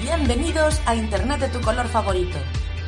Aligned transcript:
Bienvenidos 0.00 0.80
a 0.86 0.94
Internet 0.94 1.40
de 1.40 1.48
tu 1.48 1.60
color 1.60 1.88
favorito, 1.88 2.38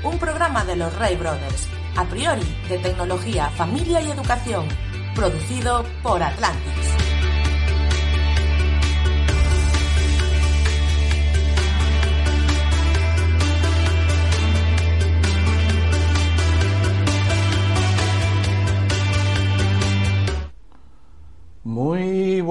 un 0.05 0.17
programa 0.19 0.65
de 0.65 0.77
los 0.77 0.95
Ray 0.95 1.17
Brothers, 1.17 1.67
a 1.97 2.05
priori 2.05 2.47
de 2.69 2.79
tecnología, 2.79 3.51
familia 3.51 4.01
y 4.01 4.13
educación, 4.13 4.69
producido 5.17 5.85
por 6.05 6.23
Atlantis. 6.23 6.78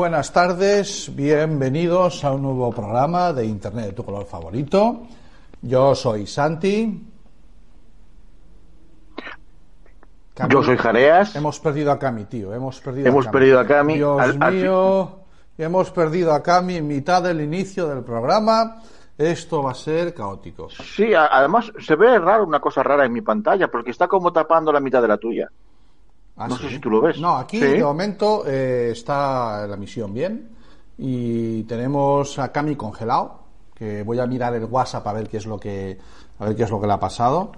Buenas 0.07 0.31
tardes, 0.31 1.11
bienvenidos 1.13 2.23
a 2.23 2.31
un 2.31 2.41
nuevo 2.41 2.71
programa 2.71 3.33
de 3.33 3.45
Internet 3.45 3.87
de 3.87 3.91
tu 3.91 4.05
color 4.05 4.25
favorito. 4.25 5.01
Yo 5.61 5.93
soy 5.95 6.25
Santi. 6.25 7.05
Cami- 10.33 10.49
Yo 10.53 10.63
soy 10.63 10.77
Jareas. 10.77 11.35
Hemos 11.35 11.59
perdido 11.59 11.91
a 11.91 11.99
Cami, 11.99 12.23
tío. 12.23 12.53
Hemos 12.53 12.79
perdido 12.79 13.05
Hemos 13.05 13.25
a 13.27 13.31
Cami. 13.31 13.33
perdido 13.37 13.59
a 13.59 13.67
Cami. 13.67 13.95
Dios 13.95 14.21
Al- 14.21 14.37
al 14.41 14.53
mío, 14.53 15.19
hemos 15.57 15.91
perdido 15.91 16.33
a 16.33 16.41
Cami 16.41 16.75
en 16.77 16.87
mitad 16.87 17.21
del 17.21 17.41
inicio 17.41 17.89
del 17.89 18.01
programa. 18.05 18.81
Esto 19.17 19.61
va 19.61 19.71
a 19.71 19.75
ser 19.75 20.13
caótico. 20.13 20.69
Sí, 20.69 21.13
además 21.13 21.69
se 21.85 21.97
ve 21.97 22.17
raro 22.17 22.45
una 22.45 22.61
cosa 22.61 22.81
rara 22.81 23.03
en 23.03 23.11
mi 23.11 23.19
pantalla 23.19 23.67
porque 23.67 23.91
está 23.91 24.07
como 24.07 24.31
tapando 24.31 24.71
la 24.71 24.79
mitad 24.79 25.01
de 25.01 25.07
la 25.09 25.17
tuya. 25.17 25.49
¿Ah, 26.37 26.47
No 26.47 26.55
sí? 26.57 26.63
sé 26.63 26.69
si 26.75 26.79
tú 26.79 26.89
lo 26.89 27.01
ves. 27.01 27.19
No, 27.19 27.35
aquí 27.37 27.59
Sí. 27.59 27.65
de 27.65 27.83
momento 27.83 28.43
eh, 28.45 28.91
está 28.91 29.65
la 29.67 29.75
misión 29.77 30.13
bien. 30.13 30.49
Y 30.97 31.63
tenemos 31.63 32.37
a 32.39 32.51
Cami 32.51 32.75
congelado, 32.75 33.39
que 33.75 34.03
voy 34.03 34.19
a 34.19 34.25
mirar 34.25 34.53
el 34.55 34.65
WhatsApp 34.65 35.05
a 35.07 35.13
ver 35.13 35.29
qué 35.29 35.37
es 35.37 35.45
lo 35.45 35.59
que 35.59 35.97
a 36.39 36.45
ver 36.45 36.55
qué 36.55 36.63
es 36.63 36.69
lo 36.69 36.79
que 36.79 36.87
le 36.87 36.93
ha 36.93 36.99
pasado. 36.99 37.51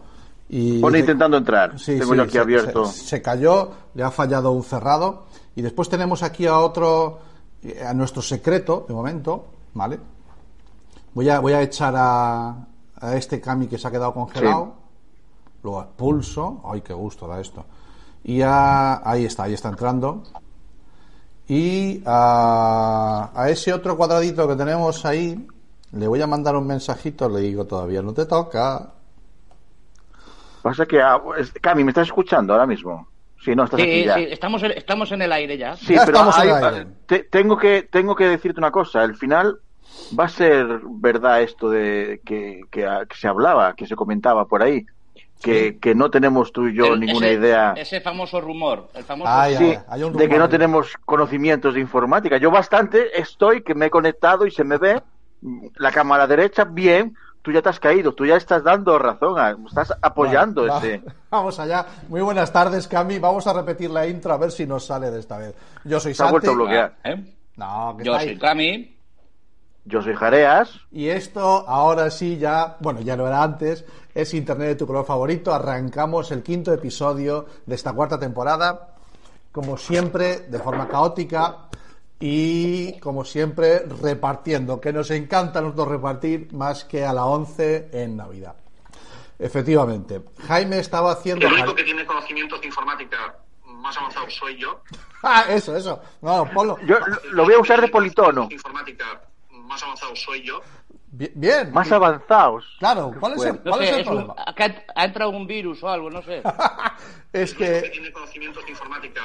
Y 0.50 0.80
Pone 0.82 1.00
intentando 1.00 1.38
entrar. 1.38 1.78
Sí, 1.80 2.00
Tengo 2.00 2.12
sí, 2.12 2.18
yo 2.18 2.24
aquí 2.24 2.32
se, 2.34 2.40
abierto. 2.40 2.86
se- 2.86 3.06
se 3.06 3.22
cayó, 3.22 3.70
le 3.94 4.04
ha 4.04 4.12
fallado 4.12 4.52
un 4.52 4.64
cerrado. 4.64 5.26
Y 5.56 5.62
después 5.62 5.90
tenemos 5.90 6.24
aquí 6.24 6.48
a 6.48 6.58
otro, 6.58 7.20
a 7.86 7.94
nuestro 7.94 8.22
secreto, 8.22 8.86
de 8.88 8.94
momento, 8.94 9.46
¿vale? 9.74 10.00
Voy 11.14 11.30
a, 11.30 11.40
voy 11.40 11.54
a 11.54 11.62
echar 11.62 11.94
a, 11.98 12.66
a 12.96 13.16
este 13.16 13.40
Cami 13.42 13.68
que 13.68 13.78
se 13.78 13.88
ha 13.88 13.92
quedado 13.92 14.14
congelado. 14.14 14.74
Lo 15.64 15.82
expulso. 15.82 16.62
Ay, 16.66 16.82
qué 16.82 16.94
gusto 16.94 17.28
da 17.28 17.40
esto. 17.40 17.66
Y 18.30 18.38
ya, 18.38 19.02
ahí 19.10 19.26
está, 19.26 19.44
ahí 19.46 19.54
está 19.56 19.70
entrando. 19.70 20.22
Y 21.48 22.04
a, 22.06 23.32
a 23.34 23.50
ese 23.50 23.74
otro 23.74 23.98
cuadradito 23.98 24.48
que 24.48 24.56
tenemos 24.56 25.04
ahí, 25.04 25.48
le 25.94 26.08
voy 26.08 26.22
a 26.22 26.28
mandar 26.28 26.56
un 26.56 26.68
mensajito, 26.68 27.28
le 27.28 27.40
digo 27.40 27.66
todavía 27.66 28.04
no 28.04 28.14
te 28.14 28.28
toca. 28.28 28.92
Pasa 30.62 30.86
que, 30.86 31.02
ah, 31.02 31.20
es- 31.40 31.52
Cami, 31.60 31.84
¿me 31.84 31.90
estás 31.90 32.06
escuchando 32.06 32.54
ahora 32.54 32.68
mismo? 32.68 33.08
Sí, 33.44 33.56
no, 33.56 33.64
estás 33.64 33.80
aquí 33.82 34.02
Sí, 34.02 34.06
ya. 34.06 34.16
sí, 34.16 34.28
estamos 34.30 34.62
en, 34.62 34.72
estamos 34.74 35.12
en 35.12 35.22
el 35.24 35.32
aire 35.32 35.58
ya. 35.58 35.76
Sí, 35.76 35.96
Ya 35.96 36.06
pero 36.06 36.18
estamos 36.20 36.36
en 36.38 36.42
hay- 36.42 36.50
el 36.50 36.64
aire. 36.76 36.88
te- 37.08 37.24
tengo 37.24 37.58
que 37.58 37.82
tengo 37.92 38.16
que 38.16 38.26
decirte 38.28 38.60
una 38.60 38.70
cosa. 38.70 39.02
Al 39.02 39.16
final 39.16 39.58
va 40.20 40.26
a 40.26 40.30
ser 40.30 40.82
verdad 41.00 41.42
esto 41.42 41.72
de 41.72 42.22
que, 42.24 42.62
que, 42.70 42.82
que 43.10 43.16
se 43.18 43.28
hablaba, 43.28 43.74
que 43.74 43.88
se 43.88 43.96
comentaba 43.96 44.46
por 44.46 44.62
ahí, 44.62 44.86
que, 45.42 45.78
que 45.80 45.96
no 45.96 46.10
tenemos 46.12 46.52
tú 46.52 46.68
y 46.68 46.76
yo 46.76 46.94
El- 46.94 47.00
ninguna 47.00 47.28
ese- 47.28 47.40
idea. 47.40 47.74
Ese 47.78 48.02
famoso 48.02 48.42
rumor. 48.42 48.90
El 48.94 49.04
famoso 49.04 49.32
Ay, 49.32 49.56
Sí, 49.56 49.64
ay, 49.72 49.80
hay 49.88 50.04
un 50.04 50.14
de 50.14 50.20
que 50.20 50.26
rumor 50.26 50.40
no 50.40 50.44
ahí. 50.46 50.52
tenemos 50.52 50.94
conocimientos 51.06 51.74
de 51.74 51.80
informática. 51.80 52.38
Yo 52.38 52.52
bastante 52.52 53.20
estoy 53.20 53.64
que 53.64 53.74
me 53.76 53.86
he 53.88 53.90
conectado 53.90 54.46
y 54.46 54.52
se 54.52 54.64
me 54.64 54.78
ve 54.78 55.02
la 55.78 55.92
cámara 55.92 56.28
derecha 56.28 56.66
bien. 56.66 57.16
Tú 57.42 57.54
ya 57.54 57.62
te 57.62 57.70
has 57.70 57.80
caído, 57.80 58.12
tú 58.14 58.26
ya 58.26 58.36
estás 58.36 58.66
dando 58.66 59.00
razón, 59.00 59.66
estás 59.66 59.94
apoyando 60.02 60.66
Vale, 60.68 60.72
va. 60.74 60.78
ese. 60.80 61.02
Vamos 61.32 61.58
allá. 61.58 61.86
Muy 62.10 62.20
buenas 62.20 62.52
tardes, 62.52 62.86
Cami. 62.90 63.18
Vamos 63.18 63.48
a 63.48 63.54
repetir 63.54 63.90
la 63.92 64.06
intro 64.06 64.34
a 64.34 64.38
ver 64.38 64.52
si 64.52 64.66
nos 64.68 64.86
sale 64.86 65.10
de 65.10 65.20
esta 65.22 65.38
vez. 65.38 65.56
Yo 65.86 66.02
soy 66.02 66.14
Se 66.14 66.22
ha 66.22 66.26
Santi. 66.26 66.32
vuelto 66.34 66.52
a 66.52 66.54
bloquear. 66.56 66.96
¿Eh? 67.06 67.34
No, 67.56 67.96
que 67.98 68.04
Yo 68.04 68.20
soy. 68.20 68.38
Cami. 68.38 68.96
Yo 69.86 70.02
soy 70.02 70.16
Jareas. 70.16 70.82
Y 70.92 71.08
esto 71.08 71.42
ahora 71.68 72.12
sí 72.12 72.38
ya, 72.38 72.76
bueno, 72.82 73.00
ya 73.00 73.16
no 73.16 73.26
era 73.26 73.42
antes, 73.42 73.86
es 74.22 74.34
Internet 74.34 74.70
de 74.70 74.76
tu 74.76 74.88
color 74.88 75.06
favorito. 75.06 75.54
Arrancamos 75.54 76.32
el 76.32 76.44
quinto 76.44 76.74
episodio 76.74 77.46
de 77.66 77.76
esta 77.76 77.94
cuarta 77.94 78.20
temporada, 78.20 78.96
como 79.52 79.78
siempre, 79.78 80.42
de 80.42 80.60
forma 80.60 80.88
caótica 80.88 81.70
y 82.20 83.00
como 83.00 83.24
siempre 83.24 83.80
repartiendo, 84.02 84.82
que 84.82 84.92
nos 84.92 85.10
encanta 85.12 85.60
a 85.60 85.62
nosotros 85.62 85.88
repartir 85.88 86.54
más 86.54 86.84
que 86.84 87.06
a 87.06 87.14
la 87.14 87.26
11 87.26 87.90
en 87.94 88.18
Navidad. 88.18 88.56
Efectivamente, 89.38 90.22
Jaime 90.48 90.80
estaba 90.80 91.14
haciendo... 91.14 91.48
El 91.48 91.54
único 91.54 91.74
que 91.74 91.84
tiene 91.84 92.06
conocimientos 92.06 92.60
de 92.60 92.68
informática 92.68 93.36
más 93.66 93.98
avanzados 93.98 94.36
soy 94.36 94.58
yo. 94.58 94.82
Ah, 95.22 95.44
eso, 95.50 95.76
eso. 95.76 96.02
No, 96.22 96.50
ponlo. 96.54 96.78
Yo 96.86 96.98
lo, 96.98 97.18
lo 97.32 97.44
voy 97.44 97.54
a 97.54 97.60
usar 97.60 97.82
de 97.82 97.90
politono. 97.90 98.48
Informática 98.50 99.20
más 99.52 99.84
avanzado 99.84 100.16
soy 100.16 100.42
yo. 100.44 100.62
Bi- 101.12 101.32
Bien. 101.34 101.72
Más 101.74 101.92
avanzados. 101.92 102.66
Claro, 102.80 103.12
¿cuál 103.20 103.34
es 103.34 103.44
el, 103.46 103.56
No 103.56 103.72
cuál 103.72 103.80
sé, 103.80 103.86
es 103.86 103.92
el 103.94 104.00
es 104.02 104.08
un- 104.08 104.14
problema? 104.14 104.36
acá 104.46 104.84
ha 104.96 105.06
entrado 105.06 105.32
un 105.32 105.48
virus 105.48 105.84
o 105.84 105.90
algo, 105.90 106.10
no 106.10 106.22
sé. 106.22 106.42
Es 107.34 107.54
que 107.54 107.82
que 107.84 107.90
tiene 107.90 108.12
conocimientos 108.12 108.64
de 108.66 108.72
informática 108.72 109.22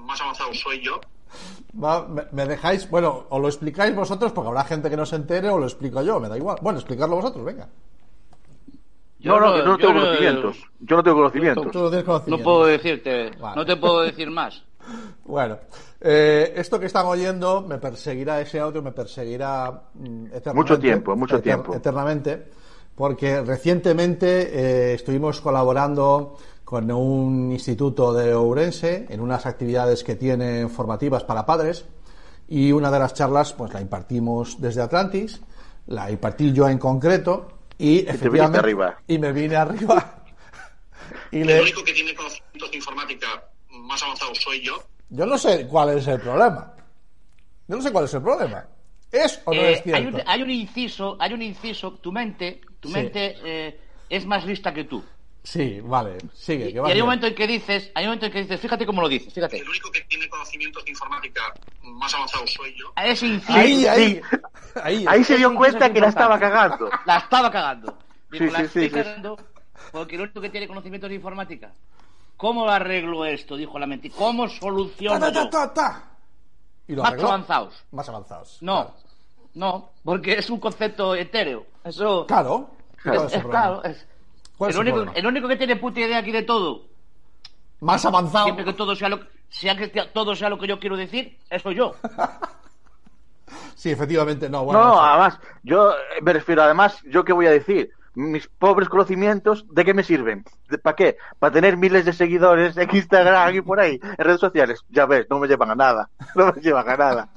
más 0.00 0.20
avanzados 0.20 0.58
soy 0.60 0.80
yo. 0.84 1.00
Va, 1.82 2.06
me, 2.06 2.22
me 2.32 2.46
dejáis, 2.46 2.88
bueno, 2.88 3.26
o 3.28 3.38
lo 3.38 3.48
explicáis 3.48 3.94
vosotros 3.94 4.32
porque 4.32 4.48
habrá 4.48 4.64
gente 4.64 4.88
que 4.88 4.96
no 4.96 5.04
se 5.06 5.16
entere 5.16 5.48
o 5.50 5.58
lo 5.58 5.66
explico 5.66 6.00
yo, 6.02 6.18
me 6.20 6.28
da 6.28 6.36
igual. 6.36 6.58
Bueno, 6.62 6.78
explicarlo 6.78 7.16
vosotros, 7.16 7.44
venga. 7.44 7.68
No, 9.20 9.40
no, 9.40 9.56
yo 9.58 9.64
no 9.64 9.76
tengo 9.76 9.94
yo 9.94 10.00
conocimientos. 10.00 10.56
Yo 10.80 10.96
no 10.96 11.02
tengo 11.02 11.16
conocimientos. 11.16 11.70
Tú 11.72 11.78
no 11.80 11.90
tienes 11.90 12.26
No 12.28 12.38
puedo 12.38 12.66
decirte, 12.66 13.30
Vale. 13.40 13.56
no 13.56 13.66
te 13.66 13.76
puedo 13.76 14.00
decir 14.02 14.30
más. 14.30 14.62
Bueno, 15.24 15.58
eh, 16.00 16.52
esto 16.56 16.78
que 16.78 16.86
están 16.86 17.06
oyendo 17.06 17.62
me 17.62 17.78
perseguirá, 17.78 18.40
ese 18.40 18.60
audio 18.60 18.82
me 18.82 18.92
perseguirá 18.92 19.90
mm, 19.94 20.26
eternamente. 20.26 20.54
Mucho 20.54 20.78
tiempo, 20.78 21.16
mucho 21.16 21.40
tiempo. 21.40 21.74
Eternamente, 21.74 22.46
porque 22.94 23.42
recientemente 23.42 24.26
eh, 24.52 24.94
estuvimos 24.94 25.40
colaborando 25.40 26.38
con 26.64 26.90
un 26.92 27.50
instituto 27.50 28.12
de 28.12 28.34
Ourense 28.34 29.06
en 29.08 29.20
unas 29.20 29.46
actividades 29.46 30.04
que 30.04 30.16
tienen 30.16 30.68
formativas 30.68 31.24
para 31.24 31.46
padres 31.46 31.86
y 32.46 32.72
una 32.72 32.90
de 32.90 32.98
las 32.98 33.14
charlas 33.14 33.52
pues 33.52 33.72
la 33.72 33.80
impartimos 33.80 34.60
desde 34.60 34.82
Atlantis, 34.82 35.40
la 35.86 36.10
impartí 36.10 36.52
yo 36.52 36.68
en 36.68 36.78
concreto 36.78 37.48
y 37.78 38.02
te 38.02 38.10
efectivamente 38.10 38.58
arriba. 38.58 38.98
y 39.06 39.18
me 39.18 39.32
vine 39.32 39.56
arriba 39.56 40.24
y 41.30 41.40
El 41.40 41.46
le, 41.46 41.62
único 41.62 41.82
que 41.82 41.92
tiene 41.92 42.14
conocimientos 42.14 42.70
de 42.70 42.76
informática 42.76 43.26
más 43.70 44.02
avanzados 44.02 44.38
soy 44.38 44.60
yo. 44.60 44.82
Yo 45.10 45.26
no 45.26 45.38
sé 45.38 45.66
cuál 45.66 45.96
es 45.96 46.06
el 46.06 46.20
problema. 46.20 46.74
Yo 47.66 47.76
no 47.76 47.82
sé 47.82 47.90
cuál 47.92 48.04
es 48.04 48.14
el 48.14 48.22
problema. 48.22 48.64
¿Es 49.10 49.40
o 49.46 49.54
no 49.54 49.60
Eh, 49.60 49.72
es 49.72 49.82
cierto? 49.82 49.96
hay, 49.98 50.06
un, 50.14 50.22
hay 50.26 50.42
un 50.42 50.50
inciso, 50.50 51.16
hay 51.18 51.32
un 51.32 51.42
inciso, 51.42 51.92
tu 51.94 52.12
mente, 52.12 52.60
tu 52.80 52.88
Sí. 52.88 52.94
mente 52.94 53.36
eh, 53.44 53.80
es 54.08 54.26
más 54.26 54.44
lista 54.44 54.72
que 54.74 54.84
tú. 54.84 55.02
Sí, 55.42 55.80
vale, 55.82 56.18
sigue. 56.34 56.68
Y, 56.68 56.72
que 56.72 56.76
y 56.76 56.80
vas 56.80 56.92
hay 56.92 57.00
un 57.00 57.06
momento 57.06 57.26
en 57.26 57.34
que 57.34 57.46
dices, 57.46 57.90
hay 57.94 58.04
un 58.04 58.08
momento 58.10 58.26
en 58.26 58.32
que 58.32 58.40
dices, 58.42 58.60
fíjate 58.60 58.84
cómo 58.84 59.00
lo 59.00 59.08
dices, 59.08 59.32
fíjate. 59.32 59.56
El 59.58 59.68
único 59.68 59.90
que 59.90 60.02
tiene 60.02 60.28
conocimientos 60.28 60.84
de 60.84 60.90
informática 60.90 61.40
más 61.82 62.12
avanzados 62.14 62.52
soy 62.52 62.74
yo. 62.78 62.92
Ahí, 62.96 63.86
ahí, 63.86 64.20
Sí. 64.20 64.20
ahí. 64.82 65.04
Ahí 65.08 65.24
se 65.24 65.38
dio 65.38 65.54
cuenta 65.54 65.90
que 65.90 66.00
la 66.00 66.08
es 66.08 66.14
estaba 66.14 66.38
cagando. 66.38 66.90
La 67.06 67.16
estaba 67.18 67.50
cagando. 67.50 67.96
Digo, 68.30 68.44
Sí, 68.46 68.50
la 68.50 68.58
sí, 68.58 68.64
estoy 68.66 68.82
sí, 68.82 68.88
sí. 68.90 68.94
cagando 68.94 69.38
porque 69.90 70.16
el 70.16 70.22
único 70.22 70.40
que 70.42 70.50
tiene 70.50 70.68
conocimientos 70.68 71.10
informática. 71.12 71.72
¿Cómo 72.38 72.66
arreglo 72.70 73.26
esto? 73.26 73.56
Dijo 73.56 73.78
la 73.78 73.86
mente. 73.86 74.10
¿Cómo 74.10 74.48
soluciono 74.48 75.18
ta, 75.20 75.32
ta, 75.32 75.50
ta, 75.50 75.74
ta. 75.74 76.04
Y 76.86 76.94
lo 76.94 77.02
Más 77.02 77.10
arregló. 77.12 77.28
avanzados. 77.28 77.84
Más 77.92 78.08
avanzados. 78.08 78.58
No, 78.62 78.74
Claro. 78.84 78.94
no, 79.54 79.90
porque 80.04 80.32
es 80.38 80.48
un 80.48 80.58
concepto 80.60 81.14
etéreo. 81.14 81.66
Eso. 81.84 82.24
Claro. 82.26 82.70
¿cuál 83.02 83.26
es 83.26 83.42
claro. 83.42 83.84
es- 83.84 84.06
¿Cuál 84.56 84.70
es 84.70 84.76
el, 84.76 84.80
único, 84.82 84.96
problema? 84.96 85.18
el 85.18 85.26
único 85.26 85.48
que 85.48 85.56
tiene 85.56 85.76
puta 85.76 86.00
idea 86.00 86.18
aquí 86.18 86.32
de 86.32 86.42
todo, 86.42 86.86
Más 87.80 88.04
avanzado. 88.04 88.44
siempre 88.46 88.64
que 88.64 88.72
todo 88.72 88.96
sea 88.96 89.08
lo, 89.08 89.20
sea 89.48 89.76
que 89.76 89.86
todo 89.88 90.34
sea 90.34 90.48
lo 90.48 90.58
que 90.58 90.66
yo 90.66 90.80
quiero 90.80 90.96
decir, 90.96 91.38
eso 91.50 91.70
yo. 91.72 91.94
Sí, 93.74 93.90
efectivamente, 93.90 94.50
no. 94.50 94.64
Bueno, 94.64 94.82
no, 94.84 95.00
además, 95.00 95.38
yo 95.62 95.92
me 96.20 96.32
refiero, 96.32 96.62
además, 96.62 97.00
¿yo 97.04 97.24
qué 97.24 97.32
voy 97.32 97.46
a 97.46 97.50
decir? 97.50 97.90
Mis 98.18 98.48
pobres 98.48 98.88
conocimientos, 98.88 99.64
¿de 99.72 99.84
qué 99.84 99.94
me 99.94 100.02
sirven? 100.02 100.44
¿Para 100.82 100.96
qué? 100.96 101.16
¿Para 101.38 101.52
tener 101.52 101.76
miles 101.76 102.04
de 102.04 102.12
seguidores 102.12 102.76
en 102.76 102.92
Instagram 102.92 103.54
y 103.54 103.60
por 103.60 103.78
ahí, 103.78 104.00
en 104.02 104.16
redes 104.24 104.40
sociales? 104.40 104.80
Ya 104.88 105.06
ves, 105.06 105.26
no 105.30 105.38
me 105.38 105.46
llevan 105.46 105.70
a 105.70 105.76
nada. 105.76 106.10
No 106.34 106.52
me 106.52 106.60
llevan 106.60 106.88
a 106.88 106.96
nada. 106.96 107.28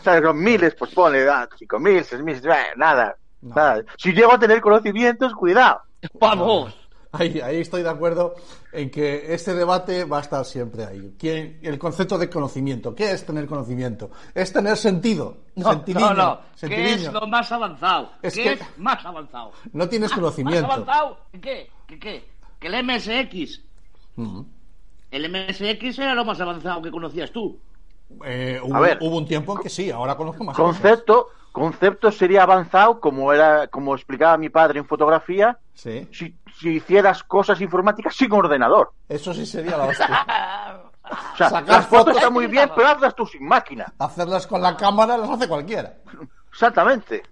O 0.00 0.02
sea, 0.02 0.22
son 0.22 0.42
miles, 0.42 0.74
pues 0.76 0.92
ponle, 0.94 1.28
ah, 1.28 1.46
cinco 1.58 1.78
mil, 1.78 2.02
seis 2.04 2.22
mil, 2.22 2.40
nada, 2.76 3.16
No. 3.42 3.54
nada. 3.54 3.82
Si 3.98 4.12
llego 4.14 4.32
a 4.32 4.38
tener 4.38 4.62
conocimientos, 4.62 5.34
cuidado. 5.34 5.82
Vamos. 6.14 6.74
Ahí, 7.18 7.40
ahí 7.40 7.60
estoy 7.60 7.82
de 7.82 7.88
acuerdo 7.90 8.34
en 8.72 8.90
que 8.90 9.32
este 9.34 9.54
debate 9.54 10.04
va 10.04 10.18
a 10.18 10.20
estar 10.20 10.44
siempre 10.44 10.84
ahí. 10.84 11.14
¿Quién- 11.18 11.58
el 11.62 11.78
concepto 11.78 12.18
de 12.18 12.28
conocimiento. 12.28 12.94
¿Qué 12.94 13.10
es 13.12 13.24
tener 13.24 13.46
conocimiento? 13.46 14.10
Es 14.34 14.52
tener 14.52 14.76
sentido. 14.76 15.36
No, 15.56 15.70
Sentidiño, 15.70 16.14
no, 16.14 16.14
no. 16.14 16.40
¿Qué 16.60 16.92
es 16.94 17.12
lo 17.12 17.26
más 17.26 17.50
avanzado? 17.52 18.10
Es 18.22 18.34
¿Qué 18.34 18.42
que- 18.42 18.52
es 18.54 18.60
más 18.78 19.04
avanzado? 19.04 19.52
No 19.72 19.88
tienes 19.88 20.10
¿Más 20.10 20.18
conocimiento. 20.18 20.64
avanzado? 20.70 21.18
¿Qué? 21.40 21.70
¿Qué 21.86 21.98
qué? 21.98 22.24
Que 22.58 22.66
el 22.68 22.74
MSX. 22.84 23.60
Ujú. 24.16 24.46
El 25.10 25.24
MSX 25.30 25.98
era 26.00 26.14
lo 26.14 26.24
más 26.24 26.40
avanzado 26.40 26.82
que 26.82 26.90
conocías 26.90 27.30
tú. 27.30 27.58
Eh, 28.24 28.60
hubo, 28.62 28.76
A 28.76 28.80
ver. 28.80 28.98
hubo 29.00 29.16
un 29.18 29.26
tiempo 29.26 29.56
en 29.56 29.62
que 29.62 29.68
sí, 29.68 29.90
ahora 29.90 30.16
conozco 30.16 30.44
más 30.44 30.56
cosas. 30.56 30.80
Concepto, 30.80 31.28
concepto 31.52 32.10
sería 32.10 32.42
avanzado, 32.42 33.00
como 33.00 33.32
era, 33.32 33.68
como 33.68 33.94
explicaba 33.94 34.36
mi 34.36 34.48
padre 34.50 34.80
en 34.80 34.86
fotografía, 34.86 35.58
Sí, 35.74 36.06
si, 36.12 36.34
si 36.64 36.76
hicieras 36.76 37.22
cosas 37.24 37.60
informáticas 37.60 38.14
sin 38.16 38.32
ordenador. 38.32 38.92
eso 39.08 39.32
sí 39.34 39.44
sería 39.46 39.76
la 39.76 39.84
hostia. 39.84 40.26
O 41.04 41.36
sea, 41.36 41.50
Sacar 41.50 41.68
las 41.68 41.86
fotos 41.86 42.04
fotos- 42.06 42.16
están 42.16 42.32
muy 42.32 42.46
bien, 42.46 42.70
pero 42.74 42.88
hazlas 42.88 43.14
tú 43.14 43.26
sin 43.26 43.46
máquina. 43.46 43.92
Hacerlas 43.98 44.46
con 44.46 44.62
la 44.62 44.74
cámara 44.74 45.18
las 45.18 45.28
hace 45.28 45.46
cualquiera. 45.46 45.96
Exactamente. 46.50 47.22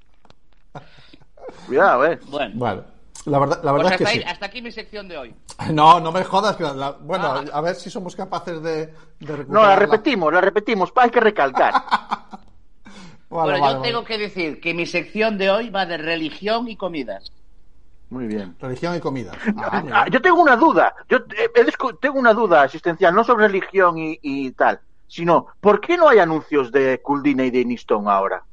Cuidado, 1.67 2.05
eh. 2.05 2.21
Bueno, 2.29 2.53
Bueno, 2.57 2.85
la 3.25 3.39
verdad, 3.39 3.61
la 3.65 3.71
pues 3.73 3.83
verdad 3.83 3.93
es 3.93 3.99
que 3.99 4.05
hasta, 4.05 4.17
sí. 4.19 4.23
hasta 4.27 4.47
aquí 4.47 4.61
mi 4.61 4.71
sección 4.73 5.09
de 5.09 5.17
hoy. 5.17 5.35
No, 5.71 6.01
no 6.01 6.13
me 6.13 6.23
jodas. 6.23 6.55
que 6.57 6.65
la- 6.65 6.91
bueno, 7.01 7.27
Ah. 7.29 7.45
a 7.51 7.61
ver 7.63 7.75
si 7.77 7.89
somos 7.89 8.15
capaces 8.15 8.63
de, 8.63 8.89
de 9.21 9.45
No, 9.49 9.63
la 9.63 9.75
repetimos, 9.77 10.31
la 10.31 10.43
repetimos. 10.43 10.93
Hay 10.97 11.09
que 11.11 11.21
recalcar. 11.21 11.73
Vale, 13.31 13.53
bueno, 13.53 13.61
vale, 13.63 13.73
yo 13.73 13.79
vale. 13.79 13.89
tengo 13.89 14.05
que 14.05 14.19
decir 14.19 14.61
que 14.61 14.75
mi 14.75 14.85
sección 14.85 15.39
de 15.39 15.51
hoy 15.51 15.71
va 15.71 15.87
de 15.87 15.97
religión 15.97 16.69
y 16.69 16.77
comidas. 16.77 17.33
Muy 18.13 18.27
bien. 18.27 18.55
Religión 18.61 18.95
y 18.97 19.01
comida. 19.01 19.33
Ah, 19.57 19.83
Ah, 19.93 20.07
yo 20.11 20.21
tengo 20.21 20.41
una 20.43 20.57
duda. 20.57 20.95
Yo 21.09 21.19
eh, 21.19 21.51
tengo 22.01 22.19
una 22.19 22.35
duda 22.35 22.65
existencial, 22.65 23.15
no 23.15 23.25
sobre 23.25 23.49
religión 23.49 23.97
y, 23.99 24.19
y 24.23 24.53
tal, 24.53 24.81
sino 25.07 25.47
¿por 25.61 25.81
qué 25.81 25.97
no 25.97 26.09
hay 26.09 26.19
anuncios 26.19 26.71
de 26.71 27.01
Kuldina 27.03 27.45
y 27.45 27.51
de 27.51 27.65
Niston 27.65 28.09
ahora? 28.09 28.45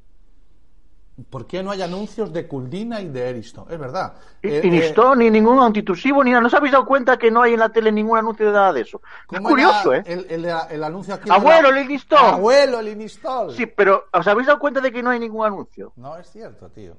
¿Por 1.29 1.45
qué 1.45 1.61
no 1.61 1.71
hay 1.71 1.81
anuncios 1.81 2.31
de 2.31 2.47
Kuldina 2.47 3.01
y 3.01 3.09
de 3.09 3.29
Eriston? 3.29 3.65
Es 3.69 3.77
verdad. 3.77 4.13
Y, 4.41 4.47
Eh, 4.47 4.61
y 4.63 4.77
eh, 4.77 4.93
ni 5.17 5.29
ningún 5.29 5.59
antitusivo, 5.59 6.23
ni 6.23 6.31
nada. 6.31 6.41
¿No 6.41 6.47
os 6.47 6.53
habéis 6.53 6.71
dado 6.71 6.85
cuenta 6.85 7.17
que 7.17 7.29
no 7.29 7.41
hay 7.41 7.53
en 7.53 7.59
la 7.59 7.69
tele 7.69 7.91
ningún 7.91 8.17
anuncio 8.17 8.45
de 8.45 8.53
nada 8.53 8.71
de 8.71 8.81
eso? 8.81 9.01
Es 9.03 9.37
¿cómo 9.37 9.49
curioso, 9.49 9.93
era 9.93 10.03
¿eh? 10.09 10.25
El, 10.29 10.45
el- 10.45 10.55
el 10.71 10.83
anuncio 10.83 11.13
aquí. 11.15 11.29
Abuelo, 11.29 11.67
de 11.69 11.73
la- 11.73 11.81
Linistol. 11.81 12.19
Abuelo, 12.19 12.81
Linistol. 12.81 13.53
Sí, 13.53 13.65
pero 13.65 14.05
¿os 14.13 14.25
habéis 14.27 14.47
dado 14.47 14.59
cuenta 14.59 14.79
de 14.79 14.91
que 14.93 15.03
no 15.03 15.09
hay 15.09 15.19
ningún 15.19 15.45
anuncio? 15.45 15.91
No 15.97 16.17
es 16.17 16.29
cierto, 16.31 16.69
tío. 16.69 16.95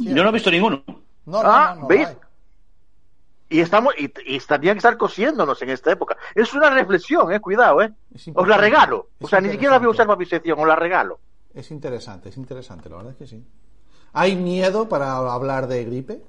Yo 0.00 0.22
no 0.22 0.28
he 0.28 0.32
visto 0.32 0.50
ninguno. 0.50 0.82
No, 1.26 1.42
no, 1.42 1.48
Ah, 1.50 1.74
no, 1.74 1.82
no, 1.82 1.86
¿veis? 1.88 2.08
Y 3.48 3.60
estamos 3.60 3.94
y, 3.98 4.12
y 4.26 4.36
estarían 4.36 4.74
que 4.74 4.78
estar 4.78 4.96
cosiéndonos 4.96 5.60
en 5.62 5.70
esta 5.70 5.92
época. 5.92 6.16
Es 6.34 6.54
una 6.54 6.70
reflexión, 6.70 7.30
eh, 7.32 7.40
cuidado, 7.40 7.82
eh. 7.82 7.92
Os 8.34 8.48
la 8.48 8.56
regalo. 8.56 9.10
O 9.20 9.24
Es 9.24 9.30
sea, 9.30 9.40
ni 9.40 9.50
siquiera 9.50 9.72
la 9.74 9.78
voy 9.78 9.88
a 9.88 9.90
usar 9.90 10.06
para 10.06 10.18
mi 10.18 10.24
sección, 10.26 10.58
os 10.58 10.66
la 10.66 10.76
regalo. 10.76 11.20
Es 11.54 11.70
interesante, 11.70 12.30
es 12.30 12.36
interesante, 12.38 12.88
la 12.88 12.96
verdad 12.96 13.12
es 13.12 13.18
que 13.18 13.26
sí. 13.26 13.44
¿Hay 14.14 14.36
miedo 14.36 14.88
para 14.88 15.16
hablar 15.16 15.66
de 15.66 15.84
gripe? 15.84 16.22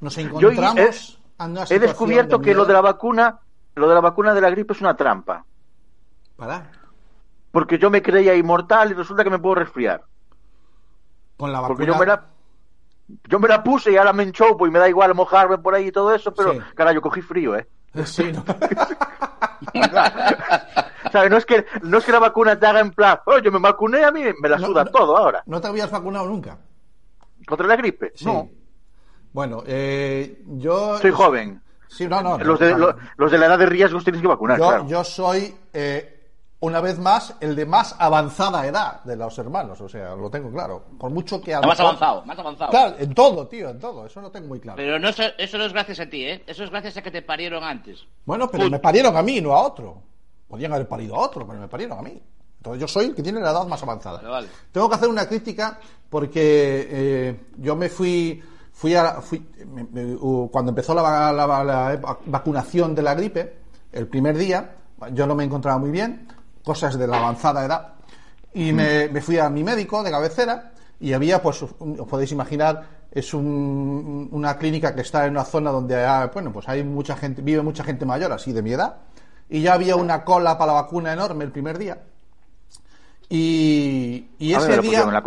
Nos 0.00 0.16
Yo 0.16 0.50
encontramos 0.50 0.78
he, 0.78 1.44
en 1.44 1.50
una 1.50 1.62
he 1.62 1.66
situación 1.66 1.80
descubierto 1.80 2.38
de 2.38 2.44
que 2.44 2.54
lo 2.54 2.64
de 2.64 2.72
la 2.72 2.80
vacuna, 2.80 3.40
lo 3.74 3.88
de 3.88 3.94
la 3.94 4.00
vacuna 4.00 4.32
de 4.34 4.40
la 4.40 4.50
gripe 4.50 4.72
es 4.72 4.80
una 4.80 4.96
trampa. 4.96 5.44
Para. 6.36 6.70
Porque 7.50 7.78
yo 7.78 7.90
me 7.90 8.02
creía 8.02 8.34
inmortal 8.34 8.90
y 8.90 8.94
resulta 8.94 9.24
que 9.24 9.30
me 9.30 9.38
puedo 9.38 9.56
resfriar. 9.56 10.04
Con 11.36 11.52
la 11.52 11.66
Porque 11.66 11.84
vacuna. 11.84 11.92
yo 11.92 11.98
me 11.98 12.06
la 12.06 12.26
yo 13.28 13.38
me 13.38 13.48
la 13.48 13.62
puse 13.62 13.92
y 13.92 13.96
ahora 13.96 14.12
me 14.12 14.22
enchopo 14.24 14.66
y 14.66 14.70
me 14.70 14.78
da 14.78 14.88
igual 14.88 15.14
mojarme 15.14 15.58
por 15.58 15.74
ahí 15.74 15.86
y 15.88 15.92
todo 15.92 16.14
eso, 16.14 16.32
pero 16.34 16.52
Sí. 16.52 16.60
carajo, 16.74 17.00
cogí 17.00 17.22
frío, 17.22 17.56
¿eh? 17.56 17.66
Sí, 18.04 18.32
¿no? 18.32 18.44
¿Sabes? 21.12 21.30
No 21.30 21.36
es 21.36 21.46
que 21.46 21.66
no 21.82 21.98
es 21.98 22.04
que 22.04 22.12
la 22.12 22.18
vacuna 22.18 22.58
te 22.58 22.66
haga 22.66 22.80
en 22.80 22.92
plan, 22.92 23.18
oh, 23.26 23.38
yo 23.38 23.50
me 23.50 23.58
vacuné 23.58 24.04
a 24.04 24.10
mí 24.12 24.22
me 24.40 24.48
la 24.48 24.58
No, 24.58 24.66
suda 24.68 24.84
no. 24.84 24.90
todo 24.90 25.16
ahora. 25.16 25.42
¿No 25.46 25.60
te 25.60 25.68
habías 25.68 25.90
vacunado 25.90 26.26
nunca? 26.28 26.58
Contra 27.46 27.66
la 27.66 27.76
gripe. 27.76 28.12
Sí. 28.14 28.26
No, 28.26 28.48
Bueno, 29.32 29.62
eh, 29.66 30.42
yo. 30.46 30.98
soy 30.98 31.10
joven. 31.10 31.62
Sí, 31.88 32.06
no, 32.06 32.22
no. 32.22 32.38
Los 32.38 32.58
de, 32.60 32.74
claro. 32.74 32.96
los 33.16 33.32
de 33.32 33.38
la 33.38 33.46
edad 33.46 33.58
de 33.58 33.66
riesgos 33.66 34.04
tienes 34.04 34.22
que 34.22 34.28
vacunar, 34.28 34.58
yo, 34.58 34.68
claro. 34.68 34.86
yo 34.86 35.02
soy, 35.02 35.56
eh, 35.72 36.19
una 36.60 36.80
vez 36.80 36.98
más, 36.98 37.34
el 37.40 37.56
de 37.56 37.64
más 37.64 37.96
avanzada 37.98 38.66
edad 38.66 39.02
de 39.04 39.16
los 39.16 39.38
hermanos. 39.38 39.80
O 39.80 39.88
sea, 39.88 40.14
lo 40.14 40.30
tengo 40.30 40.50
claro. 40.50 40.84
Por 40.98 41.10
mucho 41.10 41.40
que. 41.40 41.56
Más 41.58 41.80
avanzado, 41.80 42.22
más 42.26 42.38
avanzado. 42.38 42.70
Claro, 42.70 42.96
en 42.98 43.14
todo, 43.14 43.46
tío, 43.48 43.70
en 43.70 43.78
todo. 43.78 44.04
Eso 44.06 44.20
lo 44.20 44.30
tengo 44.30 44.48
muy 44.48 44.60
claro. 44.60 44.76
Pero 44.76 44.98
no, 44.98 45.08
eso, 45.08 45.22
eso 45.38 45.56
no 45.58 45.64
es 45.64 45.72
gracias 45.72 46.00
a 46.00 46.06
ti, 46.06 46.24
¿eh? 46.24 46.44
Eso 46.46 46.62
es 46.64 46.70
gracias 46.70 46.96
a 46.98 47.02
que 47.02 47.10
te 47.10 47.22
parieron 47.22 47.64
antes. 47.64 48.04
Bueno, 48.26 48.48
pero 48.50 48.68
me 48.68 48.78
parieron 48.78 49.16
a 49.16 49.22
mí, 49.22 49.40
no 49.40 49.52
a 49.54 49.62
otro. 49.62 50.02
Podrían 50.48 50.72
haber 50.72 50.86
parido 50.88 51.14
a 51.16 51.20
otro, 51.20 51.46
pero 51.46 51.58
me 51.60 51.68
parieron 51.68 51.98
a 51.98 52.02
mí. 52.02 52.20
Entonces 52.58 52.80
yo 52.80 52.86
soy 52.88 53.06
el 53.06 53.14
que 53.14 53.22
tiene 53.22 53.40
la 53.40 53.52
edad 53.52 53.66
más 53.66 53.82
avanzada. 53.82 54.18
Vale, 54.18 54.28
vale. 54.28 54.48
Tengo 54.70 54.88
que 54.88 54.94
hacer 54.96 55.08
una 55.08 55.26
crítica 55.26 55.78
porque 56.10 56.88
eh, 56.90 57.40
yo 57.56 57.74
me 57.74 57.88
fui, 57.88 58.42
fui, 58.72 58.94
a, 58.94 59.22
fui 59.22 59.46
me- 59.66 59.84
me- 59.84 60.16
cuando 60.50 60.70
empezó 60.70 60.92
la, 60.92 61.32
la 61.32 61.98
vacunación 62.26 62.94
de 62.94 63.00
la 63.02 63.14
gripe, 63.14 63.56
el 63.92 64.06
primer 64.08 64.36
día, 64.36 64.76
yo 65.12 65.26
no 65.26 65.34
me 65.34 65.44
encontraba 65.44 65.78
muy 65.78 65.90
bien, 65.90 66.28
cosas 66.64 66.98
de 66.98 67.06
la 67.06 67.18
avanzada 67.18 67.64
edad, 67.64 67.94
y 68.54 68.72
me, 68.72 69.08
me 69.08 69.20
fui 69.20 69.38
a 69.38 69.48
mi 69.48 69.62
médico 69.64 70.02
de 70.02 70.10
cabecera 70.10 70.72
y 70.98 71.12
había, 71.12 71.40
pues, 71.40 71.62
os 71.62 71.72
podéis 72.08 72.32
imaginar, 72.32 73.00
es 73.10 73.32
un- 73.34 74.28
una 74.32 74.56
clínica 74.58 74.94
que 74.94 75.00
está 75.00 75.24
en 75.26 75.32
una 75.32 75.44
zona 75.44 75.70
donde 75.70 75.96
hay, 76.04 76.28
bueno, 76.32 76.52
pues 76.52 76.68
hay 76.68 76.82
mucha 76.84 77.16
gente, 77.16 77.42
vive 77.42 77.62
mucha 77.62 77.82
gente 77.84 78.04
mayor, 78.04 78.32
así 78.32 78.52
de 78.52 78.62
mi 78.62 78.72
edad, 78.72 78.96
y 79.48 79.62
ya 79.62 79.74
había 79.74 79.96
una 79.96 80.24
cola 80.24 80.58
para 80.58 80.72
la 80.74 80.82
vacuna 80.82 81.12
enorme 81.12 81.44
el 81.44 81.50
primer 81.52 81.78
día. 81.78 81.98
Y, 83.28 84.28
ese 84.38 84.52
la 84.60 84.66
día. 84.66 84.76
pusieron 84.80 85.08
en 85.08 85.14
la 85.14 85.22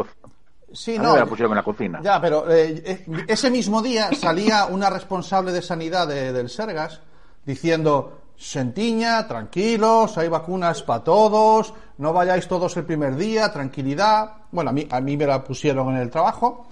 Sí, 0.73 0.97
no. 0.97 1.13
me 1.13 1.19
la 1.19 1.25
pusieron 1.25 1.51
en 1.51 1.57
la 1.57 1.63
cocina. 1.63 1.99
Ya, 2.03 2.19
pero 2.19 2.49
eh, 2.51 3.05
ese 3.27 3.51
mismo 3.51 3.81
día 3.81 4.09
salía 4.19 4.65
una 4.65 4.89
responsable 4.89 5.51
de 5.51 5.61
sanidad 5.61 6.07
de- 6.07 6.33
del 6.33 6.49
Sergas 6.49 6.99
diciendo, 7.45 8.22
Sentiña, 8.35 9.27
tranquilos, 9.27 10.17
hay 10.17 10.27
vacunas 10.27 10.83
para 10.83 11.03
todos, 11.03 11.73
no 11.97 12.11
vayáis 12.13 12.47
todos 12.47 12.75
el 12.77 12.85
primer 12.85 13.15
día, 13.15 13.51
tranquilidad. 13.53 14.31
Bueno, 14.51 14.71
a 14.71 14.73
mí, 14.73 14.87
a 14.89 14.99
mí 14.99 15.15
me 15.15 15.25
la 15.25 15.43
pusieron 15.43 15.89
en 15.89 15.97
el 15.97 16.09
trabajo, 16.09 16.65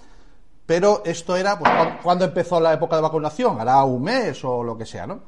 pero 0.65 1.01
esto 1.05 1.35
era 1.37 1.57
pues, 1.57 1.71
cuan- 1.71 1.99
cuando 2.03 2.25
empezó 2.25 2.59
la 2.59 2.73
época 2.73 2.95
de 2.97 3.01
vacunación, 3.03 3.59
hará 3.59 3.83
un 3.83 4.01
mes 4.03 4.43
o 4.43 4.63
lo 4.63 4.77
que 4.77 4.85
sea, 4.85 5.07
¿no? 5.07 5.19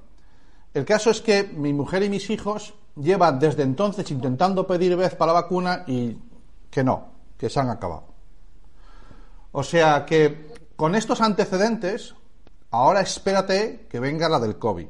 El 0.73 0.85
caso 0.85 1.11
es 1.11 1.21
que 1.21 1.43
mi 1.43 1.71
mujer 1.71 2.03
y 2.03 2.09
mis 2.09 2.29
hijos 2.29 2.73
llevan 2.95 3.39
desde 3.39 3.63
entonces 3.63 4.09
intentando 4.11 4.65
pedir 4.67 4.95
vez 4.97 5.15
para 5.15 5.33
la 5.33 5.41
vacuna 5.41 5.83
y 5.87 6.17
que 6.69 6.83
no, 6.83 7.05
que 7.37 7.49
se 7.49 7.59
han 7.59 7.69
acabado. 7.69 8.05
O 9.51 9.63
sea 9.63 10.03
que 10.05 10.51
con 10.75 10.95
estos 10.95 11.21
antecedentes, 11.21 12.15
ahora 12.71 13.01
espérate 13.01 13.85
que 13.89 13.99
venga 13.99 14.27
la 14.27 14.39
del 14.39 14.57
COVID. 14.57 14.87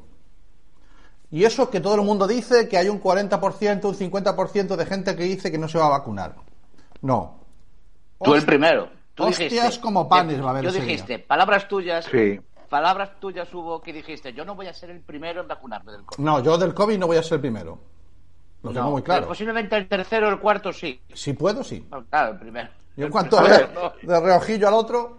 Y 1.33 1.45
eso 1.45 1.67
que 1.71 1.79
todo 1.79 1.95
el 1.95 2.03
mundo 2.03 2.27
dice 2.27 2.69
que 2.69 2.77
hay 2.77 2.89
un 2.89 3.01
40%, 3.01 3.85
un 3.85 3.95
50% 3.95 4.75
de 4.75 4.85
gente 4.85 5.15
que 5.15 5.23
dice 5.23 5.51
que 5.51 5.57
no 5.57 5.67
se 5.67 5.79
va 5.79 5.87
a 5.87 5.89
vacunar. 5.89 6.35
No. 7.01 7.39
Tú 8.23 8.35
el 8.35 8.45
primero. 8.45 8.87
Tú 9.15 9.23
hostias 9.23 9.51
dijiste, 9.51 9.81
como 9.81 10.07
panes 10.07 10.39
va 10.39 10.45
a 10.45 10.49
haber 10.51 10.65
Yo 10.65 10.71
dijiste, 10.71 11.17
día. 11.17 11.27
palabras 11.27 11.67
tuyas. 11.67 12.05
Sí. 12.05 12.39
Palabras 12.69 13.19
tuyas 13.19 13.51
hubo 13.51 13.81
que 13.81 13.91
dijiste, 13.91 14.31
yo 14.33 14.45
no 14.45 14.53
voy 14.53 14.67
a 14.67 14.73
ser 14.75 14.91
el 14.91 14.99
primero 14.99 15.41
en 15.41 15.47
vacunarme 15.47 15.91
del 15.93 16.03
COVID. 16.03 16.23
No, 16.23 16.39
yo 16.43 16.55
del 16.55 16.75
COVID 16.75 16.99
no 16.99 17.07
voy 17.07 17.17
a 17.17 17.23
ser 17.23 17.33
el 17.37 17.41
primero. 17.41 17.79
Lo 18.61 18.69
tengo 18.71 18.85
No, 18.85 18.91
muy 18.91 19.01
pero 19.01 19.13
claro. 19.15 19.27
Posiblemente 19.29 19.75
el 19.75 19.87
tercero 19.87 20.27
o 20.27 20.29
el 20.29 20.39
cuarto 20.39 20.71
sí. 20.71 21.01
Si 21.15 21.33
puedo, 21.33 21.63
sí. 21.63 21.83
No, 21.89 22.05
Claro, 22.05 22.33
el 22.33 22.39
primero. 22.39 22.69
Yo 22.95 23.07
en 23.07 23.11
cuanto 23.11 23.37
de, 23.41 23.67
no. 23.73 23.91
de 24.03 24.19
reojillo 24.19 24.67
al 24.67 24.75
otro, 24.75 25.17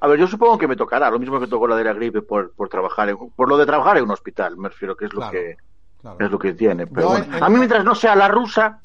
A 0.00 0.06
ver, 0.06 0.18
yo 0.18 0.26
supongo 0.26 0.58
que 0.58 0.68
me 0.68 0.76
tocará, 0.76 1.10
lo 1.10 1.18
mismo 1.18 1.40
que 1.40 1.46
tocó 1.46 1.66
la 1.66 1.76
de 1.76 1.84
la 1.84 1.92
gripe 1.92 2.22
por, 2.22 2.52
por 2.52 2.68
trabajar, 2.68 3.08
en- 3.08 3.30
por 3.30 3.48
lo 3.48 3.56
de 3.56 3.66
trabajar 3.66 3.96
en 3.98 4.04
un 4.04 4.10
hospital, 4.10 4.56
me 4.56 4.68
refiero 4.68 4.96
que 4.96 5.06
es 5.06 5.12
lo 5.12 5.20
Claro, 5.20 5.32
que 5.32 5.56
claro. 6.00 6.16
es 6.20 6.30
lo 6.30 6.38
que 6.38 6.52
tiene. 6.54 6.86
Pero 6.86 7.00
Yo 7.02 7.08
bueno, 7.08 7.24
en- 7.24 7.34
en- 7.34 7.42
a 7.42 7.48
mí 7.48 7.56
mientras 7.56 7.84
no 7.84 7.94
sea 7.94 8.14
la 8.14 8.28
rusa, 8.28 8.80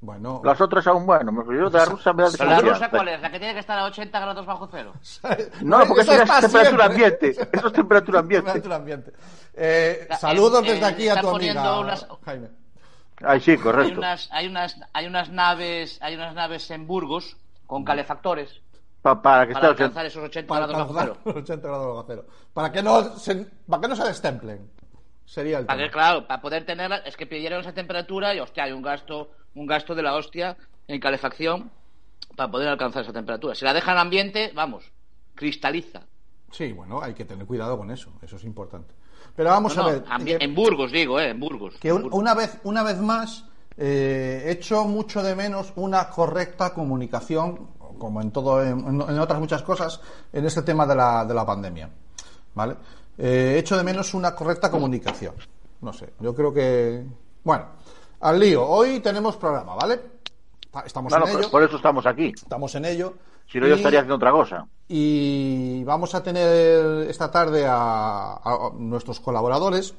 Bueno, 0.00 0.42
Las 0.44 0.60
otras 0.60 0.86
aún, 0.86 1.06
bueno, 1.06 1.32
me 1.32 1.42
refiero 1.42 1.70
de 1.70 1.78
la 1.78 1.86
rusa 1.86 2.12
me 2.12 2.24
da 2.24 2.28
¿Pero 2.36 2.50
la 2.50 2.60
rusa 2.60 2.90
cuál 2.90 3.08
es? 3.08 3.22
¿La 3.22 3.30
que 3.32 3.38
tiene 3.38 3.54
que 3.54 3.60
estar 3.60 3.78
a 3.78 3.84
80 3.86 4.20
grados 4.20 4.44
bajo 4.44 4.68
cero? 4.70 4.92
No, 5.62 5.78
porque 5.86 6.02
eso 6.02 6.12
es 6.12 6.18
temperatura 6.40 6.60
siempre. 6.62 6.84
ambiente. 6.84 7.30
Eso 7.52 7.66
es 7.68 7.72
temperatura 7.72 8.18
ambiente. 8.20 8.44
Temperatura 8.44 8.76
ambiente. 8.76 9.12
Eh, 9.54 10.06
saludos 10.20 10.62
eh, 10.66 10.72
desde 10.72 10.84
eh, 10.84 10.88
aquí 10.90 11.08
a 11.08 11.20
tu 11.22 11.30
amiga, 11.34 11.80
unas- 11.80 12.06
Jaime. 12.22 12.48
Ay, 13.22 13.40
sí, 13.40 13.52
Hay 13.52 13.56
correcto. 13.56 13.98
unas, 13.98 14.28
hay 14.30 14.46
unas, 14.46 14.76
hay 14.92 15.06
unas 15.06 15.30
naves, 15.30 15.98
hay 16.02 16.14
unas 16.16 16.34
naves 16.34 16.70
en 16.70 16.86
Burgos 16.86 17.38
con 17.66 17.82
calefactores 17.82 18.60
Pa- 19.04 19.20
para 19.20 19.44
que 19.46 19.52
esté 19.52 19.60
para 19.60 19.72
80. 19.74 19.84
alcanzar 19.84 20.06
esos 20.06 20.24
80 20.24 20.48
Para 20.48 20.66
grados 20.66 20.88
bajo 20.94 20.98
cero. 20.98 21.16
los 21.26 21.36
80 21.36 21.68
grados 21.68 21.86
bajo 21.88 22.04
cero. 22.08 22.24
Para 22.54 22.72
que 22.72 22.82
no 22.82 23.18
se, 23.18 23.34
para 23.68 23.82
que 23.82 23.88
no 23.88 23.96
se 23.96 24.04
destemplen. 24.04 24.70
Sería 25.26 25.58
el 25.58 25.66
Para 25.66 25.76
que, 25.78 25.84
tema. 25.90 25.92
claro, 25.92 26.26
para 26.26 26.40
poder 26.40 26.64
tenerla, 26.64 26.96
es 26.98 27.14
que 27.14 27.26
pidieron 27.26 27.60
esa 27.60 27.74
temperatura 27.74 28.34
y, 28.34 28.40
hostia, 28.40 28.64
hay 28.64 28.72
un 28.72 28.80
gasto, 28.80 29.30
un 29.56 29.66
gasto 29.66 29.94
de 29.94 30.02
la 30.02 30.14
hostia 30.14 30.56
en 30.88 31.00
calefacción 31.00 31.70
para 32.34 32.50
poder 32.50 32.68
alcanzar 32.68 33.02
esa 33.02 33.12
temperatura. 33.12 33.54
Si 33.54 33.66
la 33.66 33.74
dejan 33.74 33.94
en 33.96 34.00
ambiente, 34.00 34.52
vamos, 34.54 34.90
cristaliza. 35.34 36.00
Sí, 36.50 36.72
bueno, 36.72 37.02
hay 37.02 37.12
que 37.12 37.26
tener 37.26 37.44
cuidado 37.46 37.76
con 37.76 37.90
eso. 37.90 38.10
Eso 38.22 38.36
es 38.36 38.44
importante. 38.44 38.94
Pero 39.36 39.50
vamos 39.50 39.76
No, 39.76 39.82
a 39.82 39.84
no, 39.86 39.90
ver. 39.92 40.04
ambi- 40.06 40.38
que- 40.38 40.44
en 40.44 40.54
Burgos, 40.54 40.92
digo, 40.92 41.20
eh, 41.20 41.28
en 41.28 41.40
Burgos. 41.40 41.74
que 41.78 41.92
un- 41.92 42.08
una 42.10 42.32
vez 42.34 42.58
una 42.64 42.82
vez 42.82 42.98
más 43.00 43.44
eh, 43.76 44.44
echo 44.50 44.84
mucho 44.84 45.20
de 45.22 45.34
menos 45.34 45.72
una 45.74 46.08
correcta 46.08 46.72
comunicación 46.72 47.70
como 47.98 48.20
en 48.20 48.30
todo 48.30 48.62
en, 48.62 48.78
en 49.00 49.18
otras 49.18 49.40
muchas 49.40 49.62
cosas 49.62 50.00
en 50.32 50.44
este 50.44 50.62
tema 50.62 50.86
de 50.86 50.94
la, 50.94 51.24
de 51.24 51.34
la 51.34 51.44
pandemia 51.46 51.88
vale 52.54 52.76
Eh, 53.16 53.56
echo 53.58 53.76
de 53.76 53.84
menos 53.84 54.12
una 54.14 54.34
correcta 54.34 54.70
comunicación 54.70 55.34
no 55.82 55.92
sé 55.92 56.12
yo 56.20 56.34
creo 56.34 56.52
que 56.52 57.04
bueno 57.44 57.64
al 58.20 58.38
lío 58.40 58.66
hoy 58.66 59.00
tenemos 59.00 59.36
programa 59.36 59.74
vale 59.76 60.00
Ta- 60.72 60.82
estamos 60.84 61.12
no, 61.12 61.24
en 61.26 61.38
ello 61.38 61.50
por 61.50 61.62
eso 61.62 61.76
estamos 61.76 62.04
aquí. 62.06 62.32
estamos 62.34 62.74
en 62.74 62.84
ello 62.86 63.14
Si 63.46 63.60
no, 63.60 63.68
yo 63.68 63.76
estaría 63.76 64.00
haciendo 64.00 64.16
otra 64.16 64.32
cosa. 64.32 64.66
y 64.88 65.84
vamos 65.84 66.14
a 66.16 66.22
tener 66.24 67.08
esta 67.08 67.30
tarde 67.30 67.64
a, 67.68 68.34
a 68.42 68.70
nuestros 68.76 69.20
colaboradores. 69.20 69.94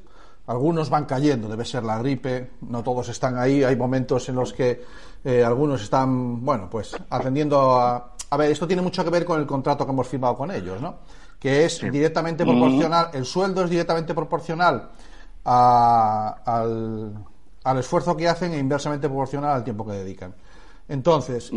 Algunos 0.47 0.89
van 0.89 1.05
cayendo, 1.05 1.47
debe 1.47 1.63
ser 1.65 1.83
la 1.83 1.97
gripe, 1.99 2.51
no 2.61 2.83
todos 2.83 3.07
están 3.09 3.37
ahí. 3.37 3.63
Hay 3.63 3.75
momentos 3.75 4.27
en 4.29 4.35
los 4.35 4.51
que 4.53 4.83
eh, 5.25 5.43
algunos 5.43 5.81
están, 5.81 6.45
bueno, 6.45 6.69
pues 6.69 6.95
atendiendo 7.09 7.77
a. 7.77 8.11
A 8.29 8.37
ver, 8.37 8.51
esto 8.51 8.65
tiene 8.65 8.81
mucho 8.81 9.03
que 9.03 9.09
ver 9.09 9.25
con 9.25 9.39
el 9.39 9.45
contrato 9.45 9.85
que 9.85 9.91
hemos 9.91 10.07
firmado 10.07 10.35
con 10.37 10.49
ellos, 10.51 10.79
¿no? 10.81 10.95
Que 11.39 11.65
es 11.65 11.81
directamente 11.91 12.43
proporcional, 12.45 13.09
el 13.13 13.25
sueldo 13.25 13.63
es 13.63 13.69
directamente 13.69 14.13
proporcional 14.13 14.89
a- 15.43 16.35
al, 16.45 17.13
al 17.63 17.77
esfuerzo 17.79 18.15
que 18.17 18.27
hacen 18.27 18.53
e 18.53 18.57
inversamente 18.57 19.07
proporcional 19.07 19.51
al 19.51 19.63
tiempo 19.63 19.85
que 19.85 19.93
dedican. 19.93 20.33
Entonces, 20.87 21.51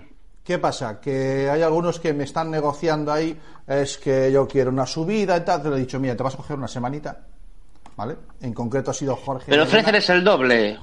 eh. 0.00 0.08
¿Qué 0.42 0.58
pasa? 0.58 1.00
Que 1.00 1.48
hay 1.50 1.62
algunos 1.62 1.98
que 1.98 2.12
me 2.12 2.24
están 2.24 2.50
negociando 2.50 3.10
ahí, 3.12 3.38
es 3.66 3.96
que 3.96 4.30
yo 4.30 4.46
quiero 4.46 4.70
una 4.70 4.84
subida 4.86 5.36
y 5.38 5.40
tal. 5.40 5.62
Te 5.62 5.70
lo 5.70 5.76
he 5.76 5.80
dicho, 5.80 5.98
mira, 5.98 6.14
te 6.16 6.22
vas 6.22 6.34
a 6.34 6.36
coger 6.36 6.56
una 6.58 6.68
semanita, 6.68 7.18
¿vale? 7.96 8.16
En 8.42 8.52
concreto 8.52 8.90
ha 8.90 8.94
sido 8.94 9.16
Jorge. 9.16 9.46
Pero 9.48 9.62
ofréceles 9.62 10.08
el 10.10 10.22
doble. 10.22 10.78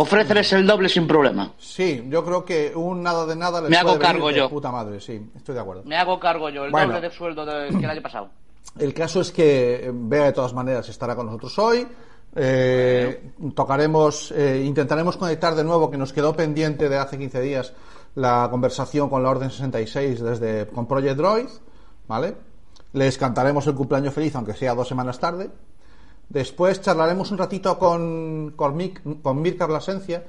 Ofréceles 0.00 0.52
el 0.52 0.64
doble 0.64 0.88
sin 0.88 1.08
problema. 1.08 1.52
Sí, 1.58 2.04
yo 2.08 2.24
creo 2.24 2.44
que 2.44 2.72
un 2.74 3.02
nada 3.02 3.26
de 3.26 3.34
nada 3.34 3.60
les 3.60 3.68
Me 3.70 3.76
hago 3.78 3.88
puede 3.88 3.98
venir 3.98 4.12
cargo 4.12 4.28
de 4.28 4.34
yo. 4.36 4.48
puta 4.48 4.70
madre, 4.70 5.00
sí, 5.00 5.20
estoy 5.36 5.56
de 5.56 5.60
acuerdo. 5.60 5.82
Me 5.86 5.96
hago 5.96 6.20
cargo 6.20 6.48
yo, 6.50 6.64
el 6.66 6.70
Bueno. 6.70 6.94
doble 6.94 7.08
de 7.08 7.14
sueldo 7.14 7.44
de- 7.44 7.70
que 7.70 7.84
el 7.84 7.90
año 7.90 8.02
pasado. 8.02 8.28
El 8.78 8.94
caso 8.94 9.20
es 9.20 9.32
que 9.32 9.86
eh, 9.86 9.90
Bea 9.92 10.26
de 10.26 10.32
todas 10.32 10.54
maneras 10.54 10.88
estará 10.88 11.16
con 11.16 11.26
nosotros 11.26 11.58
hoy. 11.58 11.84
Eh, 12.36 13.32
tocaremos, 13.56 14.30
eh, 14.36 14.62
intentaremos 14.64 15.16
conectar 15.16 15.56
de 15.56 15.64
nuevo, 15.64 15.90
que 15.90 15.96
nos 15.96 16.12
quedó 16.12 16.32
pendiente 16.36 16.88
de 16.88 16.96
hace 16.96 17.18
15 17.18 17.40
días 17.40 17.72
la 18.14 18.46
conversación 18.52 19.08
con 19.10 19.24
la 19.24 19.30
Orden 19.30 19.50
66 19.50 20.20
desde 20.22 20.68
con 20.68 20.86
Project 20.86 21.16
Droid, 21.16 21.48
¿vale? 22.06 22.36
Les 22.92 23.18
cantaremos 23.18 23.66
el 23.66 23.74
cumpleaños 23.74 24.14
feliz, 24.14 24.36
aunque 24.36 24.54
sea 24.54 24.76
dos 24.76 24.86
semanas 24.86 25.18
tarde. 25.18 25.50
Después 26.28 26.80
charlaremos 26.80 27.30
un 27.30 27.38
ratito 27.38 27.78
con, 27.78 28.52
con, 28.54 28.78
con 29.22 29.42
Mirka 29.42 29.66
Blasencia, 29.66 30.24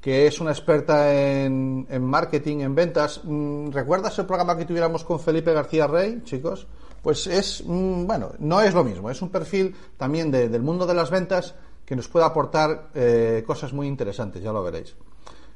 que 0.00 0.26
es 0.26 0.40
una 0.40 0.50
experta 0.50 1.14
en, 1.14 1.86
en 1.88 2.02
marketing, 2.04 2.58
en 2.58 2.74
ventas. 2.74 3.20
Mm, 3.24 3.70
¿Recuerdas 3.70 4.18
el 4.18 4.26
programa 4.26 4.56
que 4.56 4.64
tuviéramos 4.64 5.04
con 5.04 5.20
Felipe 5.20 5.52
García 5.52 5.86
Rey, 5.86 6.22
chicos? 6.24 6.66
Pues 7.02 7.26
es, 7.26 7.62
mm, 7.64 8.06
bueno, 8.06 8.32
no 8.40 8.60
es 8.60 8.74
lo 8.74 8.82
mismo, 8.84 9.10
es 9.10 9.22
un 9.22 9.30
perfil 9.30 9.74
también 9.96 10.30
de- 10.30 10.48
del 10.48 10.62
mundo 10.62 10.86
de 10.86 10.94
las 10.94 11.10
ventas 11.10 11.54
que 11.86 11.94
nos 11.96 12.08
puede 12.08 12.24
aportar 12.26 12.88
eh, 12.94 13.44
cosas 13.46 13.72
muy 13.72 13.86
interesantes, 13.86 14.42
ya 14.42 14.52
lo 14.52 14.62
veréis. 14.62 14.94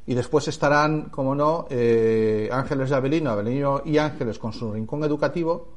Y 0.07 0.15
después 0.15 0.47
estarán, 0.49 1.11
como 1.11 1.35
no, 1.35 1.67
eh, 1.71 2.49
Ángeles 2.53 2.89
de 2.91 2.97
Avelino, 2.97 3.31
Avelino 3.31 3.83
y 3.85 3.99
Ángeles 3.99 4.39
con 4.39 4.53
su 4.53 4.73
rincón 4.73 5.05
educativo. 5.05 5.69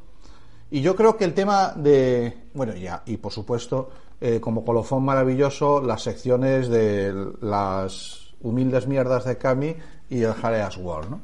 Y 0.70 0.82
yo 0.82 0.96
creo 0.96 1.18
que 1.18 1.26
el 1.26 1.34
tema 1.34 1.74
de, 1.76 2.46
bueno, 2.54 2.74
ya, 2.76 3.04
y 3.06 3.18
por 3.18 3.34
supuesto, 3.34 3.90
eh, 4.22 4.40
como 4.40 4.64
colofón 4.64 5.04
maravilloso, 5.04 5.82
las 5.82 6.04
secciones 6.04 6.70
de 6.70 7.34
las 7.42 8.36
humildes 8.42 8.88
mierdas 8.88 9.26
de 9.26 9.38
Cami 9.38 9.76
y 10.10 10.22
el 10.22 10.34
Jareas 10.34 10.78
World, 10.78 11.10
¿no? 11.10 11.22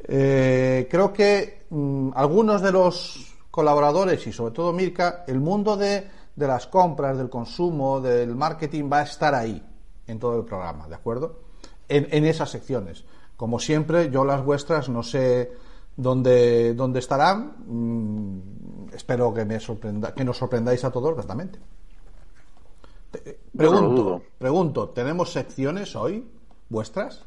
Eh, 0.00 0.88
creo 0.90 1.12
que 1.12 1.66
mm, 1.68 2.10
algunos 2.14 2.62
de 2.62 2.72
los 2.72 3.34
colaboradores 3.50 4.26
y 4.26 4.32
sobre 4.32 4.54
todo 4.54 4.72
Mirka, 4.72 5.24
el 5.26 5.38
mundo 5.38 5.76
de, 5.76 6.08
de 6.34 6.46
las 6.46 6.66
compras, 6.66 7.18
del 7.18 7.28
consumo, 7.28 8.00
del 8.00 8.34
marketing 8.34 8.88
va 8.90 9.00
a 9.00 9.02
estar 9.02 9.34
ahí 9.34 9.62
en 10.06 10.18
todo 10.18 10.38
el 10.38 10.46
programa, 10.46 10.88
¿de 10.88 10.94
acuerdo? 10.94 11.40
En, 11.88 12.08
en 12.10 12.24
esas 12.24 12.50
secciones. 12.50 13.04
Como 13.36 13.58
siempre, 13.58 14.10
yo 14.10 14.24
las 14.24 14.42
vuestras 14.42 14.88
no 14.88 15.02
sé 15.02 15.52
dónde, 15.94 16.72
dónde 16.72 17.00
estarán. 17.00 17.54
Mm, 17.66 18.94
espero 18.94 19.34
que, 19.34 19.44
me 19.44 19.60
sorprenda, 19.60 20.14
que 20.14 20.24
nos 20.24 20.38
sorprendáis 20.38 20.84
a 20.84 20.90
todos 20.90 21.14
gratamente. 21.14 21.58
Te- 23.10 23.30
eh, 23.30 23.40
Pregunto, 23.56 24.22
pregunto, 24.38 24.88
¿tenemos 24.90 25.32
secciones 25.32 25.96
hoy 25.96 26.26
vuestras? 26.68 27.24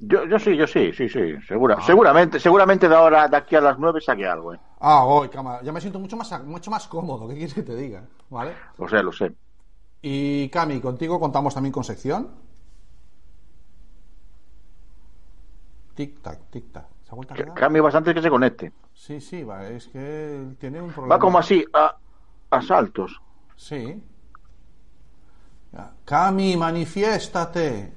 Yo, 0.00 0.24
yo 0.24 0.38
sí, 0.38 0.56
yo 0.56 0.66
sí, 0.66 0.92
sí, 0.92 1.08
sí, 1.08 1.20
segura, 1.46 1.80
seguramente, 1.82 2.40
seguramente 2.40 2.88
de 2.88 2.94
ahora, 2.96 3.28
de 3.28 3.36
aquí 3.36 3.54
a 3.54 3.60
las 3.60 3.78
nueve 3.78 4.00
saque 4.00 4.26
algo, 4.26 4.52
¿eh? 4.54 4.58
Ah, 4.80 5.04
hoy, 5.04 5.28
cámara. 5.28 5.62
Ya 5.62 5.70
me 5.72 5.80
siento 5.80 6.00
mucho 6.00 6.16
más, 6.16 6.42
mucho 6.44 6.70
más 6.72 6.88
cómodo. 6.88 7.28
¿Qué 7.28 7.34
quieres 7.34 7.54
que 7.54 7.62
te 7.62 7.76
diga? 7.76 8.02
¿Vale? 8.30 8.52
Lo 8.78 8.88
sé, 8.88 9.00
lo 9.02 9.12
sé. 9.12 9.32
Y 10.00 10.48
Cami, 10.48 10.80
contigo 10.80 11.20
contamos 11.20 11.54
también 11.54 11.72
con 11.72 11.84
sección. 11.84 12.30
Tic 15.94 16.20
tac, 16.22 16.38
tic 16.50 16.72
tac. 16.72 16.86
¿Se 17.04 17.12
ha 17.12 17.14
vuelto 17.14 17.34
a 17.34 17.36
Que- 17.36 17.44
quedar? 17.44 17.56
Cambie 17.58 17.80
bastante 17.82 18.12
que 18.14 18.22
se 18.22 18.30
conecte. 18.30 18.72
Sí, 18.94 19.20
sí, 19.20 19.44
va. 19.44 19.68
Es 19.68 19.86
que 19.88 20.56
tiene 20.58 20.80
un 20.80 20.90
problema. 20.90 21.14
Va 21.14 21.20
como 21.20 21.38
así, 21.38 21.64
a, 21.72 21.96
a 22.50 22.62
saltos. 22.62 23.20
Sí. 23.56 24.02
Ya. 25.72 25.92
Cami, 26.04 26.56
manifiéstate. 26.56 27.92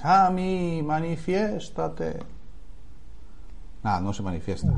Cami, 0.00 0.82
manifiéstate. 0.82 2.20
Nada, 3.82 4.00
no 4.00 4.12
se 4.12 4.22
manifiesta. 4.22 4.72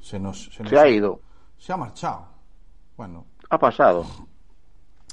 Se 0.00 0.18
nos, 0.18 0.46
se 0.54 0.62
nos 0.62 0.70
Se 0.70 0.78
ha 0.78 0.88
ido. 0.88 1.20
Se 1.58 1.72
ha 1.72 1.76
marchado. 1.76 2.26
Bueno, 2.96 3.26
Ha 3.50 3.58
pasado. 3.58 4.04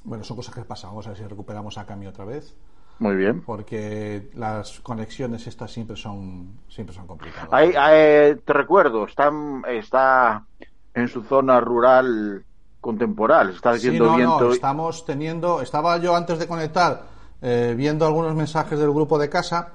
bueno, 0.04 0.24
son 0.24 0.38
cosas 0.38 0.56
que 0.56 0.62
pasan. 0.64 0.92
Vamos 0.92 1.06
a 1.08 1.10
ver 1.10 1.18
si 1.18 1.26
recuperamos 1.26 1.78
a 1.78 1.86
Cami 1.86 2.08
otra 2.08 2.26
vez. 2.26 2.56
Muy 3.00 3.16
bien. 3.16 3.42
Porque 3.42 4.30
las 4.34 4.80
conexiones 4.82 5.48
estas 5.48 5.72
siempre 5.72 5.96
son 5.96 6.60
siempre 6.68 6.94
son 6.96 7.08
complicadas. 7.08 7.50
Ahí, 7.52 7.74
ahí, 7.78 8.36
te 8.36 8.54
recuerdo, 8.54 9.06
está, 9.06 9.32
está 9.70 10.46
en 10.94 11.08
su 11.08 11.24
zona 11.24 11.62
rural 11.62 12.46
contemporánea. 12.82 13.54
Está 13.56 13.72
Sí, 13.72 13.78
haciendo 13.78 14.06
no, 14.06 14.18
viento. 14.18 14.46
no, 14.46 14.56
y- 14.56 14.56
estamos 14.56 15.06
teniendo, 15.06 15.62
estaba 15.62 15.98
yo 15.98 16.16
antes 16.16 16.40
de 16.40 16.48
conectar 16.48 17.04
eh, 17.42 17.74
viendo 17.78 18.06
algunos 18.06 18.36
mensajes 18.36 18.78
del 18.80 18.92
grupo 18.92 19.18
de 19.20 19.30
casa 19.30 19.74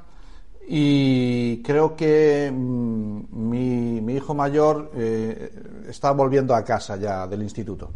y 0.69 1.63
creo 1.63 1.97
que 1.97 2.51
mm, 2.53 3.21
mi, 3.51 4.01
mi 4.01 4.15
hijo 4.15 4.35
mayor 4.35 4.91
eh, 4.95 5.53
está 5.89 6.13
volviendo 6.13 6.55
a 6.55 6.65
casa 6.65 6.97
ya 6.97 7.27
del 7.27 7.43
instituto, 7.43 7.91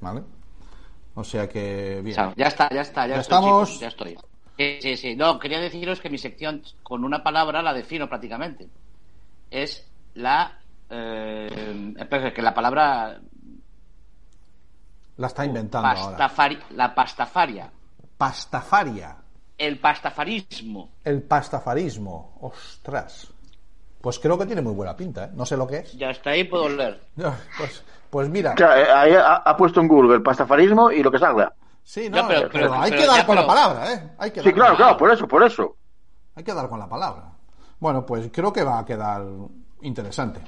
¿vale? 0.00 0.22
O 1.14 1.24
sea 1.24 1.48
que 1.48 2.00
O 2.08 2.10
bien. 2.10 2.14
sea, 2.14 2.32
ya 2.36 2.46
está, 2.46 2.68
ya 2.70 2.80
está, 2.82 3.06
ya, 3.06 3.14
Ya 3.14 3.20
estoy, 3.20 3.38
estamos. 3.38 3.40
chicos, 3.40 3.78
ya 3.78 3.88
estoy. 3.88 4.16
Sí, 4.56 4.78
sí, 4.80 4.96
sí. 4.96 5.16
No, 5.16 5.38
quería 5.38 5.60
deciros 5.60 6.00
que 6.00 6.10
mi 6.10 6.18
sección, 6.18 6.62
con 6.82 7.04
una 7.04 7.22
palabra, 7.22 7.62
la 7.62 7.74
defino 7.74 8.08
prácticamente. 8.08 8.70
Es 9.50 9.92
la. 10.14 10.58
Eh, 10.88 11.94
que 12.34 12.42
la 12.42 12.54
palabra. 12.54 13.20
La 15.16 15.28
está 15.28 15.44
inventando 15.44 15.88
ahora. 15.88 16.18
la 16.72 16.94
pastafaria. 16.94 17.70
Pastafaria, 18.18 19.16
El 19.58 19.78
pastafarismo. 19.78 20.90
el 21.04 21.22
pastafarismo, 21.22 22.38
ostras. 22.40 23.28
Pues 24.00 24.18
creo 24.18 24.38
que 24.38 24.46
tiene 24.46 24.62
muy 24.62 24.72
buena 24.74 24.94
pinta, 24.96 25.24
¿eh? 25.24 25.30
No 25.34 25.44
sé 25.46 25.56
lo 25.56 25.66
que 25.66 25.78
es. 25.78 25.92
Ya 25.94 26.10
está 26.10 26.30
ahí, 26.30 26.44
puedo 26.44 26.68
leer. 26.68 27.00
Pues, 27.58 27.82
pues 28.10 28.28
mira, 28.28 28.52
O 28.52 28.56
sea, 28.56 28.78
eh, 28.80 28.90
ahí 28.92 29.14
ha, 29.14 29.36
ha 29.36 29.56
puesto 29.56 29.80
en 29.80 29.88
Google 29.88 30.14
el 30.16 30.22
pastafarismo 30.22 30.90
y 30.90 31.02
lo 31.02 31.10
que 31.10 31.18
salga. 31.18 31.52
Sí, 31.82 32.08
No, 32.08 32.26
pero- 32.28 32.40
pero, 32.42 32.50
pero- 32.52 32.74
hay 32.74 32.90
pero 32.90 33.02
que 33.02 33.06
dar 33.08 33.16
ya, 33.18 33.26
con 33.26 33.36
la 33.36 33.46
palabra, 33.46 33.92
¿eh? 33.92 34.10
Hay 34.18 34.30
que 34.30 34.42
Sí, 34.42 34.52
claro, 34.52 34.72
la 34.72 34.76
claro, 34.76 34.96
palabra. 34.96 34.98
por 34.98 35.10
eso, 35.12 35.28
por 35.28 35.42
eso. 35.42 35.76
Hay 36.34 36.44
que 36.44 36.54
dar 36.54 36.68
con 36.68 36.78
la 36.78 36.88
palabra. 36.88 37.32
Bueno, 37.78 38.04
pues 38.06 38.28
creo 38.32 38.52
que 38.52 38.62
va 38.64 38.78
a 38.80 38.84
quedar 38.84 39.22
interesante. 39.82 40.40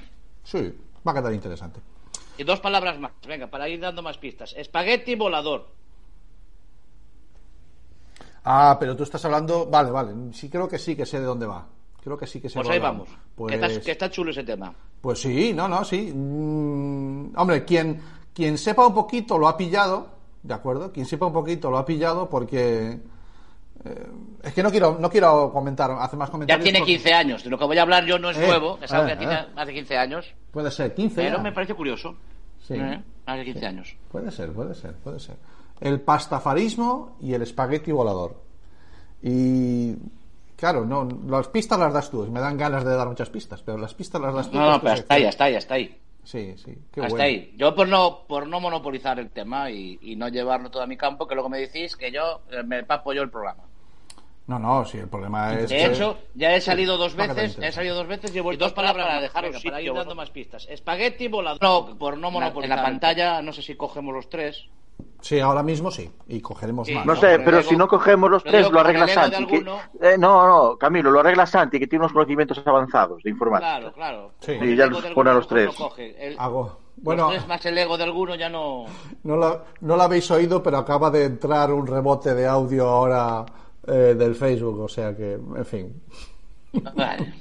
Sí, 0.43 0.75
va 1.07 1.11
a 1.11 1.15
quedar 1.15 1.33
interesante. 1.33 1.79
Y 2.39 2.43
dos 2.45 2.61
palabras 2.61 2.97
más, 2.97 3.11
venga, 3.27 3.47
para 3.47 3.67
ir 3.67 3.81
dando 3.81 4.01
más 4.01 4.17
pistas. 4.17 4.53
Espagueti 4.57 5.13
volador. 5.15 5.67
Ah, 8.45 8.77
pero 8.79 8.95
tú 8.95 9.03
estás 9.03 9.23
hablando. 9.25 9.65
Vale, 9.65 9.91
vale. 9.91 10.13
Sí, 10.33 10.49
creo 10.49 10.67
que 10.69 10.79
sí 10.79 10.95
que 10.95 11.05
sé 11.05 11.19
de 11.19 11.25
dónde 11.25 11.45
va. 11.45 11.67
Creo 12.01 12.17
que 12.17 12.25
sí 12.25 12.39
que 12.39 12.47
sé 12.47 12.55
Pues 12.55 12.67
de 12.69 12.73
ahí 12.75 12.79
dónde 12.79 12.91
vamos. 12.99 13.09
va. 13.09 13.47
Que, 13.49 13.55
está, 13.55 13.67
Pues, 13.67 13.79
que 13.79 13.91
está 13.91 14.09
chulo 14.09 14.31
ese 14.31 14.43
tema. 14.45 14.73
pues 15.01 15.19
sí, 15.19 15.51
no, 15.53 15.67
no, 15.67 15.83
sí. 15.83 16.13
Mm, 16.15 17.33
hombre, 17.37 17.65
quien, 17.65 18.01
quien 18.33 18.57
sepa 18.57 18.87
un 18.87 18.93
poquito 18.93 19.37
lo 19.37 19.49
ha 19.49 19.57
pillado, 19.57 20.07
¿de 20.41 20.53
acuerdo? 20.53 20.93
Quien 20.93 21.05
sepa 21.05 21.25
un 21.25 21.33
poquito 21.33 21.69
lo 21.69 21.77
ha 21.77 21.85
pillado 21.85 22.29
porque. 22.29 22.99
Eh, 23.85 24.07
es 24.43 24.53
que 24.53 24.61
no 24.63 24.69
quiero, 24.71 24.97
no 24.99 25.09
quiero 25.09 25.51
comentar, 25.53 25.91
hacer 25.91 26.17
más 26.19 26.27
Ya 26.29 26.31
comentarios. 26.31 26.63
tiene 26.63 26.79
porque 26.79 26.93
15 26.93 27.13
años. 27.13 27.43
De 27.43 27.49
lo 27.49 27.57
que 27.57 27.65
voy 27.65 27.77
a 27.77 27.81
hablar 27.83 28.05
yo 28.05 28.19
no 28.19 28.29
es 28.29 28.37
Eh, 28.37 28.45
nuevo, 28.47 28.77
es 28.81 28.91
algo 28.91 29.07
que 29.07 29.15
tiene 29.15 29.33
eh. 29.33 29.45
hace 29.55 29.73
15 29.73 29.97
años. 29.97 30.33
Puede 30.51 30.71
ser 30.71 30.93
15 30.93 31.15
Pero 31.21 31.37
ya. 31.37 31.43
me 31.43 31.51
parece 31.51 31.73
curioso. 31.73 32.15
Sí. 32.61 32.73
Eh, 32.75 33.01
Hace 33.25 33.45
15 33.45 33.65
años. 33.65 33.95
Puede 34.11 34.31
ser, 34.31 34.51
puede 34.53 34.73
ser, 34.75 34.93
puede 34.95 35.19
ser. 35.19 35.35
El 35.79 36.01
pastafarismo 36.01 37.15
y 37.21 37.33
el 37.33 37.41
espagueti 37.43 37.91
volador. 37.91 38.41
Y 39.21 39.95
claro, 40.55 40.85
no, 40.85 41.07
las 41.27 41.47
pistas 41.49 41.77
las 41.79 41.93
das 41.93 42.09
tú. 42.09 42.25
Me 42.31 42.39
dan 42.39 42.57
ganas 42.57 42.83
de 42.83 42.95
dar 42.95 43.07
muchas 43.07 43.29
pistas, 43.29 43.61
pero 43.61 43.77
las 43.77 43.93
pistas 43.93 44.19
las 44.21 44.33
das 44.33 44.49
tú. 44.49 44.57
No, 44.57 44.71
no, 44.71 44.81
pero 44.81 44.93
hasta 44.93 45.13
ahí, 45.13 45.25
hasta 45.25 45.43
ahí, 45.45 45.55
hasta 45.55 45.73
ahí. 45.75 45.95
Sí, 46.23 46.53
sí, 46.57 46.77
qué 46.91 47.01
hasta 47.01 47.09
bueno. 47.11 47.23
ahí. 47.23 47.53
Yo 47.57 47.73
por 47.73 47.87
no, 47.87 48.19
por 48.27 48.45
no 48.47 48.59
monopolizar 48.59 49.19
el 49.19 49.29
tema 49.31 49.71
y, 49.71 49.97
y 50.01 50.15
no 50.15 50.27
llevarlo 50.27 50.69
todo 50.69 50.83
a 50.83 50.87
mi 50.87 50.97
campo, 50.97 51.27
que 51.27 51.33
luego 51.35 51.49
me 51.49 51.59
decís 51.59 51.95
que 51.95 52.11
yo 52.11 52.41
eh, 52.51 52.61
me 52.63 52.83
papo 52.83 53.13
yo 53.13 53.21
el 53.23 53.29
programa. 53.29 53.63
No, 54.49 54.57
no, 54.57 54.83
sí, 54.83 54.97
el 54.97 55.07
problema 55.07 55.53
es. 55.53 55.69
De 55.69 55.75
que- 55.77 55.85
hecho, 55.85 56.17
ya 56.33 56.55
he 56.55 56.59
salido 56.59 56.97
dos 56.97 57.13
veces, 57.15 57.59
he 57.61 57.71
salido 57.71 57.95
dos 57.95 58.07
veces 58.07 58.33
y 58.33 58.39
he 58.39 58.41
vuelto 58.41 58.65
dos 58.65 58.73
palabras 58.73 59.05
para 59.05 59.21
dejaros 59.21 59.63
para 59.63 59.79
ir 59.79 59.93
dando 59.93 60.15
más 60.15 60.31
pistas. 60.31 60.65
Espagueti 60.67 61.27
volador. 61.27 61.61
No, 61.61 61.95
por 61.99 62.17
no 62.17 62.31
monopolizar. 62.31 62.79
En 62.79 62.83
la 62.83 62.89
pantalla, 62.89 63.41
no 63.43 63.53
sé 63.53 63.61
si 63.61 63.75
cogemos 63.75 64.11
los 64.11 64.27
tres. 64.27 64.65
Sí, 65.21 65.39
ahora 65.39 65.61
mismo 65.61 65.91
sí. 65.91 66.09
Y 66.27 66.41
cogeremos 66.41 66.87
Sí. 66.87 66.95
más. 66.95 67.05
No 67.05 67.13
No, 67.13 67.19
sé, 67.21 67.37
pero 67.45 67.61
si 67.61 67.77
no 67.77 67.87
cogemos 67.87 68.29
los 68.31 68.43
lo 68.43 68.49
tres, 68.51 68.71
lo 68.71 68.79
arregla 68.79 69.07
Santi. 69.07 69.45
que- 69.45 69.57
eh, 70.01 70.17
no, 70.17 70.47
no, 70.47 70.77
Camilo, 70.77 71.11
lo 71.11 71.19
arregla 71.19 71.45
Santi, 71.45 71.77
que 71.79 71.85
tiene 71.85 72.03
unos 72.05 72.13
conocimientos 72.13 72.59
avanzados 72.65 73.21
de 73.21 73.29
informática. 73.29 73.77
Claro, 73.77 73.93
claro. 73.93 74.31
Sí. 74.39 74.53
Y 74.53 74.75
ya 74.75 74.87
los 74.87 75.05
pone 75.07 75.29
a 75.29 75.33
los 75.33 75.47
tres. 75.47 75.67
no 75.67 75.73
coge. 75.75 76.15
El- 76.27 76.39
Hago. 76.39 76.63
los 76.95 77.03
Bueno, 77.03 77.29
tres 77.29 77.47
más 77.47 77.63
el 77.65 77.77
ego 77.77 77.97
de 77.97 78.03
alguno 78.05 78.33
ya 78.35 78.49
no. 78.49 78.85
no 79.23 79.35
lo, 79.37 79.63
no 79.81 79.95
lo 79.95 80.01
habéis 80.03 80.29
oído, 80.31 80.61
pero 80.63 80.79
acaba 80.79 81.11
de 81.11 81.25
entrar 81.25 81.71
un 81.71 81.85
rebote 81.85 82.33
de 82.33 82.47
audio 82.47 82.87
ahora 82.89 83.45
eh, 83.89 84.15
del 84.15 84.35
Facebook, 84.35 84.79
o 84.79 84.87
sea 84.87 85.15
que, 85.15 85.33
en 85.33 85.65
fin. 85.65 86.01
Vale. 86.95 87.33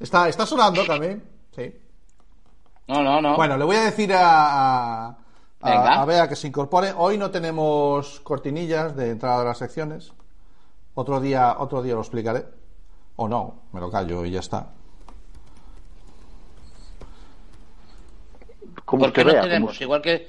¿Está, 0.00 0.28
está 0.28 0.44
sonando 0.46 0.84
también? 0.84 1.22
Sí. 1.54 1.72
No, 2.88 3.02
no, 3.02 3.20
no. 3.20 3.36
Bueno, 3.36 3.56
le 3.56 3.64
voy 3.64 3.76
a 3.76 3.84
decir 3.84 4.12
a, 4.12 5.06
a, 5.06 5.16
a, 5.60 6.02
a 6.02 6.04
Bea 6.04 6.28
que 6.28 6.36
se 6.36 6.46
incorpore. 6.48 6.92
Hoy 6.96 7.16
no 7.18 7.30
tenemos 7.30 8.20
cortinillas 8.20 8.94
de 8.96 9.10
entrada 9.10 9.40
de 9.40 9.44
las 9.46 9.58
secciones. 9.58 10.12
Otro 10.94 11.20
día, 11.20 11.56
otro 11.58 11.82
día 11.82 11.94
lo 11.94 12.00
explicaré. 12.00 12.44
O 13.16 13.28
no, 13.28 13.62
me 13.72 13.80
lo 13.80 13.90
callo 13.90 14.24
y 14.24 14.30
ya 14.32 14.40
está. 14.40 14.72
Como 18.84 19.04
¿Por 19.04 19.12
qué 19.12 19.20
que 19.22 19.24
no 19.26 19.32
vea, 19.32 19.42
tenemos? 19.42 19.70
como- 19.72 19.82
Igual 19.84 20.02
que 20.02 20.28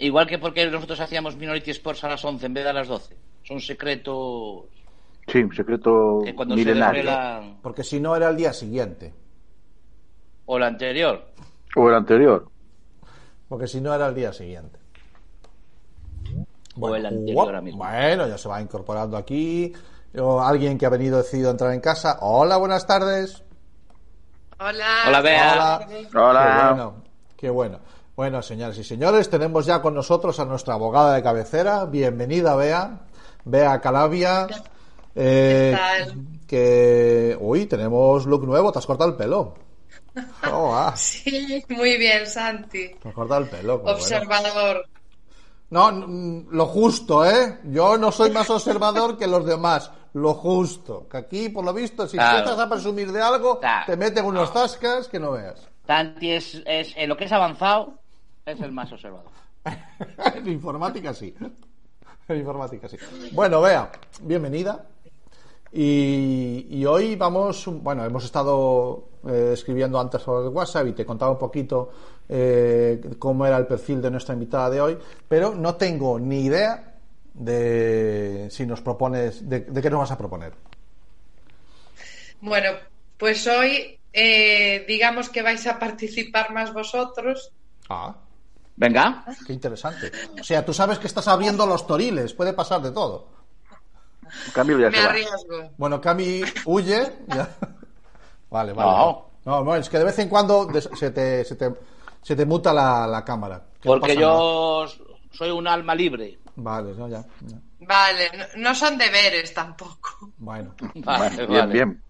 igual 0.00 0.26
que 0.26 0.38
porque 0.38 0.66
nosotros 0.70 0.98
hacíamos 1.00 1.36
Minority 1.36 1.70
Sports 1.70 2.04
a 2.04 2.08
las 2.08 2.24
11 2.24 2.46
en 2.46 2.54
vez 2.54 2.64
de 2.64 2.70
a 2.70 2.72
las 2.72 2.88
12. 2.88 3.16
Son 3.44 3.60
secretos 3.60 4.64
Sí, 5.26 5.38
un 5.38 5.54
secreto 5.54 6.20
que 6.24 6.34
cuando 6.34 6.54
se 6.56 6.60
milenario. 6.64 7.02
desvelan 7.04 7.58
Porque 7.62 7.84
si 7.84 8.00
no 8.00 8.16
era 8.16 8.28
el 8.30 8.36
día 8.36 8.52
siguiente. 8.52 9.14
o 10.46 10.58
la 10.58 10.66
anterior. 10.66 11.24
O 11.76 11.88
el 11.88 11.94
anterior. 11.94 12.48
Porque 13.48 13.66
si 13.68 13.80
no 13.80 13.94
era 13.94 14.08
el 14.08 14.14
día 14.14 14.32
siguiente. 14.32 14.78
O 16.80 16.94
el 16.96 17.06
anterior 17.06 17.46
ahora 17.46 17.60
mismo. 17.60 17.84
Bueno, 17.84 18.26
ya 18.26 18.38
se 18.38 18.48
va 18.48 18.60
incorporando 18.60 19.16
aquí. 19.16 19.72
O 20.18 20.40
alguien 20.40 20.76
que 20.78 20.86
ha 20.86 20.90
venido 20.90 21.18
decidido 21.18 21.50
entrar 21.50 21.72
en 21.72 21.80
casa. 21.80 22.18
Hola, 22.22 22.56
buenas 22.56 22.86
tardes. 22.86 23.42
Hola. 24.58 24.86
Hola, 25.06 25.20
Bea. 25.20 25.52
Hola. 25.54 25.86
Hola. 26.14 26.52
Qué 26.66 26.70
bueno, 26.74 26.94
qué 27.36 27.50
bueno. 27.50 27.78
Bueno, 28.16 28.42
señoras 28.42 28.76
y 28.78 28.84
señores, 28.84 29.30
tenemos 29.30 29.64
ya 29.66 29.80
con 29.80 29.94
nosotros 29.94 30.38
a 30.40 30.44
nuestra 30.44 30.74
abogada 30.74 31.14
de 31.14 31.22
cabecera. 31.22 31.86
Bienvenida, 31.86 32.54
Bea. 32.54 33.00
Bea 33.44 33.80
Calabia. 33.80 34.46
Eh, 35.14 35.74
¿Qué 35.74 35.76
tal? 36.04 36.14
Que. 36.46 37.36
Uy, 37.40 37.66
tenemos 37.66 38.26
look 38.26 38.44
nuevo. 38.46 38.70
Te 38.72 38.78
has 38.78 38.86
cortado 38.86 39.10
el 39.10 39.16
pelo. 39.16 39.54
Oh, 40.52 40.74
ah, 40.74 40.92
Sí, 40.96 41.64
muy 41.68 41.96
bien, 41.96 42.26
Santi. 42.26 42.88
te 43.00 43.08
has 43.08 43.14
cortado 43.14 43.40
el 43.42 43.48
pelo. 43.48 43.78
bueno. 43.78 43.96
Observador. 43.96 44.84
No, 45.70 45.90
lo 45.92 46.66
justo, 46.66 47.24
¿eh? 47.24 47.60
Yo 47.64 47.96
no 47.96 48.10
soy 48.10 48.30
más 48.30 48.50
observador 48.50 49.16
que 49.16 49.28
los 49.28 49.46
demás. 49.46 49.90
Lo 50.14 50.34
justo. 50.34 51.06
Que 51.08 51.16
aquí, 51.18 51.48
por 51.48 51.64
lo 51.64 51.72
visto, 51.72 52.08
si 52.08 52.16
Claro. 52.16 52.38
empiezas 52.38 52.58
a 52.60 52.68
presumir 52.68 53.12
de 53.12 53.22
algo, 53.22 53.60
Claro. 53.60 53.84
te 53.86 53.96
meten 53.96 54.24
unos 54.24 54.52
tascas 54.52 55.06
que 55.06 55.20
no 55.20 55.30
veas. 55.30 55.60
Tanti 55.86 56.32
es, 56.32 56.60
es 56.66 56.92
en 56.96 57.08
lo 57.08 57.16
que 57.16 57.24
es 57.26 57.32
avanzado 57.32 57.99
es 58.52 58.60
el 58.60 58.72
más 58.72 58.92
observador. 58.92 59.30
en 60.34 60.48
informática 60.48 61.14
sí. 61.14 61.34
En 62.28 62.38
informática 62.38 62.88
sí. 62.88 62.96
Bueno, 63.32 63.60
vea, 63.60 63.90
bienvenida. 64.22 64.86
Y, 65.72 66.66
y 66.68 66.84
hoy 66.84 67.14
vamos, 67.14 67.64
bueno, 67.66 68.04
hemos 68.04 68.24
estado 68.24 69.08
eh, 69.28 69.50
escribiendo 69.52 70.00
antes 70.00 70.22
sobre 70.22 70.48
el 70.48 70.54
WhatsApp 70.54 70.88
y 70.88 70.92
te 70.92 71.06
contaba 71.06 71.30
un 71.30 71.38
poquito 71.38 71.90
eh, 72.28 73.00
cómo 73.18 73.46
era 73.46 73.56
el 73.56 73.66
perfil 73.66 74.02
de 74.02 74.10
nuestra 74.10 74.34
invitada 74.34 74.68
de 74.70 74.80
hoy, 74.80 74.98
pero 75.28 75.54
no 75.54 75.76
tengo 75.76 76.18
ni 76.18 76.46
idea 76.46 76.94
de 77.34 78.48
si 78.50 78.66
nos 78.66 78.80
propones, 78.80 79.48
de, 79.48 79.60
de 79.60 79.82
qué 79.82 79.90
nos 79.90 80.00
vas 80.00 80.10
a 80.10 80.18
proponer. 80.18 80.52
Bueno, 82.40 82.70
pues 83.16 83.46
hoy 83.46 84.00
eh, 84.12 84.84
digamos 84.88 85.28
que 85.28 85.42
vais 85.42 85.66
a 85.66 85.78
participar 85.78 86.52
más 86.52 86.72
vosotros. 86.72 87.52
Ah, 87.88 88.16
Venga. 88.80 89.24
qué 89.46 89.52
interesante. 89.52 90.10
O 90.40 90.42
sea, 90.42 90.64
tú 90.64 90.72
sabes 90.72 90.98
que 90.98 91.06
estás 91.06 91.28
abriendo 91.28 91.66
los 91.66 91.86
toriles, 91.86 92.32
puede 92.32 92.52
pasar 92.54 92.80
de 92.80 92.90
todo. 92.92 93.28
Camilo 94.54 94.80
ya 94.80 94.90
Me 94.90 94.96
se 94.96 95.02
va. 95.04 95.10
arriesgo. 95.10 95.70
Bueno, 95.76 96.00
Cami 96.00 96.42
huye. 96.64 97.12
ya. 97.28 97.48
Vale, 98.50 98.72
vale. 98.72 98.90
No. 98.90 99.30
No, 99.44 99.64
no, 99.64 99.76
es 99.76 99.88
que 99.88 99.98
de 99.98 100.04
vez 100.04 100.18
en 100.18 100.28
cuando 100.28 100.68
se 100.96 101.10
te, 101.10 101.44
se 101.44 101.56
te, 101.56 101.70
se 102.22 102.36
te 102.36 102.44
muta 102.46 102.72
la, 102.72 103.06
la 103.06 103.24
cámara. 103.24 103.56
No 103.84 103.92
Porque 103.92 104.14
nada. 104.14 104.20
yo 104.20 104.86
soy 105.32 105.50
un 105.50 105.66
alma 105.66 105.94
libre. 105.94 106.38
Vale, 106.56 106.92
no, 106.94 107.08
ya. 107.08 107.24
ya. 107.46 107.56
Vale, 107.80 108.30
no, 108.36 108.44
no 108.70 108.74
son 108.74 108.96
deberes 108.98 109.52
tampoco. 109.54 110.30
Bueno. 110.38 110.74
Vale, 110.94 111.36
Bien, 111.46 111.48
vale. 111.48 111.72
bien. 111.72 112.02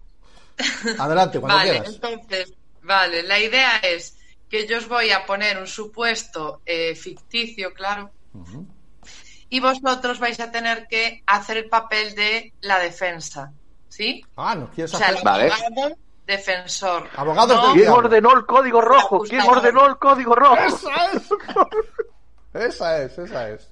Adelante, 0.99 1.39
cuando 1.39 1.57
vale, 1.57 1.71
quieras. 1.71 1.93
entonces, 1.95 2.53
vale, 2.83 3.23
la 3.23 3.39
idea 3.39 3.77
es 3.77 4.17
que 4.51 4.67
yo 4.67 4.77
os 4.77 4.87
voy 4.87 5.09
a 5.11 5.25
poner 5.25 5.57
un 5.57 5.65
supuesto 5.67 6.61
eh, 6.65 6.93
ficticio, 6.95 7.73
claro, 7.73 8.11
y 9.49 9.59
vosotros 9.59 10.19
vais 10.19 10.39
a 10.39 10.51
tener 10.51 10.87
que 10.87 11.23
hacer 11.25 11.57
el 11.57 11.69
papel 11.69 12.13
de 12.15 12.53
la 12.61 12.77
defensa, 12.79 13.51
¿sí? 13.89 14.23
Ah, 14.35 14.53
¿nos 14.55 14.69
quieres 14.71 14.93
O 14.93 14.97
sea, 14.97 15.07
hacer? 15.07 15.17
el 15.19 15.23
Vale. 15.23 15.51
abogado 15.51 15.95
defensor. 16.27 17.09
Abogados 17.15 17.57
No, 17.61 17.73
¿Quién 17.73 17.89
ordenó 17.89 18.37
el 18.37 18.45
código 18.45 18.79
rojo? 18.81 19.21
¿Quién 19.21 19.41
ordenó 19.41 19.87
el 19.87 19.97
código 19.97 20.35
rojo? 20.35 20.55
Esa 20.55 21.05
es. 21.13 21.29
esa 22.53 23.03
es, 23.03 23.17
esa 23.17 23.49
es. 23.49 23.67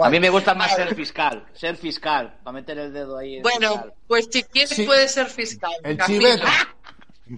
A 0.00 0.08
mí 0.08 0.20
me 0.20 0.30
gusta 0.30 0.54
más 0.54 0.72
ser 0.76 0.94
fiscal. 0.94 1.44
Ser 1.52 1.76
fiscal. 1.76 2.38
Para 2.44 2.52
meter 2.52 2.78
el 2.78 2.92
dedo 2.92 3.18
ahí. 3.18 3.36
en 3.38 3.42
Bueno, 3.42 3.72
fiscal. 3.72 3.94
pues 4.06 4.28
si 4.30 4.42
quieres 4.44 4.70
Sí. 4.70 4.84
puede 4.84 5.08
ser 5.08 5.26
fiscal. 5.26 5.72
El 5.82 5.98
chiveta. 5.98 6.48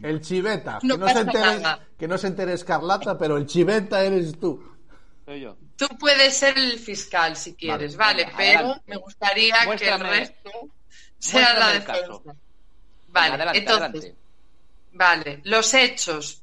El 0.03 0.21
chiveta. 0.21 0.79
No 0.83 0.95
que, 0.95 1.01
no 1.01 1.09
se 1.09 1.21
entere, 1.21 1.61
nada. 1.61 1.87
que 1.99 2.09
no 2.09 2.19
se 2.19 2.27
entere 2.29 2.53
Escarlata, 2.55 3.19
pero 3.19 3.37
el 3.37 3.47
chiveta 3.47 4.03
eres 4.03 4.39
tú. 4.39 4.63
Soy 5.25 5.41
yo. 5.41 5.57
Tú 5.77 5.87
puedes 5.99 6.37
ser 6.37 6.57
el 6.57 6.79
fiscal 6.79 7.37
si 7.37 7.55
quieres, 7.55 7.97
vale, 7.97 8.27
pero 8.37 8.59
adelante. 8.59 8.85
me 8.87 8.97
gustaría 8.97 9.57
que 9.77 9.89
el 9.89 10.01
resto 10.01 10.51
sea 11.19 11.59
la 11.59 11.69
defensa. 11.73 12.35
Vale, 13.09 13.35
adelante, 13.35 13.59
entonces, 13.59 13.83
adelante. 13.83 14.17
vale, 14.93 15.41
los 15.45 15.75
hechos. 15.75 16.43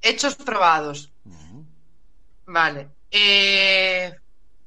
Hechos 0.00 0.34
probados. 0.34 1.10
Vale. 2.46 2.88
Eh, 3.10 4.12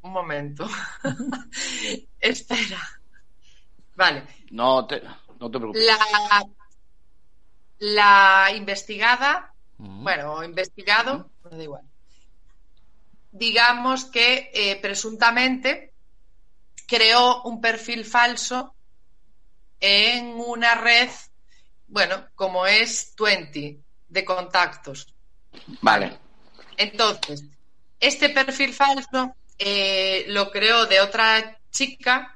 un 0.01 0.11
momento. 0.11 0.67
Espera. 2.19 2.79
Vale. 3.95 4.23
No 4.51 4.85
te, 4.85 5.01
no 5.39 5.51
te 5.51 5.57
preocupes. 5.57 5.83
La, 5.85 6.45
la 7.79 8.51
investigada, 8.55 9.53
Ujú. 9.77 10.03
bueno, 10.03 10.43
investigado, 10.43 11.29
me 11.43 11.57
da 11.57 11.63
igual. 11.63 11.83
digamos 13.31 14.05
que 14.05 14.49
eh, 14.53 14.77
presuntamente 14.81 15.91
creó 16.87 17.41
un 17.43 17.59
perfil 17.59 18.05
falso 18.05 18.73
en 19.79 20.27
una 20.27 20.75
red, 20.75 21.09
bueno, 21.87 22.27
como 22.35 22.65
es 22.65 23.13
20 23.19 23.79
de 24.07 24.25
contactos. 24.25 25.13
Vale. 25.81 26.17
Entonces, 26.77 27.43
este 27.99 28.29
perfil 28.29 28.73
falso 28.73 29.35
eh, 29.57 30.25
lo 30.29 30.51
creó 30.51 30.85
de 30.85 31.01
otra 31.01 31.59
chica 31.71 32.34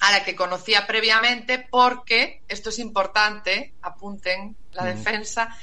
a 0.00 0.12
la 0.12 0.24
que 0.24 0.34
conocía 0.36 0.86
previamente 0.86 1.66
porque, 1.70 2.42
esto 2.48 2.70
es 2.70 2.78
importante, 2.78 3.74
apunten 3.82 4.56
la 4.72 4.84
defensa, 4.84 5.56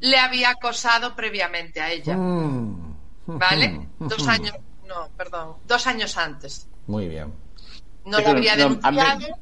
le 0.00 0.18
había 0.18 0.50
acosado 0.50 1.14
previamente 1.14 1.80
a 1.80 1.90
ella. 1.90 2.16
Mm. 2.16 2.96
¿Vale? 3.26 3.88
Dos 3.98 4.26
años, 4.26 4.54
no, 4.86 5.08
perdón, 5.16 5.56
dos 5.66 5.86
años 5.86 6.16
antes. 6.16 6.66
Muy 6.86 7.08
bien. 7.08 7.32
No 8.04 8.20
lo 8.20 8.28
había 8.28 8.56
denunciado, 8.56 9.36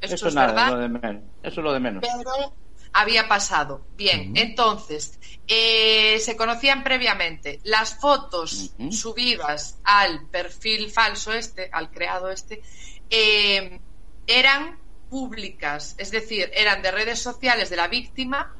Eso 0.00 0.28
es 0.28 0.34
nada, 0.34 0.48
verdad, 0.48 0.70
lo 0.70 0.78
de 0.78 0.88
menos. 0.88 1.22
Eso 1.42 1.60
es 1.60 1.64
lo 1.64 1.72
de 1.72 1.80
menos. 1.80 2.02
pero 2.02 2.54
había 2.92 3.28
pasado. 3.28 3.82
Bien, 3.96 4.32
entonces, 4.36 5.18
eh, 5.46 6.18
se 6.20 6.36
conocían 6.36 6.82
previamente. 6.82 7.60
Las 7.64 7.94
fotos 7.94 8.72
subidas 8.90 9.78
al 9.84 10.26
perfil 10.28 10.90
falso 10.90 11.32
este, 11.32 11.68
al 11.72 11.90
creado 11.90 12.30
este, 12.30 12.62
eh, 13.10 13.80
eran 14.26 14.78
públicas, 15.08 15.94
es 15.98 16.10
decir, 16.10 16.50
eran 16.54 16.82
de 16.82 16.90
redes 16.90 17.20
sociales 17.20 17.70
de 17.70 17.76
la 17.76 17.88
víctima, 17.88 18.54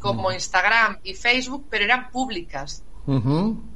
como 0.00 0.32
Instagram 0.32 0.98
y 1.02 1.14
Facebook, 1.14 1.66
pero 1.70 1.84
eran 1.84 2.10
públicas. 2.10 2.82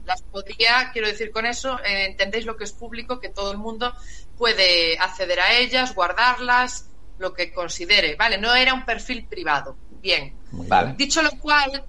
Las 0.04 0.22
podría, 0.22 0.90
quiero 0.92 1.08
decir 1.08 1.30
con 1.30 1.46
eso, 1.46 1.78
eh, 1.80 2.06
entendéis 2.06 2.44
lo 2.44 2.56
que 2.56 2.64
es 2.64 2.72
público, 2.72 3.18
que 3.18 3.30
todo 3.30 3.50
el 3.50 3.58
mundo 3.58 3.94
puede 4.36 4.98
acceder 4.98 5.40
a 5.40 5.54
ellas, 5.54 5.94
guardarlas, 5.94 6.86
lo 7.18 7.32
que 7.32 7.52
considere, 7.52 8.14
¿vale? 8.16 8.36
No 8.36 8.54
era 8.54 8.74
un 8.74 8.84
perfil 8.84 9.24
privado. 9.24 9.76
Bien. 10.02 10.34
Muy 10.50 10.66
Vale. 10.66 10.88
bien. 10.88 10.96
Dicho 10.98 11.22
lo 11.22 11.30
cual, 11.38 11.82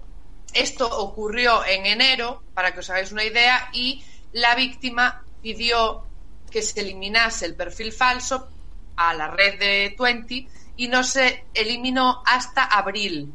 esto 0.54 0.88
ocurrió 0.99 1.65
en 1.65 1.86
enero, 1.86 2.43
para 2.54 2.73
que 2.73 2.80
os 2.80 2.89
hagáis 2.89 3.12
una 3.12 3.26
idea, 3.26 3.69
y 3.73 4.04
la 4.32 4.56
víctima 4.56 5.23
pidió 5.41 6.06
que 6.54 6.62
se 6.62 6.82
eliminase 6.82 7.48
el 7.48 7.56
perfil 7.56 7.92
falso 7.92 8.48
a 8.96 9.16
la 9.16 9.32
red 9.32 9.58
de 9.58 9.96
20 10.00 10.48
y 10.78 10.88
no 10.88 11.04
se 11.04 11.46
eliminó 11.52 12.22
hasta 12.28 12.66
abril. 12.66 13.34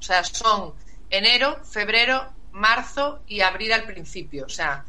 O 0.00 0.02
sea, 0.02 0.24
son 0.24 0.74
enero, 1.08 1.64
febrero, 1.64 2.32
marzo 2.50 3.22
y 3.28 3.40
abril 3.40 3.72
al 3.72 3.84
principio. 3.84 4.46
O 4.46 4.48
sea, 4.48 4.84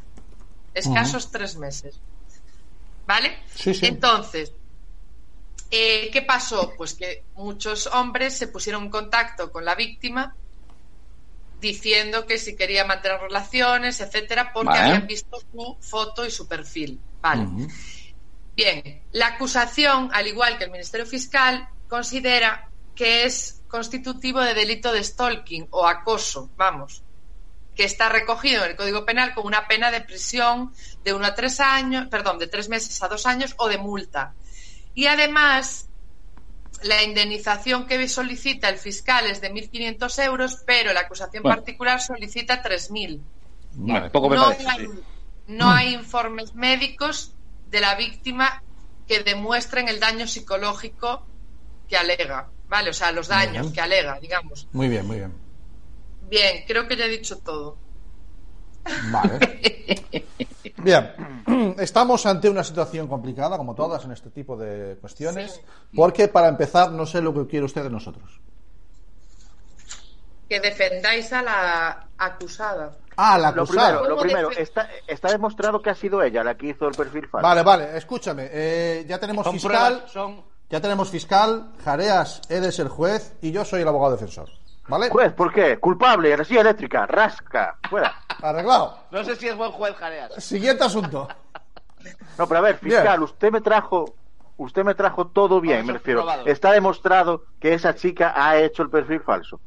escasos 0.74 1.30
tres 1.30 1.54
meses. 1.54 2.00
¿Vale? 3.06 3.38
Sí, 3.54 3.72
sí. 3.74 3.86
Entonces, 3.86 4.52
eh, 5.70 6.10
¿qué 6.12 6.22
pasó? 6.22 6.74
Pues 6.76 6.94
que 6.94 7.24
muchos 7.36 7.86
hombres 7.86 8.36
se 8.36 8.48
pusieron 8.48 8.84
en 8.84 8.90
contacto 8.90 9.52
con 9.52 9.64
la 9.64 9.76
víctima 9.76 10.34
diciendo 11.62 12.26
que 12.26 12.38
si 12.38 12.56
quería 12.56 12.84
mantener 12.84 13.20
relaciones, 13.20 14.00
etcétera, 14.00 14.52
porque 14.52 14.70
Vale. 14.70 14.80
habían 14.80 15.06
visto 15.06 15.38
su 15.38 15.76
foto 15.80 16.26
y 16.26 16.30
su 16.30 16.48
perfil. 16.48 17.00
Vale. 17.20 17.46
Bien, 18.56 19.02
la 19.12 19.28
acusación, 19.28 20.10
al 20.12 20.26
igual 20.26 20.58
que 20.58 20.64
el 20.64 20.72
Ministerio 20.72 21.06
Fiscal, 21.06 21.68
considera 21.88 22.68
que 22.96 23.24
es 23.24 23.62
constitutivo 23.68 24.40
de 24.40 24.54
delito 24.54 24.92
de 24.92 25.04
stalking 25.04 25.68
o 25.70 25.86
acoso, 25.86 26.50
vamos, 26.56 27.04
que 27.76 27.84
está 27.84 28.08
recogido 28.08 28.64
en 28.64 28.72
el 28.72 28.76
Código 28.76 29.06
Penal 29.06 29.32
con 29.32 29.46
una 29.46 29.68
pena 29.68 29.92
de 29.92 30.00
prisión 30.00 30.74
de 31.04 31.14
uno 31.14 31.26
a 31.26 31.34
tres 31.34 31.60
años, 31.60 32.08
perdón, 32.10 32.40
de 32.40 32.48
tres 32.48 32.68
meses 32.68 33.00
a 33.02 33.08
dos 33.08 33.24
años 33.24 33.54
o 33.56 33.68
de 33.68 33.78
multa. 33.78 34.34
Y 34.94 35.06
además, 35.06 35.88
la 36.84 37.02
indemnización 37.02 37.86
que 37.86 38.08
solicita 38.08 38.68
el 38.68 38.76
fiscal 38.78 39.26
es 39.26 39.40
de 39.40 39.52
1.500 39.52 40.24
euros, 40.24 40.62
pero 40.66 40.92
la 40.92 41.00
acusación 41.00 41.42
Bueno. 41.42 41.56
particular 41.56 42.00
solicita 42.00 42.62
3.000 42.62 43.20
Bueno, 43.72 44.10
poco 44.12 44.28
me 44.28 44.36
no, 44.36 44.44
parece. 44.46 44.68
hay, 44.68 44.86
sí. 44.86 44.92
no 45.48 45.70
hay 45.70 45.94
informes 45.94 46.54
médicos 46.54 47.32
de 47.70 47.80
la 47.80 47.94
víctima 47.94 48.62
que 49.06 49.22
demuestren 49.22 49.88
el 49.88 49.98
daño 50.00 50.26
psicológico 50.26 51.26
que 51.88 51.96
alega, 51.96 52.48
¿vale? 52.68 52.90
O 52.90 52.92
sea, 52.92 53.12
los 53.12 53.28
daños 53.28 53.72
que 53.72 53.80
alega, 53.80 54.18
digamos. 54.20 54.68
Muy 54.72 54.88
bien, 54.88 55.06
muy 55.06 55.16
bien. 55.18 55.32
Bien, 56.28 56.64
creo 56.66 56.86
que 56.88 56.96
ya 56.96 57.04
he 57.06 57.08
dicho 57.10 57.38
todo. 57.38 57.76
Vale. 59.10 59.38
Bien, 60.82 61.74
estamos 61.78 62.24
ante 62.26 62.48
una 62.50 62.64
situación 62.64 63.06
complicada, 63.08 63.56
como 63.56 63.74
todas 63.74 64.04
en 64.04 64.12
este 64.12 64.30
tipo 64.30 64.56
de 64.56 64.96
cuestiones, 65.00 65.54
Sí. 65.54 65.60
porque 65.96 66.28
para 66.28 66.48
empezar 66.48 66.90
no 66.92 67.06
sé 67.06 67.20
lo 67.20 67.32
que 67.32 67.46
quiere 67.46 67.66
usted 67.66 67.82
de 67.84 67.90
nosotros. 67.90 68.40
Que 70.48 70.60
defendáis 70.60 71.32
a 71.32 71.42
la 71.42 72.08
acusada. 72.18 72.92
Ah, 73.16 73.38
la 73.38 73.52
Lo 73.52 73.62
acusada. 73.62 73.86
primero, 73.88 74.02
lo 74.08 74.16
¿Cómo 74.16 74.22
primero, 74.22 74.50
está, 74.50 74.88
está 75.06 75.28
demostrado 75.30 75.80
que 75.80 75.90
ha 75.90 75.94
sido 75.94 76.22
ella 76.22 76.42
la 76.44 76.56
que 76.56 76.68
hizo 76.68 76.86
el 76.88 76.94
perfil 76.94 77.26
falso. 77.28 77.46
Vale, 77.46 77.62
vale, 77.62 77.96
escúchame. 77.96 78.48
eh, 78.52 79.04
ya 79.08 79.18
tenemos 79.18 79.44
Son 79.44 79.54
fiscal, 79.54 79.92
pruebas, 79.94 80.12
son... 80.12 80.42
ya 80.68 80.80
tenemos 80.80 81.08
fiscal, 81.10 81.72
Jareas, 81.84 82.42
eres 82.50 82.78
el 82.80 82.88
juez 82.88 83.34
y 83.40 83.50
yo 83.52 83.64
soy 83.64 83.82
el 83.82 83.88
abogado 83.88 84.12
defensor. 84.12 84.50
¿Vale? 84.92 85.08
Juez, 85.08 85.32
¿por 85.32 85.50
qué? 85.50 85.78
Culpable, 85.78 86.34
energía 86.34 86.60
eléctrica, 86.60 87.06
rasca, 87.06 87.78
fuera. 87.88 88.14
Arreglado. 88.42 88.98
No 89.10 89.24
sé 89.24 89.36
si 89.36 89.48
es 89.48 89.56
buen 89.56 89.70
juez, 89.72 89.94
Jareas. 89.94 90.34
Siguiente 90.44 90.84
asunto. 90.84 91.26
No, 92.36 92.46
pero 92.46 92.58
a 92.58 92.60
ver, 92.60 92.76
fiscal, 92.76 93.02
Bien. 93.18 93.22
usted 93.22 93.50
me 93.50 93.62
trajo, 93.62 94.14
usted 94.58 94.84
me 94.84 94.94
trajo 94.94 95.28
todo 95.28 95.62
bien, 95.62 95.76
Vamos, 95.78 95.86
me 95.86 95.92
refiero. 95.94 96.20
probado. 96.20 96.46
Está 96.46 96.72
demostrado 96.72 97.44
que 97.58 97.72
esa 97.72 97.94
chica 97.94 98.34
ha 98.36 98.58
hecho 98.58 98.82
el 98.82 98.90
perfil 98.90 99.20
falso. 99.20 99.58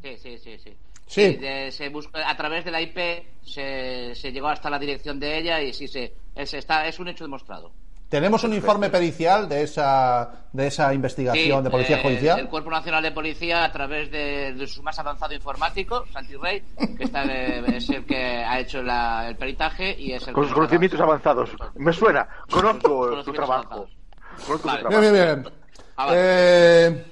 Sí, 0.00 0.16
sí, 0.18 0.38
sí, 0.38 0.56
sí. 0.58 0.76
Sí. 1.08 1.22
Y 1.22 1.36
de- 1.38 1.72
se 1.72 1.88
busca- 1.88 2.30
a 2.30 2.36
través 2.36 2.64
de 2.64 2.70
la 2.70 2.80
IP 2.80 3.26
se, 3.44 4.14
se 4.14 4.30
llegó 4.30 4.46
hasta 4.46 4.70
la 4.70 4.78
dirección 4.78 5.18
de 5.18 5.38
ella 5.38 5.60
y 5.60 5.72
sí, 5.72 5.88
se, 5.88 6.14
es, 6.36 6.54
está, 6.54 6.86
es 6.86 7.00
un 7.00 7.08
hecho 7.08 7.24
demostrado. 7.24 7.72
Tenemos 8.12 8.44
un 8.44 8.52
informe 8.52 8.90
pericial 8.90 9.48
de 9.48 9.62
esa, 9.62 10.30
de 10.52 10.66
esa 10.66 10.92
investigación 10.92 11.60
Sí, 11.60 11.64
de 11.64 11.70
policía 11.70 11.96
eh, 11.96 12.02
judicial. 12.02 12.40
El 12.40 12.48
Cuerpo 12.50 12.68
Nacional 12.70 13.02
de 13.02 13.10
Policía, 13.10 13.64
a 13.64 13.72
través 13.72 14.10
de, 14.10 14.52
de 14.52 14.66
su 14.66 14.82
más 14.82 14.98
avanzado 14.98 15.32
informático, 15.32 16.04
Santi 16.12 16.36
Rey, 16.36 16.62
que 16.98 17.04
está 17.04 17.24
de- 17.24 17.64
es 17.74 17.88
el 17.88 18.04
que 18.04 18.16
ha 18.44 18.60
hecho 18.60 18.82
la- 18.82 19.26
el 19.30 19.36
peritaje 19.36 19.98
y 19.98 20.12
es 20.12 20.28
el 20.28 20.34
Con 20.34 20.44
sus 20.44 20.52
conocimientos 20.52 21.00
avanzados. 21.00 21.48
Me 21.76 21.90
suena, 21.90 22.28
conozco 22.50 22.82
su 22.82 22.90
Conocimientos 22.90 23.34
trabajo. 23.34 23.86
Conozco 24.46 24.68
Vale. 24.68 24.80
Bien, 24.80 24.90
trabajo. 24.90 25.12
bien, 25.14 25.42
bien. 25.42 25.52
Ah, 25.96 26.04
vale. 26.06 26.18
Eh, 26.20 27.04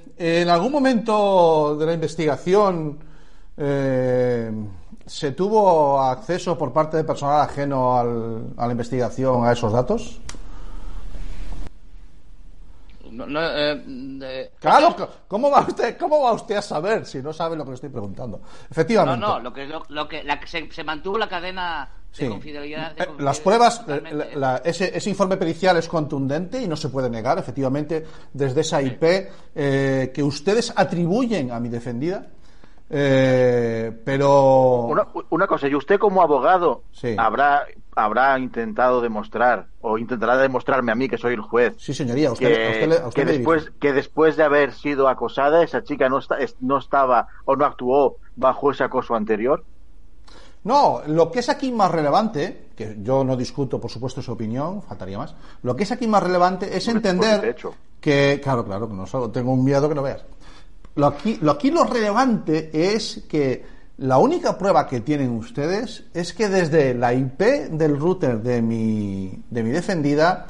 en 0.43 0.49
algún 0.51 0.71
momento 0.73 1.77
de 1.77 1.87
la 1.87 1.95
investigación 1.95 2.99
eh, 3.57 4.53
se 5.07 5.33
tuvo 5.33 5.99
acceso 6.03 6.59
por 6.59 6.75
parte 6.75 6.99
de 6.99 7.05
personal 7.05 7.41
ajeno 7.41 7.97
al- 7.99 8.53
a 8.59 8.67
la 8.67 8.73
investigación 8.73 9.47
a 9.47 9.53
esos 9.53 9.73
datos. 9.73 10.21
No, 13.27 13.41
no, 13.41 13.41
eh, 14.27 14.53
Claro, 14.61 14.95
¿cómo 15.29 15.51
va 15.51 15.61
usted, 15.61 15.97
cómo 15.99 16.21
va 16.23 16.33
usted 16.33 16.57
a 16.57 16.63
saber 16.63 17.07
si 17.07 17.23
no 17.23 17.33
sabe 17.33 17.57
lo 17.57 17.65
que 17.65 17.71
le 17.71 17.75
estoy 17.77 17.91
preguntando? 17.91 18.39
No, 18.39 18.45
Efectivamente. 18.71 19.21
no, 19.27 19.39
lo 19.41 19.53
que, 19.53 19.67
lo, 19.67 19.83
lo 19.89 20.09
que 20.09 20.23
la, 20.25 20.39
que 20.41 20.47
se, 20.47 20.71
se 20.71 20.85
mantuvo 20.85 21.19
la 21.19 21.29
cadena 21.29 21.89
de 22.11 22.17
Sí. 22.17 22.29
confidencialidad. 22.29 22.95
de 22.97 23.03
Eh, 23.05 23.09
Las 23.21 23.39
pruebas, 23.41 23.79
eh, 23.79 23.83
totalmente. 23.83 24.35
la- 24.37 24.53
la- 24.55 24.57
ese, 24.65 24.97
ese 24.97 25.11
informe 25.11 25.37
pericial 25.37 25.77
es 25.77 25.87
contundente 25.89 26.61
y 26.61 26.67
no 26.67 26.75
se 26.77 26.89
puede 26.89 27.09
negar, 27.09 27.39
efectivamente, 27.39 28.05
desde 28.33 28.63
esa 28.63 28.83
IP 28.83 29.31
eh, 29.55 30.11
que 30.13 30.23
ustedes 30.23 30.73
atribuyen 30.77 31.53
a 31.53 31.61
mi 31.61 31.69
defendida. 31.69 32.27
Eh, 32.93 33.93
pero. 34.05 34.83
Una, 34.87 35.07
una 35.31 35.47
cosa, 35.47 35.69
y 35.69 35.75
usted 35.77 35.99
como 35.99 36.23
abogado 36.23 36.83
Sí. 36.91 37.15
habrá 37.17 37.65
habrá 37.97 38.39
intentado 38.39 39.01
demostrar 39.01 39.67
o 39.81 39.99
intentará 39.99 40.37
demostrarme 40.37 40.93
a 40.93 40.95
mí 40.95 41.09
que 41.09 41.19
soy 41.19 41.35
el 41.35 41.41
juez 41.41 41.75
Sí, 41.79 41.93
señoría, 41.95 42.31
usted, 42.33 42.47
que, 42.47 42.67
a 42.67 42.71
usted 42.71 42.89
le- 42.89 42.99
a 42.99 43.09
usted 43.09 43.23
que 43.27 43.33
después 43.33 43.73
que 43.81 43.93
después 43.93 44.37
de 44.37 44.45
haber 44.45 44.73
sido 44.73 45.09
acosada 45.09 45.63
esa 45.63 45.83
chica 45.83 46.09
no 46.09 46.19
está, 46.19 46.37
es- 46.39 46.57
no 46.61 46.79
estaba 46.79 47.29
o 47.45 47.57
no 47.57 47.65
actuó 47.65 48.17
bajo 48.37 48.71
ese 48.71 48.85
acoso 48.85 49.15
anterior. 49.15 49.65
No, 50.63 51.01
lo 51.07 51.31
que 51.31 51.39
es 51.39 51.49
aquí 51.49 51.73
más 51.73 51.91
relevante, 51.91 52.69
que 52.77 52.97
yo 53.01 53.25
no 53.25 53.35
discuto, 53.35 53.81
por 53.81 53.91
supuesto, 53.91 54.21
su 54.21 54.33
opinión, 54.33 54.83
faltaría 54.83 55.17
más. 55.17 55.35
Lo 55.63 55.75
que 55.75 55.85
es 55.85 55.93
aquí 55.93 56.07
más 56.07 56.23
relevante 56.23 56.77
es 56.77 56.87
entender 56.89 57.57
que, 57.99 58.41
claro, 58.43 58.65
claro, 58.65 58.87
que 58.89 58.95
no 58.95 59.07
solo- 59.07 59.31
tengo 59.31 59.53
un 59.53 59.65
miedo 59.65 59.89
que 59.89 59.95
no 59.95 60.03
veas. 60.03 60.23
Lo 60.97 61.07
aquí, 61.07 61.39
lo 61.41 61.53
aquí 61.53 61.71
lo 61.71 61.85
relevante 61.85 62.71
es 62.95 63.25
que 63.29 63.65
la 64.01 64.19
única 64.19 64.57
prueba 64.59 64.87
que 64.87 65.01
tienen 65.01 65.31
ustedes 65.31 66.05
es 66.15 66.33
que 66.33 66.49
desde 66.49 66.95
la 66.95 67.13
IP 67.15 67.41
del 67.71 67.99
router 67.99 68.41
de 68.43 68.63
mi, 68.63 69.43
de 69.51 69.63
mi 69.63 69.71
defendida, 69.71 70.47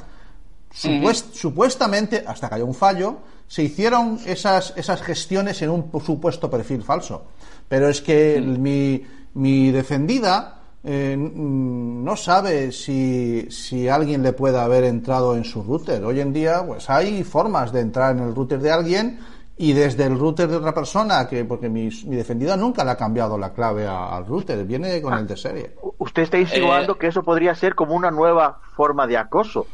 supuest- 0.73 1.33
supuestamente, 1.33 2.23
hasta 2.25 2.47
que 2.49 2.55
haya 2.55 2.63
un 2.65 2.73
fallo, 2.73 3.17
se 3.47 3.63
hicieron 3.63 4.19
esas, 4.25 4.73
esas 4.77 5.01
gestiones 5.01 5.61
en 5.61 5.69
un 5.69 5.91
supuesto 6.03 6.49
perfil 6.49 6.81
falso. 6.83 7.23
Pero 7.67 7.89
es 7.89 8.01
que 8.01 8.39
mi, 8.41 9.03
mi 9.33 9.71
defendida 9.71 10.61
eh, 10.83 11.15
no 11.17 12.15
sabe 12.15 12.71
si, 12.71 13.47
si 13.51 13.89
alguien 13.89 14.23
le 14.23 14.31
puede 14.33 14.57
haber 14.59 14.85
entrado 14.85 15.35
en 15.35 15.43
su 15.43 15.61
router. 15.61 16.03
Hoy 16.05 16.21
en 16.21 16.31
día, 16.31 16.65
pues 16.65 16.89
hay 16.89 17.23
formas 17.25 17.73
de 17.73 17.81
entrar 17.81 18.15
en 18.15 18.23
el 18.23 18.33
router 18.33 18.59
de 18.61 18.71
alguien 18.71 19.19
y 19.61 19.73
desde 19.73 20.05
el 20.05 20.17
router 20.17 20.47
de 20.49 20.55
otra 20.57 20.73
persona, 20.73 21.27
que 21.27 21.45
porque 21.45 21.69
mi, 21.69 21.87
mi 22.05 22.15
defendida 22.15 22.57
nunca 22.57 22.83
le 22.83 22.89
ha 22.91 22.97
cambiado 22.97 23.37
la 23.37 23.53
clave 23.53 23.85
a- 23.85 24.15
al 24.15 24.25
router, 24.25 24.65
viene 24.65 24.99
con 25.01 25.13
el 25.13 25.27
de 25.27 25.37
serie. 25.37 25.75
Usted 25.99 26.23
está 26.23 26.37
insinuando 26.39 26.93
Eh, 26.93 26.97
que 26.99 27.07
eso 27.07 27.21
podría 27.21 27.53
ser 27.53 27.75
como 27.75 27.93
una 27.93 28.09
nueva 28.09 28.59
forma 28.75 29.05
de 29.05 29.17
acoso. 29.17 29.67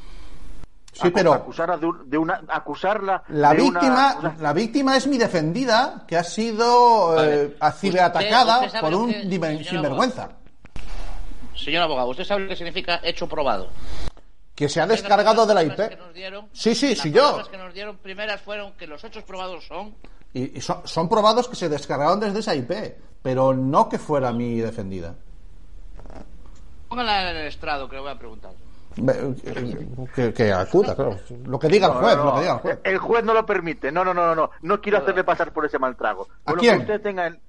Sí, 0.91 1.09
pero 1.11 1.31
acusarla 1.31 1.77
de, 1.77 1.85
un- 1.85 2.09
de 2.09 2.17
una 2.17 2.41
acusarla 2.49 3.23
la 3.29 3.51
de 3.53 3.61
víctima, 3.61 4.35
la 4.41 4.51
víctima 4.51 4.97
es 4.97 5.07
mi 5.07 5.17
defendida 5.17 6.03
que 6.07 6.17
ha 6.17 6.23
sido 6.23 7.13
Vale. 7.15 7.43
eh, 7.43 7.55
ciberatacada 7.73 8.55
Usted- 8.55 8.67
usted 8.67 8.79
sabe 8.79 8.91
por 8.91 9.01
un 9.03 9.11
que- 9.11 9.23
diver- 9.29 9.57
señor 9.57 9.69
sinvergüenza 9.69 10.29
Señor 11.55 11.83
abogado, 11.83 12.09
¿usted 12.09 12.23
sabe 12.23 12.41
lo 12.43 12.49
que 12.49 12.55
significa 12.55 12.99
hecho 13.03 13.27
probado? 13.27 13.69
Que 14.57 14.67
se 14.67 14.81
ha 14.81 14.87
descargado 14.87 15.45
de 15.45 15.53
la 15.53 15.61
Las 15.61 15.77
IP. 15.79 15.97
dieron- 16.15 16.49
Sí, 16.51 16.73
sí, 16.73 16.89
las 16.89 16.97
sí, 16.97 17.11
yo. 17.11 17.21
palabras 17.21 17.47
que 17.49 17.57
nos 17.59 17.73
dieron 17.75 17.97
primeras 17.97 18.41
fueron 18.41 18.73
que 18.73 18.87
los 18.87 19.03
hechos 19.03 19.23
probados 19.23 19.63
son 19.67 19.93
Y, 20.33 20.57
y 20.57 20.61
son, 20.61 20.81
son 20.85 21.07
probados 21.07 21.47
que 21.47 21.55
se 21.55 21.69
descargaron 21.69 22.19
desde 22.19 22.39
esa 22.39 22.55
IP, 22.55 22.71
pero 23.21 23.53
no 23.53 23.87
que 23.87 23.99
fuera 23.99 24.31
mi 24.33 24.59
defendida. 24.59 25.13
Póngala 26.89 27.31
en 27.31 27.37
el 27.37 27.47
estrado, 27.47 27.87
que 27.87 27.97
le 27.97 28.01
voy 28.01 28.11
a 28.11 28.17
preguntar. 28.17 28.51
Que, 30.15 30.33
que 30.33 30.51
acuda, 30.51 30.95
claro. 30.95 31.19
Lo 31.45 31.59
que 31.59 31.67
diga 31.67 31.87
el 31.87 31.93
no, 31.93 31.99
juez, 31.99 32.17
no, 32.17 32.23
lo 32.23 32.29
no. 32.31 32.35
que 32.35 32.41
diga 32.41 32.53
el 32.53 32.59
juez. 32.59 32.79
El 32.83 32.97
juez 32.97 33.23
no 33.25 33.33
lo 33.35 33.45
permite. 33.45 33.91
No, 33.91 34.03
no, 34.03 34.11
no, 34.13 34.25
no, 34.25 34.35
no. 34.35 34.49
No 34.63 34.81
quiero 34.81 34.97
hacerle 34.97 35.23
pasar 35.23 35.51
por 35.53 35.65
ese 35.65 35.77
mal 35.77 35.95
trago. 35.95 36.27
¿A 36.45 36.45
Por 36.45 36.55
lo 36.55 36.61
quién? 36.61 36.77
que 36.77 36.81
usted 36.81 37.01
tenga 37.01 37.27
el- 37.27 37.39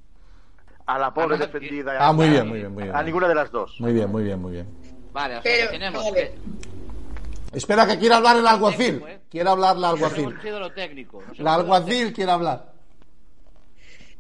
a 0.87 0.99
la 0.99 1.15
pobre 1.15 1.37
A 1.37 1.39
la- 1.39 1.47
defendida. 1.47 1.97
Ah, 2.01 2.13
muy 2.13 2.27
a- 2.27 2.31
bien, 2.31 2.49
muy 2.49 2.59
bien, 2.59 2.75
muy 2.75 2.83
bien. 2.85 2.95
A 2.95 3.03
ninguna 3.03 3.29
de 3.29 3.35
las 3.35 3.51
dos. 3.51 3.77
Muy 3.81 3.93
bien, 3.95 4.11
muy 4.11 4.25
bien, 4.25 4.39
muy 4.41 4.53
bien. 4.53 4.69
Vale, 5.13 5.39
o 5.39 5.43
sea, 5.43 5.51
Pero, 5.53 5.71
que 5.71 5.79
tenemos 5.79 6.05
vale. 6.05 6.15
que 6.15 6.39
Espera 7.53 7.87
que 7.87 7.99
quiera 7.99 8.17
hablar 8.17 8.37
el 8.37 8.47
alguacil. 8.47 9.03
¿eh? 9.09 9.21
Quiere 9.31 9.49
hablar 9.49 9.77
la 9.77 9.91
nos 9.93 10.03
alguacil. 10.03 10.39
lo 10.59 10.73
técnico. 10.73 11.23
La 11.39 11.55
alguacil 11.55 12.13
quiere 12.13 12.31
hablar. 12.33 12.73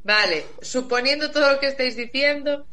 Vale, 0.04 0.46
suponiendo 0.62 1.30
todo 1.30 1.52
lo 1.52 1.60
que 1.60 1.66
estáis 1.66 1.96
diciendo, 1.96 2.66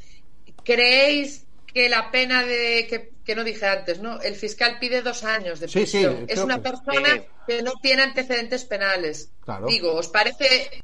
¿creéis 0.64 1.46
que 1.66 1.90
la 1.90 2.10
pena 2.10 2.44
de 2.44 2.88
que, 2.90 3.12
que 3.26 3.36
no 3.36 3.44
dije 3.44 3.66
antes, 3.66 4.00
¿no? 4.00 4.22
El 4.22 4.36
fiscal 4.36 4.78
pide 4.80 5.02
dos 5.02 5.24
años 5.26 5.60
de 5.60 5.68
Sí, 5.68 5.86
sí, 5.86 5.98
prisión. 6.06 6.26
es 6.30 6.40
una 6.40 6.56
que- 6.56 6.62
persona 6.62 7.10
Sí. 7.16 7.22
que 7.48 7.62
no 7.62 7.74
tiene 7.82 8.04
antecedentes 8.04 8.64
penales. 8.64 9.30
Claro. 9.42 9.68
Digo, 9.68 9.94
¿os 9.94 10.08
parece 10.08 10.84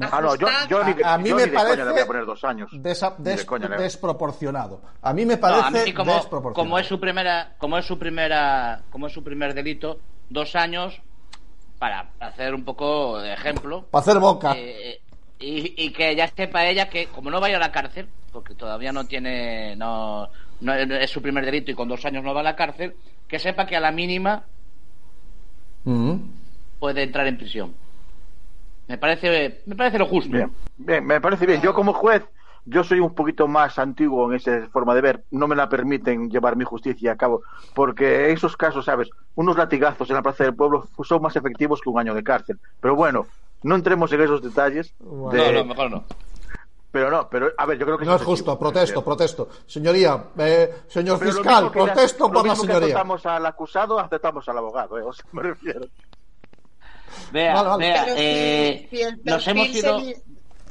Ah, 0.00 0.20
no, 0.20 0.34
yo, 0.36 0.46
yo 0.68 0.84
ni, 0.84 1.02
A- 1.02 1.14
a 1.14 1.18
mí 1.18 1.28
yo 1.28 1.36
me 1.36 1.42
ni 1.44 1.50
de 1.50 1.54
coña 1.56 1.64
parece 1.68 1.84
le 1.84 1.92
voy 1.92 2.00
a 2.00 2.06
poner 2.06 2.24
dos 2.26 2.44
años. 2.44 2.70
Desa- 2.72 3.16
de 3.18 3.44
coña 3.46 3.68
desproporcionado. 3.68 4.80
A 5.02 5.12
mí 5.12 5.24
me 5.26 5.34
No, 5.34 5.40
parece 5.40 5.66
a 5.66 5.70
mí 5.70 5.92
como, 5.92 6.14
desproporcionado. 6.14 6.54
como 6.54 6.78
es 6.78 6.86
su 6.86 6.98
primera, 7.00 7.54
como 7.58 7.78
es 7.78 7.84
su 7.86 7.98
primera, 7.98 8.80
como 8.90 9.06
es 9.06 9.12
su 9.12 9.22
primer 9.22 9.54
delito, 9.54 9.98
dos 10.30 10.56
años 10.56 11.00
para 11.78 12.10
hacer 12.20 12.54
un 12.54 12.64
poco 12.64 13.18
de 13.20 13.32
ejemplo 13.34 13.82
Para 13.90 14.00
hacer 14.02 14.18
boca. 14.18 14.54
eh, 14.56 15.00
y, 15.40 15.74
y 15.86 15.90
que 15.92 16.14
ya 16.14 16.28
sepa 16.28 16.64
ella 16.66 16.88
que 16.88 17.08
como 17.08 17.30
no 17.30 17.40
vaya 17.40 17.56
a 17.56 17.60
la 17.60 17.72
cárcel, 17.72 18.08
porque 18.32 18.54
todavía 18.54 18.92
no 18.92 19.04
tiene, 19.06 19.74
no, 19.76 20.28
no 20.60 20.72
es 20.74 21.10
su 21.10 21.20
primer 21.20 21.44
delito 21.44 21.70
y 21.72 21.74
con 21.74 21.88
dos 21.88 22.04
años 22.06 22.22
no 22.22 22.32
va 22.32 22.40
a 22.40 22.44
la 22.44 22.54
cárcel, 22.56 22.94
que 23.26 23.38
sepa 23.40 23.66
que 23.66 23.76
a 23.76 23.80
la 23.80 23.90
mínima 23.90 24.44
Mm. 25.84 26.16
puede 26.78 27.02
entrar 27.02 27.26
en 27.26 27.36
prisión. 27.36 27.74
Me 28.88 28.98
parece, 28.98 29.62
me 29.66 29.76
parece 29.76 29.98
lo 29.98 30.06
justo. 30.06 30.30
Bien, 30.32 30.52
bien, 30.76 31.04
me 31.06 31.20
parece 31.20 31.46
bien. 31.46 31.60
Yo 31.62 31.72
como 31.72 31.92
juez, 31.92 32.24
yo 32.64 32.84
soy 32.84 33.00
un 33.00 33.14
poquito 33.14 33.48
más 33.48 33.78
antiguo 33.78 34.28
en 34.30 34.36
esa 34.36 34.68
forma 34.72 34.94
de 34.94 35.00
ver. 35.00 35.24
No 35.30 35.46
me 35.48 35.56
la 35.56 35.68
permiten 35.68 36.28
llevar 36.30 36.56
mi 36.56 36.64
justicia 36.64 37.12
a 37.12 37.16
cabo, 37.16 37.42
porque 37.74 38.26
en 38.26 38.36
esos 38.36 38.56
casos, 38.56 38.84
¿sabes? 38.84 39.08
Unos 39.34 39.56
latigazos 39.56 40.08
en 40.10 40.16
la 40.16 40.22
Plaza 40.22 40.44
del 40.44 40.54
Pueblo 40.54 40.88
son 41.04 41.22
más 41.22 41.36
efectivos 41.36 41.80
que 41.80 41.88
un 41.88 41.98
año 42.00 42.14
de 42.14 42.22
cárcel. 42.24 42.58
Pero 42.80 42.94
bueno, 42.96 43.26
no 43.62 43.74
entremos 43.76 44.12
en 44.12 44.20
esos 44.22 44.42
detalles. 44.42 44.94
de- 44.98 45.38
No, 45.38 45.52
no, 45.52 45.64
mejor 45.64 45.90
no. 45.90 46.04
Pero 46.90 47.10
no, 47.10 47.26
pero 47.30 47.50
a 47.56 47.64
ver, 47.64 47.78
yo 47.78 47.86
creo 47.86 47.96
que 47.96 48.04
No 48.04 48.14
es 48.16 48.22
justo, 48.22 48.58
protesto, 48.58 49.02
protesto. 49.02 49.48
Señoría, 49.66 50.24
eh, 50.36 50.74
señor 50.88 51.18
Pero 51.18 51.32
fiscal, 51.32 51.70
protesto 51.72 52.24
lo 52.24 52.34
por 52.34 52.36
la 52.36 52.42
mismo 52.52 52.62
que 52.64 52.66
señoría. 52.66 52.86
aceptamos 52.88 53.24
al 53.24 53.46
acusado, 53.46 53.98
aceptamos 53.98 54.46
al 54.50 54.58
abogado, 54.58 54.98
¿eh? 54.98 55.02
O 55.02 55.10
sea, 55.12 55.24
me 55.32 55.42
refiero. 55.42 55.86
Vea, 57.32 57.54
Vale, 57.54 57.68
vale. 57.68 57.86
vea, 57.86 58.04
si- 58.04 58.10
eh, 58.16 58.88
si 58.90 59.02
nos 59.24 59.48
hemos 59.48 59.68
ido, 59.68 60.00
se- 60.00 60.22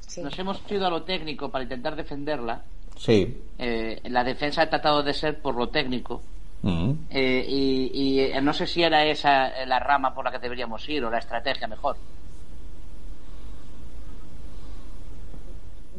Sí. 0.08 0.22
nos 0.22 0.38
hemos 0.40 0.62
ido 0.70 0.86
a 0.88 0.90
lo 0.90 1.04
técnico 1.04 1.50
para 1.50 1.64
intentar 1.64 1.96
defenderla. 1.96 2.64
Sí. 2.98 3.38
Eh, 3.58 4.02
la 4.06 4.24
defensa 4.24 4.64
ha 4.64 4.70
tratado 4.70 5.02
de 5.04 5.14
ser 5.14 5.42
por 5.42 5.56
lo 5.56 5.70
técnico. 5.70 6.22
Mm. 6.64 6.92
Eh, 7.10 7.46
y 7.48 8.22
y, 8.36 8.42
no 8.42 8.54
sé 8.54 8.68
si 8.68 8.84
era 8.84 9.04
esa 9.06 9.66
la 9.66 9.80
rama 9.80 10.14
por 10.14 10.24
la 10.26 10.32
que 10.32 10.38
deberíamos 10.40 10.88
ir 10.90 11.04
o 11.04 11.10
la 11.10 11.18
estrategia 11.20 11.68
mejor. 11.68 11.98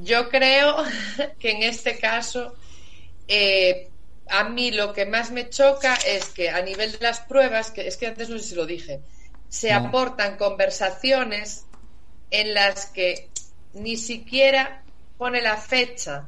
Yo 0.03 0.29
creo 0.29 0.77
que 1.39 1.51
en 1.51 1.63
este 1.63 1.99
caso, 1.99 2.55
eh, 3.29 3.89
a 4.29 4.45
mí 4.49 4.71
lo 4.71 4.93
que 4.93 5.07
más 5.07 5.31
me 5.31 5.49
choca 5.51 5.95
es 6.07 6.29
que 6.31 6.51
a 6.51 6.63
nivel 6.63 6.93
de 6.93 6.99
las 7.01 7.21
pruebas, 7.21 7.71
que 7.71 7.87
es 7.87 7.97
que 7.97 8.07
antes 8.07 8.29
no 8.29 8.39
sé 8.39 8.45
si 8.45 8.55
lo 8.55 8.67
dije, 8.67 9.01
se 9.53 9.71
No. 9.71 9.87
aportan 9.89 10.39
conversaciones 10.39 11.67
en 12.31 12.55
las 12.55 12.87
que 12.87 13.29
ni 13.75 13.99
siquiera 13.99 14.83
pone 15.19 15.43
la 15.43 15.59
fecha 15.59 16.25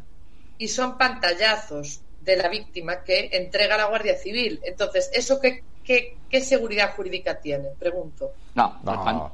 y 0.58 0.68
son 0.68 0.98
pantallazos 0.98 2.00
de 2.20 2.36
la 2.36 2.48
víctima 2.48 3.02
que 3.02 3.30
entrega 3.32 3.76
a 3.76 3.78
la 3.78 3.86
Guardia 3.86 4.14
Civil. 4.14 4.60
Entonces, 4.62 5.08
¿eso 5.14 5.40
qué, 5.40 5.64
qué, 5.82 6.18
qué 6.28 6.42
seguridad 6.42 6.94
jurídica 6.94 7.40
tiene? 7.40 7.70
Pregunto. 7.78 8.32
No, 8.54 8.78
No, 8.84 9.32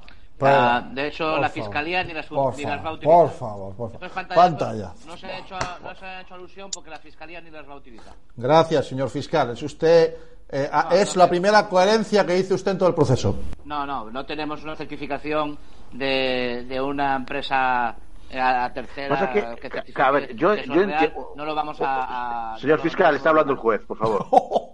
Ah, 0.48 0.82
de 0.92 1.06
hecho, 1.08 1.24
Por 1.24 1.40
la 1.40 1.48
favor. 1.48 1.64
fiscalía 1.64 2.04
ni 2.04 2.12
las, 2.14 2.26
Por 2.26 2.56
ni 2.56 2.62
las 2.64 2.72
va 2.72 2.74
a 2.74 2.82
favor, 2.82 2.94
utilizar. 2.98 3.20
por 3.20 3.30
favor, 3.30 3.74
por 3.74 3.92
favor. 3.92 4.10
pantallazos 4.10 4.36
Pantalla. 4.36 4.92
No 5.06 5.16
se, 5.16 5.26
ha 5.26 5.38
hecho, 5.38 5.58
no 5.82 5.94
se 5.94 6.04
ha 6.04 6.20
hecho 6.22 6.34
alusión 6.34 6.70
porque 6.72 6.90
la 6.90 6.98
fiscalía 6.98 7.40
ni 7.40 7.50
las 7.50 7.68
va 7.68 7.72
a 7.74 7.76
utilizar. 7.76 8.14
Gracias, 8.36 8.86
señor 8.86 9.10
fiscal. 9.10 9.50
Es 9.50 9.62
usted, 9.62 10.14
eh, 10.48 10.68
a- 10.72 10.84
No, 10.84 10.90
es 10.96 11.16
no 11.16 11.22
la 11.22 11.28
primera 11.28 11.68
coherencia 11.68 12.24
que 12.26 12.34
dice 12.34 12.54
usted 12.54 12.72
en 12.72 12.78
todo 12.78 12.88
el 12.88 12.94
proceso. 12.94 13.36
No, 13.64 13.84
no, 13.86 14.10
no 14.10 14.24
tenemos 14.26 14.62
una 14.62 14.76
certificación 14.76 15.58
de, 15.92 16.64
de 16.68 16.80
una 16.80 17.16
empresa 17.16 17.94
eh, 18.30 18.38
a, 18.40 18.72
tercera 18.72 19.08
Pasa 19.16 19.32
que- 19.32 19.56
que 19.68 19.92
que- 19.92 20.02
a 20.02 20.10
ver, 20.12 20.36
yo- 20.36 20.54
yo 20.54 20.54
es 20.54 20.68
real. 20.86 21.12
enti- 21.12 21.26
no 21.34 21.44
lo 21.44 21.54
vamos 21.54 21.80
a, 21.80 22.52
a- 22.54 22.58
Señor 22.58 22.80
fiscal, 22.80 23.16
está 23.16 23.30
hablando 23.30 23.52
el 23.52 23.58
juez, 23.58 23.80
por 23.86 23.98
favor. 23.98 24.26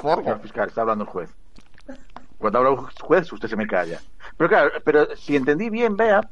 Señor 0.00 0.40
fiscal, 0.40 0.68
está 0.68 0.80
hablando 0.82 1.04
el 1.04 1.10
juez. 1.10 1.30
Cuando 2.38 2.58
habla 2.58 2.70
un 2.70 2.86
juez, 3.02 3.32
usted 3.32 3.48
se 3.48 3.56
me 3.56 3.66
calla. 3.66 4.00
Pero 4.36 4.48
claro, 4.48 4.70
pero 4.84 5.16
si 5.16 5.36
entendí 5.36 5.70
bien, 5.70 5.96
vea, 5.96 6.30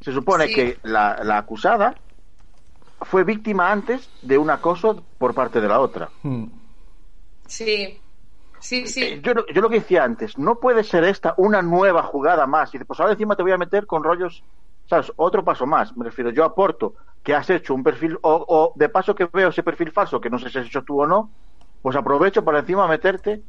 se 0.00 0.12
supone 0.12 0.46
Sí. 0.46 0.54
que 0.54 0.78
la, 0.84 1.18
la 1.24 1.38
acusada 1.38 1.98
fue 3.00 3.24
víctima 3.24 3.70
antes 3.70 4.10
de 4.22 4.38
un 4.38 4.50
acoso 4.50 5.06
por 5.18 5.34
parte 5.34 5.60
de 5.60 5.68
la 5.68 5.80
otra. 5.80 6.12
Mm. 6.22 6.46
Sí, 7.46 8.00
sí, 8.60 8.86
sí. 8.86 9.00
Eh, 9.04 9.20
Yo, 9.22 9.34
lo- 9.34 9.46
yo 9.46 9.60
lo 9.60 9.68
que 9.70 9.80
decía 9.80 10.04
antes, 10.04 10.38
no 10.38 10.58
puede 10.60 10.84
ser 10.84 11.04
esta 11.04 11.34
una 11.38 11.62
nueva 11.62 12.02
jugada 12.02 12.46
más. 12.46 12.74
Y 12.74 12.78
pues 12.84 13.00
ahora 13.00 13.12
encima 13.12 13.36
te 13.36 13.42
voy 13.42 13.52
a 13.52 13.58
meter 13.58 13.86
con 13.86 14.02
rollos, 14.04 14.44
¿sabes? 14.88 15.12
Otro 15.16 15.44
paso 15.44 15.66
más. 15.66 15.96
Me 15.96 16.04
refiero, 16.04 16.30
yo 16.30 16.44
aporto 16.44 16.94
que 17.22 17.34
has 17.34 17.48
hecho 17.50 17.74
un 17.74 17.82
perfil, 17.82 18.18
o, 18.22 18.44
o 18.48 18.72
de 18.76 18.88
paso 18.88 19.14
que 19.14 19.28
veo 19.32 19.48
ese 19.48 19.62
perfil 19.62 19.92
falso, 19.92 20.20
que 20.20 20.30
no 20.30 20.38
sé 20.38 20.50
si 20.50 20.58
has 20.58 20.66
hecho 20.66 20.82
tú 20.84 21.00
o 21.02 21.06
no, 21.06 21.34
pues 21.80 21.96
aprovecho 21.96 22.44
para 22.44 22.60
encima 22.60 22.86
meterte 22.88 23.44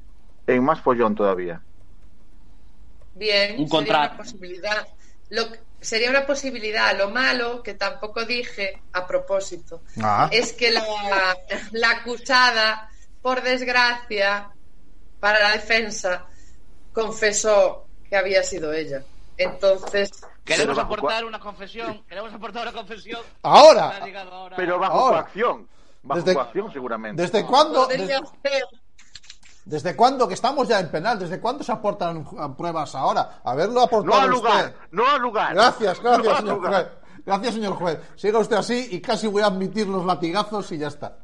en 0.47 0.63
más 0.63 0.81
follón 0.81 1.15
todavía. 1.15 1.65
Bien, 3.19 3.51
Un 3.51 3.57
sería 3.57 3.69
contrato. 3.69 4.13
una 4.15 4.23
posibilidad. 4.23 4.87
Lo, 5.29 5.43
sería 5.79 6.09
una 6.09 6.25
posibilidad. 6.25 6.97
Lo 6.97 7.09
malo, 7.09 7.61
que 7.61 7.73
tampoco 7.75 8.25
dije 8.25 8.81
a 8.93 9.05
propósito, 9.05 9.81
Ah. 10.01 10.27
es 10.31 10.53
que 10.53 10.71
la, 10.71 10.83
la 11.71 11.89
acusada, 11.91 12.89
por 13.21 13.41
desgracia, 13.43 14.49
para 15.19 15.39
la 15.39 15.51
defensa, 15.51 16.25
confesó 16.93 17.85
que 18.09 18.15
había 18.15 18.41
sido 18.43 18.73
ella. 18.73 19.03
Entonces, 19.37 20.11
Queremos 20.43 20.79
aportar 20.79 21.25
una 21.25 21.39
confesión. 21.39 22.03
Queremos 22.07 22.33
aportar 22.33 22.63
una 22.63 22.71
confesión. 22.73 23.21
Ahora. 23.43 23.99
Pero 24.55 24.79
bajo 24.79 24.97
Ahora. 24.99 25.21
coacción. 25.21 25.67
Bajo 26.01 26.21
Desde- 26.21 26.33
coacción, 26.33 26.73
seguramente. 26.73 27.21
¿Desde 27.21 27.45
cuándo? 27.45 27.83
podría 27.85 28.05
des- 28.19 28.29
ser. 28.41 28.63
¿Desde 29.69 29.95
cuándo? 29.95 30.27
Que 30.27 30.33
estamos 30.33 30.67
ya 30.67 30.79
en 30.79 30.89
penal. 30.89 31.19
¿Desde 31.19 31.39
cuándo 31.39 31.63
se 31.63 31.71
aportan 31.71 32.17
uh, 32.31 32.55
pruebas 32.57 32.95
ahora? 32.95 33.39
Haberlo 33.43 33.75
No 33.75 33.81
aportado 33.83 34.21
al 34.21 34.29
lugar, 34.29 34.65
usted. 34.65 34.75
no 34.91 35.07
al 35.07 35.21
lugar. 35.21 35.53
Gracias, 35.53 36.01
No 36.03 36.09
gracias, 36.11 36.37
señor 36.39 36.55
lugar. 36.57 36.73
juez. 36.73 36.87
Gracias, 37.25 37.53
señor 37.53 37.73
juez. 37.73 37.99
Siga 38.15 38.39
usted 38.39 38.55
así 38.55 38.87
y 38.91 38.99
casi 38.99 39.27
voy 39.27 39.43
a 39.43 39.45
admitir 39.45 39.87
los 39.87 40.03
latigazos 40.05 40.71
y 40.71 40.79
ya 40.79 40.87
está. 40.87 41.17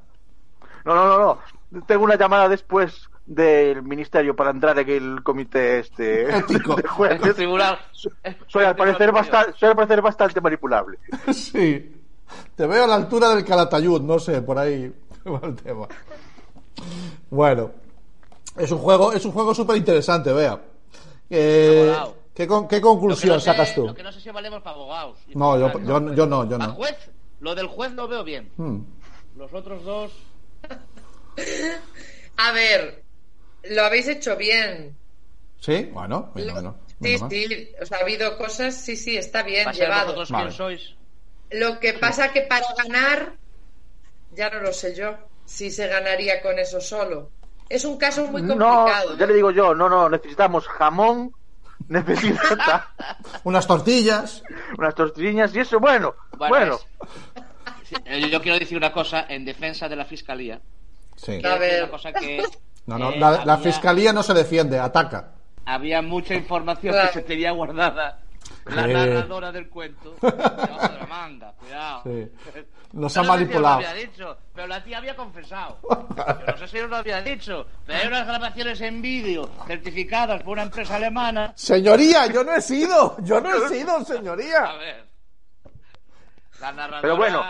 No, 0.86 0.94
no, 0.94 1.18
no, 1.18 1.40
no. 1.72 1.82
Tengo 1.88 2.04
una 2.04 2.16
llamada 2.16 2.48
después 2.48 3.10
del 3.26 3.82
ministerio 3.82 4.36
para 4.36 4.52
entrar 4.52 4.78
en 4.78 4.88
el 4.90 5.24
comité 5.24 5.80
este 5.80 6.38
Ético. 6.38 6.76
de 6.76 6.84
El 6.84 6.88
jueces. 6.90 7.36
tribunal. 7.36 7.80
Soy 8.48 8.64
al 8.64 8.76
parecer 8.76 9.12
bastante, 9.12 9.54
soy 9.58 9.70
al 9.70 9.76
parecer 9.76 10.02
bastante 10.04 10.40
manipulable. 10.40 11.00
Sí. 11.34 11.92
Te 12.56 12.68
veo 12.68 12.84
a 12.84 12.88
la 12.88 12.96
altura 12.96 13.30
del 13.30 13.44
Calatayud, 13.44 14.02
no 14.02 14.20
sé, 14.20 14.44
por 14.44 14.60
ahí. 14.60 14.94
Buen 15.26 15.56
tema. 15.56 15.88
Bueno, 17.32 17.72
es 18.58 18.72
un 18.72 18.78
juego, 18.80 19.14
es 19.14 19.26
un 19.26 19.32
juego 19.32 19.54
súper 19.54 19.78
interesante, 19.78 20.32
vea. 20.34 20.62
Eh. 21.30 21.94
¿qué, 22.34 22.48
con- 22.48 22.68
¿Qué 22.68 22.76
Lo 22.76 22.82
que 22.82 22.88
conclusión 22.88 23.34
no 23.34 23.40
sé- 23.40 23.46
sacas 23.46 23.74
tú? 23.76 23.88
Lo 23.88 23.94
que 23.96 24.04
no 24.04 24.12
sé 24.12 24.22
si 24.22 24.30
valemos 24.30 24.62
para 24.62 24.76
abogados. 24.76 25.18
No, 25.34 25.58
yo, 25.60 25.72
para 25.72 25.86
yo, 25.86 25.96
fiscales. 25.96 26.18
yo 26.18 26.26
no, 26.28 26.50
yo 26.50 26.58
no. 26.58 26.74
juez, 26.74 26.96
lo 27.40 27.56
del 27.56 27.68
juez 27.68 27.92
lo 27.94 28.08
veo 28.08 28.24
bien. 28.24 28.52
Hmm. 28.58 28.80
Los 29.38 29.54
otros 29.54 29.84
dos. 29.84 30.12
A 32.38 32.52
ver, 32.52 33.04
lo 33.64 33.84
habéis 33.84 34.08
hecho 34.08 34.36
bien. 34.36 34.96
¿Sí? 35.60 35.90
Bueno, 35.94 36.32
bueno, 36.34 36.54
bueno. 36.54 36.76
sí, 37.02 37.18
Bueno, 37.18 37.30
sí, 37.30 37.70
o 37.82 37.86
sea, 37.86 37.98
ha 37.98 38.02
habido 38.02 38.38
cosas, 38.38 38.76
sí, 38.76 38.96
sí, 38.96 39.18
está 39.18 39.44
bien 39.44 39.70
llevado. 39.72 40.16
Vale. 40.30 40.52
sois. 40.52 40.96
Lo 41.52 41.80
que 41.80 41.94
pasa 41.94 42.32
que 42.34 42.42
para 42.42 42.66
ganar, 42.78 43.34
ya 44.34 44.50
no 44.50 44.60
lo 44.62 44.74
sé 44.74 44.96
yo, 44.96 45.16
si 45.46 45.72
se 45.72 45.88
ganaría 45.88 46.42
con 46.42 46.58
eso 46.60 46.80
solo. 46.82 47.32
Es 47.70 47.84
un 47.86 47.98
caso 47.98 48.28
muy 48.28 48.42
No, 48.42 48.56
complicado. 48.58 49.18
ya 49.18 49.26
le 49.26 49.34
digo 49.34 49.52
yo, 49.52 49.74
no, 49.74 49.90
no, 49.90 50.10
necesitamos 50.10 50.68
jamón, 50.68 51.32
necesita 51.88 52.90
Unas 53.44 53.68
tortillas. 53.68 54.44
unas 54.78 54.96
tortillas 54.96 55.54
y 55.56 55.60
eso, 55.60 55.80
bueno, 55.80 56.16
Bueno, 56.38 56.50
bueno. 56.50 56.74
es- 56.76 57.90
sí, 57.90 57.96
eh, 58.06 58.30
yo 58.30 58.42
quiero 58.42 58.58
decir 58.60 58.78
una 58.78 58.92
cosa 58.92 59.26
en 59.30 59.46
defensa 59.46 59.88
de 59.90 59.96
la 59.96 60.06
fiscalía. 60.06 60.60
Sí. 61.16 61.32
A 61.34 61.36
decir 61.36 61.60
ver. 61.60 61.84
una 61.84 61.92
cosa 61.92 62.14
que. 62.14 62.44
No, 62.88 63.00
no, 63.00 63.10
eh, 63.10 63.20
la, 63.20 63.58
fiscalía 63.58 64.14
no 64.14 64.22
se 64.22 64.36
defiende, 64.36 64.78
ataca. 64.78 65.32
Había 65.66 66.04
mucha 66.04 66.36
información 66.36 66.94
Claro. 66.94 67.08
que 67.08 67.14
se 67.16 67.22
tenía 67.24 67.50
guardada. 67.50 68.20
La 68.66 68.86
Sí. 68.88 68.94
narradora 68.94 69.52
del 69.52 69.70
cuento. 69.70 70.16
De 70.22 70.32
la 70.38 71.06
manga, 71.08 71.54
cuidado. 71.54 72.02
Sí. 72.04 72.32
Nos 72.94 73.14
Pero 73.14 73.24
ha 73.24 73.38
la 73.38 73.38
tía 73.38 73.46
manipulado. 73.46 73.76
No 73.76 73.82
lo 73.82 73.88
había 73.90 73.94
dicho, 74.08 74.38
pero 74.56 74.68
la 74.68 74.84
tía 74.84 74.98
había 74.98 75.16
confesado. 75.16 75.80
Yo 75.84 76.46
no 76.52 76.58
sé 76.58 76.68
si 76.68 76.78
no 76.80 76.88
lo 76.88 76.96
había 76.96 77.22
dicho, 77.22 77.68
pero 77.86 78.00
hay 78.00 78.08
unas 78.08 78.26
grabaciones 78.28 78.82
en 78.82 79.02
vídeo 79.02 79.50
certificadas 79.68 80.42
por 80.42 80.54
una 80.54 80.64
empresa 80.64 80.96
alemana. 80.96 81.54
Señoría, 81.56 82.26
yo 82.28 82.44
no 82.44 82.54
he 82.54 82.62
sido, 82.62 83.18
yo 83.20 83.40
no 83.42 83.54
he 83.54 83.70
sido, 83.70 83.98
A 83.98 84.04
señoría. 84.06 84.62
ver. 84.80 85.06
La 86.62 86.72
narradora. 86.72 87.02
Pero 87.02 87.18
bueno, 87.18 87.44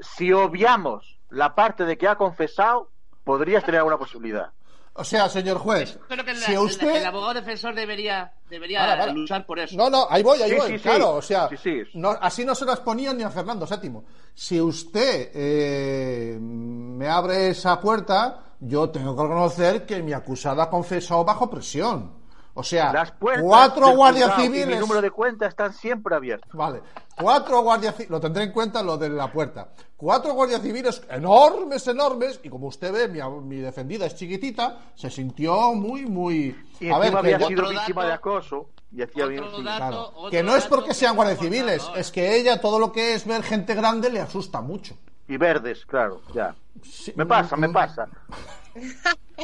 si 0.00 0.32
obviamos 0.32 1.18
la 1.30 1.54
parte 1.54 1.84
de 1.84 1.96
que 1.98 2.08
ha 2.08 2.16
confesado, 2.16 2.90
podrías 3.22 3.62
tener 3.64 3.78
alguna 3.78 3.98
posibilidad. 3.98 4.50
O 4.98 5.04
sea, 5.04 5.28
señor 5.28 5.58
juez, 5.58 5.98
Creo 6.08 6.24
que 6.24 6.32
la- 6.34 6.40
si 6.40 6.52
la- 6.52 6.60
usted... 6.60 6.96
el 6.96 7.04
abogado 7.06 7.34
defensor 7.34 7.74
debería, 7.74 8.32
debería 8.48 8.80
Vale, 8.86 8.98
vale. 9.00 9.12
luchar 9.12 9.44
por 9.46 9.58
eso. 9.58 9.76
No, 9.76 9.90
no, 9.90 10.06
ahí 10.08 10.22
voy, 10.22 10.40
ahí 10.42 10.50
Sí, 10.50 10.56
voy, 10.56 10.70
sí, 10.72 10.76
sí. 10.78 10.82
claro, 10.82 11.14
o 11.16 11.22
sea, 11.22 11.48
Sí, 11.50 11.56
sí. 11.62 11.82
no- 11.94 12.16
así 12.20 12.44
no 12.44 12.54
se 12.54 12.64
las 12.64 12.80
ponían 12.80 13.16
ni 13.16 13.22
a 13.22 13.30
Fernando 13.30 13.66
VII. 13.66 14.00
Si 14.34 14.60
usted 14.60 15.30
eh, 15.34 16.38
me 16.40 17.08
abre 17.08 17.50
esa 17.50 17.80
puerta, 17.80 18.42
yo 18.60 18.88
tengo 18.90 19.14
que 19.14 19.22
reconocer 19.22 19.84
que 19.86 20.02
mi 20.02 20.12
acusada 20.12 20.68
confesó 20.70 21.24
bajo 21.24 21.50
presión. 21.50 22.12
O 22.58 22.62
sea, 22.62 22.90
Las 22.90 23.12
puertas 23.12 23.44
cuatro 23.44 23.90
guardias 23.90 24.32
y 24.38 24.48
mi 24.48 24.56
civiles... 24.58 24.80
número 24.80 25.02
de 25.02 25.10
cuenta 25.10 25.46
están 25.46 25.74
siempre 25.74 26.14
abiertos. 26.16 26.50
Vale, 26.54 26.80
cuatro 27.14 27.60
guardias 27.60 27.94
civiles, 27.94 28.10
lo 28.10 28.18
tendré 28.20 28.44
en 28.44 28.52
cuenta 28.52 28.82
lo 28.82 28.96
de 28.96 29.10
la 29.10 29.30
puerta. 29.30 29.68
Cuatro 29.94 30.32
guardias 30.32 30.62
civiles 30.62 31.02
enormes, 31.10 31.86
enormes, 31.86 32.40
y 32.42 32.48
como 32.48 32.68
usted 32.68 32.92
ve, 32.92 33.08
mi, 33.08 33.20
mi 33.42 33.56
defendida 33.56 34.06
es 34.06 34.14
chiquitita, 34.16 34.78
se 34.94 35.10
sintió 35.10 35.74
muy, 35.74 36.06
muy... 36.06 36.56
Y 36.80 36.88
A 36.90 36.98
ver, 36.98 37.10
que, 37.12 37.18
había 37.18 37.38
sido 37.40 37.62
Otro 37.64 37.68
víctima 37.70 38.02
dato- 38.04 38.08
de 38.08 38.12
acoso 38.14 38.70
y 38.90 39.02
hacía 39.02 39.26
bien. 39.26 39.44
otro 39.44 39.58
sí. 39.58 39.62
dato- 39.64 39.76
claro, 39.76 40.00
otro 40.16 40.30
que 40.30 40.42
no 40.42 40.56
es 40.56 40.64
porque 40.66 40.88
que 40.88 40.94
sean 40.94 41.14
guardias 41.14 41.38
civiles, 41.38 41.82
¿no? 41.88 41.96
es 41.96 42.10
que 42.10 42.36
ella 42.36 42.58
todo 42.60 42.78
lo 42.78 42.90
que 42.90 43.12
es 43.14 43.26
ver 43.26 43.42
gente 43.42 43.74
grande 43.74 44.08
le 44.08 44.20
asusta 44.20 44.62
mucho. 44.62 44.96
Y 45.28 45.36
verdes, 45.36 45.84
claro, 45.84 46.22
ya. 46.34 46.54
Sí, 46.82 47.12
Me 47.16 47.26
pasa, 47.26 47.54
me 47.56 47.68
pasa. 47.68 48.08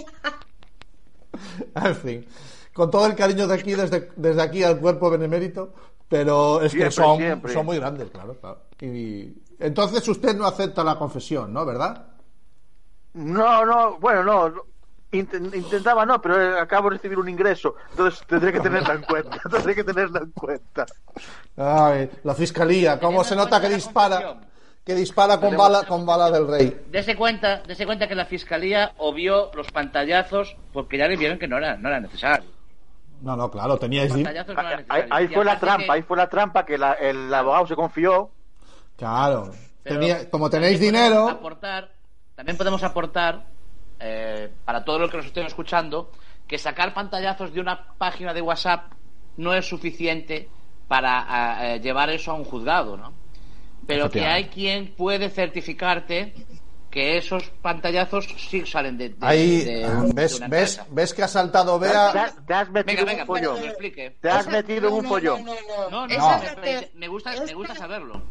En 1.75 1.96
fin, 1.96 2.27
con 2.73 2.91
todo 2.91 3.07
el 3.07 3.15
cariño 3.15 3.47
de 3.47 3.55
aquí, 3.55 3.75
desde, 3.75 4.11
desde 4.17 4.43
aquí 4.43 4.63
al 4.63 4.79
cuerpo 4.79 5.11
benemérito, 5.11 5.75
pero 6.09 6.61
es 6.63 6.73
que 6.75 6.91
son, 6.91 7.19
siempre. 7.19 7.53
son 7.53 7.67
muy 7.67 7.79
grandes, 7.79 8.11
claro, 8.11 8.35
claro. 8.41 8.63
Y 8.81 9.35
entonces 9.59 10.07
usted 10.09 10.35
no 10.37 10.47
acepta 10.47 10.83
la 10.85 10.97
confesión, 10.97 11.53
¿no? 11.53 11.65
¿Verdad? 11.65 12.07
No, 13.15 13.65
no, 13.65 13.99
bueno, 13.99 14.23
no. 14.25 14.49
no. 14.49 14.63
Inten- 15.13 15.55
intentaba 15.55 16.07
no, 16.07 16.23
pero 16.23 16.41
eh, 16.41 16.59
acabo 16.59 16.89
de 16.89 16.97
recibir 16.97 17.19
un 17.19 17.29
ingreso, 17.29 17.75
entonces 17.91 18.27
tendré 18.27 18.51
que 18.51 18.61
tenerla 18.61 18.95
en 18.95 19.03
cuenta. 19.03 19.39
Tendré 19.51 19.75
que 19.75 19.85
tenerla 19.85 20.21
en 20.21 20.31
cuenta. 20.31 20.87
Ay, 21.55 22.09
la 22.25 22.35
fiscalía, 22.35 22.99
cómo 22.99 23.23
se 23.23 23.37
nota 23.37 23.61
que 23.61 23.69
dispara, 23.69 24.41
que 24.83 24.95
dispara 24.95 25.39
con 25.39 25.55
bala, 25.55 25.85
con 25.85 26.07
bala 26.07 26.31
del 26.31 26.49
rey. 26.49 26.87
Dese 26.91 27.15
cuenta, 27.15 27.63
dese 27.69 27.85
cuenta 27.85 28.09
que 28.09 28.15
la 28.15 28.25
fiscalía 28.25 28.93
obvió 28.97 29.51
los 29.55 29.71
pantallazos 29.71 30.57
porque 30.73 30.97
ya 30.97 31.07
le 31.09 31.19
vieron 31.19 31.39
que 31.39 31.47
no 31.47 31.59
era, 31.59 31.77
no 31.77 31.89
era 31.91 32.01
necesario. 32.01 32.49
No, 33.23 33.37
no, 33.37 33.51
claro, 33.51 33.77
teníais. 33.79 34.13
Ahí, 34.13 35.29
fue 35.29 35.45
la 35.45 35.59
trampa, 35.61 35.85
que- 35.85 35.91
ahí 35.93 36.03
fue 36.03 36.17
la 36.17 36.29
trampa 36.29 36.67
que 36.67 36.77
la- 36.77 36.93
el 36.95 37.33
abogado 37.33 37.67
se 37.67 37.77
confió. 37.77 38.31
Claro. 38.97 39.51
Tenía- 39.83 40.29
como 40.31 40.51
tenéis 40.51 40.75
también 40.79 40.93
podemos 40.95 41.11
dinero. 41.11 41.29
aportar, 41.29 41.91
también 42.35 42.57
podemos 42.57 42.83
aportar 42.83 43.47
eh, 44.05 44.53
para 44.65 44.85
todos 44.85 45.01
los 45.01 45.11
que 45.13 45.17
nos 45.19 45.27
estén 45.27 45.47
escuchando 45.47 46.11
que 46.49 46.59
sacar 46.59 46.93
pantallazos 46.93 47.53
de 47.55 47.61
una 47.61 47.85
página 47.99 48.35
de 48.35 48.43
WhatsApp 48.43 48.93
no 49.37 49.55
es 49.55 49.65
suficiente 49.69 50.49
para 50.89 51.75
eh, 51.75 51.81
llevar 51.81 52.11
eso 52.11 52.33
a 52.33 52.35
un 52.35 52.43
juzgado, 52.45 52.97
¿no? 52.97 53.13
Pero 53.87 54.11
que 54.11 54.27
hay 54.27 54.45
quien 54.47 54.95
puede 54.97 55.31
certificarte 55.31 56.35
que 56.92 57.16
esos 57.16 57.44
pantallazos 57.62 58.28
sí 58.50 58.66
salen 58.66 58.98
de, 58.98 59.09
de- 59.09 59.16
Ahí, 59.22 59.64
de- 59.64 59.85
ah, 59.87 60.02
de 60.05 60.12
¿ves, 60.12 60.40
ves, 60.48 60.81
ves 60.90 61.14
que 61.14 61.22
ha 61.22 61.28
saltado 61.28 61.78
Bea. 61.78 62.35
te 62.46 62.52
has 62.55 62.70
metido 62.70 63.07
Venga, 63.07 63.22
en 63.22 63.26
venga, 63.33 63.50
un 63.55 63.64
explique. 63.64 64.18
Te 64.20 64.28
has 64.28 64.46
metido 64.46 64.88
en 64.88 64.92
no, 64.92 64.96
un 64.98 65.02
no, 65.05 65.09
follón. 65.09 65.44
no, 65.44 65.55
no, 65.90 66.07
No, 66.07 66.40
me, 66.61 66.90
me 66.94 67.09
gusta, 67.09 67.33
me 67.44 67.55
gusta 67.55 67.74
saberlo. 67.74 68.22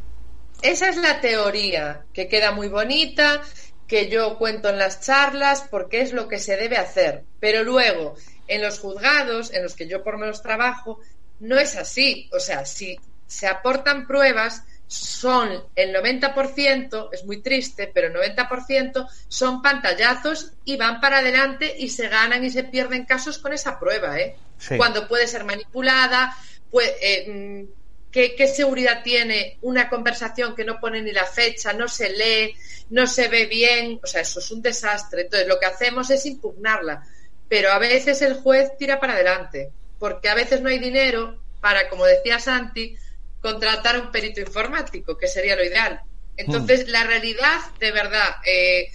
Esa 0.61 0.89
es 0.89 0.97
la 0.97 1.19
teoría, 1.19 2.05
que 2.13 2.27
queda 2.27 2.51
muy 2.51 2.67
bonita, 2.67 3.41
que 3.87 4.09
yo 4.09 4.37
cuento 4.37 4.69
en 4.69 4.77
las 4.77 5.01
charlas, 5.01 5.67
porque 5.71 6.01
es 6.01 6.13
lo 6.13 6.27
que 6.27 6.37
se 6.37 6.55
debe 6.55 6.77
hacer. 6.77 7.25
Pero 7.39 7.63
luego, 7.63 8.13
en 8.47 8.61
los 8.61 8.79
juzgados, 8.79 9.51
en 9.53 9.63
los 9.63 9.73
que 9.75 9.87
yo 9.87 10.03
por 10.03 10.19
menos 10.19 10.43
trabajo, 10.43 10.99
no 11.39 11.57
es 11.57 11.75
así. 11.75 12.29
O 12.31 12.39
sea, 12.39 12.63
si 12.65 12.95
se 13.25 13.47
aportan 13.47 14.05
pruebas, 14.05 14.63
son 14.91 15.63
el 15.73 15.95
90%, 15.95 17.09
es 17.13 17.23
muy 17.23 17.41
triste, 17.41 17.89
pero 17.93 18.07
el 18.07 18.35
90% 18.35 19.07
son 19.29 19.61
pantallazos 19.61 20.51
y 20.65 20.75
van 20.75 20.99
para 20.99 21.19
adelante 21.19 21.73
y 21.79 21.87
se 21.87 22.09
ganan 22.09 22.43
y 22.43 22.49
se 22.49 22.65
pierden 22.65 23.05
casos 23.05 23.37
con 23.37 23.53
esa 23.53 23.79
prueba, 23.79 24.19
¿eh? 24.19 24.35
Sí. 24.57 24.75
Cuando 24.75 25.07
puede 25.07 25.27
ser 25.27 25.45
manipulada, 25.45 26.35
pues, 26.69 26.91
eh, 27.01 27.25
mm, 27.25 28.11
¿qué, 28.11 28.35
qué 28.35 28.47
seguridad 28.47 29.01
tiene 29.01 29.59
una 29.61 29.87
conversación 29.87 30.55
que 30.55 30.65
no 30.65 30.81
pone 30.81 31.01
ni 31.01 31.13
la 31.13 31.25
fecha, 31.25 31.71
no 31.71 31.87
se 31.87 32.09
lee, 32.09 32.53
no 32.89 33.07
se 33.07 33.29
ve 33.29 33.45
bien? 33.45 33.97
O 34.03 34.07
sea, 34.07 34.19
eso 34.19 34.39
es 34.39 34.51
un 34.51 34.61
desastre. 34.61 35.21
Entonces, 35.21 35.47
lo 35.47 35.57
que 35.57 35.67
hacemos 35.67 36.09
es 36.09 36.25
impugnarla. 36.25 37.07
Pero 37.47 37.71
a 37.71 37.79
veces 37.79 38.21
el 38.21 38.33
juez 38.33 38.77
tira 38.77 38.99
para 38.99 39.13
adelante, 39.13 39.71
porque 39.99 40.27
a 40.27 40.35
veces 40.35 40.59
no 40.59 40.67
hay 40.67 40.79
dinero 40.79 41.39
para, 41.61 41.87
como 41.87 42.05
decía 42.05 42.39
Santi, 42.39 42.97
contratar 43.41 43.95
a 43.95 43.99
un 43.99 44.11
perito 44.11 44.39
informático, 44.39 45.17
que 45.17 45.27
sería 45.27 45.55
lo 45.55 45.63
ideal. 45.63 46.01
Entonces, 46.37 46.87
la 46.87 47.03
realidad, 47.03 47.59
de 47.79 47.91
verdad, 47.91 48.35
eh, 48.45 48.91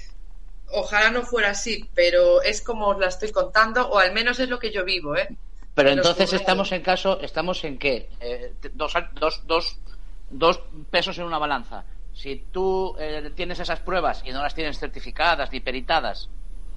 ojalá 0.71 1.11
no 1.11 1.23
fuera 1.23 1.51
así, 1.51 1.89
pero 1.95 2.43
es 2.43 2.63
como 2.63 2.89
os 2.89 2.99
la 2.99 3.09
estoy 3.09 3.31
contando, 3.33 3.89
o 3.89 3.99
al 3.99 4.13
menos 4.13 4.39
es 4.41 4.49
lo 4.49 4.59
que 4.59 4.71
yo 4.71 4.85
vivo, 4.85 5.17
¿eh? 5.17 5.29
Pero 5.75 5.91
En 5.91 5.99
entonces 5.99 6.33
estamos 6.33 6.73
en 6.73 6.83
caso, 6.83 7.21
estamos 7.21 7.63
en 7.65 7.77
qué? 7.79 8.09
Eh, 8.21 8.55
dos, 8.73 8.95
dos, 9.21 9.43
dos, 9.47 9.79
dos 10.31 10.61
pesos 10.91 11.19
en 11.19 11.25
una 11.25 11.39
balanza. 11.39 11.85
Si 12.15 12.45
tú 12.51 12.97
eh, 12.99 13.31
tienes 13.35 13.61
esas 13.61 13.81
pruebas 13.81 14.23
y 14.25 14.33
no 14.33 14.43
las 14.43 14.55
tienes 14.55 14.79
certificadas 14.79 15.53
ni 15.53 15.61
peritadas, 15.61 16.31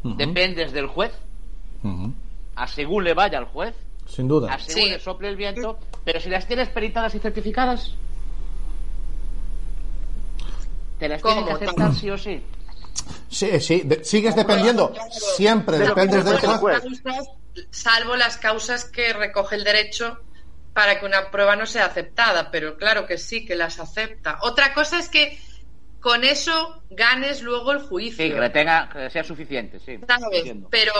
dependes 0.04 0.74
del 0.74 0.88
juez, 0.88 1.14
a 2.56 2.68
según 2.68 3.06
le 3.06 3.14
vaya 3.14 3.38
al 3.38 3.46
juez, 3.46 3.74
Sin 4.10 4.28
duda. 4.28 4.54
a 4.54 4.60
según 4.60 4.84
Sí. 4.84 4.90
le 4.90 5.00
sople 5.00 5.30
el 5.30 5.36
viento, 5.36 5.80
pero 6.04 6.20
si 6.20 6.30
las 6.30 6.46
tienes 6.48 6.68
peritadas 6.70 7.14
y 7.16 7.20
certificadas, 7.20 7.94
te 11.00 11.08
las 11.08 11.22
tienen 11.22 11.46
que 11.46 11.52
aceptar 11.52 11.94
sí 11.96 12.10
o 12.10 12.18
sí. 12.18 12.44
Sí, 13.30 13.60
sí, 13.62 13.82
de- 13.86 14.04
sigues 14.04 14.36
dependiendo. 14.36 14.94
Siempre 15.12 15.78
que 15.78 15.84
dependes 15.84 16.26
del 16.26 16.38
juez. 16.40 16.84
salvo 17.72 18.16
las 18.16 18.38
causas 18.38 18.86
que 18.86 19.14
recoge 19.14 19.56
el 19.56 19.64
derecho 19.64 20.18
para 20.74 21.00
que 21.00 21.06
una 21.06 21.30
prueba 21.32 21.56
no 21.56 21.66
sea 21.66 21.86
aceptada, 21.86 22.52
pero 22.52 22.78
claro 22.78 23.06
que 23.06 23.18
sí, 23.18 23.46
que 23.46 23.56
las 23.56 23.80
acepta. 23.80 24.40
Otra 24.44 24.74
cosa 24.74 25.00
es 25.00 25.10
que 25.10 25.38
con 26.00 26.24
eso 26.24 26.82
ganes 26.90 27.42
luego 27.42 27.72
el 27.72 27.80
juicio. 27.80 28.24
Sí, 28.26 28.32
que 28.32 28.40
le 28.40 28.50
tenga, 28.50 28.90
que 28.90 29.10
sea 29.10 29.24
suficiente, 29.24 29.80
sí. 29.80 30.00
Pero, 30.70 30.94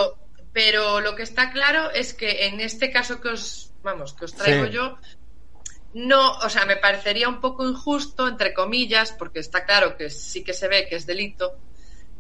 pero 0.54 1.00
lo 1.00 1.16
que 1.16 1.24
está 1.24 1.52
claro 1.52 1.92
es 1.92 2.14
que 2.14 2.48
en 2.48 2.60
este 2.60 2.92
caso 2.92 3.22
que 3.22 3.30
os, 3.30 3.72
vamos, 3.84 4.14
que 4.14 4.26
os 4.26 4.34
traigo 4.34 4.66
Sí. 4.66 4.72
yo, 4.72 4.98
no, 5.94 6.34
o 6.34 6.50
sea, 6.50 6.66
me 6.66 6.78
parecería 6.78 7.28
un 7.28 7.42
poco 7.42 7.68
injusto, 7.68 8.28
entre 8.28 8.54
comillas, 8.54 9.12
porque 9.12 9.40
está 9.40 9.66
claro 9.66 9.98
que 9.98 10.10
sí 10.10 10.44
que 10.44 10.54
se 10.54 10.68
ve 10.68 10.88
que 10.88 10.96
es 10.96 11.06
delito, 11.06 11.58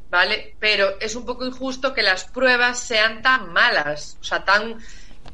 ¿vale? 0.10 0.56
Pero 0.60 1.00
es 1.00 1.16
un 1.16 1.26
poco 1.26 1.46
injusto 1.46 1.94
que 1.94 2.02
las 2.02 2.26
pruebas 2.26 2.80
sean 2.80 3.22
tan 3.22 3.54
malas, 3.54 4.18
o 4.20 4.24
sea, 4.24 4.44
tan 4.44 4.78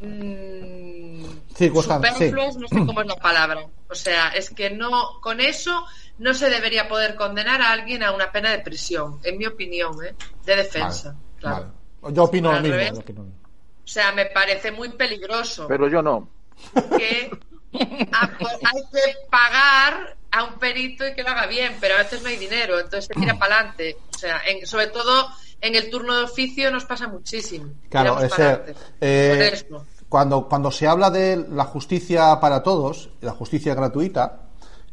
mm, 0.01 1.25
sí. 1.55 1.69
superfluas, 1.69 2.57
no 2.57 2.67
sé 2.67 2.75
cómo 2.85 3.01
es 3.01 3.07
la 3.07 3.15
palabra. 3.15 3.65
O 3.87 3.95
sea, 3.95 4.29
es 4.29 4.49
que 4.49 4.69
no, 4.69 5.21
con 5.21 5.39
eso 5.39 5.85
no 6.17 6.33
se 6.33 6.49
debería 6.49 6.89
poder 6.89 7.15
condenar 7.15 7.61
a 7.61 7.71
alguien 7.71 8.03
a 8.03 8.11
una 8.11 8.31
pena 8.31 8.51
de 8.51 8.59
prisión, 8.59 9.19
en 9.23 9.37
mi 9.37 9.45
opinión, 9.45 9.95
¿eh? 10.03 10.15
de 10.43 10.55
defensa. 10.55 11.11
Vale, 11.11 11.39
claro. 11.39 11.63
vale. 11.63 11.84
Yo 12.12 12.24
opino 12.26 12.51
lo 12.51 12.60
mismo. 12.62 12.76
revés. 12.78 12.93
yo 12.93 12.99
opino 12.99 13.20
lo 13.22 13.26
mismo. 13.28 13.39
O 13.84 13.88
sea, 13.88 14.12
me 14.14 14.26
parece 14.28 14.72
muy 14.72 14.89
peligroso 14.89 15.68
Pero 15.68 15.88
yo 15.88 16.01
no. 16.01 16.28
que 16.97 17.30
a- 18.12 18.30
hay 18.39 18.82
que 18.91 19.16
pagar 19.30 20.16
a 20.32 20.43
un 20.43 20.53
perito 20.60 21.08
y 21.08 21.14
que 21.14 21.24
lo 21.24 21.30
haga 21.30 21.45
bien, 21.47 21.76
pero 21.80 21.95
a 21.95 21.99
veces 21.99 22.22
no 22.22 22.30
hay 22.30 22.38
dinero, 22.38 22.76
entonces 22.80 23.06
se 23.06 23.14
tira 23.14 23.34
para 23.39 23.56
adelante. 23.60 23.97
O 24.14 24.18
sea, 24.18 24.41
en- 24.47 24.66
sobre 24.66 24.88
todo 24.88 25.28
en 25.62 25.76
el 25.76 25.89
turno 25.89 26.16
de 26.18 26.24
oficio 26.24 26.72
nos 26.72 26.86
pasa 26.86 27.08
muchísimo. 27.08 27.70
Claro, 27.89 28.20
ese, 28.22 28.62
eh, 29.01 29.64
cuando, 30.10 30.47
cuando 30.47 30.72
se 30.72 30.88
habla 30.88 31.10
de 31.10 31.45
la 31.51 31.66
justicia 31.66 32.39
para 32.39 32.62
todos, 32.64 33.10
la 33.22 33.32
justicia 33.32 33.74
gratuita, 33.74 34.41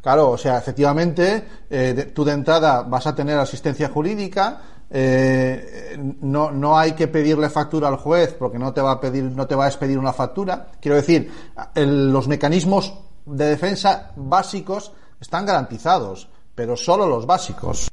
claro, 0.01 0.31
o 0.31 0.37
sea, 0.37 0.57
efectivamente, 0.57 1.43
eh, 1.69 1.93
de- 1.95 2.05
tú 2.05 2.23
de 2.23 2.33
entrada 2.33 2.81
vas 2.83 3.05
a 3.07 3.15
tener 3.15 3.37
asistencia 3.37 3.89
jurídica, 3.89 4.61
eh, 4.95 5.97
no, 5.97 6.51
no 6.51 6.77
hay 6.77 6.91
que 6.93 7.07
pedirle 7.07 7.49
factura 7.49 7.87
al 7.87 7.97
juez 7.97 8.35
porque 8.37 8.59
no 8.59 8.71
te 8.73 8.79
va 8.81 8.91
a 8.91 8.99
pedir, 9.01 9.23
no 9.23 9.47
te 9.47 9.55
va 9.55 9.65
a 9.65 9.67
expedir 9.67 9.97
una 9.97 10.13
factura. 10.13 10.67
Quiero 10.79 10.95
decir, 10.97 11.31
el- 11.73 12.11
los 12.11 12.27
mecanismos 12.27 12.93
de 13.25 13.45
defensa 13.47 14.11
básicos 14.15 14.91
están 15.19 15.45
garantizados, 15.47 16.29
pero 16.53 16.77
solo 16.77 17.07
los 17.07 17.25
básicos. 17.25 17.87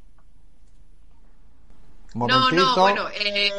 No, 2.13 2.27
Momentito. 2.27 2.55
no, 2.75 2.81
bueno, 2.81 3.03
eh, 3.09 3.51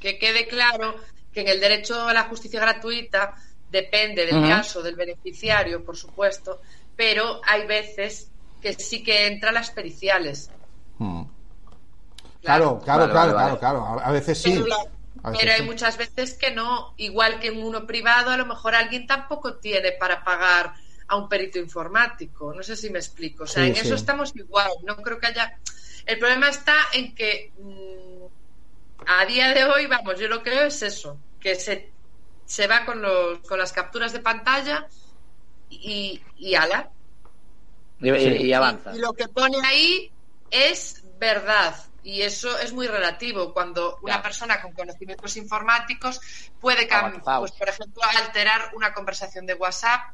que 0.00 0.18
quede 0.18 0.46
claro 0.46 0.94
que 1.32 1.40
en 1.42 1.48
el 1.48 1.60
derecho 1.60 2.00
a 2.08 2.12
la 2.14 2.22
justicia 2.24 2.60
gratuita 2.60 3.34
depende 3.70 4.24
del 4.24 4.48
caso 4.48 4.82
del 4.82 4.94
beneficiario, 4.94 5.84
por 5.84 5.96
supuesto, 5.96 6.60
pero 6.94 7.40
hay 7.44 7.66
veces 7.66 8.30
que 8.62 8.72
sí 8.74 9.02
que 9.02 9.26
entran 9.26 9.54
las 9.54 9.70
periciales. 9.72 10.48
Hmm. 10.98 11.22
Claro, 12.44 12.78
claro, 12.84 13.00
Vale, 13.00 13.12
claro, 13.12 13.34
vale, 13.34 13.58
claro, 13.58 13.80
claro. 13.80 14.00
A 14.00 14.08
a 14.08 14.12
veces 14.12 14.38
sí. 14.38 14.52
Pero, 14.52 14.66
la- 14.66 14.76
A 15.22 15.30
veces 15.30 15.40
pero 15.44 15.52
hay 15.54 15.60
sí. 15.60 15.66
muchas 15.66 15.96
veces 15.96 16.36
que 16.38 16.50
no. 16.50 16.94
Igual 16.98 17.40
que 17.40 17.48
en 17.48 17.62
uno 17.62 17.86
privado, 17.86 18.30
a 18.30 18.36
lo 18.36 18.46
mejor 18.46 18.74
alguien 18.74 19.06
tampoco 19.06 19.56
tiene 19.58 19.92
para 19.92 20.22
pagar 20.22 20.74
a 21.08 21.16
un 21.16 21.28
perito 21.28 21.58
informático. 21.58 22.52
No 22.54 22.62
sé 22.62 22.76
si 22.76 22.90
me 22.90 22.98
explico. 22.98 23.44
O 23.44 23.46
sea, 23.46 23.62
Sí, 23.64 23.70
en 23.70 23.76
sí. 23.76 23.82
eso 23.86 23.94
estamos 23.94 24.34
igual. 24.36 24.70
No 24.84 24.96
creo 24.96 25.18
que 25.18 25.26
haya. 25.28 25.50
El 26.06 26.18
problema 26.18 26.48
está 26.50 26.74
en 26.92 27.14
que 27.14 27.52
mm, 27.58 28.26
a 29.06 29.24
día 29.26 29.54
de 29.54 29.64
hoy, 29.64 29.86
vamos, 29.86 30.18
yo 30.18 30.28
lo 30.28 30.42
que 30.42 30.50
veo 30.50 30.66
es 30.66 30.82
eso, 30.82 31.18
que 31.40 31.54
se, 31.54 31.92
se 32.44 32.66
va 32.66 32.84
con, 32.84 33.00
los, 33.00 33.38
con 33.40 33.58
las 33.58 33.72
capturas 33.72 34.12
de 34.12 34.20
pantalla 34.20 34.86
y, 35.70 36.20
y 36.36 36.54
ala. 36.54 36.90
Y, 38.00 38.10
y- 38.10 38.42
y 38.48 38.52
avanza. 38.52 38.92
Y, 38.92 38.96
y 38.96 39.00
lo 39.00 39.12
que 39.14 39.28
pone 39.28 39.58
ahí 39.64 40.12
es 40.50 41.02
verdad. 41.18 41.74
Y 42.04 42.20
eso 42.20 42.56
es 42.58 42.72
muy 42.74 42.86
relativo. 42.86 43.52
Cuando 43.54 43.98
una 44.02 44.20
persona 44.22 44.60
con 44.60 44.72
conocimientos 44.72 45.36
informáticos 45.38 46.20
puede, 46.60 46.86
pues, 47.38 47.52
por 47.52 47.68
ejemplo, 47.68 48.02
alterar 48.18 48.70
una 48.74 48.92
conversación 48.92 49.46
de 49.46 49.54
WhatsApp, 49.54 50.12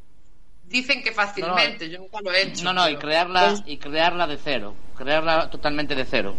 dicen 0.64 1.02
que 1.02 1.10
fácilmente. 1.10 1.90
Yo 1.90 1.98
nunca 1.98 2.20
lo 2.22 2.32
he 2.32 2.42
hecho. 2.42 2.62
No, 2.62 2.72
no, 2.72 2.88
y 2.88 2.96
crearla, 2.96 3.48
Pues, 3.48 3.62
y 3.66 3.76
crearla 3.76 4.26
de 4.28 4.36
cero. 4.38 4.74
Crearla 4.96 5.50
totalmente 5.50 5.94
de 5.96 6.04
cero. 6.04 6.36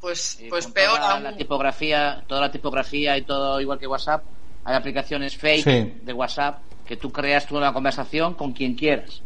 pues, 0.00 0.40
Y 0.40 0.48
pues 0.48 0.64
con 0.64 0.72
peor 0.72 0.96
toda 0.96 1.12
aún. 1.14 1.22
la 1.22 1.36
tipografía, 1.36 2.24
toda 2.26 2.40
la 2.40 2.50
tipografía 2.50 3.16
y 3.18 3.22
todo 3.22 3.60
igual 3.60 3.78
que 3.78 3.86
WhatsApp. 3.86 4.24
Hay 4.64 4.74
aplicaciones 4.74 5.36
fake 5.36 5.62
Sí. 5.64 5.92
de 6.02 6.12
WhatsApp 6.12 6.60
que 6.86 6.96
tú 6.96 7.12
creas 7.12 7.46
tú 7.46 7.56
una 7.58 7.72
conversación 7.74 8.34
con 8.34 8.52
quien 8.52 8.74
quieras. 8.74 9.20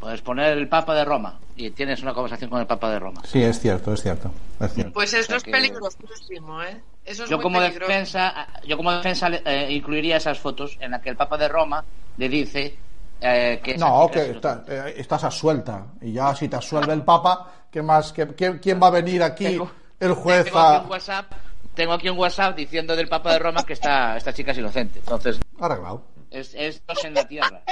Puedes 0.00 0.20
poner 0.22 0.56
el 0.56 0.68
Papa 0.68 0.94
de 0.94 1.04
Roma 1.04 1.38
y 1.58 1.70
tienes 1.72 2.00
una 2.02 2.14
conversación 2.14 2.48
con 2.50 2.60
el 2.60 2.66
Papa 2.66 2.90
de 2.90 2.98
Roma. 2.98 3.20
Sí, 3.24 3.42
es 3.42 3.58
cierto, 3.60 3.92
es 3.92 4.02
cierto. 4.02 4.30
Es 4.60 4.72
cierto. 4.72 4.92
Pues 4.92 5.12
eso 5.12 5.26
sea 5.26 5.36
es 5.38 5.44
peligrosísimo, 5.44 6.62
¿eh? 6.62 6.80
Eso 7.04 7.24
es 7.24 7.30
Yo 7.30 7.36
muy 7.38 7.42
como 7.42 7.58
peligroso. 7.58 7.90
defensa, 7.90 8.46
yo 8.66 8.76
como 8.76 8.92
defensa 8.92 9.28
eh, 9.44 9.68
incluiría 9.70 10.16
esas 10.18 10.38
fotos 10.38 10.76
en 10.80 10.92
las 10.92 11.02
que 11.02 11.10
el 11.10 11.16
Papa 11.16 11.36
de 11.36 11.48
Roma 11.48 11.84
le 12.16 12.28
dice 12.28 12.76
eh, 13.20 13.60
que 13.62 13.76
No, 13.76 14.08
que 14.12 14.20
es 14.22 14.36
está- 14.36 14.64
eh, 14.68 14.94
estás 14.98 15.24
a 15.24 15.30
suelta. 15.30 15.86
Y 16.00 16.12
ya 16.12 16.34
si 16.36 16.48
te 16.48 16.56
asuelve 16.56 16.92
el 16.92 17.02
Papa, 17.02 17.50
¿qué 17.70 17.82
más? 17.82 18.12
¿Qué- 18.12 18.28
quién, 18.34 18.58
quién 18.58 18.80
va 18.80 18.86
a 18.88 18.90
venir 18.90 19.22
aquí? 19.22 19.44
Tengo- 19.44 19.70
el 19.98 20.12
juez 20.12 20.44
tengo 20.44 20.58
aquí 20.60 20.78
un 20.78 20.86
a... 20.86 20.88
WhatsApp, 20.90 21.32
tengo 21.74 21.92
aquí 21.94 22.08
un 22.08 22.18
WhatsApp 22.18 22.54
diciendo 22.56 22.94
del 22.94 23.08
Papa 23.08 23.32
de 23.32 23.38
Roma 23.40 23.64
que 23.64 23.72
esta, 23.72 24.16
esta 24.16 24.32
chica 24.32 24.52
es 24.52 24.58
inocente. 24.58 25.00
Entonces, 25.00 25.40
Arreglado, 25.58 26.02
es, 26.30 26.54
es 26.54 26.80
dos 26.86 27.04
en 27.04 27.14
la 27.14 27.26
tierra. 27.26 27.62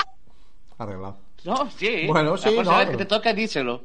arreglado. 0.78 1.18
No, 1.47 1.71
sí. 1.71 2.07
Bueno, 2.07 2.37
sí, 2.37 2.47
La 2.47 2.51
próxima 2.53 2.73
no, 2.73 2.79
vez 2.79 2.91
que 2.91 2.97
te 2.97 3.05
toca, 3.07 3.33
díselo. 3.33 3.85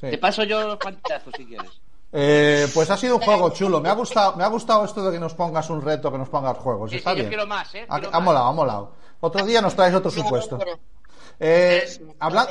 Sí. 0.00 0.10
Te 0.10 0.18
paso 0.18 0.42
yo 0.44 0.66
los 0.66 0.76
pantallazos 0.78 1.32
si 1.36 1.46
quieres. 1.46 1.70
Eh, 2.14 2.68
pues 2.74 2.90
ha 2.90 2.96
sido 2.96 3.16
un 3.16 3.22
juego 3.22 3.50
chulo. 3.50 3.80
Me 3.80 3.88
ha 3.88 3.94
gustado, 3.94 4.36
me 4.36 4.44
ha 4.44 4.48
gustado 4.48 4.84
esto 4.84 5.02
de 5.04 5.12
que 5.12 5.20
nos 5.20 5.34
pongas 5.34 5.70
un 5.70 5.80
reto, 5.80 6.10
que 6.12 6.18
nos 6.18 6.28
pongas 6.28 6.58
juegos. 6.58 6.90
Sí, 6.90 6.96
Está 6.96 7.10
sí, 7.12 7.16
yo 7.18 7.22
bien. 7.22 7.28
quiero 7.28 7.46
más, 7.46 7.74
¿eh? 7.74 7.86
Ha, 7.88 7.98
Quiero 8.00 8.08
ha 8.10 8.18
más. 8.18 8.24
molado, 8.24 8.46
ha 8.46 8.52
molado. 8.52 8.92
Otro 9.20 9.46
día 9.46 9.62
nos 9.62 9.74
traes 9.74 9.94
otro 9.94 10.10
supuesto. 10.10 10.58
Eh, 11.40 11.84
habla- 12.18 12.48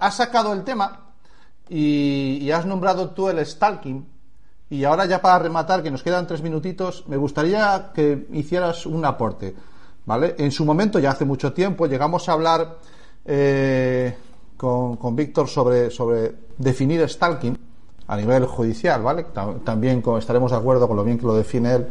has 0.00 0.16
sacado 0.16 0.52
el 0.52 0.64
tema 0.64 1.00
y, 1.68 2.38
y 2.40 2.50
has 2.50 2.64
nombrado 2.64 3.10
tú 3.10 3.28
el 3.28 3.44
stalking. 3.44 4.08
Y 4.70 4.84
ahora 4.84 5.04
ya 5.04 5.20
para 5.20 5.38
rematar, 5.38 5.82
que 5.82 5.90
nos 5.90 6.02
quedan 6.02 6.26
tres 6.26 6.42
minutitos, 6.42 7.06
me 7.06 7.16
gustaría 7.16 7.90
que 7.94 8.26
hicieras 8.32 8.86
un 8.86 9.04
aporte. 9.04 9.54
¿Vale? 10.06 10.36
En 10.38 10.52
su 10.52 10.64
momento, 10.64 10.98
ya 11.00 11.10
hace 11.10 11.24
mucho 11.24 11.52
tiempo, 11.52 11.86
llegamos 11.86 12.28
a 12.28 12.32
hablar 12.32 12.76
eh, 13.26 14.16
con, 14.56 14.96
con 14.96 15.14
Víctor 15.16 15.48
sobre, 15.48 15.90
sobre 15.90 16.34
definir 16.56 17.06
stalking 17.08 17.58
a 18.08 18.16
nivel 18.16 18.46
judicial, 18.46 19.02
¿vale? 19.02 19.24
Ta- 19.24 19.54
También 19.64 20.02
estaremos 20.18 20.50
de 20.52 20.56
acuerdo 20.56 20.86
con 20.86 20.96
lo 20.96 21.04
bien 21.04 21.18
que 21.18 21.26
lo 21.26 21.34
define 21.34 21.74
él. 21.74 21.86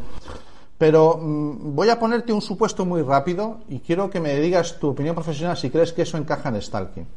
Pero 0.77 1.19
mm, 1.21 1.75
voy 1.75 1.89
a 1.89 1.99
ponerte 1.99 2.33
un 2.33 2.41
supuesto 2.41 2.86
muy 2.86 3.01
rápido 3.01 3.59
y 3.69 3.79
quiero 3.79 4.09
que 4.09 4.19
me 4.19 4.36
digas 4.39 4.77
tu 4.79 4.89
opinión 4.89 5.15
profesional 5.15 5.57
si 5.57 5.69
crees 5.69 5.93
que 5.93 6.01
eso 6.03 6.17
encaja 6.17 6.49
en 6.49 6.61
stalking. 6.61 7.07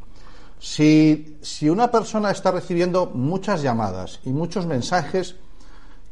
Si, 0.61 1.39
si 1.41 1.69
una 1.71 1.91
persona 1.91 2.31
está 2.33 2.51
recibiendo 2.51 3.07
muchas 3.07 3.63
llamadas 3.63 4.19
y 4.25 4.31
muchos 4.31 4.67
mensajes 4.67 5.37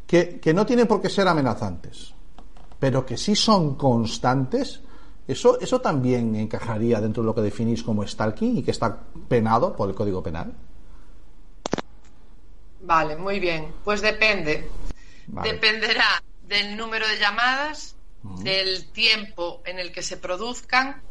que, 0.06 0.38
que 0.38 0.54
no 0.54 0.64
tienen 0.64 0.86
por 0.86 1.00
qué 1.00 1.08
ser 1.08 1.26
amenazantes, 1.26 2.14
pero 2.78 3.04
que 3.04 3.16
sí 3.16 3.34
son 3.34 3.74
constantes, 3.74 4.80
eso, 5.26 5.60
eso 5.60 5.80
también 5.80 6.34
encajaría 6.36 7.00
dentro 7.00 7.22
de 7.22 7.26
lo 7.26 7.34
que 7.34 7.40
definís 7.40 7.82
como 7.82 8.06
stalking 8.06 8.58
y 8.58 8.62
que 8.62 8.70
está 8.70 9.00
penado 9.28 9.74
por 9.74 9.88
el 9.88 9.94
Código 9.94 10.22
Penal. 10.22 10.52
Vale, 12.82 13.16
muy 13.16 13.40
bien. 13.40 13.74
Pues 13.84 14.00
depende. 14.00 14.68
Vale. 15.26 15.52
Dependerá 15.52 16.22
del 16.46 16.76
número 16.76 17.06
de 17.08 17.18
llamadas, 17.18 17.96
del 18.22 18.86
tiempo 18.90 19.62
en 19.64 19.78
el 19.78 19.92
que 19.92 20.02
se 20.02 20.16
produzcan 20.16 21.02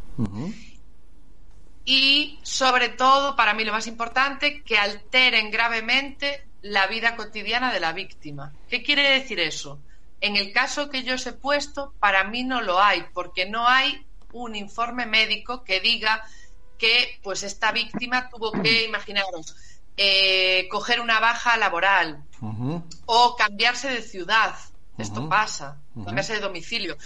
y, 1.84 2.40
sobre 2.42 2.90
todo, 2.90 3.36
para 3.36 3.54
mí 3.54 3.64
lo 3.64 3.72
más 3.72 3.88
importante, 3.88 4.64
que 4.64 4.78
alteren 4.78 5.52
gravemente 5.52 6.48
la 6.62 6.88
vida 6.88 7.16
cotidiana 7.16 7.72
de 7.72 7.80
la 7.80 7.94
víctima. 7.94 8.54
¿Qué 8.70 8.82
quiere 8.82 9.20
decir 9.20 9.40
eso? 9.40 9.80
En 10.28 10.36
el 10.38 10.52
caso 10.60 10.90
que 10.90 11.04
yo 11.04 11.14
os 11.16 11.26
he 11.28 11.34
puesto, 11.34 11.94
para 12.00 12.24
mí 12.24 12.44
no 12.44 12.62
lo 12.62 12.82
hay, 12.82 13.00
porque 13.14 13.44
no 13.48 13.68
hay 13.68 14.06
un 14.34 14.56
informe 14.56 15.06
médico 15.06 15.64
que 15.64 15.80
diga 15.80 16.24
que 16.80 17.20
pues 17.24 17.44
esta 17.44 17.72
víctima 17.72 18.28
tuvo 18.30 18.52
que, 18.52 18.86
imaginaros, 18.92 19.56
eh, 19.98 20.68
coger 20.72 21.00
una 21.00 21.20
baja 21.20 21.58
laboral, 21.58 22.24
o 23.06 23.36
cambiarse 23.36 23.90
de 23.90 24.02
ciudad. 24.02 24.56
Esto 24.98 25.20
pasa, 25.30 25.78
cambiarse 26.06 26.34
de 26.34 26.40
domicilio. 26.40 26.98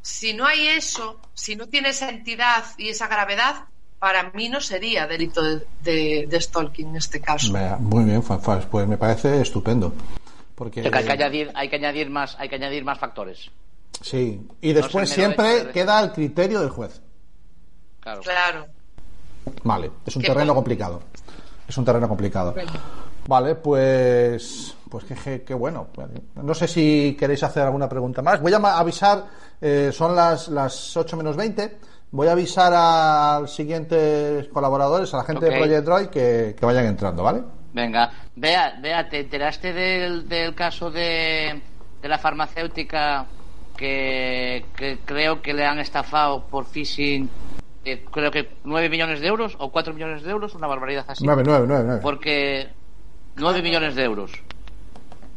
Si 0.00 0.32
no 0.32 0.46
hay 0.46 0.68
eso, 0.68 1.20
si 1.34 1.56
no 1.56 1.66
tiene 1.68 1.90
esa 1.90 2.08
entidad 2.08 2.64
y 2.78 2.88
esa 2.88 3.06
gravedad, 3.06 3.64
para 3.98 4.30
mí 4.30 4.48
no 4.48 4.60
sería 4.60 5.06
delito 5.06 5.42
de, 5.42 5.66
de- 5.82 6.26
de 6.28 6.40
stalking 6.40 6.88
en 6.88 6.96
este 6.96 7.20
caso. 7.20 7.52
Muy 7.78 8.04
bien, 8.04 8.22
Fanfas, 8.22 8.64
pues 8.66 8.86
me 8.88 8.96
parece 8.96 9.40
estupendo. 9.42 9.94
Porque, 10.62 10.80
Hay 10.80 10.90
que 11.04 11.10
añadir, 11.12 11.50
hay 11.56 11.68
que 11.68 11.74
añadir 11.74 12.08
más, 12.08 12.36
hay 12.38 12.48
que 12.48 12.54
añadir 12.54 12.84
más 12.84 12.96
factores. 12.96 13.50
Sí, 14.00 14.46
y 14.60 14.72
después 14.72 15.08
No 15.10 15.14
siempre 15.16 15.64
de- 15.64 15.72
queda 15.72 15.98
al 15.98 16.12
criterio 16.12 16.60
del 16.60 16.70
juez. 16.70 17.02
Claro. 17.98 18.20
Claro. 18.22 18.66
Vale, 19.64 19.90
es 20.06 20.14
un 20.14 20.22
terreno 20.22 20.54
complicado. 20.54 21.02
Es 21.66 21.76
un 21.76 21.84
terreno 21.84 22.08
complicado. 22.08 22.52
Bueno. 22.52 22.70
Vale, 23.26 23.56
pues 23.56 24.76
pues 24.88 25.04
qué, 25.44 25.52
bueno. 25.54 25.88
No 26.36 26.54
sé 26.54 26.68
si 26.68 27.16
queréis 27.18 27.42
hacer 27.42 27.64
alguna 27.64 27.88
pregunta 27.88 28.22
más. 28.22 28.40
Voy 28.40 28.52
a 28.52 28.58
avisar, 28.58 29.24
eh, 29.60 29.90
son 29.92 30.14
las, 30.14 30.46
las 30.46 30.96
8 30.96 31.16
menos 31.16 31.36
20. 31.36 31.76
Voy 32.12 32.28
a 32.28 32.32
avisar 32.32 32.72
a 32.72 33.38
los 33.40 33.52
siguientes 33.52 34.46
colaboradores, 34.46 35.12
a 35.12 35.16
la 35.16 35.24
gente 35.24 35.46
de 35.46 35.58
Project 35.58 35.84
Droid, 35.84 36.06
que, 36.06 36.54
que 36.56 36.66
vayan 36.66 36.86
entrando, 36.86 37.24
¿vale? 37.24 37.42
Venga, 37.72 38.10
vea, 38.36 38.78
vea, 38.80 39.08
¿te 39.08 39.20
enteraste 39.20 39.72
del, 39.72 40.28
del 40.28 40.54
caso 40.54 40.90
de, 40.90 41.60
de 42.02 42.08
la 42.08 42.18
farmacéutica 42.18 43.26
que, 43.76 44.66
que 44.76 44.98
creo 45.04 45.40
que 45.40 45.54
le 45.54 45.64
han 45.64 45.78
estafado 45.78 46.44
por 46.44 46.66
phishing, 46.66 47.30
eh, 47.84 48.04
creo 48.10 48.30
que 48.30 48.50
9 48.64 48.88
millones 48.90 49.20
de 49.20 49.26
euros 49.26 49.56
o 49.58 49.72
4 49.72 49.94
millones 49.94 50.22
de 50.22 50.30
euros, 50.30 50.54
una 50.54 50.66
barbaridad 50.66 51.06
así? 51.08 51.24
9, 51.24 51.42
9, 51.46 51.64
9, 51.66 51.84
9. 51.86 52.00
Porque 52.02 52.68
9 53.36 53.62
millones 53.62 53.94
de 53.94 54.04
euros. 54.04 54.32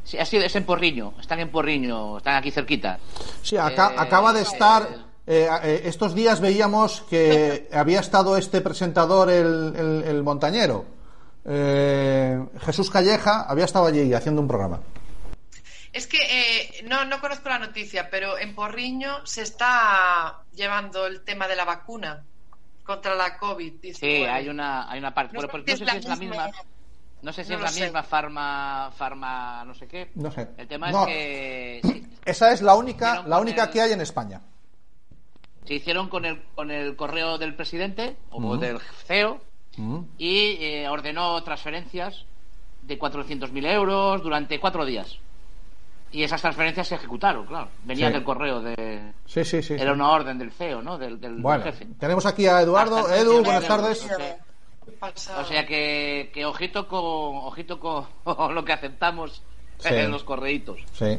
Sí, 0.04 0.18
ha 0.20 0.26
sido, 0.26 0.44
es 0.44 0.56
en 0.56 0.66
Porriño, 0.66 1.14
están 1.20 1.40
en 1.40 1.50
Porriño, 1.50 2.18
están 2.18 2.36
aquí 2.36 2.52
cerquita. 2.52 3.00
Sí, 3.42 3.56
aca- 3.58 3.92
Eh, 3.92 3.96
acaba 3.98 4.34
de 4.34 4.42
eh, 4.42 4.44
estar. 4.44 4.88
eh, 5.26 5.48
eh, 5.64 5.82
estos 5.86 6.14
días 6.14 6.42
veíamos 6.42 7.02
que 7.10 7.70
había 7.74 8.02
estado 8.02 8.36
este 8.38 8.60
presentador, 8.62 9.30
el, 9.32 9.74
el- 9.76 10.04
el 10.06 10.22
montañero, 10.24 10.86
eh, 11.46 12.44
Jesús 12.62 12.90
Calleja, 12.90 13.44
había 13.44 13.66
estado 13.66 13.86
allí 13.88 14.14
haciendo 14.14 14.42
un 14.42 14.48
programa. 14.48 14.80
Es 15.94 16.08
que 16.08 16.18
eh, 16.20 16.84
no, 16.86 17.06
no 17.06 17.22
conozco 17.22 17.48
la 17.50 17.60
noticia, 17.60 18.10
pero 18.10 18.38
en 18.38 18.54
Porriño 18.54 19.26
se 19.26 19.44
está 19.44 20.40
llevando 20.54 21.06
el 21.08 21.24
tema 21.24 21.48
de 21.48 21.56
la 21.56 21.64
vacuna 21.64 22.24
contra 22.84 23.16
la 23.16 23.40
COVID-19. 23.40 23.94
Sí, 23.96 24.06
hay 24.26 24.50
una, 24.50 24.90
hay 24.92 25.00
una 25.00 25.14
parte. 25.14 25.34
No 25.34 25.40
Bueno, 25.48 25.52
pues 25.52 25.64
si 25.66 25.70
no 25.70 25.74
es 25.74 25.80
sé 25.80 25.86
si 25.86 25.92
la 25.92 25.98
es 25.98 26.06
la 26.06 26.16
misma. 26.18 26.46
misma. 26.48 26.62
No 27.22 27.34
sé 27.34 27.44
si 27.44 27.50
No 27.52 27.56
es 27.58 27.62
la 27.64 27.70
sé. 27.70 27.84
misma 27.86 28.04
farma, 28.04 28.92
farma, 28.96 29.64
no 29.66 29.74
sé 29.74 29.88
qué. 29.88 30.12
No 30.16 30.30
sé. 30.32 30.50
El 30.58 30.68
tema 30.68 30.92
No. 30.92 31.08
es 31.08 31.08
que 31.08 31.80
sí, 31.84 32.08
Esa 32.26 32.52
es 32.52 32.62
la 32.62 32.76
única, 32.76 33.24
la 33.26 33.40
única 33.40 33.64
el- 33.64 33.70
que 33.70 33.82
hay 33.82 33.94
en 33.94 34.02
España. 34.02 34.42
se 35.66 35.74
hicieron 35.76 36.10
con 36.10 36.26
el, 36.26 36.44
con 36.56 36.70
el 36.72 36.96
correo 36.98 37.38
del 37.38 37.56
presidente 37.56 38.18
o 38.32 38.58
del 38.58 38.80
CEO 39.08 39.42
Mm. 39.78 40.00
y 40.18 40.58
eh, 40.60 40.88
ordenó 40.90 41.42
transferencias 41.44 42.24
de 42.82 43.00
400.000 43.00 43.66
euros 43.72 44.22
durante 44.24 44.60
cuatro 44.60 44.86
días. 44.86 45.18
Y 46.12 46.24
esas 46.24 46.42
transferencias 46.42 46.88
se 46.88 46.96
ejecutaron, 46.96 47.46
claro. 47.46 47.68
Venían 47.84 48.10
Sí. 48.12 48.14
del 48.14 48.24
correo 48.24 48.62
de... 48.62 49.12
Sí, 49.26 49.44
sí, 49.44 49.62
sí. 49.62 49.74
Era 49.74 49.86
sí. 49.86 49.90
una 49.92 50.12
orden 50.12 50.38
del 50.38 50.52
CEO, 50.52 50.82
¿no? 50.82 50.98
Del, 50.98 51.20
del- 51.20 51.42
Bueno, 51.42 51.64
jefe. 51.64 51.88
tenemos 52.00 52.26
aquí 52.26 52.46
a 52.48 52.62
Eduardo. 52.62 53.10
Edu, 53.14 53.44
buenas 53.44 53.64
de 53.64 53.68
tardes. 53.68 54.08
o 55.38 55.44
sea- 55.46 55.66
que, 55.66 56.32
que 56.34 56.46
ojito 56.46 56.88
con 56.88 57.00
ojito 57.02 57.80
con 57.80 58.06
lo 58.56 58.64
que 58.64 58.74
aceptamos 58.74 59.42
Sí. 59.80 59.90
en 59.94 60.10
los 60.12 60.24
correitos. 60.24 60.78
Sí. 60.94 61.18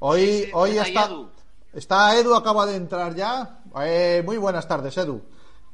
Hoy, 0.00 0.50
hoy 0.52 0.70
Está 0.72 0.82
ahí 0.82 0.88
está. 0.90 1.04
Edu. 1.06 1.30
Está 1.72 2.18
Edu, 2.18 2.34
acaba 2.34 2.66
de 2.66 2.76
entrar 2.76 3.14
ya. 3.14 3.60
Eh, 3.82 4.22
muy 4.24 4.36
buenas 4.36 4.68
tardes, 4.68 4.96
Edu. 4.98 5.22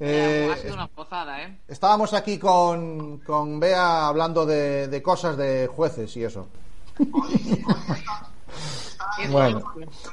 Eh, 0.01 0.51
ha 0.53 0.57
sido 0.57 0.75
una 0.75 0.91
gozada, 0.95 1.43
¿eh? 1.43 1.61
Estábamos 1.69 2.13
aquí 2.15 2.39
con, 2.39 3.19
con 3.19 3.61
Bea 3.61 4.09
hablando 4.09 4.45
de, 4.45 4.89
de 4.89 5.03
cosas 5.03 5.37
de 5.37 5.69
jueces 5.69 6.17
y 6.17 6.25
eso. 6.25 6.49
Bueno, 9.31 9.63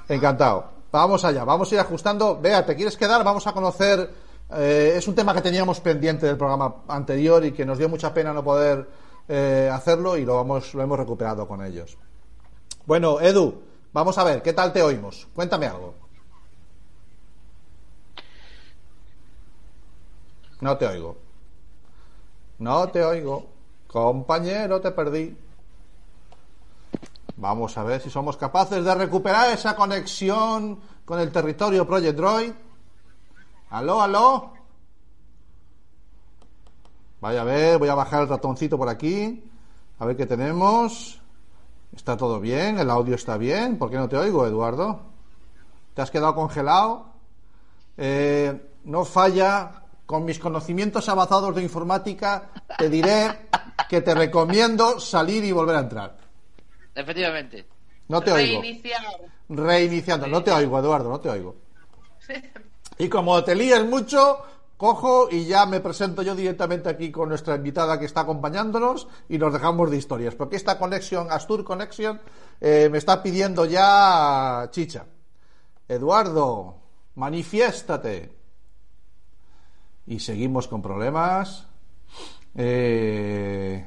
encantado. 0.07 0.65
Vamos 0.91 1.23
allá, 1.25 1.43
vamos 1.43 1.71
a 1.71 1.75
ir 1.75 1.81
ajustando. 1.81 2.39
Bea, 2.39 2.65
¿te 2.65 2.75
quieres 2.75 2.97
quedar? 2.97 3.23
Vamos 3.23 3.47
a 3.47 3.53
conocer. 3.53 4.09
eh, 4.53 4.93
es 4.97 5.07
un 5.07 5.15
tema 5.15 5.33
que 5.33 5.41
teníamos 5.41 5.79
pendiente 5.79 6.25
del 6.25 6.37
programa 6.37 6.75
anterior 6.87 7.43
y 7.45 7.51
que 7.53 7.65
nos 7.65 7.77
dio 7.77 7.87
mucha 7.89 8.13
pena 8.13 8.33
no 8.33 8.43
poder 8.43 8.87
eh, 9.27 9.69
hacerlo 9.71 10.17
y 10.17 10.25
lo, 10.25 10.35
vamos, 10.35 10.73
lo 10.73 10.83
hemos 10.83 10.99
recuperado 10.99 11.47
con 11.47 11.65
ellos. 11.65 11.97
Bueno, 12.85 13.19
Edu, 13.21 13.61
vamos 13.93 14.17
a 14.17 14.23
ver, 14.23 14.41
¿qué 14.41 14.53
tal 14.53 14.73
te 14.73 14.83
oímos? 14.83 15.27
Cuéntame 15.33 15.67
algo. 15.67 15.95
No 20.61 20.77
te 20.77 20.87
oigo. 20.87 21.17
No 22.59 22.87
te 22.89 23.03
oigo. 23.03 23.47
Compañero, 23.87 24.79
te 24.79 24.91
perdí. 24.91 25.35
Vamos 27.35 27.77
a 27.77 27.83
ver 27.83 27.99
si 27.99 28.09
somos 28.09 28.37
capaces 28.37 28.85
de 28.85 28.95
recuperar 28.95 29.51
esa 29.51 29.75
conexión 29.75 30.79
con 31.03 31.19
el 31.19 31.31
territorio 31.31 31.87
Project 31.87 32.15
Droid. 32.15 32.51
Aló, 33.71 34.01
aló. 34.01 34.53
Vaya 37.19 37.41
a 37.41 37.45
ver, 37.45 37.79
voy 37.79 37.89
a 37.89 37.95
bajar 37.95 38.21
el 38.21 38.29
ratoncito 38.29 38.77
por 38.77 38.89
aquí. 38.89 39.43
A 39.97 40.05
ver 40.05 40.15
qué 40.15 40.27
tenemos. 40.27 41.19
¿Está 41.95 42.15
todo 42.15 42.39
bien? 42.39 42.79
¿El 42.79 42.89
audio 42.89 43.15
está 43.15 43.37
bien? 43.37 43.77
¿Por 43.77 43.89
qué 43.89 43.97
no 43.97 44.07
te 44.07 44.17
oigo, 44.17 44.45
Eduardo? 44.45 45.01
¿Te 45.95 46.01
has 46.01 46.11
quedado 46.11 46.35
congelado? 46.35 47.07
Eh, 47.97 48.69
no 48.85 49.03
falla. 49.03 49.80
Con 50.11 50.25
mis 50.25 50.39
conocimientos 50.39 51.07
avanzados 51.07 51.55
de 51.55 51.63
informática, 51.63 52.49
te 52.77 52.89
diré 52.89 53.47
que 53.87 54.01
te 54.01 54.13
recomiendo 54.13 54.99
salir 54.99 55.41
y 55.45 55.53
volver 55.53 55.77
a 55.77 55.79
entrar. 55.79 56.17
Efectivamente. 56.93 57.65
No 58.09 58.19
te 58.19 58.33
oigo. 58.33 58.61
Reiniciar. 58.61 59.05
Reiniciando. 59.47 60.27
No 60.27 60.43
te 60.43 60.51
oigo, 60.51 60.77
Eduardo, 60.77 61.09
no 61.09 61.21
te 61.21 61.29
oigo. 61.29 61.55
Y 62.97 63.07
como 63.07 63.41
te 63.45 63.55
líes 63.55 63.85
mucho, 63.85 64.39
cojo 64.75 65.29
y 65.31 65.45
ya 65.45 65.65
me 65.65 65.79
presento 65.79 66.23
yo 66.23 66.35
directamente 66.35 66.89
aquí 66.89 67.09
con 67.09 67.29
nuestra 67.29 67.55
invitada 67.55 67.97
que 67.97 68.05
está 68.05 68.19
acompañándonos 68.19 69.07
y 69.29 69.37
nos 69.37 69.53
dejamos 69.53 69.89
de 69.89 69.97
historias. 69.97 70.35
Porque 70.35 70.57
esta 70.57 70.77
conexión, 70.77 71.31
Astur 71.31 71.63
Connection, 71.63 72.19
eh, 72.59 72.89
me 72.91 72.97
está 72.97 73.23
pidiendo 73.23 73.63
ya 73.63 74.67
chicha. 74.71 75.05
Eduardo, 75.87 76.75
manifiéstate. 77.15 78.40
Y 80.07 80.19
seguimos 80.19 80.67
con 80.67 80.81
problemas. 80.81 81.67
Eh, 82.55 83.85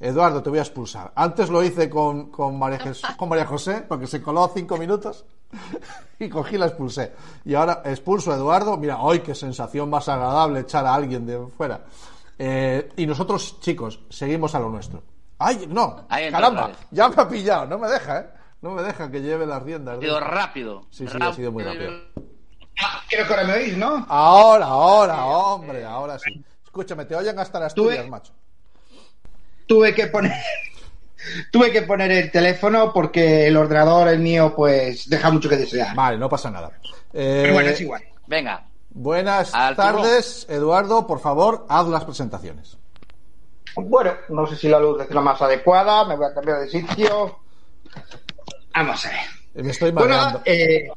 Eduardo, 0.00 0.42
te 0.42 0.50
voy 0.50 0.58
a 0.58 0.62
expulsar. 0.62 1.12
Antes 1.14 1.48
lo 1.48 1.62
hice 1.62 1.88
con, 1.88 2.30
con, 2.30 2.58
María, 2.58 2.78
Jes- 2.78 3.02
con 3.16 3.28
María 3.28 3.46
José, 3.46 3.84
porque 3.88 4.06
se 4.06 4.20
coló 4.20 4.50
cinco 4.52 4.76
minutos 4.76 5.24
y 6.18 6.28
cogí 6.28 6.58
la 6.58 6.66
expulsé. 6.66 7.12
Y 7.44 7.54
ahora 7.54 7.82
expulso 7.84 8.32
a 8.32 8.36
Eduardo. 8.36 8.76
Mira, 8.76 9.00
hoy 9.00 9.20
qué 9.20 9.34
sensación 9.34 9.88
más 9.88 10.08
agradable 10.08 10.60
echar 10.60 10.84
a 10.86 10.94
alguien 10.94 11.24
de 11.26 11.38
fuera. 11.56 11.84
Eh, 12.38 12.90
y 12.96 13.06
nosotros, 13.06 13.60
chicos, 13.60 14.00
seguimos 14.10 14.54
a 14.54 14.58
lo 14.60 14.68
nuestro. 14.68 15.02
¡Ay, 15.38 15.66
no! 15.68 16.06
¡Caramba! 16.32 16.66
Ya 16.90 17.08
me 17.08 17.14
ha 17.22 17.28
pillado. 17.28 17.66
No 17.66 17.78
me 17.78 17.88
deja, 17.88 18.20
¿eh? 18.20 18.26
No 18.62 18.70
me 18.72 18.82
deja 18.82 19.10
que 19.10 19.20
lleve 19.22 19.46
las 19.46 19.62
riendas. 19.62 19.98
Ha 19.98 20.00
sido 20.00 20.20
rápido. 20.20 20.82
Sí, 20.90 21.06
sí, 21.06 21.16
ha 21.30 21.32
sido 21.34 21.52
muy 21.52 21.62
rápido. 21.64 21.92
Ah, 22.82 23.00
creo 23.08 23.26
que 23.26 23.32
ahora 23.32 23.44
me 23.46 23.52
oís, 23.54 23.76
¿no? 23.76 24.04
Ahora, 24.08 24.66
ahora, 24.66 25.24
hombre, 25.26 25.84
ahora 25.84 26.18
sí. 26.18 26.44
Escúchame, 26.64 27.04
te 27.04 27.14
oyen 27.14 27.38
hasta 27.38 27.60
las 27.60 27.74
Tuve- 27.74 28.08
macho. 28.08 28.32
Tuve 29.66 29.94
que 29.94 30.08
poner 30.08 30.32
tuve 31.52 31.70
que 31.72 31.82
poner 31.82 32.10
el 32.10 32.30
teléfono 32.30 32.92
porque 32.92 33.46
el 33.46 33.56
ordenador, 33.56 34.08
el 34.08 34.18
mío, 34.18 34.52
pues 34.54 35.08
deja 35.08 35.30
mucho 35.30 35.48
que 35.48 35.56
desear. 35.56 35.94
Vale, 35.94 36.18
no 36.18 36.28
pasa 36.28 36.50
nada. 36.50 36.70
Eh, 37.12 37.40
Pero 37.42 37.54
bueno, 37.54 37.70
es 37.70 37.80
igual. 37.80 38.02
Venga. 38.26 38.66
Buenas 38.90 39.50
tardes, 39.52 40.46
Eduardo. 40.48 41.06
Por 41.06 41.20
favor, 41.20 41.66
haz 41.68 41.86
las 41.88 42.04
presentaciones. 42.04 42.76
Bueno, 43.76 44.12
no 44.28 44.46
sé 44.46 44.54
si 44.56 44.68
la 44.68 44.78
luz 44.78 45.02
es 45.02 45.10
la 45.10 45.20
más 45.20 45.40
adecuada, 45.42 46.04
me 46.04 46.16
voy 46.16 46.26
a 46.26 46.34
cambiar 46.34 46.60
de 46.60 46.68
sitio. 46.68 47.40
Vamos 48.74 49.04
a 49.06 49.08
ver. 49.08 49.18
Eh, 49.54 49.62
Me 49.62 49.70
estoy 49.70 49.90
Bueno, 49.90 50.16
mareando. 50.16 50.42
eh, 50.44 50.88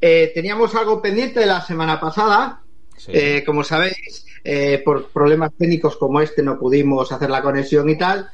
eh, 0.00 0.32
teníamos 0.34 0.74
algo 0.74 1.02
pendiente 1.02 1.40
de 1.40 1.46
la 1.46 1.60
semana 1.60 2.00
pasada. 2.00 2.62
Sí. 2.96 3.12
Eh, 3.14 3.44
como 3.46 3.64
sabéis, 3.64 4.26
eh, 4.44 4.82
por 4.84 5.08
problemas 5.08 5.52
técnicos 5.56 5.96
como 5.96 6.20
este 6.20 6.42
no 6.42 6.58
pudimos 6.58 7.12
hacer 7.12 7.30
la 7.30 7.42
conexión 7.42 7.88
y 7.88 7.96
tal. 7.96 8.28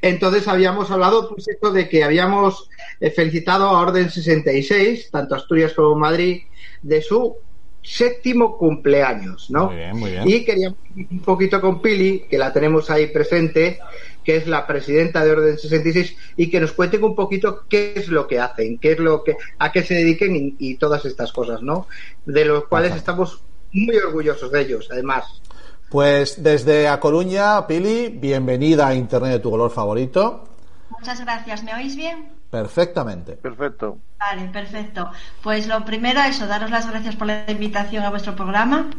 Entonces 0.00 0.48
habíamos 0.48 0.90
hablado 0.90 1.28
pues 1.28 1.48
esto 1.48 1.72
de 1.72 1.88
que 1.88 2.04
habíamos 2.04 2.68
felicitado 3.14 3.68
a 3.68 3.80
Orden 3.80 4.10
66, 4.10 5.10
tanto 5.10 5.34
Asturias 5.34 5.74
como 5.74 5.96
Madrid, 5.96 6.42
de 6.82 7.02
su 7.02 7.36
séptimo 7.82 8.58
cumpleaños, 8.58 9.50
¿no? 9.50 9.66
Muy 9.66 9.76
bien, 9.76 9.96
muy 9.96 10.10
bien. 10.10 10.28
Y 10.28 10.44
queríamos 10.44 10.78
un 10.96 11.20
poquito 11.20 11.60
con 11.60 11.80
Pili, 11.80 12.24
que 12.28 12.36
la 12.36 12.52
tenemos 12.52 12.90
ahí 12.90 13.06
presente, 13.06 13.78
que 14.26 14.36
es 14.36 14.48
la 14.48 14.66
presidenta 14.66 15.24
de 15.24 15.30
Orden 15.30 15.56
66, 15.56 16.16
y 16.36 16.50
que 16.50 16.58
nos 16.58 16.72
cuenten 16.72 17.04
un 17.04 17.14
poquito 17.14 17.64
qué 17.68 17.92
es 17.94 18.08
lo 18.08 18.26
que 18.26 18.40
hacen, 18.40 18.78
qué 18.78 18.92
es 18.92 18.98
lo 18.98 19.22
que, 19.22 19.36
a 19.58 19.70
qué 19.70 19.84
se 19.84 19.94
dediquen 19.94 20.34
y, 20.34 20.56
y 20.58 20.74
todas 20.74 21.04
estas 21.04 21.32
cosas, 21.32 21.62
¿no? 21.62 21.86
De 22.24 22.44
los 22.44 22.66
cuales 22.66 22.90
Ajá. 22.90 22.98
estamos 22.98 23.40
muy 23.72 23.96
orgullosos 23.96 24.50
de 24.50 24.62
ellos, 24.62 24.88
además. 24.90 25.40
Pues 25.88 26.42
desde 26.42 26.88
A 26.88 26.98
Coruña, 26.98 27.68
Pili, 27.68 28.08
bienvenida 28.08 28.88
a 28.88 28.94
Internet 28.96 29.30
de 29.30 29.38
tu 29.38 29.52
color 29.52 29.70
favorito. 29.70 30.48
Muchas 30.90 31.20
gracias. 31.20 31.62
¿Me 31.62 31.72
oís 31.72 31.94
bien? 31.94 32.30
Perfectamente. 32.50 33.34
Perfecto. 33.34 33.98
Vale, 34.18 34.48
perfecto. 34.48 35.08
Pues 35.40 35.68
lo 35.68 35.84
primero, 35.84 36.20
eso, 36.22 36.48
daros 36.48 36.70
las 36.70 36.90
gracias 36.90 37.14
por 37.14 37.28
la 37.28 37.44
invitación 37.48 38.02
a 38.02 38.10
vuestro 38.10 38.34
programa, 38.34 38.90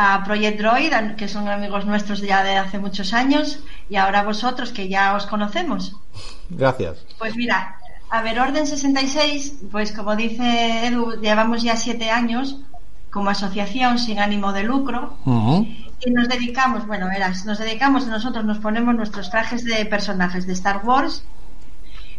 a 0.00 0.22
Project 0.22 0.60
Droid, 0.60 1.16
que 1.16 1.26
son 1.26 1.48
amigos 1.48 1.84
nuestros 1.84 2.20
ya 2.20 2.44
de 2.44 2.56
hace 2.56 2.78
muchos 2.78 3.12
años, 3.12 3.58
y 3.90 3.96
ahora 3.96 4.20
a 4.20 4.22
vosotros, 4.22 4.70
que 4.70 4.88
ya 4.88 5.16
os 5.16 5.26
conocemos. 5.26 5.96
Gracias. 6.50 6.98
Pues 7.18 7.34
mira, 7.34 7.74
a 8.08 8.22
ver, 8.22 8.38
Orden 8.38 8.64
66, 8.64 9.54
pues 9.72 9.90
como 9.90 10.14
dice 10.14 10.86
Edu, 10.86 11.20
llevamos 11.20 11.64
ya 11.64 11.74
siete 11.74 12.10
años 12.10 12.60
como 13.10 13.30
asociación 13.30 13.98
sin 13.98 14.20
ánimo 14.20 14.52
de 14.52 14.62
lucro 14.62 15.18
y 15.26 16.10
nos 16.12 16.28
dedicamos, 16.28 16.86
bueno, 16.86 17.08
verás, 17.08 17.44
nos 17.44 17.58
dedicamos, 17.58 18.06
nosotros 18.06 18.44
nos 18.44 18.58
ponemos 18.58 18.94
nuestros 18.94 19.30
trajes 19.30 19.64
de 19.64 19.84
personajes 19.84 20.46
de 20.46 20.52
Star 20.52 20.82
Wars 20.84 21.24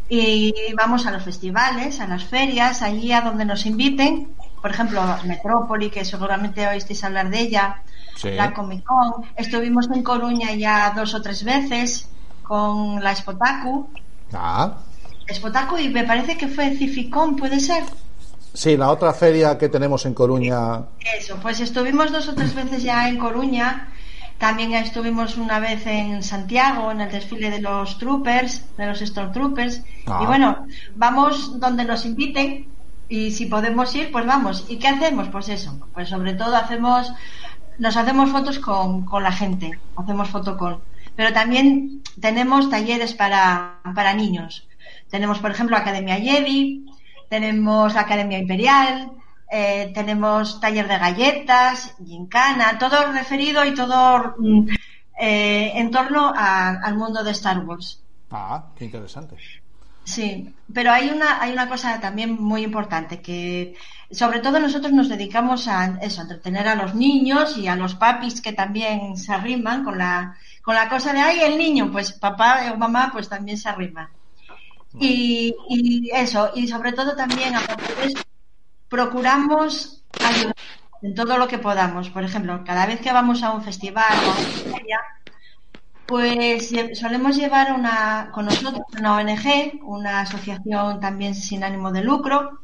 y 0.09 0.53
vamos 0.75 1.05
a 1.05 1.11
los 1.11 1.23
festivales, 1.23 2.01
a 2.01 2.07
las 2.07 2.25
ferias, 2.25 2.82
allí 2.82 3.13
a 3.13 3.21
donde 3.21 3.45
nos 3.45 3.65
inviten, 3.65 4.27
por 4.62 4.72
ejemplo, 4.72 5.01
Metrópoli, 5.26 5.89
que 5.89 6.03
seguramente 6.05 6.68
oísteis 6.68 7.03
hablar 7.03 7.30
de 7.30 7.39
ella, 7.39 7.82
Sí. 8.16 8.32
la 8.32 8.53
Comic 8.53 8.84
Con, 8.84 9.26
estuvimos 9.38 9.88
en 9.93 10.03
Coruña 10.03 10.51
ya 10.53 10.91
dos 10.95 11.14
o 11.14 11.22
tres 11.22 11.43
veces 11.43 12.10
con 12.43 13.01
la 13.03 13.16
Spotaku, 13.16 13.88
Ah. 14.34 14.74
Spotaku 15.32 15.78
y 15.78 15.89
me 15.89 16.03
parece 16.03 16.36
que 16.38 16.47
fue 16.47 16.76
Cificon, 16.76 17.36
puede 17.36 17.60
ser. 17.60 17.84
Sí, 18.53 18.76
la 18.76 18.89
otra 18.89 19.14
feria 19.14 19.57
que 19.57 19.70
tenemos 19.70 20.05
en 20.05 20.14
Coruña. 20.16 20.82
Eso, 21.18 21.38
pues 21.41 21.60
estuvimos 21.62 22.12
dos 22.12 22.28
o 22.28 22.34
tres 22.36 22.53
veces 22.55 22.84
ya 22.84 23.07
en 23.07 23.18
Coruña, 23.20 23.88
también 24.39 24.74
estuvimos 24.74 25.38
una 25.38 25.60
vez 25.60 25.86
en 25.86 26.24
Santiago, 26.24 26.91
en 26.91 27.01
el 27.01 27.12
desfile 27.12 27.51
de 27.51 27.62
los 27.62 27.97
troopers, 27.99 28.66
de 28.76 28.88
los 28.88 28.99
Stormtroopers, 28.99 29.82
Ah. 30.07 30.20
y 30.24 30.26
bueno, 30.26 30.66
vamos 30.95 31.60
donde 31.60 31.86
nos 31.86 32.05
inviten 32.05 32.68
y 33.10 33.32
si 33.32 33.47
podemos 33.47 33.93
ir, 33.95 34.12
pues 34.12 34.26
vamos. 34.26 34.66
¿Y 34.70 34.78
qué 34.78 34.88
hacemos? 34.88 35.28
Pues 35.30 35.49
eso, 35.49 35.78
pues 35.93 36.10
sobre 36.10 36.36
todo 36.36 36.55
hacemos, 36.55 37.12
nos 37.80 37.97
hacemos 37.97 38.30
fotos 38.30 38.60
con, 38.60 39.03
con 39.03 39.24
la 39.24 39.32
gente, 39.32 39.80
hacemos 39.97 40.30
fotocall, 40.30 40.80
pero 41.16 41.34
también 41.34 42.03
tenemos 42.22 42.70
talleres 42.70 43.14
para, 43.16 43.80
para 43.95 44.14
niños. 44.14 44.68
Tenemos, 45.10 45.39
por 45.39 45.51
ejemplo, 45.51 45.76
Academia 45.76 46.16
Jedi, 46.16 46.86
tenemos 47.30 47.95
Academia 47.95 48.38
Imperial, 48.38 49.12
eh, 49.51 49.91
tenemos 49.95 50.60
taller 50.62 50.88
de 50.88 50.99
galletas, 50.99 51.95
gincana, 52.05 52.78
todo 52.78 53.12
referido 53.12 53.66
y 53.66 53.74
todo 53.74 54.36
mm, 54.38 54.68
eh, 55.20 55.72
en 55.76 55.89
torno 55.89 56.32
al 56.36 56.95
mundo 56.95 57.24
de 57.24 57.32
Star 57.32 57.66
Wars. 57.66 58.03
Ah, 58.30 58.68
qué 58.76 58.86
interesante. 58.86 59.36
Sí, 60.10 60.55
pero 60.74 60.91
hay 60.91 61.10
una, 61.10 61.39
hay 61.39 61.51
una 61.53 61.70
cosa 61.70 61.99
también 61.99 62.32
muy 62.41 62.64
importante 62.64 63.22
que 63.22 63.76
sobre 64.10 64.39
todo 64.39 64.60
nosotros 64.60 64.91
nos 64.91 65.07
dedicamos 65.07 65.68
a 65.68 65.99
eso, 66.01 66.22
a 66.22 66.24
entretener 66.24 66.68
a 66.68 66.74
los 66.76 66.95
niños 66.95 67.55
y 67.57 67.68
a 67.68 67.76
los 67.76 67.93
papis 67.93 68.41
que 68.41 68.53
también 68.53 69.16
se 69.18 69.32
arriman 69.32 69.84
con 69.84 69.99
la, 69.99 70.36
con 70.64 70.74
la 70.74 70.89
cosa 70.89 71.14
de 71.14 71.20
ay 71.20 71.41
el 71.41 71.60
niño, 71.60 71.91
pues 71.91 72.14
papá 72.14 72.72
o 72.74 72.78
mamá 72.78 73.12
pues 73.14 73.30
también 73.30 73.57
se 73.60 73.70
arrima. 73.70 74.10
Y, 74.99 75.53
y 75.70 76.10
eso, 76.12 76.51
y 76.55 76.68
sobre 76.68 76.93
todo 76.93 77.16
también 77.16 77.55
aparte 77.55 77.93
de 77.93 78.07
eso, 78.07 78.24
procuramos 78.89 80.03
ayudar 80.26 80.55
en 81.03 81.14
todo 81.14 81.38
lo 81.38 81.47
que 81.47 81.60
podamos. 81.60 82.10
Por 82.10 82.24
ejemplo, 82.24 82.64
cada 82.66 82.88
vez 82.88 82.99
que 82.99 83.14
vamos 83.14 83.43
a 83.43 83.51
un 83.51 83.64
festival 83.64 84.18
o 84.26 84.32
a 84.32 84.39
una 84.39 84.78
feria, 84.78 84.99
pues 86.10 86.74
solemos 86.93 87.38
llevar 87.38 87.72
una, 87.72 88.32
con 88.34 88.45
nosotros 88.45 88.82
una 88.97 89.16
ONG, 89.18 89.80
una 89.84 90.22
asociación 90.22 90.99
también 90.99 91.36
sin 91.36 91.64
ánimo 91.64 91.91
de 91.91 92.03
lucro. 92.03 92.62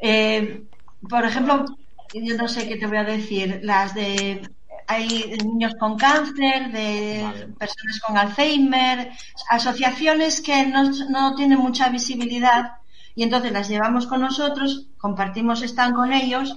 Eh, 0.00 0.64
por 1.06 1.26
ejemplo, 1.26 1.66
yo 2.14 2.36
no 2.36 2.48
sé 2.48 2.66
qué 2.66 2.76
te 2.76 2.86
voy 2.86 2.96
a 2.96 3.04
decir, 3.04 3.60
las 3.62 3.94
de 3.94 4.40
hay 4.86 5.36
niños 5.44 5.74
con 5.78 5.96
cáncer, 5.96 6.72
de 6.72 7.20
Vale. 7.22 7.46
personas 7.48 8.00
con 8.00 8.16
Alzheimer, 8.16 9.12
asociaciones 9.50 10.40
que 10.40 10.66
no, 10.66 10.90
no 11.10 11.34
tienen 11.36 11.58
mucha 11.58 11.90
visibilidad 11.90 12.72
y 13.14 13.22
entonces 13.22 13.52
las 13.52 13.68
llevamos 13.68 14.06
con 14.06 14.22
nosotros, 14.22 14.88
compartimos 14.96 15.62
stand 15.62 15.94
con 15.94 16.12
ellos 16.12 16.54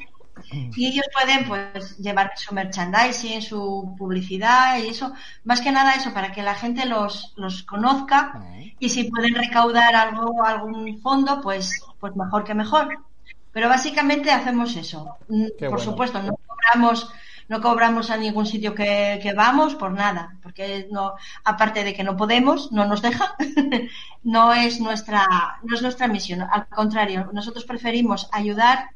y 0.51 0.87
ellos 0.87 1.05
pueden 1.13 1.47
pues 1.47 1.97
llevar 1.97 2.31
su 2.35 2.53
merchandising, 2.53 3.41
su 3.41 3.95
publicidad 3.97 4.77
y 4.77 4.87
eso, 4.87 5.13
más 5.43 5.61
que 5.61 5.71
nada 5.71 5.93
eso 5.93 6.13
para 6.13 6.31
que 6.31 6.43
la 6.43 6.55
gente 6.55 6.85
los, 6.85 7.33
los 7.35 7.63
conozca 7.63 8.43
y 8.79 8.89
si 8.89 9.05
pueden 9.05 9.35
recaudar 9.35 9.95
algo, 9.95 10.43
algún 10.43 10.99
fondo, 11.01 11.41
pues, 11.41 11.81
pues 11.99 12.15
mejor 12.15 12.43
que 12.43 12.53
mejor. 12.53 12.89
Pero 13.51 13.69
básicamente 13.69 14.31
hacemos 14.31 14.75
eso. 14.75 15.17
Mm, 15.29 15.45
Qué 15.57 15.69
por 15.69 15.77
bueno. 15.77 15.83
supuesto, 15.91 16.21
no 16.23 16.35
cobramos, 16.47 17.11
no 17.47 17.61
cobramos 17.61 18.09
a 18.09 18.17
ningún 18.17 18.47
sitio 18.47 18.73
que, 18.73 19.19
que 19.21 19.33
vamos 19.33 19.75
por 19.75 19.91
nada, 19.91 20.35
porque 20.41 20.87
no, 20.91 21.13
aparte 21.43 21.83
de 21.83 21.93
que 21.93 22.03
no 22.03 22.17
podemos, 22.17 22.71
no 22.71 22.85
nos 22.85 23.01
dejan, 23.03 23.29
no 24.23 24.53
es 24.53 24.79
nuestra, 24.79 25.59
no 25.61 25.75
es 25.75 25.81
nuestra 25.83 26.07
misión. 26.07 26.41
Al 26.41 26.67
contrario, 26.67 27.29
nosotros 27.31 27.65
preferimos 27.65 28.27
ayudar 28.31 28.89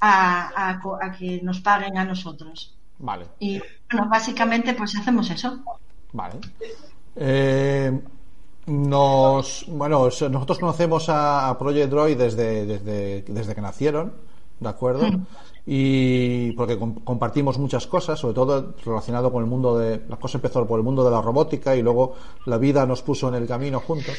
a, 0.00 0.70
a 0.70 0.80
co- 0.80 0.98
a 1.00 1.12
que 1.12 1.40
nos 1.42 1.60
paguen 1.60 1.96
a 1.98 2.04
nosotros. 2.04 2.76
Vale, 2.98 3.26
Y 3.38 3.58
bueno, 3.92 4.08
básicamente 4.10 4.74
pues 4.74 4.96
hacemos 4.96 5.30
eso. 5.30 5.62
vale. 6.12 6.36
Eh, 7.16 8.00
nos, 8.66 9.64
bueno, 9.68 10.04
nosotros 10.04 10.58
conocemos 10.58 11.06
a, 11.08 11.56
Project 11.58 11.90
Droid 11.90 12.18
desde, 12.18 12.66
desde, 12.66 13.22
desde 13.22 13.54
que 13.54 13.60
nacieron, 13.60 14.12
¿de 14.60 14.68
acuerdo? 14.68 15.18
Y 15.66 16.52
porque 16.52 16.78
com- 16.78 17.00
compartimos 17.04 17.58
muchas 17.58 17.86
cosas, 17.86 18.18
sobre 18.18 18.34
todo 18.34 18.74
relacionado 18.84 19.30
con 19.32 19.42
el 19.44 19.50
mundo 19.50 19.78
de. 19.78 20.02
La 20.08 20.16
cosa 20.16 20.38
empezó 20.38 20.66
por 20.66 20.78
el 20.78 20.84
mundo 20.84 21.04
de 21.04 21.10
la 21.10 21.20
robótica 21.22 21.76
y 21.76 21.82
luego 21.82 22.14
la 22.46 22.58
vida 22.58 22.86
nos 22.86 23.02
puso 23.02 23.28
en 23.28 23.34
el 23.36 23.46
camino 23.46 23.80
juntos. 23.80 24.16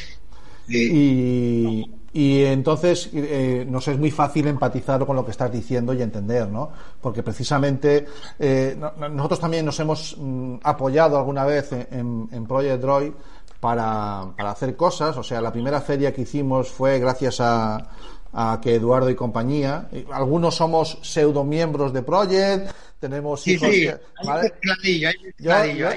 Y, 0.67 1.85
y 2.13 2.43
entonces 2.43 3.09
eh, 3.13 3.65
nos 3.69 3.87
es 3.87 3.97
muy 3.99 4.11
fácil 4.11 4.47
empatizar 4.47 5.05
con 5.05 5.15
lo 5.15 5.23
que 5.25 5.31
estás 5.31 5.51
diciendo 5.51 5.93
y 5.93 6.01
entender, 6.01 6.47
¿no? 6.47 6.71
Porque 7.01 7.21
precisamente 7.23 8.05
eh, 8.39 8.75
no- 8.79 8.93
no- 8.97 9.09
nosotros 9.09 9.39
también 9.39 9.65
nos 9.65 9.79
hemos 9.79 10.15
mm, 10.17 10.55
apoyado 10.63 11.17
alguna 11.17 11.45
vez 11.45 11.71
en, 11.71 12.27
en- 12.31 12.45
Project 12.47 12.81
Droid 12.81 13.11
para, 13.59 14.25
para 14.37 14.51
hacer 14.51 14.75
cosas. 14.75 15.15
O 15.17 15.23
sea, 15.23 15.41
la 15.41 15.51
primera 15.51 15.81
feria 15.81 16.13
que 16.13 16.21
hicimos 16.21 16.69
fue 16.69 16.97
gracias 16.99 17.39
a, 17.41 17.89
a 18.33 18.59
que 18.61 18.75
Eduardo 18.75 19.09
y 19.09 19.15
compañía. 19.15 19.87
y 19.91 20.05
Algunos 20.11 20.55
somos 20.55 20.97
pseudo 21.01 21.43
miembros 21.43 21.93
de 21.93 22.01
Project, 22.01 22.71
tenemos 22.99 23.41
Sí, 23.41 23.53
hijos 23.53 23.69
sí, 23.69 23.81
que- 23.81 23.89
hay 24.17 24.27
¿vale? 24.27 24.53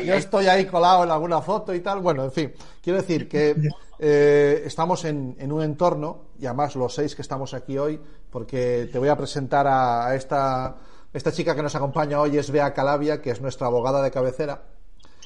Yo, 0.05 0.15
estoy 0.15 0.47
ahí 0.47 0.67
colado 0.67 1.05
en 1.05 1.11
alguna 1.11 1.41
foto 1.41 1.75
y 1.75 1.81
tal. 1.81 2.01
Bueno, 2.01 2.25
en 2.25 2.33
fin, 2.33 2.53
quiero 2.83 3.01
decir 3.01 3.29
que 3.29 3.57
eh, 4.05 4.65
estamos 4.67 5.05
en, 5.05 5.37
en 5.39 5.53
un 5.53 5.63
entorno, 5.63 6.25
y 6.39 6.47
además 6.47 6.75
los 6.75 6.93
seis 6.93 7.15
que 7.15 7.23
estamos 7.23 7.55
aquí 7.55 7.79
hoy, 7.79 8.01
porque 8.31 8.89
te 8.91 8.99
voy 8.99 9.09
a 9.09 9.17
presentar 9.17 9.69
a, 9.69 10.09
a 10.09 10.17
esta, 10.17 10.77
esta 11.13 11.31
chica 11.31 11.55
que 11.55 11.63
nos 11.63 11.77
acompaña 11.77 12.21
hoy, 12.21 12.37
es 12.37 12.51
Bea 12.51 12.75
Calabia, 12.75 13.23
que 13.23 13.31
es 13.31 13.41
nuestra 13.41 13.69
abogada 13.69 14.03
de 14.03 14.11
cabecera. 14.11 14.63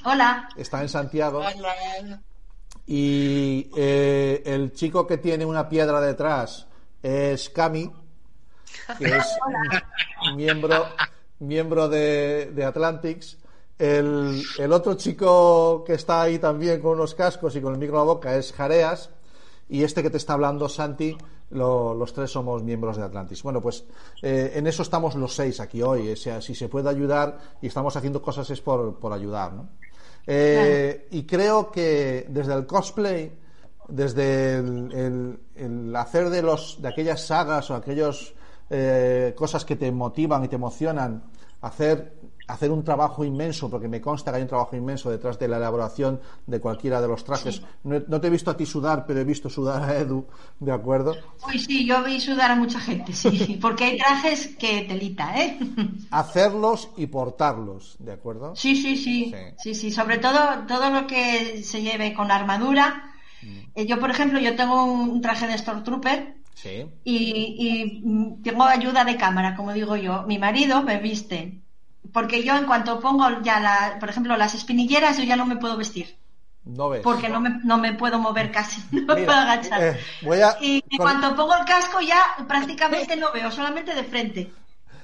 Hola. 0.04 0.48
Está 0.56 0.82
en 0.82 0.90
Santiago. 0.90 1.42
Y 2.86 3.70
eh, 3.76 4.42
el 4.44 4.72
chico 4.72 5.06
que 5.06 5.16
tiene 5.16 5.44
una 5.44 5.68
piedra 5.68 6.00
detrás 6.00 6.68
es 7.02 7.48
Cami, 7.50 7.90
que 8.98 9.06
es 9.06 9.38
miembro, 10.36 10.86
miembro 11.40 11.88
de, 11.88 12.52
de 12.54 12.64
Atlantics. 12.64 13.38
El, 13.78 14.42
el 14.58 14.72
otro 14.72 14.94
chico 14.94 15.84
que 15.84 15.94
está 15.94 16.22
ahí 16.22 16.38
también 16.38 16.80
con 16.80 16.92
unos 16.92 17.14
cascos 17.14 17.54
y 17.56 17.60
con 17.60 17.74
el 17.74 17.78
micro 17.78 17.96
a 17.96 18.00
la 18.00 18.04
boca 18.12 18.36
es 18.36 18.52
Jareas. 18.52 19.10
Y 19.68 19.82
este 19.82 20.02
que 20.02 20.10
te 20.10 20.16
está 20.16 20.34
hablando, 20.34 20.68
Santi, 20.68 21.16
lo- 21.50 21.92
los 21.92 22.12
tres 22.12 22.30
somos 22.30 22.62
miembros 22.62 22.96
de 22.96 23.02
Atlantis. 23.02 23.42
Bueno, 23.42 23.60
pues 23.60 23.84
eh, 24.22 24.52
en 24.54 24.66
eso 24.66 24.82
estamos 24.82 25.14
los 25.16 25.34
seis 25.34 25.60
aquí 25.60 25.82
hoy. 25.82 26.10
O 26.12 26.16
sea, 26.16 26.40
si 26.40 26.54
se 26.54 26.68
puede 26.68 26.88
ayudar 26.88 27.38
y 27.60 27.66
estamos 27.66 27.96
haciendo 27.96 28.22
cosas 28.22 28.48
es 28.50 28.60
por, 28.60 28.98
por 28.98 29.12
ayudar, 29.12 29.52
¿no? 29.52 29.68
Eh, 30.26 31.08
Y 31.10 31.24
creo 31.24 31.70
que 31.70 32.26
desde 32.30 32.54
el 32.54 32.66
cosplay, 32.66 33.32
desde 33.88 34.58
el, 34.58 34.92
el- 34.92 35.40
el 35.56 35.96
hacer 35.96 36.30
de 36.30 36.42
los 36.42 36.80
de 36.80 36.88
aquellas 36.88 37.26
sagas 37.26 37.70
o 37.70 37.74
aquellas 37.74 38.32
cosas 39.36 39.64
que 39.64 39.76
te 39.76 39.92
motivan 39.92 40.44
y 40.44 40.48
te 40.48 40.56
emocionan, 40.56 41.22
hacer 41.60 42.14
hacer 42.46 42.70
un 42.70 42.84
trabajo 42.84 43.24
inmenso, 43.24 43.68
porque 43.68 43.88
me 43.88 44.00
consta 44.00 44.30
que 44.30 44.36
hay 44.36 44.42
un 44.42 44.48
trabajo 44.48 44.76
inmenso 44.76 45.10
detrás 45.10 45.38
de 45.38 45.48
la 45.48 45.56
elaboración 45.56 46.20
de 46.46 46.60
cualquiera 46.60 47.00
de 47.00 47.08
los 47.08 47.24
trajes. 47.24 47.62
No, 47.82 48.00
no 48.06 48.20
te 48.20 48.28
he 48.28 48.30
visto 48.30 48.50
a 48.50 48.56
ti 48.56 48.64
sudar, 48.66 49.04
pero 49.06 49.20
he 49.20 49.24
visto 49.24 49.48
sudar 49.50 49.82
a 49.82 49.96
Edu, 49.98 50.26
¿de 50.60 50.72
acuerdo? 50.72 51.14
Uy, 51.48 51.58
sí, 51.58 51.84
yo 51.86 52.02
vi 52.04 52.20
sudar 52.20 52.52
a 52.52 52.56
mucha 52.56 52.78
gente, 52.78 53.12
sí, 53.12 53.58
porque 53.60 53.84
hay 53.84 53.98
trajes 53.98 54.48
que 54.58 54.82
telita, 54.82 55.36
¿eh? 55.42 55.58
Hacerlos 56.10 56.90
y 56.96 57.06
portarlos, 57.06 57.96
¿de 57.98 58.12
acuerdo? 58.12 58.54
Sí, 58.54 58.76
sí, 58.76 58.96
sí, 58.96 59.34
sí, 59.58 59.74
sí, 59.74 59.90
sobre 59.90 60.18
todo 60.18 60.38
todo 60.68 60.90
lo 60.90 61.06
que 61.06 61.62
se 61.62 61.82
lleve 61.82 62.14
con 62.14 62.30
armadura. 62.30 63.12
Eh, 63.74 63.86
yo, 63.86 64.00
por 64.00 64.10
ejemplo, 64.10 64.38
yo 64.40 64.56
tengo 64.56 64.84
un 64.84 65.20
traje 65.20 65.46
de 65.46 65.58
Stormtrooper 65.58 66.36
Sí. 66.54 66.86
y, 67.04 67.54
y, 67.58 68.00
mm, 68.02 68.42
tengo 68.42 68.64
ayuda 68.64 69.04
de 69.04 69.16
cámara, 69.16 69.54
como 69.54 69.72
digo 69.74 69.94
yo. 69.96 70.22
Mi 70.26 70.38
marido 70.38 70.82
me 70.82 70.98
viste, 70.98 71.60
porque 72.12 72.42
yo 72.44 72.56
en 72.56 72.66
cuanto 72.66 73.00
pongo 73.00 73.40
ya, 73.42 73.60
la, 73.60 73.96
por 74.00 74.08
ejemplo, 74.10 74.36
las 74.36 74.54
espinilleras, 74.54 75.16
yo 75.18 75.24
ya 75.24 75.36
no 75.36 75.46
me 75.46 75.56
puedo 75.56 75.76
vestir, 75.76 76.16
No 76.64 76.88
ves. 76.88 77.02
porque 77.02 77.28
no 77.28 77.40
me, 77.40 77.50
no 77.64 77.78
me 77.78 77.94
puedo 77.94 78.18
mover 78.18 78.50
casi, 78.52 78.82
no 78.92 79.14
me 79.14 79.22
puedo 79.24 79.38
agachar. 79.38 79.82
eh, 79.82 80.00
voy 80.22 80.40
a- 80.40 80.56
y 80.60 80.76
en 80.90 80.98
con- 80.98 81.06
cuanto 81.06 81.36
pongo 81.36 81.54
el 81.56 81.64
casco 81.64 82.00
ya 82.00 82.20
prácticamente 82.46 83.16
no 83.16 83.32
veo, 83.32 83.50
solamente 83.50 83.94
de 83.94 84.04
frente. 84.04 84.52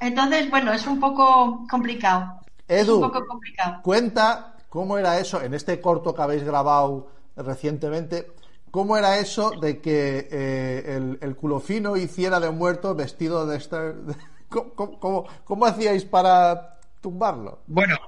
Entonces, 0.00 0.50
bueno, 0.50 0.72
es 0.72 0.86
un 0.86 0.98
poco 0.98 1.66
complicado. 1.70 2.40
es 2.66 2.86
Edu, 2.86 2.96
un 2.96 3.10
poco 3.10 3.26
complicado. 3.26 3.80
cuenta 3.82 4.54
cómo 4.68 4.98
era 4.98 5.18
eso 5.18 5.40
en 5.42 5.54
este 5.54 5.80
corto 5.80 6.14
que 6.14 6.22
habéis 6.22 6.42
grabado 6.44 7.08
recientemente. 7.36 8.32
¿Cómo 8.70 8.96
era 8.96 9.18
eso 9.18 9.50
de 9.60 9.80
que 9.82 10.28
eh, 10.30 10.96
el, 10.96 11.18
el 11.20 11.36
culo 11.36 11.60
fino 11.60 11.94
hiciera 11.96 12.40
de 12.40 12.50
muerto 12.50 12.94
vestido 12.94 13.46
de 13.46 13.58
Star? 13.58 13.94
¿Cómo, 14.48 14.70
cómo- 14.74 14.98
cómo- 14.98 15.24
cómo 15.44 15.66
hacíais 15.66 16.04
para 16.04 16.71
tumbarlo? 17.02 17.62
Bueno, 17.66 17.98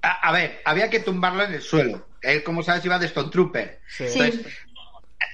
a, 0.00 0.28
a 0.28 0.32
ver, 0.32 0.62
había 0.64 0.88
que 0.88 1.00
tumbarlo 1.00 1.42
en 1.42 1.52
el 1.54 1.60
suelo. 1.62 2.06
Él, 2.22 2.42
como 2.42 2.62
sabes, 2.62 2.84
iba 2.86 2.98
de 2.98 3.06
Stone 3.06 3.30
Trooper. 3.30 3.80
Sí. 3.86 4.04
Entonces, 4.06 4.46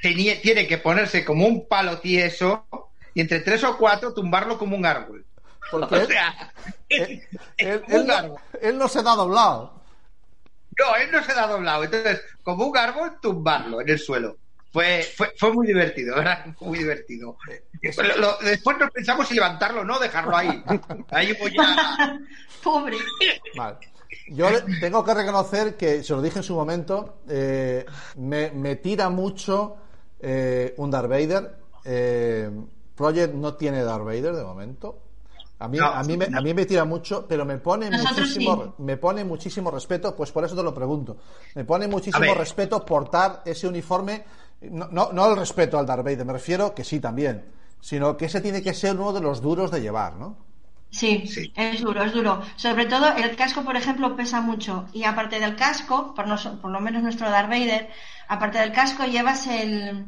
tenía- 0.02 0.40
tiene 0.40 0.66
que 0.66 0.78
ponerse 0.78 1.24
como 1.24 1.46
un 1.46 1.68
palo 1.68 1.98
tieso 2.00 2.66
y 3.14 3.20
entre 3.20 3.40
tres 3.40 3.62
o 3.64 3.76
cuatro 3.76 4.12
tumbarlo 4.14 4.58
como 4.58 4.76
un 4.76 4.86
árbol. 4.86 5.24
Porque 5.70 5.94
O 5.94 5.98
él, 5.98 6.06
sea, 6.08 6.52
él- 6.88 7.22
él- 7.58 7.82
un 7.88 7.94
él 7.94 8.06
no, 8.06 8.14
árbol. 8.14 8.40
él 8.60 8.78
no 8.78 8.88
se 8.88 9.02
da 9.02 9.14
doblado. 9.14 9.80
No, 10.78 10.96
él 10.96 11.10
no 11.12 11.22
se 11.22 11.34
da 11.34 11.46
doblado. 11.46 11.84
Entonces, 11.84 12.22
como 12.42 12.66
un 12.66 12.76
árbol, 12.76 13.18
tumbarlo 13.20 13.80
en 13.80 13.88
el 13.90 13.98
suelo. 13.98 14.38
Fue, 14.72 15.02
fue, 15.16 15.32
fue 15.36 15.52
muy 15.52 15.66
divertido, 15.66 16.14
¿verdad? 16.14 16.46
Fue 16.56 16.68
muy 16.68 16.78
divertido. 16.78 17.36
Lo- 17.98 18.16
lo- 18.18 18.38
después 18.38 18.78
nos 18.78 18.88
pensamos 18.92 19.26
si 19.26 19.34
levantarlo 19.34 19.80
o 19.80 19.84
no, 19.84 19.98
dejarlo 19.98 20.36
ahí. 20.36 20.62
Ahí 21.10 21.32
voy 21.32 21.56
a... 21.58 22.16
Pobre. 22.62 22.96
Vale. 23.56 23.76
Yo 24.28 24.50
le- 24.50 24.62
tengo 24.80 25.04
que 25.04 25.14
reconocer 25.14 25.76
que, 25.76 26.02
se 26.02 26.12
lo 26.12 26.22
dije 26.22 26.38
en 26.38 26.42
su 26.42 26.54
momento, 26.54 27.18
eh, 27.28 27.84
me, 28.16 28.50
me 28.50 28.76
tira 28.76 29.08
mucho 29.08 29.76
eh, 30.20 30.74
un 30.78 30.90
Darth 30.90 31.08
Vader. 31.08 31.56
Eh, 31.84 32.50
Project 32.94 33.34
no 33.34 33.54
tiene 33.54 33.82
Darth 33.82 34.04
Vader 34.04 34.34
de 34.34 34.42
momento. 34.44 34.98
A 35.58 35.68
mí, 35.68 35.76
No, 35.78 35.86
a, 35.86 36.02
mí 36.02 36.16
me, 36.16 36.24
a 36.26 36.40
mí 36.40 36.54
me 36.54 36.64
tira 36.64 36.84
mucho, 36.86 37.26
pero 37.28 37.44
me 37.44 37.58
pone 37.58 37.90
muchísimo, 37.90 38.64
sí. 38.64 38.70
me 38.82 38.96
pone 38.96 39.24
muchísimo 39.24 39.70
respeto, 39.70 40.16
pues 40.16 40.32
por 40.32 40.42
eso 40.44 40.56
te 40.56 40.62
lo 40.62 40.72
pregunto. 40.74 41.18
Me 41.54 41.64
pone 41.64 41.86
muchísimo 41.86 42.24
respeto 42.34 42.84
portar 42.84 43.42
ese 43.44 43.68
uniforme, 43.68 44.24
no, 44.62 44.88
no, 44.90 45.10
no 45.12 45.30
el 45.30 45.36
respeto 45.36 45.78
al 45.78 45.84
Darth 45.84 46.02
Vader, 46.02 46.24
me 46.24 46.32
refiero 46.32 46.74
que 46.74 46.82
sí 46.82 46.98
también, 46.98 47.44
sino 47.78 48.16
que 48.16 48.24
ese 48.24 48.40
tiene 48.40 48.62
que 48.62 48.72
ser 48.72 48.96
uno 48.96 49.12
de 49.12 49.20
los 49.20 49.42
duros 49.42 49.70
de 49.70 49.82
llevar, 49.82 50.16
¿no? 50.16 50.36
Sí, 50.90 51.12
Sí. 51.24 51.52
es 51.54 51.80
duro, 51.80 52.02
es 52.02 52.12
duro. 52.12 52.42
Sobre 52.56 52.86
todo 52.86 53.14
el 53.16 53.36
casco, 53.36 53.62
por 53.64 53.76
ejemplo, 53.76 54.16
pesa 54.16 54.40
mucho. 54.40 54.86
Y 54.92 55.04
aparte 55.04 55.38
del 55.38 55.54
casco, 55.56 56.14
por, 56.14 56.26
nos- 56.26 56.46
por 56.60 56.70
lo 56.70 56.80
menos 56.80 57.02
nuestro 57.02 57.30
Darth 57.30 57.48
Vader, 57.48 57.88
aparte 58.28 58.58
del 58.58 58.72
casco 58.72 59.04
llevas 59.04 59.46
el, 59.46 60.06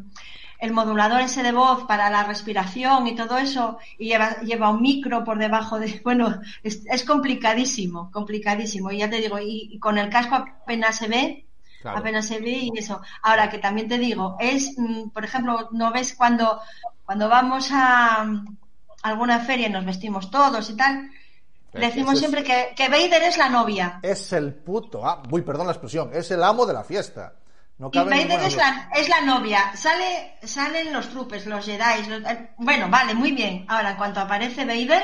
el 0.59 0.73
modulador 0.73 1.21
ese 1.21 1.43
de 1.45 1.53
voz 1.53 1.85
para 1.85 2.11
la 2.11 2.25
respiración 2.25 3.07
y 3.07 3.15
todo 3.15 3.39
eso, 3.39 3.79
y 3.99 4.07
lleva, 4.09 4.41
lleva 4.43 4.71
un 4.71 4.83
micro 4.83 5.23
por 5.25 5.39
debajo 5.39 5.79
de... 5.79 6.01
Bueno, 6.05 6.41
es, 6.65 6.83
es 6.87 7.05
complicadísimo, 7.05 8.11
complicadísimo. 8.11 8.91
Y 8.91 8.99
ya 8.99 9.11
te 9.11 9.21
digo, 9.21 9.39
y, 9.39 9.69
y 9.73 9.79
con 9.79 9.99
el 9.99 10.11
casco 10.11 10.35
apenas 10.37 10.97
se 10.97 11.07
ve, 11.09 11.47
Claro. 11.81 11.99
apenas 11.99 12.27
se 12.27 12.41
ve 12.41 12.51
y 12.51 12.71
eso. 12.77 13.01
Ahora 13.23 13.49
que 13.51 13.59
también 13.59 13.89
te 13.89 13.99
digo, 13.99 14.37
es, 14.41 14.75
mm, 14.79 15.11
por 15.11 15.25
ejemplo, 15.25 15.69
no 15.73 15.93
ves 15.93 16.15
cuando, 16.15 16.61
cuando 17.05 17.29
vamos 17.29 17.69
a 17.73 18.27
alguna 19.03 19.41
feria 19.41 19.69
y 19.69 19.71
nos 19.71 19.85
vestimos 19.85 20.31
todos 20.31 20.69
y 20.71 20.77
tal, 20.77 21.11
Pero 21.73 21.87
decimos 21.87 22.15
es- 22.15 22.19
siempre 22.21 22.43
que, 22.45 22.73
que 22.77 22.89
Vader 22.89 23.23
es 23.25 23.37
la 23.37 23.49
novia. 23.49 23.99
es 24.03 24.33
el 24.33 24.55
puto. 24.55 25.07
Ah, 25.07 25.23
uy, 25.31 25.43
perdón 25.43 25.67
la 25.67 25.73
expresión. 25.73 26.11
Es 26.13 26.31
el 26.31 26.43
amo 26.43 26.67
de 26.67 26.73
la 26.75 26.85
fiesta. 26.85 27.35
No 27.79 27.89
Y 27.89 27.91
cabe 27.99 28.11
Vader 28.11 28.41
es 28.47 28.57
la, 28.57 28.91
es 28.95 29.09
la 29.09 29.21
novia. 29.23 29.75
Sale, 29.75 30.35
salen 30.45 30.93
los 30.93 31.09
trupes, 31.09 31.47
los 31.47 31.65
Jedi. 31.65 32.07
los- 32.09 32.23
eh, 32.31 32.51
bueno, 32.59 32.89
vale, 32.89 33.15
muy 33.15 33.33
bien. 33.33 33.65
Ahora, 33.69 33.91
en 33.93 33.97
cuanto 33.97 34.21
aparece 34.21 34.65
Vader, 34.65 35.03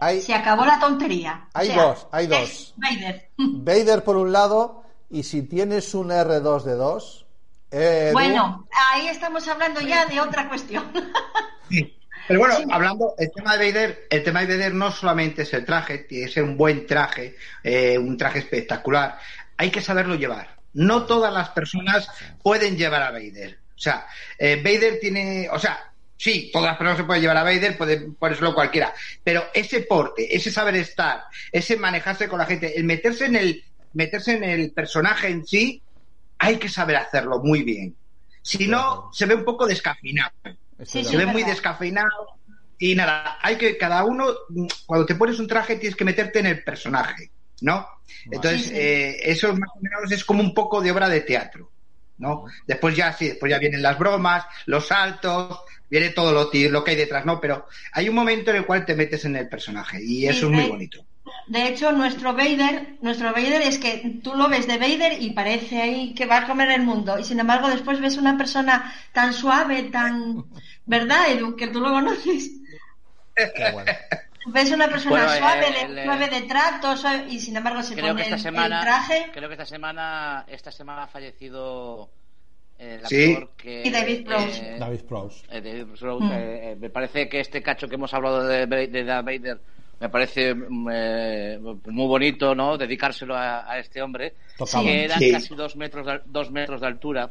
Hay 0.00 0.20
se 0.20 0.34
acabó 0.34 0.64
la 0.66 0.78
tontería. 0.80 1.46
O 1.54 1.58
Hay 1.58 1.68
sea, 1.68 1.82
dos, 1.82 2.06
hay 2.12 2.26
dos. 2.26 2.74
Vader. 2.76 3.30
Vader 3.38 4.04
por 4.04 4.16
un 4.16 4.32
lado, 4.32 4.82
y 5.08 5.22
si 5.22 5.42
tienes 5.44 5.94
un 5.94 6.10
R2 6.10 6.62
de 6.64 6.74
2. 6.74 7.26
Bueno, 8.12 8.66
ahí 8.92 9.06
estamos 9.06 9.46
hablando 9.48 9.80
ya 9.80 10.04
de 10.06 10.20
otra 10.20 10.48
cuestión. 10.48 10.92
Sí. 11.68 11.96
Pero 12.30 12.38
bueno, 12.38 12.58
hablando, 12.70 13.16
el 13.18 13.32
tema 13.32 13.56
de 13.56 13.72
Vader, 13.72 14.06
el 14.08 14.22
tema 14.22 14.42
de 14.42 14.56
Vader 14.56 14.72
no 14.72 14.92
solamente 14.92 15.42
es 15.42 15.52
el 15.52 15.64
traje, 15.64 15.98
tiene 15.98 16.26
que 16.26 16.32
ser 16.32 16.44
un 16.44 16.56
buen 16.56 16.86
traje, 16.86 17.34
eh, 17.64 17.98
un 17.98 18.16
traje 18.16 18.38
espectacular. 18.38 19.18
Hay 19.56 19.72
que 19.72 19.80
saberlo 19.80 20.14
llevar. 20.14 20.54
No 20.74 21.06
todas 21.06 21.34
las 21.34 21.48
personas 21.48 22.08
pueden 22.40 22.76
llevar 22.76 23.02
a 23.02 23.10
Vader. 23.10 23.58
O 23.74 23.80
sea, 23.80 24.06
eh, 24.38 24.62
Vader 24.62 25.00
tiene, 25.00 25.48
o 25.50 25.58
sea, 25.58 25.90
sí, 26.16 26.50
todas 26.52 26.68
las 26.68 26.76
personas 26.76 26.98
se 26.98 27.04
pueden 27.04 27.20
llevar 27.20 27.38
a 27.38 27.42
Vader, 27.42 27.76
puede 27.76 27.98
ponérselo 28.12 28.54
cualquiera. 28.54 28.94
Pero 29.24 29.46
ese 29.52 29.80
porte, 29.80 30.32
ese 30.32 30.52
saber 30.52 30.76
estar, 30.76 31.24
ese 31.50 31.78
manejarse 31.78 32.28
con 32.28 32.38
la 32.38 32.46
gente, 32.46 32.78
el 32.78 32.84
meterse 32.84 33.24
en 33.24 33.34
el, 33.34 33.64
meterse 33.94 34.36
en 34.36 34.44
el 34.44 34.70
personaje 34.70 35.26
en 35.26 35.44
sí, 35.44 35.82
hay 36.38 36.58
que 36.58 36.68
saber 36.68 36.94
hacerlo 36.94 37.40
muy 37.40 37.64
bien. 37.64 37.96
Si 38.40 38.68
no, 38.68 39.10
se 39.12 39.26
ve 39.26 39.34
un 39.34 39.44
poco 39.44 39.66
descafeinado 39.66 40.30
Sí, 40.84 41.04
se 41.04 41.16
ve 41.16 41.26
muy 41.26 41.42
descafeinado 41.44 42.08
y 42.78 42.94
nada, 42.94 43.38
hay 43.42 43.56
que 43.58 43.76
cada 43.76 44.04
uno 44.04 44.26
cuando 44.86 45.06
te 45.06 45.14
pones 45.14 45.38
un 45.38 45.46
traje 45.46 45.76
tienes 45.76 45.96
que 45.96 46.04
meterte 46.04 46.38
en 46.40 46.46
el 46.46 46.64
personaje, 46.64 47.30
¿no? 47.60 47.86
Entonces 48.30 48.62
Sí, 48.62 48.68
sí. 48.70 48.74
eh, 48.74 49.30
eso 49.30 49.52
más 49.54 49.70
o 49.74 49.80
menos 49.80 50.10
es 50.12 50.24
como 50.24 50.42
un 50.42 50.54
poco 50.54 50.80
de 50.80 50.90
obra 50.90 51.08
de 51.08 51.20
teatro, 51.20 51.72
¿no? 52.18 52.44
Después 52.66 52.96
ya 52.96 53.12
sí, 53.12 53.28
después 53.28 53.50
ya 53.50 53.58
vienen 53.58 53.82
las 53.82 53.98
bromas, 53.98 54.44
los 54.66 54.86
saltos, 54.86 55.60
viene 55.88 56.10
todo 56.10 56.32
lo, 56.32 56.50
lo 56.70 56.84
que 56.84 56.90
hay 56.92 56.96
detrás, 56.96 57.26
¿no? 57.26 57.40
Pero 57.40 57.66
hay 57.92 58.08
un 58.08 58.14
momento 58.14 58.50
en 58.50 58.58
el 58.58 58.66
cual 58.66 58.84
te 58.86 58.94
metes 58.94 59.24
en 59.26 59.36
el 59.36 59.48
personaje 59.48 59.98
y 60.02 60.26
eso 60.26 60.46
es 60.46 60.52
muy 60.52 60.64
bonito. 60.64 61.04
De 61.46 61.68
hecho, 61.68 61.92
nuestro 61.92 62.32
Vader, 62.34 62.96
nuestro 63.02 63.32
Vader 63.32 63.62
es 63.62 63.78
que 63.78 64.20
tú 64.22 64.34
lo 64.34 64.48
ves 64.48 64.66
de 64.66 64.78
Vader 64.78 65.20
y 65.20 65.30
parece 65.32 65.80
ahí 65.82 66.14
que 66.14 66.26
va 66.26 66.38
a 66.38 66.46
comer 66.46 66.70
el 66.70 66.82
mundo. 66.82 67.18
Y 67.18 67.24
sin 67.24 67.40
embargo, 67.40 67.68
después 67.68 68.00
ves 68.00 68.16
una 68.16 68.36
persona 68.38 68.94
tan 69.12 69.32
suave, 69.34 69.84
tan. 69.84 70.44
¿Verdad, 70.86 71.30
Edu? 71.30 71.56
Que 71.56 71.68
tú 71.68 71.80
lo 71.80 71.90
conoces. 71.90 72.50
Qué 73.34 73.70
bueno. 73.72 73.90
Ves 74.46 74.70
una 74.72 74.88
persona 74.88 75.16
Bueno, 75.16 75.32
eh, 75.34 75.38
suave, 75.38 75.66
el, 75.84 75.98
eh, 75.98 76.04
suave 76.04 76.28
de 76.28 76.40
trato, 76.42 76.96
suave- 76.96 77.26
y 77.28 77.38
sin 77.38 77.56
embargo 77.56 77.82
se 77.82 77.94
creo 77.94 78.08
pone 78.08 78.16
que 78.16 78.22
esta 78.22 78.36
el, 78.36 78.40
semana 78.42 78.78
el 78.78 78.84
traje. 78.84 79.26
creo 79.32 79.48
que 79.48 79.54
esta 79.54 79.66
semana 79.66 80.44
esta 80.48 80.72
semana 80.72 81.02
ha 81.04 81.06
fallecido 81.06 82.10
eh, 82.78 82.98
el 83.02 83.06
Sí. 83.06 83.32
actor 83.34 83.50
que 83.56 83.82
Y 83.86 83.90
David 83.90 84.24
Prowse. 84.24 84.74
eh, 84.74 84.78
David 84.78 85.00
Prowse. 85.06 85.44
eh, 85.50 85.60
David 85.60 85.86
Prowse, 85.98 86.24
Mm. 86.24 86.32
eh, 86.32 86.70
eh, 86.72 86.76
me 86.80 86.88
parece 86.90 87.28
que 87.28 87.40
este 87.40 87.62
cacho 87.62 87.86
que 87.86 87.96
hemos 87.96 88.12
hablado 88.14 88.44
de, 88.46 88.66
de 88.66 89.04
Darth 89.04 89.26
Vader 89.26 89.60
me 90.00 90.08
parece 90.08 90.54
mm, 90.54 90.88
eh, 90.90 91.58
muy 91.60 92.06
bonito 92.06 92.54
no 92.54 92.78
dedicárselo 92.78 93.36
a, 93.36 93.70
a 93.70 93.78
este 93.78 94.00
hombre 94.00 94.34
Tocaba. 94.56 94.82
que 94.84 95.04
eran 95.04 95.18
Sí. 95.18 95.30
casi 95.30 95.54
dos 95.54 95.76
metros 95.76 96.06
de, 96.06 96.20
dos 96.24 96.50
metros 96.50 96.80
de 96.80 96.86
altura 96.86 97.30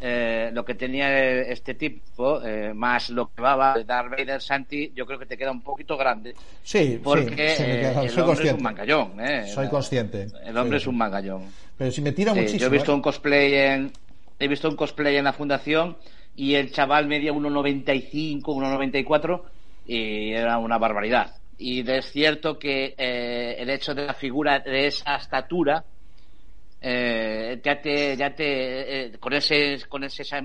eh, 0.00 0.50
lo 0.52 0.64
que 0.64 0.74
tenía 0.74 1.42
este 1.42 1.74
tipo 1.74 2.42
eh, 2.42 2.72
más 2.74 3.10
lo 3.10 3.30
que 3.32 3.42
va 3.42 3.74
de 3.74 3.84
Darth 3.84 4.10
Vader 4.10 4.40
Santi 4.40 4.92
yo 4.94 5.04
creo 5.06 5.18
que 5.18 5.26
te 5.26 5.36
queda 5.36 5.50
un 5.52 5.60
poquito 5.62 5.96
grande 5.96 6.34
Sí, 6.62 6.98
porque 7.02 7.50
sí, 7.56 7.62
eh, 7.64 7.92
el 8.02 8.10
soy 8.10 8.22
hombre 8.22 8.22
es 8.22 8.24
consciente. 8.24 8.54
un 8.54 8.62
mangallón 8.62 9.20
¿eh? 9.20 9.46
Soy 9.46 9.68
consciente. 9.68 10.26
el 10.44 10.56
hombre 10.56 10.78
Sí, 10.78 10.82
es 10.84 10.86
un 10.88 10.96
mangallón 10.96 11.42
Pero 11.76 11.90
si 11.90 12.00
me 12.02 12.12
tira 12.12 12.32
muchísimo. 12.34 12.60
yo 12.60 12.66
he 12.66 12.70
visto 12.70 12.92
¿eh? 12.92 12.94
un 12.94 13.02
cosplay 13.02 13.54
en 13.54 13.92
he 14.38 14.48
visto 14.48 14.68
un 14.68 14.76
cosplay 14.76 15.16
en 15.16 15.24
la 15.24 15.32
fundación 15.34 15.96
y 16.34 16.54
el 16.54 16.72
chaval 16.72 17.06
medía 17.06 17.32
1.95, 17.32 18.40
1.94 18.42 19.42
y 19.86 20.32
era 20.32 20.58
una 20.58 20.78
barbaridad. 20.78 21.34
Y 21.58 21.86
es 21.90 22.10
cierto 22.10 22.58
que 22.58 22.94
eh, 22.96 23.56
el 23.58 23.68
hecho 23.68 23.94
de 23.94 24.06
la 24.06 24.14
figura 24.14 24.60
de 24.60 24.86
esa 24.86 25.16
estatura 25.16 25.84
eh, 26.80 27.60
ya 27.62 27.80
te 27.80 28.16
ya 28.16 28.34
te 28.34 29.06
eh, 29.06 29.18
con 29.18 29.32
ese 29.34 29.78
con 29.88 30.02
ese 30.04 30.22
esa, 30.22 30.38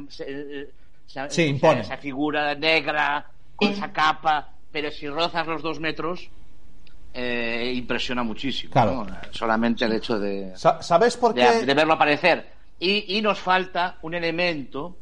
esa- 1.08 1.30
Sí, 1.30 1.44
impone. 1.44 1.82
esa 1.82 1.98
figura 1.98 2.54
negra 2.56 3.26
con 3.56 3.70
esa 3.72 3.92
capa, 3.94 4.50
pero 4.72 4.92
si 4.92 5.08
rozas 5.08 5.48
los 5.48 5.62
dos 5.62 5.80
metros 5.80 6.30
eh, 7.14 7.72
impresiona 7.76 8.24
muchísimo. 8.24 8.74
Claro. 8.74 9.06
¿no? 9.06 9.18
Solamente 9.32 9.86
el 9.86 9.94
hecho 9.94 10.20
de 10.20 10.52
Sa- 10.58 10.82
¿Sabes 10.82 11.16
por 11.16 11.34
de, 11.34 11.42
qué? 11.42 11.66
de 11.66 11.74
verlo 11.74 11.94
aparecer. 11.94 12.52
Y, 12.80 13.18
y 13.18 13.22
nos 13.22 13.40
falta 13.40 13.98
un 14.02 14.14
elemento, 14.16 14.98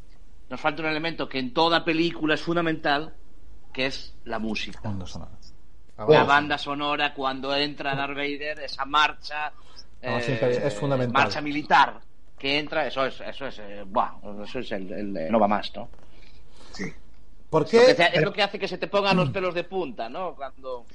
nos 0.50 0.62
falta 0.62 0.84
un 0.84 0.90
elemento 0.90 1.28
que 1.28 1.40
en 1.40 1.52
toda 1.54 1.84
película 1.84 2.36
es 2.36 2.42
fundamental, 2.42 3.16
que 3.74 3.88
es 3.88 4.14
la 4.26 4.38
música. 4.38 4.80
Banda 4.84 5.08
sonora. 5.08 5.32
La 6.08 6.24
banda 6.24 6.58
sonora 6.60 7.14
cuando 7.16 7.56
entra 7.56 7.96
Darth 7.96 8.16
Vader, 8.16 8.60
esa 8.60 8.86
marcha, 8.86 9.52
No, 10.04 10.20
sí, 10.22 10.32
eh, 10.34 10.62
es 10.66 10.74
fundamental. 10.74 11.24
marcha 11.24 11.42
militar 11.42 12.00
que 12.38 12.60
entra, 12.60 12.86
eso 12.88 13.06
es, 13.06 13.22
eso 13.22 13.48
es, 13.48 13.60
eh, 13.60 13.84
buah, 13.86 14.16
eso 14.44 14.60
es 14.60 14.72
el, 14.74 14.92
el- 14.92 15.32
no 15.32 15.40
va 15.40 15.48
más, 15.48 15.72
¿no? 15.76 15.88
¿Por 17.50 17.62
Lo 17.64 17.68
que 17.70 17.96
qué, 17.96 18.10
es 18.14 18.22
lo 18.22 18.34
que 18.34 18.42
hace 18.42 18.58
que 18.60 18.68
se 18.68 18.78
te 18.80 18.88
pongan 18.88 19.16
los 19.16 19.30
pelos 19.30 19.54
de 19.54 19.64
punta, 19.64 20.10
¿no? 20.10 20.34
Cuando 20.36 20.86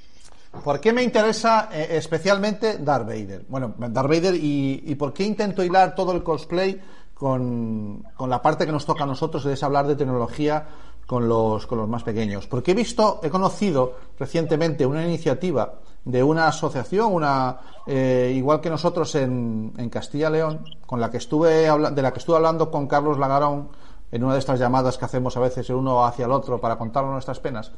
¿Por 0.63 0.81
qué 0.81 0.91
me 0.91 1.03
interesa 1.03 1.69
eh, 1.71 1.87
especialmente 1.91 2.79
Darth 2.79 3.05
Vader? 3.07 3.45
Bueno, 3.47 3.73
Darth 3.77 4.09
Vader 4.09 4.35
y, 4.35 4.83
y 4.85 4.95
por 4.95 5.13
qué 5.13 5.23
intento 5.23 5.63
hilar 5.63 5.95
todo 5.95 6.11
el 6.11 6.21
cosplay 6.23 6.79
con, 7.13 8.03
con 8.15 8.29
la 8.29 8.41
parte 8.41 8.65
que 8.65 8.71
nos 8.71 8.85
toca 8.85 9.03
a 9.03 9.07
nosotros, 9.07 9.45
es 9.45 9.61
hablar 9.63 9.87
de 9.87 9.95
tecnología 9.95 10.67
con 11.05 11.29
los, 11.29 11.65
con 11.65 11.77
los 11.77 11.87
más 11.87 12.03
pequeños. 12.03 12.45
Porque 12.47 12.71
he 12.71 12.75
visto, 12.75 13.19
he 13.23 13.29
conocido 13.29 13.97
recientemente 14.19 14.85
una 14.85 15.03
iniciativa 15.05 15.75
de 16.11 16.23
una 16.23 16.47
asociación, 16.47 17.13
una 17.13 17.59
eh, 17.87 18.33
igual 18.35 18.61
que 18.61 18.69
nosotros 18.69 19.13
en, 19.15 19.73
en 19.77 19.89
Castilla 19.89 20.29
León, 20.29 20.63
con 20.85 20.99
la 20.99 21.09
que 21.09 21.17
estuve 21.17 21.69
de 21.91 22.01
la 22.01 22.11
que 22.13 22.19
estuve 22.19 22.35
hablando 22.37 22.69
con 22.71 22.87
Carlos 22.87 23.17
Lagarón 23.17 23.69
en 24.11 24.23
una 24.23 24.33
de 24.33 24.39
estas 24.39 24.59
llamadas 24.59 24.97
que 24.97 25.05
hacemos 25.05 25.37
a 25.37 25.39
veces 25.39 25.69
el 25.69 25.75
uno 25.75 26.03
hacia 26.05 26.25
el 26.25 26.31
otro 26.31 26.59
para 26.59 26.77
contarnos 26.77 27.13
nuestras 27.13 27.39
penas. 27.39 27.71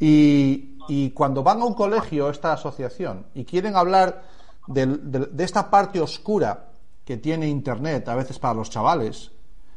Y, 0.00 0.78
y 0.88 1.10
cuando 1.10 1.42
van 1.42 1.60
a 1.60 1.64
un 1.64 1.74
colegio, 1.74 2.30
esta 2.30 2.52
asociación, 2.52 3.26
y 3.34 3.44
quieren 3.44 3.74
hablar 3.76 4.22
del- 4.66 5.10
del- 5.10 5.36
de 5.36 5.44
esta 5.44 5.70
parte 5.70 6.00
oscura 6.00 6.66
que 7.04 7.16
tiene 7.16 7.48
Internet, 7.48 8.08
a 8.08 8.14
veces 8.14 8.38
para 8.38 8.54
los 8.54 8.70
chavales, 8.70 9.32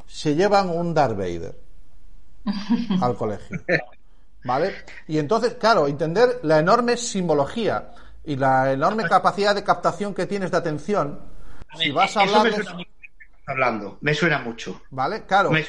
se 0.06 0.36
llevan 0.36 0.70
un 0.70 0.94
Darth 0.94 1.18
Vader 1.18 1.58
al 3.02 3.16
colegio. 3.16 3.60
¿Vale? 4.44 4.74
Y 5.08 5.18
entonces, 5.20 5.56
claro, 5.56 5.88
entender 5.88 6.40
la 6.44 6.60
enorme 6.60 6.98
simbología 6.98 7.92
y 8.24 8.36
la 8.36 8.72
enorme 8.72 9.04
capacidad 9.04 9.54
de 9.54 9.64
captación 9.64 10.14
que 10.14 10.26
tienes 10.26 10.52
de 10.52 10.58
atención, 10.58 11.20
si 11.78 11.92
vas 11.92 12.16
a 12.18 12.24
Eso 12.24 12.44
me 12.44 12.52
suena 12.52 12.78
hablando, 13.46 13.98
me 14.02 14.14
suena 14.14 14.40
mucho. 14.40 14.82
¿Vale? 14.90 15.24
Claro. 15.26 15.50
Suena. 15.50 15.68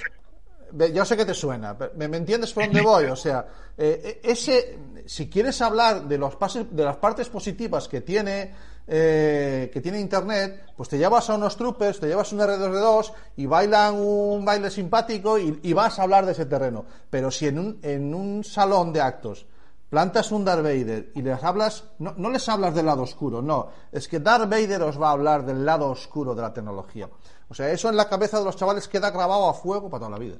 Yo 0.88 1.04
sé 1.04 1.16
que 1.18 1.26
te 1.26 1.34
suena, 1.34 1.76
pero 1.76 1.92
¿me, 1.96 2.08
me 2.08 2.16
entiendes 2.16 2.52
por 2.52 2.64
dónde 2.64 2.80
voy? 2.80 3.04
O 3.04 3.16
sea, 3.16 3.46
eh, 3.76 4.20
ese, 4.22 4.78
si 5.04 5.28
quieres 5.28 5.60
hablar 5.60 6.04
de 6.04 6.16
los 6.16 6.36
pases, 6.36 6.74
de 6.74 6.84
las 6.84 6.96
partes 6.96 7.28
positivas 7.28 7.88
que 7.88 8.00
tiene 8.00 8.54
eh, 8.86 9.70
que 9.72 9.80
tiene 9.80 10.00
Internet, 10.00 10.72
pues 10.76 10.88
te 10.88 10.98
llevas 10.98 11.28
a 11.30 11.34
unos 11.34 11.56
troopers, 11.56 12.00
te 12.00 12.08
llevas 12.08 12.32
un 12.32 12.40
R2D2 12.40 13.12
y 13.36 13.46
bailan 13.46 13.94
un 13.94 14.44
baile 14.44 14.70
simpático 14.70 15.38
y, 15.38 15.60
y 15.62 15.72
vas 15.72 15.98
a 15.98 16.02
hablar 16.02 16.26
de 16.26 16.32
ese 16.32 16.46
terreno. 16.46 16.84
Pero 17.10 17.30
si 17.30 17.46
en 17.46 17.58
un, 17.58 17.78
en 17.82 18.14
un 18.14 18.44
salón 18.44 18.92
de 18.92 19.00
actos 19.00 19.46
plantas 19.92 20.32
un 20.32 20.42
Darth 20.42 20.62
Vader 20.62 21.12
y 21.14 21.20
les 21.20 21.44
hablas, 21.44 21.84
no, 21.98 22.14
no 22.16 22.30
les 22.30 22.48
hablas 22.48 22.74
del 22.74 22.86
lado 22.86 23.02
oscuro, 23.02 23.42
no, 23.42 23.70
es 23.92 24.08
que 24.08 24.20
Darth 24.20 24.48
Vader 24.48 24.80
os 24.82 24.98
va 24.98 25.10
a 25.10 25.12
hablar 25.12 25.44
del 25.44 25.66
lado 25.66 25.90
oscuro 25.90 26.34
de 26.34 26.40
la 26.40 26.54
tecnología. 26.54 27.10
O 27.48 27.54
sea, 27.54 27.70
eso 27.70 27.90
en 27.90 27.96
la 27.98 28.08
cabeza 28.08 28.38
de 28.38 28.46
los 28.46 28.56
chavales 28.56 28.88
queda 28.88 29.10
grabado 29.10 29.50
a 29.50 29.52
fuego 29.52 29.90
para 29.90 30.06
toda 30.06 30.12
la 30.12 30.18
vida. 30.18 30.36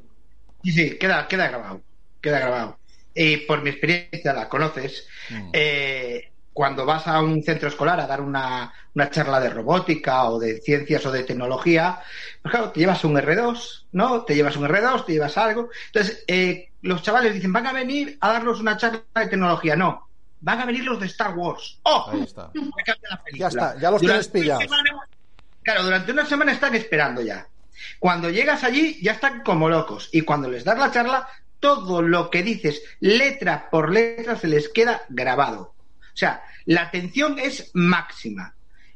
Sí, 0.65 0.73
sí, 0.73 0.99
queda, 0.99 1.29
queda 1.29 1.49
grabado. 1.49 1.83
Queda 2.23 2.39
grabado. 2.39 2.79
Y 3.15 3.37
por 3.39 3.63
mi 3.63 3.69
experiencia, 3.69 4.33
la 4.33 4.49
conoces, 4.49 5.07
eh, 5.53 6.32
cuando 6.53 6.85
vas 6.85 7.07
a 7.07 7.21
un 7.21 7.43
centro 7.43 7.69
escolar 7.69 7.99
a 8.01 8.07
dar 8.07 8.21
una, 8.21 8.73
una 8.95 9.11
charla 9.11 9.41
de 9.41 9.51
robótica 9.51 10.25
o 10.25 10.39
de 10.39 10.61
ciencias 10.61 11.05
o 11.07 11.11
de 11.11 11.23
tecnología, 11.25 12.01
pues 12.43 12.53
claro, 12.53 12.71
te 12.71 12.81
llevas 12.81 13.05
un 13.05 13.15
R2, 13.17 13.87
¿no? 13.93 14.23
Te 14.25 14.35
llevas 14.35 14.57
un 14.57 14.65
R2, 14.69 15.07
te 15.07 15.13
llevas 15.13 15.37
algo. 15.39 15.71
Entonces, 15.87 16.25
eh, 16.27 16.71
los 16.83 17.03
chavales 17.03 17.35
dicen, 17.35 17.53
van 17.53 17.67
a 17.67 17.73
venir 17.73 18.19
a 18.21 18.33
darnos 18.33 18.61
una 18.61 18.77
charla 18.77 19.03
de 19.15 19.27
tecnología. 19.29 19.77
No, 19.77 20.09
van 20.41 20.61
a 20.61 20.67
venir 20.67 20.85
los 20.85 21.01
de 21.01 21.07
Star 21.07 21.35
Wars. 21.37 21.79
¡Oh! 21.85 22.11
Ahí 22.13 22.23
está. 22.23 22.51
La. 23.11 23.23
Ya 23.35 23.49
está, 23.49 23.79
ya 23.81 23.91
los 23.91 24.01
tienes 24.01 24.31
Durante 24.33 24.39
una 24.39 24.43
pillados. 24.59 24.63
semana- 24.65 25.07
claro, 25.63 25.83
durante 25.85 26.13
una 26.13 26.27
semana 26.27 26.53
están 26.53 26.75
esperando 26.75 27.23
ya. 27.23 27.47
Cuando 27.99 28.29
llegas 28.31 28.63
allí 28.65 28.99
ya 29.03 29.13
están 29.13 29.43
como 29.43 29.69
locos 29.69 30.09
y 30.13 30.23
cuando 30.23 30.51
les 30.51 30.65
das 30.65 30.79
la 30.79 30.91
charla, 30.91 31.29
todo 31.61 32.03
lo 32.03 32.29
que 32.31 32.43
dices 32.43 32.83
letra 33.01 33.69
por 33.71 33.91
letra 33.93 34.37
se 34.37 34.49
les 34.49 34.69
queda 34.69 35.03
grabado. 35.09 35.72
O 36.13 36.17
sea, 36.17 36.43
la 36.67 36.83
atención 36.83 37.39
es 37.39 37.71
máxima. 37.75 38.55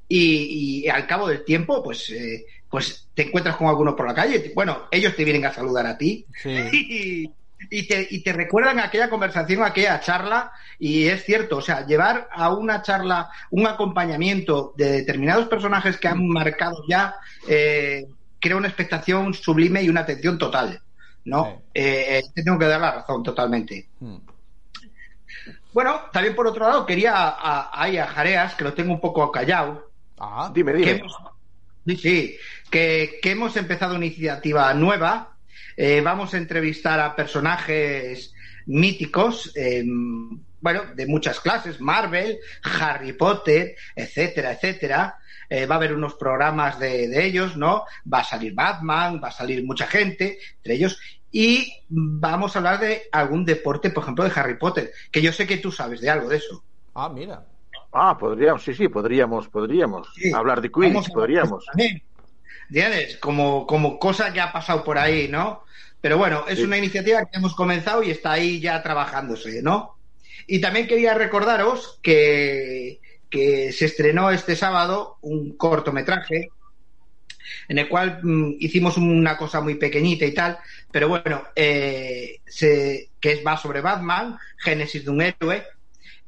Y, 0.09 0.85
y 0.85 0.89
al 0.89 1.07
cabo 1.07 1.29
del 1.29 1.45
tiempo, 1.45 1.83
pues, 1.83 2.11
eh, 2.11 2.47
pues 2.71 3.09
te 3.15 3.23
encuentras 3.23 3.57
con 3.57 3.69
alguno 3.69 3.97
por 3.97 4.07
la 4.07 4.15
calle. 4.15 4.53
Bueno, 4.55 4.89
ellos 4.91 5.17
te 5.17 5.25
vienen 5.25 5.47
a 5.47 5.53
saludar 5.53 5.87
a 5.87 5.99
ti 5.99 6.25
y, 6.45 7.31
y 7.71 7.87
te, 7.87 8.07
y 8.11 8.23
te 8.23 8.33
recuerdan 8.33 8.79
aquella 8.81 9.11
conversación, 9.11 9.65
aquella 9.65 10.01
charla, 10.01 10.53
y 10.79 11.07
es 11.07 11.25
cierto, 11.25 11.59
o 11.59 11.63
sea, 11.63 11.87
llevar 11.87 12.29
a 12.31 12.53
una 12.55 12.83
charla 12.83 13.31
un 13.51 13.67
acompañamiento 13.67 14.75
de 14.77 14.93
determinados 14.93 15.49
personajes 15.49 15.97
que 15.97 16.09
han 16.09 16.27
marcado 16.29 16.85
ya, 16.89 17.17
eh, 17.49 18.07
crea 18.39 18.57
una 18.57 18.69
expectación 18.69 19.35
sublime 19.35 19.83
y 19.83 19.89
una 19.89 20.03
atención 20.03 20.39
total, 20.39 20.81
¿no? 21.25 21.63
Eh, 21.73 22.19
eh, 22.19 22.23
te 22.35 22.43
tengo 22.43 22.59
que 22.59 22.67
dar 22.67 22.81
la 22.81 22.93
razón 22.93 23.23
totalmente. 23.23 23.89
Hmm. 24.01 24.17
Bueno, 25.77 26.01
también 26.11 26.35
por 26.35 26.47
otro 26.47 26.67
lado 26.67 26.87
quería 26.87 27.13
a, 27.15 27.29
a, 27.29 27.71
ahí 27.83 27.99
a 27.99 28.07
Jareas, 28.07 28.55
que 28.55 28.65
lo 28.65 28.73
tengo 28.73 28.95
un 28.95 29.01
poco 29.01 29.31
callado, 29.31 29.91
Ah, 30.19 30.51
Dime, 30.55 30.73
que 30.73 30.79
dime. 30.79 30.91
hemos, 30.93 31.15
sí, 31.87 31.97
sí, 31.99 32.37
que, 32.71 33.19
que 33.21 33.33
hemos 33.33 33.55
empezado 33.59 33.95
una 33.95 34.07
iniciativa 34.07 34.73
nueva. 34.73 35.37
Eh, 35.77 36.01
vamos 36.03 36.33
a 36.33 36.39
entrevistar 36.39 36.99
a 36.99 37.15
personajes 37.15 38.33
míticos, 38.65 39.53
eh, 39.55 39.85
bueno, 40.63 40.81
de 40.95 41.07
muchas 41.07 41.41
clases, 41.41 41.79
Marvel, 41.79 42.39
Harry 42.81 43.13
Potter, 43.13 43.77
etcétera, 43.95 44.53
etcétera. 44.53 45.19
Eh, 45.51 45.67
va 45.67 45.75
a 45.75 45.79
haber 45.79 45.93
unos 45.95 46.15
programas 46.15 46.79
de, 46.81 47.07
de 47.09 47.27
ellos, 47.27 47.55
¿no? 47.59 47.85
Va 48.11 48.21
a 48.21 48.25
salir 48.25 48.55
Batman, 48.55 49.21
va 49.23 49.29
a 49.29 49.33
salir 49.33 49.63
mucha 49.63 49.87
gente, 49.87 50.39
entre 50.57 50.73
ellos. 50.75 50.99
Y 51.33 51.71
vamos 51.89 52.55
a 52.55 52.59
hablar 52.61 52.81
de 52.81 53.03
algún 53.13 53.45
deporte, 53.45 53.91
por 53.91 54.03
ejemplo, 54.05 54.25
de 54.25 54.33
Harry 54.35 54.57
Potter, 54.57 54.91
que 55.11 55.21
yo 55.21 55.33
sé 55.33 55.47
que 55.47 55.59
tú 55.59 55.71
sabes 55.73 56.01
de 56.01 56.09
algo 56.11 56.29
de 56.29 56.37
eso. 56.39 56.63
ah, 56.95 57.09
mira. 57.09 57.45
Ah, 57.93 58.17
podríamos, 58.19 58.63
sí, 58.63 58.75
sí, 58.75 58.89
podríamos, 58.89 59.49
podríamos. 59.49 60.09
Sí. 60.15 60.33
Hablar 60.33 60.61
de 60.61 60.69
Vamos 60.69 60.89
Quidditch, 60.91 61.11
a- 61.11 61.15
podríamos. 61.15 61.65
¿Entiendes? 62.69 63.17
Como, 63.19 63.67
como 63.67 63.99
cosa 63.99 64.33
que 64.33 64.41
ha 64.41 64.53
pasado 64.53 64.83
por 64.85 64.99
ahí, 64.99 65.29
¿no? 65.29 65.63
Pero 66.01 66.19
bueno, 66.19 66.45
es 66.49 66.59
Sí. 66.59 66.65
una 66.65 66.77
iniciativa 66.79 67.25
que 67.25 67.39
hemos 67.39 67.55
comenzado 67.55 68.03
y 68.03 68.11
está 68.11 68.33
ahí 68.33 68.61
ya 68.61 68.83
trabajándose, 68.83 69.63
¿no? 69.63 69.97
Y 70.47 70.61
también 70.61 70.87
quería 70.87 71.15
recordaros 71.15 71.99
que, 72.03 73.01
que 73.31 73.73
se 73.73 73.87
estrenó 73.87 74.31
este 74.31 74.57
sábado 74.57 75.17
un 75.23 75.57
cortometraje 75.57 76.51
en 77.69 77.79
el 77.79 77.89
cual 77.89 78.21
mm, 78.23 78.57
hicimos 78.61 78.97
una 78.97 79.37
cosa 79.37 79.61
muy 79.61 79.77
pequeñita 79.77 80.25
y 80.25 80.35
tal, 80.35 80.59
pero 80.91 81.09
bueno, 81.09 81.45
eh, 81.55 82.41
se, 82.47 83.11
que 83.21 83.33
es, 83.33 83.47
va 83.47 83.57
sobre 83.57 83.81
Batman, 83.81 84.39
Génesis 84.59 85.05
de 85.05 85.11
un 85.11 85.23
héroe, 85.23 85.65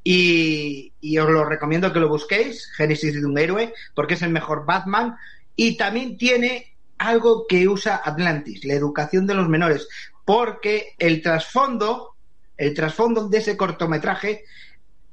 y, 0.02 0.92
y 1.00 1.18
os 1.18 1.28
lo 1.28 1.44
recomiendo 1.44 1.92
que 1.92 2.00
lo 2.00 2.08
busquéis, 2.08 2.70
Génesis 2.76 3.14
de 3.14 3.26
un 3.26 3.38
héroe, 3.38 3.72
porque 3.94 4.14
es 4.14 4.22
el 4.22 4.30
mejor 4.30 4.64
Batman 4.64 5.16
y 5.54 5.76
también 5.76 6.16
tiene 6.16 6.76
algo 6.98 7.46
que 7.46 7.68
usa 7.68 8.00
Atlantis, 8.04 8.64
la 8.64 8.74
educación 8.74 9.26
de 9.26 9.34
los 9.34 9.48
menores, 9.48 9.88
porque 10.24 10.94
el 10.98 11.22
trasfondo, 11.22 12.14
el 12.56 12.74
trasfondo 12.74 13.28
de 13.28 13.38
ese 13.38 13.56
cortometraje, 13.56 14.44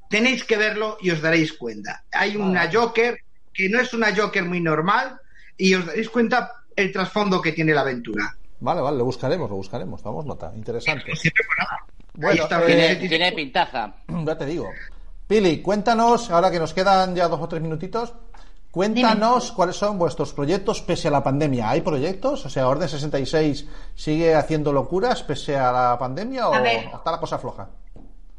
tenéis 0.10 0.44
que 0.44 0.58
verlo 0.58 0.98
y 1.02 1.12
os 1.12 1.22
daréis 1.22 1.54
cuenta. 1.54 2.04
Hay 2.12 2.36
una 2.36 2.72
Joker 2.72 3.20
que 3.54 3.70
no 3.70 3.80
es 3.80 3.94
una 3.94 4.16
Joker 4.16 4.44
muy 4.44 4.62
normal 4.62 5.20
y 5.58 5.74
os 5.76 5.86
daréis 5.86 6.10
cuenta 6.10 6.52
el 6.76 6.92
trasfondo 6.92 7.42
que 7.42 7.52
tiene 7.52 7.74
la 7.74 7.82
aventura. 7.82 8.36
Vale, 8.60 8.82
vale, 8.82 8.98
lo 8.98 9.06
buscaremos, 9.06 9.50
lo 9.50 9.56
buscaremos. 9.58 10.02
Damos 10.04 10.26
nota. 10.26 10.52
Interesante. 10.56 11.16
Siempre 11.16 11.44
con 11.46 11.56
nada. 11.58 11.80
Bueno, 12.14 12.44
está, 12.44 12.62
eh, 12.64 12.66
Tiene, 12.66 12.88
tiene- 12.96 13.10
tiene 13.10 13.32
pintaza. 13.34 13.94
Ya 14.08 14.38
te 14.38 14.46
digo. 14.46 14.70
Pili, 15.28 15.62
cuéntanos, 15.62 16.30
ahora 16.32 16.50
que 16.52 16.60
nos 16.60 16.74
quedan 16.74 17.16
ya 17.16 17.28
dos 17.28 17.42
o 17.42 17.48
tres 17.48 17.62
minutitos, 17.62 18.14
cuéntanos 18.72 19.52
cuáles 19.52 19.76
son 19.76 19.98
vuestros 19.98 20.34
proyectos 20.34 20.82
pese 20.82 21.08
a 21.08 21.12
la 21.12 21.24
pandemia. 21.24 21.70
¿Hay 21.70 21.82
proyectos? 21.82 22.46
O 22.46 22.50
sea, 22.50 22.68
Orden 22.68 22.88
66 22.90 23.68
sigue 23.96 24.36
haciendo 24.36 24.72
locuras 24.74 25.24
pese 25.24 25.58
a 25.58 25.72
la 25.72 25.98
pandemia 26.00 26.48
o 26.50 26.54
A 26.54 26.60
ver. 26.62 26.86
está 26.94 27.12
la 27.12 27.20
cosa 27.20 27.38
floja? 27.40 27.70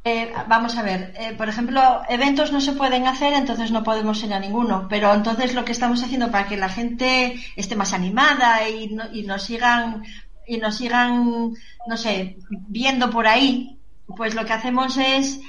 Eh, 0.09 0.33
vamos 0.47 0.77
a 0.79 0.83
ver, 0.91 1.01
eh, 1.19 1.35
por 1.39 1.49
ejemplo, 1.49 1.81
eventos 2.09 2.53
no 2.53 2.61
se 2.61 2.73
pueden 2.81 3.09
hacer, 3.09 3.33
entonces 3.33 3.73
no 3.73 3.83
podemos 3.83 4.23
ir 4.23 4.33
a 4.33 4.39
ninguno. 4.39 4.87
Pero 4.89 5.13
entonces 5.13 5.53
lo 5.55 5.65
que 5.65 5.73
estamos 5.73 6.03
haciendo 6.05 6.31
para 6.31 6.47
que 6.47 6.57
la 6.57 6.69
gente 6.69 7.35
esté 7.57 7.75
más 7.75 7.93
animada 7.93 8.69
y, 8.69 8.89
no- 8.97 9.11
y 9.13 9.23
nos 9.25 9.43
sigan 9.43 10.05
y 10.47 10.59
nos 10.59 10.77
sigan, 10.77 11.53
no 11.89 11.97
sé, 11.97 12.37
viendo 12.69 13.11
por 13.11 13.27
ahí, 13.27 13.81
pues 14.17 14.37
lo 14.37 14.45
que 14.45 14.53
hacemos 14.53 14.97
es 14.97 15.41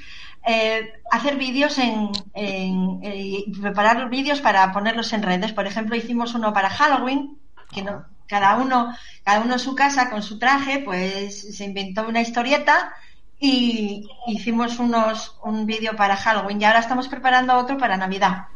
eh, 0.48 0.92
hacer 1.12 1.36
vídeos 1.38 1.78
en, 1.78 2.10
en- 2.34 3.00
eh, 3.04 3.44
y 3.48 3.52
preparar 3.62 4.00
los 4.00 4.10
vídeos 4.10 4.42
para 4.42 4.72
ponerlos 4.72 5.14
en 5.14 5.22
redes. 5.22 5.54
Por 5.54 5.68
ejemplo, 5.68 5.96
hicimos 5.96 6.34
uno 6.34 6.52
para 6.54 6.70
Halloween, 6.72 7.38
que 7.72 7.84
no, 7.84 8.06
cada 8.28 8.56
uno, 8.56 8.96
cada 9.24 9.42
uno 9.42 9.54
en 9.54 9.60
su 9.60 9.76
casa 9.76 10.10
con 10.10 10.24
su 10.24 10.40
traje, 10.40 10.80
pues 10.80 11.56
se 11.56 11.66
inventó 11.66 12.08
una 12.08 12.22
historieta 12.22 12.92
y 13.40 14.10
hicimos 14.28 14.80
unos 14.80 15.36
un 15.44 15.66
vídeo 15.66 15.96
para 15.96 16.16
Halloween 16.18 16.62
y 16.62 16.66
ahora 16.66 16.80
estamos 16.80 17.08
preparando 17.08 17.56
otro 17.58 17.78
para 17.78 17.98
Navidad. 17.98 18.48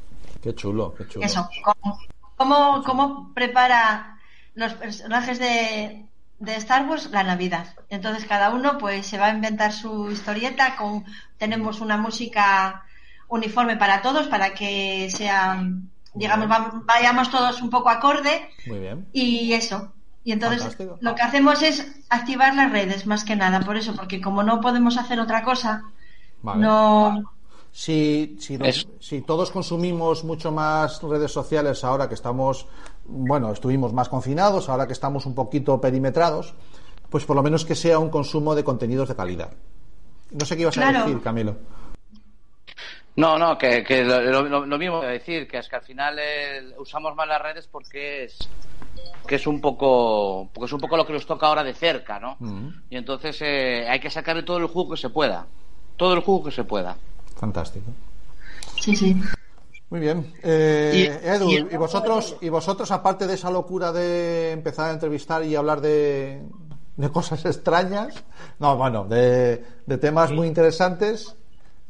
Qué 0.41 0.55
chulo, 0.55 0.93
qué 0.95 1.07
chulo. 1.07 1.25
Eso, 1.25 1.47
cómo, 1.63 1.99
cómo, 2.35 2.83
cómo 2.83 3.33
prepara 3.33 4.17
los 4.55 4.73
personajes 4.73 5.37
de, 5.39 6.05
de 6.39 6.55
Star 6.55 6.87
Wars 6.87 7.11
la 7.11 7.23
Navidad. 7.23 7.75
Entonces 7.89 8.25
cada 8.25 8.49
uno 8.49 8.77
pues 8.79 9.05
se 9.05 9.17
va 9.19 9.27
a 9.27 9.33
inventar 9.33 9.71
su 9.71 10.09
historieta 10.11 10.75
con 10.75 11.05
tenemos 11.37 11.79
una 11.79 11.97
música 11.97 12.83
uniforme 13.27 13.77
para 13.77 14.01
todos 14.01 14.27
para 14.27 14.53
que 14.53 15.09
sea 15.11 15.63
digamos 16.13 16.49
va- 16.49 16.81
vayamos 16.83 17.29
todos 17.29 17.61
un 17.61 17.69
poco 17.69 17.89
acorde 17.89 18.49
Muy 18.65 18.79
bien. 18.79 19.07
y 19.13 19.53
eso. 19.53 19.93
Y 20.23 20.31
entonces 20.33 20.61
Fantástico. 20.61 20.97
lo 21.01 21.15
que 21.15 21.21
hacemos 21.23 21.61
es 21.63 21.85
activar 22.09 22.55
las 22.55 22.71
redes 22.71 23.07
más 23.07 23.23
que 23.23 23.35
nada, 23.35 23.59
por 23.61 23.75
eso, 23.77 23.95
porque 23.95 24.21
como 24.21 24.43
no 24.43 24.61
podemos 24.61 24.97
hacer 24.97 25.19
otra 25.19 25.43
cosa, 25.43 25.83
Vale. 26.43 26.61
no 26.61 27.23
Si, 27.71 28.35
si, 28.39 28.57
nos- 28.57 28.87
si 28.99 29.21
todos 29.21 29.49
consumimos 29.49 30.23
mucho 30.23 30.51
más 30.51 31.01
redes 31.01 31.31
sociales 31.31 31.83
ahora 31.83 32.07
que 32.09 32.15
estamos, 32.15 32.67
bueno, 33.05 33.51
estuvimos 33.51 33.93
más 33.93 34.09
confinados, 34.09 34.67
ahora 34.69 34.85
que 34.87 34.93
estamos 34.93 35.25
un 35.25 35.33
poquito 35.33 35.79
perimetrados, 35.79 36.53
pues 37.09 37.25
por 37.25 37.35
lo 37.35 37.43
menos 37.43 37.63
que 37.65 37.75
sea 37.75 37.97
un 37.97 38.09
consumo 38.09 38.55
de 38.55 38.63
contenidos 38.63 39.07
de 39.09 39.15
calidad. 39.15 39.51
No 40.31 40.45
sé 40.45 40.55
qué 40.55 40.61
ibas 40.63 40.77
a 40.77 40.91
decir, 40.91 41.21
Camilo. 41.21 41.55
No, 43.15 43.37
no, 43.37 43.57
que, 43.57 43.83
que 43.83 44.03
lo, 44.03 44.21
lo- 44.21 44.65
lo 44.65 44.77
mismo 44.77 45.01
a 45.01 45.07
decir, 45.07 45.47
que 45.47 45.57
es 45.57 45.67
que 45.67 45.75
al 45.75 45.81
final 45.81 46.17
eh, 46.19 46.73
usamos 46.79 47.15
más 47.15 47.27
las 47.27 47.41
redes 47.41 47.67
porque 47.67 48.23
es 48.25 48.37
que 49.27 49.35
es 49.35 49.45
un 49.47 49.59
poco 49.61 50.49
porque 50.53 50.65
es 50.65 50.73
un 50.73 50.79
poco 50.79 50.97
lo 50.97 51.05
que 51.05 51.13
nos 51.13 51.25
toca 51.25 51.47
ahora 51.47 51.63
de 51.63 51.73
cerca, 51.73 52.19
¿no? 52.19 52.37
Mm, 52.39 52.67
Y 52.89 52.97
entonces 52.97 53.37
eh, 53.41 53.85
hay 53.87 53.99
que 53.99 54.09
sacarle 54.09 54.43
todo 54.43 54.57
el 54.57 54.67
jugo 54.67 54.91
que 54.95 55.01
se 55.01 55.09
pueda, 55.09 55.45
todo 55.97 56.13
el 56.13 56.21
jugo 56.21 56.45
que 56.45 56.51
se 56.51 56.63
pueda. 56.63 56.95
fantástico. 57.37 57.91
Sí, 58.79 58.95
sí. 58.95 59.15
Muy 59.89 59.99
bien. 59.99 60.33
Eh, 60.41 61.19
Y- 61.21 61.27
Edu, 61.27 61.51
y- 61.51 61.73
y, 61.73 61.77
vosotros, 61.77 62.37
y 62.41 62.47
vosotros, 62.49 62.91
aparte 62.91 63.27
de 63.27 63.33
esa 63.33 63.51
locura 63.51 63.91
de 63.91 64.51
empezar 64.53 64.89
a 64.89 64.93
entrevistar 64.93 65.43
y 65.43 65.55
hablar 65.55 65.81
de, 65.81 66.41
de 66.95 67.09
cosas 67.09 67.43
extrañas, 67.45 68.23
no, 68.59 68.77
bueno, 68.77 69.03
de, 69.05 69.63
de 69.85 69.97
temas 69.97 70.31
muy 70.31 70.47
interesantes, 70.47 71.35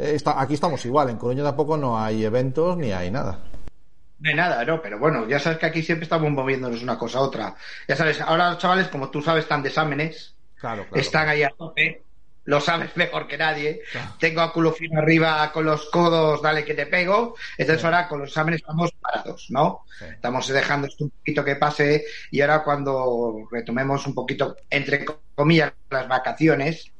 está- 0.01 0.39
aquí 0.41 0.53
estamos 0.55 0.83
igual. 0.85 1.09
En 1.09 1.17
Coruña 1.17 1.43
tampoco 1.43 1.77
no 1.77 1.99
hay 1.99 2.23
eventos 2.25 2.77
ni 2.77 2.91
hay 2.91 3.11
nada. 3.11 3.39
No 4.19 4.29
hay 4.29 4.35
nada, 4.35 4.63
no, 4.65 4.81
pero 4.81 4.99
bueno, 4.99 5.27
ya 5.27 5.39
sabes 5.39 5.57
que 5.57 5.65
aquí 5.65 5.81
siempre 5.81 6.03
estamos 6.03 6.29
moviéndonos 6.31 6.83
una 6.83 6.97
cosa 6.97 7.17
a 7.19 7.21
otra. 7.21 7.55
Ya 7.87 7.95
sabes, 7.95 8.21
ahora 8.21 8.49
los 8.51 8.59
chavales, 8.59 8.87
como 8.87 9.09
tú 9.09 9.21
sabes, 9.21 9.43
están 9.45 9.63
de 9.63 9.69
exámenes, 9.69 10.35
Claro, 10.59 10.83
claro. 10.85 11.01
están 11.01 11.27
ahí 11.27 11.41
a 11.41 11.49
tope, 11.49 12.03
lo 12.45 12.61
sabes 12.61 12.95
mejor 12.97 13.27
que 13.27 13.37
nadie. 13.37 13.81
Claro. 13.91 14.13
Tengo 14.19 14.41
a 14.41 14.53
culo 14.53 14.73
fino 14.73 14.99
arriba 14.99 15.51
con 15.51 15.65
los 15.65 15.89
codos, 15.89 16.39
dale 16.41 16.63
que 16.63 16.75
te 16.75 16.85
pego. 16.85 17.35
Entonces 17.57 17.83
ahora 17.83 18.07
con 18.07 18.19
los 18.19 18.29
exámenes 18.29 18.61
estamos 18.61 18.91
parados, 18.93 19.47
¿no? 19.49 19.85
Sí. 19.97 20.05
Estamos 20.05 20.47
dejando 20.47 20.85
esto 20.87 21.05
un 21.05 21.09
poquito 21.09 21.43
que 21.43 21.55
pase 21.55 22.05
y 22.29 22.41
ahora 22.41 22.63
cuando 22.63 23.47
retomemos 23.51 24.05
un 24.05 24.13
poquito, 24.13 24.55
entre 24.69 25.03
comillas, 25.33 25.73
las 25.89 26.07
vacaciones, 26.07 26.91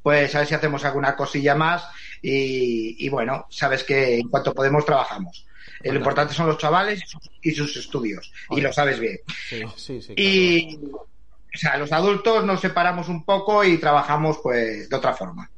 pues 0.00 0.32
a 0.34 0.38
ver 0.38 0.46
si 0.48 0.54
hacemos 0.54 0.84
alguna 0.84 1.16
cosilla 1.16 1.56
más 1.56 1.84
y, 2.22 3.04
y 3.04 3.08
bueno, 3.08 3.46
sabes 3.50 3.84
que 3.84 4.18
en 4.18 4.28
cuanto 4.28 4.52
podemos 4.54 4.84
trabajamos. 4.84 5.46
Eh, 5.82 5.92
Lo 5.92 5.98
importante 5.98 6.34
son 6.34 6.46
los 6.48 6.58
chavales 6.58 7.02
y 7.42 7.52
sus, 7.52 7.76
estudios, 7.76 8.32
y 8.50 8.60
lo 8.60 8.72
sabes 8.72 8.98
bien. 8.98 9.18
Sí, 9.48 9.62
sí, 9.76 10.02
sí, 10.02 10.14
claro. 10.14 10.30
Y, 10.30 10.80
o 10.92 11.58
sea, 11.58 11.76
los 11.76 11.92
adultos 11.92 12.44
nos 12.44 12.60
separamos 12.60 13.08
un 13.08 13.24
poco 13.24 13.62
y 13.64 13.78
trabajamos 13.78 14.38
pues 14.42 14.88
de 14.88 14.96
otra 14.96 15.14
forma. 15.14 15.50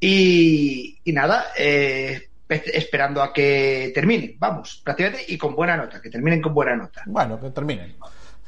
Y, 0.00 0.98
y 1.04 1.12
nada, 1.12 1.46
eh, 1.56 2.28
pe- 2.46 2.76
esperando 2.76 3.22
a 3.22 3.32
que 3.32 3.92
terminen, 3.94 4.34
vamos, 4.38 4.80
prácticamente, 4.84 5.24
y 5.28 5.38
con 5.38 5.54
buena 5.54 5.76
nota, 5.76 6.02
que 6.02 6.10
terminen 6.10 6.42
con 6.42 6.52
buena 6.52 6.74
nota. 6.76 7.02
Bueno, 7.06 7.40
que 7.40 7.50
terminen. 7.50 7.96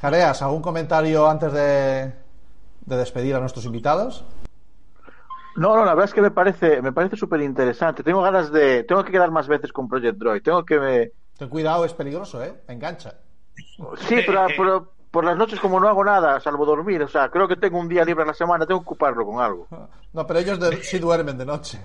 Jareas, 0.01 0.43
¿algún 0.43 0.63
comentario 0.63 1.29
antes 1.31 1.53
de, 1.53 2.13
de 2.87 2.97
despedir 2.97 3.37
a 3.37 3.41
nuestros 3.41 3.65
invitados? 3.67 4.25
No, 5.57 5.77
no, 5.77 5.85
la 5.85 5.93
verdad 5.95 6.07
es 6.07 6.15
que 6.15 6.21
me 6.23 6.31
parece, 6.31 6.83
me 6.83 6.93
parece 6.93 7.17
súper 7.17 7.41
interesante. 7.41 8.03
Tengo 8.03 8.23
ganas 8.23 8.51
de, 8.51 8.85
tengo 8.85 9.05
que 9.05 9.13
quedar 9.13 9.31
más 9.31 9.47
veces 9.49 9.73
con 9.73 9.89
Project 9.89 10.19
Droid. 10.19 10.43
Tengo 10.43 10.65
que 10.65 10.79
me, 10.79 11.11
Ten 11.39 11.49
cuidado, 11.49 11.85
es 11.85 11.95
peligroso, 11.95 12.43
¿eh? 12.43 12.55
Engancha. 12.69 13.15
sí, 14.09 14.17
pero, 14.27 14.47
pero 14.57 14.93
por 15.11 15.25
las 15.25 15.37
noches 15.37 15.61
como 15.61 15.79
no 15.81 15.89
hago 15.89 16.05
nada, 16.05 16.41
salvo 16.41 16.67
dormir, 16.67 17.03
o 17.03 17.09
sea, 17.09 17.29
creo 17.29 17.47
que 17.47 17.57
tengo 17.57 17.79
un 17.79 17.89
día 17.89 18.05
libre 18.05 18.25
a 18.25 18.27
la 18.27 18.35
semana, 18.35 18.67
tengo 18.67 18.81
que 18.81 18.87
ocuparlo 18.87 19.25
con 19.25 19.41
algo. 19.41 19.67
No, 20.13 20.27
pero 20.27 20.41
ellos 20.41 20.59
de- 20.59 20.77
sí 20.83 20.99
duermen 20.99 21.39
de 21.39 21.47
noche. 21.47 21.81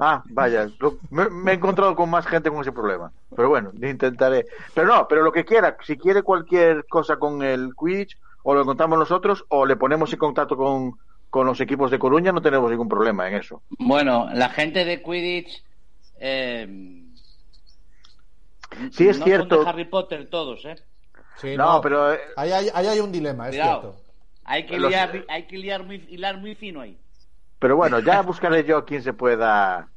Ah, 0.00 0.22
vaya, 0.30 0.68
lo- 0.80 0.98
me, 1.10 1.28
me 1.30 1.52
he 1.52 1.54
encontrado 1.54 1.94
con 1.94 2.10
más 2.10 2.26
gente 2.26 2.50
con 2.50 2.60
ese 2.60 2.72
problema. 2.72 3.12
Pero 3.34 3.48
bueno, 3.48 3.70
intentaré. 3.80 4.44
Pero 4.74 4.86
no, 4.88 5.06
pero 5.08 5.22
lo 5.22 5.30
que 5.30 5.44
quiera, 5.44 5.76
si 5.84 5.96
quiere 5.96 6.22
cualquier 6.22 6.84
cosa 6.88 7.16
con 7.16 7.42
el 7.42 7.70
Quidditch, 7.78 8.18
o 8.42 8.54
lo 8.54 8.62
encontramos 8.62 8.98
nosotros, 8.98 9.44
o 9.48 9.64
le 9.66 9.76
ponemos 9.76 10.12
en 10.12 10.18
contacto 10.18 10.56
con, 10.56 10.94
con 11.34 11.48
los 11.48 11.60
equipos 11.60 11.90
de 11.90 11.98
Coruña, 11.98 12.30
no 12.30 12.40
tenemos 12.40 12.70
ningún 12.70 12.88
problema 12.88 13.26
en 13.26 13.34
eso. 13.34 13.60
Bueno, 13.70 14.28
la 14.32 14.50
gente 14.50 14.84
de 14.84 15.02
Quidditch 15.02 15.64
eh, 16.20 17.02
Sí, 18.92 19.08
es 19.08 19.18
no 19.18 19.24
cierto. 19.24 19.56
Son 19.56 19.64
de 19.64 19.70
Harry 19.70 19.84
Potter 19.86 20.30
todos, 20.30 20.64
¿eh? 20.64 20.76
Sí, 21.38 21.56
No, 21.56 21.80
pero, 21.80 22.12
eh, 22.12 22.20
Ahí 22.36 22.52
hay, 22.52 22.68
ahí 22.72 22.86
hay 22.86 23.00
un 23.00 23.10
dilema, 23.10 23.48
es 23.48 23.56
Cuidado. 23.56 23.80
cierto. 23.80 24.00
Hay 24.44 24.64
que 24.64 24.78
Los- 24.78 24.92
liar, 24.92 25.24
hay 25.28 25.42
que 25.48 25.58
liar 25.58 25.82
muy, 25.82 25.96
hilar 26.08 26.38
muy 26.38 26.54
fino 26.54 26.80
ahí. 26.82 26.96
Pero 27.58 27.74
bueno, 27.74 27.98
ya 27.98 28.22
buscaré 28.22 28.62
yo 28.62 28.76
a 28.76 28.84
quien 28.84 29.02
se 29.02 29.12
pueda. 29.12 29.88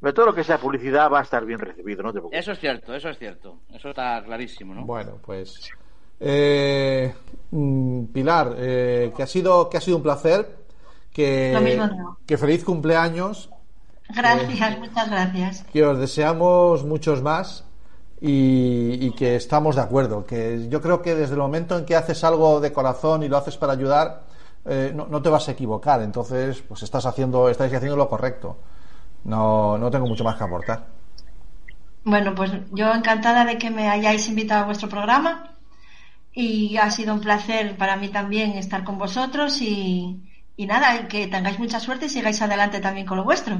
Pero 0.00 0.14
todo 0.14 0.26
lo 0.26 0.34
que 0.34 0.44
sea 0.44 0.56
publicidad 0.56 1.10
va 1.12 1.18
a 1.20 1.24
estar 1.24 1.44
bien 1.44 1.58
recibido, 1.58 2.02
no 2.02 2.08
te 2.08 2.20
preocupes. 2.20 2.40
Eso 2.40 2.52
es 2.52 2.58
cierto, 2.58 2.94
eso 2.94 3.10
es 3.10 3.18
cierto. 3.18 3.58
Eso 3.74 3.90
está 3.90 4.24
clarísimo, 4.24 4.74
¿no? 4.74 4.86
Bueno, 4.86 5.18
pues. 5.22 5.68
Eh, 6.24 7.12
mm, 7.50 8.04
Pilar, 8.06 8.54
eh, 8.56 9.12
que, 9.16 9.22
ha 9.24 9.26
sido, 9.26 9.68
que 9.68 9.76
ha 9.76 9.80
sido 9.80 9.96
un 9.96 10.02
placer. 10.02 10.62
Que, 11.12 11.52
Lo 11.52 11.60
mismo 11.60 12.16
que 12.24 12.38
feliz 12.38 12.64
cumpleaños. 12.64 13.50
Gracias, 14.08 14.78
muchas 14.78 15.10
gracias. 15.10 15.64
Que 15.72 15.84
os 15.84 15.98
deseamos 15.98 16.84
muchos 16.84 17.22
más. 17.22 17.64
Y, 18.20 18.98
y 19.00 19.10
que 19.12 19.34
estamos 19.34 19.74
de 19.74 19.82
acuerdo. 19.82 20.24
Que 20.24 20.68
yo 20.68 20.80
creo 20.80 21.02
que 21.02 21.16
desde 21.16 21.34
el 21.34 21.40
momento 21.40 21.76
en 21.76 21.84
que 21.84 21.96
haces 21.96 22.22
algo 22.22 22.60
de 22.60 22.72
corazón 22.72 23.24
y 23.24 23.28
lo 23.28 23.36
haces 23.36 23.56
para 23.56 23.72
ayudar, 23.72 24.22
eh, 24.64 24.92
no, 24.94 25.08
no 25.08 25.20
te 25.20 25.28
vas 25.28 25.48
a 25.48 25.52
equivocar. 25.52 26.00
Entonces, 26.02 26.62
pues 26.62 26.84
estás 26.84 27.04
haciendo, 27.04 27.48
estáis 27.48 27.74
haciendo 27.74 27.96
lo 27.96 28.08
correcto. 28.08 28.58
No, 29.24 29.76
no 29.76 29.90
tengo 29.90 30.06
mucho 30.06 30.22
más 30.22 30.36
que 30.36 30.44
aportar. 30.44 30.86
Bueno, 32.04 32.32
pues 32.34 32.52
yo 32.70 32.92
encantada 32.92 33.44
de 33.44 33.58
que 33.58 33.70
me 33.70 33.88
hayáis 33.88 34.28
invitado 34.28 34.62
a 34.62 34.66
vuestro 34.66 34.88
programa 34.88 35.51
y 36.34 36.76
ha 36.78 36.90
sido 36.90 37.14
un 37.14 37.20
placer 37.20 37.76
para 37.76 37.96
mí 37.96 38.08
también 38.08 38.52
estar 38.52 38.84
con 38.84 38.98
vosotros 38.98 39.60
y, 39.60 40.18
y 40.56 40.66
nada, 40.66 41.08
que 41.08 41.26
tengáis 41.28 41.58
mucha 41.58 41.78
suerte 41.80 42.06
y 42.06 42.08
sigáis 42.08 42.40
adelante 42.42 42.80
también 42.80 43.06
con 43.06 43.18
lo 43.18 43.24
vuestro. 43.24 43.58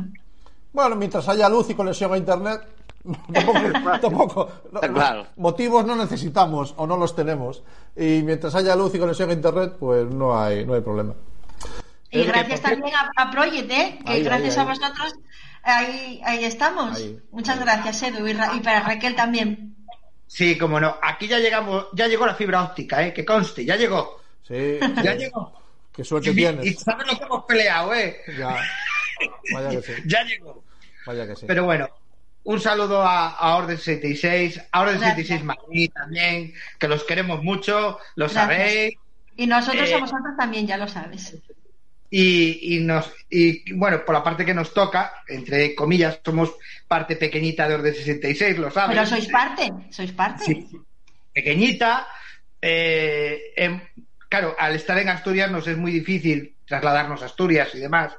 Bueno, 0.73 0.97
mientras 0.97 1.29
haya 1.29 1.49
luz 1.49 1.69
y 1.71 1.75
conexión 1.75 2.13
a 2.15 2.17
internet, 2.17 2.61
tampoco, 3.33 3.59
tampoco- 4.01 4.49
no- 4.73 4.81
Está 4.81 4.93
claro. 4.93 5.27
motivos 5.37 5.85
no 5.85 5.97
necesitamos 5.97 6.73
o 6.79 6.87
no 6.87 6.97
los 6.97 7.15
tenemos. 7.15 7.63
Y 7.97 8.23
mientras 8.23 8.55
haya 8.55 8.75
luz 8.75 8.95
y 8.95 8.99
conexión 8.99 9.29
a 9.31 9.35
internet, 9.35 9.75
pues 9.79 10.07
no 10.07 10.39
hay, 10.41 10.65
no 10.65 10.75
hay 10.75 10.81
problema. 10.81 11.15
Y 12.11 12.21
Es 12.21 12.27
gracias 12.27 12.61
también 12.61 12.95
a, 12.95 13.11
a 13.23 13.31
Project, 13.31 13.71
¿eh? 13.71 13.99
que 14.05 14.13
Ahí, 14.13 14.23
gracias 14.23 14.57
ahí, 14.57 14.61
a 14.67 14.71
ahí. 14.71 14.79
vosotros 14.79 15.15
ahí, 15.63 16.21
ahí 16.25 16.45
estamos. 16.45 16.97
Ahí, 16.97 17.19
Muchas 17.33 17.59
ahí. 17.59 17.65
gracias, 17.65 18.03
Edu, 18.03 18.27
y, 18.27 18.33
Ra- 18.33 18.55
y 18.55 18.61
para 18.61 18.81
Raquel 18.81 19.15
también. 19.15 19.72
Sí, 20.35 20.57
como 20.57 20.81
no, 20.81 20.97
aquí 21.03 21.29
ya 21.29 21.39
llegamos, 21.39 21.89
ya 21.93 22.07
llegó 22.09 22.25
la 22.25 22.35
fibra 22.35 22.63
óptica, 22.63 23.07
¿eh? 23.07 23.13
que 23.13 23.23
conste, 23.23 23.67
ya 23.67 23.77
llegó, 23.77 24.23
Sí, 24.49 24.79
ya 25.05 25.15
llegó. 25.15 25.53
qué 25.93 26.03
suerte 26.03 26.31
Y, 26.31 26.33
y 26.33 26.37
tienes. 26.37 26.81
sabes 26.81 27.07
lo 27.07 27.19
que 27.19 27.25
hemos 27.25 27.45
peleado, 27.45 27.93
¿eh? 27.95 28.17
Ya. 28.39 28.57
Vaya 29.53 29.69
que 29.71 29.83
sí, 29.83 29.93
Ya 30.07 30.25
llegó. 30.25 30.65
vaya 31.05 31.27
que 31.27 31.37
sí. 31.37 31.45
Pero 31.47 31.65
bueno, 31.65 31.87
un 32.45 32.61
saludo 32.61 33.03
a, 33.03 33.29
a 33.29 33.57
Orden 33.57 33.77
66, 33.77 34.59
a 34.73 34.81
Orden 34.81 34.97
Gracias. 35.01 35.17
66 35.29 35.45
Madrid 35.45 35.91
también, 35.93 36.55
que 36.79 36.89
los 36.89 37.05
queremos 37.05 37.43
mucho, 37.43 37.99
lo 38.15 38.25
Gracias. 38.25 38.43
sabéis. 38.43 38.95
Y 39.37 39.47
nosotros 39.47 39.87
Eh, 39.91 39.95
a 39.95 39.99
vosotros 39.99 40.35
también, 40.39 40.67
ya 40.67 40.79
lo 40.79 40.89
sabes. 40.89 41.37
Y, 42.15 42.77
y 42.77 42.81
nos 42.81 43.11
y 43.31 43.73
bueno, 43.73 44.05
por 44.05 44.15
la 44.15 44.23
parte 44.23 44.45
que 44.45 44.53
nos 44.53 44.75
toca, 44.75 45.15
entre 45.27 45.75
comillas, 45.75 46.21
somos 46.23 46.53
parte 46.87 47.17
pequeñita 47.17 47.67
de 47.67 47.75
Orden 47.75 47.95
66, 47.95 48.59
lo 48.59 48.71
sabes. 48.71 48.95
Pero 48.95 49.07
sois 49.07 49.27
parte, 49.29 49.73
sois 49.91 50.13
parte. 50.13 50.45
Sí, 50.45 50.69
pequeñita. 51.33 52.07
eh, 52.61 53.41
em, 53.57 53.81
claro, 54.29 54.55
al 54.59 54.75
estar 54.77 54.99
en 54.99 55.09
Asturias 55.09 55.51
nos 55.51 55.67
es 55.67 55.79
muy 55.79 55.91
difícil 55.91 56.57
trasladarnos 56.67 57.23
a 57.23 57.27
Asturias 57.27 57.71
y 57.75 57.79
demás, 57.79 58.13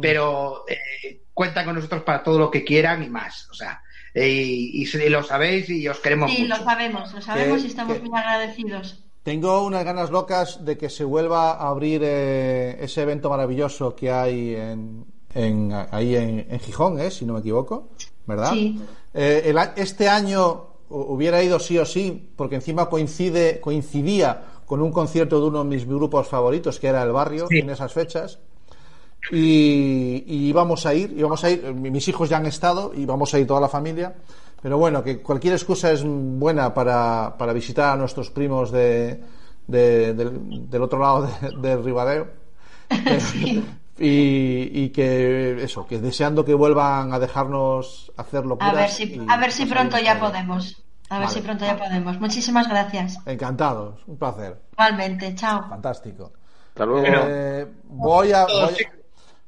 pero 0.00 0.64
eh, 0.68 1.22
cuentan 1.34 1.64
con 1.64 1.74
nosotros 1.74 2.02
para 2.04 2.22
todo 2.22 2.38
lo 2.38 2.50
que 2.52 2.62
quieran 2.64 3.02
y 3.02 3.10
más. 3.10 3.48
O 3.50 3.54
sea, 3.54 3.82
eh, 4.14 4.28
y, 4.28 4.82
y 4.82 4.86
se- 4.86 5.10
lo 5.10 5.22
sabéis 5.24 5.68
y 5.70 5.86
os 5.88 5.98
queremos 5.98 6.30
Sí, 6.30 6.42
mucho. 6.42 6.56
lo 6.56 6.64
sabemos, 6.64 7.12
lo 7.12 7.20
sabemos 7.20 7.58
Que- 7.60 7.66
y 7.66 7.70
estamos 7.70 7.96
que- 7.98 8.02
muy 8.08 8.16
agradecidos. 8.18 9.04
Tengo 9.30 9.62
unas 9.64 9.84
ganas 9.84 10.10
locas 10.10 10.64
de 10.64 10.76
que 10.76 10.88
se 10.90 11.04
vuelva 11.04 11.52
a 11.52 11.68
abrir 11.68 12.02
eh, 12.04 12.76
ese 12.80 13.02
evento 13.02 13.30
maravilloso 13.30 13.94
que 13.94 14.10
hay 14.10 14.56
en, 14.56 15.04
en- 15.32 15.72
ahí 15.92 16.16
en, 16.16 16.48
en 16.50 16.58
Gijón, 16.58 16.98
¿eh? 16.98 17.12
si 17.12 17.24
no 17.24 17.34
me 17.34 17.38
equivoco, 17.38 17.90
¿verdad? 18.26 18.50
Sí. 18.54 18.80
Eh, 19.14 19.42
el 19.44 19.56
este 19.76 20.08
año 20.08 20.70
hu- 20.90 21.04
hubiera 21.14 21.40
ido 21.44 21.60
sí 21.60 21.78
o 21.78 21.84
sí, 21.86 22.28
porque 22.34 22.56
encima 22.56 22.88
coincide, 22.90 23.60
coincidía 23.60 24.42
con 24.66 24.82
un 24.82 24.90
concierto 24.90 25.38
de 25.40 25.46
uno 25.46 25.60
de 25.60 25.64
mis 25.76 25.86
grupos 25.86 26.26
favoritos, 26.26 26.80
que 26.80 26.88
era 26.88 27.04
El 27.04 27.12
Barrio, 27.12 27.46
Sí. 27.48 27.58
en 27.58 27.70
esas 27.70 27.92
fechas. 27.92 28.40
Y, 29.30 30.24
y 30.26 30.48
íbamos 30.48 30.86
a 30.86 30.94
ir, 30.94 31.14
íbamos 31.16 31.44
a 31.44 31.50
ir, 31.50 31.62
mis 31.72 32.08
hijos 32.08 32.28
ya 32.28 32.38
han 32.38 32.46
estado 32.46 32.90
y 32.96 33.04
vamos 33.06 33.32
a 33.32 33.38
ir 33.38 33.46
toda 33.46 33.60
la 33.60 33.68
familia. 33.68 34.12
Pero 34.62 34.76
bueno, 34.78 35.02
que 35.02 35.22
cualquier 35.22 35.54
excusa 35.54 35.90
es 35.90 36.02
buena 36.04 36.74
para, 36.74 37.34
para 37.38 37.52
visitar 37.52 37.92
a 37.92 37.96
nuestros 37.96 38.30
primos 38.30 38.70
de, 38.70 39.20
de- 39.66 40.12
del, 40.14 40.68
del 40.70 40.82
otro 40.82 40.98
lado 40.98 41.22
de- 41.40 41.56
del 41.68 41.84
Ribadeo. 41.84 42.26
Que, 44.00 44.06
y, 44.06 44.84
y 44.84 44.88
que 44.90 45.62
eso, 45.62 45.86
que 45.86 45.98
deseando 45.98 46.42
que 46.44 46.54
vuelvan 46.54 47.12
a 47.12 47.18
dejarnos 47.18 48.10
hacerlo. 48.16 48.56
A 48.60 48.72
ver 48.72 48.88
si, 48.88 49.20
a 49.28 49.36
ver 49.36 49.52
si 49.52 49.66
pronto 49.66 49.98
ya 49.98 50.18
podemos. 50.18 50.82
A 51.10 51.18
ver 51.18 51.26
Vale. 51.28 51.38
si 51.38 51.44
pronto 51.44 51.64
ya 51.66 51.76
podemos. 51.76 52.18
Muchísimas 52.18 52.66
gracias. 52.66 53.18
Encantados, 53.26 54.00
un 54.06 54.16
placer, 54.16 54.58
Igualmente, 54.72 55.34
chao. 55.34 55.68
fantástico. 55.68 56.32
Hasta 56.70 56.86
luego. 56.86 57.06
Eh, 57.08 57.66
voy 57.88 58.32
a, 58.32 58.46
voy 58.46 58.54
a- 58.74 58.92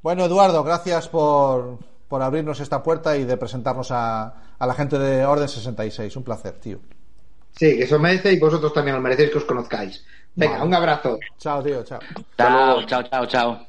Bueno, 0.03 0.25
Eduardo, 0.27 0.63
gracias 0.63 1.09
por, 1.09 1.79
por 2.09 2.21
abrirnos 2.21 2.61
esta 2.61 2.83
puerta 2.83 3.17
y 3.17 3.25
de 3.25 3.39
presentarnos 3.39 3.91
a, 3.91 4.35
a 4.63 4.67
la 4.67 4.75
gente 4.75 4.97
de 4.97 5.27
Orden 5.27 5.49
66. 5.49 6.15
Un 6.17 6.23
placer, 6.23 6.53
tío. 6.53 6.79
Sí, 7.51 7.77
que 7.77 7.83
eso 7.83 7.99
merece 7.99 8.33
y 8.33 8.39
vosotros 8.39 8.73
también 8.73 8.95
lo 8.95 9.03
merecéis 9.03 9.31
que 9.33 9.39
os 9.39 9.45
conozcáis. 9.45 10.05
Venga, 10.37 10.53
Vale. 10.53 10.67
un 10.67 10.75
abrazo. 10.75 11.19
Chao, 11.37 11.61
tío, 11.65 11.83
chao. 11.83 11.99
Chao, 12.39 12.87
chao, 12.87 13.03
chao, 13.03 13.27
chao. 13.27 13.67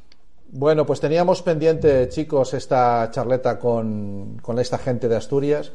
Bueno, 0.49 0.85
pues 0.85 0.99
teníamos 0.99 1.41
pendiente, 1.41 2.07
chicos, 2.09 2.53
esta 2.53 3.09
charleta 3.09 3.57
con, 3.57 4.37
con 4.39 4.59
esta 4.59 4.77
gente 4.77 5.07
de 5.07 5.15
Asturias. 5.15 5.71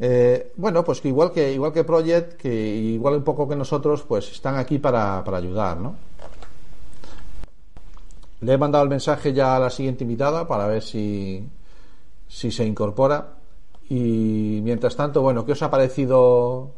Eh, 0.00 0.52
bueno, 0.56 0.82
pues 0.82 1.00
que 1.00 1.06
igual 1.06 1.30
que 1.30 1.52
igual 1.52 1.72
que 1.72 1.84
Project, 1.84 2.32
que 2.32 2.52
igual 2.52 3.14
un 3.14 3.22
poco 3.22 3.48
que 3.48 3.54
nosotros, 3.54 4.02
pues 4.02 4.28
están 4.32 4.56
aquí 4.56 4.78
para, 4.80 5.22
para 5.22 5.38
ayudar, 5.38 5.76
¿no? 5.76 5.94
Le 8.40 8.52
he 8.54 8.58
mandado 8.58 8.82
el 8.82 8.90
mensaje 8.90 9.32
ya 9.32 9.54
a 9.54 9.60
la 9.60 9.70
siguiente 9.70 10.02
invitada 10.02 10.48
para 10.48 10.66
ver 10.66 10.82
si, 10.82 11.48
si 12.26 12.50
se 12.50 12.64
incorpora. 12.64 13.37
Y 13.90 14.60
mientras 14.62 14.96
tanto, 14.96 15.22
bueno, 15.22 15.44
¿qué 15.46 15.52
os 15.52 15.62
ha 15.62 15.70
parecido 15.70 16.74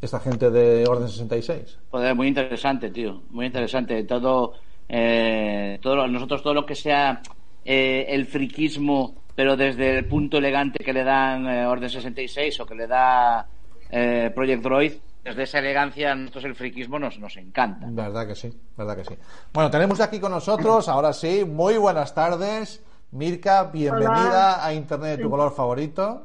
esta 0.00 0.20
gente 0.20 0.50
de 0.50 0.86
Orden 0.86 1.08
66? 1.08 1.78
Joder, 1.90 2.14
muy 2.14 2.28
interesante, 2.28 2.90
tío. 2.90 3.22
Muy 3.30 3.46
interesante. 3.46 4.02
Todo, 4.04 4.54
eh, 4.88 5.78
todo 5.80 5.96
lo- 5.96 6.08
nosotros 6.08 6.42
todo 6.42 6.54
lo 6.54 6.66
que 6.66 6.74
sea 6.74 7.22
eh, 7.64 8.06
el 8.08 8.26
friquismo, 8.26 9.14
pero 9.34 9.56
desde 9.56 9.98
el 9.98 10.06
punto 10.06 10.38
elegante 10.38 10.84
que 10.84 10.92
le 10.92 11.04
dan 11.04 11.46
eh, 11.46 11.66
Orden 11.66 11.88
66 11.88 12.58
o 12.60 12.66
que 12.66 12.74
le 12.74 12.86
da 12.88 13.46
eh, 13.90 14.30
Project 14.34 14.62
Droid, 14.62 14.92
desde 15.24 15.44
esa 15.44 15.60
elegancia, 15.60 16.14
nosotros 16.16 16.44
el 16.46 16.54
friquismo 16.56 16.98
nos, 16.98 17.18
nos 17.20 17.36
encanta. 17.36 17.86
Verdad 17.88 18.26
que 18.26 18.34
sí, 18.34 18.52
verdad 18.76 18.96
que 18.96 19.04
sí. 19.04 19.14
Bueno, 19.52 19.70
tenemos 19.70 20.00
aquí 20.00 20.18
con 20.18 20.32
nosotros, 20.32 20.88
ahora 20.88 21.12
sí, 21.12 21.44
muy 21.44 21.76
buenas 21.78 22.12
tardes. 22.12 22.82
Mirka, 23.12 23.64
bienvenida 23.64 24.54
Hola. 24.54 24.64
a 24.66 24.74
Internet 24.74 25.10
de 25.10 25.16
tu 25.18 25.24
Sí. 25.24 25.30
color 25.30 25.52
favorito. 25.54 26.22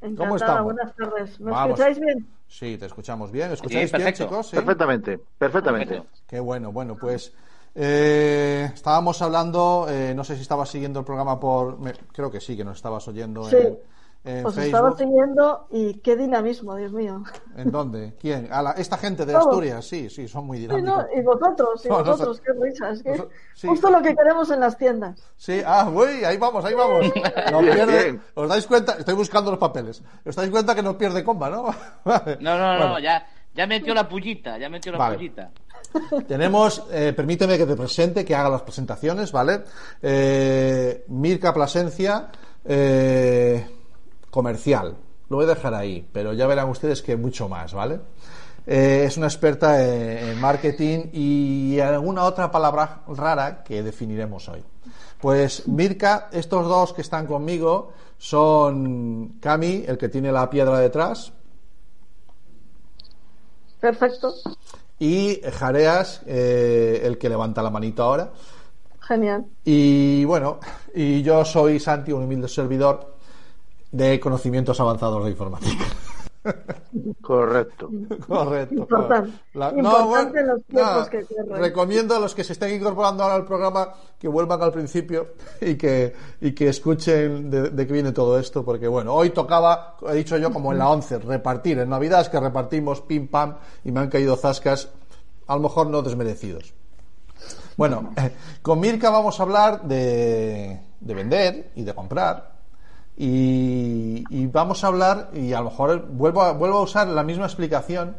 Encantada, 0.00 0.36
estamos? 0.36 0.64
buenas 0.64 0.94
tardes. 0.96 1.40
¿Me 1.40 1.50
Vamos. 1.50 1.78
escucháis 1.78 1.98
bien? 2.00 2.26
Sí, 2.46 2.76
te 2.78 2.86
escuchamos 2.86 3.30
bien. 3.32 3.50
¿Escucháis 3.52 3.90
Sí, 3.90 3.96
bien, 3.96 4.12
chicos? 4.12 4.48
Sí. 4.48 4.56
Perfectamente, 4.56 5.18
perfectamente. 5.38 5.94
Perfecto. 5.94 6.18
Qué 6.26 6.40
bueno, 6.40 6.70
bueno, 6.72 6.96
pues 6.96 7.32
eh, 7.74 8.70
estábamos 8.72 9.20
hablando, 9.22 9.86
eh, 9.88 10.12
no 10.14 10.22
sé 10.24 10.36
si 10.36 10.42
estabas 10.42 10.68
siguiendo 10.68 11.00
el 11.00 11.04
programa 11.06 11.40
por, 11.40 11.78
me- 11.78 11.94
creo 12.12 12.30
que 12.30 12.40
sí, 12.40 12.56
que 12.56 12.64
nos 12.64 12.76
estabas 12.76 13.06
oyendo 13.08 13.44
Sí. 13.44 13.56
en, 13.56 13.78
en 14.24 14.46
Os 14.46 14.56
estaba 14.56 14.96
siguiendo 14.96 15.66
y 15.70 15.94
qué 15.94 16.16
dinamismo, 16.16 16.76
Dios 16.76 16.92
mío. 16.92 17.24
¿En 17.56 17.70
dónde? 17.72 18.14
¿Quién? 18.20 18.48
A 18.52 18.62
la- 18.62 18.70
esta 18.72 18.96
gente 18.96 19.26
de 19.26 19.32
Todos. 19.32 19.46
Asturias, 19.48 19.84
sí, 19.84 20.08
sí, 20.08 20.28
son 20.28 20.46
muy 20.46 20.58
Sí, 20.58 20.62
dinámicos. 20.62 20.88
¿no? 20.96 21.06
Y 21.18 21.22
vosotros, 21.22 21.84
y 21.84 21.88
No, 21.88 21.94
vosotros, 21.98 22.18
nosotros- 22.20 22.40
qué 22.40 22.52
risas. 22.62 23.02
sí. 23.54 23.66
Justo 23.66 23.90
lo 23.90 24.00
que 24.00 24.14
queremos 24.14 24.48
en 24.52 24.60
las 24.60 24.78
tiendas. 24.78 25.20
Sí, 25.36 25.60
ah, 25.66 25.90
uy, 25.92 26.24
ahí 26.24 26.36
vamos, 26.36 26.64
ahí 26.64 26.74
vamos. 26.74 27.06
No 27.52 27.60
pierde. 27.60 28.20
¿Os 28.34 28.48
dais 28.48 28.66
cuenta? 28.66 28.92
Estoy 28.98 29.14
buscando 29.14 29.50
los 29.50 29.58
papeles. 29.58 30.02
¿Os 30.24 30.36
dais 30.36 30.50
cuenta 30.50 30.74
que 30.74 30.82
no 30.82 30.96
pierde 30.96 31.24
comba, 31.24 31.50
no? 31.50 31.64
Vale. 32.04 32.38
No, 32.40 32.56
no, 32.56 32.78
no, 32.78 32.98
ya, 33.00 33.26
ya 33.54 33.66
metió 33.66 33.92
la 33.92 34.08
pullita, 34.08 34.56
ya 34.56 34.68
metió 34.68 34.92
la 34.92 34.98
Vale. 34.98 35.16
pullita. 35.16 35.50
Tenemos, 36.28 36.84
eh, 36.92 37.12
permíteme 37.14 37.58
que 37.58 37.66
te 37.66 37.74
presente, 37.76 38.24
que 38.24 38.34
haga 38.36 38.48
las 38.50 38.62
presentaciones, 38.62 39.32
¿vale? 39.32 39.62
Eh, 40.00 41.04
Mirka 41.08 41.52
Plasencia, 41.52 42.28
eh, 42.64 43.66
comercial. 44.32 44.96
Lo 45.28 45.36
voy 45.36 45.44
a 45.44 45.54
dejar 45.54 45.74
ahí, 45.74 46.08
pero 46.12 46.32
ya 46.32 46.48
verán 46.48 46.68
ustedes 46.68 47.02
que 47.02 47.16
mucho 47.16 47.48
más, 47.48 47.72
¿vale? 47.72 48.00
Eh, 48.66 49.04
es 49.06 49.16
una 49.16 49.26
experta 49.26 49.80
en, 49.84 50.30
en 50.30 50.40
marketing 50.40 51.06
y 51.12 51.78
alguna 51.80 52.24
otra 52.24 52.50
palabra 52.50 53.02
rara 53.08 53.62
que 53.62 53.82
definiremos 53.82 54.48
hoy. 54.48 54.64
Pues 55.20 55.68
Mirka, 55.68 56.28
estos 56.32 56.66
dos 56.66 56.92
que 56.92 57.02
están 57.02 57.26
conmigo 57.26 57.92
son 58.18 59.38
Cami, 59.40 59.84
el 59.86 59.96
que 59.98 60.08
tiene 60.08 60.32
la 60.32 60.48
piedra 60.50 60.78
detrás, 60.78 61.32
Perfecto, 63.80 64.32
y 64.98 65.40
Jareas, 65.52 66.22
eh, 66.26 67.00
el 67.04 67.18
que 67.18 67.28
levanta 67.28 67.62
la 67.62 67.70
manito 67.70 68.04
ahora. 68.04 68.32
genial. 69.00 69.44
Y 69.64 70.24
bueno, 70.24 70.60
y 70.94 71.22
yo 71.22 71.44
soy 71.44 71.80
Santi, 71.80 72.12
un 72.12 72.22
humilde 72.22 72.46
servidor 72.46 73.11
de 73.92 74.18
conocimientos 74.18 74.80
avanzados 74.80 75.24
de 75.24 75.30
informática. 75.30 75.84
Correcto. 77.20 77.88
Correcto. 78.26 78.74
Importante. 78.74 79.30
La- 79.54 79.70
Importante 79.70 80.40
en 80.40 80.46
los 80.48 80.60
nada, 80.70 81.08
que 81.08 81.24
corren. 81.24 81.60
recomiendo 81.62 82.16
a 82.16 82.18
los 82.18 82.34
que 82.34 82.42
se 82.42 82.54
estén 82.54 82.74
incorporando 82.74 83.22
ahora 83.22 83.36
al 83.36 83.44
programa 83.44 83.94
que 84.18 84.26
vuelvan 84.26 84.60
al 84.60 84.72
principio 84.72 85.28
y 85.60 85.76
que, 85.76 86.12
y 86.40 86.52
que 86.52 86.68
escuchen 86.68 87.48
de, 87.48 87.70
de 87.70 87.86
qué 87.86 87.92
viene 87.92 88.10
todo 88.12 88.38
esto, 88.40 88.64
porque 88.64 88.88
bueno, 88.88 89.14
hoy 89.14 89.30
tocaba, 89.30 89.96
he 90.08 90.14
dicho 90.16 90.36
yo 90.36 90.52
como 90.52 90.72
en 90.72 90.78
la 90.78 90.88
11, 90.90 91.20
repartir. 91.20 91.78
En 91.78 91.88
Navidad 91.90 92.22
es 92.22 92.28
que 92.28 92.40
repartimos 92.40 93.00
pim 93.02 93.28
pam 93.28 93.56
y 93.84 93.92
me 93.92 94.00
han 94.00 94.08
caído 94.10 94.34
zascas, 94.36 94.88
a 95.46 95.54
lo 95.54 95.60
mejor 95.62 95.86
no 95.88 96.02
desmerecidos. 96.02 96.74
Bueno, 97.76 98.12
eh, 98.16 98.32
con 98.62 98.80
Mirka 98.80 99.10
vamos 99.10 99.38
a 99.38 99.42
hablar 99.44 99.82
de, 99.82 100.80
de 101.00 101.14
vender 101.14 101.70
y 101.76 101.84
de 101.84 101.94
comprar. 101.94 102.51
Y, 103.16 104.46
vamos 104.46 104.82
a 104.84 104.88
hablar, 104.88 105.30
y 105.34 105.52
a 105.52 105.58
lo 105.58 105.64
mejor 105.70 106.06
vuelvo 106.08 106.42
a, 106.42 106.52
vuelvo 106.52 106.78
a 106.78 106.82
usar 106.82 107.06
la 107.08 107.22
misma 107.22 107.44
explicación 107.44 108.16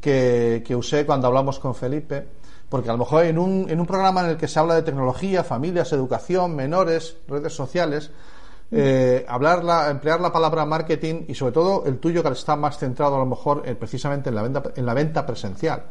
que, 0.00 0.62
que 0.66 0.76
usé 0.76 1.06
cuando 1.06 1.26
hablamos 1.26 1.58
con 1.58 1.74
Felipe, 1.74 2.26
porque 2.68 2.88
a 2.90 2.92
lo 2.92 2.98
mejor 2.98 3.24
en 3.24 3.38
un, 3.38 3.66
en 3.68 3.80
un 3.80 3.86
programa 3.86 4.20
en 4.22 4.30
el 4.30 4.36
que 4.36 4.46
se 4.48 4.58
habla 4.58 4.74
de 4.74 4.82
tecnología, 4.82 5.42
familias, 5.44 5.92
educación, 5.92 6.54
menores, 6.54 7.16
redes 7.26 7.52
sociales, 7.54 8.10
eh, 8.70 9.24
hablar 9.28 9.64
la- 9.64 9.90
emplear 9.90 10.20
la 10.20 10.30
palabra 10.30 10.66
marketing 10.66 11.24
y 11.26 11.34
sobre 11.34 11.52
todo 11.52 11.84
el 11.86 11.98
tuyo 11.98 12.22
que 12.22 12.28
está 12.28 12.54
más 12.54 12.76
centrado 12.78 13.16
a 13.16 13.18
lo 13.18 13.26
mejor 13.26 13.62
eh, 13.64 13.74
precisamente 13.74 14.28
en 14.28 14.34
la 14.34 14.42
venta, 14.42 14.62
en 14.76 14.84
la 14.84 14.92
venta 14.94 15.24
presencial. 15.24 15.84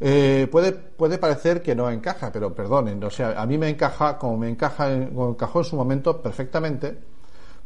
Eh, 0.00 0.48
puede, 0.50 0.72
puede 0.72 1.18
parecer 1.18 1.62
que 1.62 1.76
no 1.76 1.88
encaja, 1.88 2.32
pero 2.32 2.52
perdonen, 2.52 3.02
o 3.04 3.10
sea, 3.10 3.40
a 3.40 3.46
mí 3.46 3.56
me 3.56 3.68
encaja 3.68 4.18
como 4.18 4.36
me 4.36 4.48
encaja 4.48 4.92
en- 4.92 5.14
como 5.14 5.28
encajó 5.30 5.60
en 5.60 5.64
su 5.64 5.76
momento 5.76 6.20
perfectamente, 6.20 6.98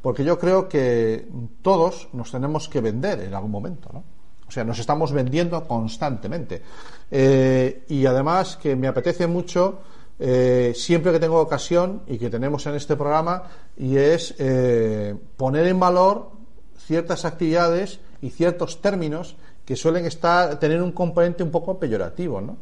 porque 0.07 0.23
yo 0.23 0.39
creo 0.39 0.69
que 0.69 1.27
todos 1.63 2.09
nos 2.13 2.31
tenemos 2.31 2.69
que 2.69 2.81
vender 2.81 3.19
en 3.23 3.35
algún 3.35 3.51
momento, 3.51 3.91
¿no? 3.93 4.05
O 4.47 4.51
sea, 4.53 4.63
nos 4.63 4.79
estamos 4.79 5.11
vendiendo 5.11 5.67
constantemente. 5.67 6.63
Eh, 7.11 7.83
y 7.89 8.07
además 8.07 8.57
que 8.57 8.77
me 8.77 8.87
apetece 8.87 9.27
mucho, 9.27 9.81
eh, 10.21 10.73
siempre 10.77 11.11
que 11.11 11.19
tengo 11.19 11.41
ocasión 11.41 12.03
y 12.07 12.19
que 12.19 12.31
tenemos 12.31 12.65
en 12.69 12.77
este 12.77 12.95
programa, 12.95 13.43
y 13.77 13.97
es 13.97 14.33
eh, 14.39 15.13
poner 15.37 15.67
en 15.67 15.81
valor 15.81 16.31
ciertas 16.79 17.25
actividades 17.25 17.99
y 18.23 18.31
ciertos 18.31 18.81
términos 18.81 19.35
que 19.65 19.75
suelen 19.75 20.07
estar 20.07 20.61
tener 20.61 20.81
un 20.85 20.93
componente 20.93 21.43
un 21.43 21.51
poco 21.51 21.81
peyorativo, 21.81 22.41
¿no? 22.41 22.59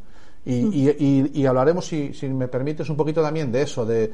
Y, 0.47 0.53
y- 0.89 0.95
y- 0.99 1.41
y 1.41 1.45
hablaremos, 1.45 1.85
si, 1.87 2.11
si 2.13 2.27
me 2.27 2.47
permites, 2.47 2.87
un 2.89 2.95
poquito 2.97 3.21
también 3.21 3.51
de 3.51 3.61
eso, 3.63 3.83
de, 3.85 4.11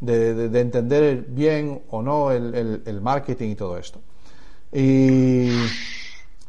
de- 0.00 0.34
de- 0.34 0.48
de 0.48 0.60
entender 0.60 1.24
bien 1.28 1.82
o 1.90 2.02
no 2.02 2.30
el, 2.30 2.54
el- 2.54 2.82
el 2.86 3.00
marketing 3.00 3.50
y 3.50 3.54
todo 3.54 3.78
esto. 3.78 4.00
Y, 4.72 5.50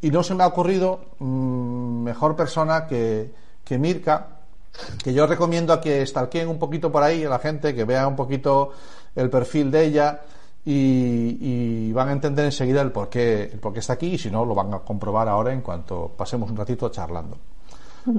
y 0.01 0.11
no 0.11 0.23
se 0.23 0.33
me 0.35 0.43
ha 0.43 0.47
ocurrido 0.47 1.01
mm, 1.19 2.03
mejor 2.03 2.35
persona 2.35 2.87
que, 2.87 3.31
que 3.63 3.77
Mirka, 3.77 4.27
que 5.03 5.13
yo 5.13 5.25
recomiendo 5.27 5.71
a 5.73 5.79
que 5.81 6.05
stalkeen 6.05 6.47
un 6.49 6.59
poquito 6.59 6.91
por 6.91 7.03
ahí 7.03 7.23
a 7.23 7.29
la 7.29 7.39
gente, 7.39 7.73
que 7.75 7.85
vea 7.85 8.07
un 8.07 8.15
poquito 8.15 8.71
el 9.15 9.29
perfil 9.29 9.71
de 9.71 9.85
ella 9.85 10.21
y, 10.65 11.37
y 11.39 11.93
van 11.93 12.09
a 12.09 12.11
entender 12.13 12.45
enseguida 12.45 12.81
el 12.81 12.91
por 12.91 13.07
qué, 13.09 13.43
el 13.53 13.59
por 13.59 13.71
qué 13.73 13.79
está 13.79 13.93
aquí 13.93 14.13
y 14.13 14.17
si 14.17 14.29
no 14.31 14.43
lo 14.43 14.55
van 14.55 14.73
a 14.73 14.79
comprobar 14.79 15.29
ahora 15.29 15.53
en 15.53 15.61
cuanto 15.61 16.11
pasemos 16.17 16.49
un 16.49 16.57
ratito 16.57 16.89
charlando. 16.89 17.37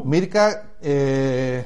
Mirka, 0.04 0.70
eh, 0.82 1.64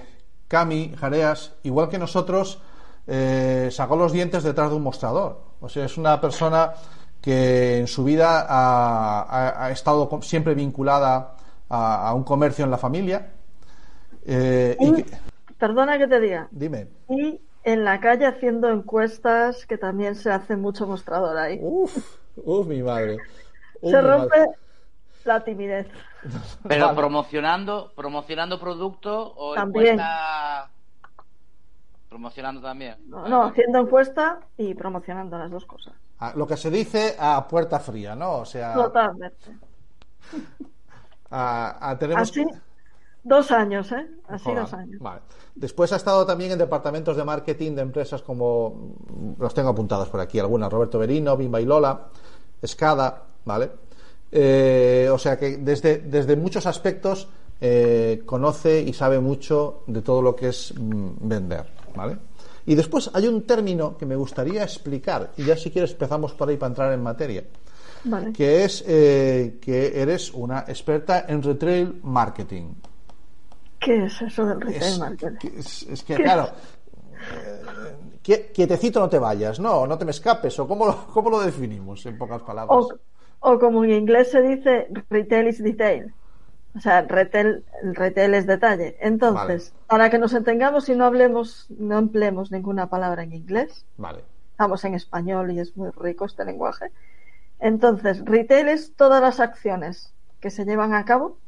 Cami, 0.49 0.95
Jareas, 0.99 1.53
igual 1.62 1.89
que 1.89 1.99
nosotros, 1.99 2.59
eh, 3.06 3.68
sacó 3.70 3.97
los 3.97 4.12
dientes 4.12 4.43
detrás 4.43 4.70
de 4.70 4.77
un 4.77 4.82
mostrador. 4.82 5.40
O 5.60 5.68
sea, 5.68 5.85
es 5.85 5.97
una 5.98 6.20
persona 6.20 6.72
que 7.20 7.78
en 7.78 7.86
su 7.86 8.05
vida 8.05 8.47
ha, 8.48 9.20
ha- 9.22 9.64
ha 9.66 9.70
estado 9.70 10.09
siempre 10.22 10.55
vinculada 10.55 11.36
a, 11.68 12.09
a 12.09 12.14
un 12.14 12.24
comercio 12.24 12.64
en 12.64 12.70
la 12.70 12.78
familia. 12.78 13.32
Eh, 14.24 14.77
y 14.81 14.89
Y, 14.89 14.93
que- 15.02 15.18
perdona 15.59 15.98
que 15.98 16.06
te 16.06 16.20
diga, 16.20 16.48
dime. 16.51 16.89
y 17.09 17.40
en 17.64 17.85
la 17.85 18.01
calle 18.01 18.27
haciendo 18.27 18.70
encuestas, 18.70 19.66
que 19.66 19.77
también 19.77 20.14
se 20.14 20.31
hace 20.31 20.56
mucho 20.56 20.86
mostrador 20.86 21.36
ahí. 21.36 21.59
Uf, 21.60 21.94
uf, 22.36 22.66
mi 22.66 22.82
madre. 22.82 23.18
Uf, 23.81 23.90
se 23.90 23.97
mi 23.98 24.02
madre. 24.09 24.20
rompe 24.20 24.47
la 25.24 25.44
timidez. 25.44 25.86
Pero 26.68 26.86
Vale. 26.86 26.97
promocionando, 26.97 27.93
promocionando 27.94 28.59
producto 28.60 29.35
o 29.36 29.55
También. 29.55 29.89
encuesta. 30.01 30.70
Promocionando 32.11 32.61
también. 32.61 32.97
No, 33.07 33.27
no, 33.28 33.45
haciendo 33.45 33.78
encuesta 33.78 34.41
y 34.59 34.74
promocionando 34.74 35.39
las 35.39 35.51
dos 35.51 35.65
cosas. 35.65 35.95
Ah, 36.19 36.32
Lo 36.37 36.47
que 36.47 36.57
se 36.57 36.69
dice 36.70 37.16
a 37.19 37.47
puerta 37.49 37.78
fría, 37.78 38.15
¿no? 38.16 38.39
O 38.39 38.45
sea, 38.45 38.74
Totalmente. 38.74 39.37
a- 41.31 41.78
a- 41.91 41.99
tenemos 41.99 42.28
Así, 42.28 42.45
dos 43.23 43.51
años, 43.53 43.91
¿eh? 43.93 44.07
Así 44.28 44.45
Joder, 44.45 44.61
dos 44.61 44.74
años. 44.74 45.01
Vale. 45.01 45.20
Después 45.55 45.93
ha 45.93 45.97
estado 45.97 46.27
también 46.27 46.51
en 46.51 46.59
departamentos 46.59 47.16
de 47.16 47.24
marketing 47.24 47.77
de 47.77 47.82
empresas 47.82 48.23
como, 48.23 48.70
mm, 49.09 49.41
los 49.41 49.55
tengo 49.55 49.69
apuntadas 49.70 50.09
por 50.09 50.20
aquí, 50.20 50.39
algunas, 50.41 50.70
Roberto 50.73 50.99
Berino, 50.99 51.37
Bimba 51.37 51.61
y 51.61 51.65
Lola, 51.65 52.09
Escada, 52.61 53.23
¿vale? 53.45 53.70
Eh, 54.32 55.09
o 55.12 55.19
sea 55.19 55.39
que 55.39 55.57
desde, 55.59 55.99
desde 55.99 56.37
muchos 56.37 56.66
aspectos 56.66 57.28
eh, 57.61 58.23
conoce 58.27 58.81
y 58.81 58.93
sabe 58.93 59.19
mucho 59.20 59.82
de 59.87 60.03
todo 60.03 60.23
lo 60.23 60.35
que 60.37 60.49
es 60.49 60.73
mm, 60.78 61.09
vender, 61.20 61.66
¿vale? 61.94 62.18
Y 62.66 62.74
después 62.74 63.10
hay 63.14 63.26
un 63.26 63.42
término 63.46 63.96
que 63.96 64.06
me 64.06 64.16
gustaría 64.16 64.62
explicar, 64.62 65.32
y 65.36 65.44
ya 65.44 65.56
si 65.56 65.70
quieres 65.70 65.92
empezamos 65.92 66.34
por 66.34 66.48
ahí 66.48 66.56
para 66.56 66.68
entrar 66.68 66.92
en 66.92 67.02
materia, 67.02 67.44
Vale. 68.04 68.32
que 68.32 68.64
es 68.64 68.84
eh, 68.86 69.58
que 69.60 70.00
eres 70.00 70.32
una 70.32 70.60
experta 70.68 71.24
en 71.28 71.42
retail 71.42 72.00
marketing. 72.02 72.74
¿Qué 73.78 74.04
es 74.04 74.20
eso 74.22 74.44
del 74.46 74.60
retail 74.60 74.80
Es, 74.80 74.98
marketing? 74.98 75.50
es- 75.58 75.82
es 75.84 76.02
que, 76.04 76.16
claro, 76.16 76.48
eh, 77.32 77.62
qui- 78.22 78.52
quietecito 78.52 79.00
no 79.00 79.08
te 79.08 79.18
vayas, 79.18 79.58
no, 79.58 79.86
no 79.86 79.96
te 79.98 80.04
me 80.04 80.10
escapes, 80.10 80.58
o 80.58 80.68
cómo 80.68 80.86
lo, 80.86 81.06
cómo 81.06 81.30
lo 81.30 81.40
definimos 81.40 82.04
en 82.06 82.16
pocas 82.18 82.42
palabras. 82.42 82.86
O, 83.40 83.50
o 83.52 83.58
como 83.58 83.84
en 83.84 83.92
inglés 83.92 84.30
se 84.30 84.42
dice, 84.42 84.88
retail 85.08 85.48
is 85.48 85.62
detail. 85.62 86.14
O 86.76 86.80
sea, 86.80 87.02
retail, 87.02 87.64
el 87.82 87.94
retail 87.94 88.34
es 88.34 88.47
detalle. 88.47 88.97
Entonces, 89.01 89.74
para 89.86 90.09
que 90.09 90.18
nos 90.18 90.34
entendamos 90.34 90.88
y 90.88 90.94
no 90.94 91.05
hablemos, 91.05 91.66
no 91.70 91.98
empleemos 91.98 92.52
ninguna 92.52 92.88
palabra 92.88 93.24
en 93.24 93.32
inglés, 93.32 93.84
Vale, 93.97 94.24
estamos 94.52 94.84
en 94.84 94.94
español 94.94 95.51
y 95.51 95.59
es 95.59 95.76
muy 95.76 95.90
rico 95.90 96.26
este 96.26 96.44
lenguaje. 96.44 96.92
Entonces, 97.59 98.24
retail 98.24 98.68
es 98.68 98.94
todas 98.94 99.20
las 99.20 99.40
acciones 99.40 100.12
que 100.40 100.51
se 100.51 100.64
llevan 100.64 100.94
a 100.94 101.05
cabo 101.05 101.38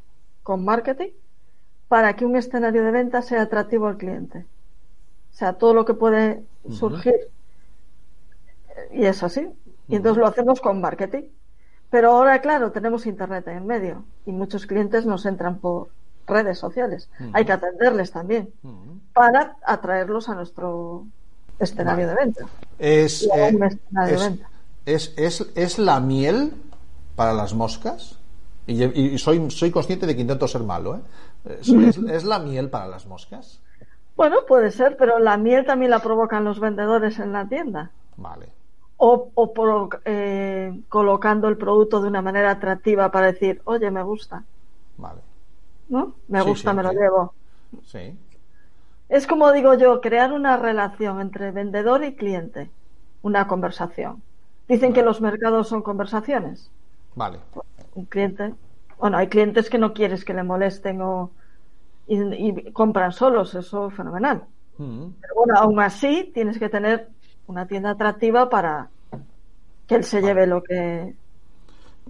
con 0.43 0.65
marketing 0.65 1.11
para 1.89 2.17
que 2.17 2.25
un 2.25 2.37
escenario 2.37 2.85
de 2.85 2.91
venta 2.91 3.23
sea 3.23 3.43
atractivo 3.43 3.87
al 3.87 3.99
cliente. 3.99 4.47
O 5.33 5.35
sea, 5.35 5.55
todo 5.55 5.73
lo 5.73 5.85
que 5.85 5.95
puede 5.95 6.43
surgir. 6.71 7.15
Y 8.91 9.07
es 9.07 9.23
así. 9.23 9.49
Y 9.89 9.97
entonces 9.97 10.19
lo 10.19 10.27
hacemos 10.27 10.61
con 10.61 10.81
marketing. 10.81 11.25
Pero 11.93 12.11
ahora, 12.11 12.41
claro, 12.41 12.73
tenemos 12.73 13.07
Internet 13.07 13.47
en 13.49 13.67
medio 13.67 14.05
y 14.27 14.33
muchos 14.33 14.67
clientes 14.67 15.07
nos 15.07 15.27
entran 15.27 15.61
por 15.61 15.91
redes 16.27 16.59
sociales. 16.59 17.09
Hay 17.35 17.45
que 17.45 17.53
atenderles 17.53 18.11
también 18.11 18.49
para 19.13 19.57
atraerlos 19.65 20.29
a 20.31 20.35
nuestro 20.35 21.07
escenario 21.59 22.09
de 22.09 22.15
venta. 22.15 22.47
es, 22.79 23.23
eh, 23.23 23.53
de 23.53 24.17
venta. 24.17 24.51
es, 24.87 25.13
es- 25.17 25.47
es 25.55 25.79
la 25.79 26.01
miel 26.01 26.55
para 27.15 27.35
las 27.35 27.53
moscas, 27.55 28.19
y, 28.67 28.83
y 28.85 29.19
soy, 29.19 29.51
soy 29.51 29.71
consciente 29.71 30.07
de 30.07 30.15
que 30.17 30.23
intento 30.23 30.49
ser 30.49 30.63
malo, 30.63 30.97
¿eh? 30.97 31.01
Es, 31.61 31.69
es- 31.69 31.97
es 32.17 32.25
la 32.25 32.39
miel 32.39 32.71
para 32.71 32.89
las 32.89 33.07
moscas. 33.07 33.61
Bueno, 34.17 34.37
puede 34.49 34.71
ser, 34.71 34.97
pero 34.97 35.19
la 35.19 35.37
miel 35.37 35.67
también 35.67 35.91
la 35.91 36.01
provocan 36.01 36.45
los 36.45 36.59
vendedores 36.59 37.19
en 37.19 37.33
la 37.33 37.47
tienda. 37.47 37.91
Vale. 38.17 38.49
O, 38.97 39.33
o 39.35 39.53
por, 39.55 40.01
eh, 40.05 40.83
colocando 40.89 41.49
el 41.49 41.59
producto 41.59 42.01
de 42.01 42.09
una 42.09 42.23
manera 42.23 42.51
atractiva 42.53 43.11
para 43.11 43.27
decir, 43.33 43.61
oye, 43.65 43.91
me 43.91 44.03
gusta, 44.03 44.47
Vale, 44.97 45.23
¿no? 45.89 46.21
Me 46.29 46.43
Sí, 46.43 46.49
gusta, 46.49 46.73
sí, 46.73 46.75
me 46.75 46.83
lo 46.83 46.91
llevo. 46.93 47.37
sí. 47.85 48.19
Es 49.09 49.29
como 49.29 49.53
digo 49.53 49.75
yo, 49.75 50.01
crear 50.01 50.33
una 50.33 50.57
relación 50.57 51.21
entre 51.21 51.53
vendedor 51.53 52.03
y 52.05 52.17
cliente, 52.17 52.75
una 53.21 53.47
conversación. 53.47 54.25
Dicen 54.67 54.93
que 54.93 55.03
los 55.05 55.21
mercados 55.21 55.69
son 55.69 55.83
conversaciones. 55.83 56.73
Vale. 57.15 57.41
Un 57.95 58.07
cliente, 58.07 58.55
bueno, 58.99 59.19
hay 59.19 59.29
clientes 59.29 59.69
que 59.71 59.79
no 59.79 59.93
quieres 59.95 60.25
que 60.25 60.35
le 60.35 60.43
molesten 60.45 61.01
o 61.03 61.37
y, 62.07 62.21
y 62.69 62.73
compran 62.73 63.13
solos, 63.13 63.55
eso 63.57 63.89
es 63.89 63.95
fenomenal. 63.97 64.49
Mm. 64.79 65.13
Pero 65.21 65.35
bueno, 65.37 65.55
aún 65.59 65.81
así 65.81 66.31
tienes 66.35 66.59
que 66.59 66.69
tener 66.69 67.13
una 67.53 67.67
tienda 67.67 67.91
atractiva 67.91 68.49
para 68.49 68.91
que 69.87 69.95
él 69.97 70.05
se 70.05 70.21
lleve 70.23 70.47
lo 70.47 70.63
que 70.63 71.15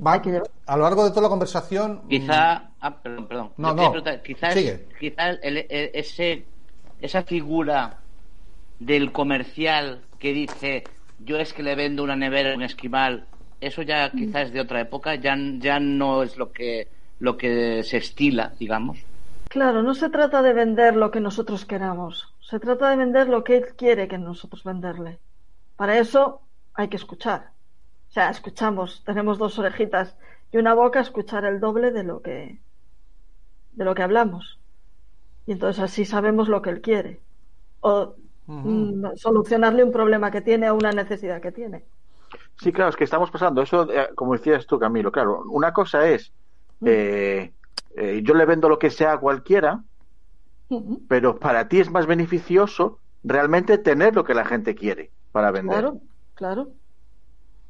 Va- 0.05 0.14
hay 0.14 0.20
que 0.20 0.31
llevar. 0.31 0.51
a 0.66 0.77
lo 0.77 0.82
largo 0.85 1.05
de 1.05 1.10
toda 1.10 1.23
la 1.23 1.28
conversación. 1.28 2.02
Quizá, 2.09 2.70
ah, 2.81 3.02
perdón, 3.02 3.27
perdón. 3.28 3.52
No, 3.59 3.74
no. 3.74 3.93
quizás, 4.23 4.55
Sigue. 4.55 4.86
quizás 4.98 5.39
el- 5.43 5.59
el- 5.69 5.90
ese, 5.94 6.47
esa 7.01 7.23
figura 7.23 7.98
del 8.78 9.12
comercial 9.12 10.01
que 10.19 10.32
dice 10.32 10.85
yo 11.24 11.39
es 11.39 11.52
que 11.52 11.62
le 11.62 11.74
vendo 11.74 12.02
una 12.02 12.16
nevera 12.16 12.52
a 12.52 12.56
un 12.56 12.62
esquimal, 12.62 13.27
eso 13.60 13.82
ya 13.82 14.10
quizás 14.10 14.47
es 14.48 14.52
de 14.52 14.60
otra 14.60 14.81
época, 14.81 15.14
ya, 15.14 15.36
ya 15.59 15.78
no 15.78 16.23
es 16.23 16.36
lo 16.36 16.52
que 16.52 16.89
lo 17.20 17.36
que 17.36 17.85
se 17.85 17.98
estila, 17.98 18.52
digamos. 18.59 18.98
Claro, 19.48 19.82
no 19.82 19.94
se 19.94 20.09
trata 20.10 20.43
de 20.43 20.52
vender 20.55 20.97
lo 20.97 21.10
que 21.12 21.20
nosotros 21.20 21.64
queramos, 21.66 22.35
se 22.40 22.59
trata 22.59 22.90
de 22.90 22.97
vender 22.97 23.28
lo 23.28 23.44
que 23.44 23.59
él 23.59 23.66
quiere 23.77 24.09
que 24.09 24.19
nosotros 24.19 24.64
venderle. 24.64 25.20
Para 25.82 25.98
eso 25.98 26.42
hay 26.74 26.86
que 26.86 26.96
escuchar. 26.96 27.50
O 28.09 28.12
sea, 28.12 28.30
escuchamos, 28.30 29.02
tenemos 29.04 29.36
dos 29.36 29.59
orejitas 29.59 30.14
y 30.52 30.59
una 30.59 30.74
boca, 30.74 31.00
escuchar 31.00 31.44
el 31.44 31.59
doble 31.59 31.90
de 31.90 32.04
lo 32.04 32.22
que 32.22 32.60
de 33.72 33.84
lo 33.84 33.92
que 33.92 34.04
hablamos. 34.04 34.60
Y 35.44 35.50
entonces 35.50 35.82
así 35.82 36.04
sabemos 36.04 36.46
lo 36.46 36.62
que 36.62 36.70
él 36.70 36.82
quiere. 36.82 37.20
O 37.80 38.14
mm, 38.46 39.16
solucionarle 39.16 39.82
un 39.82 39.90
problema 39.90 40.30
que 40.30 40.40
tiene 40.40 40.70
o 40.70 40.76
una 40.76 40.92
necesidad 40.92 41.42
que 41.42 41.50
tiene. 41.50 41.82
Sí, 42.60 42.72
claro, 42.72 42.90
es 42.90 42.96
que 42.96 43.02
estamos 43.02 43.32
pasando 43.32 43.60
eso, 43.60 43.92
eh, 43.92 44.10
como 44.14 44.34
decías 44.34 44.68
tú, 44.68 44.78
Camilo, 44.78 45.10
claro, 45.10 45.42
una 45.50 45.72
cosa 45.72 46.09
es, 46.09 46.32
eh, 46.84 47.50
eh, 47.96 48.20
yo 48.22 48.34
le 48.34 48.46
vendo 48.46 48.68
lo 48.68 48.78
que 48.78 48.90
sea 48.90 49.14
a 49.14 49.18
cualquiera, 49.18 49.82
pero 51.09 51.40
para 51.40 51.66
ti 51.66 51.80
es 51.80 51.90
más 51.90 52.06
beneficioso 52.06 53.00
realmente 53.24 53.78
tener 53.78 54.14
lo 54.14 54.22
que 54.22 54.34
la 54.34 54.44
gente 54.44 54.76
quiere 54.76 55.10
para 55.32 55.50
vender. 55.50 55.78
Claro, 55.80 55.98
claro. 56.34 56.68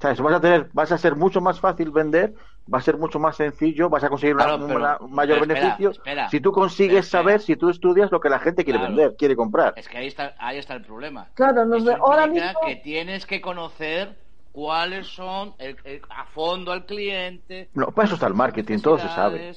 ¿Sabes? 0.01 0.21
Vas 0.21 0.35
a 0.35 0.41
tener, 0.41 0.69
vas 0.73 0.91
a 0.91 0.99
ser 0.99 1.15
mucho 1.15 1.41
más 1.41 1.61
fácil 1.61 1.93
vender, 1.93 2.35
va 2.73 2.79
a 2.79 2.83
ser 2.83 2.97
mucho 2.99 3.21
más 3.21 3.37
sencillo, 3.37 3.89
vas 3.89 4.03
a 4.03 4.09
conseguir 4.09 4.35
una- 4.35 4.45
Claro, 4.47 4.67
pero- 4.67 4.79
una- 4.81 4.97
un 4.99 5.13
mayor 5.13 5.39
espera, 5.39 5.61
beneficio 5.61 5.91
espera, 5.91 6.29
si 6.29 6.41
tú 6.41 6.51
consigues 6.51 7.07
espera. 7.07 7.23
saber, 7.23 7.41
si 7.41 7.55
tú 7.55 7.71
estudias 7.71 8.11
lo 8.11 8.21
que 8.21 8.29
la 8.29 8.41
gente 8.41 8.65
quiere 8.65 8.81
Claro. 8.81 8.95
vender, 8.97 9.17
quiere 9.17 9.37
comprar. 9.37 9.75
Es 9.77 9.89
que 9.89 9.99
ahí 9.99 10.09
está, 10.09 10.35
ahí 10.39 10.59
está 10.59 10.75
el 10.75 10.83
problema. 10.83 11.29
Claro, 11.35 11.65
nos 11.65 11.83
Eso 11.83 11.91
de- 11.91 11.95
ahora 11.97 12.27
mismo 12.27 12.61
que 12.67 12.77
tienes 12.77 13.27
que 13.27 13.41
conocer 13.41 14.17
cuáles 14.51 15.07
son 15.07 15.55
el- 15.59 15.77
el- 15.85 16.03
a 16.11 16.25
fondo 16.27 16.73
al 16.73 16.85
cliente. 16.85 17.71
No, 17.75 17.87
para 17.93 18.07
eso 18.07 18.15
está 18.17 18.27
el 18.27 18.35
marketing, 18.35 18.81
todo 18.81 18.99
se 18.99 19.09
sabe. 19.09 19.55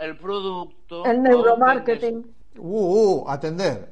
El 0.00 0.16
producto. 0.18 1.04
el 1.04 1.20
neuromarketing, 1.20 2.32
Uh, 2.58 3.22
uh, 3.24 3.28
atender. 3.28 3.88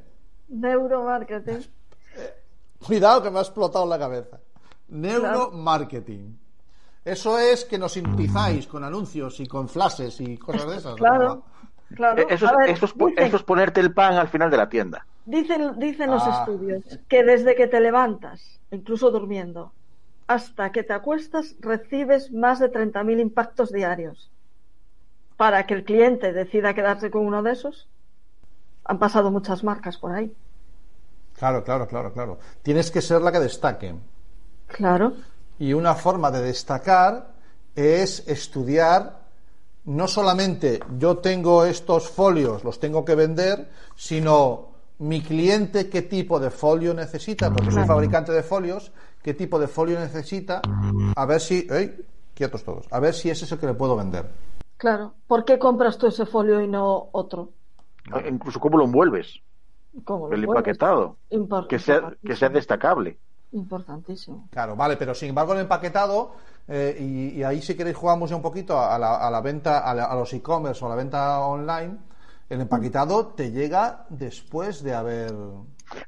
neuromarketing. 0.49 1.67
Cuidado 2.87 3.23
que 3.23 3.31
me 3.31 3.39
ha 3.39 3.43
explotado 3.43 3.87
la 3.87 3.99
cabeza. 3.99 4.39
Neuromarketing. 4.89 6.39
Eso 7.05 7.39
es 7.39 7.65
que 7.65 7.79
nos 7.79 7.97
hipnotizáis 7.97 8.67
con 8.67 8.85
anuncios 8.85 9.41
y 9.41 9.47
con 9.47 9.69
flashes 9.69 10.21
y 10.21 10.37
cosas 10.39 10.69
de 10.71 10.77
esas. 10.77 10.95
Claro, 10.95 11.43
claro. 11.95 12.23
Eh, 12.23 12.27
Eso 12.31 12.49
A 12.49 12.57
ver, 12.57 12.71
es, 12.71 12.77
eso 12.77 12.87
es 12.87 12.93
po- 12.93 13.07
dicen- 13.09 13.25
eso 13.27 13.37
es 13.37 13.43
ponerte 13.43 13.81
el 13.81 13.93
pan 13.93 14.15
al 14.15 14.29
final 14.29 14.51
de 14.51 14.57
la 14.57 14.69
tienda. 14.69 15.05
Dicen, 15.25 15.79
dicen 15.79 16.11
los 16.11 16.23
Ah. 16.25 16.41
estudios 16.41 16.83
que 17.09 17.25
desde 17.25 17.55
que 17.55 17.67
te 17.67 17.81
levantas, 17.81 18.61
incluso 18.71 19.11
durmiendo, 19.11 19.73
hasta 20.29 20.71
que 20.71 20.83
te 20.85 20.93
acuestas, 20.93 21.57
recibes 21.61 22.31
más 22.33 22.61
de 22.61 22.69
30.000 22.69 23.19
impactos 23.21 23.73
diarios. 23.73 24.31
Para 25.37 25.67
que 25.67 25.75
el 25.75 25.85
cliente 25.85 26.33
decida 26.33 26.75
quedarse 26.75 27.11
con 27.11 27.27
uno 27.27 27.43
de 27.43 27.53
esos, 27.53 27.89
han 28.85 28.99
pasado 28.99 29.31
muchas 29.33 29.65
marcas 29.65 29.99
por 29.99 30.13
ahí. 30.13 30.33
Claro, 31.43 31.65
claro, 31.65 31.89
claro, 31.89 32.13
claro. 32.13 32.39
Tienes 32.63 32.93
que 32.93 33.01
ser 33.03 33.21
la 33.21 33.33
que 33.33 33.41
destaque. 33.41 33.93
Claro, 34.69 35.15
Y 35.59 35.73
una 35.73 35.97
forma 35.97 36.31
de 36.31 36.41
destacar 36.41 37.33
es 37.75 38.23
estudiar 38.29 39.23
no 39.87 40.07
solamente 40.07 40.79
yo 40.97 41.19
tengo 41.19 41.65
estos 41.65 42.09
folios, 42.09 42.63
los 42.63 42.79
tengo 42.79 43.05
que 43.05 43.17
vender, 43.17 43.69
sino 43.97 44.69
mi 45.01 45.21
cliente 45.21 45.91
qué 45.91 46.03
tipo 46.03 46.39
de 46.39 46.51
folio 46.51 46.95
necesita, 46.95 47.53
porque 47.53 47.73
soy 47.73 47.87
fabricante 47.87 48.31
de 48.31 48.45
folios, 48.45 48.93
qué 49.21 49.35
tipo 49.35 49.59
de 49.59 49.67
folio 49.67 49.99
necesita, 49.99 50.63
a 51.17 51.27
ver 51.27 51.41
si, 51.41 51.67
¡ey! 51.69 52.07
quietos 52.35 52.63
todos, 52.63 52.87
a 52.93 53.01
ver 53.01 53.15
si 53.15 53.31
ese 53.31 53.47
es 53.47 53.51
el 53.51 53.59
que 53.59 53.67
le 53.67 53.75
puedo 53.75 53.97
vender. 53.97 54.31
claro. 54.77 55.15
¿Por 55.27 55.45
qué 55.45 55.59
compras 55.59 55.99
tú 55.99 56.07
ese 56.07 56.25
folio 56.25 56.61
y 56.61 56.69
no 56.69 57.09
otro? 57.11 57.51
Eh, 58.15 58.29
Incluso 58.31 58.61
cómo 58.61 58.79
lo 58.79 58.85
envuelves, 58.85 59.41
¿Cómo 60.05 60.29
lo 60.29 60.35
el 60.35 60.47
vuelves? 60.47 60.67
empaquetado, 60.79 61.17
que 61.69 61.79
sea, 61.79 62.13
que 62.25 62.35
sea 62.37 62.49
destacable. 62.49 63.19
Importantísimo. 63.53 64.49
Claro, 64.51 64.75
vale, 64.77 64.97
pero 64.97 65.15
sin 65.15 65.29
embargo 65.29 65.53
el 65.53 65.61
empaquetado, 65.61 66.33
eh, 66.69 66.97
y, 66.99 67.39
y 67.39 67.43
ahí 67.45 67.61
si 67.61 67.77
queréis 67.77 67.97
jugamos 67.97 68.31
ya 68.31 68.37
un 68.37 68.43
poquito 68.43 68.79
a 68.81 68.99
la, 68.99 69.17
a 69.17 69.31
la 69.31 69.41
venta, 69.43 69.81
a, 69.81 69.95
la- 69.95 70.07
a 70.07 70.15
los 70.15 70.33
e-commerce 70.33 70.83
o 70.83 70.87
a 70.87 70.91
la 70.91 70.97
venta 70.97 71.41
online, 71.41 71.99
el 72.49 72.61
empaquetado 72.63 73.29
te 73.29 73.51
llega 73.51 74.07
después 74.09 74.83
de 74.83 74.95
haber 74.95 75.33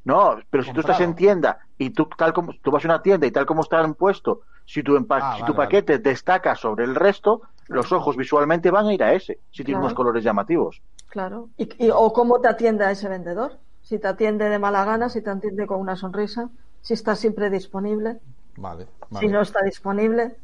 No, 0.04 0.36
pero 0.50 0.62
si 0.62 0.72
tú 0.72 0.80
estás 0.80 0.96
Comprado. 0.96 1.04
en 1.04 1.14
tienda 1.16 1.58
y 1.76 1.90
tú 1.90 2.08
tal 2.16 2.32
como 2.32 2.52
tú 2.62 2.70
vas 2.70 2.84
a 2.84 2.88
una 2.88 3.02
tienda 3.02 3.26
y 3.26 3.30
tal 3.30 3.44
como 3.46 3.60
está 3.62 3.86
puesto, 3.92 4.40
si 4.64 4.82
tu 4.82 4.96
empa- 4.96 5.18
Ah, 5.22 5.34
si 5.36 5.42
vale, 5.42 5.52
tu 5.52 5.56
paquete 5.56 5.98
destaca 5.98 6.54
sobre 6.54 6.84
el 6.84 6.94
resto, 6.94 7.42
los 7.68 7.92
ojos 7.92 8.16
visualmente 8.16 8.70
van 8.70 8.86
a 8.86 8.94
ir 8.94 9.02
a 9.02 9.12
ese, 9.12 9.40
si 9.50 9.64
tiene 9.64 9.72
Claro. 9.78 9.80
unos 9.86 9.94
colores 9.94 10.24
llamativos. 10.24 10.80
Claro. 11.08 11.50
Y, 11.58 11.86
y- 11.86 11.90
o 11.90 12.12
cómo 12.12 12.40
te 12.40 12.48
atiende 12.48 12.84
a 12.84 12.90
ese 12.90 13.08
vendedor. 13.08 13.58
Si 13.84 13.98
te 14.00 14.08
atiende 14.08 14.48
de 14.48 14.58
mala 14.58 14.84
gana, 14.84 15.08
si 15.08 15.22
te 15.22 15.30
atiende 15.30 15.66
con 15.68 15.78
una 15.80 15.96
sonrisa, 15.96 16.50
si 16.80 16.94
está 16.94 17.14
siempre 17.16 17.50
disponible, 17.50 18.20
Vale, 18.56 18.86
si 19.20 19.28
no 19.28 19.40
está 19.42 19.62
disponible. 19.62 20.36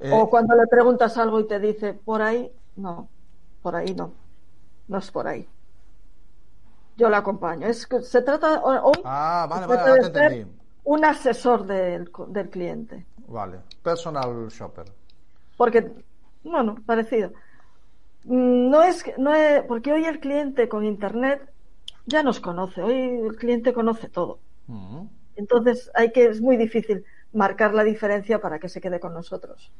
Eh, 0.00 0.10
O 0.12 0.28
cuando 0.28 0.54
le 0.54 0.66
preguntas 0.66 1.16
algo 1.18 1.40
y 1.40 1.46
te 1.46 1.58
dice, 1.58 1.94
por 1.94 2.20
ahí, 2.22 2.52
no, 2.76 3.08
por 3.62 3.76
ahí 3.76 3.94
no, 3.94 4.12
no 4.88 4.98
es 4.98 5.10
por 5.10 5.26
ahí. 5.26 5.48
Yo 6.96 7.08
la 7.08 7.18
acompaño. 7.18 7.66
Es 7.66 7.86
que 7.86 8.02
se 8.02 8.22
trata 8.22 8.60
hoy 8.62 8.98
Ah, 9.04 9.46
vale, 9.48 9.62
se 9.62 9.68
vale, 9.68 9.82
trata 9.82 9.90
ahora 9.90 10.08
de 10.08 10.14
ser 10.14 10.46
un 10.84 11.04
asesor 11.04 11.66
del, 11.66 12.10
del 12.28 12.50
cliente. 12.50 13.06
Vale, 13.28 13.60
personal 13.82 14.48
shopper. 14.48 14.86
Porque, 15.56 15.92
bueno, 16.44 16.76
parecido. 16.86 17.32
Mm, 18.24 18.70
No 18.70 18.82
es, 18.82 19.04
no 19.18 19.34
es, 19.34 19.62
porque 19.64 19.92
hoy 19.92 20.04
el 20.04 20.20
cliente 20.20 20.68
con 20.68 20.84
internet 20.84 21.40
ya 22.06 22.22
nos 22.22 22.40
conoce, 22.40 22.82
hoy 22.82 22.94
el 23.26 23.36
cliente 23.36 23.72
conoce 23.72 24.08
todo. 24.08 24.38
Mm. 24.66 25.06
Entonces 25.36 25.90
hay 25.94 26.12
que, 26.12 26.26
es 26.26 26.40
muy 26.40 26.56
difícil 26.56 27.04
marcar 27.32 27.74
la 27.74 27.84
diferencia 27.84 28.40
para 28.40 28.58
que 28.58 28.68
se 28.68 28.80
quede 28.80 28.98
con 29.00 29.12
nosotros. 29.12 29.70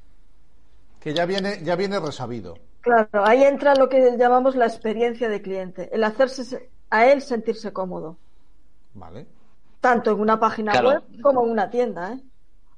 Que 1.01 1.15
ya 1.15 1.25
viene, 1.25 1.61
ya 1.63 1.77
viene 1.77 1.99
resabido. 2.01 2.59
Claro, 2.81 3.25
ahí 3.25 3.43
entra 3.45 3.75
lo 3.75 3.89
que 3.89 4.17
llamamos 4.19 4.55
la 4.57 4.67
experiencia 4.67 5.29
de 5.29 5.41
cliente, 5.43 5.89
el 5.93 6.05
hacerse 6.05 6.45
se- 6.45 6.71
a 6.91 7.07
él 7.07 7.21
sentirse 7.23 7.73
cómodo, 7.73 8.17
Vale. 8.95 9.27
tanto 9.81 10.13
en 10.13 10.21
una 10.21 10.39
página 10.39 10.73
Claro. 10.73 10.89
web 10.91 11.03
como 11.23 11.45
en 11.45 11.51
una 11.51 11.71
tienda. 11.71 12.13
¿eh? 12.13 12.21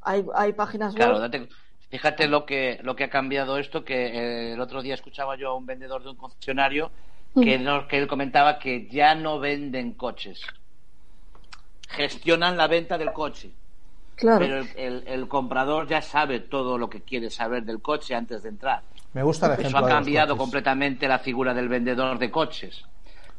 Hay, 0.02 0.24
hay 0.34 0.52
páginas 0.52 0.94
Claro, 0.94 1.14
web. 1.14 1.22
date- 1.22 1.48
fíjate 1.90 2.26
lo 2.28 2.46
que, 2.46 2.78
lo 2.82 2.96
que 2.96 3.04
ha 3.04 3.10
cambiado 3.10 3.58
esto, 3.58 3.84
que 3.84 4.06
eh, 4.06 4.52
el 4.52 4.60
otro 4.60 4.82
día 4.82 4.94
escuchaba 4.94 5.36
yo 5.36 5.48
a 5.50 5.56
un 5.56 5.66
vendedor 5.66 6.02
de 6.04 6.10
un 6.10 6.16
concesionario 6.16 6.90
que, 7.34 7.58
nos- 7.58 7.84
que 7.86 7.98
él 7.98 8.06
comentaba 8.06 8.58
que 8.58 8.88
ya 8.88 9.14
no 9.14 9.38
venden 9.38 9.92
coches. 9.92 10.42
Gestionan 11.88 12.56
la 12.56 12.66
venta 12.66 12.98
del 12.98 13.12
coche. 13.12 13.50
Claro, 14.16 14.40
Pero 14.40 14.58
el, 14.58 14.68
el- 14.76 15.04
el 15.06 15.28
comprador 15.28 15.86
ya 15.86 16.02
sabe 16.02 16.40
todo 16.40 16.76
lo 16.76 16.90
que 16.90 17.02
quiere 17.02 17.30
saber 17.30 17.62
del 17.64 17.80
coche 17.80 18.14
antes 18.14 18.42
de 18.42 18.48
entrar. 18.48 18.82
Me 19.12 19.22
gusta 19.22 19.46
el 19.46 19.52
Eso 19.52 19.60
ejemplo. 19.60 19.78
ha 19.78 19.82
de 19.82 19.88
los 19.88 19.94
cambiado 19.96 20.36
completamente 20.36 21.08
la 21.08 21.18
figura 21.20 21.54
del 21.54 21.68
vendedor 21.68 22.18
de 22.18 22.30
coches. 22.30 22.84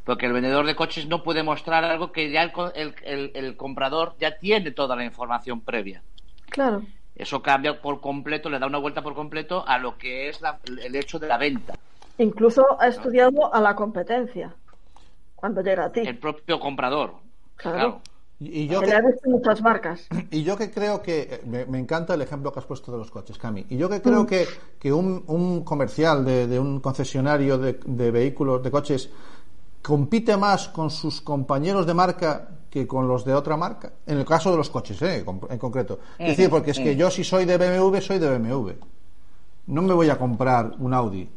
Porque 0.06 0.26
el 0.26 0.34
vendedor 0.34 0.66
de 0.66 0.76
coches 0.76 1.06
no 1.07 1.22
puede 1.22 1.44
mostrar 1.44 1.84
algo 1.84 2.11
que 2.11 2.32
ya 2.32 2.41
el, 2.41 2.52
co- 2.52 2.74
el- 2.74 2.95
el- 3.03 3.32
el 3.36 3.57
comprador 3.57 4.16
ya 4.20 4.38
tiene 4.40 4.72
toda 4.72 4.95
la 4.95 5.03
información 5.06 5.61
previa. 5.61 6.02
claro. 6.49 6.84
Eso 7.16 7.41
cambia 7.41 7.82
por 7.82 7.99
completo, 7.99 8.49
le 8.49 8.60
da 8.60 8.66
una 8.68 8.78
vuelta 8.78 9.02
por 9.02 9.14
completo 9.14 9.66
a 9.68 9.78
lo 9.78 9.98
que 9.98 10.30
es 10.30 10.40
la- 10.40 10.57
el 10.82 10.95
hecho 10.95 11.20
de 11.20 11.28
la 11.28 11.38
venta. 11.38 11.74
Incluso 12.20 12.64
ha 12.80 12.88
estudiado 12.88 13.54
a 13.54 13.60
la 13.60 13.76
competencia 13.76 14.54
cuando 15.36 15.62
llega 15.62 15.86
a 15.86 15.91
ti. 15.91 16.02
El 16.02 16.20
propio 16.20 16.60
comprador. 16.60 17.14
Claro. 17.56 17.78
Claro. 17.78 18.02
Y, 18.40 18.62
y 18.62 18.68
yo 18.68 18.80
Que 18.80 18.86
que, 18.86 18.91
le 18.91 18.98
ha 18.98 19.02
visto 19.02 19.30
muchas 19.30 19.62
marcas. 19.62 20.08
y 20.32 20.44
yo 20.44 20.56
que 20.58 20.70
creo 20.72 21.02
que. 21.02 21.41
Me, 21.46 21.66
me 21.66 21.80
encanta 21.80 22.14
el 22.14 22.22
ejemplo 22.22 22.54
que 22.54 22.60
has 22.60 22.66
puesto 22.66 22.91
de 22.91 22.98
los 22.98 23.10
coches, 23.10 23.38
Cami. 23.38 23.66
Y 23.70 23.78
yo 23.78 23.90
que 23.90 24.02
creo 24.02 24.26
que, 24.26 24.46
que 24.80 24.94
un, 24.94 25.24
un 25.28 25.64
comercial 25.64 26.24
de, 26.24 26.48
de 26.48 26.60
un 26.60 26.80
concesionario 26.80 27.58
de, 27.58 27.80
de 27.86 28.12
vehículos, 28.12 28.64
de 28.64 28.72
coches, 28.72 29.10
compite 29.82 30.38
más 30.38 30.70
con 30.70 30.90
sus 30.90 31.22
compañeros 31.22 31.86
de 31.86 31.94
marca 31.94 32.50
que 32.70 32.86
con 32.86 33.08
los 33.08 33.26
de 33.26 33.34
otra 33.34 33.58
marca. 33.58 33.94
En 34.06 34.18
el 34.18 34.26
caso 34.26 34.52
de 34.52 34.58
los 34.58 34.70
coches, 34.70 35.02
¿eh? 35.02 35.26
en 35.50 35.58
concreto. 35.58 36.00
Es 36.18 36.30
decir, 36.30 36.50
porque 36.50 36.72
es 36.72 36.80
que 36.80 36.96
yo 36.96 37.10
si 37.10 37.24
soy 37.24 37.46
de 37.46 37.58
BMW, 37.58 37.98
soy 38.00 38.20
de 38.20 38.38
BMW. 38.38 38.72
No 39.68 39.82
me 39.82 39.94
voy 39.94 40.10
a 40.10 40.18
comprar 40.18 40.74
un 40.80 40.94
Audi. 40.94 41.30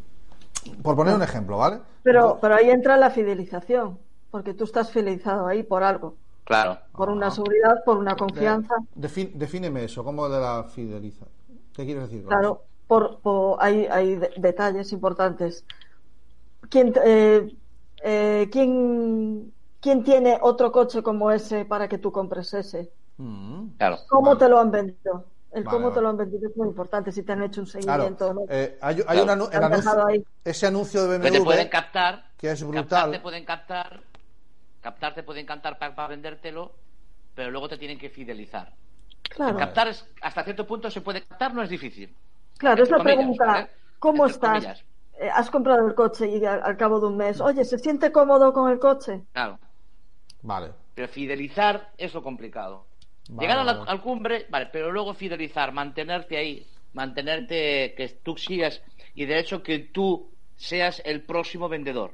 Por 0.83 0.97
poner 0.97 1.15
un 1.15 1.23
ejemplo, 1.23 1.59
¿vale? 1.59 1.81
Pero, 2.03 2.39
pero 2.41 2.55
ahí 2.57 2.71
entra 2.71 2.97
la 2.97 3.11
fidelización, 3.11 3.99
porque 4.31 4.55
tú 4.55 4.65
estás 4.65 4.91
fidelizado 4.91 5.47
ahí 5.47 5.63
por 5.63 5.83
algo, 5.83 6.17
Claro. 6.45 6.79
por 6.93 7.09
una 7.11 7.31
seguridad, 7.31 7.83
por 7.85 7.97
una 7.99 8.17
confianza. 8.17 8.75
Defin- 8.97 9.33
defíneme 9.35 9.85
eso, 9.85 10.03
¿cómo 10.05 10.29
de 10.29 10.41
la 10.41 10.65
fideliza? 10.65 11.27
¿Qué 11.75 11.85
quieres 11.85 12.05
decir? 12.05 12.23
con 12.25 12.29
Claro, 12.31 12.63
por, 12.87 13.21
por- 13.21 13.57
hay, 13.61 13.87
hay 13.87 14.17
de- 14.17 14.31
detalles 14.37 14.93
importantes. 14.93 15.65
¿Quién, 16.69 16.93
eh, 17.05 17.49
eh, 18.03 18.49
¿quién, 18.51 19.53
quién 19.81 20.05
tiene 20.05 20.39
otro 20.41 20.73
coche 20.73 21.03
como 21.03 21.31
ese 21.31 21.65
para 21.65 21.89
que 21.89 21.99
tú 21.99 22.13
compres 22.13 22.53
ese? 22.55 22.93
Mm. 23.19 23.69
Claro. 23.79 23.99
¿Cómo 24.09 24.29
Vale. 24.29 24.39
te 24.39 24.49
lo 24.49 24.59
han 24.59 24.71
vendido? 24.71 25.25
El 25.53 25.65
Vale, 25.65 25.77
cómo 25.77 25.89
vale. 25.89 25.95
te 25.95 26.01
lo 26.01 26.09
han 26.09 26.17
vendido 26.17 26.49
es 26.49 26.57
muy 26.57 26.69
importante, 26.69 27.13
si 27.13 27.23
te 27.23 27.33
han 27.33 27.43
hecho 27.43 27.61
un 27.61 27.67
Claro, 27.67 28.05
seguimiento. 28.05 28.33
¿no? 28.35 28.41
eh, 28.49 28.79
hay, 28.81 28.97
hay 28.97 29.03
Claro. 29.05 29.23
un 29.25 29.29
anu- 29.29 29.51
Te 29.51 29.57
el 29.59 29.65
han 29.65 29.73
dejado 29.73 30.01
anuncio, 30.01 30.07
ahí. 30.07 30.25
ese 30.45 30.67
anuncio 30.67 31.07
de 31.09 31.21
Que 31.21 31.31
te 31.31 31.39
BMW 31.39 31.45
pueden 31.45 31.69
captar. 31.69 32.25
que 32.39 32.51
es 32.51 32.61
Captar 32.65 32.81
brutal. 32.83 33.11
te 33.13 33.21
pueden 33.21 33.45
captar. 33.45 34.01
Captar 34.81 35.15
te 35.15 35.23
pueden 35.23 35.47
captar 35.47 35.79
para, 35.79 36.07
vendértelo, 36.09 36.73
pero 37.35 37.51
luego 37.51 37.69
te 37.69 37.77
tienen 37.79 37.99
que 37.99 38.09
fidelizar. 38.11 38.73
Claro, 39.23 39.57
Captar 39.59 39.89
es, 39.89 40.05
hasta 40.23 40.43
cierto 40.43 40.67
punto 40.67 40.91
se 40.91 41.01
puede 41.03 41.23
captar, 41.23 41.55
no 41.55 41.63
es 41.63 41.69
difícil. 41.71 42.15
claro, 42.59 42.83
es 42.83 42.91
la 42.91 42.97
comillas, 42.99 43.17
pregunta. 43.19 43.45
¿vale? 43.47 43.71
¿Cómo 43.99 44.25
Entre 44.25 44.35
estás? 44.35 44.51
comillas. 44.51 44.85
Eh, 45.21 45.31
has 45.33 45.51
comprado 45.51 45.87
el 45.87 45.95
coche 45.95 46.27
y 46.29 46.45
al, 46.45 46.63
al 46.63 46.77
cabo 46.77 46.99
de 46.99 47.07
un 47.07 47.17
mes, 47.17 47.41
oye, 47.41 47.65
¿se 47.65 47.79
siente 47.79 48.11
cómodo 48.11 48.53
con 48.53 48.71
el 48.71 48.79
coche? 48.79 49.23
Claro. 49.33 49.59
Vale. 50.43 50.73
Pero 50.95 51.09
fidelizar 51.09 51.91
es 51.97 52.13
lo 52.15 52.23
complicado. 52.23 52.87
Vale, 53.29 53.41
Llegar 53.49 53.59
a 53.61 53.65
la- 53.65 53.73
vale. 53.75 53.91
al 53.91 54.01
cumbre, 54.01 54.47
vale, 54.51 54.67
pero 54.73 54.91
luego 54.93 55.15
fidelizar, 55.15 55.73
mantenerte 55.73 56.37
ahí, 56.37 56.67
mantenerte, 56.93 57.95
que 57.97 58.09
tú 58.23 58.37
sigas, 58.37 58.83
y 59.15 59.25
de 59.27 59.39
hecho 59.39 59.63
que 59.63 59.79
tú 59.79 60.31
seas 60.57 61.01
el 61.05 61.23
próximo 61.23 61.69
vendedor. 61.69 62.13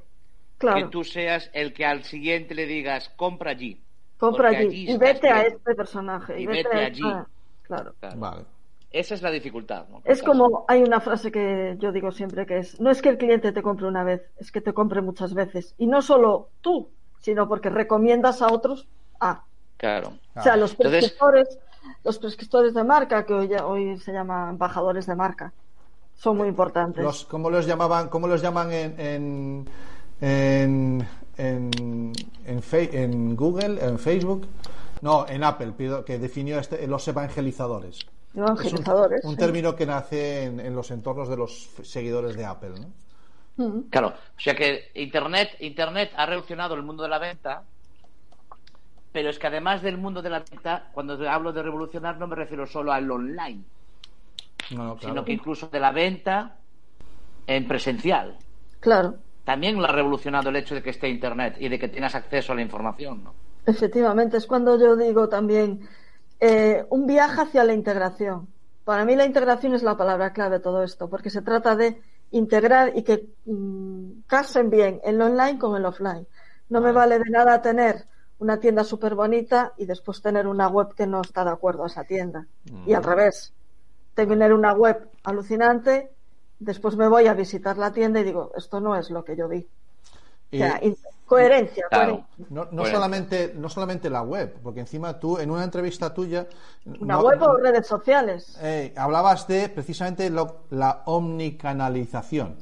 Claro, 0.58 0.76
Que 0.86 0.90
tú 0.90 1.04
seas 1.04 1.50
el 1.52 1.72
que 1.72 1.86
al 1.86 2.02
siguiente 2.04 2.54
le 2.54 2.66
digas, 2.66 3.10
compra 3.10 3.52
allí. 3.52 3.80
compra 4.18 4.48
allí, 4.48 4.66
allí 4.66 4.90
y 4.90 4.96
vete 4.98 5.28
a 5.28 5.42
este 5.42 5.74
personaje. 5.76 6.40
Y, 6.40 6.42
Y 6.42 6.46
vete, 6.46 6.68
vete 6.68 6.76
a 6.82 6.86
allí. 6.86 7.02
Claro. 7.62 7.94
Claro. 8.00 8.16
Vale. 8.18 8.44
Esa 8.90 9.14
es 9.14 9.22
la 9.22 9.30
dificultad. 9.30 9.86
¿no? 9.88 10.00
Es 10.04 10.22
como, 10.22 10.64
hay 10.66 10.82
una 10.82 11.00
frase 11.00 11.30
que 11.30 11.76
yo 11.78 11.92
digo 11.92 12.10
siempre 12.10 12.46
que 12.46 12.58
es, 12.58 12.80
no 12.80 12.90
es 12.90 13.02
que 13.02 13.10
el 13.10 13.18
cliente 13.18 13.52
te 13.52 13.62
compre 13.62 13.86
una 13.86 14.02
vez, 14.02 14.22
es 14.38 14.50
que 14.50 14.60
te 14.62 14.72
compre 14.72 15.02
muchas 15.02 15.34
veces. 15.34 15.74
Y 15.78 15.86
no 15.86 16.00
solo 16.02 16.48
tú, 16.62 16.90
sino 17.20 17.46
porque 17.46 17.68
recomiendas 17.70 18.42
a 18.42 18.52
otros 18.52 18.88
a. 19.20 19.44
Claro. 19.78 20.12
O 20.36 20.42
sea, 20.42 20.56
los 20.56 20.72
Entonces- 20.72 21.00
prescriptores, 21.12 21.58
los 22.04 22.18
prescriptores 22.18 22.74
de 22.74 22.84
marca, 22.84 23.24
que 23.24 23.32
hoy, 23.32 23.48
ya- 23.48 23.64
hoy 23.66 23.98
se 23.98 24.12
llaman 24.12 24.50
embajadores 24.50 25.06
de 25.06 25.14
marca, 25.14 25.52
son 26.16 26.36
muy 26.36 26.48
importantes. 26.48 27.02
Los, 27.02 27.24
¿Cómo 27.24 27.48
los 27.48 27.64
llamaban? 27.66 28.08
¿Cómo 28.08 28.26
los 28.28 28.42
llaman 28.42 28.70
en 28.72 29.00
en 29.00 29.68
en, 30.20 31.06
en, 31.36 32.12
en, 32.44 32.62
Fe- 32.62 33.02
en 33.02 33.36
Google, 33.36 33.82
en 33.84 33.98
Facebook? 33.98 34.46
No, 35.00 35.26
en 35.28 35.44
Apple, 35.44 35.72
pido 35.78 36.04
que 36.04 36.18
definió 36.18 36.58
este, 36.58 36.84
los 36.88 37.06
evangelizadores. 37.06 38.00
Evangelizadores. 38.34 39.20
Es 39.20 39.24
un, 39.24 39.30
un 39.30 39.36
sí. 39.36 39.40
término 39.40 39.76
que 39.76 39.86
nace 39.86 40.42
en, 40.44 40.58
en 40.58 40.74
los 40.74 40.90
entornos 40.90 41.28
de 41.28 41.36
los 41.36 41.70
seguidores 41.84 42.36
de 42.36 42.44
Apple, 42.44 42.70
¿no? 43.56 43.64
Mm. 43.64 43.80
Claro, 43.90 44.08
o 44.08 44.40
sea 44.40 44.56
que 44.56 44.90
Internet, 44.94 45.50
Internet 45.60 46.10
ha 46.16 46.26
revolucionado 46.26 46.74
el 46.74 46.82
mundo 46.82 47.04
de 47.04 47.08
la 47.10 47.18
venta, 47.20 47.62
pero 49.12 49.30
es 49.30 49.38
que 49.38 49.46
además 49.48 49.82
del 49.82 49.98
mundo 49.98 50.22
de 50.22 50.30
la 50.30 50.40
venta, 50.40 50.90
cuando 50.92 51.28
hablo 51.30 51.52
de 51.52 51.62
revolucionar 51.62 52.18
no 52.18 52.26
me 52.26 52.36
refiero 52.36 52.66
solo 52.66 52.92
al 52.92 53.10
online, 53.10 53.64
No, 54.70 54.84
no, 54.84 54.96
claro. 54.98 54.98
sino 54.98 55.24
que 55.24 55.32
incluso 55.32 55.68
de 55.68 55.80
la 55.80 55.92
venta 55.92 56.60
en 57.46 57.66
presencial. 57.68 58.38
Claro, 58.80 59.22
También 59.44 59.76
lo 59.76 59.84
ha 59.88 59.90
revolucionado 59.92 60.48
el 60.50 60.54
hecho 60.54 60.76
de 60.76 60.82
que 60.84 60.90
esté 60.90 61.08
Internet 61.08 61.56
y 61.58 61.68
de 61.68 61.76
que 61.80 61.88
tengas 61.88 62.14
acceso 62.14 62.52
a 62.52 62.54
la 62.56 62.62
información, 62.62 63.24
¿no? 63.24 63.34
efectivamente, 63.66 64.36
es 64.36 64.46
cuando 64.46 64.78
yo 64.78 64.96
digo 64.96 65.28
también 65.28 65.88
eh, 66.40 66.86
un 66.90 67.06
viaje 67.06 67.42
hacia 67.42 67.64
la 67.64 67.74
integración. 67.74 68.54
Para 68.84 69.04
mí 69.04 69.16
la 69.16 69.26
integración 69.26 69.74
es 69.74 69.82
la 69.82 69.96
palabra 69.96 70.32
clave 70.32 70.56
de 70.58 70.60
todo 70.62 70.82
esto, 70.82 71.08
porque 71.10 71.30
se 71.30 71.42
trata 71.42 71.76
de 71.76 72.02
integrar 72.30 72.96
y 72.96 73.02
que 73.04 73.28
mm, 73.44 74.22
casen 74.26 74.70
bien 74.70 75.00
el 75.04 75.20
online 75.20 75.58
con 75.58 75.76
el 75.76 75.84
offline. 75.86 76.26
No 76.68 76.80
me 76.80 76.92
vale 76.92 77.18
de 77.18 77.30
nada 77.30 77.60
tener 77.62 78.08
una 78.40 78.60
tienda 78.60 78.84
súper 78.84 79.14
bonita 79.14 79.72
y 79.76 79.84
después 79.86 80.22
tener 80.22 80.46
una 80.46 80.68
web 80.68 80.94
que 80.94 81.06
no 81.06 81.20
está 81.22 81.44
de 81.44 81.50
acuerdo 81.50 81.84
a 81.84 81.88
esa 81.88 82.04
tienda. 82.04 82.46
Y 82.86 82.92
al 82.92 83.02
revés, 83.02 83.52
tener 84.14 84.52
una 84.52 84.72
web 84.74 85.08
alucinante, 85.24 86.10
después 86.58 86.96
me 86.96 87.08
voy 87.08 87.26
a 87.26 87.34
visitar 87.34 87.76
la 87.78 87.92
tienda 87.92 88.20
y 88.20 88.24
digo, 88.24 88.52
esto 88.56 88.80
no 88.80 88.96
es 88.96 89.10
lo 89.10 89.24
que 89.24 89.36
yo 89.36 89.48
vi. 89.48 89.66
O 90.50 90.56
sea, 90.56 90.80
coherencia, 91.26 91.84
Claro. 91.90 92.12
coherencia. 92.26 92.46
no, 92.48 92.68
no 92.72 92.84
solamente 92.86 93.52
no 93.54 93.68
solamente 93.68 94.08
la 94.08 94.22
web, 94.22 94.54
porque 94.62 94.80
encima 94.80 95.18
tú 95.20 95.36
en 95.38 95.50
una 95.50 95.62
entrevista 95.64 96.14
tuya 96.14 96.46
Una 97.00 97.16
no- 97.16 97.22
web 97.22 97.42
o 97.42 97.56
redes 97.58 97.86
sociales. 97.86 98.56
eh, 98.62 98.94
hablabas 98.96 99.46
de 99.46 99.68
precisamente 99.68 100.30
lo- 100.30 100.62
la 100.70 101.02
omnicanalización. 101.04 102.56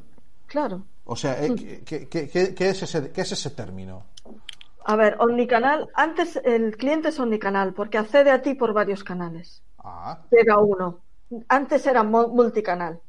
Claro. 0.47 0.83
O 1.05 1.15
sea, 1.15 1.41
eh, 1.45 1.55
¿qué, 1.85 2.09
qué- 2.09 2.29
qué- 2.29 2.55
qué 2.55 2.69
es 2.71 2.83
ese, 2.83 3.13
qué 3.13 3.21
es 3.21 3.31
ese 3.33 3.51
término? 3.51 4.03
A 4.89 4.95
ver, 4.95 5.17
omnicanal, 5.19 5.89
antes 5.95 6.37
el 6.45 6.77
cliente 6.77 7.09
es 7.09 7.19
omnicanal 7.19 7.75
porque 7.75 7.99
accede 7.99 8.31
a 8.31 8.41
ti 8.41 8.55
por 8.55 8.73
varios 8.73 9.03
canales. 9.03 9.61
Ah, 9.83 10.19
Llega 10.31 10.59
uno. 10.61 11.01
Antes 11.49 11.85
era 11.89 12.05
mu- 12.05 12.29
multicanal 12.29 13.01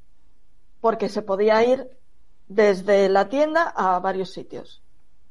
porque 0.81 1.07
se 1.07 1.21
podía 1.21 1.63
ir 1.63 1.87
desde 2.47 3.09
la 3.09 3.29
tienda 3.29 3.73
a 3.75 3.99
varios 3.99 4.31
sitios. 4.33 4.81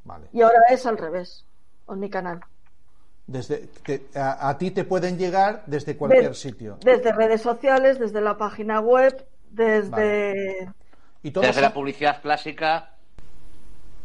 vale. 0.04 0.28
Y 0.32 0.42
ahora 0.42 0.60
es 0.70 0.86
al 0.86 0.98
revés, 0.98 1.44
omnicanal. 1.86 2.40
Desde, 3.26 3.66
te- 3.84 4.06
a, 4.14 4.48
a 4.48 4.56
ti 4.56 4.70
te 4.70 4.84
pueden 4.84 5.18
llegar 5.18 5.64
desde 5.66 5.96
cualquier 5.96 6.36
sitio. 6.36 6.78
Desde 6.84 7.10
redes 7.12 7.42
sociales, 7.42 7.98
desde 7.98 8.20
la 8.20 8.36
página 8.36 8.78
web, 8.80 9.26
desde... 9.50 10.70
Y 11.24 11.32
todos 11.32 11.48
Desde 11.48 11.60
la 11.60 11.74
publicidad 11.74 12.22
clásica, 12.22 12.92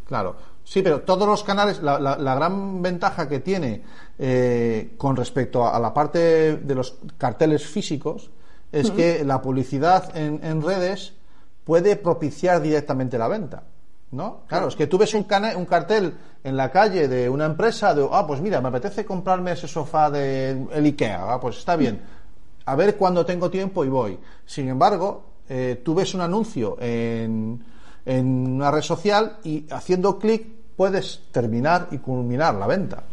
Claro, 0.08 0.36
sí, 0.72 0.82
pero 0.82 1.02
todos 1.02 1.28
los 1.28 1.44
canales, 1.44 1.82
la, 1.82 2.00
la- 2.00 2.18
la 2.18 2.34
gran 2.36 2.82
ventaja 2.82 3.28
que 3.28 3.40
tiene 3.42 3.82
eh, 4.18 4.94
con 4.98 5.16
respecto 5.18 5.66
a, 5.66 5.76
a 5.76 5.80
la 5.80 5.94
parte 5.94 6.56
de 6.58 6.76
los 6.76 6.96
carteles 7.18 7.66
físicos 7.66 8.30
es 8.72 8.90
que 8.92 9.26
la 9.26 9.42
publicidad 9.42 10.16
en, 10.16 10.40
en 10.44 10.62
redes 10.62 11.14
puede 11.66 11.98
propiciar 11.98 12.62
directamente 12.62 13.18
la 13.18 13.28
venta. 13.28 13.64
¿No? 14.12 14.42
Claro, 14.48 14.68
es 14.68 14.76
que 14.76 14.88
tú 14.88 14.98
ves 14.98 15.14
un, 15.14 15.24
cana- 15.24 15.56
un 15.56 15.66
cartel 15.66 16.14
en 16.44 16.56
la 16.58 16.70
calle 16.70 17.08
de 17.08 17.30
una 17.30 17.46
empresa 17.46 17.94
de, 17.94 18.06
ah, 18.12 18.26
pues 18.28 18.42
mira, 18.42 18.60
me 18.62 18.68
apetece 18.68 19.06
comprarme 19.06 19.54
ese 19.54 19.68
sofá 19.70 20.10
de 20.12 20.68
el 20.74 20.86
IKEA, 20.86 21.34
ah, 21.34 21.40
pues 21.40 21.58
está 21.58 21.76
bien. 21.78 22.02
A 22.66 22.76
ver 22.76 22.98
cuándo 22.98 23.26
tengo 23.26 23.50
tiempo 23.50 23.86
y 23.86 23.90
voy. 23.90 24.20
Sin 24.46 24.68
embargo, 24.68 25.24
eh, 25.48 25.82
tú 25.84 25.96
ves 25.96 26.14
un 26.14 26.22
anuncio 26.22 26.76
en, 26.82 27.64
en 28.06 28.26
una 28.56 28.70
red 28.70 28.82
social 28.82 29.38
y 29.46 29.66
haciendo 29.72 30.20
clic 30.20 30.46
puedes 30.76 31.32
terminar 31.32 31.88
y 31.92 31.98
culminar 32.00 32.56
la 32.56 32.68
venta. 32.68 33.04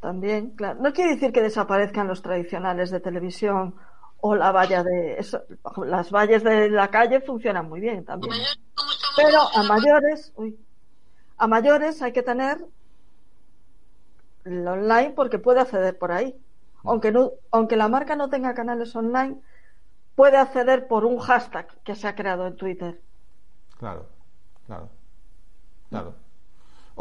También, 0.00 0.50
claro. 0.50 0.80
No 0.80 0.92
quiere 0.92 1.14
decir 1.14 1.32
que 1.32 1.42
desaparezcan 1.42 2.08
los 2.08 2.22
tradicionales 2.22 2.90
de 2.90 3.00
televisión 3.00 3.74
o 4.20 4.34
la 4.34 4.50
valla 4.50 4.82
de... 4.82 5.18
Eso, 5.18 5.42
las 5.84 6.10
vallas 6.10 6.42
de 6.42 6.70
la 6.70 6.88
calle 6.88 7.20
funcionan 7.20 7.68
muy 7.68 7.80
bien 7.80 8.04
también. 8.04 8.34
Pero 9.16 9.40
a 9.54 9.62
mayores, 9.64 10.32
uy, 10.36 10.58
a 11.36 11.46
mayores 11.46 12.00
hay 12.02 12.12
que 12.12 12.22
tener 12.22 12.58
el 14.44 14.66
online 14.66 15.12
porque 15.14 15.38
puede 15.38 15.60
acceder 15.60 15.98
por 15.98 16.12
ahí. 16.12 16.34
Aunque, 16.84 17.12
no, 17.12 17.32
aunque 17.50 17.76
la 17.76 17.88
marca 17.88 18.16
no 18.16 18.30
tenga 18.30 18.54
canales 18.54 18.96
online, 18.96 19.36
puede 20.14 20.38
acceder 20.38 20.88
por 20.88 21.04
un 21.04 21.18
hashtag 21.18 21.66
que 21.84 21.94
se 21.94 22.08
ha 22.08 22.14
creado 22.14 22.46
en 22.46 22.56
Twitter. 22.56 23.00
Claro, 23.78 24.06
claro, 24.66 24.88
claro. 25.90 26.14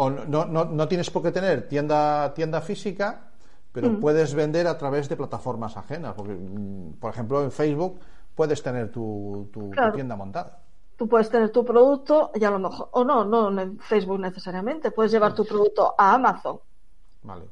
O 0.02 0.10
no, 0.10 0.46
no, 0.46 0.64
no, 0.64 0.88
tienes 0.88 1.10
por 1.10 1.22
qué 1.24 1.32
tener 1.32 1.68
tienda, 1.68 2.34
tienda 2.34 2.62
física, 2.62 3.32
pero 3.74 3.90
Mm. 3.90 4.00
puedes 4.00 4.34
vender 4.34 4.66
a 4.68 4.78
través 4.78 5.10
de 5.10 5.18
plataformas 5.18 5.76
ajenas. 5.76 6.14
Porque, 6.16 6.34
mm, 6.36 6.94
por 7.02 7.12
ejemplo, 7.12 7.44
en 7.44 7.52
Facebook 7.52 8.00
puedes 8.34 8.64
tener 8.64 8.92
tu, 8.92 9.50
tu- 9.52 9.72
tu 9.72 9.92
tienda 9.94 10.16
montada. 10.16 10.60
Tú 10.96 11.08
puedes 11.08 11.30
tener 11.30 11.50
tu 11.52 11.66
producto 11.66 12.32
y 12.34 12.44
a 12.46 12.52
lo 12.52 12.60
mejor, 12.60 12.88
o 12.94 13.04
no, 13.04 13.26
no 13.26 13.60
en 13.60 13.78
Facebook 13.80 14.20
necesariamente, 14.20 14.92
puedes 14.92 15.12
llevar 15.12 15.34
tu 15.34 15.44
producto 15.46 15.94
a 15.98 16.14
Amazon. 16.14 16.60
Vale. 17.24 17.46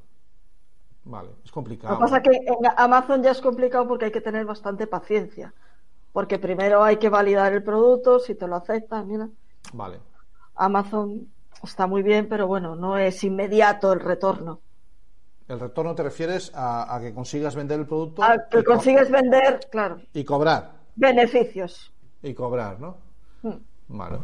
Vale, 1.03 1.29
es 1.43 1.49
Lo 1.49 1.53
complicado. 1.53 1.95
que 1.97 2.01
pasa 2.01 2.17
es 2.17 2.23
que 2.23 2.35
en 2.37 2.55
Amazon 2.77 3.23
ya 3.23 3.31
es 3.31 3.41
complicado 3.41 3.87
porque 3.89 4.05
hay 4.05 4.11
que 4.11 4.21
tener 4.21 4.45
bastante 4.45 4.87
paciencia. 4.87 5.53
Porque 6.13 6.39
primero 6.39 6.81
hay 6.83 6.95
que 6.97 7.09
validar 7.09 7.51
el 7.53 7.63
producto, 7.63 8.19
si 8.19 8.35
te 8.35 8.47
lo 8.47 8.55
aceptan, 8.55 9.05
mira. 9.07 9.27
Vale. 9.73 9.99
Amazon 10.55 11.27
está 11.63 11.87
muy 11.87 12.03
bien, 12.03 12.27
pero 12.27 12.47
bueno, 12.47 12.75
no 12.75 12.97
es 12.97 13.23
inmediato 13.23 13.93
el 13.93 13.99
retorno. 13.99 14.61
El 15.47 15.59
retorno 15.59 15.95
te 15.95 16.03
refieres 16.03 16.51
a, 16.53 16.93
a 16.93 16.99
que 16.99 17.13
consigas 17.13 17.55
vender 17.55 17.79
el 17.79 17.85
producto 17.85 18.21
A 18.21 18.35
que 18.49 18.63
consigues 18.63 19.09
vender, 19.09 19.61
claro, 19.71 19.97
y 20.13 20.23
cobrar. 20.25 20.71
beneficios. 20.95 21.93
Y 22.21 22.33
cobrar, 22.33 22.79
¿no? 22.79 22.97
Mm. 23.43 23.55
Vale. 23.89 24.17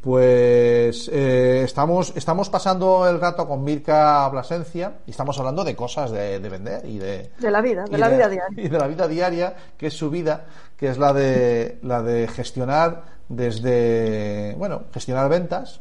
Pues 0.00 1.08
eh, 1.12 1.62
estamos, 1.62 2.12
estamos 2.16 2.50
pasando 2.50 3.08
el 3.08 3.20
rato 3.20 3.46
con 3.46 3.62
Mirka 3.62 4.28
Blasencia 4.30 4.94
y 5.06 5.12
estamos 5.12 5.38
hablando 5.38 5.62
de 5.62 5.76
cosas 5.76 6.10
de, 6.10 6.40
de 6.40 6.48
vender 6.48 6.84
y 6.86 6.98
de, 6.98 7.30
De 7.38 7.50
la 7.52 7.60
vida, 7.60 7.84
de 7.84 7.98
la 7.98 8.08
vida 8.08 8.28
diaria. 8.28 8.46
y 8.64 8.68
de 8.68 8.78
la 8.78 8.88
vida 8.88 9.06
diaria, 9.06 9.54
que 9.78 9.86
es 9.86 9.94
su 9.94 10.10
vida, 10.10 10.46
que 10.76 10.88
es 10.88 10.98
la 10.98 11.12
de 11.12 11.78
la 11.82 12.02
de 12.02 12.26
gestionar 12.26 13.04
desde 13.28 14.56
bueno, 14.58 14.82
gestionar 14.92 15.28
ventas, 15.28 15.80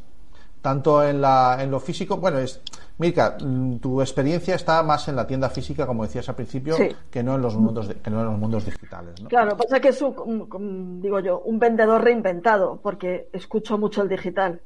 tanto 0.61 1.03
en 1.03 1.21
la 1.21 1.57
en 1.61 1.71
lo 1.71 1.79
físico, 1.79 2.17
bueno, 2.17 2.37
es 2.39 2.61
Mirka, 2.99 3.37
mm, 3.43 3.77
tu 3.77 3.99
experiencia 4.01 4.53
está 4.55 4.83
más 4.83 5.07
en 5.07 5.15
la 5.15 5.25
tienda 5.25 5.49
física, 5.49 5.87
como 5.87 6.03
decías 6.03 6.29
al 6.29 6.35
principio, 6.35 6.75
Sí. 6.75 6.89
que 7.09 7.23
no 7.23 7.35
en 7.35 7.41
los 7.41 7.55
mundos 7.57 7.87
de- 7.87 7.95
que 7.95 8.09
no 8.11 8.19
en 8.19 8.25
los 8.27 8.37
mundos 8.37 8.65
digitales, 8.65 9.19
¿no? 9.21 9.27
Claro, 9.29 9.57
pasa 9.57 9.79
que 9.79 9.87
es 9.89 10.01
un, 10.03 11.01
digo 11.01 11.19
yo, 11.19 11.39
un 11.39 11.57
vendedor 11.57 12.03
reinventado, 12.03 12.79
porque 12.83 13.27
escucho 13.33 13.77
mucho 13.79 14.03
el 14.03 14.09
digital. 14.09 14.61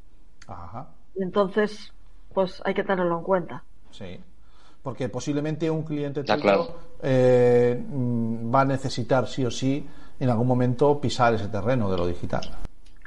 Ajá. 0.48 0.88
Y 1.16 1.24
entonces, 1.24 1.94
pues 2.34 2.62
hay 2.66 2.74
que 2.74 2.84
tenerlo 2.84 3.18
en 3.20 3.24
cuenta. 3.24 3.64
Sí. 3.92 4.20
Porque 4.84 5.08
posiblemente 5.10 5.72
un 5.72 5.84
cliente 5.84 6.24
tuyo 6.24 6.42
claro. 6.42 6.68
eh, 7.02 7.82
mm, 7.90 8.54
va 8.54 8.62
a 8.62 8.66
necesitar 8.66 9.28
sí 9.28 9.46
o 9.46 9.50
sí 9.50 9.88
en 10.20 10.30
algún 10.30 10.48
momento 10.48 11.00
pisar 11.00 11.34
ese 11.34 11.48
terreno 11.48 11.90
de 11.90 11.98
lo 11.98 12.06
digital. 12.06 12.44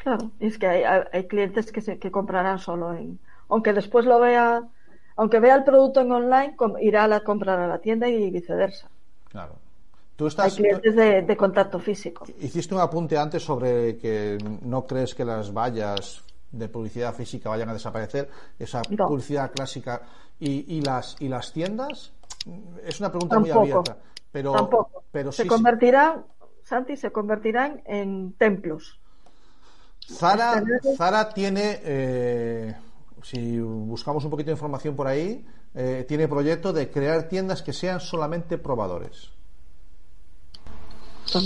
Claro, 0.03 0.31
y 0.41 0.47
es 0.47 0.59
que 0.59 0.67
hay, 0.67 0.83
hay- 0.85 1.03
hay 1.13 1.27
clientes 1.27 1.71
que, 1.73 1.81
se, 1.81 1.99
que 1.99 2.11
comprarán 2.11 2.59
solo 2.59 2.93
en. 2.95 3.19
Aunque 3.49 3.73
después 3.73 4.05
lo 4.07 4.21
vea, 4.21 4.63
aunque 5.17 5.41
vea 5.41 5.55
el 5.57 5.65
producto 5.65 6.01
en 6.01 6.13
online, 6.13 6.55
irá 6.81 7.05
a 7.05 7.09
la, 7.09 7.21
comprar 7.21 7.59
a 7.59 7.67
la 7.67 7.79
tienda 7.79 8.09
y 8.09 8.31
viceversa. 8.31 8.89
Claro. 9.29 9.55
Tú 10.17 10.25
Hay 10.25 10.29
estás, 10.29 10.57
clientes 10.57 10.97
de, 10.97 11.23
de 11.23 11.37
contacto 11.37 11.79
físico. 11.79 12.27
hiciste 12.41 12.75
un 12.75 12.81
apunte 12.81 13.17
antes 13.17 13.43
sobre 13.43 13.97
que 13.99 14.37
no 14.63 14.85
crees 14.85 15.15
que 15.15 15.25
las 15.25 15.53
vallas 15.53 16.25
de 16.51 16.69
publicidad 16.69 17.15
física 17.15 17.51
vayan 17.51 17.69
a 17.69 17.73
desaparecer, 17.75 18.29
esa 18.59 18.83
No. 18.91 19.07
publicidad 19.07 19.51
clásica 19.53 20.03
y, 20.41 20.77
y 20.77 20.81
las 20.81 21.17
y 21.21 21.29
las 21.29 21.53
tiendas. 21.53 22.13
Es 22.85 22.99
una 23.01 23.11
pregunta 23.11 23.39
muy 23.39 23.51
abierta, 23.51 23.97
pero 24.33 24.53
Tampoco. 24.53 25.05
pero 25.13 25.31
se 25.31 25.43
sí. 25.45 25.49
convertirán, 25.49 26.25
Santi, 26.65 26.97
se 26.97 27.11
convertirán 27.13 27.83
en 27.85 28.33
templos. 28.33 28.99
Zara, 30.09 31.29
tiene, 31.35 31.81
eh, 31.85 32.75
si 33.23 33.61
buscamos 33.61 34.25
un 34.25 34.31
poquito 34.31 34.47
de 34.47 34.53
información 34.53 34.97
por 34.97 35.07
ahí, 35.07 35.45
eh, 35.75 36.05
tiene 36.09 36.27
proyecto 36.27 36.73
de 36.73 36.91
crear 36.91 37.25
tiendas 37.25 37.63
que 37.63 37.73
sean 37.73 38.01
solamente 38.01 38.59
probadores. 38.59 39.31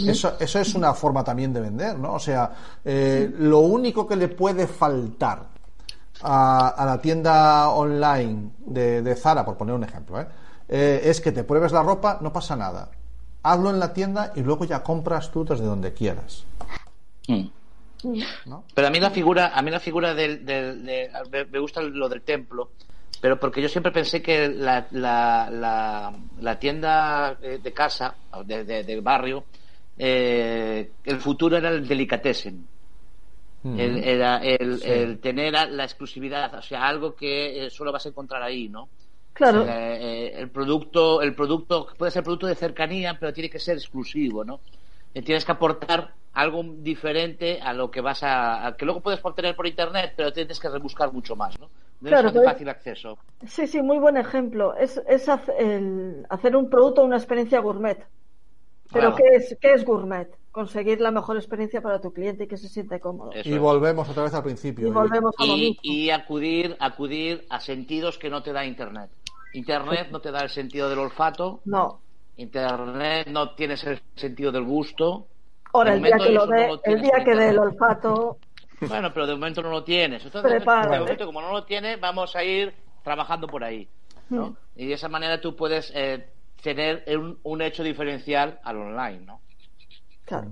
Eso, 0.06 0.36
eso 0.38 0.58
es 0.60 0.74
una 0.76 0.94
forma 0.94 1.24
también 1.24 1.52
de 1.52 1.60
vender, 1.60 1.98
¿no? 1.98 2.14
O 2.14 2.18
sea, 2.20 2.52
eh, 2.84 3.28
lo 3.36 3.58
único 3.60 4.06
que 4.06 4.14
le 4.14 4.28
puede 4.28 4.68
faltar 4.68 5.48
a, 6.22 6.68
a 6.68 6.86
la 6.86 7.00
tienda 7.00 7.68
online 7.70 8.52
de, 8.58 9.02
de 9.02 9.16
Zara, 9.16 9.44
por 9.44 9.56
poner 9.56 9.74
un 9.74 9.82
ejemplo, 9.82 10.20
¿eh? 10.20 10.26
Eh, 10.68 11.02
es 11.04 11.20
que 11.20 11.32
te 11.32 11.44
pruebes 11.44 11.72
la 11.72 11.82
ropa, 11.82 12.18
no 12.20 12.32
pasa 12.32 12.56
nada. 12.56 12.90
Hazlo 13.42 13.70
en 13.70 13.80
la 13.80 13.92
tienda 13.92 14.32
y 14.36 14.42
luego 14.42 14.64
ya 14.64 14.82
compras 14.82 15.30
tú 15.30 15.44
desde 15.44 15.64
donde 15.64 15.92
quieras. 15.92 16.44
Mm. 17.26 17.46
¿No? 18.46 18.64
Pero 18.74 18.86
a 18.88 18.90
mí 18.90 18.98
la 19.00 19.10
figura, 19.10 19.52
a 19.54 19.62
mí 19.62 19.70
la 19.70 19.80
figura 19.80 20.14
del, 20.14 20.44
del- 20.44 20.84
de- 20.84 21.46
me- 21.50 21.58
gusta 21.58 21.80
lo 21.82 22.08
del 22.08 22.22
templo, 22.22 22.70
pero 23.20 23.38
porque 23.38 23.62
yo 23.62 23.68
siempre 23.68 23.92
pensé 23.92 24.20
que 24.20 24.48
la, 24.48 24.86
la, 24.90 25.48
la, 25.50 26.12
la 26.40 26.58
tienda 26.58 27.38
eh, 27.42 27.58
de 27.62 27.72
casa, 27.72 28.14
de, 28.44 28.64
de- 28.64 28.84
del 28.84 29.00
barrio, 29.00 29.44
eh, 29.98 30.90
el 31.04 31.20
futuro 31.20 31.56
era 31.56 31.68
el 31.68 31.86
delicatessen. 31.86 32.66
El, 33.64 34.02
era 34.02 34.38
el, 34.38 34.80
Sí. 34.80 34.88
el 34.90 35.18
tener 35.20 35.52
la 35.52 35.84
exclusividad, 35.84 36.52
o 36.52 36.62
sea, 36.62 36.84
algo 36.88 37.14
que 37.14 37.66
eh, 37.66 37.70
solo 37.70 37.92
vas 37.92 38.04
a 38.04 38.08
encontrar 38.08 38.42
ahí, 38.42 38.68
¿no? 38.68 38.88
Claro. 39.32 39.64
Eh, 39.68 40.32
el 40.36 40.50
producto, 40.50 41.22
el 41.22 41.32
producto 41.32 41.86
puede 41.96 42.10
ser 42.10 42.24
producto 42.24 42.48
de 42.48 42.56
cercanía, 42.56 43.16
pero 43.20 43.32
tiene 43.32 43.48
que 43.48 43.60
ser 43.60 43.76
exclusivo, 43.76 44.42
¿no? 44.44 44.60
Tienes 45.12 45.44
que 45.44 45.52
aportar 45.52 46.14
algo 46.32 46.62
diferente 46.64 47.60
a 47.60 47.72
lo 47.74 47.90
que 47.90 48.00
vas 48.00 48.22
a, 48.22 48.66
a 48.66 48.76
que 48.76 48.84
luego 48.86 49.00
puedes 49.00 49.20
obtener 49.22 49.54
por 49.54 49.66
internet, 49.66 50.14
pero 50.16 50.32
tienes 50.32 50.58
que 50.58 50.68
rebuscar 50.70 51.12
mucho 51.12 51.36
más, 51.36 51.58
¿no? 51.60 51.68
No 52.00 52.08
Claro, 52.08 52.28
es 52.28 52.34
de 52.34 52.40
pero- 52.40 52.50
fácil 52.52 52.68
acceso. 52.68 53.18
Sí, 53.46 53.66
sí, 53.66 53.80
muy 53.82 53.98
buen 53.98 54.16
ejemplo. 54.16 54.74
Es, 54.76 55.00
el- 55.58 56.26
hacer 56.30 56.56
un 56.56 56.68
producto 56.70 57.04
una 57.04 57.16
experiencia 57.16 57.60
gourmet. 57.60 57.98
Pero 58.92 59.14
Claro. 59.14 59.16
¿qué, 59.16 59.36
es, 59.36 59.56
¿qué 59.60 59.72
es 59.72 59.84
gourmet? 59.84 60.28
Conseguir 60.50 61.00
la 61.00 61.10
mejor 61.10 61.36
experiencia 61.36 61.80
para 61.80 62.00
tu 62.00 62.12
cliente 62.12 62.44
y 62.44 62.46
que 62.46 62.58
se 62.58 62.68
siente 62.68 63.00
cómodo. 63.00 63.32
Eso 63.32 63.48
Y 63.48 63.54
es. 63.54 63.58
volvemos 63.58 64.06
otra 64.08 64.24
vez 64.24 64.34
al 64.34 64.42
principio. 64.42 64.88
Y 64.88 64.90
volvemos 64.90 65.34
a 65.38 65.46
lo 65.46 65.56
y, 65.56 65.60
mismo. 65.60 65.80
y 65.82 66.10
acudir, 66.10 66.76
acudir 66.78 67.46
a 67.48 67.60
sentidos 67.60 68.18
que 68.18 68.28
no 68.28 68.42
te 68.42 68.52
da 68.52 68.64
internet. 68.66 69.10
Internet 69.54 70.08
no 70.10 70.20
te 70.20 70.30
da 70.30 70.40
el 70.42 70.50
sentido 70.50 70.90
del 70.90 70.98
olfato, 70.98 71.60
No. 71.64 72.01
Internet 72.36 73.28
no 73.28 73.54
tienes 73.54 73.84
el 73.84 74.00
sentido 74.16 74.52
del 74.52 74.64
gusto. 74.64 75.26
Ahora, 75.72 75.92
De 75.92 75.96
el 75.96 76.02
día 76.02 76.18
que 76.18 76.30
lo 76.30 76.46
no 76.46 76.64
lo 76.66 76.80
el 76.82 76.82
tienes 76.82 77.02
día 77.02 77.24
que 77.24 77.34
dé 77.34 77.48
el 77.50 77.58
internet. 77.58 77.58
olfato, 77.58 78.38
Bueno, 78.80 79.12
pero 79.12 79.26
de 79.26 79.34
momento 79.34 79.62
no 79.62 79.70
lo 79.70 79.84
tienes. 79.84 80.24
Entonces, 80.24 80.50
Prepárate. 80.50 80.90
de 80.90 81.00
momento, 81.00 81.26
como 81.26 81.40
no 81.40 81.52
lo 81.52 81.64
tiene, 81.64 81.96
vamos 81.96 82.34
a 82.36 82.42
ir 82.44 82.74
trabajando 83.02 83.48
por 83.48 83.62
ahí. 83.64 83.88
¿no? 84.28 84.56
Y 84.76 84.86
de 84.88 84.94
esa 84.94 85.08
manera 85.08 85.40
tú 85.40 85.54
puedes 85.54 85.92
eh, 85.94 86.26
tener 86.62 87.04
un, 87.18 87.38
un 87.42 87.62
hecho 87.62 87.82
diferencial 87.82 88.58
al 88.64 88.76
online, 88.78 89.20
¿no? 89.26 89.40
Claro. 90.24 90.48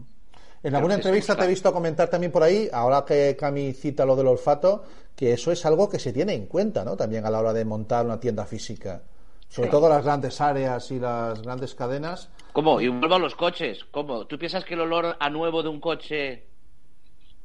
En 0.62 0.74
alguna 0.74 0.94
entrevista 0.94 1.34
te 1.36 1.44
he 1.44 1.48
visto 1.48 1.72
comentar 1.72 2.08
también 2.10 2.30
por 2.30 2.42
ahí, 2.42 2.68
ahora 2.72 3.04
que 3.06 3.34
Cami 3.38 3.72
cita 3.72 4.04
lo 4.04 4.14
del 4.14 4.26
olfato, 4.26 4.84
que 5.16 5.32
eso 5.32 5.50
es 5.50 5.64
algo 5.64 5.88
que 5.88 5.98
se 5.98 6.12
tiene 6.12 6.34
en 6.34 6.46
cuenta, 6.46 6.84
¿no? 6.84 6.96
También 6.96 7.24
a 7.24 7.30
la 7.30 7.40
hora 7.40 7.52
de 7.54 7.64
montar 7.64 8.04
una 8.04 8.20
tienda 8.20 8.44
física. 8.44 9.02
Sobre 9.50 9.66
Sí. 9.68 9.70
todo 9.72 9.88
las 9.88 10.04
grandes 10.04 10.40
áreas 10.40 10.90
y 10.92 11.00
las 11.00 11.42
grandes 11.42 11.74
cadenas. 11.74 12.30
¿Cómo? 12.52 12.80
Y 12.80 12.88
vuelvo 12.88 13.16
a 13.16 13.18
los 13.18 13.34
coches. 13.34 13.84
¿Cómo? 13.90 14.24
¿Tú 14.26 14.38
piensas 14.38 14.64
que 14.64 14.74
el 14.74 14.80
olor 14.80 15.16
a 15.18 15.28
nuevo 15.28 15.62
de 15.62 15.68
un 15.68 15.80
coche 15.80 16.46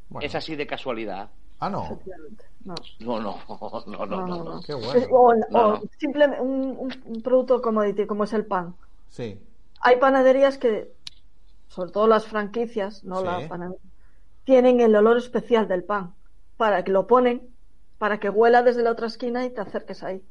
Bueno. 0.10 0.26
es 0.26 0.36
así 0.36 0.56
de 0.56 0.68
casualidad? 0.68 1.30
Ah, 1.60 1.70
no. 1.70 2.00
No. 2.64 2.76
No, 3.00 3.20
no, 3.20 3.40
no, 3.88 4.06
no, 4.06 4.28
no. 4.28 4.44
no. 4.44 4.62
Qué 4.62 4.76
bueno. 4.76 5.06
O, 5.12 5.34
No, 5.34 5.44
o 5.50 5.72
no. 5.74 5.82
simplemente 6.00 6.42
un, 6.42 6.76
un- 6.78 7.04
un 7.06 7.22
producto 7.24 7.60
commodity 7.62 8.06
como 8.06 8.24
es 8.26 8.34
el 8.34 8.46
pan. 8.46 8.76
Sí. 9.10 9.40
Hay 9.82 9.98
panaderías 9.98 10.58
que, 10.60 10.92
sobre 11.70 11.92
todo 11.92 12.06
las 12.08 12.26
franquicias, 12.28 13.04
no 13.04 13.20
Sí. 13.22 13.26
la 13.26 13.48
panadería, 13.48 13.80
tienen 14.44 14.80
el 14.80 14.96
olor 14.96 15.18
especial 15.18 15.68
del 15.68 15.84
pan 15.84 16.14
para 16.58 16.84
que 16.84 16.92
lo 16.92 17.08
ponen, 17.08 17.50
para 17.98 18.20
que 18.20 18.30
huela 18.30 18.62
desde 18.62 18.84
la 18.84 18.92
otra 18.92 19.08
esquina 19.08 19.44
y 19.46 19.50
te 19.50 19.62
acerques 19.62 20.04
ahí. 20.04 20.22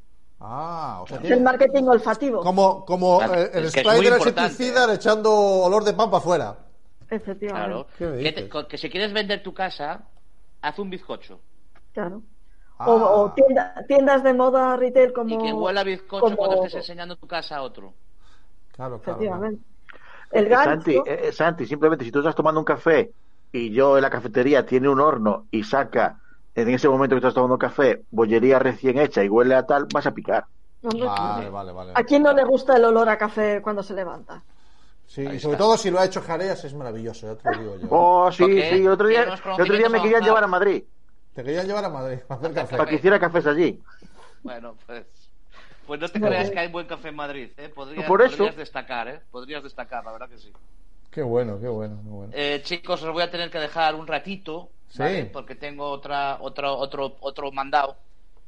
Ah, 0.47 1.01
o 1.03 1.07
sea, 1.07 1.17
Es 1.17 1.23
tiene- 1.23 1.37
el 1.37 1.43
marketing 1.43 1.85
olfativo. 1.85 2.41
como, 2.43 2.85
como 2.85 3.19
Claro, 3.19 3.35
eh, 3.35 3.51
el 3.55 3.65
es 3.65 3.71
spray 3.73 4.05
del 4.05 4.15
insecticida 4.19 4.93
¿eh? 4.93 4.95
echando 4.97 5.33
olor 5.35 5.85
de 5.85 5.95
pan 5.95 6.11
para 6.11 6.19
afuera. 6.19 6.59
Efectivamente. 7.09 7.49
Claro. 7.69 7.87
¿Qué 7.97 8.07
me 8.07 8.23
Que, 8.23 8.33
te- 8.69 8.77
si 8.79 8.91
quieres 8.91 9.13
vender 9.15 9.43
tu 9.43 9.55
casa, 9.55 10.03
haz 10.61 10.79
un 10.79 10.91
bizcocho. 10.91 11.41
Claro. 11.95 12.21
Ah. 12.79 12.91
O, 12.91 13.21
o 13.23 13.33
tienda- 13.33 13.75
tiendas 13.89 14.23
de 14.23 14.35
moda 14.35 14.77
retail 14.77 15.13
como. 15.15 15.35
Y 15.35 15.39
que 15.39 15.53
huela 15.53 15.81
a 15.81 15.85
bizcocho 15.85 16.21
como- 16.25 16.37
cuando 16.37 16.57
estés 16.57 16.75
enseñando 16.75 17.17
tu 17.17 17.27
casa 17.27 17.57
a 17.57 17.63
otro. 17.63 17.95
Claro, 18.73 18.99
claro. 19.01 19.01
claro. 19.01 19.17
Efectivamente. 19.19 19.65
El 20.33 20.49
gancho. 20.49 20.71
Santi, 20.71 21.03
eh, 21.07 21.33
Santi, 21.33 21.67
simplemente 21.67 22.05
si 22.05 22.11
tú 22.11 22.19
estás 22.19 22.35
tomando 22.35 22.59
un 22.61 22.65
café 22.67 23.13
y 23.53 23.71
yo 23.71 23.97
en 23.97 24.03
la 24.03 24.11
cafetería 24.11 24.67
tiene 24.67 24.89
un 24.89 25.01
horno 25.01 25.47
y 25.53 25.63
saca 25.63 26.19
en 26.55 26.69
ese 26.71 26.89
momento 26.89 27.15
que 27.15 27.19
estás 27.19 27.35
tomando 27.35 27.59
café 27.59 28.03
bollería 28.11 28.59
recién 28.59 28.99
hecha 28.99 29.25
y 29.25 29.29
huele 29.29 29.55
a 29.55 29.67
tal, 29.67 29.87
vas 29.93 30.07
a 30.07 30.13
picar. 30.13 30.47
Vale, 30.83 31.49
vale, 31.49 31.73
vale. 31.73 31.93
¿A 31.95 32.05
quién 32.05 32.23
no 32.23 32.33
le 32.33 32.45
gusta 32.45 32.77
el 32.77 32.85
olor 32.85 33.09
a 33.09 33.17
café 33.19 33.61
cuando 33.63 33.83
se 33.83 33.95
levanta? 33.95 34.43
Sí, 35.07 35.23
y 35.23 35.39
sobre 35.39 35.55
está. 35.55 35.59
todo 35.59 35.77
si 35.77 35.91
lo 35.91 35.99
ha 35.99 36.05
hecho 36.05 36.23
Jareas 36.23 36.65
es 36.65 36.75
maravilloso, 36.75 37.27
ya 37.27 37.37
te 37.41 37.49
lo 37.51 37.59
digo 37.59 37.77
yo. 37.79 37.87
Oh, 37.91 38.31
sí, 38.33 38.45
sí, 38.45 38.77
el 38.77 38.89
otro 38.89 39.07
día, 39.09 39.23
el 39.25 39.63
otro 39.63 39.77
día 39.77 39.89
me 39.89 40.01
querían 40.01 40.23
llevar 40.23 40.45
a 40.45 40.47
Madrid 40.47 40.83
Te 41.35 41.43
querían 41.45 41.67
llevar 41.67 41.85
a 41.85 41.89
Madrid 41.91 42.19
para 42.27 42.41
hacer 42.41 42.55
café. 42.55 42.77
para 42.77 42.89
que 42.89 42.97
hiciera 42.97 43.19
cafés 43.19 43.47
allí. 43.47 43.83
Bueno, 44.43 44.77
pues. 44.87 45.05
Pues 45.87 46.01
no 46.01 46.09
te 46.09 46.19
creas 46.21 46.51
que 46.51 46.59
hay 46.59 46.69
buen 46.69 46.87
café 46.87 47.09
en 47.09 47.17
Madrid, 47.17 47.51
¿eh? 47.59 47.69
Podrías, 47.69 48.07
Por 48.07 48.23
eso. 48.23 48.39
podrías 48.39 48.57
destacar, 48.57 49.09
¿eh? 49.09 49.21
Podrías 49.31 49.63
destacar, 49.63 50.03
la 50.05 50.13
verdad 50.13 50.29
que 50.31 50.39
sí. 50.39 50.51
Qué 51.11 51.23
bueno, 51.23 51.61
qué 51.61 51.69
bueno, 51.69 52.01
qué 52.03 52.09
bueno. 52.09 52.33
Eh, 52.35 52.61
chicos, 52.65 53.03
os 53.03 53.13
voy 53.13 53.23
a 53.23 53.31
tener 53.31 53.51
que 53.51 53.59
dejar 53.59 53.95
un 53.95 54.07
ratito. 54.07 54.71
¿Vale? 54.99 55.25
Porque 55.27 55.55
tengo 55.55 55.89
otra, 55.91 56.39
otro, 56.41 56.77
otro, 56.77 57.17
otro 57.21 57.53
mandado. 57.53 57.97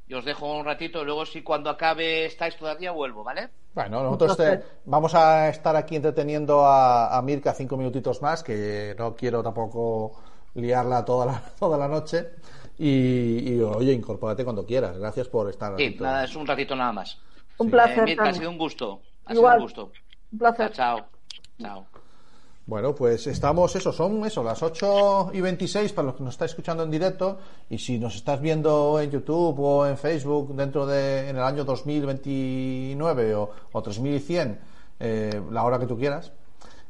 Y 0.08 0.14
os 0.14 0.24
dejo 0.24 0.56
un 0.56 0.64
ratito 0.64 1.02
y 1.02 1.04
luego 1.04 1.26
si 1.26 1.42
cuando 1.42 1.68
acabe 1.70 2.26
estáis 2.26 2.56
todavía 2.56 2.92
vuelvo, 2.92 3.24
¿vale? 3.24 3.48
Bueno, 3.74 4.02
nosotros 4.02 4.36
te- 4.36 4.62
vamos 4.86 5.14
a 5.14 5.48
estar 5.48 5.76
aquí 5.76 5.96
entreteniendo 5.96 6.64
a, 6.64 7.16
a 7.16 7.20
Mirka 7.22 7.52
cinco 7.52 7.76
minutitos 7.76 8.22
más, 8.22 8.42
que 8.42 8.94
no 8.98 9.14
quiero 9.14 9.42
tampoco 9.42 10.18
liarla 10.54 11.04
toda 11.04 11.26
la, 11.26 11.42
toda 11.58 11.76
la 11.76 11.88
noche. 11.88 12.30
Y, 12.78 13.54
y, 13.54 13.60
oye, 13.60 13.92
incorpórate 13.92 14.44
cuando 14.44 14.64
quieras. 14.64 14.96
Gracias 14.98 15.28
por 15.28 15.48
estar 15.50 15.74
Sí, 15.76 15.84
aquí. 15.86 15.98
nada, 16.00 16.24
es 16.24 16.36
un 16.36 16.46
ratito 16.46 16.74
nada 16.76 16.92
más. 16.92 17.18
Un 17.58 17.66
Sí. 17.66 17.70
placer. 17.72 17.98
Eh, 17.98 18.02
Mirka, 18.02 18.28
ha 18.28 18.32
sido 18.32 18.50
un 18.50 18.58
gusto. 18.58 19.02
Ha 19.26 19.34
Igual. 19.34 19.52
sido 19.52 19.56
un 19.56 19.62
gusto. 19.64 19.92
Un 20.32 20.38
placer. 20.38 20.72
Chao, 20.72 20.96
chao. 20.98 21.06
Chao. 21.60 21.86
Bueno, 22.66 22.96
pues 22.96 23.28
estamos, 23.28 23.76
eso, 23.76 23.92
son 23.92 24.24
eso, 24.26 24.42
las 24.42 24.60
8 24.60 25.30
y 25.32 25.40
26 25.40 25.92
para 25.92 26.06
los 26.06 26.16
que 26.16 26.24
nos 26.24 26.34
está 26.34 26.46
escuchando 26.46 26.82
en 26.82 26.90
directo. 26.90 27.38
Y 27.70 27.78
si 27.78 27.96
nos 27.96 28.16
estás 28.16 28.40
viendo 28.40 29.00
en 29.00 29.08
YouTube 29.08 29.60
o 29.60 29.86
en 29.86 29.96
Facebook 29.96 30.52
dentro 30.56 30.84
de, 30.84 31.28
en 31.28 31.36
el 31.36 31.42
año 31.42 31.64
2029 31.64 33.34
o, 33.36 33.50
o 33.70 33.82
3100, 33.82 34.58
eh, 34.98 35.42
la 35.52 35.62
hora 35.62 35.78
que 35.78 35.86
tú 35.86 35.96
quieras. 35.96 36.32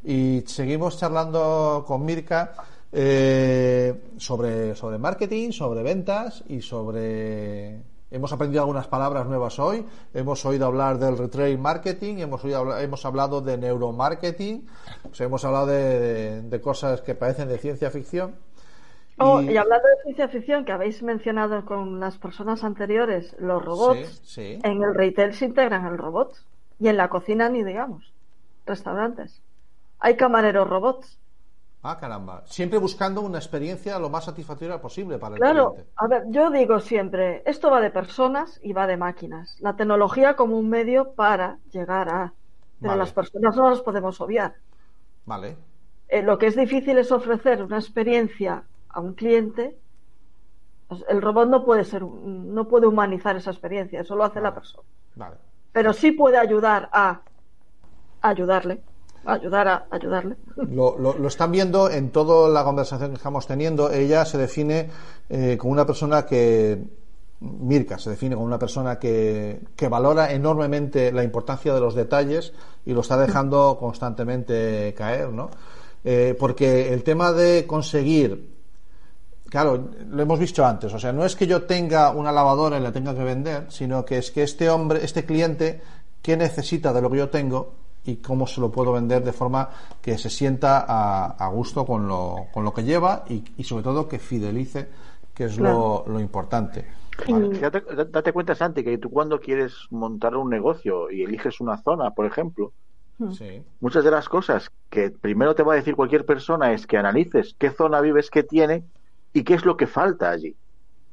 Y 0.02 0.44
seguimos 0.46 0.98
charlando 0.98 1.84
con 1.86 2.06
Mirka 2.06 2.54
eh, 2.90 4.12
sobre, 4.16 4.74
sobre 4.74 4.96
marketing, 4.96 5.50
sobre 5.50 5.82
ventas 5.82 6.42
y 6.48 6.62
sobre. 6.62 7.95
Hemos 8.10 8.32
aprendido 8.32 8.62
algunas 8.62 8.86
palabras 8.86 9.26
nuevas 9.26 9.58
hoy. 9.58 9.84
Hemos 10.14 10.44
oído 10.46 10.66
hablar 10.66 10.98
del 10.98 11.18
retail 11.18 11.58
marketing, 11.58 12.18
hemos, 12.18 12.44
oído 12.44 12.78
hemos 12.78 13.04
hablado 13.04 13.40
de 13.40 13.58
neuromarketing, 13.58 14.66
hemos 15.18 15.44
hablado 15.44 15.66
de, 15.66 15.98
de- 16.00 16.42
de 16.42 16.60
cosas 16.60 17.00
que 17.00 17.14
parecen 17.16 17.48
de 17.48 17.58
ciencia 17.58 17.90
ficción. 17.90 18.36
Oh, 19.18 19.40
Y- 19.40 19.50
y 19.52 19.56
hablando 19.56 19.88
de 19.88 20.02
ciencia 20.04 20.28
ficción, 20.28 20.64
que 20.64 20.72
habéis 20.72 21.02
mencionado 21.02 21.64
con 21.64 21.98
las 21.98 22.16
personas 22.18 22.62
anteriores, 22.62 23.34
los 23.40 23.64
robots, 23.64 24.20
Sí, 24.24 24.54
sí. 24.56 24.60
en 24.62 24.82
el 24.82 24.94
retail 24.94 25.34
se 25.34 25.46
integran 25.46 25.84
el 25.86 25.98
robot. 25.98 26.32
Y 26.78 26.88
en 26.88 26.98
la 26.98 27.08
cocina 27.08 27.48
ni 27.48 27.64
digamos. 27.64 28.12
Restaurantes. 28.66 29.40
Hay 29.98 30.16
camareros 30.16 30.68
robots. 30.68 31.18
Ah, 31.88 31.98
caramba. 31.98 32.42
Siempre 32.46 32.78
buscando 32.78 33.20
una 33.20 33.38
experiencia 33.38 33.98
lo 33.98 34.10
más 34.10 34.24
satisfactoria 34.24 34.80
posible 34.80 35.18
para 35.18 35.36
el 35.36 35.40
Claro, 35.40 35.72
cliente. 35.72 35.90
a 35.96 36.06
ver, 36.08 36.24
yo 36.30 36.50
digo 36.50 36.80
siempre, 36.80 37.42
esto 37.46 37.70
va 37.70 37.80
de 37.80 37.90
personas 37.90 38.58
y 38.62 38.72
va 38.72 38.86
de 38.88 38.96
máquinas. 38.96 39.56
La 39.60 39.76
tecnología 39.76 40.34
como 40.34 40.58
un 40.58 40.68
medio 40.68 41.12
para 41.12 41.58
llegar 41.70 42.08
a... 42.08 42.32
Pero 42.80 42.90
Vale. 42.90 42.98
las 42.98 43.12
personas 43.12 43.56
no 43.56 43.70
las 43.70 43.80
podemos 43.82 44.20
obviar. 44.20 44.54
Vale. 45.26 45.56
Eh, 46.08 46.22
lo 46.22 46.38
que 46.38 46.46
es 46.48 46.56
difícil 46.56 46.98
es 46.98 47.12
ofrecer 47.12 47.62
una 47.62 47.78
experiencia 47.78 48.64
a 48.88 49.00
un 49.00 49.14
cliente. 49.14 49.78
Pues 50.88 51.04
el 51.08 51.22
robot 51.22 51.48
no 51.48 51.64
puede 51.64 51.84
ser, 51.84 52.02
no 52.02 52.66
puede 52.68 52.86
humanizar 52.86 53.36
esa 53.36 53.50
experiencia, 53.50 54.00
eso 54.00 54.14
lo 54.16 54.24
hace 54.24 54.40
la 54.40 54.54
persona. 54.54 54.82
Vale. 55.14 55.36
Pero 55.72 55.92
sí 55.92 56.12
puede 56.12 56.36
ayudar 56.38 56.88
a 56.92 57.20
ayudarle, 58.22 58.82
ayudar 59.26 59.68
a 59.68 59.86
ayudarle. 59.90 60.36
Lo, 60.56 60.96
lo- 60.98 61.26
están 61.28 61.52
viendo 61.52 61.90
en 61.90 62.10
toda 62.10 62.48
la 62.48 62.64
conversación 62.64 63.10
que 63.10 63.16
estamos 63.16 63.46
teniendo. 63.46 63.90
Ella 63.90 64.24
se 64.24 64.38
define 64.38 64.88
eh, 65.28 65.56
como 65.58 65.72
una 65.72 65.86
persona 65.86 66.24
que. 66.26 66.82
Mirka 67.38 67.98
se 67.98 68.08
define 68.10 68.34
como 68.34 68.46
una 68.46 68.58
persona 68.58 68.98
que, 68.98 69.60
que 69.76 69.88
valora 69.88 70.32
enormemente 70.32 71.12
la 71.12 71.22
importancia 71.22 71.74
de 71.74 71.80
los 71.80 71.94
detalles 71.94 72.54
y 72.86 72.94
lo 72.94 73.02
está 73.02 73.18
dejando 73.18 73.76
constantemente 73.78 74.94
caer, 74.96 75.28
¿no? 75.30 75.50
Eh, 76.02 76.34
porque 76.38 76.94
el 76.94 77.02
tema 77.02 77.32
de 77.32 77.66
conseguir 77.66 78.54
Claro, 79.48 79.90
lo 80.10 80.22
hemos 80.22 80.38
visto 80.40 80.64
antes. 80.66 80.92
O 80.92 80.98
sea, 80.98 81.12
no 81.12 81.24
es 81.24 81.36
que 81.36 81.46
yo 81.46 81.62
tenga 81.64 82.10
una 82.10 82.32
lavadora 82.32 82.78
y 82.78 82.80
la 82.80 82.90
tenga 82.92 83.14
que 83.14 83.22
vender, 83.22 83.66
sino 83.68 84.04
que 84.04 84.18
es 84.18 84.30
que 84.32 84.42
este 84.42 84.68
hombre, 84.70 85.04
este 85.04 85.24
cliente, 85.24 85.80
¿qué 86.20 86.36
necesita 86.36 86.92
de 86.92 87.00
lo 87.00 87.08
que 87.10 87.18
yo 87.18 87.28
tengo 87.28 87.74
y 88.06 88.16
cómo 88.16 88.46
se 88.46 88.60
lo 88.60 88.70
puedo 88.70 88.92
vender 88.92 89.24
de 89.24 89.32
forma 89.32 89.68
que 90.00 90.16
se 90.18 90.30
sienta 90.30 90.84
a, 90.86 91.26
a 91.38 91.48
gusto 91.48 91.84
con 91.84 92.06
lo, 92.08 92.46
con 92.52 92.64
lo 92.64 92.72
que 92.72 92.84
lleva 92.84 93.24
y, 93.28 93.44
y 93.56 93.64
sobre 93.64 93.82
todo 93.84 94.08
que 94.08 94.18
fidelice, 94.18 94.88
que 95.34 95.44
es 95.44 95.58
lo, 95.58 96.04
lo 96.06 96.20
importante. 96.20 96.86
Y- 97.26 97.32
Date, 97.60 97.82
date 98.10 98.32
cuenta, 98.32 98.54
Santi, 98.54 98.84
que 98.84 98.98
tú 98.98 99.10
cuando 99.10 99.40
quieres 99.40 99.74
montar 99.90 100.36
un 100.36 100.50
negocio 100.50 101.10
y 101.10 101.22
eliges 101.22 101.60
una 101.60 101.78
zona, 101.78 102.10
por 102.12 102.26
ejemplo, 102.26 102.72
Sí. 103.32 103.62
muchas 103.80 104.04
de 104.04 104.10
las 104.10 104.28
cosas 104.28 104.70
que 104.90 105.10
primero 105.10 105.54
te 105.54 105.62
va 105.62 105.72
a 105.72 105.76
decir 105.76 105.96
cualquier 105.96 106.26
persona 106.26 106.72
es 106.72 106.86
que 106.86 106.98
analices 106.98 107.56
qué 107.58 107.70
zona 107.70 108.00
vives, 108.02 108.30
qué 108.30 108.42
tiene 108.42 108.84
y 109.32 109.42
qué 109.42 109.54
es 109.54 109.64
lo 109.64 109.76
que 109.76 109.86
falta 109.86 110.30
allí. 110.30 110.54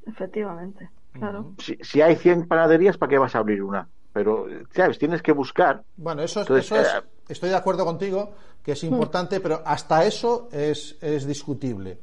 Efectivamente, 0.06 0.90
claro. 1.14 1.54
Si, 1.60 1.78
si 1.82 2.02
hay 2.02 2.18
100 2.18 2.48
panaderías, 2.48 2.98
¿para 2.98 3.10
qué 3.10 3.18
vas 3.18 3.36
a 3.36 3.40
abrir 3.40 3.64
una? 3.64 3.90
Pero, 4.14 4.46
¿sabes? 4.74 5.00
Tienes 5.00 5.22
que 5.22 5.32
buscar. 5.32 5.84
Bueno, 5.98 6.22
eso 6.22 6.42
es, 6.42 6.48
Entonces, 6.48 6.72
eso 6.72 6.82
es- 6.82 7.04
eh, 7.04 7.08
estoy 7.30 7.50
de 7.50 7.56
acuerdo 7.56 7.84
contigo, 7.84 8.32
que 8.64 8.74
es 8.74 8.84
importante, 8.84 9.40
pero 9.40 9.62
hasta 9.66 10.06
eso 10.06 10.48
es, 10.52 10.96
es 11.02 11.26
discutible. 11.26 11.98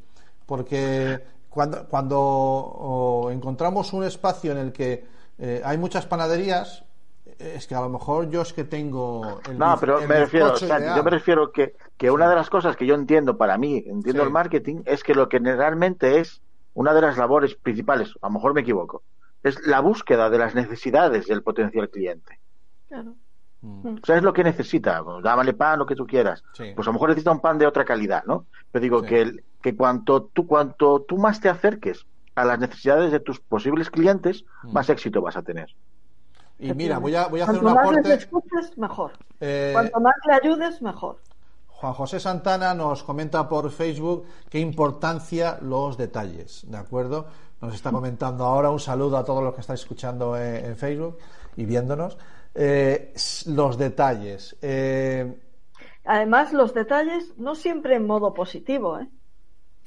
Porque 0.45 1.21
cuando, 1.49 1.87
cuando 1.89 2.19
o, 2.21 3.31
encontramos 3.31 3.93
un 3.93 4.05
espacio 4.05 4.53
en 4.53 4.59
el 4.59 4.73
que 4.73 5.05
eh, 5.39 5.63
hay 5.65 5.79
muchas 5.79 6.05
panaderías, 6.07 6.85
es 7.39 7.67
que 7.67 7.75
a 7.75 7.81
lo 7.81 7.89
mejor 7.89 8.29
yo 8.29 8.43
es 8.43 8.53
que 8.53 8.65
tengo 8.65 9.41
el 9.49 9.57
No, 9.57 9.77
pero 9.79 10.01
el 10.01 10.09
me 10.09 10.19
refiero, 10.19 10.53
ideal. 10.59 10.97
yo 10.97 11.05
me 11.05 11.11
refiero 11.11 11.53
que, 11.53 11.75
que 11.97 12.11
una 12.11 12.29
de 12.29 12.35
las 12.35 12.51
cosas 12.51 12.77
que 12.77 12.87
yo 12.87 12.95
entiendo 12.95 13.39
para 13.39 13.57
mí, 13.57 13.77
entiendo 13.87 14.23
Sí. 14.23 14.27
el 14.27 14.31
marketing, 14.31 14.83
es 14.85 15.03
que 15.05 15.15
lo 15.15 15.29
que 15.29 15.39
realmente 15.39 16.19
es 16.19 16.43
una 16.75 16.93
de 16.93 17.01
las 17.03 17.17
labores 17.17 17.55
principales, 17.55 18.11
a 18.21 18.27
lo 18.27 18.35
mejor 18.35 18.53
me 18.53 18.61
equivoco, 18.63 19.03
es 19.43 19.67
la 19.67 19.81
búsqueda 19.81 20.29
de 20.31 20.39
las 20.39 20.55
necesidades 20.55 21.27
del 21.27 21.43
potencial 21.43 21.89
cliente. 21.91 22.39
claro. 22.89 23.15
O 23.63 24.07
sea, 24.07 24.17
es 24.17 24.23
lo 24.23 24.33
que 24.33 24.43
necesita. 24.43 25.05
Pues, 25.05 25.23
dámale 25.23 25.53
pan, 25.53 25.79
lo 25.79 25.85
que 25.85 25.95
tú 25.95 26.07
quieras. 26.07 26.43
Sí. 26.55 26.73
Pues 26.75 26.87
a 26.87 26.91
lo 26.91 26.95
mejor 26.95 27.11
necesita 27.11 27.31
un 27.31 27.41
pan 27.41 27.59
de 27.59 27.67
otra 27.67 27.85
calidad, 27.85 28.25
¿no? 28.25 28.47
Pero 28.73 28.83
digo 28.83 29.01
Sí. 29.03 29.07
que, 29.09 29.21
el- 29.21 29.45
que 29.61 29.77
cuanto, 29.77 30.23
tú, 30.33 30.47
cuanto 30.47 31.03
tú 31.07 31.19
más 31.19 31.41
te 31.41 31.51
acerques 31.51 32.07
a 32.35 32.47
las 32.47 32.59
necesidades 32.59 33.13
de 33.13 33.21
tus 33.21 33.39
posibles 33.39 33.91
clientes, 33.91 34.47
Mm. 34.63 34.73
más 34.73 34.89
éxito 34.89 35.21
vas 35.21 35.37
a 35.37 35.43
tener. 35.43 35.75
Y 36.59 36.73
mira, 36.73 36.97
voy 36.99 37.15
a, 37.15 37.27
voy 37.29 37.41
a 37.41 37.45
hacer 37.45 37.61
Cuanto 37.61 37.69
un 37.69 37.75
más 37.75 37.85
les 37.97 38.07
aporte. 38.07 38.15
escuches, 38.15 38.79
mejor. 38.79 39.13
Eh, 39.41 39.71
Cuanto 39.75 40.01
más 40.01 40.15
le 40.27 40.33
ayudes, 40.35 40.81
mejor. 40.81 41.19
Juan 41.69 41.93
José 41.93 42.19
Santana 42.19 42.73
nos 42.73 43.03
comenta 43.03 43.47
por 43.47 43.71
Facebook 43.71 44.25
qué 44.49 44.59
importancia 44.59 45.59
los 45.61 45.99
detalles, 45.99 46.65
¿de 46.67 46.77
acuerdo? 46.79 47.27
Nos 47.61 47.75
está 47.75 47.91
comentando 47.93 48.45
ahora 48.45 48.71
un 48.71 48.81
saludo 48.81 49.17
a 49.19 49.25
todos 49.25 49.43
los 49.45 49.55
que 49.55 49.61
estáis 49.61 49.81
escuchando 49.81 50.37
en, 50.37 50.65
en 50.67 50.77
Facebook 50.77 51.19
y 51.57 51.65
viéndonos. 51.67 52.17
Eh, 52.55 53.13
los 53.47 53.77
detalles. 53.79 54.57
eh, 54.63 55.37
Además, 56.05 56.53
los 56.53 56.75
detalles 56.75 57.39
no 57.39 57.55
siempre 57.55 57.95
en 57.95 58.07
modo 58.07 58.35
positivo, 58.35 58.99
¿eh? 58.99 59.09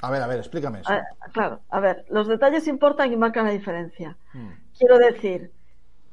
a 0.01 0.11
ver, 0.11 0.21
a 0.21 0.27
ver, 0.27 0.39
explícame 0.39 0.81
eso. 0.81 0.93
A- 0.93 1.29
claro, 1.35 1.55
a 1.69 1.79
ver, 1.79 2.05
los 2.09 2.27
detalles 2.27 2.67
importan 2.67 3.11
y 3.11 3.17
marcan 3.17 3.45
la 3.45 3.51
diferencia. 3.59 4.17
Mm, 4.35 4.53
Quiero 4.77 4.97
decir, 4.99 5.51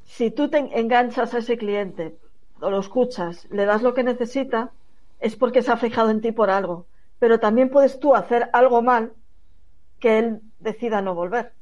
si 0.04 0.30
tú 0.30 0.50
te 0.50 0.58
enganchas 0.80 1.34
a 1.34 1.38
ese 1.38 1.58
cliente 1.58 2.18
o 2.60 2.70
lo 2.70 2.80
escuchas, 2.80 3.46
le 3.50 3.64
das 3.66 3.82
lo 3.82 3.94
que 3.94 4.04
necesita, 4.04 4.72
es 5.20 5.36
porque 5.36 5.62
se 5.62 5.72
ha 5.72 5.78
fijado 5.78 6.10
en 6.10 6.20
ti 6.22 6.32
por 6.32 6.50
algo. 6.50 6.88
Pero 7.20 7.40
también 7.40 7.70
puedes 7.70 8.00
tú 8.00 8.14
hacer 8.16 8.50
algo 8.52 8.82
mal 8.82 9.14
que 10.00 10.18
él 10.20 10.42
decida 10.60 11.00
no 11.02 11.14
volver. 11.14 11.52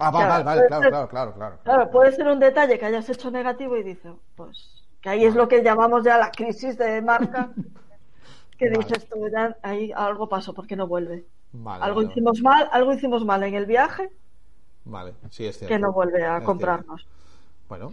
Ah, 0.00 0.10
va, 0.10 0.18
Claro, 0.26 0.44
vale, 0.44 0.66
claro, 0.66 0.82
ser- 0.82 0.90
claro, 0.90 1.08
claro, 1.08 1.32
claro. 1.34 1.58
Claro, 1.64 1.90
puede 1.90 2.12
ser 2.12 2.26
un 2.28 2.38
detalle 2.40 2.78
que 2.78 2.86
hayas 2.86 3.08
hecho 3.08 3.30
negativo 3.30 3.76
y 3.76 3.82
dice, 3.82 4.10
pues, 4.36 4.56
que 5.00 5.08
ahí 5.10 5.24
es 5.24 5.34
lo 5.34 5.48
que 5.48 5.62
llamamos 5.62 6.04
ya 6.04 6.18
la 6.18 6.30
crisis 6.30 6.76
de 6.78 7.00
marca, 7.02 7.50
que 8.58 8.68
Vale. 8.70 8.78
dices 8.78 9.08
tú, 9.08 9.28
ya 9.28 9.56
ahí 9.62 9.92
algo 9.94 10.28
pasó 10.28 10.54
porque 10.54 10.76
no 10.76 10.86
vuelve. 10.86 11.26
Vale, 11.52 11.84
algo 11.84 12.00
vale, 12.00 12.08
hicimos 12.12 12.40
mal, 12.42 12.68
algo 12.72 12.92
hicimos 12.92 13.24
mal 13.24 13.42
en 13.42 13.54
el 13.54 13.66
viaje 13.66 14.10
Vale, 14.84 15.14
sí, 15.30 15.46
es 15.46 15.58
cierto. 15.58 15.74
que 15.74 15.80
no 15.80 15.92
vuelve 15.92 16.24
a 16.24 16.38
Es 16.38 16.44
comprarnos. 16.44 17.06
Bueno, 17.68 17.92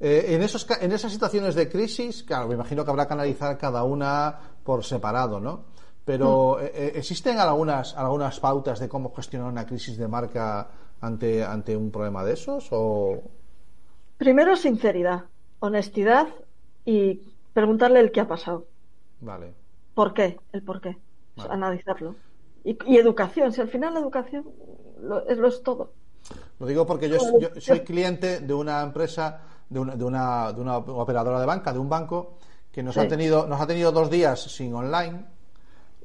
eh, 0.00 0.26
en, 0.28 0.42
esos, 0.42 0.66
en 0.80 0.92
esas 0.92 1.12
situaciones 1.12 1.54
de 1.54 1.68
crisis, 1.68 2.22
claro, 2.22 2.48
me 2.48 2.54
imagino 2.54 2.84
que 2.84 2.90
habrá 2.90 3.06
que 3.06 3.14
analizar 3.14 3.58
cada 3.58 3.82
una 3.84 4.38
por 4.62 4.84
separado, 4.84 5.40
¿no? 5.40 5.64
Pero 6.08 6.58
eh, 6.58 6.72
eh, 6.74 6.92
¿existen 6.94 7.38
algunas, 7.38 7.94
algunas 7.94 8.40
pautas 8.40 8.78
de 8.80 8.88
cómo 8.88 9.12
gestionar 9.14 9.52
una 9.52 9.66
crisis 9.66 9.98
de 9.98 10.08
marca 10.08 10.66
ante, 11.02 11.44
ante 11.44 11.76
un 11.76 11.90
problema 11.90 12.24
de 12.24 12.32
esos? 12.32 12.66
O... 12.70 13.20
Primero, 14.16 14.56
sinceridad, 14.56 15.24
honestidad 15.60 16.28
y 16.86 17.20
preguntarle 17.52 18.00
el 18.00 18.10
qué 18.10 18.22
ha 18.22 18.26
pasado. 18.26 18.64
Vale, 19.20 19.52
¿Por 19.92 20.14
qué? 20.14 20.40
El 20.50 20.62
por 20.62 20.80
qué. 20.80 20.96
Vale. 21.36 21.52
Analizarlo. 21.52 22.14
Y, 22.64 22.78
y 22.86 22.96
educación, 22.96 23.52
si 23.52 23.60
al 23.60 23.68
final 23.68 23.92
la 23.92 24.00
educación 24.00 24.46
lo, 25.02 25.28
es, 25.28 25.36
lo 25.36 25.48
es 25.48 25.62
todo. 25.62 25.92
lo 26.58 26.66
digo 26.66 26.86
porque 26.86 27.10
yo, 27.10 27.18
soy 27.58 27.80
cliente 27.80 28.40
de 28.40 28.54
una 28.54 28.80
empresa, 28.80 29.42
de 29.68 29.78
una, 29.78 29.94
de, 29.94 30.04
una, 30.04 30.54
de 30.54 30.60
una 30.62 30.78
operadora 30.78 31.38
de 31.38 31.44
banca, 31.44 31.70
de 31.70 31.78
un 31.78 31.90
banco, 31.90 32.38
que 32.72 32.82
nos, 32.82 32.94
Sí. 32.94 33.00
ha, 33.00 33.08
tenido, 33.08 33.46
nos 33.46 33.60
ha 33.60 33.66
tenido 33.66 33.92
dos 33.92 34.08
días 34.08 34.40
sin 34.40 34.72
online 34.74 35.36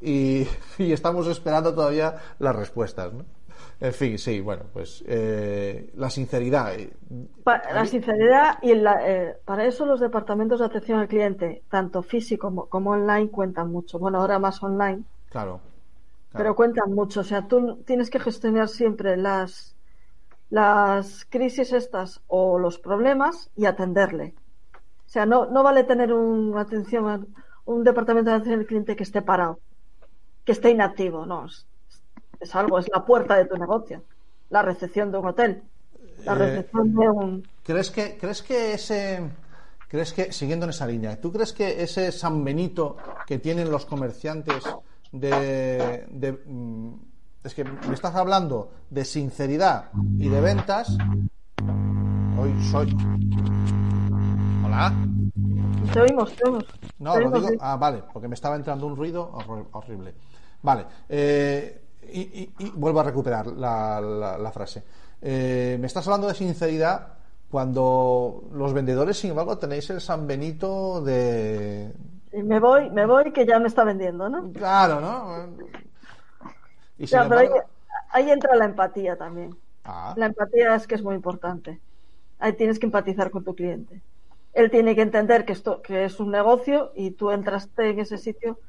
y, 0.03 0.47
y 0.77 0.91
estamos 0.93 1.27
esperando 1.27 1.73
todavía 1.73 2.15
las 2.39 2.55
respuestas, 2.55 3.13
¿no? 3.13 3.25
En 3.79 3.93
fin, 3.93 4.17
sí, 4.17 4.39
bueno, 4.39 4.63
pues 4.71 5.03
eh, 5.07 5.91
la 5.95 6.09
sinceridad. 6.09 6.73
eh, 6.75 6.91
la 7.71 7.85
sinceridad 7.85 8.57
y 8.61 8.73
la- 8.75 9.07
eh, 9.07 9.37
para 9.45 9.65
eso 9.65 9.85
los 9.85 9.99
departamentos 9.99 10.59
de 10.59 10.65
atención 10.65 10.99
al 10.99 11.07
cliente, 11.07 11.63
tanto 11.69 12.01
físico 12.03 12.47
como, 12.47 12.67
como 12.69 12.91
online, 12.91 13.29
cuentan 13.31 13.71
mucho. 13.71 13.99
Bueno, 13.99 14.19
ahora 14.19 14.39
más 14.39 14.61
online, 14.63 15.03
Claro. 15.29 15.61
pero 16.35 16.55
cuentan 16.55 16.93
mucho. 16.93 17.21
O 17.21 17.23
sea, 17.23 17.47
tú 17.47 17.83
tienes 17.85 18.09
que 18.09 18.19
gestionar 18.19 18.67
siempre 18.69 19.17
las, 19.17 19.77
las 20.49 21.25
crisis 21.29 21.73
estas 21.73 22.23
o 22.27 22.59
los 22.59 22.79
problemas 22.79 23.51
y 23.55 23.65
atenderle. 23.67 24.35
O 25.07 25.09
sea, 25.13 25.25
no, 25.27 25.47
no 25.47 25.63
vale 25.63 25.83
tener 25.85 26.13
un, 26.13 26.57
atención, 26.57 27.35
un 27.65 27.83
departamento 27.83 28.31
de 28.31 28.37
atención 28.37 28.61
al 28.61 28.67
cliente 28.67 28.95
que 28.95 29.03
esté 29.03 29.21
parado, 29.21 29.61
que 30.45 30.51
esté 30.51 30.71
inactivo. 30.71 31.25
No, 31.25 31.45
es, 31.45 31.65
es 32.39 32.55
algo, 32.55 32.79
es 32.79 32.87
la 32.93 33.05
puerta 33.05 33.35
de 33.37 33.45
tu 33.45 33.57
negocio, 33.57 34.03
la 34.49 34.61
recepción 34.61 35.11
de 35.11 35.17
un 35.17 35.27
hotel, 35.27 35.63
la 36.25 36.33
Eh, 36.33 36.35
recepción 36.35 36.93
de 36.95 37.09
un... 37.09 37.47
¿Crees 37.63 37.89
que, 37.91 38.17
crees 38.17 38.41
que 38.41 38.73
ese, 38.73 39.21
crees 39.87 40.11
que, 40.13 40.31
siguiendo 40.31 40.65
en 40.65 40.71
esa 40.71 40.85
línea, 40.87 41.19
¿tú 41.19 41.31
crees 41.31 41.53
que 41.53 41.81
ese 41.81 42.11
San 42.11 42.43
Benito 42.43 42.97
que 43.25 43.39
tienen 43.39 43.71
los 43.71 43.85
comerciantes 43.85 44.63
de, 45.11 46.05
de, 46.09 46.31
mm, 46.45 46.93
es 47.43 47.53
que 47.53 47.63
me 47.63 47.93
estás 47.93 48.15
hablando 48.15 48.71
de 48.89 49.05
sinceridad 49.05 49.91
y 50.17 50.27
de 50.27 50.41
ventas? 50.41 50.97
Hoy 52.37 52.53
soy. 52.71 52.95
Hola. 54.65 54.91
Te 55.91 56.01
oímos, 56.01 56.35
te 56.35 56.45
oímos. 56.45 56.65
No, 56.99 57.19
lo 57.19 57.31
digo. 57.31 57.49
Ah, 57.59 57.75
vale, 57.77 58.03
porque 58.11 58.27
me 58.27 58.35
estaba 58.35 58.55
entrando 58.55 58.85
un 58.87 58.95
ruido 58.95 59.31
horrible. 59.71 60.13
Vale. 60.61 60.85
eh, 61.09 61.79
y, 62.11 62.21
y- 62.21 62.53
y 62.59 62.69
vuelvo 62.71 62.99
a 62.99 63.03
recuperar 63.03 63.47
la, 63.47 63.99
la- 64.01 64.37
la 64.37 64.51
frase. 64.51 64.83
Eh, 65.21 65.77
me 65.79 65.87
estás 65.87 66.05
hablando 66.07 66.27
de 66.27 66.33
sinceridad 66.33 67.13
cuando 67.49 68.43
los 68.51 68.73
vendedores, 68.73 69.17
sin 69.17 69.29
embargo, 69.29 69.57
tenéis 69.57 69.89
el 69.89 70.01
San 70.01 70.27
Benito 70.27 71.01
de. 71.01 71.93
Me 72.33 72.59
voy, 72.59 72.89
me 72.89 73.05
voy 73.05 73.31
que 73.31 73.45
ya 73.45 73.59
me 73.59 73.67
está 73.67 73.83
vendiendo, 73.83 74.27
¿no? 74.29 74.51
Claro, 74.51 74.99
¿no? 74.99 75.47
Y 76.97 77.07
pero 77.07 77.39
ahí 78.11 78.29
entra 78.31 78.55
la 78.55 78.65
empatía 78.65 79.17
también. 79.17 79.55
Ah, 79.85 80.13
La 80.17 80.27
empatía 80.27 80.75
es 80.75 80.87
que 80.87 80.95
es 80.95 81.03
muy 81.03 81.15
importante. 81.15 81.79
Ahí 82.39 82.53
tienes 82.53 82.79
que 82.79 82.85
empatizar 82.85 83.31
con 83.31 83.43
tu 83.43 83.55
cliente. 83.55 84.01
Él 84.53 84.69
tiene 84.71 84.95
que 84.95 85.01
entender 85.01 85.45
que 85.45 85.53
esto 85.53 85.81
que 85.81 86.05
es 86.05 86.19
un 86.19 86.31
negocio 86.31 86.91
y 86.95 87.11
tú 87.11 87.31
entraste 87.31 87.89
en 87.89 87.99
ese 87.99 88.17
sitio 88.17 88.59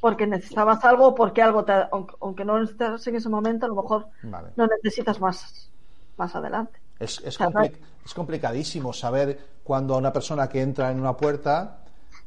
porque 0.00 0.26
necesitabas 0.26 0.84
algo 0.84 1.08
o 1.08 1.14
porque 1.14 1.42
algo 1.42 1.64
te, 1.64 1.72
aunque, 1.92 2.14
aunque 2.20 2.44
no 2.44 2.58
necesitas 2.58 3.06
en 3.06 3.16
ese 3.16 3.28
momento, 3.28 3.66
a 3.66 3.68
lo 3.68 3.76
mejor 3.76 4.06
vale. 4.22 4.48
no 4.56 4.66
necesitas 4.66 5.20
más 5.20 5.70
más 6.16 6.34
adelante. 6.36 6.78
Es, 6.98 7.20
es, 7.24 7.36
sea, 7.38 7.48
compli- 7.48 7.72
es 8.04 8.14
complicadísimo 8.14 8.92
saber 8.92 9.38
cuando 9.64 9.94
a 9.94 9.98
una 9.98 10.12
persona 10.12 10.48
que 10.48 10.60
entra 10.60 10.90
en 10.90 11.00
una 11.00 11.16
puerta, 11.16 11.78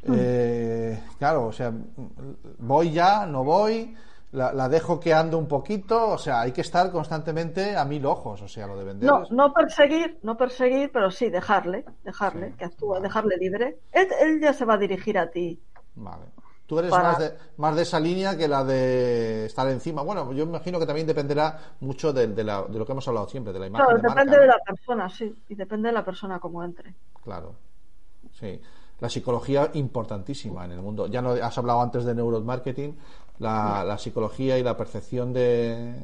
eh, 0.04 1.00
claro, 1.18 1.48
o 1.48 1.52
sea, 1.54 1.72
voy 2.60 2.92
ya, 2.92 3.26
no 3.26 3.44
voy, 3.44 3.96
la, 4.36 4.54
la 4.54 4.70
dejo 4.70 5.00
que 5.00 5.14
ande 5.14 5.36
un 5.36 5.48
poquito, 5.48 6.10
o 6.10 6.18
sea, 6.18 6.42
hay 6.42 6.52
que 6.52 6.62
estar 6.62 6.92
constantemente 6.92 7.76
a 7.76 7.86
mil 7.86 8.06
ojos, 8.06 8.42
o 8.42 8.48
sea, 8.48 8.68
lo 8.68 8.78
de 8.78 8.84
vender. 8.84 9.10
No, 9.10 9.24
no 9.32 9.54
perseguir, 9.54 10.20
no 10.24 10.38
perseguir, 10.38 10.92
pero 10.92 11.10
sí 11.10 11.30
dejarle, 11.30 11.86
dejarle 12.04 12.50
Sí, 12.52 12.58
que 12.58 12.66
actúe, 12.66 12.90
vale. 12.90 13.04
dejarle 13.04 13.38
libre. 13.38 13.80
Él, 13.92 14.08
él 14.22 14.40
ya 14.42 14.54
se 14.54 14.66
va 14.66 14.76
a 14.76 14.78
dirigir 14.78 15.18
a 15.18 15.30
ti. 15.32 15.60
Vale. 15.96 16.26
Tú 16.68 16.80
eres 16.80 16.90
Para- 16.92 17.04
más, 17.10 17.20
de, 17.20 17.32
más 17.58 17.76
de 17.76 17.82
esa 17.84 18.00
línea 18.00 18.36
que 18.36 18.48
la 18.48 18.64
de 18.64 19.46
estar 19.46 19.68
encima. 19.70 20.02
Bueno, 20.02 20.34
yo 20.34 20.44
imagino 20.46 20.80
que 20.80 20.86
también 20.88 21.06
dependerá 21.06 21.60
mucho 21.82 22.12
de, 22.12 22.28
de 22.28 22.44
la- 22.44 22.64
de 22.64 22.80
lo 22.80 22.86
que 22.86 22.92
hemos 22.92 23.08
hablado 23.08 23.28
siempre, 23.30 23.54
de 23.54 23.60
la 23.60 23.68
imagen. 23.68 23.86
Claro, 23.86 24.02
de 24.02 24.10
depende 24.10 24.40
de 24.40 24.48
la 24.48 24.58
persona, 24.66 25.10
sí, 25.10 25.44
y 25.48 25.54
depende 25.56 25.90
de 25.90 25.94
la 25.94 26.04
persona 26.04 26.40
como 26.40 26.64
entre. 26.64 26.94
Claro. 27.24 27.54
Sí. 28.32 28.60
La 29.00 29.10
psicología 29.10 29.70
importantísima 29.74 30.66
en 30.66 30.72
el 30.72 30.82
mundo. 30.82 31.08
Ya 31.08 31.22
no 31.22 31.32
has 31.32 31.58
hablado 31.58 31.82
antes 31.82 32.06
de 32.06 32.16
neuromarketing, 32.16 32.98
la, 33.40 33.84
la 33.86 33.98
psicología 33.98 34.58
y 34.60 34.64
la 34.64 34.78
percepción 34.78 35.34
de 35.34 35.96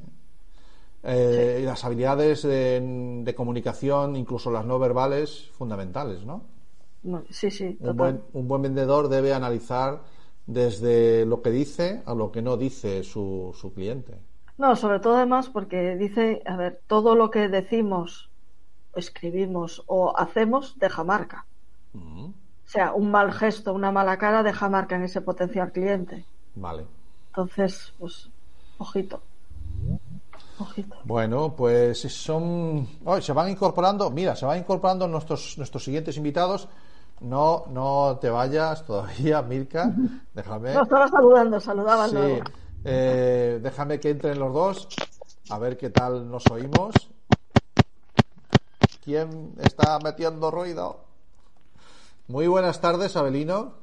eh, 1.03 1.60
y 1.62 1.66
las 1.66 1.84
habilidades 1.84 2.44
de, 2.44 3.22
de 3.24 3.36
comunicación, 3.36 4.16
incluso 4.16 4.52
las 4.52 4.66
no 4.66 4.80
verbales, 4.80 5.49
fundamentales, 5.53 6.26
¿no? 6.26 6.44
Sí, 7.32 7.49
sí, 7.49 7.78
Un 7.80 7.98
buen, 7.98 8.22
un 8.34 8.48
buen 8.48 8.62
vendedor 8.62 9.10
debe 9.10 9.34
analizar 9.34 10.03
desde 10.45 11.26
lo 11.26 11.41
que 11.41 11.49
dice 11.49 12.03
a 12.06 12.14
lo 12.14 12.32
que 12.32 12.41
no 12.44 12.58
dice 12.58 13.03
su, 13.03 13.56
su 13.60 13.74
cliente. 13.74 14.14
No, 14.58 14.76
sobre 14.78 15.02
todo 15.02 15.18
además 15.18 15.49
porque 15.49 15.98
dice, 15.98 16.41
a 16.45 16.56
ver, 16.56 16.82
todo 16.88 17.16
lo 17.16 17.30
que 17.32 17.49
decimos, 17.49 18.32
escribimos 18.94 19.84
o 19.88 20.18
hacemos 20.18 20.80
deja 20.80 21.03
marca. 21.03 21.48
O 22.66 22.70
sea, 22.74 22.94
un 22.94 23.12
mal 23.12 23.30
gesto, 23.34 23.72
una 23.72 23.91
mala 23.91 24.18
cara 24.18 24.41
deja 24.41 24.68
marca 24.68 24.95
en 24.95 25.03
ese 25.03 25.22
potencial 25.22 25.72
cliente. 25.72 26.28
Vale. 26.56 26.88
Entonces, 27.32 27.94
pues, 27.98 28.30
ojito. 28.78 29.22
Ojito. 30.60 30.95
Bueno, 31.06 31.56
pues 31.56 32.02
son. 32.02 32.88
Hoy 33.06 33.22
se 33.22 33.32
van 33.32 33.49
incorporando. 33.49 34.10
Mira, 34.12 34.36
se 34.36 34.45
van 34.45 34.60
incorporando 34.60 35.08
nuestros, 35.08 35.58
nuestros 35.58 35.84
siguientes 35.84 36.18
invitados. 36.18 36.68
No, 37.22 37.66
no 37.70 38.18
te 38.20 38.30
vayas 38.30 38.86
todavía, 38.86 39.41
Mirka. 39.41 39.94
Déjame. 40.34 40.74
No, 40.74 40.84
estaba 40.84 41.08
saludando, 41.08 41.60
saludaba 41.60 42.10
Sí, 42.10 42.40
eh, 42.84 43.60
déjame 43.64 43.99
que 43.99 44.10
entren 44.10 44.38
los 44.38 44.53
dos. 44.53 44.88
A 45.49 45.58
ver 45.58 45.78
qué 45.78 45.90
tal 45.90 46.30
nos 46.30 46.45
oímos. 46.52 47.10
¿Quién 49.03 49.53
está 49.60 49.99
metiendo 49.99 50.52
ruido? 50.52 51.06
Muy 52.28 52.48
buenas 52.48 52.82
tardes, 52.82 53.16
Abelino. 53.16 53.74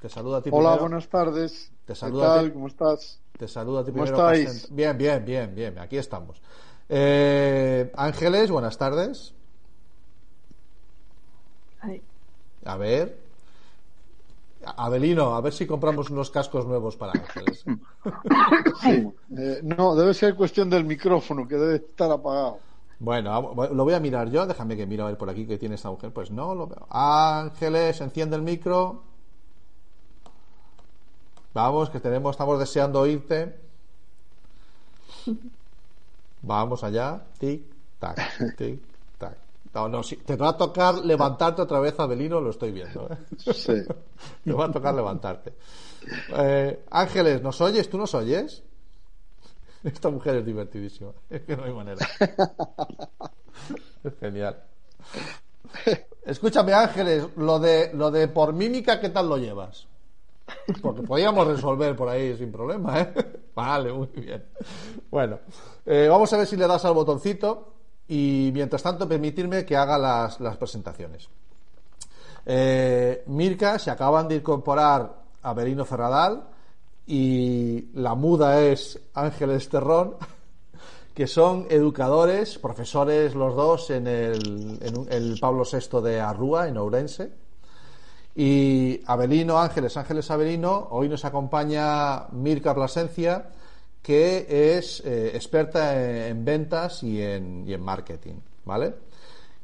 Te 0.00 0.08
saludo 0.08 0.36
a 0.36 0.42
ti 0.42 0.50
Hola, 0.52 0.70
primero. 0.70 0.80
buenas 0.82 1.08
tardes. 1.08 1.70
Te 1.92 1.94
¿Qué 1.94 2.00
saludo 2.00 2.24
a 2.24 2.34
tal? 2.34 2.46
ti. 2.46 2.52
¿Cómo 2.52 2.66
estás? 2.68 3.20
Te 3.38 3.48
saludo 3.48 3.78
a 3.80 3.84
ti 3.84 3.92
¿Cómo 3.92 4.04
primero. 4.04 4.30
estáis? 4.30 4.74
Bien, 4.74 4.96
bien, 4.96 5.24
bien, 5.24 5.54
bien. 5.54 5.78
Aquí 5.78 5.98
estamos. 5.98 6.40
Eh, 6.88 7.92
Ángeles, 7.96 8.50
buenas 8.50 8.78
tardes. 8.78 9.34
A 12.64 12.76
ver. 12.76 13.18
Abelino, 14.64 15.34
a 15.34 15.40
ver 15.40 15.52
si 15.52 15.66
compramos 15.66 16.08
unos 16.10 16.30
cascos 16.30 16.66
nuevos 16.66 16.96
para 16.96 17.12
Ángeles. 17.12 17.64
Sí. 18.80 19.12
Eh, 19.36 19.60
no, 19.62 19.94
debe 19.94 20.14
ser 20.14 20.34
cuestión 20.34 20.68
del 20.70 20.84
micrófono, 20.84 21.46
que 21.46 21.56
debe 21.56 21.76
estar 21.76 22.10
apagado. 22.10 22.58
Bueno, 22.98 23.54
lo 23.72 23.84
voy 23.84 23.94
a 23.94 24.00
mirar 24.00 24.30
yo. 24.30 24.46
Déjame 24.46 24.76
que 24.76 24.86
miro 24.86 25.04
a 25.04 25.08
ver 25.08 25.18
por 25.18 25.28
aquí 25.28 25.46
que 25.46 25.58
tiene 25.58 25.74
esta 25.74 25.90
mujer. 25.90 26.12
Pues 26.12 26.30
no, 26.30 26.54
lo 26.54 26.66
veo. 26.68 26.86
Ángeles, 26.90 28.00
enciende 28.00 28.36
el 28.36 28.42
micro. 28.42 29.02
Vamos, 31.54 31.90
que 31.90 32.00
tenemos, 32.00 32.32
estamos 32.32 32.58
deseando 32.58 33.00
oírte. 33.00 33.60
Vamos 36.42 36.82
allá. 36.82 37.22
Tic, 37.38 37.62
tac, 37.98 38.18
tic, 38.56 38.80
tac. 39.18 39.36
No, 39.74 39.88
no, 39.88 40.02
sí, 40.02 40.16
te 40.16 40.36
va 40.36 40.50
a 40.50 40.56
tocar 40.56 40.96
levantarte 41.04 41.62
otra 41.62 41.80
vez, 41.80 41.98
Abelino, 41.98 42.40
lo 42.40 42.50
estoy 42.50 42.72
viendo. 42.72 43.08
¿eh? 43.10 43.16
Sí. 43.54 43.82
Te 44.44 44.52
va 44.52 44.66
a 44.66 44.70
tocar 44.70 44.94
levantarte. 44.94 45.54
Eh, 46.36 46.84
Ángeles, 46.90 47.40
¿nos 47.42 47.60
oyes? 47.60 47.88
¿Tú 47.88 47.96
nos 47.96 48.14
oyes? 48.14 48.62
Esta 49.82 50.10
mujer 50.10 50.36
es 50.36 50.46
divertidísima. 50.46 51.12
Es 51.30 51.42
que 51.42 51.56
no 51.56 51.64
hay 51.64 51.72
manera. 51.72 52.06
Es 54.04 54.14
genial. 54.20 54.62
Escúchame, 56.24 56.74
Ángeles, 56.74 57.24
lo 57.36 57.58
de, 57.58 57.92
lo 57.94 58.10
de 58.10 58.28
por 58.28 58.52
mímica, 58.52 59.00
¿qué 59.00 59.08
tal 59.08 59.28
lo 59.28 59.38
llevas? 59.38 59.86
Porque 60.80 61.02
podíamos 61.02 61.46
resolver 61.46 61.96
por 61.96 62.08
ahí 62.08 62.36
sin 62.36 62.50
problema, 62.52 63.00
¿eh? 63.00 63.12
Vale, 63.54 63.92
muy 63.92 64.08
bien. 64.08 64.44
Bueno, 65.10 65.38
eh, 65.84 66.06
vamos 66.08 66.32
a 66.32 66.38
ver 66.38 66.46
si 66.46 66.56
le 66.56 66.66
das 66.66 66.84
al 66.84 66.94
botoncito 66.94 67.74
y 68.08 68.50
mientras 68.52 68.82
tanto 68.82 69.08
permitirme 69.08 69.64
que 69.64 69.76
haga 69.76 69.98
las, 69.98 70.56
presentaciones. 70.56 71.28
Eh, 72.46 73.22
Mirka 73.26 73.78
se 73.78 73.90
acaban 73.90 74.28
de 74.28 74.36
incorporar 74.36 75.22
a 75.42 75.54
Berino 75.54 75.84
Ferradal 75.84 76.44
y 77.06 77.90
la 77.94 78.14
muda 78.14 78.60
es 78.62 78.98
Ángeles 79.14 79.68
Terrón, 79.68 80.16
que 81.14 81.26
son 81.26 81.66
educadores, 81.68 82.58
profesores 82.58 83.34
los 83.34 83.54
dos 83.54 83.90
en 83.90 84.06
el, 84.06 84.78
en 84.80 85.12
el 85.12 85.38
Pablo 85.38 85.64
VI 85.70 86.00
de 86.00 86.20
Arrúa, 86.20 86.68
en 86.68 86.78
Ourense. 86.78 87.41
Y 88.34 89.00
Abelino 89.06 89.58
Ángeles, 89.58 89.96
Ángeles 89.96 90.30
Abelino, 90.30 90.88
hoy 90.90 91.08
nos 91.08 91.24
acompaña 91.24 92.28
Mirka 92.32 92.74
Plasencia, 92.74 93.46
que 94.02 94.76
es 94.76 95.02
eh, 95.04 95.32
experta 95.34 95.94
en, 96.02 96.16
en 96.38 96.44
ventas 96.44 97.02
y 97.02 97.20
en, 97.22 97.64
y 97.68 97.74
en 97.74 97.82
marketing, 97.82 98.34
¿vale? 98.64 98.94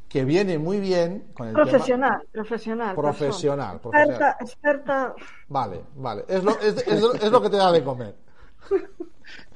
Que 0.09 0.25
viene 0.25 0.59
muy 0.59 0.81
bien 0.81 1.29
con 1.35 1.49
el 1.49 1.55
tema- 1.55 1.65
Profesional, 1.67 2.23
profesional. 2.33 2.95
Profesional, 2.95 3.81
profesional. 3.81 4.11
Experta, 4.11 4.37
experta. 4.41 5.15
Vale, 5.49 5.81
vale. 5.97 6.25
Es 6.29 6.45
lo, 6.45 6.53
es, 6.61 6.87
es 6.87 7.01
lo- 7.01 7.15
es 7.15 7.31
lo 7.31 7.43
que 7.43 7.51
te 7.51 7.57
da 7.57 7.73
de 7.73 7.83
comer. 7.83 8.15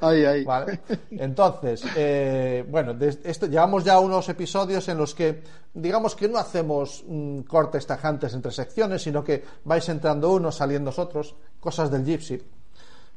Ahí, 0.01 0.25
ahí. 0.25 0.45
Vale. 0.45 0.81
Entonces, 1.13 1.83
eh, 1.97 2.65
bueno, 2.69 2.93
des- 2.95 3.21
esto, 3.25 3.47
llevamos 3.47 3.85
ya 3.85 3.99
unos 4.01 4.29
episodios 4.29 4.87
en 4.89 4.99
los 4.99 5.15
que, 5.15 5.43
digamos 5.73 6.15
que 6.15 6.29
no 6.29 6.39
hacemos 6.39 7.05
mm, 7.07 7.41
cortes 7.43 7.87
tajantes 7.87 8.35
entre 8.35 8.53
secciones, 8.53 9.03
sino 9.03 9.23
que 9.25 9.43
vais 9.65 9.89
entrando 9.89 10.33
unos, 10.33 10.57
saliendo 10.57 10.93
otros, 10.97 11.35
cosas 11.61 11.91
del 11.91 12.05
Gypsy. 12.05 12.43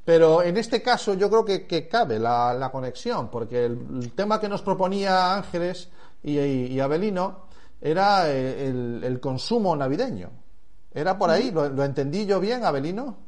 Pero 0.05 0.43
en 0.43 0.55
este 0.57 0.81
caso 0.81 1.15
yo 1.15 1.29
creo 1.29 1.43
que, 1.43 1.65
que 1.65 1.87
cabe 1.87 2.19
la, 2.19 2.53
la 2.53 2.71
conexión, 2.71 3.29
porque 3.29 3.65
el, 3.65 3.79
el 4.03 4.11
tema 4.13 4.39
que 4.39 4.47
nos 4.47 4.61
proponía 4.61 5.35
Ángeles 5.35 5.89
y, 6.23 6.37
y- 6.39 6.67
y 6.67 6.79
Abelino 6.79 7.47
era 7.81 8.29
eh, 8.31 8.67
el, 8.69 9.01
el 9.03 9.19
consumo 9.19 9.75
navideño. 9.75 10.29
¿Era 10.93 11.17
por 11.17 11.29
ahí? 11.31 11.51
¿Lo, 11.51 11.67
lo 11.67 11.83
entendí 11.83 12.25
yo 12.25 12.39
bien, 12.39 12.63
Abelino? 12.63 13.24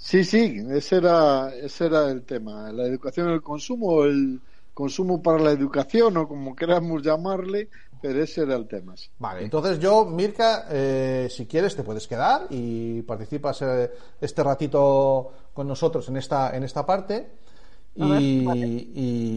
Sí, 0.00 0.24
sí, 0.24 0.64
ese 0.70 0.96
era, 0.96 1.54
ese 1.54 1.84
era 1.84 2.10
el 2.10 2.22
tema. 2.22 2.72
La 2.72 2.86
educación 2.86 3.28
el 3.28 3.42
consumo, 3.42 4.02
el 4.04 4.40
consumo 4.72 5.22
para 5.22 5.38
la 5.38 5.50
educación, 5.50 6.16
o 6.16 6.26
como 6.26 6.56
queramos 6.56 7.02
llamarle, 7.02 7.68
pero 8.00 8.22
ese 8.22 8.42
era 8.42 8.56
el 8.56 8.66
tema. 8.66 8.94
Vale, 9.18 9.44
entonces 9.44 9.78
yo, 9.78 10.06
Mirka, 10.06 10.64
eh, 10.70 11.28
si 11.30 11.44
quieres 11.44 11.76
te 11.76 11.82
puedes 11.82 12.08
quedar 12.08 12.46
y 12.48 13.02
participas 13.02 13.60
eh, 13.60 13.90
este 14.18 14.42
ratito 14.42 15.32
con 15.52 15.68
nosotros 15.68 16.08
en 16.08 16.16
esta, 16.16 16.56
en 16.56 16.64
esta 16.64 16.86
parte 16.86 17.32
y, 18.06 18.92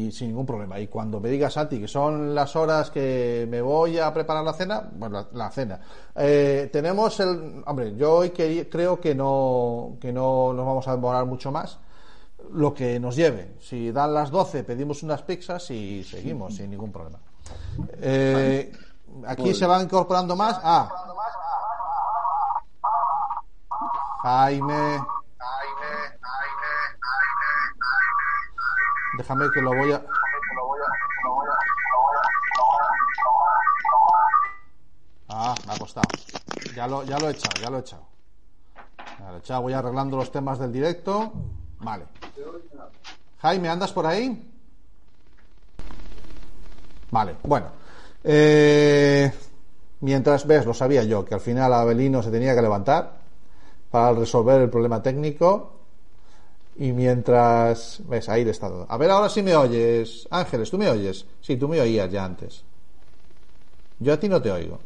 y 0.08 0.12
sin 0.12 0.30
ningún 0.30 0.46
problema. 0.46 0.80
Y 0.80 0.88
cuando 0.88 1.20
me 1.20 1.30
digas, 1.30 1.54
Santi, 1.54 1.80
que 1.80 1.88
son 1.88 2.34
las 2.34 2.56
horas 2.56 2.90
que 2.92 3.48
me 3.50 3.62
voy 3.62 4.00
a 4.00 4.14
preparar 4.14 4.44
la 4.44 4.54
cena, 4.54 4.90
bueno, 4.94 5.20
la, 5.20 5.28
la 5.46 5.52
cena, 5.52 5.80
eh, 6.16 6.70
tenemos 6.72 7.20
el... 7.20 7.64
Hombre, 7.66 7.96
yo 7.96 8.14
hoy 8.16 8.30
que- 8.32 8.70
creo 8.70 9.00
que 9.00 9.14
no, 9.16 9.98
que 10.00 10.12
no 10.14 10.54
nos 10.54 10.66
vamos 10.66 10.88
a 10.88 10.92
demorar 10.92 11.26
mucho 11.26 11.52
más 11.52 11.80
lo 12.52 12.74
que 12.74 13.00
nos 13.00 13.16
lleve. 13.16 13.56
Si 13.62 13.92
dan 13.92 14.14
las 14.14 14.30
12, 14.30 14.64
pedimos 14.64 15.02
unas 15.04 15.22
pizzas 15.24 15.70
y 15.72 16.04
seguimos 16.04 16.56
sin 16.58 16.70
ningún 16.70 16.92
problema. 16.92 17.20
Eh, 18.02 18.72
aquí 19.28 19.44
Muy 19.44 19.54
se 19.54 19.66
van 19.66 19.84
incorporando 19.84 20.36
más. 20.36 20.60
Ah, 20.64 20.90
Jaime. 24.24 25.00
Déjame 29.18 29.46
que 29.54 29.62
lo 29.62 29.76
voy 29.76 29.92
a. 29.92 30.02
Ah, 35.30 35.56
me 35.68 35.74
ha 35.74 35.78
costado. 35.78 36.08
Ya 36.76 36.88
lo, 36.88 37.04
ya 37.04 37.20
lo 37.20 37.30
he 37.30 37.32
echado, 37.32 37.62
ya 37.62 37.70
lo 37.70 37.78
he 37.78 37.82
echado. 37.82 38.04
He 39.34 39.38
echado. 39.38 39.62
Voy 39.62 39.74
arreglando 39.74 40.18
los 40.18 40.32
temas 40.32 40.60
del 40.60 40.72
directo. 40.72 41.32
Vale. 41.80 42.06
Jaime, 43.42 43.70
¿andas 43.70 43.92
por 43.92 44.06
ahí? 44.06 44.52
Vale, 47.12 47.36
bueno. 47.44 47.68
Eh, 48.24 49.32
mientras 50.00 50.48
ves, 50.48 50.66
lo 50.66 50.74
sabía 50.74 51.04
yo, 51.04 51.24
que 51.26 51.36
al 51.36 51.42
final 51.42 51.74
Abelino 51.74 52.24
se 52.24 52.32
tenía 52.32 52.56
que 52.56 52.62
levantar 52.62 53.18
para 53.92 54.14
resolver 54.14 54.62
el 54.62 54.70
problema 54.70 55.04
técnico. 55.04 55.83
Y 56.78 56.92
mientras. 56.92 58.02
¿Ves? 58.08 58.30
Ahí 58.30 58.44
le 58.44 58.52
está 58.52 58.68
todo. 58.68 58.86
A 58.90 58.98
ver, 58.98 59.12
ahora 59.12 59.30
sí 59.30 59.42
me 59.42 59.56
oyes. 59.56 60.28
Ángeles, 60.32 60.72
¿tú 60.72 60.78
me 60.78 60.90
oyes? 60.90 61.26
Sí, 61.42 61.58
tú 61.58 61.68
me 61.68 61.80
oías 61.80 62.12
ya 62.12 62.26
antes. 62.26 62.64
Yo 64.00 64.14
a 64.14 64.20
ti 64.20 64.28
no 64.28 64.42
te 64.42 64.52
oigo. 64.52 64.80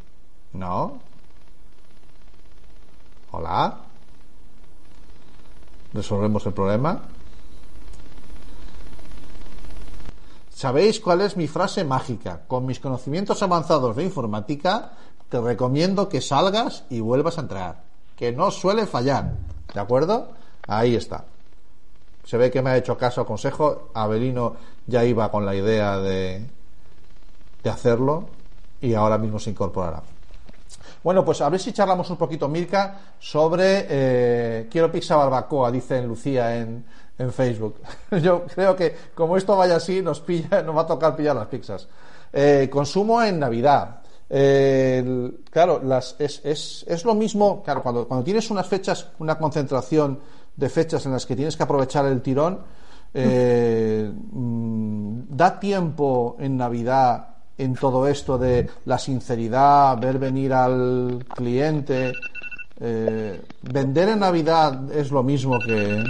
¿No? 0.53 0.99
Hola. 3.31 3.79
Resolvemos 5.93 6.45
el 6.45 6.53
problema. 6.53 7.01
¿Sabéis 10.53 10.99
cuál 10.99 11.21
es 11.21 11.37
mi 11.37 11.47
frase 11.47 11.83
mágica? 11.83 12.41
Con 12.47 12.65
mis 12.65 12.79
conocimientos 12.79 13.43
avanzados 13.43 13.95
de 13.95 14.03
informática, 14.03 14.93
te 15.29 15.39
recomiendo 15.39 16.09
que 16.09 16.19
salgas 16.19 16.83
y 16.89 16.99
vuelvas 16.99 17.37
a 17.37 17.41
entrar. 17.41 17.83
Que 18.15 18.31
no 18.31 18.49
suele 18.49 18.87
fallar. 18.87 19.35
¿De 19.73 19.79
acuerdo? 19.79 20.29
Ahí 20.67 20.95
está. 20.95 21.25
Se 22.27 22.35
ve 22.35 22.51
que 22.51 22.61
me 22.61 22.71
ha 22.71 22.77
hecho 22.77 22.97
caso 22.97 23.21
al 23.21 23.27
consejo. 23.27 23.87
Abelino 23.93 24.57
ya 24.85 25.05
iba 25.05 25.31
con 25.31 25.45
la 25.45 25.55
idea 25.55 25.97
de, 25.97 26.45
de 27.63 27.69
hacerlo 27.69 28.27
y 28.81 28.93
ahora 28.95 29.17
mismo 29.17 29.39
se 29.39 29.51
incorporará. 29.51 30.03
Bueno, 31.01 31.23
pues 31.23 31.39
a 31.39 31.47
ver 31.47 31.61
si 31.61 31.71
charlamos 31.71 32.09
un 32.09 32.17
poquito, 32.17 32.49
Mirka, 32.49 32.99
sobre 33.17 33.85
eh, 33.87 34.67
Quiero 34.69 34.91
pizza 34.91 35.15
barbacoa, 35.15 35.71
dice 35.71 36.01
Lucía 36.01 36.57
en, 36.57 36.83
en 37.17 37.31
Facebook. 37.31 37.77
Yo 38.21 38.43
creo 38.43 38.75
que 38.75 38.93
como 39.15 39.37
esto 39.37 39.55
vaya 39.55 39.77
así, 39.77 40.01
nos 40.01 40.19
pilla, 40.19 40.61
nos 40.63 40.75
va 40.75 40.81
a 40.81 40.87
tocar 40.87 41.15
pillar 41.15 41.33
las 41.33 41.47
pizzas. 41.47 41.87
Eh, 42.33 42.67
consumo 42.69 43.23
en 43.23 43.39
Navidad. 43.39 44.01
Eh, 44.29 45.31
claro, 45.49 45.79
las, 45.81 46.17
es, 46.19 46.41
es, 46.43 46.83
es 46.89 47.05
lo 47.05 47.15
mismo, 47.15 47.63
claro, 47.63 47.81
cuando, 47.81 48.05
cuando 48.05 48.25
tienes 48.25 48.51
unas 48.51 48.67
fechas, 48.67 49.07
una 49.19 49.37
concentración 49.37 50.19
de 50.57 50.69
fechas 50.69 51.05
en 51.05 51.13
las 51.13 51.25
que 51.25 51.35
tienes 51.37 51.57
que 51.57 51.63
aprovechar 51.63 52.05
el 52.07 52.21
tirón, 52.21 52.61
eh, 53.13 54.11
mm, 54.13 55.21
da 55.29 55.59
tiempo 55.59 56.35
en 56.39 56.57
Navidad 56.57 57.29
en 57.57 57.77
todo 57.77 58.07
esto 58.07 58.37
de 58.37 58.69
la 58.85 58.97
sinceridad, 58.99 59.97
ver 59.99 60.19
venir 60.19 60.53
al 60.53 61.25
cliente. 61.33 62.19
eh, 62.79 63.41
vender 63.63 64.09
en 64.09 64.19
Navidad 64.19 64.91
es 64.91 65.11
lo 65.11 65.23
mismo 65.23 65.61
que. 65.63 66.05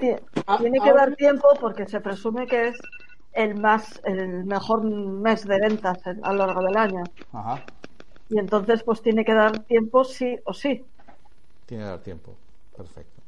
Tie- 0.00 0.20
Tiene 0.56 0.80
que 0.82 0.92
dar 0.92 1.14
tiempo 1.14 1.48
porque 1.60 1.86
se 1.86 2.00
presume 2.00 2.48
que 2.48 2.68
es 2.68 2.90
el 3.32 3.54
más, 3.54 4.00
el 4.04 4.44
mejor 4.44 4.82
mes 4.84 5.46
de 5.46 5.58
ventas 5.60 6.04
en- 6.06 6.24
a 6.24 6.32
lo 6.32 6.38
largo 6.46 6.62
del 6.62 6.76
año. 6.76 7.12
Ajá, 7.32 7.64
Y 8.30 8.38
entonces, 8.38 8.82
pues 8.82 9.02
tiene 9.02 9.26
que 9.26 9.34
dar 9.34 9.64
tiempo 9.66 10.04
sí 10.04 10.38
o 10.46 10.54
sí. 10.54 10.90
tiene 11.66 11.84
que 11.84 11.88
dar 11.88 12.02
tiempo. 12.02 12.36
Perfecto. 12.76 13.19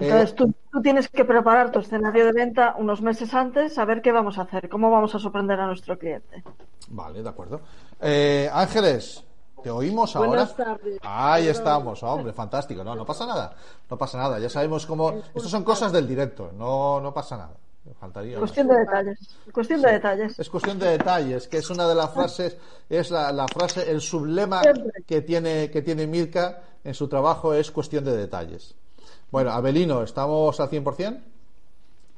Eh, 0.00 0.04
Entonces 0.06 0.34
tú, 0.34 0.52
tú 0.72 0.80
tienes 0.82 1.08
que 1.08 1.24
preparar 1.24 1.72
tu 1.72 1.80
escenario 1.80 2.24
de 2.26 2.32
venta 2.32 2.74
unos 2.78 3.02
meses 3.02 3.32
antes, 3.34 3.74
saber 3.74 4.00
qué 4.02 4.12
vamos 4.12 4.38
a 4.38 4.42
hacer, 4.42 4.68
cómo 4.68 4.90
vamos 4.90 5.14
a 5.14 5.18
sorprender 5.18 5.58
a 5.60 5.66
nuestro 5.66 5.98
cliente. 5.98 6.42
Vale, 6.88 7.22
de 7.22 7.28
acuerdo. 7.28 7.60
Eh, 8.00 8.48
Ángeles, 8.52 9.24
¿Te 9.62 9.70
oímos 9.70 10.14
ahora? 10.14 10.28
Buenas 10.28 10.54
tardes. 10.54 10.98
Ahí 11.02 11.48
estamos, 11.48 12.00
hombre, 12.04 12.32
fantástico. 12.32 12.84
No, 12.84 12.94
no 12.94 13.04
pasa 13.04 13.26
nada. 13.26 13.56
No 13.90 13.98
pasa 13.98 14.16
nada. 14.16 14.38
Ya 14.38 14.48
sabemos 14.48 14.86
cómo. 14.86 15.10
Estas 15.34 15.50
son 15.50 15.64
cosas 15.64 15.90
del 15.90 16.06
directo. 16.06 16.52
No, 16.56 17.00
no 17.00 17.12
pasa 17.12 17.36
nada. 17.36 17.54
Faltaría. 17.98 18.34
más. 18.34 18.40
Cuestión 18.40 18.68
de 18.68 18.76
detalles. 18.78 19.18
Cuestión 19.52 19.82
de 19.82 19.92
detalles. 19.92 20.38
Es 20.38 20.48
cuestión 20.50 20.78
de 20.78 20.90
detalles, 20.90 21.48
que 21.48 21.56
es 21.58 21.70
una 21.70 21.88
de 21.88 21.94
las 21.94 22.10
frases, 22.12 22.56
es 22.88 23.10
la, 23.10 23.32
la 23.32 23.48
frase, 23.48 23.90
el 23.90 24.00
sublema 24.00 24.62
Siempre. 24.62 25.02
que 25.06 25.22
tiene, 25.22 25.70
que 25.70 25.82
tiene 25.82 26.06
Mirka 26.06 26.60
en 26.84 26.94
su 26.94 27.08
trabajo 27.08 27.54
es 27.54 27.70
cuestión 27.70 28.04
de 28.04 28.16
detalles. 28.16 28.74
Bueno, 29.30 29.50
Abelino, 29.50 30.02
¿estamos 30.02 30.58
al 30.60 30.68
100%? 30.68 31.22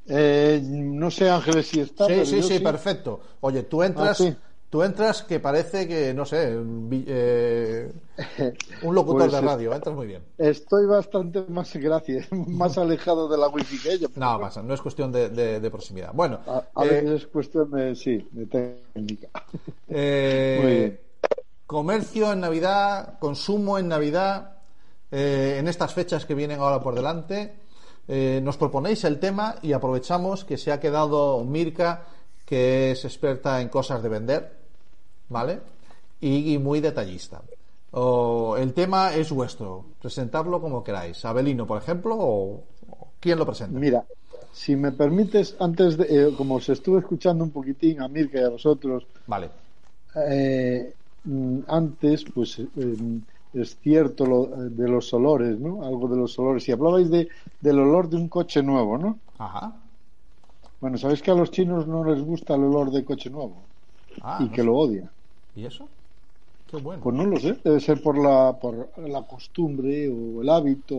Eh, 0.07 0.61
no 0.65 1.11
sé, 1.11 1.28
Ángeles, 1.28 1.66
si 1.69 1.81
está. 1.81 2.07
Sí, 2.07 2.12
pero 2.12 2.24
sí, 2.24 2.37
yo 2.37 2.43
sí, 2.43 2.59
perfecto. 2.61 3.20
Oye, 3.41 3.62
tú 3.65 3.82
entras, 3.82 4.20
Ah, 4.20 4.24
sí. 4.24 4.37
tú 4.70 4.82
entras 4.82 5.23
que 5.23 5.41
parece 5.41 5.87
que, 5.87 6.15
no 6.15 6.24
sé, 6.24 6.57
eh, 7.07 7.93
un 8.82 8.95
locutor 8.95 9.19
Pues 9.28 9.32
de 9.32 9.41
radio, 9.41 9.74
entras 9.74 9.95
muy 9.95 10.07
bien. 10.07 10.23
Estoy 10.39 10.87
bastante 10.87 11.45
más, 11.49 11.74
gracias, 11.77 12.28
más 12.32 12.77
alejado 12.78 13.28
de 13.28 13.39
la 13.39 13.49
wifi 13.49 13.78
que 13.78 13.93
ella. 13.95 14.09
No, 14.16 14.41
pasa, 14.41 14.62
no 14.62 14.74
es 14.74 14.81
cuestión 14.81 15.12
de, 15.12 15.28
de- 15.28 15.61
de 15.61 15.70
proximidad. 15.70 16.12
Bueno, 16.15 16.41
A, 16.47 16.65
a 16.74 16.87
eh, 16.87 17.15
es 17.16 17.27
cuestión 17.27 17.70
de, 17.70 17.95
sí, 17.95 18.27
de 18.32 18.47
técnica. 18.47 19.28
Eh, 19.89 20.59
Muy 20.62 20.73
bien. 20.74 21.01
Comercio 21.66 22.32
en 22.32 22.41
Navidad, 22.41 23.19
consumo 23.20 23.78
en 23.78 23.89
Navidad, 23.89 24.60
eh, 25.11 25.57
en 25.59 25.69
estas 25.69 25.93
fechas 25.95 26.24
que 26.27 26.35
vienen 26.35 26.61
ahora 26.61 26.81
por 26.81 26.95
delante. 26.95 27.53
eh, 28.09 28.41
nos 28.43 28.57
proponéis 28.57 29.05
el 29.05 29.19
tema 29.20 29.57
y 29.62 29.73
aprovechamos 29.73 30.45
que 30.45 30.57
se 30.59 30.73
ha 30.73 30.81
quedado 30.81 31.45
Mirka, 31.45 32.03
que 32.45 32.91
es 32.93 33.05
experta 33.05 33.61
en 33.61 33.69
cosas 33.69 34.03
de 34.03 34.09
vender, 34.09 34.53
¿vale? 35.28 35.61
Y, 36.20 36.55
y 36.55 36.59
muy 36.59 36.81
detallista. 36.81 37.43
O, 37.93 38.57
el 38.57 38.73
tema 38.74 39.15
es 39.15 39.31
vuestro, 39.31 39.85
presentarlo 40.01 40.61
como 40.61 40.82
queráis. 40.82 41.24
Abelino, 41.24 41.66
por 41.66 41.78
ejemplo, 41.78 42.16
o, 42.19 42.65
¿quién 43.20 43.39
lo 43.39 43.47
presenta? 43.47 43.78
Mira, 43.78 44.05
si 44.53 44.74
me 44.77 44.91
permites, 44.93 45.57
antes 45.61 45.97
de, 45.97 46.05
eh, 46.11 46.35
como 46.37 46.57
os 46.57 46.69
estuve 46.69 46.99
escuchando 47.01 47.45
un 47.45 47.51
poquitín 47.51 48.01
a 48.03 48.09
Mirka 48.09 48.41
y 48.41 48.45
a 48.45 48.49
vosotros, 48.51 49.07
Vale. 49.27 49.51
eh, 50.28 50.93
mm, 51.24 51.59
antes, 51.69 52.24
pues 52.35 52.59
eh, 52.59 52.66
es 53.52 53.78
cierto 53.81 54.27
lo, 54.27 54.47
de 54.70 54.89
los 54.89 55.12
olores, 55.14 55.59
¿no? 55.60 55.82
Algo 55.85 56.09
de 56.09 56.16
los 56.16 56.39
olores. 56.39 56.68
Y 56.68 56.72
hablabais 56.72 57.10
de, 57.10 57.28
del 57.60 57.78
olor 57.81 58.09
de 58.09 58.16
un 58.16 58.28
coche 58.28 58.62
nuevo, 58.62 58.98
¿no? 58.98 59.20
Ajá. 59.39 59.72
Bueno, 60.81 60.98
sabéis 60.98 61.22
que 61.22 61.31
a 61.31 61.35
los 61.40 61.52
chinos 61.56 61.86
no 61.86 62.02
les 62.05 62.20
gusta 62.31 62.55
el 62.56 62.64
olor 62.64 62.90
de 62.90 63.05
coche 63.05 63.31
nuevo 63.31 63.56
Ah, 64.22 64.40
y 64.40 64.48
no 64.48 64.55
que 64.55 64.62
sé. 64.62 64.66
lo 64.66 64.77
odian. 64.77 65.10
¿Y 65.55 65.66
eso? 65.66 65.89
Qué 66.66 66.77
bueno. 66.77 67.02
Pues 67.02 67.16
no 67.16 67.24
lo 67.24 67.36
sé, 67.39 67.55
debe 67.64 67.81
ser 67.81 68.02
por 68.02 68.16
la, 68.18 68.59
por 68.59 68.74
la 69.09 69.22
costumbre 69.27 70.09
o 70.09 70.43
el 70.43 70.48
hábito. 70.48 70.97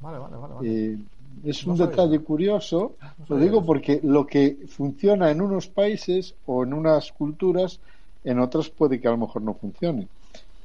Vale, 0.00 0.18
vale, 0.18 0.36
vale. 0.36 0.54
vale. 0.54 0.68
Eh, 0.68 0.98
es 1.44 1.66
No 1.66 1.72
un 1.72 1.78
sabía. 1.78 1.90
detalle 1.90 2.18
curioso, 2.20 2.96
No 3.00 3.24
lo 3.28 3.36
digo 3.38 3.58
eso. 3.58 3.66
porque 3.66 4.00
lo 4.02 4.26
que 4.26 4.58
funciona 4.68 5.30
en 5.30 5.40
unos 5.42 5.68
países 5.68 6.34
o 6.46 6.62
en 6.64 6.72
unas 6.74 7.12
culturas, 7.12 7.80
en 8.24 8.38
otras 8.38 8.70
puede 8.70 9.00
que 9.00 9.08
a 9.08 9.12
lo 9.12 9.18
mejor 9.18 9.42
no 9.42 9.54
funcione. 9.54 10.08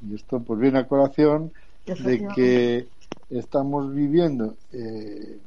Y 0.00 0.14
esto 0.14 0.40
pues 0.40 0.58
viene 0.60 0.78
a 0.78 0.86
colación 0.86 1.52
de 1.86 2.28
que 2.34 2.86
estamos 3.30 3.92
viviendo 3.92 4.54
eh, 4.72 5.38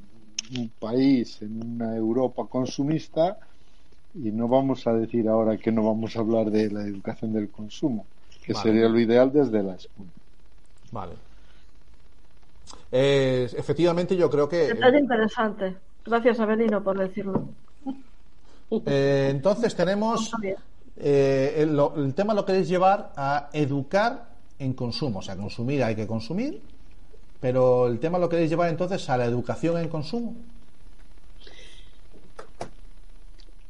un 0.58 0.70
país, 0.80 1.42
en 1.42 1.62
una 1.76 1.96
Europa 1.96 2.46
consumista, 2.50 3.38
y 4.14 4.32
no 4.32 4.48
vamos 4.48 4.86
a 4.88 4.94
decir 4.94 5.30
ahora 5.30 5.58
que 5.58 5.72
no 5.72 5.84
vamos 5.84 6.16
a 6.16 6.20
hablar 6.20 6.52
de 6.52 6.70
la 6.70 6.82
educación 6.84 7.32
del 7.34 7.50
consumo, 7.50 8.06
que 8.44 8.54
Vale. 8.54 8.64
sería 8.64 8.90
lo 8.90 9.00
ideal 9.00 9.32
desde 9.32 9.64
la 9.64 9.76
escuela. 9.76 10.12
Vale. 10.92 11.14
Eh, 12.92 13.50
efectivamente, 13.56 14.18
yo 14.18 14.30
creo 14.30 14.50
que. 14.50 14.68
Detalle 14.68 15.00
interesante. 15.00 15.78
Gracias, 16.06 16.40
Abelino, 16.40 16.84
por 16.84 16.98
decirlo. 17.00 17.48
eh, 18.86 19.30
entonces 19.32 19.74
tenemos. 19.76 20.32
Eh, 20.98 21.54
el, 21.58 21.76
lo- 21.76 21.96
el 21.96 22.14
tema 22.14 22.34
lo 22.34 22.46
queréis 22.46 22.68
llevar 22.68 23.14
a 23.16 23.50
educar 23.54 24.31
en 24.62 24.74
consumo. 24.74 25.20
O 25.20 25.22
sea, 25.22 25.36
consumir 25.36 25.84
hay 25.84 25.96
que 25.96 26.08
consumir, 26.08 26.62
pero 27.40 27.88
el 27.88 28.00
tema 28.00 28.20
lo 28.20 28.30
queréis 28.30 28.50
llevar 28.50 28.70
entonces 28.70 29.10
a 29.10 29.18
la 29.18 29.26
educación 29.26 29.78
en 29.78 29.90
consumo. 29.90 30.36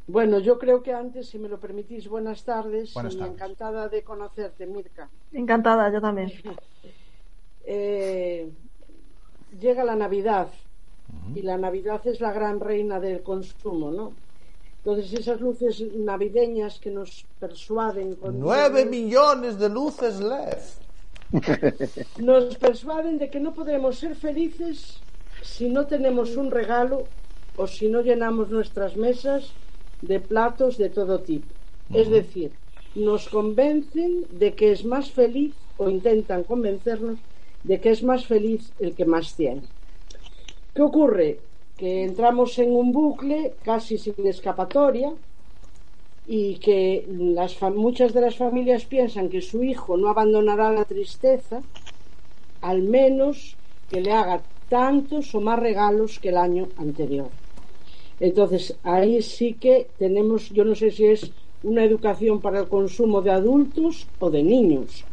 Bueno, 0.08 0.40
yo 0.40 0.60
creo 0.60 0.84
que 0.84 0.94
antes, 0.94 1.30
si 1.30 1.40
me 1.40 1.48
lo 1.48 1.58
permitís, 1.58 2.10
buenas 2.10 2.44
tardes. 2.44 2.94
Buenas 2.94 3.14
y 3.14 3.18
tardes. 3.18 3.34
encantada 3.34 3.88
de 3.88 4.04
conocerte, 4.04 4.66
Mirka. 4.68 5.10
Encantada, 5.34 5.92
yo 5.92 6.02
también. 6.02 6.32
Eh, 7.64 8.50
llega 9.60 9.84
la 9.84 9.96
Navidad 9.96 10.48
y 11.36 11.44
la 11.44 11.58
Navidad 11.58 12.02
es 12.08 12.20
la 12.20 12.34
gran 12.34 12.60
reina 12.60 13.00
del 13.00 13.22
consumo, 13.22 13.92
¿no? 13.92 14.14
Entonces 14.84 15.14
esas 15.14 15.40
luces 15.40 15.80
navideñas 15.96 16.80
que 16.80 16.90
nos 16.90 17.26
persuaden 17.40 18.16
con 18.16 18.40
¡Nueve 18.40 18.86
millones 18.86 19.60
de 19.60 19.70
luces 19.70 20.20
LED! 20.20 20.58
nos 22.18 22.58
persuaden 22.58 23.20
de 23.20 23.30
que 23.30 23.40
no 23.40 23.54
podremos 23.54 24.00
ser 24.00 24.16
felices 24.16 25.02
si 25.44 25.70
no 25.70 25.86
tenemos 25.86 26.36
un 26.36 26.50
regalo 26.50 27.08
o 27.56 27.68
si 27.68 27.90
no 27.90 28.02
llenamos 28.02 28.50
nuestras 28.50 28.98
mesas 28.98 29.54
de 30.02 30.20
platos 30.20 30.78
de 30.78 30.90
todo 30.90 31.22
tipo. 31.22 31.54
Es 31.94 32.10
decir, 32.10 32.52
nos 32.96 33.30
convencen 33.30 34.26
de 34.32 34.56
que 34.56 34.72
es 34.72 34.84
más 34.84 35.12
feliz 35.12 35.56
o 35.78 35.90
intentan 35.90 36.44
convencernos 36.44 37.20
de 37.64 37.80
que 37.80 37.92
es 37.92 38.02
más 38.02 38.26
feliz 38.26 38.74
el 38.80 38.96
que 38.96 39.06
más 39.06 39.36
tiene. 39.36 39.62
¿Qué 40.74 40.82
ocurre? 40.82 41.40
Que 41.82 42.04
entramos 42.04 42.52
en 42.60 42.70
un 42.82 42.88
bucle 42.92 43.40
casi 43.64 43.98
sin 43.98 44.28
escapatoria 44.36 45.10
y 46.28 46.60
que 46.66 47.08
las 47.10 47.60
muchas 47.86 48.14
de 48.14 48.22
las 48.22 48.36
familias 48.44 48.86
piensan 48.86 49.30
que 49.30 49.42
su 49.42 49.64
hijo 49.64 49.98
no 49.98 50.08
abandonará 50.10 50.72
la 50.72 50.86
tristeza, 50.86 51.64
al 52.62 52.84
menos 52.84 53.58
que 53.90 54.00
le 54.00 54.12
haga 54.12 54.46
tantos 54.70 55.34
o 55.34 55.42
más 55.42 55.58
regalos 55.58 56.20
que 56.20 56.30
el 56.30 56.38
año 56.38 56.70
anterior. 56.78 57.32
Entonces, 58.20 58.78
ahí 58.84 59.24
sí 59.24 59.56
que 59.56 59.90
tenemos, 59.98 60.52
yo 60.52 60.64
no 60.64 60.76
sé 60.76 60.92
si 60.92 61.06
es 61.08 61.32
una 61.64 61.84
educación 61.84 62.42
para 62.42 62.60
el 62.60 62.68
consumo 62.68 63.24
de 63.24 63.32
adultos 63.32 64.08
o 64.20 64.30
de 64.30 64.44
niños, 64.44 65.04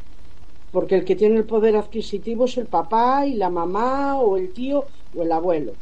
porque 0.70 0.96
el 0.96 1.06
que 1.06 1.16
tiene 1.16 1.38
el 1.38 1.46
poder 1.46 1.76
adquisitivo 1.76 2.44
es 2.44 2.58
el 2.58 2.66
papá 2.66 3.26
y 3.26 3.36
la 3.36 3.48
mamá 3.48 4.20
o 4.20 4.36
el 4.36 4.52
tío 4.52 4.84
o 5.14 5.22
el 5.22 5.32
abuelo. 5.32 5.72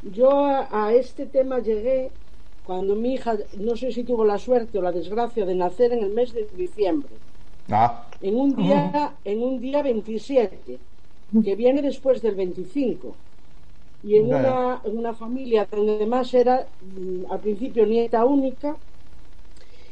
Yo 0.00 0.30
a, 0.46 0.68
a 0.86 0.94
este 0.94 1.26
tema 1.26 1.58
llegué 1.60 2.16
cuando 2.62 2.96
mi 2.96 3.14
hija, 3.14 3.36
no 3.58 3.76
sé 3.76 3.92
si 3.92 4.04
tuvo 4.04 4.24
la 4.24 4.38
suerte 4.38 4.78
o 4.78 4.82
la 4.82 4.92
desgracia 4.92 5.44
de 5.46 5.54
nacer 5.54 5.92
en 5.92 6.02
el 6.02 6.10
mes 6.12 6.32
de 6.32 6.48
diciembre, 6.52 7.20
Ah, 7.70 8.16
en 8.20 8.34
un 8.36 8.54
día, 8.56 9.18
en 9.24 9.42
un 9.42 9.60
día 9.60 9.82
27, 9.82 10.82
que 11.42 11.56
viene 11.56 11.82
después 11.82 12.22
del 12.22 12.34
25. 12.36 13.22
Y 14.02 14.16
en 14.18 14.26
una, 14.28 14.82
en 14.84 14.98
una 14.98 15.14
familia 15.14 15.68
donde 15.70 15.94
además 15.96 16.32
era 16.34 16.56
mm, 16.80 17.24
al 17.32 17.40
principio 17.40 17.86
nieta 17.86 18.24
única 18.24 18.80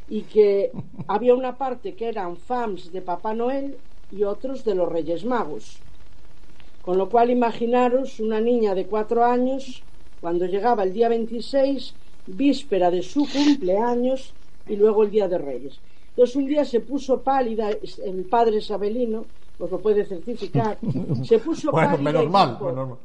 y 0.07 0.27
que 0.27 0.51
había 1.07 1.35
una 1.35 1.57
parte 1.59 1.95
que 1.97 2.09
eran 2.09 2.37
fans 2.37 2.93
de 2.93 3.03
Papá 3.03 3.35
Noel 3.35 3.83
y 4.11 4.25
otros 4.25 4.65
de 4.65 4.75
los 4.75 4.89
Reyes 4.91 5.25
Magos. 5.25 5.85
Con 6.81 6.99
lo 6.99 7.11
cual 7.11 7.31
imaginaros 7.31 8.21
una 8.21 8.41
niña 8.41 8.75
de 8.75 8.87
cuatro 8.87 9.25
años 9.25 9.87
cuando 10.25 10.45
llegaba 10.47 10.83
el 10.85 10.93
día 10.99 11.09
26, 11.17 11.81
víspera 12.43 12.89
de 12.97 13.03
su 13.13 13.23
cumpleaños 13.37 14.21
y 14.73 14.75
luego 14.77 14.99
el 15.05 15.11
día 15.17 15.29
de 15.29 15.39
Reyes. 15.39 15.75
Entonces 16.11 16.37
un 16.37 16.47
día 16.53 16.65
se 16.65 16.81
puso 16.81 17.23
pálida, 17.31 17.67
el 18.11 18.25
padre 18.35 18.59
Sabelino, 18.69 19.21
os 19.63 19.71
lo 19.73 19.79
puede 19.85 20.03
certificar, 20.13 20.75
se 21.29 21.37
puso 21.47 21.69
bueno, 21.71 21.87
pálida 21.87 21.99
menos 21.99 22.27
y 22.27 22.29
mal, 22.31 22.51
dijo- 22.51 22.69
menos 22.69 22.89
mal. 22.89 22.99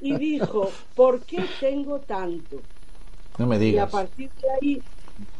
y 0.00 0.16
dijo, 0.16 0.62
¿por 0.94 1.24
qué 1.26 1.54
tengo 1.58 2.00
tanto? 2.02 2.66
No 3.38 3.46
me 3.46 3.58
Y 3.72 3.78
a 3.78 3.86
digas. 3.86 3.94
partir 3.94 4.30
de 4.42 4.48
ahí, 4.56 4.72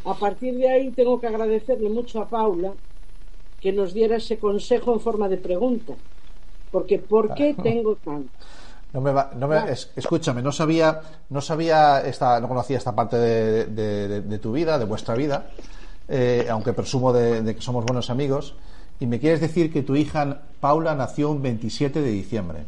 a 0.05 0.14
partir 0.23 0.55
de 0.56 0.68
ahí 0.68 0.93
tengo 0.93 1.20
que 1.20 1.28
agradecerle 1.28 1.89
mucho 1.90 2.20
a 2.20 2.28
Paula 2.31 2.73
que 3.60 3.73
nos 3.73 3.94
diera 3.94 4.16
ese 4.18 4.39
consejo 4.47 4.93
en 4.94 5.01
forma 5.01 5.28
de 5.31 5.39
pregunta. 5.39 5.94
Porque 6.73 6.98
¿por 7.01 7.35
qué 7.35 7.48
tengo 7.68 7.93
tanto? 7.98 8.47
No 8.97 9.02
me 9.02 9.12
va- 9.12 9.31
no 9.36 9.47
me- 9.47 9.70
es- 9.73 9.90
escúchame, 9.94 10.40
no 10.40 10.51
sabía, 10.52 11.02
no 11.28 11.43
sabía 11.43 12.01
esta, 12.01 12.40
no 12.40 12.48
conocía 12.48 12.78
esta 12.78 12.94
parte 12.94 13.18
de, 13.18 13.66
de- 13.66 14.09
de- 14.09 14.20
de 14.23 14.39
tu 14.39 14.52
vida, 14.52 14.78
de 14.78 14.86
vuestra 14.86 15.14
vida, 15.14 15.48
eh, 16.09 16.47
aunque 16.51 16.73
presumo 16.73 17.12
de, 17.12 17.43
de 17.43 17.55
que 17.55 17.60
somos 17.60 17.85
buenos 17.85 18.09
amigos. 18.09 18.55
Y 18.98 19.05
me 19.06 19.20
quieres 19.20 19.43
decir 19.43 19.70
que 19.70 19.82
tu 19.82 19.94
hija 19.97 20.40
Paula 20.60 20.94
nació 20.94 21.28
un 21.31 21.43
27 21.43 22.01
de 22.01 22.10
diciembre. 22.10 22.60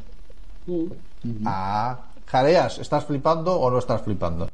Mm. 0.66 1.44
Ah, 1.46 1.98
jareas, 2.26 2.78
¿estás 2.78 3.06
flipando 3.06 3.58
o 3.58 3.70
no 3.70 3.78
estás 3.78 4.02
flipando? 4.02 4.50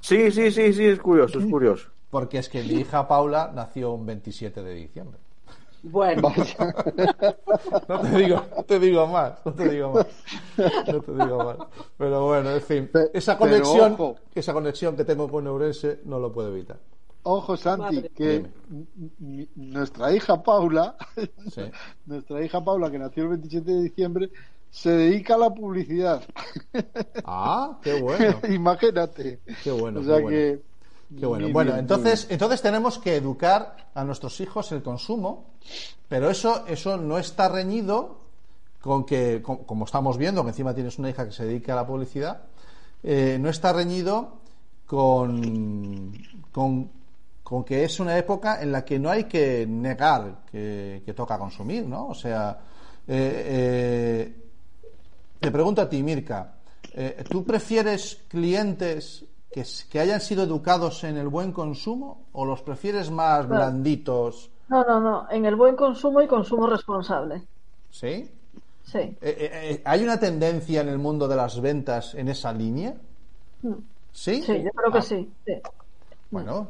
Sí, 0.00 0.30
sí, 0.30 0.50
sí, 0.50 0.72
sí, 0.72 0.86
es 0.86 0.98
curioso, 0.98 1.38
es 1.40 1.44
curioso. 1.44 1.88
Porque 2.10 2.38
es 2.38 2.48
que 2.48 2.62
mi 2.62 2.72
hija 2.80 3.06
Paula 3.06 3.52
nació 3.54 3.92
un 3.92 4.06
27 4.06 4.62
de 4.62 4.72
diciembre. 4.74 5.18
Bueno, 5.82 6.22
No 7.88 8.00
te 8.00 8.08
digo, 8.18 8.42
no 8.56 8.62
te 8.64 8.78
digo 8.78 9.06
más, 9.06 9.34
no 9.44 9.52
te 9.52 9.68
digo 9.68 9.92
más. 9.92 10.06
No 10.86 11.00
te 11.00 11.12
digo 11.12 11.44
más. 11.44 11.56
Pero 11.96 12.26
bueno, 12.26 12.50
en 12.50 12.62
fin, 12.62 12.90
esa 13.12 13.38
conexión, 13.38 13.92
ojo. 13.92 14.16
esa 14.34 14.52
conexión 14.52 14.96
que 14.96 15.04
tengo 15.04 15.28
con 15.28 15.46
Eurense 15.46 16.00
no 16.04 16.18
lo 16.18 16.32
puedo 16.32 16.48
evitar. 16.48 16.78
Ojo, 17.22 17.56
Santi, 17.56 17.96
Madre. 17.96 18.10
que 18.14 18.48
Dime. 18.68 19.48
nuestra 19.56 20.12
hija 20.14 20.42
Paula, 20.42 20.96
Sí. 21.52 21.62
nuestra 22.06 22.42
hija 22.44 22.64
Paula, 22.64 22.90
que 22.90 22.98
nació 22.98 23.24
el 23.24 23.28
27 23.30 23.70
de 23.70 23.82
diciembre, 23.82 24.30
se 24.70 24.90
dedica 24.90 25.34
a 25.34 25.38
la 25.38 25.50
publicidad. 25.50 26.22
Ah, 27.24 27.78
qué 27.82 28.00
bueno. 28.00 28.38
Imagínate. 28.48 29.40
Qué 29.62 29.70
bueno, 29.70 30.00
O 30.00 30.04
sea 30.04 30.16
qué 30.16 30.22
bueno. 30.22 30.28
que. 30.36 30.62
Qué 31.16 31.24
bueno. 31.26 31.46
Bueno, 31.52 31.70
entonces, 31.80 32.26
entonces 32.30 32.60
tenemos 32.62 32.98
que 32.98 33.16
educar 33.16 33.88
a 33.94 34.04
nuestros 34.04 34.40
hijos 34.40 34.70
el 34.72 34.82
consumo, 34.82 35.46
pero 36.08 36.28
eso, 36.30 36.64
eso 36.66 36.96
no 36.96 37.18
está 37.18 37.48
reñido 37.48 38.18
con 38.80 39.04
que, 39.04 39.40
com- 39.42 39.64
como 39.64 39.84
estamos 39.86 40.18
viendo, 40.18 40.42
que 40.42 40.50
encima 40.50 40.74
tienes 40.74 40.98
una 40.98 41.10
hija 41.10 41.24
que 41.26 41.32
se 41.32 41.44
dedica 41.46 41.72
a 41.72 41.76
la 41.76 41.86
publicidad, 41.86 42.42
eh, 43.02 43.38
no 43.40 43.48
está 43.48 43.72
reñido 43.72 44.38
con, 44.86 46.12
con, 46.52 46.90
con 47.42 47.64
que 47.64 47.84
es 47.84 48.00
una 48.00 48.16
época 48.18 48.60
en 48.62 48.72
la 48.72 48.84
que 48.84 48.98
no 48.98 49.10
hay 49.10 49.24
que 49.24 49.66
negar 49.66 50.42
que, 50.50 51.02
que 51.04 51.14
toca 51.14 51.38
consumir, 51.38 51.86
¿no? 51.86 52.08
O 52.08 52.14
sea, 52.14 52.58
eh, 53.06 53.42
eh, 53.46 54.36
te 55.40 55.50
pregunto 55.50 55.80
a 55.82 55.88
ti, 55.88 56.02
Mirka, 56.02 56.54
¿tú 57.28 57.44
prefieres 57.44 58.24
clientes 58.28 59.24
que, 59.50 60.00
hayan 60.00 60.20
sido 60.20 60.42
educados 60.42 61.04
en 61.04 61.16
el 61.16 61.28
buen 61.28 61.52
consumo 61.52 62.26
o 62.32 62.44
los 62.44 62.62
prefieres 62.62 63.10
más 63.10 63.48
blanditos? 63.48 64.50
No, 64.68 64.84
no, 64.84 65.00
no. 65.00 65.26
En 65.30 65.46
el 65.46 65.56
buen 65.56 65.76
consumo 65.76 66.20
y 66.20 66.26
consumo 66.26 66.66
responsable. 66.66 67.42
¿Sí? 67.90 68.30
Sí. 68.84 68.98
Eh, 68.98 69.16
eh, 69.20 69.50
eh, 69.52 69.82
¿Hay 69.84 70.02
una 70.02 70.18
tendencia 70.18 70.80
en 70.80 70.88
el 70.88 70.98
mundo 70.98 71.26
de 71.28 71.36
las 71.36 71.60
ventas 71.60 72.14
en 72.14 72.28
esa 72.28 72.52
línea? 72.52 72.94
¿Sí? 74.12 74.42
Sí, 74.42 74.62
yo 74.62 74.70
creo 74.70 74.92
que 74.92 74.98
Ah, 74.98 75.02
sí. 75.02 75.30
sí. 75.44 75.54
Bueno, 76.30 76.68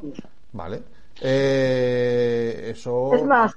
vale. 0.53 0.83
Eh, 1.21 2.69
eso. 2.71 3.13
Es 3.13 3.23
más, 3.23 3.53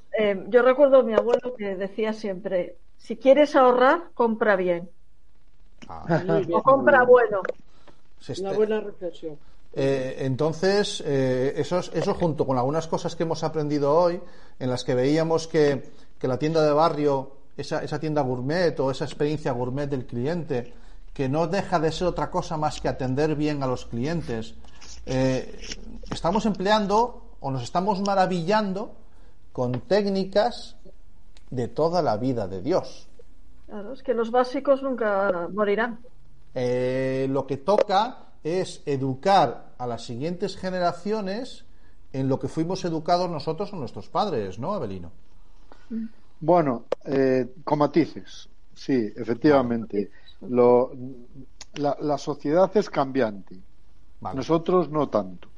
yo 0.48 0.62
recuerdo 0.62 0.98
a 0.98 1.02
mi 1.02 1.14
abuelo 1.14 1.54
que 1.56 1.76
decía 1.76 2.12
siempre, 2.12 2.76
si 2.98 3.16
quieres 3.16 3.54
ahorrar, 3.54 4.10
compra 4.14 4.56
bien. 4.56 4.88
Ah. 5.88 6.22
O 6.52 6.62
compra 6.62 7.04
bueno. 7.04 7.40
Se 8.22 8.32
Una 8.40 8.50
este- 8.50 8.56
buena 8.56 8.80
reflexión. 8.80 9.36
Eh, 9.74 10.16
entonces, 10.20 11.02
eh, 11.06 11.54
eso, 11.56 11.78
es- 11.78 11.90
eso 11.94 12.14
junto 12.14 12.46
con 12.46 12.58
algunas 12.58 12.86
cosas 12.86 13.16
que 13.16 13.22
hemos 13.22 13.42
aprendido 13.42 13.94
hoy, 13.94 14.20
en 14.58 14.70
las 14.70 14.84
que 14.84 14.94
veíamos 14.94 15.46
que, 15.48 15.90
que 16.18 16.28
la 16.28 16.38
tienda 16.38 16.62
de 16.62 16.72
barrio, 16.72 17.32
esa, 17.56 17.82
esa 17.82 17.98
tienda 17.98 18.22
gourmet 18.22 18.78
o 18.80 18.90
esa 18.90 19.04
experiencia 19.04 19.52
gourmet 19.52 19.88
del 19.88 20.04
cliente, 20.06 20.72
que 21.14 21.28
no 21.28 21.46
deja 21.46 21.78
de 21.78 21.90
ser 21.90 22.06
otra 22.08 22.30
cosa 22.30 22.56
más 22.56 22.80
que 22.80 22.88
atender 22.88 23.34
bien 23.34 23.62
a 23.62 23.66
los 23.66 23.86
clientes, 23.86 24.54
eh, 25.06 25.58
estamos 26.10 26.46
empleando 26.46 27.22
o 27.40 27.50
nos 27.50 27.62
estamos 27.62 28.00
maravillando 28.02 28.92
con 29.52 29.72
técnicas 29.80 30.76
de 31.50 31.68
toda 31.68 32.00
la 32.02 32.16
vida 32.16 32.46
de 32.46 32.62
Dios. 32.62 33.08
Claro, 33.66 33.92
es 33.94 34.02
que 34.02 34.14
los 34.14 34.30
básicos 34.30 34.82
nunca 34.82 35.48
morirán. 35.52 35.98
Eh, 36.54 37.26
lo 37.30 37.46
que 37.46 37.56
toca 37.56 38.32
es 38.44 38.82
educar 38.86 39.74
a 39.78 39.86
las 39.86 40.04
siguientes 40.04 40.56
generaciones 40.56 41.64
en 42.12 42.28
lo 42.28 42.38
que 42.38 42.48
fuimos 42.48 42.84
educados 42.84 43.30
nosotros 43.30 43.72
o 43.72 43.76
nuestros 43.76 44.08
padres, 44.08 44.58
¿no, 44.58 44.76
Evelino? 44.76 45.12
Bueno, 46.40 46.84
eh, 47.04 47.54
con 47.64 47.78
matices, 47.78 48.48
sí, 48.74 49.12
efectivamente. 49.16 50.10
Lo, 50.48 50.92
la, 51.74 51.96
la 52.00 52.18
sociedad 52.18 52.70
es 52.76 52.90
cambiante. 52.90 53.58
Vale. 54.20 54.36
Nosotros 54.36 54.90
no 54.90 55.08
tanto. 55.08 55.48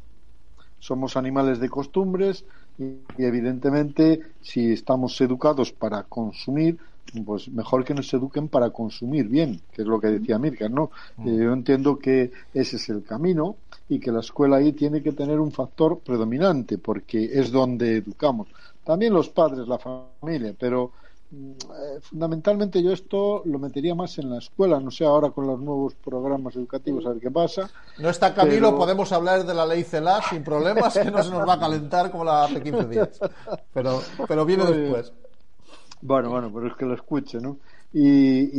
Somos 0.78 1.16
animales 1.16 1.58
de 1.60 1.68
costumbres 1.68 2.44
y, 2.78 2.84
y 3.16 3.24
evidentemente 3.24 4.20
si 4.40 4.72
estamos 4.72 5.20
educados 5.20 5.72
para 5.72 6.02
consumir, 6.04 6.78
pues 7.24 7.48
mejor 7.48 7.84
que 7.84 7.94
nos 7.94 8.12
eduquen 8.12 8.48
para 8.48 8.70
consumir 8.70 9.28
bien, 9.28 9.60
que 9.72 9.82
es 9.82 9.88
lo 9.88 10.00
que 10.00 10.08
decía 10.08 10.38
Mirka, 10.38 10.68
¿no? 10.68 10.90
Eh, 11.24 11.36
yo 11.36 11.52
entiendo 11.52 11.98
que 11.98 12.32
ese 12.52 12.76
es 12.76 12.88
el 12.88 13.04
camino 13.04 13.56
y 13.88 14.00
que 14.00 14.10
la 14.10 14.20
escuela 14.20 14.56
ahí 14.56 14.72
tiene 14.72 15.02
que 15.02 15.12
tener 15.12 15.38
un 15.38 15.52
factor 15.52 16.00
predominante 16.00 16.78
porque 16.78 17.30
es 17.32 17.52
donde 17.52 17.98
educamos. 17.98 18.48
También 18.82 19.12
los 19.12 19.28
padres, 19.28 19.68
la 19.68 19.78
familia, 19.78 20.54
pero 20.58 20.90
mm, 20.90 21.03
eh, 21.34 22.00
fundamentalmente 22.02 22.82
yo 22.82 22.92
esto 22.92 23.42
lo 23.44 23.58
metería 23.58 23.94
más 23.94 24.18
en 24.18 24.30
la 24.30 24.38
escuela, 24.38 24.78
no 24.80 24.90
sé 24.90 25.04
ahora 25.04 25.30
con 25.30 25.46
los 25.46 25.58
nuevos 25.60 25.94
programas 25.96 26.54
educativos 26.56 27.04
a 27.06 27.10
ver 27.10 27.20
qué 27.20 27.30
pasa. 27.30 27.68
No 27.98 28.08
está 28.10 28.34
Camilo, 28.34 28.68
Pero- 28.68 28.78
podemos 28.78 29.12
hablar 29.12 29.44
de 29.44 29.54
la 29.54 29.66
ley 29.66 29.82
CELA 29.84 30.20
sin 30.30 30.42
problemas, 30.44 30.94
que 30.96 31.10
no 31.10 31.22
se 31.22 31.30
nos 31.30 31.46
va 31.48 31.54
a 31.54 31.58
calentar 31.60 32.10
como 32.10 32.24
la 32.24 32.44
hace 32.44 32.62
15 32.62 32.84
días. 32.88 33.20
Pero, 33.72 34.00
pero 34.28 34.44
viene 34.44 34.64
Muy 34.64 34.72
después. 34.76 35.12
Bueno, 36.00 36.30
bueno, 36.30 36.50
pero 36.52 36.66
es 36.68 36.74
que 36.74 36.84
lo 36.84 36.94
escuche, 36.94 37.38
¿no? 37.40 37.58
Y, 37.92 38.50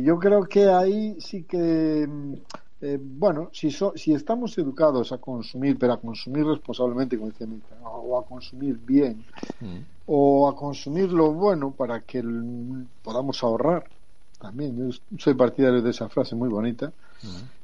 y 0.00 0.02
yo 0.02 0.18
creo 0.18 0.42
que 0.44 0.68
ahí 0.68 1.20
sí 1.20 1.44
que, 1.44 2.06
mm, 2.08 2.34
eh, 2.80 2.98
bueno, 3.00 3.50
si, 3.52 3.70
so- 3.70 3.92
si 3.94 4.12
estamos 4.14 4.56
educados 4.58 5.12
a 5.12 5.18
consumir, 5.18 5.78
pero 5.78 5.92
a 5.92 6.00
consumir 6.00 6.44
responsablemente, 6.46 7.16
como 7.16 7.30
decía 7.30 7.46
Mica, 7.46 7.76
o 7.84 8.18
a 8.18 8.24
consumir 8.24 8.76
bien, 8.78 9.24
o 10.18 10.48
a 10.50 10.56
consumir 10.64 11.08
lo 11.20 11.26
bueno 11.44 11.66
para 11.80 11.96
que 12.08 12.18
el- 12.24 12.88
podamos 13.02 13.42
ahorrar, 13.44 13.84
también, 14.44 14.70
yo 14.78 14.86
soy 15.24 15.34
partidario 15.34 15.82
de 15.82 15.90
esa 15.90 16.08
frase 16.08 16.34
muy 16.36 16.48
bonita, 16.48 16.86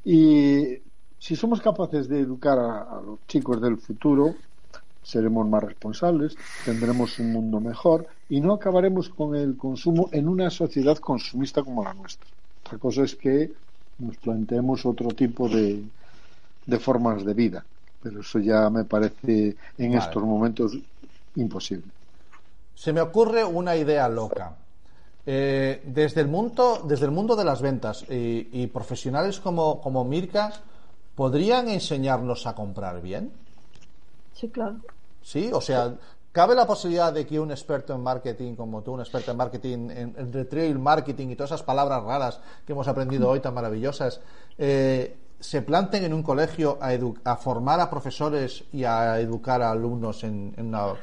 y 0.05 0.78
si 1.18 1.36
somos 1.36 1.60
capaces 1.60 2.09
de 2.09 2.20
educar 2.20 2.59
a, 2.59 2.82
a 2.98 3.01
los 3.02 3.18
chicos 3.27 3.60
del 3.60 3.78
futuro, 3.78 4.27
seremos 5.02 5.48
más 5.48 5.62
responsables, 5.64 6.39
tendremos 6.62 7.18
un 7.18 7.32
mundo 7.32 7.60
mejor 7.60 8.06
y 8.28 8.40
no 8.40 8.55
acabaremos 8.55 9.09
con 9.10 9.35
el 9.36 9.56
consumo 9.56 10.09
en 10.12 10.28
una 10.28 10.51
sociedad 10.51 10.98
consumista 10.98 11.62
como 11.64 11.85
la 11.85 11.94
nuestra. 11.94 12.31
Otra 12.64 12.78
cosa 12.78 13.05
es 13.05 13.14
que 13.16 13.52
nos 13.98 14.16
planteemos 14.18 14.86
otro 14.86 15.09
tipo 15.14 15.48
de, 15.48 15.89
de 16.66 16.78
formas 16.78 17.24
de 17.24 17.35
vida, 17.35 17.66
pero 18.01 18.20
eso 18.20 18.39
ya 18.40 18.70
me 18.70 18.85
parece 18.85 19.56
en 19.78 19.93
Vale. 19.93 19.98
estos 19.98 20.23
momentos 20.23 20.78
imposible. 21.36 21.93
Se 22.77 22.93
me 22.93 23.01
ocurre 23.01 23.43
una 23.44 23.74
idea 23.74 24.09
loca. 24.09 24.55
Eh, 25.28 25.82
desde, 25.85 26.20
el 26.20 26.28
mundo, 26.28 26.82
desde 26.85 27.07
el 27.07 27.11
mundo 27.11 27.35
de 27.35 27.44
las 27.44 27.61
ventas 27.61 28.05
y, 28.09 28.48
y 28.53 28.69
profesionales 28.69 29.40
como, 29.40 29.81
como 29.81 30.05
Mirka, 30.05 30.53
¿podrían 31.16 31.69
enseñarnos 31.69 32.47
a 32.47 32.55
comprar 32.55 33.03
bien? 33.03 33.32
Sí, 34.35 34.48
claro. 34.48 34.77
Sí, 35.23 35.51
o 35.53 35.61
sea, 35.61 35.94
¿cabe 36.31 36.55
la 36.55 36.65
posibilidad 36.65 37.12
de 37.12 37.27
que 37.27 37.40
un 37.40 37.51
experto 37.51 37.94
en 37.94 38.03
marketing 38.03 38.55
como 38.55 38.82
tú, 38.82 38.93
un 38.93 39.01
experto 39.01 39.32
en 39.32 39.36
marketing, 39.36 39.90
en, 39.90 40.15
en 40.16 40.32
retail 40.32 40.78
marketing 40.78 41.31
y 41.31 41.35
todas 41.35 41.51
esas 41.51 41.65
palabras 41.65 42.05
raras 42.05 42.40
que 42.65 42.73
hemos 42.73 42.86
aprendido 42.86 43.28
hoy 43.28 43.40
tan 43.40 43.55
maravillosas, 43.55 44.20
eh, 44.59 45.16
se 45.40 45.62
planten 45.62 46.05
en 46.05 46.15
un 46.15 46.23
colegio 46.23 46.78
a 46.81 47.36
formar 47.36 47.81
a 47.81 47.90
profesores 47.90 48.62
y 48.73 48.85
a 48.85 49.19
educar 49.19 49.62
a 49.62 49.73
alumnos 49.73 50.23
en, 50.23 50.55
en 50.57 50.66
una... 50.66 50.94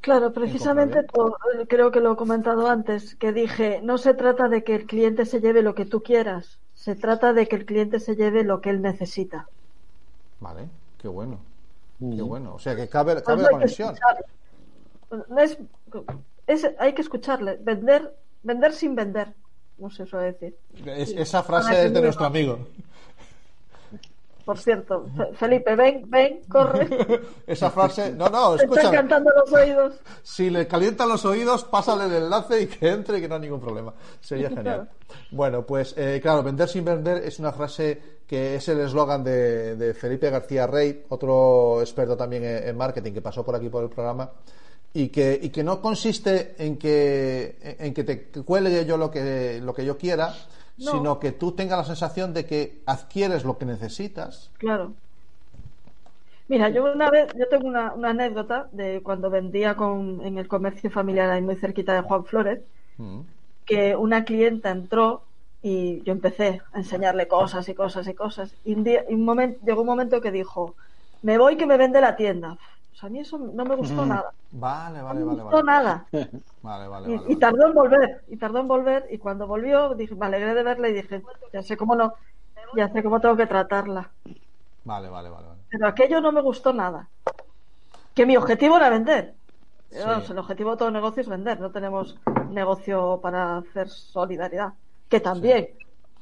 Claro, 0.00 0.32
precisamente 0.32 1.02
por- 1.02 1.36
creo 1.68 1.90
que 1.90 2.00
lo 2.00 2.12
he 2.12 2.16
comentado 2.16 2.68
antes, 2.68 3.16
que 3.16 3.32
dije, 3.32 3.80
no 3.82 3.98
se 3.98 4.14
trata 4.14 4.48
de 4.48 4.62
que 4.62 4.74
el 4.74 4.86
cliente 4.86 5.26
se 5.26 5.40
lleve 5.40 5.62
lo 5.62 5.74
que 5.74 5.84
tú 5.84 6.02
quieras, 6.02 6.58
se 6.74 6.94
trata 6.94 7.32
de 7.32 7.48
que 7.48 7.56
el 7.56 7.66
cliente 7.66 7.98
se 8.00 8.14
lleve 8.14 8.44
lo 8.44 8.60
que 8.60 8.70
él 8.70 8.80
necesita. 8.80 9.48
Vale, 10.40 10.68
qué 11.00 11.08
bueno. 11.08 11.38
Qué 11.98 12.22
bueno. 12.22 12.54
O 12.54 12.58
sea, 12.60 12.76
que 12.76 12.88
cabe, 12.88 13.14
cabe 13.14 13.22
Pues 13.24 13.38
la 13.38 13.48
que 13.48 13.52
conexión. 13.54 13.94
es, 15.36 15.58
es- 16.46 16.70
hay 16.78 16.92
que 16.92 17.02
escucharle, 17.02 17.58
vender, 17.60 18.14
vender 18.44 18.72
sin 18.72 18.94
vender, 18.94 19.34
no 19.78 19.90
sé 19.90 20.06
suele 20.06 20.26
decir. 20.32 20.56
Es- 20.86 21.10
esa 21.10 21.42
frase 21.42 21.86
es 21.86 21.92
de 21.92 22.00
nuestro 22.00 22.24
amigo. 22.26 22.58
Por 24.48 24.56
cierto, 24.58 25.04
Fe- 25.14 25.34
Felipe, 25.34 25.76
ven, 25.76 26.04
ven, 26.08 26.40
corre. 26.48 26.88
Esa 27.46 27.70
frase... 27.70 28.14
No, 28.14 28.30
no, 28.30 28.56
Te 28.56 28.64
están 28.64 28.92
cantando 28.92 29.30
los 29.36 29.52
oídos. 29.52 29.94
Si 30.22 30.48
le 30.48 30.66
calientan 30.66 31.06
los 31.10 31.22
oídos, 31.26 31.64
pásale 31.64 32.04
el 32.06 32.22
enlace 32.22 32.62
y 32.62 32.66
que 32.66 32.88
entre 32.88 33.18
y 33.18 33.20
que 33.20 33.28
no 33.28 33.34
hay 33.34 33.42
ningún 33.42 33.60
problema. 33.60 33.92
Sería 34.22 34.48
genial. 34.48 34.88
Bueno, 35.32 35.66
pues 35.66 35.92
eh, 35.98 36.18
claro, 36.22 36.42
vender 36.42 36.66
sin 36.66 36.82
vender 36.82 37.18
es 37.18 37.38
una 37.38 37.52
frase 37.52 38.00
que 38.26 38.54
es 38.54 38.66
el 38.70 38.80
eslogan 38.80 39.22
de, 39.22 39.76
de 39.76 39.92
Felipe 39.92 40.30
García 40.30 40.66
Rey, 40.66 41.04
otro 41.10 41.82
experto 41.82 42.16
también 42.16 42.42
en, 42.44 42.68
en 42.68 42.74
marketing 42.78 43.12
que 43.12 43.20
pasó 43.20 43.44
por 43.44 43.54
aquí 43.54 43.68
por 43.68 43.84
el 43.84 43.90
programa. 43.90 44.30
Y 44.94 45.08
que, 45.10 45.38
y 45.42 45.50
que 45.50 45.62
no 45.62 45.82
consiste 45.82 46.54
en 46.56 46.78
que, 46.78 47.58
en 47.78 47.92
que 47.92 48.02
te 48.02 48.30
cuelgue 48.42 48.86
yo 48.86 48.96
lo 48.96 49.10
que, 49.10 49.60
lo 49.62 49.74
que 49.74 49.84
yo 49.84 49.98
quiera, 49.98 50.34
No. 50.78 50.92
sino 50.92 51.18
que 51.20 51.32
tú 51.32 51.52
tengas 51.52 51.78
la 51.78 51.84
sensación 51.84 52.32
de 52.34 52.46
que 52.46 52.82
adquieres 52.86 53.44
lo 53.44 53.58
que 53.58 53.66
necesitas. 53.66 54.50
Claro. 54.58 54.92
Mira, 56.48 56.70
yo 56.70 56.84
una 56.92 57.10
vez, 57.10 57.28
yo 57.36 57.46
tengo 57.48 57.68
una, 57.68 57.92
una 57.92 58.10
anécdota 58.10 58.68
de 58.72 59.02
cuando 59.02 59.28
vendía 59.30 59.76
con, 59.76 60.20
en 60.24 60.38
el 60.38 60.48
comercio 60.48 60.90
familiar 60.90 61.28
ahí 61.30 61.42
muy 61.42 61.56
cerquita 61.56 61.94
de 61.94 62.02
Juan 62.02 62.24
Flores, 62.24 62.60
Mm. 62.98 63.20
que 63.66 63.94
una 63.96 64.24
clienta 64.24 64.70
entró 64.70 65.22
y 65.62 66.02
yo 66.04 66.12
empecé 66.12 66.62
a 66.72 66.78
enseñarle 66.78 67.28
cosas 67.28 67.68
y 67.68 67.74
cosas 67.74 68.06
y 68.08 68.14
cosas. 68.14 68.54
Y 68.64 68.74
un 68.74 68.84
día, 68.84 69.04
y 69.08 69.14
un 69.14 69.24
momento, 69.24 69.58
llegó 69.64 69.82
un 69.82 69.86
momento 69.88 70.20
que 70.20 70.30
dijo, 70.32 70.74
me 71.22 71.38
voy 71.38 71.56
que 71.56 71.66
me 71.66 71.76
vende 71.76 72.00
la 72.00 72.16
tienda. 72.16 72.58
O 72.98 73.00
sea, 73.00 73.06
a 73.06 73.10
mí 73.10 73.20
eso 73.20 73.38
no 73.38 73.64
me 73.64 73.76
gustó 73.76 74.04
Mm. 74.04 74.08
nada. 74.08 74.32
Vale, 74.50 74.98
No 74.98 75.04
vale, 75.04 75.20
me 75.20 75.26
vale. 75.26 75.42
gustó 75.42 75.56
Vale, 75.58 75.66
nada. 75.66 76.06
vale, 76.62 76.88
vale. 76.88 77.08
Y, 77.12 77.16
vale, 77.16 77.32
y 77.32 77.36
tardó 77.36 77.66
en 77.68 77.74
volver, 77.74 78.24
y 78.26 78.36
tardó 78.36 78.58
en 78.58 78.66
volver, 78.66 79.06
y 79.08 79.18
cuando 79.18 79.46
volvió 79.46 79.94
dije, 79.94 80.16
me 80.16 80.26
alegré 80.26 80.52
de 80.52 80.62
verla 80.64 80.88
y 80.88 80.94
dije, 80.94 81.22
ya 81.52 81.62
sé 81.62 81.76
cómo 81.76 81.94
no, 81.94 82.14
ya 82.74 82.88
sé 82.88 83.00
cómo 83.04 83.20
tengo 83.20 83.36
que 83.36 83.46
tratarla. 83.46 84.10
Vale, 84.84 85.08
vale, 85.08 85.30
vale. 85.30 85.46
vale. 85.46 85.60
Pero 85.70 85.86
aquello 85.86 86.20
no 86.20 86.32
me 86.32 86.40
gustó 86.40 86.72
nada. 86.72 87.08
Que 88.14 88.26
mi 88.26 88.36
objetivo 88.36 88.76
era 88.78 88.90
vender. 88.90 89.34
Sí. 89.90 89.98
Vamos, 90.04 90.28
el 90.30 90.38
objetivo 90.38 90.72
de 90.72 90.76
todo 90.78 90.90
negocio 90.90 91.20
es 91.20 91.28
vender, 91.28 91.60
no 91.60 91.70
tenemos 91.70 92.16
negocio 92.50 93.20
para 93.22 93.58
hacer 93.58 93.88
solidaridad, 93.88 94.72
que 95.08 95.20
también, 95.20 95.68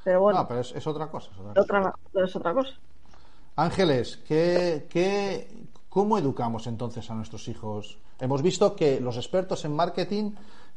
pero 0.03 0.21
bueno, 0.21 0.41
No, 0.41 0.47
pero 0.47 0.59
es, 0.59 0.73
es 0.73 0.85
otra 0.85 1.07
cosa. 1.07 1.31
es 1.31 1.39
otra 1.39 1.53
cosa. 1.55 1.93
otra, 2.13 2.23
es 2.25 2.35
otra 2.35 2.53
cosa. 2.53 2.73
Ángeles, 3.57 4.17
¿qué, 4.27 4.85
qué, 4.89 5.47
¿cómo 5.89 6.17
educamos 6.17 6.67
entonces 6.67 7.09
a 7.09 7.15
nuestros 7.15 7.47
hijos? 7.47 7.97
Hemos 8.19 8.41
visto 8.41 8.75
que 8.75 8.99
los 8.99 9.17
expertos 9.17 9.65
en 9.65 9.73
marketing 9.75 10.31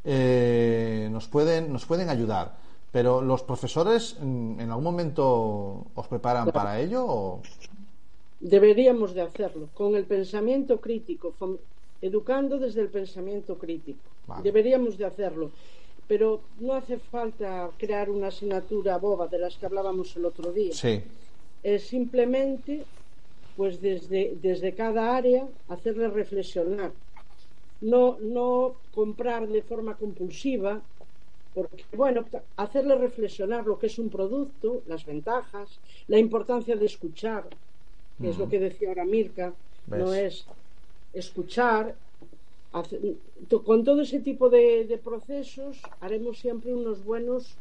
eh, 0.05 1.09
nos, 1.11 1.29
pueden, 1.29 1.73
nos 1.73 1.85
pueden 1.85 2.09
ayudar, 2.09 2.57
pero 2.91 3.21
¿los 3.21 3.43
profesores 3.43 4.17
mm, 4.21 4.61
en 4.61 4.71
algún 4.71 4.85
momento 4.85 5.87
os 5.95 6.09
preparan 6.09 6.51
para 6.51 6.81
ello? 6.81 7.05
O... 7.07 7.43
Deberíamos 8.41 9.15
de 9.15 9.23
hacerlo 9.23 9.69
con 9.75 9.95
el 9.95 10.05
pensamiento 10.05 10.81
crítico, 10.81 11.35
educando 12.01 12.59
desde 12.59 12.81
el 12.81 12.89
pensamiento 12.89 13.59
crítico. 13.59 14.01
Vale. 14.27 14.43
Deberíamos 14.43 14.97
de 14.97 15.05
hacerlo, 15.05 15.51
pero 16.09 16.41
no 16.61 16.73
hace 16.73 16.99
falta 16.99 17.71
crear 17.77 18.11
una 18.11 18.29
asignatura 18.29 18.97
boba 18.97 19.29
de 19.29 19.39
las 19.39 19.57
que 19.57 19.67
hablábamos 19.67 20.17
el 20.17 20.25
otro 20.25 20.51
día. 20.51 20.73
Sí, 20.73 21.03
Es 21.63 21.89
simplemente, 21.89 22.85
pues 23.61 23.79
desde, 23.83 24.39
desde 24.41 24.75
cada 24.75 25.15
área, 25.15 25.47
hacerle 25.69 26.09
reflexionar. 26.09 26.93
No, 27.83 28.17
no 28.19 28.73
comprar 28.95 29.47
de 29.47 29.61
forma 29.61 29.99
compulsiva, 29.99 30.81
porque, 31.53 31.85
bueno, 31.95 32.25
hacerle 32.57 32.95
reflexionar 32.95 33.67
lo 33.67 33.79
que 33.79 33.89
es 33.89 33.99
un 33.99 34.09
producto, 34.09 34.81
las 34.87 35.05
ventajas, 35.05 35.79
la 36.09 36.19
importancia 36.19 36.75
de 36.75 36.87
escuchar, 36.87 37.45
que 38.19 38.31
es 38.31 38.39
lo 38.39 38.49
que 38.49 38.61
decía 38.61 38.89
ahora 38.89 39.05
Mirka, 39.05 39.53
no 39.89 40.15
es 40.15 40.47
escuchar. 41.13 41.95
con 43.67 43.85
todo 43.85 44.01
ese 44.01 44.21
tipo 44.21 44.49
de, 44.49 44.87
de 44.87 44.97
procesos 44.97 45.83
haremos 46.01 46.39
siempre 46.39 46.73
unos 46.73 47.05
buenos 47.05 47.59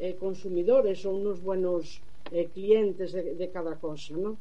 eh, 0.00 0.16
consumidores 0.18 1.04
o 1.04 1.10
unos 1.10 1.42
buenos 1.42 2.00
eh, 2.30 2.48
clientes 2.54 3.12
de, 3.12 3.34
de 3.34 3.50
cada 3.50 3.74
cosa, 3.76 4.14
¿no? 4.16 4.38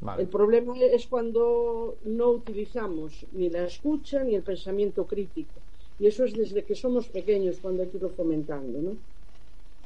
Vale. 0.00 0.22
El 0.22 0.28
problema 0.28 0.74
es 0.78 1.06
cuando 1.06 1.96
no 2.04 2.30
utilizamos 2.30 3.26
ni 3.32 3.50
la 3.50 3.64
escucha 3.64 4.22
ni 4.24 4.34
el 4.34 4.42
pensamiento 4.42 5.06
crítico. 5.06 5.60
Y 5.98 6.06
eso 6.06 6.24
es 6.24 6.34
desde 6.34 6.64
que 6.64 6.74
somos 6.74 7.08
pequeños 7.08 7.58
cuando 7.60 7.82
hay 7.82 7.88
que 7.88 7.96
irlo 7.96 8.10
fomentando, 8.10 8.78
¿no? 8.80 8.92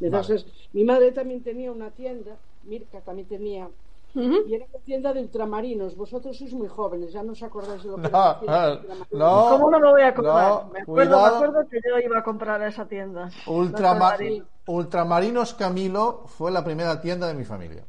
Vale. 0.00 0.44
Mi 0.72 0.84
madre 0.84 1.12
también 1.12 1.42
tenía 1.42 1.70
una 1.70 1.90
tienda, 1.90 2.36
Mirka 2.64 3.00
también 3.00 3.28
tenía, 3.28 3.70
y 4.14 4.54
era 4.54 4.66
una 4.68 4.84
tienda 4.84 5.12
de 5.14 5.20
ultramarinos. 5.20 5.96
Vosotros 5.96 6.36
sois 6.36 6.52
muy 6.52 6.68
jóvenes, 6.68 7.12
ya 7.12 7.22
no 7.22 7.32
os 7.32 7.42
acordáis 7.42 7.82
de 7.82 7.88
lo 7.90 7.96
que 7.96 8.08
era 8.08 8.18
No, 8.18 8.24
la 8.26 8.40
tienda 8.40 8.68
de 8.68 9.18
no. 9.18 9.46
¿Cómo 9.50 9.70
no 9.70 9.80
me 9.80 9.90
voy 9.90 10.02
a 10.02 10.08
acordar? 10.08 10.52
no, 10.64 10.70
me, 10.72 10.80
acuerdo, 10.80 11.10
cuidado. 11.10 11.30
me 11.40 11.46
acuerdo 11.46 11.68
que 11.70 11.78
yo 11.88 11.98
iba 11.98 12.18
a 12.18 12.22
comprar 12.24 12.60
a 12.60 12.68
esa 12.68 12.86
tienda. 12.86 13.30
Ultrama- 13.46 14.12
No 14.12 14.18
sé, 14.18 14.42
Ultramarinos 14.66 15.54
Camilo 15.54 16.24
fue 16.26 16.50
la 16.50 16.62
primera 16.64 17.00
tienda 17.00 17.26
de 17.28 17.34
mi 17.34 17.44
familia. 17.44 17.84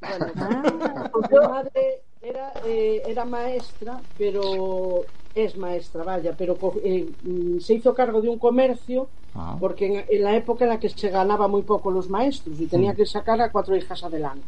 Bueno, 0.00 0.26
Ah, 0.36 1.10
mi 1.30 1.38
madre 1.48 2.00
era, 2.20 2.52
eh, 2.66 3.02
era 3.06 3.24
maestra, 3.24 4.00
pero 4.18 5.04
es 5.34 5.56
maestra, 5.56 6.02
vaya, 6.04 6.34
pero 6.36 6.56
eh, 6.82 7.06
mm, 7.22 7.58
se 7.60 7.74
hizo 7.74 7.94
cargo 7.94 8.20
de 8.20 8.28
un 8.28 8.38
comercio 8.38 9.08
Ah. 9.38 9.54
porque 9.60 9.84
en, 9.86 10.04
en 10.08 10.22
la 10.24 10.34
época 10.34 10.64
en 10.64 10.70
la 10.70 10.80
que 10.80 10.88
se 10.88 11.10
ganaba 11.10 11.46
muy 11.46 11.60
poco 11.60 11.90
los 11.90 12.08
maestros 12.08 12.58
y 12.58 12.66
tenía 12.66 12.94
que 12.94 13.04
sacar 13.04 13.38
a 13.42 13.52
cuatro 13.52 13.76
hijas 13.76 14.02
adelante. 14.02 14.46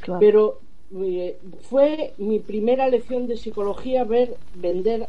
claro. 0.00 0.18
Pero 0.18 0.60
eh, 1.02 1.36
fue 1.68 2.14
mi 2.16 2.38
primera 2.38 2.88
lección 2.88 3.26
de 3.26 3.36
psicología 3.36 4.04
ver 4.04 4.34
vender 4.54 5.06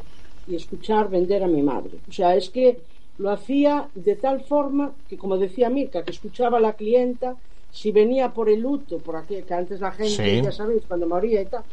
y 0.47 0.56
escuchar 0.56 1.10
vender 1.10 1.43
a 1.43 1.47
mi 1.47 1.61
madre. 1.61 1.91
O 2.10 2.11
sea, 2.11 2.35
es 2.35 2.49
que 2.49 2.77
lo 3.18 3.30
hacía 3.31 3.88
de 3.95 4.18
tal 4.18 4.41
forma 4.41 4.91
que, 5.07 5.18
como 5.18 5.38
decía 5.38 5.69
Mirka, 5.69 6.03
que 6.03 6.11
escuchaba 6.11 6.57
a 6.57 6.61
la 6.61 6.73
clienta, 6.73 7.38
si 7.80 7.88
venía 7.99 8.26
por 8.35 8.47
el 8.49 8.60
luto, 8.68 8.93
por 9.06 9.15
aquel, 9.18 9.45
que 9.45 9.53
antes 9.61 9.80
la 9.81 9.91
gente, 10.02 10.30
Sí. 10.30 10.41
ya 10.43 10.52
sabéis, 10.52 10.85
cuando 10.88 11.07
moría 11.14 11.41
y 11.41 11.49
tal, 11.49 11.65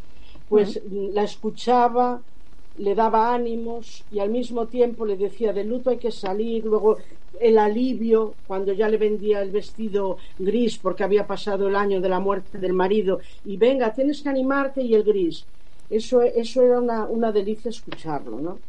pues 0.48 0.68
la 1.16 1.24
escuchaba, 1.24 2.24
le 2.74 2.94
daba 2.94 3.34
ánimos 3.34 4.06
y 4.10 4.18
al 4.20 4.30
mismo 4.30 4.68
tiempo 4.68 5.04
le 5.06 5.16
decía, 5.16 5.52
del 5.52 5.68
luto 5.68 5.90
hay 5.90 5.98
que 5.98 6.10
salir, 6.10 6.64
luego 6.64 6.98
el 7.40 7.58
alivio 7.58 8.38
cuando 8.46 8.72
ya 8.72 8.88
le 8.88 8.98
vendía 8.98 9.42
el 9.42 9.50
vestido 9.50 10.16
gris 10.38 10.78
porque 10.78 11.04
había 11.04 11.26
pasado 11.26 11.68
el 11.68 11.76
año 11.76 12.00
de 12.00 12.08
la 12.08 12.20
muerte 12.20 12.58
del 12.58 12.72
marido 12.72 13.20
y 13.44 13.56
venga, 13.56 13.92
tienes 13.92 14.22
que 14.22 14.28
animarte 14.30 14.82
y 14.82 14.94
el 14.94 15.04
gris. 15.04 15.48
Eso, 15.88 16.22
eso 16.22 16.62
era 16.62 16.80
una, 16.80 17.06
una 17.06 17.32
delicia 17.32 17.68
escucharlo, 17.70 18.40
¿no? 18.40 18.62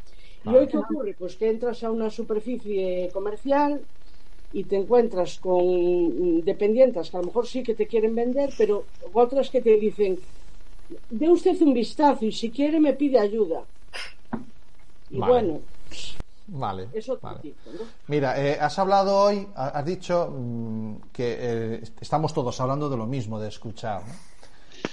¿Y 0.43 0.55
hoy 0.55 0.68
qué 0.68 0.77
ocurre? 0.77 1.15
Pues 1.18 1.38
que 1.38 1.49
entras 1.49 1.84
a 1.84 1.91
una 1.91 2.10
superficie 2.10 3.10
comercial 3.14 3.88
y 4.54 4.64
te 4.66 4.76
encuentras 4.78 5.40
con 5.40 6.46
dependientes 6.46 7.10
que 7.10 7.18
a 7.18 7.22
lo 7.22 7.28
mejor 7.28 7.48
sí 7.48 7.64
que 7.64 7.74
te 7.74 7.88
quieren 7.88 8.14
vender, 8.16 8.52
pero 8.58 8.86
otras 9.14 9.50
que 9.50 9.62
te 9.62 9.78
dicen, 9.78 10.20
dé 11.10 11.30
usted 11.30 11.60
un 11.62 11.74
vistazo 11.74 12.26
y 12.26 12.32
si 12.32 12.52
quiere 12.52 12.80
me 12.80 12.94
pide 12.94 13.20
ayuda. 13.20 13.66
Y 15.10 15.20
Vale. 15.20 15.32
bueno, 15.34 15.62
Vale. 16.48 16.90
es 16.94 17.10
otro 17.10 17.30
vale. 17.30 17.40
tipo, 17.42 17.72
¿no? 17.72 17.80
Mira, 18.08 18.40
eh, 18.44 18.58
has 18.60 18.78
hablado 18.78 19.18
hoy, 19.18 19.48
ha- 19.56 19.70
has 19.70 19.86
dicho 19.86 20.30
mm, 20.30 20.96
que 21.12 21.38
eh, 21.40 21.80
est- 21.82 22.02
estamos 22.02 22.34
todos 22.34 22.60
hablando 22.62 22.90
de 22.90 22.98
lo 22.98 23.06
mismo, 23.06 23.40
de 23.40 23.48
escuchar. 23.48 24.02
¿no? 24.06 24.14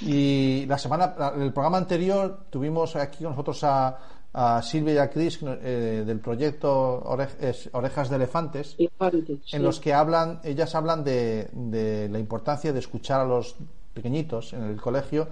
Y 0.09 0.65
la 0.67 0.79
semana, 0.79 1.15
el 1.37 1.53
programa 1.53 1.79
anterior 1.79 2.47
tuvimos 2.51 2.97
aquí 2.97 3.25
con 3.25 3.33
nosotros 3.33 3.63
a, 3.65 3.99
a 4.33 4.63
Silvia 4.63 4.95
y 4.95 4.99
a 4.99 5.11
Chris 5.11 5.41
eh, 5.43 6.05
del 6.07 6.21
proyecto 6.21 7.03
Orejas 7.03 8.09
de 8.11 8.17
Elefantes, 8.17 8.77
Elefantes, 8.79 9.39
sí. 9.45 9.57
en 9.57 9.63
los 9.65 9.81
que 9.81 9.93
hablan, 9.93 10.41
ellas 10.45 10.75
hablan 10.75 11.03
de, 11.03 11.49
de 11.53 12.09
la 12.09 12.19
importancia 12.19 12.73
de 12.73 12.79
escuchar 12.79 13.21
a 13.21 13.25
los 13.25 13.57
pequeñitos 13.93 14.53
en 14.53 14.63
el 14.63 14.81
colegio. 14.81 15.27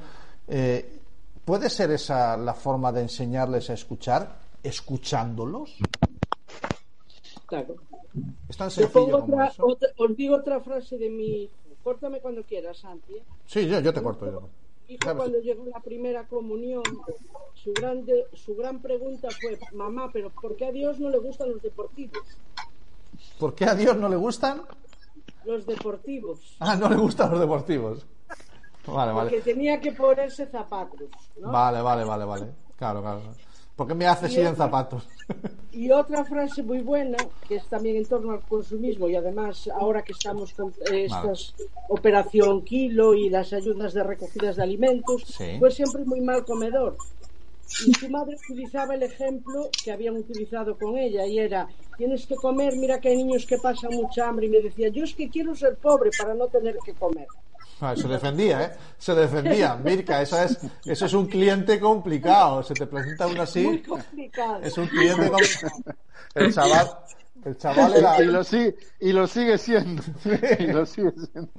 Eh, 0.49 0.99
¿Puede 1.45 1.71
ser 1.71 1.91
esa 1.93 2.37
la 2.37 2.55
forma 2.55 2.91
de 2.93 3.03
enseñarles 3.03 3.71
a 3.71 3.75
escuchar, 3.75 4.37
escuchándolos? 4.63 5.77
Claro. 7.47 7.77
Es 8.49 8.57
tan 8.57 8.71
sencillo 8.71 8.93
pongo 8.93 9.21
como 9.21 9.35
otra, 9.37 9.47
eso. 9.47 9.67
otra- 9.67 9.89
os 9.97 10.17
digo 10.17 10.37
otra 10.37 10.61
frase 10.61 10.99
de 10.99 11.09
mi 11.09 11.45
hijo. 11.45 11.53
Córtame 11.85 12.21
cuando 12.21 12.43
quieras, 12.43 12.79
Santi. 12.79 13.15
¿eh? 13.15 13.23
Sí, 13.47 13.67
yo, 13.67 13.81
yo 13.81 13.95
te 13.95 14.03
corto. 14.03 14.27
yo 14.27 14.49
hijo 14.89 15.15
cuando 15.17 15.39
llegó 15.41 15.65
la 15.67 15.81
primera 15.81 16.27
comunión, 16.27 16.83
su, 17.69 17.75
grande, 17.75 18.27
su 18.35 18.55
gran 18.57 18.81
pregunta 18.81 19.29
fue, 19.41 19.59
mamá, 19.73 20.11
pero 20.13 20.31
¿por 20.31 20.57
qué 20.57 20.67
a 20.67 20.73
Dios 20.73 20.99
no 20.99 21.11
le 21.11 21.19
gustan 21.19 21.51
los 21.51 21.63
deportivos? 21.63 22.23
¿Por 23.39 23.55
qué 23.55 23.65
a 23.67 23.75
Dios 23.75 23.97
no 23.97 24.09
le 24.09 24.17
gustan? 24.17 24.63
Los 25.45 25.67
deportivos. 25.67 26.57
Ah, 26.61 26.77
no 26.77 26.89
le 26.89 26.97
gustan 26.97 27.31
los 27.31 27.41
deportivos. 27.41 28.07
Vale, 28.87 29.13
Porque 29.13 29.39
vale. 29.39 29.41
tenía 29.43 29.81
que 29.81 29.93
ponerse 29.93 30.47
zapatos. 30.47 31.09
¿no? 31.39 31.51
Vale, 31.53 31.83
vale, 31.83 32.05
vale, 32.05 32.25
vale. 32.25 32.47
Claro, 32.79 33.03
claro. 33.03 33.21
¿Por 33.77 33.87
qué 33.87 33.95
me 33.95 34.07
haces 34.07 34.33
ir 34.33 34.41
en 34.47 34.57
zapatos? 34.57 35.07
Y 35.73 35.91
otra 35.91 36.25
frase 36.25 36.63
muy 36.65 36.81
buena, 36.81 37.17
que 37.47 37.57
es 37.57 37.67
también 37.67 37.97
en 37.97 38.07
torno 38.07 38.33
al 38.33 38.41
consumismo 38.41 39.09
y 39.09 39.15
además 39.15 39.69
ahora 39.79 40.03
que 40.03 40.13
estamos 40.13 40.53
con 40.53 40.71
eh, 40.91 41.05
estas 41.05 41.55
operación 41.89 42.63
kilo 42.65 43.15
y 43.15 43.29
las 43.29 43.53
ayudas 43.53 43.93
de 43.95 44.03
recogidas 44.03 44.57
de 44.57 44.63
alimentos, 44.65 45.23
Sí. 45.27 45.57
fue 45.61 45.71
siempre 45.71 46.05
muy 46.05 46.21
mal 46.21 46.45
comedor. 46.45 46.97
Y 47.87 47.93
su 47.95 48.09
madre 48.09 48.37
utilizaba 48.49 48.95
el 48.95 49.03
ejemplo 49.03 49.71
que 49.85 49.93
habían 49.93 50.17
utilizado 50.17 50.77
con 50.79 50.97
ella 50.97 51.27
y 51.27 51.39
era, 51.39 51.69
tienes 51.97 52.27
que 52.27 52.35
comer, 52.37 52.75
mira 52.77 53.01
que 53.01 53.11
hay 53.11 53.17
niños 53.19 53.45
que 53.47 53.59
pasan 53.59 53.95
mucha 53.95 54.29
hambre 54.29 54.47
y 54.47 54.51
me 54.51 54.61
decía, 54.61 54.89
yo 54.89 55.05
es 55.05 55.15
que 55.15 55.29
quiero 55.29 55.55
ser 55.55 55.77
pobre 55.77 56.11
para 56.17 56.35
no 56.35 56.47
tener 56.49 56.77
que 56.85 56.95
comer. 56.95 57.27
Ah, 57.81 57.95
se 57.95 58.09
defendía, 58.09 58.63
¿eh? 58.65 58.71
Se 58.99 59.15
defendía. 59.15 59.77
Mirka, 59.77 60.21
esa 60.21 60.45
es, 60.45 60.59
eso 60.85 61.07
es 61.07 61.13
un 61.13 61.27
cliente 61.27 61.79
complicado. 61.79 62.63
Se 62.65 62.75
te 62.75 62.87
presenta 62.87 63.27
uno 63.27 63.35
Muy 63.37 63.43
así. 63.45 63.83
complicado. 63.83 64.61
Es 64.63 64.77
un 64.79 64.87
cliente 64.89 65.31
complicado. 65.31 65.77
El 66.35 66.53
chaval, 66.53 66.91
El 67.45 67.57
chaval 67.57 67.95
era... 67.97 68.23
y, 68.23 68.27
lo 68.27 68.43
sigue, 68.45 68.77
y 69.01 69.13
lo 69.13 69.27
sigue 69.27 69.59
siendo. 69.59 70.03
Y 70.59 70.67
lo 70.67 70.85
sigue 70.87 71.13
siendo. 71.13 71.51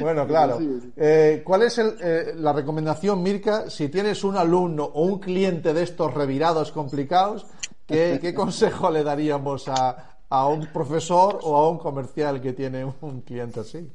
Bueno, 0.00 0.26
claro. 0.26 0.58
Eh, 0.96 1.42
¿Cuál 1.44 1.62
es 1.62 1.78
el, 1.78 1.94
eh, 2.00 2.32
la 2.36 2.52
recomendación, 2.52 3.22
Mirka, 3.22 3.70
si 3.70 3.88
tienes 3.88 4.24
un 4.24 4.36
alumno 4.36 4.84
o 4.84 5.04
un 5.04 5.18
cliente 5.18 5.72
de 5.72 5.82
estos 5.82 6.12
revirados 6.12 6.72
complicados? 6.72 7.46
¿Qué, 7.86 8.18
qué 8.20 8.34
consejo 8.34 8.90
le 8.90 9.02
daríamos 9.02 9.68
a, 9.68 10.18
a 10.28 10.46
un 10.46 10.66
profesor 10.66 11.38
o 11.42 11.56
a 11.56 11.68
un 11.68 11.78
comercial 11.78 12.40
que 12.40 12.52
tiene 12.52 12.84
un 12.84 13.22
cliente 13.22 13.60
así? 13.60 13.90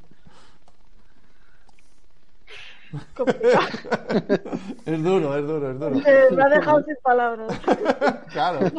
es 4.85 5.03
duro, 5.03 5.37
es 5.37 5.47
duro, 5.47 5.71
es 5.71 5.79
duro. 5.79 5.95
Eh, 6.05 6.27
me 6.31 6.43
ha 6.43 6.49
dejado 6.49 6.83
sin 6.83 6.95
palabras. 7.01 7.59
claro. 8.31 8.71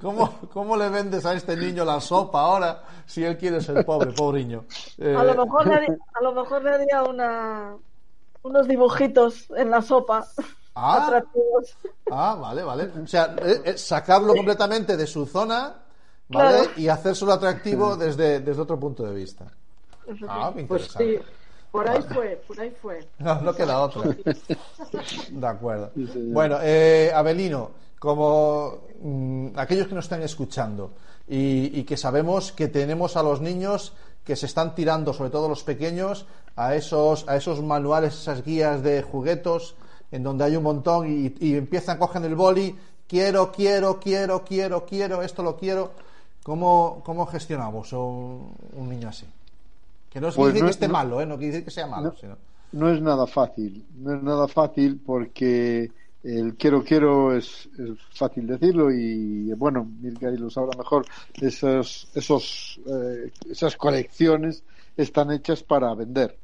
¿Cómo, 0.00 0.40
¿Cómo, 0.52 0.76
le 0.76 0.88
vendes 0.88 1.24
a 1.26 1.34
este 1.34 1.56
niño 1.56 1.84
la 1.84 2.00
sopa 2.00 2.40
ahora 2.40 2.82
si 3.06 3.24
él 3.24 3.36
quiere 3.36 3.60
ser 3.60 3.84
pobre, 3.84 4.12
pobreño? 4.12 4.64
Eh... 4.98 5.14
A, 5.16 5.24
lo 5.24 5.44
mejor 5.44 5.66
le 5.66 5.74
haría, 5.74 5.96
a 6.14 6.22
lo 6.22 6.32
mejor 6.32 6.64
le 6.64 6.70
haría 6.70 7.02
una, 7.02 7.74
unos 8.42 8.68
dibujitos 8.68 9.50
en 9.56 9.70
la 9.70 9.82
sopa. 9.82 10.26
Ah, 10.74 11.06
atractivos. 11.06 11.76
ah, 12.10 12.36
vale, 12.40 12.62
vale. 12.62 12.90
O 13.02 13.06
sea, 13.06 13.34
eh, 13.38 13.78
sacarlo 13.78 14.34
completamente 14.34 14.96
de 14.96 15.06
su 15.06 15.24
zona 15.24 15.74
¿vale? 16.28 16.58
Claro. 16.58 16.70
y 16.76 16.88
hacérselo 16.88 17.32
atractivo 17.32 17.96
desde, 17.96 18.40
desde 18.40 18.60
otro 18.60 18.78
punto 18.78 19.04
de 19.04 19.14
vista. 19.14 19.46
Ah, 20.28 20.50
pues 20.52 20.62
interesante. 20.62 21.18
sí. 21.18 21.24
Por 21.70 21.88
ahí 21.88 22.02
fue, 22.02 22.42
por 22.46 22.60
ahí 22.60 22.74
fue. 22.80 23.06
No, 23.18 23.40
no 23.40 23.54
queda 23.54 23.80
otra. 23.80 24.02
De 25.30 25.46
acuerdo. 25.46 25.90
Bueno, 26.32 26.58
eh, 26.62 27.12
Abelino, 27.14 27.70
como 27.98 28.78
mmm, 29.02 29.48
aquellos 29.56 29.88
que 29.88 29.94
nos 29.94 30.04
están 30.04 30.22
escuchando 30.22 30.92
y, 31.28 31.78
y, 31.78 31.84
que 31.84 31.96
sabemos 31.96 32.52
que 32.52 32.68
tenemos 32.68 33.16
a 33.16 33.22
los 33.22 33.40
niños 33.40 33.92
que 34.24 34.36
se 34.36 34.46
están 34.46 34.74
tirando, 34.74 35.12
sobre 35.12 35.30
todo 35.30 35.48
los 35.48 35.62
pequeños, 35.62 36.26
a 36.56 36.74
esos, 36.74 37.28
a 37.28 37.36
esos 37.36 37.62
manuales, 37.62 38.14
esas 38.14 38.44
guías 38.44 38.82
de 38.82 39.02
juguetos, 39.02 39.76
en 40.10 40.22
donde 40.22 40.44
hay 40.44 40.56
un 40.56 40.62
montón 40.62 41.06
y, 41.08 41.34
y 41.40 41.56
empiezan, 41.56 41.98
cogen 41.98 42.24
el 42.24 42.34
boli, 42.34 42.76
quiero, 43.06 43.52
quiero, 43.52 44.00
quiero, 44.00 44.44
quiero, 44.44 44.84
quiero, 44.84 45.22
esto 45.22 45.42
lo 45.42 45.56
quiero. 45.56 45.92
¿Cómo, 46.42 47.02
cómo 47.04 47.26
gestionamos 47.26 47.92
un, 47.92 48.54
un 48.74 48.88
niño 48.88 49.08
así? 49.08 49.26
Que 50.16 50.20
no 50.22 50.28
quiere 50.28 50.36
pues 50.36 50.54
decir 50.54 50.62
no, 50.62 50.68
que 50.68 50.72
esté 50.72 50.86
no, 50.86 50.92
malo, 50.94 51.20
¿eh? 51.20 51.26
no 51.26 51.36
quiere 51.36 51.52
decir 51.52 51.64
que 51.66 51.70
sea 51.70 51.86
malo. 51.86 52.08
No, 52.08 52.16
sino... 52.16 52.38
no, 52.72 52.88
es 52.90 53.02
nada 53.02 53.26
fácil, 53.26 53.84
no 53.98 54.14
es 54.14 54.22
nada 54.22 54.48
fácil 54.48 54.98
porque 55.04 55.92
el 56.22 56.54
quiero 56.54 56.82
quiero 56.82 57.36
es, 57.36 57.68
es 57.78 57.98
fácil 58.14 58.46
decirlo 58.46 58.90
y 58.90 59.52
bueno, 59.52 59.86
Mirka 60.00 60.30
lo 60.30 60.48
sabrá 60.48 60.74
mejor, 60.78 61.04
esos, 61.34 62.08
esos, 62.14 62.80
eh, 62.86 63.30
esas 63.50 63.76
colecciones 63.76 64.64
están 64.96 65.32
hechas 65.32 65.62
para 65.62 65.94
vender 65.94 66.34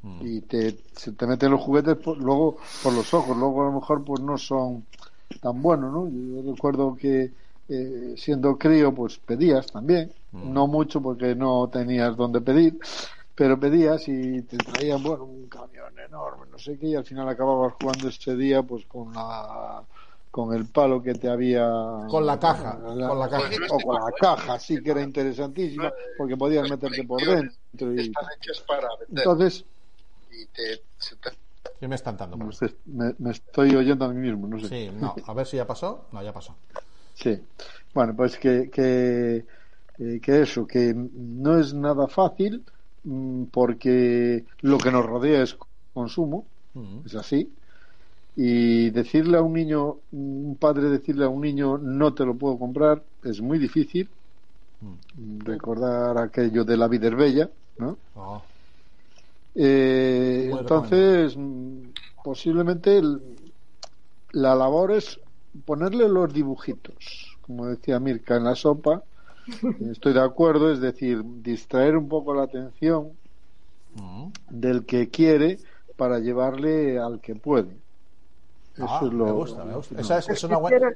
mm. 0.00 0.26
y 0.26 0.40
te, 0.40 0.78
se 0.96 1.12
te 1.12 1.26
meten 1.26 1.50
los 1.50 1.60
juguetes 1.60 1.96
por, 1.96 2.16
luego 2.16 2.56
por 2.82 2.94
los 2.94 3.12
ojos, 3.12 3.36
luego 3.36 3.60
a 3.60 3.66
lo 3.66 3.72
mejor 3.72 4.02
pues 4.02 4.22
no 4.22 4.38
son 4.38 4.86
tan 5.38 5.60
buenos, 5.60 5.92
¿no? 5.92 6.08
Yo 6.08 6.50
recuerdo 6.50 6.96
que 6.96 7.30
eh, 7.68 8.14
siendo 8.16 8.56
crío 8.58 8.94
pues 8.94 9.18
pedías 9.18 9.66
también 9.66 10.12
mm. 10.32 10.52
no 10.52 10.66
mucho 10.66 11.00
porque 11.00 11.34
no 11.34 11.68
tenías 11.72 12.16
donde 12.16 12.40
pedir 12.40 12.78
pero 13.34 13.58
pedías 13.58 14.06
y 14.08 14.42
te 14.42 14.56
traían 14.58 15.02
bueno 15.02 15.24
un 15.24 15.48
camión 15.48 15.98
enorme 15.98 16.46
no 16.50 16.58
sé 16.58 16.78
qué 16.78 16.88
y 16.88 16.94
al 16.94 17.04
final 17.04 17.28
acababas 17.28 17.74
jugando 17.80 18.08
ese 18.08 18.36
día 18.36 18.62
pues 18.62 18.84
con 18.86 19.12
la 19.12 19.82
con 20.30 20.54
el 20.54 20.66
palo 20.66 21.02
que 21.02 21.14
te 21.14 21.28
había 21.28 21.68
con 22.08 22.26
la 22.26 22.38
caja 22.38 22.78
la, 22.94 23.08
con 23.08 23.18
la 23.18 23.28
caja 23.28 23.48
o 23.70 23.78
con 23.80 23.94
la 23.94 24.10
caja 24.18 24.58
sí 24.58 24.82
que 24.82 24.90
era 24.90 25.02
interesantísima 25.02 25.92
porque 26.16 26.36
podías 26.36 26.68
meterte 26.68 27.04
por 27.04 27.20
dentro 27.20 27.94
y... 27.94 28.10
para 28.10 28.88
entonces. 29.08 29.64
¿Qué 31.78 31.88
me 31.88 31.96
están 31.96 32.16
dando? 32.16 32.36
Me, 32.36 32.46
me, 32.86 33.14
me, 33.18 33.30
estoy 33.30 33.74
oyendo 33.74 34.04
a 34.04 34.08
mí 34.08 34.14
mismo, 34.14 34.46
no 34.46 34.58
sé. 34.60 34.68
Sí, 34.68 34.90
no, 34.92 35.14
a 35.26 35.34
ver 35.34 35.46
si 35.46 35.56
ya 35.56 35.66
pasó. 35.66 36.06
No, 36.12 36.22
ya 36.22 36.32
pasó. 36.32 36.56
Sí, 37.14 37.38
bueno, 37.94 38.14
pues 38.16 38.38
que, 38.38 38.70
que, 38.70 39.44
eh, 39.98 40.20
que 40.20 40.42
eso, 40.42 40.66
que 40.66 40.94
no 40.94 41.58
es 41.58 41.74
nada 41.74 42.06
fácil 42.08 42.62
mmm, 43.04 43.44
porque 43.44 44.44
lo 44.62 44.78
que 44.78 44.90
nos 44.90 45.04
rodea 45.04 45.42
es 45.42 45.56
consumo, 45.92 46.44
uh 46.74 46.80
-huh. 46.80 47.06
es 47.06 47.14
así, 47.14 47.50
y 48.34 48.90
decirle 48.90 49.36
a 49.36 49.42
un 49.42 49.52
niño, 49.52 49.98
un 50.12 50.56
padre 50.58 50.88
decirle 50.88 51.24
a 51.24 51.28
un 51.28 51.42
niño 51.42 51.76
no 51.78 52.14
te 52.14 52.24
lo 52.24 52.34
puedo 52.34 52.58
comprar 52.58 53.02
es 53.24 53.40
muy 53.40 53.58
difícil. 53.58 54.08
Uh 54.80 54.86
-huh. 54.86 55.44
Recordar 55.44 56.18
aquello 56.18 56.64
de 56.64 56.76
la 56.76 56.88
vida 56.88 57.08
es 57.08 57.14
bella, 57.14 57.50
¿no? 57.78 57.98
Oh. 58.16 58.42
Eh, 59.54 60.50
entonces, 60.50 61.36
posiblemente 62.24 62.98
el, 62.98 63.20
la 64.32 64.54
labor 64.54 64.92
es 64.92 65.20
ponerle 65.64 66.08
los 66.08 66.32
dibujitos, 66.32 67.36
como 67.42 67.66
decía 67.66 67.98
Mirka 68.00 68.36
en 68.36 68.44
la 68.44 68.54
sopa, 68.54 69.02
estoy 69.90 70.12
de 70.12 70.22
acuerdo, 70.22 70.70
es 70.70 70.80
decir, 70.80 71.22
distraer 71.42 71.96
un 71.96 72.08
poco 72.08 72.34
la 72.34 72.44
atención 72.44 73.10
del 74.50 74.86
que 74.86 75.10
quiere 75.10 75.58
para 75.96 76.18
llevarle 76.18 76.98
al 76.98 77.20
que 77.20 77.34
puede. 77.34 77.76
Eso 78.74 78.86
ah, 78.88 79.00
es 79.04 79.12
lo, 79.12 79.26
me 79.26 79.32
gusta, 79.32 79.64
me 79.64 79.74
gusta. 79.74 80.00
Esa 80.00 80.18
es, 80.18 80.28
es, 80.30 80.44
una 80.44 80.56
buena, 80.56 80.90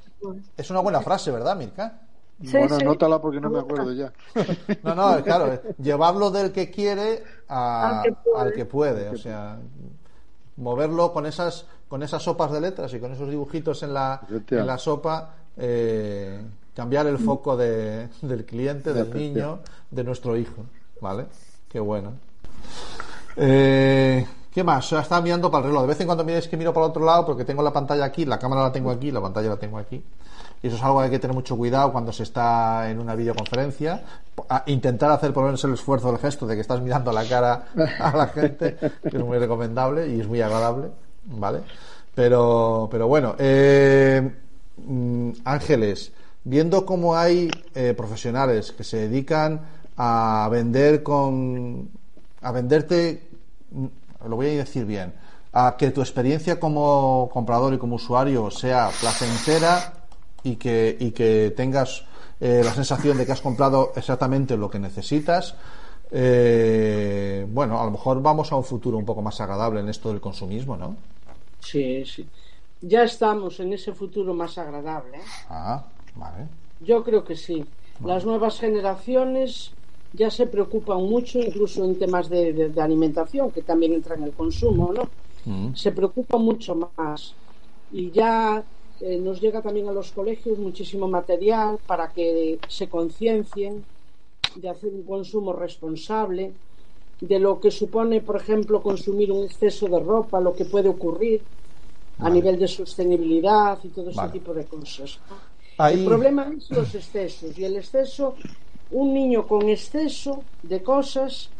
es 0.57 0.71
una 0.71 0.81
buena 0.81 1.03
frase, 1.03 1.31
¿verdad, 1.31 1.57
Mirka? 1.57 2.01
Sí, 2.43 2.53
bueno, 2.53 2.77
sí. 2.77 2.83
anótala 2.83 3.21
porque 3.21 3.41
no 3.41 3.51
me 3.51 3.61
acuerdo 3.61 3.93
ya. 3.93 4.13
No, 4.83 4.95
no, 4.95 5.23
claro, 5.23 5.61
llevarlo 5.79 6.31
del 6.31 6.53
que 6.53 6.71
quiere 6.71 7.23
a, 7.49 8.01
al, 8.01 8.05
que 8.05 8.13
puede. 8.13 8.41
al 8.41 8.53
que 8.53 8.65
puede, 8.65 9.09
o 9.11 9.17
sea, 9.17 9.59
moverlo 10.57 11.13
con 11.13 11.27
esas 11.27 11.67
con 11.89 12.03
esas 12.03 12.23
sopas 12.23 12.53
de 12.53 12.61
letras 12.61 12.93
y 12.95 13.01
con 13.01 13.13
esos 13.13 13.29
dibujitos 13.31 13.83
en 13.83 13.95
la, 13.95 14.21
en 14.51 14.67
la 14.67 14.79
sopa, 14.79 15.35
eh, 15.57 16.41
cambiar 16.75 17.07
el 17.07 17.19
foco 17.19 17.57
de, 17.57 18.09
del 18.23 18.45
cliente, 18.45 18.93
del 18.93 19.13
niño, 19.15 19.61
de 19.91 20.05
nuestro 20.05 20.37
hijo. 20.37 20.65
¿Vale? 21.01 21.27
Qué 21.69 21.79
bueno. 21.81 22.13
Eh, 23.37 24.27
¿Qué 24.51 24.65
más? 24.65 24.91
O 24.93 24.99
estaba 24.99 25.21
mirando 25.21 25.51
para 25.51 25.65
el 25.65 25.71
reloj. 25.71 25.83
De 25.83 25.89
vez 25.89 26.01
en 26.01 26.07
cuando 26.07 26.25
miréis 26.25 26.49
que 26.49 26.57
miro 26.57 26.73
para 26.73 26.87
el 26.87 26.91
otro 26.91 27.05
lado 27.05 27.27
porque 27.27 27.45
tengo 27.45 27.63
la 27.63 27.73
pantalla 27.73 28.07
aquí, 28.07 28.25
la 28.25 28.39
cámara 28.39 28.63
la 28.63 28.73
tengo 28.73 28.91
aquí, 28.91 29.11
la 29.11 29.21
pantalla 29.21 29.51
la 29.51 29.57
tengo 29.59 29.77
aquí. 29.79 30.03
Y 30.63 30.69
eso 30.69 30.77
es 30.77 30.83
algo 30.83 30.99
que 30.99 31.05
hay 31.05 31.11
que 31.11 31.19
tener 31.19 31.35
mucho 31.35 31.57
cuidado 31.57 31.93
cuando 31.93 32.11
se 32.13 32.23
está 32.23 32.91
en 32.91 32.99
una 32.99 33.15
videoconferencia. 33.15 34.03
A 34.49 34.63
intentar 34.67 35.11
hacer 35.11 35.33
por 35.35 35.43
lo 35.43 35.49
menos 35.49 35.63
el 35.65 35.75
esfuerzo, 35.75 36.11
el 36.11 36.19
gesto 36.19 36.47
de 36.47 36.55
que 36.55 36.63
estás 36.63 36.81
mirando 36.81 37.13
la 37.13 37.25
cara 37.27 37.67
a 38.01 38.17
la 38.17 38.29
gente, 38.29 38.77
que 38.77 39.17
es 39.17 39.23
muy 39.23 39.39
recomendable 39.39 40.09
y 40.09 40.21
es 40.21 40.27
muy 40.27 40.41
agradable. 40.41 40.89
¿Vale? 41.27 41.61
Pero, 42.15 42.89
pero 42.91 43.09
bueno, 43.09 43.35
eh, 43.39 44.31
Ángeles, 45.45 46.13
viendo 46.45 46.87
cómo 46.87 47.17
hay 47.17 47.51
eh, 47.75 47.95
profesionales 47.97 48.73
que 48.73 48.85
se 48.85 49.09
dedican 49.09 49.61
a 49.97 50.49
vender 50.51 51.03
con. 51.03 51.91
a 52.41 52.53
venderte. 52.53 53.29
lo 54.27 54.37
voy 54.37 54.47
a 54.47 54.51
decir 54.51 54.85
bien. 54.85 55.15
A 55.53 55.77
que 55.79 55.91
tu 55.91 56.01
experiencia 56.01 56.61
como 56.61 57.31
comprador 57.33 57.75
y 57.75 57.79
como 57.79 57.97
usuario 57.97 58.51
sea 58.51 58.91
placentera 59.01 59.95
y 60.43 60.57
que, 60.57 60.97
y 61.01 61.13
que 61.13 61.53
tengas 61.57 62.05
eh, 62.39 62.61
la 62.63 62.73
sensación 62.73 63.17
de 63.17 63.25
que 63.25 63.33
has 63.33 63.41
comprado 63.41 63.93
exactamente 63.97 64.57
lo 64.57 64.71
que 64.71 64.79
necesitas. 64.79 65.55
Eh, 66.11 67.47
bueno, 67.51 67.81
a 67.81 67.85
lo 67.85 67.91
mejor 67.91 68.21
vamos 68.23 68.53
a 68.53 68.57
un 68.57 68.65
futuro 68.65 68.99
un 68.99 69.05
poco 69.05 69.23
más 69.23 69.41
agradable 69.41 69.81
en 69.81 69.89
esto 69.89 70.11
del 70.11 70.21
consumismo, 70.21 70.77
¿no? 70.77 70.97
Sí, 71.71 72.05
sí. 72.05 72.27
Ya 72.81 73.03
estamos 73.03 73.59
en 73.61 73.73
ese 73.73 73.93
futuro 73.93 74.35
más 74.35 74.59
agradable. 74.59 75.17
¿eh? 75.19 75.29
Ah, 75.49 75.85
vale. 76.15 76.47
Yo 76.81 77.03
creo 77.03 77.25
que 77.25 77.37
sí. 77.37 77.65
Vale. 78.01 78.15
Las 78.15 78.25
nuevas 78.25 78.61
generaciones 78.61 79.73
ya 80.13 80.31
se 80.31 80.47
preocupan 80.47 81.03
mucho, 81.03 81.39
incluso 81.39 81.85
en 81.85 81.99
temas 81.99 82.29
de, 82.29 82.53
de, 82.53 82.69
de 82.69 82.81
alimentación, 82.81 83.51
que 83.51 83.63
también 83.63 83.93
entra 83.93 84.15
en 84.15 84.25
el 84.25 84.33
consumo, 84.33 84.93
¿no? 84.93 85.09
Mm. 85.45 85.75
Se 85.75 85.93
preocupan 85.93 86.43
mucho 86.43 86.91
más. 86.97 87.35
Y 87.93 88.11
ya 88.11 88.63
eh, 89.01 89.19
nos 89.19 89.41
llega 89.41 89.63
también 89.63 89.89
a 89.89 89.93
los 89.93 90.13
colegios 90.13 90.59
muchísimo 90.59 91.09
material 91.09 91.79
para 91.87 92.13
que 92.13 92.59
se 92.69 92.89
conciencien 92.89 93.85
de 94.55 94.69
hacer 94.69 94.91
un 94.93 95.03
consumo 95.03 95.53
responsable, 95.53 96.53
de 97.21 97.39
lo 97.39 97.61
que 97.61 97.71
supone, 97.71 98.21
por 98.21 98.37
ejemplo, 98.37 98.83
consumir 98.83 99.33
un 99.33 99.45
exceso 99.45 99.87
de 99.89 100.01
ropa, 100.01 100.41
lo 100.41 100.55
que 100.55 100.65
puede 100.67 100.89
ocurrir. 100.89 101.43
A 102.19 102.31
nivel 102.31 102.59
de 102.59 102.69
sostenibilidad 102.69 103.79
y 103.85 103.89
todo 103.89 104.11
ese 104.11 104.29
tipo 104.33 104.55
de 104.55 104.65
cosas. 104.65 105.19
Ahí... 105.79 106.01
El 106.01 106.07
problema 106.07 106.51
es 106.57 106.71
los 106.71 106.95
excesos 106.95 107.59
y 107.59 107.65
el 107.65 107.77
exceso, 107.77 108.35
un 108.93 109.13
niño 109.13 109.47
con 109.47 109.69
exceso 109.69 110.43
de 110.63 110.83
cosas, 110.83 111.51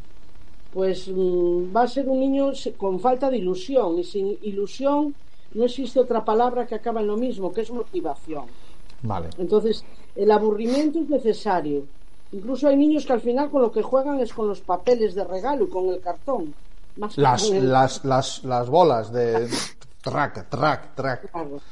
pues 0.73 1.09
mmm, 1.09 1.75
va 1.75 1.83
a 1.83 1.89
ser 1.89 2.09
un 2.09 2.21
niño 2.21 2.53
con 2.77 2.99
falta 3.01 3.31
de 3.31 3.39
ilusión 3.39 3.99
y 3.99 4.05
sin 4.05 4.39
ilusión 4.43 5.15
no 5.55 5.65
existe 5.65 6.01
otra 6.01 6.25
palabra 6.25 6.67
que 6.67 6.75
acaba 6.75 7.01
en 7.01 7.07
lo 7.07 7.17
mismo, 7.17 7.53
que 7.53 7.63
es 7.63 7.71
motivación. 7.71 8.45
Vale. 9.03 9.29
Entonces, 9.39 9.85
el 10.15 10.31
aburrimiento 10.31 10.99
es 11.01 11.09
necesario 11.09 11.85
Incluso 12.33 12.67
hay 12.67 12.77
niños 12.77 13.07
que 13.07 13.13
al 13.13 13.21
final 13.21 13.51
con 13.51 13.63
lo 13.63 13.71
que 13.71 13.83
juegan 13.83 14.19
es 14.19 14.33
con 14.33 14.49
los 14.49 14.61
papeles 14.61 15.15
de 15.15 15.23
regalo 15.25 15.65
y 15.67 15.69
con 15.69 15.89
el 15.91 16.01
cartón. 16.01 16.53
Más 16.97 17.17
Las, 17.17 17.49
el- 17.51 17.71
las, 17.71 18.05
las, 18.05 18.43
las 18.45 18.69
bolas 18.69 19.13
de 19.13 19.49
track, 20.07 20.49
track, 20.55 20.95
track. 20.97 21.23
Claro. 21.33 21.63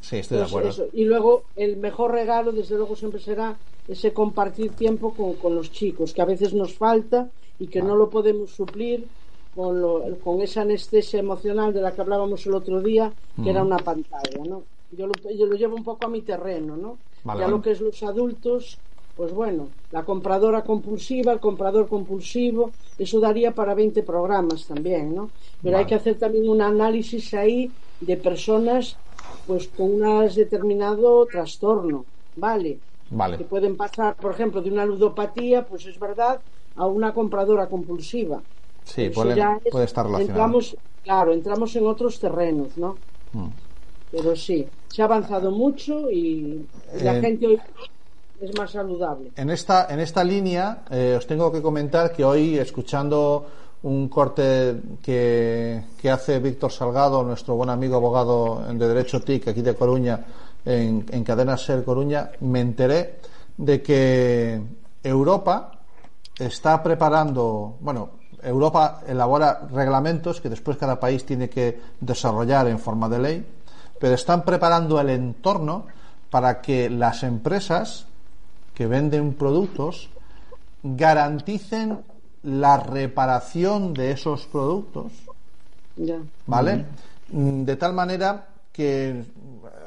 Sí, 0.00 0.16
estoy 0.18 0.38
de 0.38 0.44
acuerdo. 0.44 0.70
eso. 0.70 0.88
Y 0.92 1.04
luego 1.04 1.50
el 1.54 1.76
mejor 1.78 2.12
regalo, 2.12 2.52
desde 2.52 2.76
luego, 2.76 2.96
siempre 2.96 3.20
será 3.20 3.60
ese 3.86 4.12
compartir 4.14 4.74
tiempo 4.76 5.14
con, 5.16 5.36
con 5.38 5.54
los 5.54 5.70
chicos, 5.72 6.12
que 6.14 6.22
a 6.22 6.24
veces 6.26 6.54
nos 6.54 6.76
falta 6.78 7.32
y 7.58 7.68
que 7.68 7.82
no 7.82 7.96
lo 7.96 8.10
podemos 8.10 8.54
suplir 8.54 9.10
con, 9.54 9.80
lo- 9.80 10.20
con 10.20 10.40
esa 10.42 10.62
anestesia 10.62 11.20
emocional 11.20 11.72
de 11.72 11.80
la 11.82 11.94
que 11.94 12.00
hablábamos 12.00 12.46
el 12.46 12.54
otro 12.54 12.80
día, 12.82 13.14
que 13.40 13.50
era 13.50 13.62
una 13.64 13.82
pantalla, 13.84 14.44
¿no? 14.44 14.68
Yo 14.90 15.06
lo, 15.06 15.12
yo 15.36 15.46
lo 15.46 15.56
llevo 15.56 15.76
un 15.76 15.84
poco 15.84 16.06
a 16.06 16.08
mi 16.10 16.22
terreno, 16.22 16.76
¿no? 16.76 17.02
Vale, 17.24 17.40
ya 17.40 17.48
vale. 17.48 17.56
lo 17.56 17.62
que 17.62 17.72
es 17.72 17.80
los 17.80 18.02
adultos, 18.02 18.82
pues 19.14 19.32
bueno, 19.32 19.74
la 19.90 20.04
compradora 20.04 20.64
compulsiva, 20.64 21.32
el 21.32 21.40
comprador 21.40 21.88
compulsivo, 21.88 22.74
eso 22.98 23.20
daría 23.20 23.54
para 23.54 23.74
20 23.74 24.02
programas 24.02 24.66
también, 24.66 25.14
¿no? 25.14 25.32
Pero 25.62 25.78
hay 25.78 25.86
que 25.86 25.94
hacer 25.94 26.18
también 26.18 26.48
un 26.48 26.62
análisis 26.62 27.34
ahí 27.34 27.74
de 28.00 28.16
personas 28.16 28.98
pues 29.46 29.68
con 29.68 30.02
un 30.02 30.28
determinado 30.34 31.26
trastorno, 31.26 32.06
¿vale? 32.34 32.80
Vale. 33.10 33.36
Que 33.38 33.44
pueden 33.44 33.76
pasar, 33.76 34.16
por 34.16 34.32
ejemplo, 34.32 34.62
de 34.62 34.70
una 34.70 34.84
ludopatía, 34.86 35.66
pues 35.66 35.86
es 35.86 35.98
verdad, 35.98 36.42
a 36.74 36.86
una 36.86 37.12
compradora 37.14 37.68
compulsiva. 37.68 38.44
Sí, 38.84 39.08
puede, 39.10 39.36
ya 39.36 39.58
es- 39.64 39.72
puede 39.72 39.84
estar 39.84 40.06
relacionado. 40.06 40.50
Entramos, 40.52 40.76
claro, 41.02 41.32
entramos 41.32 41.74
en 41.76 41.86
otros 41.86 42.18
terrenos, 42.20 42.76
¿no? 42.78 43.02
Mm. 43.34 43.52
Pero 44.10 44.36
sí, 44.36 44.70
se 44.86 45.02
ha 45.02 45.06
avanzado 45.06 45.50
mucho 45.50 46.10
y 46.10 46.68
la 46.98 47.14
Eh, 47.14 47.20
gente 47.20 47.46
hoy 47.46 47.58
es 48.42 48.58
más 48.58 48.72
saludable. 48.72 49.32
En 49.36 49.50
esta, 49.50 49.86
en 49.88 50.00
esta 50.00 50.24
línea 50.24 50.82
eh, 50.90 51.14
os 51.16 51.26
tengo 51.26 51.52
que 51.52 51.62
comentar 51.62 52.12
que 52.12 52.24
hoy, 52.24 52.58
escuchando 52.58 53.46
un 53.84 54.08
corte 54.08 54.80
que, 55.02 55.84
que 56.00 56.10
hace 56.10 56.38
Víctor 56.40 56.72
Salgado, 56.72 57.22
nuestro 57.22 57.54
buen 57.54 57.70
amigo 57.70 57.96
abogado 57.96 58.62
de 58.68 58.88
Derecho 58.88 59.20
TIC 59.20 59.48
aquí 59.48 59.62
de 59.62 59.74
Coruña, 59.74 60.24
en, 60.64 61.06
en 61.10 61.24
Cadena 61.24 61.56
Ser 61.56 61.84
Coruña, 61.84 62.30
me 62.40 62.60
enteré 62.60 63.20
de 63.56 63.82
que 63.82 64.60
Europa 65.02 65.72
está 66.38 66.82
preparando, 66.82 67.76
bueno, 67.80 68.10
Europa 68.42 69.02
elabora 69.06 69.68
reglamentos 69.70 70.40
que 70.40 70.48
después 70.48 70.76
cada 70.76 70.98
país 70.98 71.24
tiene 71.24 71.48
que 71.48 71.80
desarrollar 72.00 72.66
en 72.66 72.78
forma 72.78 73.08
de 73.08 73.18
ley, 73.18 73.46
pero 74.00 74.14
están 74.14 74.44
preparando 74.44 75.00
el 75.00 75.10
entorno 75.10 75.86
para 76.30 76.60
que 76.60 76.90
las 76.90 77.22
empresas 77.22 78.06
que 78.74 78.86
venden 78.86 79.34
productos 79.34 80.08
garanticen 80.82 82.00
la 82.42 82.76
reparación 82.78 83.94
de 83.94 84.10
esos 84.12 84.46
productos, 84.46 85.12
Ya. 85.96 86.18
¿vale? 86.46 86.86
Mm, 87.30 87.64
De 87.64 87.76
tal 87.76 87.92
manera 87.92 88.48
que 88.72 89.24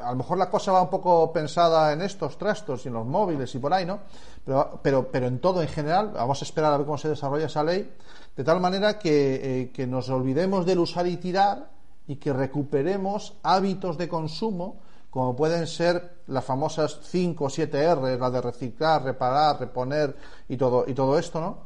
a 0.04 0.12
lo 0.12 0.18
mejor 0.18 0.38
la 0.38 0.50
cosa 0.50 0.72
va 0.72 0.84
un 0.84 0.90
poco 0.90 1.34
pensada 1.34 1.92
en 1.92 2.02
estos 2.02 2.38
trastos 2.38 2.86
y 2.86 2.88
en 2.90 2.94
los 2.94 3.06
móviles 3.06 3.54
y 3.56 3.60
por 3.60 3.74
ahí, 3.74 3.86
¿no? 3.86 4.00
Pero, 4.46 4.80
pero, 4.82 5.08
pero 5.12 5.28
en 5.28 5.40
todo 5.40 5.62
en 5.62 5.68
general, 5.68 6.12
vamos 6.14 6.42
a 6.42 6.46
esperar 6.46 6.72
a 6.72 6.78
ver 6.78 6.86
cómo 6.86 6.98
se 6.98 7.10
desarrolla 7.10 7.48
esa 7.48 7.64
ley, 7.64 7.90
de 8.38 8.44
tal 8.44 8.60
manera 8.62 9.00
que, 9.00 9.62
eh, 9.62 9.72
que 9.72 9.88
nos 9.88 10.10
olvidemos 10.10 10.66
del 10.66 10.80
usar 10.80 11.08
y 11.08 11.18
tirar 11.18 11.70
y 12.08 12.18
que 12.18 12.32
recuperemos 12.32 13.34
hábitos 13.42 13.98
de 13.98 14.08
consumo 14.08 14.76
como 15.16 15.34
pueden 15.34 15.66
ser 15.66 16.24
las 16.28 16.44
famosas 16.44 17.00
5 17.04 17.46
o 17.46 17.50
7 17.50 17.82
R, 17.82 18.18
la 18.20 18.30
de 18.30 18.42
reciclar, 18.42 19.02
reparar, 19.02 19.58
reponer 19.58 20.14
y 20.50 20.58
todo, 20.58 20.84
y 20.86 20.94
todo 20.94 21.18
esto, 21.18 21.40
¿no? 21.40 21.58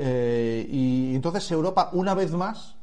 Eh, 0.00 0.66
y 0.68 1.14
entonces 1.14 1.48
Europa, 1.52 1.90
una 1.92 2.14
vez 2.14 2.32
más, 2.32 2.74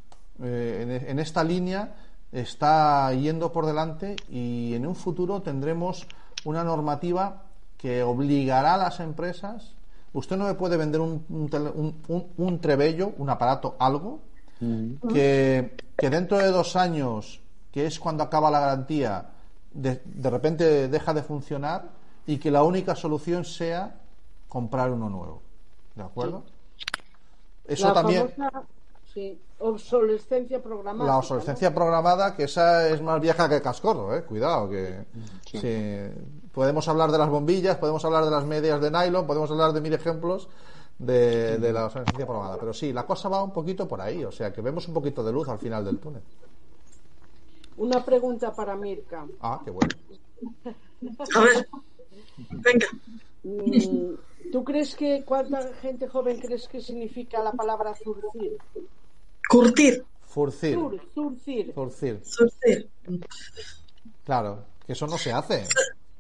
eh, 0.41 1.01
en, 1.03 1.09
en 1.09 1.19
esta 1.19 1.43
línea, 1.43 1.93
está 2.31 3.11
yendo 3.11 3.51
por 3.51 3.65
delante 3.65 4.15
y 4.29 4.73
en 4.75 4.88
un 4.88 4.95
futuro 4.95 5.41
tendremos 5.41 6.07
una 6.45 6.63
normativa 6.63 7.43
que 7.77 8.01
obligará 8.01 8.75
a 8.75 8.77
las 8.77 9.01
empresas. 9.01 9.73
Usted 10.13 10.38
no 10.38 10.45
me 10.45 10.53
puede 10.53 10.77
vender 10.77 11.01
un, 11.01 11.25
un- 11.27 12.01
un- 12.07 12.27
un 12.38 12.59
trebello, 12.61 13.11
un 13.17 13.29
aparato, 13.29 13.75
algo, 13.77 14.21
que, 15.11 15.75
que 15.97 16.09
dentro 16.09 16.38
de 16.38 16.47
dos 16.47 16.77
años, 16.77 17.41
que 17.73 17.85
es 17.85 17.99
cuando 17.99 18.23
acaba 18.23 18.49
la 18.49 18.61
garantía, 18.61 19.31
de, 19.77 20.01
de 20.03 20.29
repente 20.29 20.87
deja 20.87 21.13
de 21.13 21.23
funcionar 21.23 21.89
y 22.25 22.37
que 22.37 22.51
la 22.51 22.63
única 22.63 22.95
solución 22.95 23.45
sea 23.45 23.95
comprar 24.49 24.91
uno 24.91 25.09
nuevo. 25.09 25.41
¿De 25.95 26.03
acuerdo? 26.03 26.43
Eso 27.65 27.87
la 27.87 27.93
también. 27.93 28.29
famosa, 28.29 28.63
sí, 29.13 29.39
obsolescencia 29.59 30.61
programada. 30.61 31.09
La 31.09 31.17
obsolescencia 31.17 31.73
programada, 31.73 32.35
que 32.35 32.43
esa 32.43 32.87
es 32.89 33.01
más 33.01 33.19
vieja 33.19 33.47
que 33.49 33.61
cascorro, 33.61 34.15
eh. 34.15 34.23
Cuidado, 34.23 34.69
que 34.69 35.05
sí, 35.45 36.49
podemos 36.51 36.87
hablar 36.87 37.11
de 37.11 37.17
las 37.17 37.29
bombillas, 37.29 37.77
podemos 37.77 38.03
hablar 38.05 38.25
de 38.25 38.31
las 38.31 38.45
medias 38.45 38.79
de 38.81 38.91
nylon, 38.91 39.25
podemos 39.25 39.49
hablar 39.51 39.73
de 39.73 39.81
mil 39.81 39.93
ejemplos 39.93 40.49
de, 40.97 41.57
de 41.57 41.73
la 41.73 41.85
obsolescencia 41.85 42.25
programada. 42.25 42.57
Pero 42.57 42.73
sí, 42.73 42.93
la 42.93 43.05
cosa 43.05 43.29
va 43.29 43.43
un 43.43 43.51
poquito 43.51 43.87
por 43.87 44.01
ahí, 44.01 44.23
o 44.23 44.31
sea 44.31 44.53
que 44.53 44.61
vemos 44.61 44.87
un 44.87 44.93
poquito 44.93 45.23
de 45.23 45.31
luz 45.31 45.47
al 45.49 45.59
final 45.59 45.83
del 45.83 45.99
túnel. 45.99 46.21
Una 47.77 48.03
pregunta 48.03 48.53
para 48.53 48.75
Mirka. 48.75 49.25
Ah, 49.41 49.61
qué 49.63 49.71
bueno. 49.71 49.95
A 51.35 51.39
ver, 51.41 51.67
venga. 52.49 52.87
Mm, 53.43 54.15
¿Tú 54.51 54.63
crees 54.63 54.95
que 54.95 55.23
cuánta 55.23 55.73
gente 55.75 56.07
joven 56.07 56.39
crees 56.39 56.67
que 56.67 56.81
significa 56.81 57.41
la 57.43 57.51
palabra 57.51 57.93
zurcir? 57.95 58.57
Curtir. 59.47 60.03
Furcir. 60.25 60.75
Zurcir. 61.13 61.73
Furcir. 61.73 62.21
Surcir. 62.23 62.89
Claro, 64.25 64.65
que 64.85 64.93
eso 64.93 65.07
no 65.07 65.17
se 65.17 65.31
hace. 65.31 65.65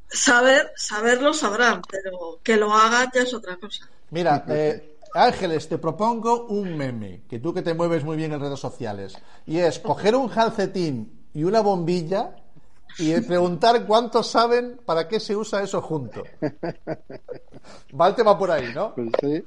Saber, 0.09 0.71
saberlo 0.75 1.33
sabrán, 1.33 1.81
pero 1.89 2.39
que 2.43 2.55
lo 2.55 2.71
hagan 2.73 3.09
ya 3.13 3.21
es 3.21 3.33
otra 3.33 3.57
cosa. 3.57 3.89
Mira, 4.11 4.45
eh, 4.47 4.97
Ángeles, 5.13 5.67
te 5.67 5.77
propongo 5.77 6.45
un 6.45 6.77
meme, 6.77 7.23
que 7.29 7.39
tú 7.39 7.53
que 7.53 7.61
te 7.61 7.73
mueves 7.73 8.03
muy 8.03 8.15
bien 8.15 8.31
en 8.31 8.39
redes 8.39 8.59
sociales, 8.59 9.17
y 9.45 9.57
es 9.57 9.79
coger 9.79 10.15
un 10.15 10.29
calcetín 10.29 11.16
y 11.37 11.43
una 11.43 11.61
bombilla 11.61 12.31
y 12.97 13.13
preguntar 13.21 13.85
cuántos 13.85 14.25
saben 14.25 14.81
para 14.83 15.07
qué 15.07 15.19
se 15.19 15.35
usa 15.35 15.61
eso 15.61 15.83
junto. 15.83 16.23
Va 17.93 18.07
el 18.07 18.15
tema 18.15 18.35
por 18.35 18.49
ahí, 18.49 18.71
¿no? 18.73 18.95
Pues 18.95 19.09
sí, 19.21 19.45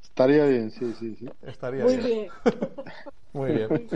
estaría 0.00 0.44
bien, 0.44 0.70
sí, 0.70 0.94
sí, 1.00 1.16
sí. 1.18 1.28
Estaría 1.42 1.82
Muy 1.82 1.96
bien. 1.96 2.06
bien. 2.06 2.30
Muy 3.32 3.50
bien. 3.50 3.88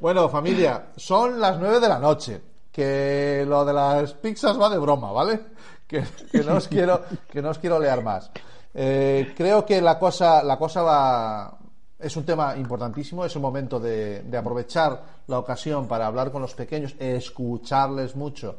Bueno, 0.00 0.30
familia, 0.30 0.86
son 0.96 1.38
las 1.38 1.58
nueve 1.58 1.80
de 1.80 1.88
la 1.90 1.98
noche. 1.98 2.40
Que 2.72 3.44
lo 3.46 3.62
de 3.66 3.74
las 3.74 4.14
pizzas 4.14 4.58
va 4.58 4.70
de 4.70 4.78
broma, 4.78 5.12
¿vale? 5.12 5.38
Que, 5.86 6.02
que 6.32 6.42
no 6.42 6.56
os 6.56 6.66
quiero, 6.66 7.02
que 7.30 7.42
no 7.42 7.50
os 7.50 7.58
quiero 7.58 7.78
leer 7.78 8.02
más. 8.02 8.30
Eh, 8.72 9.34
creo 9.36 9.66
que 9.66 9.82
la 9.82 9.98
cosa, 9.98 10.42
la 10.42 10.56
cosa 10.56 10.80
va. 10.80 11.58
Es 11.98 12.16
un 12.16 12.24
tema 12.24 12.56
importantísimo, 12.56 13.24
es 13.24 13.34
un 13.36 13.42
momento 13.42 13.80
de, 13.80 14.22
de 14.22 14.36
aprovechar 14.36 15.02
la 15.26 15.38
ocasión 15.38 15.88
para 15.88 16.06
hablar 16.06 16.30
con 16.30 16.42
los 16.42 16.54
pequeños, 16.54 16.94
escucharles 16.98 18.14
mucho, 18.14 18.56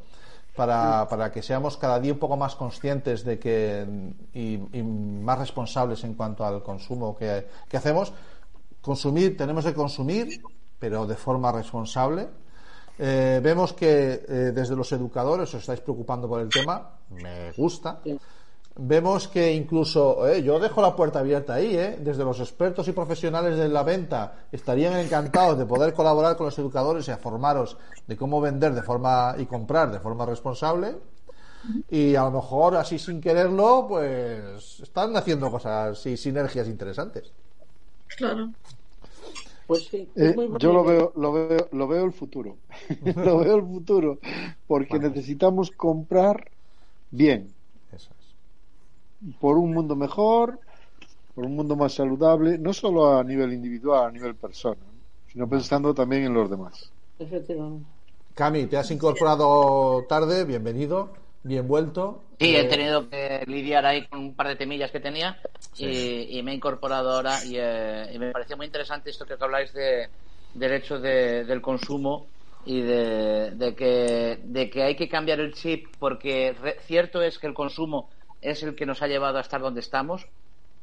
para, 0.55 1.07
para 1.07 1.31
que 1.31 1.43
seamos 1.43 1.77
cada 1.77 1.99
día 1.99 2.11
un 2.13 2.19
poco 2.19 2.35
más 2.35 2.55
conscientes 2.55 3.23
de 3.23 3.37
que 3.37 3.85
y, 4.33 4.57
más 4.81 5.37
responsables 5.37 6.03
en 6.03 6.15
cuanto 6.15 6.43
al 6.43 6.63
consumo 6.63 7.15
que, 7.15 7.47
que 7.69 7.77
hacemos. 7.77 8.11
Consumir, 8.81 9.37
tenemos 9.37 9.63
que 9.65 9.73
consumir, 9.73 10.41
pero 10.79 11.05
de 11.05 11.15
forma 11.15 11.51
responsable. 11.51 12.27
Eh, 12.97 13.39
vemos 13.43 13.73
que 13.73 14.25
eh, 14.27 14.51
desde 14.51 14.75
los 14.75 14.91
educadores 14.91 15.53
os 15.53 15.61
estáis 15.61 15.81
preocupando 15.81 16.27
por 16.27 16.41
el 16.41 16.49
tema, 16.49 16.89
me 17.11 17.51
gusta. 17.51 18.01
Vemos 18.79 19.27
que 19.27 19.53
incluso, 19.53 20.27
eh, 20.27 20.43
yo 20.43 20.59
dejo 20.59 20.83
la 20.83 20.95
puerta 20.95 21.19
abierta 21.19 21.55
ahí, 21.55 21.75
eh, 21.75 21.97
desde 21.99 22.23
los 22.23 22.39
expertos 22.39 22.87
y 22.87 22.91
profesionales 22.91 23.57
de 23.57 23.69
la 23.69 23.81
venta 23.81 24.45
estarían 24.51 24.95
encantados 24.97 25.57
de 25.57 25.65
poder 25.65 25.93
colaborar 25.93 26.37
con 26.37 26.45
los 26.45 26.59
educadores 26.59 27.07
y 27.07 27.11
a 27.11 27.17
formaros 27.17 27.75
de 28.05 28.15
cómo 28.15 28.39
vender 28.39 28.75
de 28.75 28.83
forma 28.83 29.35
y 29.39 29.47
comprar 29.47 29.91
de 29.91 29.99
forma 29.99 30.27
responsable. 30.27 30.95
Y 31.89 32.13
a 32.15 32.23
lo 32.25 32.31
mejor 32.31 32.75
así 32.75 32.99
sin 32.99 33.19
quererlo, 33.19 33.87
pues 33.89 34.79
están 34.79 35.17
haciendo 35.17 35.49
cosas 35.49 36.05
y 36.05 36.15
sinergias 36.15 36.67
interesantes. 36.67 37.31
Claro. 38.15 38.51
Pues 39.65 39.87
sí. 39.87 39.97
Eh, 40.15 40.29
es 40.29 40.35
muy 40.35 40.49
yo 40.59 40.71
lo 40.71 40.83
veo, 40.83 41.13
lo 41.15 41.33
veo, 41.33 41.67
lo 41.71 41.87
veo 41.87 42.05
el 42.05 42.13
futuro. 42.13 42.57
lo 43.15 43.39
veo 43.39 43.55
el 43.55 43.63
futuro, 43.63 44.19
porque 44.67 44.99
necesitamos 44.99 45.71
comprar 45.71 46.51
bien. 47.09 47.56
Por 49.39 49.57
un 49.57 49.73
mundo 49.73 49.95
mejor, 49.95 50.59
por 51.33 51.45
un 51.45 51.55
mundo 51.55 51.75
más 51.77 51.93
saludable, 51.95 52.57
no 52.59 52.73
solo 52.73 53.17
a 53.17 53.23
nivel 53.23 53.53
individual, 53.53 54.07
a 54.09 54.11
nivel 54.11 54.35
persona, 54.37 54.85
sino 55.27 55.49
pensando 55.49 55.93
también 55.93 56.23
en 56.25 56.33
los 56.35 56.49
demás. 56.49 56.93
Efectivamente. 57.19 57.91
Cami, 58.35 58.67
te 58.67 58.77
has 58.77 58.91
incorporado 58.91 60.05
tarde, 60.07 60.45
bienvenido. 60.45 61.13
bien 61.43 61.67
vuelto. 61.67 62.23
Sí, 62.39 62.55
Eh, 62.55 62.55
he 62.55 62.65
tenido 62.65 63.09
que 63.09 63.43
lidiar 63.47 63.85
ahí 63.85 64.07
con 64.07 64.19
un 64.19 64.35
par 64.35 64.47
de 64.47 64.55
temillas 64.55 64.91
que 64.91 64.99
tenía 64.99 65.41
y, 65.75 66.37
y 66.37 66.43
me 66.43 66.51
he 66.51 66.55
incorporado 66.55 67.11
ahora 67.11 67.43
y, 67.43 67.55
eh, 67.57 68.11
y 68.13 68.19
me 68.19 68.31
parecía 68.31 68.55
muy 68.55 68.67
interesante 68.67 69.09
esto 69.09 69.25
que 69.25 69.35
habláis 69.39 69.73
de, 69.73 70.11
del 70.53 70.73
hecho 70.73 70.99
de- 70.99 71.45
del 71.45 71.61
consumo 71.61 72.31
y 72.63 72.81
de, 72.81 73.51
de 73.55 73.75
que, 73.75 74.39
de 74.43 74.69
que 74.69 74.83
hay 74.83 74.95
que 74.95 75.09
cambiar 75.09 75.39
el 75.39 75.53
chip 75.53 75.95
porque 75.97 76.53
re- 76.53 76.77
cierto 76.81 77.21
es 77.23 77.39
que 77.39 77.47
el 77.47 77.53
consumo 77.55 78.11
es 78.41 78.63
el 78.63 78.75
que 78.75 78.85
nos 78.85 79.01
ha 79.01 79.07
llevado 79.07 79.37
a 79.37 79.41
estar 79.41 79.61
donde 79.61 79.79
estamos 79.79 80.27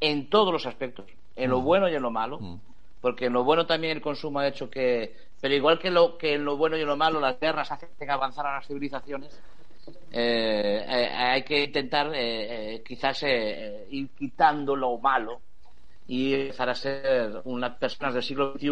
en 0.01 0.29
todos 0.29 0.51
los 0.51 0.65
aspectos, 0.65 1.05
en 1.35 1.49
lo 1.49 1.61
Mm. 1.61 1.63
bueno 1.63 1.89
y 1.89 1.95
en 1.95 2.01
lo 2.01 2.11
malo, 2.11 2.39
porque 3.01 3.25
en 3.25 3.33
lo 3.33 3.43
bueno 3.43 3.65
también 3.65 3.97
el 3.97 4.01
consumo 4.01 4.39
ha 4.39 4.47
hecho 4.47 4.69
que, 4.69 5.15
pero 5.39 5.53
igual 5.53 5.79
que, 5.79 5.91
lo, 5.91 6.17
que 6.17 6.33
en 6.33 6.43
lo 6.45 6.57
bueno 6.57 6.77
y 6.77 6.81
en 6.81 6.87
lo 6.87 6.97
malo 6.97 7.19
las 7.19 7.39
guerras 7.39 7.71
hacen 7.71 7.89
avanzar 8.09 8.45
a 8.47 8.55
las 8.55 8.67
civilizaciones, 8.67 9.39
eh, 10.11 10.85
eh, 10.87 11.09
hay 11.13 11.43
que 11.43 11.63
intentar 11.65 12.07
eh, 12.15 12.75
eh, 12.75 12.83
quizás 12.83 13.23
ir 13.23 14.09
quitando 14.17 14.75
lo 14.75 14.97
malo 14.97 15.39
y 16.07 16.33
empezar 16.33 16.69
a 16.69 16.75
ser 16.75 17.41
unas 17.45 17.77
personas 17.77 18.13
del 18.13 18.23
siglo 18.23 18.53
XXI, 18.53 18.69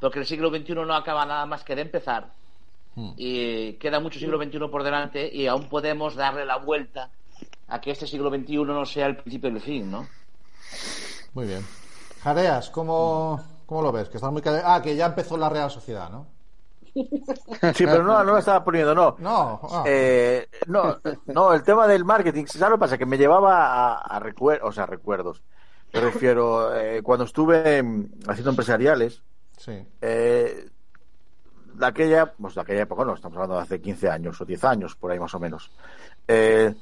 porque 0.00 0.18
el 0.20 0.26
siglo 0.26 0.50
XXI 0.50 0.74
no 0.74 0.94
acaba 0.94 1.24
nada 1.26 1.46
más 1.46 1.64
que 1.64 1.74
de 1.76 1.82
empezar 1.82 2.32
y 3.16 3.74
queda 3.74 4.00
mucho 4.00 4.18
siglo 4.18 4.42
XXI 4.42 4.58
por 4.70 4.82
delante 4.82 5.30
y 5.32 5.46
aún 5.46 5.68
podemos 5.68 6.16
darle 6.16 6.44
la 6.44 6.56
vuelta 6.56 7.10
a 7.68 7.80
que 7.80 7.90
este 7.90 8.06
siglo 8.06 8.30
XXI 8.30 8.56
no 8.64 8.84
sea 8.86 9.06
el 9.06 9.16
principio 9.16 9.50
del 9.50 9.60
fin, 9.60 9.90
¿no? 9.90 10.06
Muy 11.34 11.46
bien. 11.46 11.64
Jareas, 12.22 12.70
¿cómo, 12.70 13.42
cómo 13.66 13.82
lo 13.82 13.92
ves? 13.92 14.08
Que 14.08 14.16
estás 14.16 14.32
muy 14.32 14.42
Ah, 14.46 14.80
que 14.82 14.96
ya 14.96 15.06
empezó 15.06 15.36
la 15.36 15.48
Real 15.48 15.70
Sociedad, 15.70 16.10
¿no? 16.10 16.26
Sí, 17.74 17.84
pero 17.84 18.02
no, 18.02 18.18
no 18.24 18.32
lo 18.32 18.38
estaba 18.38 18.64
poniendo, 18.64 18.94
no. 18.94 19.16
No, 19.18 19.60
ah. 19.70 19.84
Eh, 19.86 20.48
no, 20.66 20.98
no, 21.26 21.52
el 21.52 21.62
tema 21.62 21.86
del 21.86 22.04
marketing, 22.04 22.46
¿sabes 22.46 22.70
lo 22.70 22.76
que 22.76 22.80
pasa? 22.80 22.98
Que 22.98 23.06
me 23.06 23.18
llevaba 23.18 23.66
a, 23.66 23.98
a 24.00 24.20
recuer- 24.20 24.60
o 24.62 24.72
sea, 24.72 24.86
recuerdos. 24.86 25.42
Me 25.92 26.00
refiero, 26.00 26.74
eh, 26.76 27.02
cuando 27.02 27.24
estuve 27.24 27.82
mm, 27.82 28.04
haciendo 28.28 28.50
empresariales, 28.50 29.22
Sí. 29.56 29.72
eh, 30.00 30.68
de 31.74 31.86
aquella, 31.86 32.32
pues 32.32 32.54
de 32.56 32.60
aquella 32.62 32.82
época, 32.82 33.04
no, 33.04 33.14
estamos 33.14 33.36
hablando 33.36 33.56
de 33.56 33.62
hace 33.62 33.80
15 33.80 34.10
años 34.10 34.40
o 34.40 34.44
10 34.44 34.64
años, 34.64 34.96
por 34.96 35.10
ahí 35.12 35.18
más 35.20 35.34
o 35.34 35.38
menos. 35.40 35.70
Eh, 36.26 36.74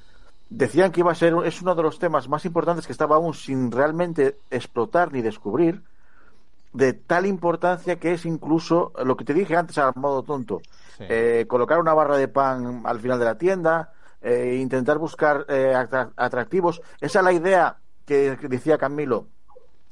decían 0.49 0.93
que 0.93 1.01
iba 1.01 1.13
a 1.13 1.15
ser, 1.15 1.35
es 1.45 1.61
uno 1.63 1.75
de 1.75 1.83
los 1.83 1.99
temas 1.99 2.29
más 2.29 2.45
importantes 2.45 2.87
que 2.87 2.93
estaba 2.93 3.17
aún 3.17 3.35
sin 3.35 3.71
realmente 3.71 4.39
explotar 4.51 5.13
ni 5.13 5.23
descubrir, 5.23 5.83
de 6.73 6.93
tal 6.93 7.27
importancia 7.27 7.97
que 7.99 8.13
es 8.13 8.27
incluso 8.27 8.93
lo 9.05 9.17
que 9.17 9.25
te 9.25 9.35
dije 9.35 9.57
antes 9.57 9.79
al 9.79 9.93
modo 9.97 10.23
tonto, 10.23 10.61
eh, 10.99 11.47
colocar 11.49 11.79
una 11.81 11.95
barra 11.95 12.17
de 12.17 12.29
pan 12.29 12.83
al 12.85 13.01
final 13.01 13.19
de 13.19 13.25
la 13.25 13.39
tienda, 13.39 13.93
eh, 14.21 14.59
intentar 14.61 14.99
buscar 14.99 15.47
eh, 15.49 15.73
atra- 15.75 16.11
atractivos. 16.17 16.83
Esa 17.01 17.19
es 17.21 17.25
la 17.25 17.33
idea 17.33 17.77
que, 18.05 18.37
que 18.41 18.49
decía 18.49 18.79
Camilo, 18.79 19.27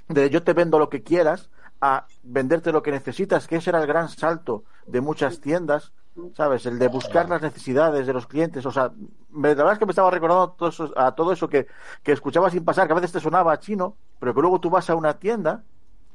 de 0.08 0.28
yo 0.30 0.42
te 0.42 0.52
vendo 0.52 0.78
lo 0.78 0.88
que 0.88 1.02
quieras 1.02 1.48
a 1.80 2.06
venderte 2.22 2.72
lo 2.72 2.82
que 2.82 2.90
necesitas, 2.90 3.46
que 3.46 3.56
ese 3.56 3.70
era 3.70 3.80
el 3.80 3.86
gran 3.86 4.08
salto 4.08 4.64
de 4.86 5.00
muchas 5.00 5.40
tiendas, 5.40 5.92
¿sabes? 6.32 6.66
El 6.66 6.78
de 6.78 6.88
buscar 6.88 7.28
las 7.28 7.42
necesidades 7.42 8.06
de 8.06 8.12
los 8.12 8.26
clientes. 8.26 8.64
O 8.66 8.70
sea, 8.72 8.92
me- 9.30 9.50
la 9.50 9.54
verdad 9.56 9.72
es 9.74 9.78
que 9.78 9.86
me 9.86 9.92
estaba 9.92 10.10
recordando 10.10 10.52
todo 10.52 10.68
eso- 10.68 10.92
a 10.98 11.14
todo 11.14 11.32
eso 11.32 11.48
que, 11.48 11.66
que 12.02 12.12
escuchaba 12.12 12.50
sin 12.50 12.64
pasar, 12.64 12.86
que 12.86 12.92
a 12.92 12.96
veces 12.96 13.12
te 13.12 13.20
sonaba 13.20 13.58
chino, 13.58 13.98
pero 14.18 14.34
que 14.34 14.40
luego 14.40 14.60
tú 14.60 14.70
vas 14.70 14.90
a 14.90 14.96
una 14.96 15.18
tienda 15.18 15.64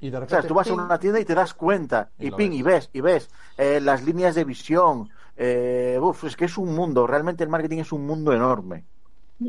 Y 0.02 0.10
de 0.10 0.20
o 0.26 0.30
repente. 0.30 0.30
sea, 0.30 0.46
tú 0.46 0.54
vas 0.56 0.70
a 0.70 0.74
una 0.76 1.00
tienda 1.00 1.20
y 1.20 1.26
te 1.26 1.36
das 1.36 1.54
cuenta, 1.54 2.12
Y 2.20 2.26
y 2.26 2.32
ping, 2.32 2.52
ves. 2.52 2.60
y 2.60 2.62
ves, 2.64 2.90
y 2.94 3.02
ves 3.02 3.30
eh, 3.58 3.80
las 3.82 4.04
líneas 4.04 4.36
de 4.36 4.46
visión. 4.46 5.10
Eh, 5.36 5.98
uf, 6.02 6.26
es 6.26 6.36
que 6.38 6.46
es 6.46 6.58
un 6.58 6.76
mundo, 6.76 7.08
realmente 7.08 7.44
el 7.44 7.50
marketing 7.50 7.80
es 7.80 7.92
un 7.92 8.06
mundo 8.06 8.34
enorme. 8.34 8.88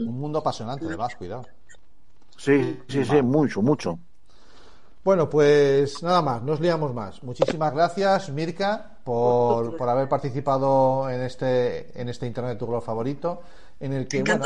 Un 0.05 0.19
mundo 0.21 0.39
apasionante, 0.41 0.89
además, 0.89 1.15
cuidado. 1.17 1.49
Sí, 2.37 2.83
sí, 2.89 3.05
sí, 3.05 3.23
mucho, 3.23 3.63
mucho. 3.63 4.01
Bueno, 5.03 5.31
pues 5.31 6.03
nada 6.03 6.21
más, 6.21 6.43
nos 6.43 6.61
liamos 6.61 6.93
más. 6.93 7.23
Muchísimas 7.23 7.73
gracias, 7.73 8.29
Mirka, 8.31 8.99
por, 9.03 9.77
por 9.77 9.89
haber 9.89 10.09
participado 10.09 11.09
en 11.09 11.23
este, 11.23 11.99
en 12.01 12.09
este 12.11 12.27
Internet 12.27 12.59
tu 12.59 12.67
blog 12.67 12.83
favorito, 12.85 13.41
en 13.81 13.95
el 13.95 14.07
que, 14.07 14.23
bueno, 14.23 14.45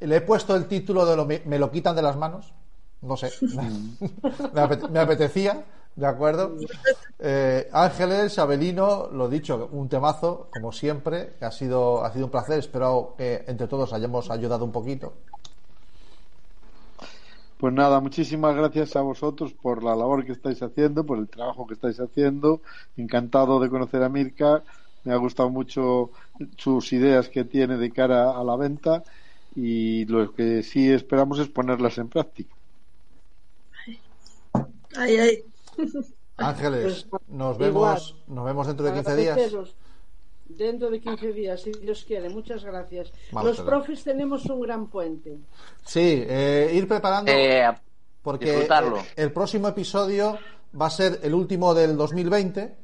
le 0.00 0.16
he 0.16 0.20
puesto 0.20 0.54
el 0.56 0.66
título 0.66 1.06
de 1.06 1.16
lo, 1.16 1.24
me, 1.24 1.58
lo 1.58 1.70
quitan 1.70 1.96
de 1.96 2.02
las 2.02 2.16
manos. 2.16 2.52
No 3.00 3.16
sé, 3.16 3.30
me, 3.40 4.60
apete- 4.62 4.88
me 4.90 4.98
apetecía, 4.98 5.64
¿de 5.96 6.06
acuerdo? 6.06 6.54
Eh, 7.18 7.68
Ángeles, 7.72 8.38
Abelino, 8.38 9.08
lo 9.10 9.28
dicho, 9.28 9.70
un 9.72 9.88
temazo, 9.88 10.48
como 10.52 10.70
siempre, 10.70 11.34
que 11.38 11.46
ha 11.46 11.50
sido, 11.50 12.04
ha 12.04 12.12
sido 12.12 12.26
un 12.26 12.30
placer. 12.30 12.58
Espero 12.58 13.14
que 13.16 13.44
entre 13.46 13.68
todos 13.68 13.92
hayamos 13.94 14.30
ayudado 14.30 14.64
un 14.66 14.72
poquito. 14.72 15.14
Pues 17.58 17.72
nada, 17.72 18.00
muchísimas 18.00 18.54
gracias 18.56 18.96
a 18.96 19.02
vosotros 19.02 19.52
por 19.52 19.82
la 19.82 19.94
labor 19.94 20.24
que 20.24 20.32
estáis 20.32 20.62
haciendo, 20.62 21.04
por 21.04 21.18
el 21.18 21.28
trabajo 21.28 21.66
que 21.66 21.74
estáis 21.74 22.00
haciendo. 22.00 22.60
Encantado 22.96 23.60
de 23.60 23.70
conocer 23.70 24.02
a 24.02 24.08
Mirka. 24.08 24.62
Me 25.04 25.12
ha 25.12 25.16
gustado 25.16 25.50
mucho 25.50 26.10
sus 26.56 26.92
ideas 26.92 27.28
que 27.28 27.44
tiene 27.44 27.76
de 27.76 27.90
cara 27.90 28.38
a 28.38 28.42
la 28.42 28.56
venta 28.56 29.04
y 29.54 30.04
lo 30.06 30.32
que 30.32 30.62
sí 30.62 30.90
esperamos 30.90 31.38
es 31.38 31.48
ponerlas 31.48 31.98
en 31.98 32.08
práctica. 32.08 32.54
Ay, 34.96 35.16
ay. 35.16 35.44
Ángeles, 36.36 37.06
nos 37.28 37.56
Igual. 37.56 37.58
vemos, 37.58 38.16
nos 38.26 38.44
vemos 38.44 38.66
dentro 38.66 38.86
de 38.86 38.92
15 38.94 39.16
días. 39.16 39.38
Dentro 40.46 40.90
de 40.90 41.00
15 41.00 41.32
días, 41.32 41.62
si 41.62 41.72
Dios 41.72 42.04
quiere. 42.06 42.28
Muchas 42.28 42.62
gracias. 42.64 43.10
Vamos, 43.32 43.56
Los 43.56 43.60
profes 43.66 44.04
tenemos 44.04 44.44
un 44.46 44.60
gran 44.60 44.88
puente. 44.88 45.38
Sí, 45.84 46.22
eh, 46.26 46.70
ir 46.74 46.86
preparando 46.86 47.30
Eh, 47.32 47.66
porque 48.22 48.46
disfrutarlo. 48.46 48.98
el 49.16 49.32
próximo 49.32 49.68
episodio 49.68 50.38
va 50.80 50.86
a 50.86 50.90
ser 50.90 51.20
el 51.22 51.34
último 51.34 51.72
del 51.74 51.96
2020, 51.96 52.76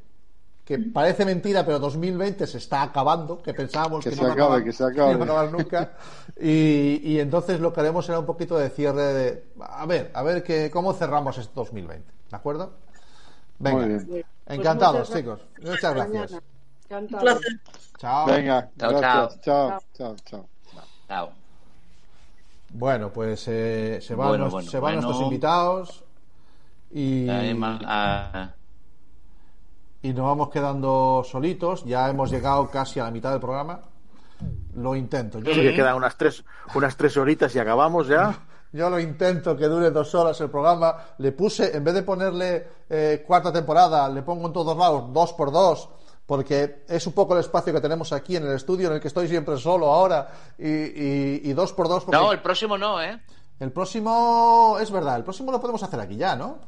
que 0.64 0.78
parece 0.78 1.24
mentira, 1.24 1.64
pero 1.66 1.78
2020 1.80 2.46
se 2.46 2.58
está 2.58 2.82
acabando, 2.82 3.42
que 3.42 3.52
pensábamos 3.52 4.02
Que 4.04 4.10
que, 4.10 4.16
se 4.16 4.22
no 4.22 4.28
acabe, 4.28 4.42
acabar- 4.42 4.64
que 4.64 4.72
se 4.72 4.84
acabe. 4.84 5.14
no 5.16 5.24
acabar 5.24 5.52
nunca. 5.52 5.92
Y, 6.40 7.00
y 7.04 7.20
entonces 7.20 7.60
lo 7.60 7.72
que 7.72 7.80
haremos 7.80 8.06
será 8.06 8.20
un 8.20 8.26
poquito 8.26 8.56
de 8.56 8.70
cierre 8.70 9.02
de, 9.12 9.44
a 9.60 9.84
ver, 9.84 10.10
a 10.14 10.22
ver 10.22 10.42
que, 10.42 10.70
cómo 10.70 10.92
cerramos 10.94 11.36
este 11.38 11.52
2020, 11.54 12.10
¿de 12.30 12.36
acuerdo? 12.36 12.72
Venga, 13.58 13.80
Muy 13.86 13.88
bien. 13.88 14.24
encantados 14.46 15.08
Pues 15.10 15.18
chicos, 15.20 15.40
muchas 15.58 15.70
muchas 15.74 15.94
gracias. 15.94 16.42
Encantado. 16.90 17.22
Un 17.22 17.38
placer. 17.40 17.60
Chao. 17.98 18.26
Venga, 18.26 18.70
Chao, 18.78 18.90
gracias. 18.90 19.40
chao. 19.42 19.68
Chao, 19.68 19.80
chao, 19.94 20.16
chao. 20.24 20.48
Chao. 21.08 21.30
Bueno, 22.72 23.10
pues 23.12 23.46
eh, 23.48 24.00
se 24.00 24.14
van, 24.14 24.28
Bueno, 24.28 24.46
nues- 24.46 24.50
bueno, 24.52 24.70
se 24.70 24.78
van 24.78 24.94
bueno. 24.94 25.00
nuestros 25.08 25.24
invitados 25.26 26.04
y, 26.92 27.26
ah, 27.28 28.54
y 30.02 30.12
nos 30.12 30.24
vamos 30.26 30.50
quedando 30.50 31.22
solitos. 31.28 31.84
Ya 31.84 32.08
hemos 32.08 32.30
llegado 32.30 32.68
casi 32.70 33.00
a 33.00 33.04
la 33.04 33.10
mitad 33.10 33.30
del 33.32 33.40
programa. 33.40 33.80
Lo 34.74 34.96
intento. 34.96 35.38
Yo, 35.40 35.52
Sí, 35.52 35.60
que 35.60 35.74
quedan 35.74 35.96
unas 35.96 36.16
tres, 36.16 36.44
unas 36.74 36.96
tres 36.96 37.16
horitas 37.16 37.54
y 37.54 37.58
acabamos 37.58 38.06
ya. 38.08 38.38
yo 38.72 38.88
lo 38.88 38.98
intento 39.00 39.56
que 39.56 39.66
dure 39.66 39.90
dos 39.90 40.14
horas 40.14 40.40
el 40.40 40.48
programa. 40.50 40.96
Le 41.18 41.32
puse, 41.32 41.76
en 41.76 41.84
vez 41.84 41.94
de 41.94 42.02
ponerle 42.02 42.68
eh, 42.88 43.22
cuarta 43.26 43.52
temporada, 43.52 44.08
le 44.08 44.22
pongo 44.22 44.46
en 44.46 44.52
todos 44.52 44.76
lados 44.76 45.12
dos 45.12 45.32
por 45.34 45.50
dos. 45.52 45.88
Porque 46.30 46.84
es 46.86 47.04
un 47.08 47.12
poco 47.12 47.34
el 47.34 47.40
espacio 47.40 47.72
que 47.72 47.80
tenemos 47.80 48.12
aquí 48.12 48.36
en 48.36 48.44
el 48.46 48.54
estudio, 48.54 48.86
en 48.86 48.94
el 48.94 49.00
que 49.00 49.08
estoy 49.08 49.26
siempre 49.26 49.56
solo 49.56 49.86
ahora. 49.90 50.28
Y, 50.56 50.68
y- 50.68 51.40
y 51.42 51.52
dos 51.54 51.72
por 51.72 51.88
dos. 51.88 52.04
Porque 52.04 52.16
No, 52.20 52.30
el 52.30 52.40
próximo 52.40 52.78
no, 52.78 53.02
¿eh? 53.02 53.20
el 53.58 53.72
próximo, 53.72 54.76
es 54.80 54.92
verdad, 54.92 55.16
el 55.16 55.24
próximo 55.24 55.50
lo 55.50 55.60
podemos 55.60 55.82
hacer 55.82 55.98
aquí 55.98 56.14
ya, 56.16 56.36
¿no? 56.36 56.58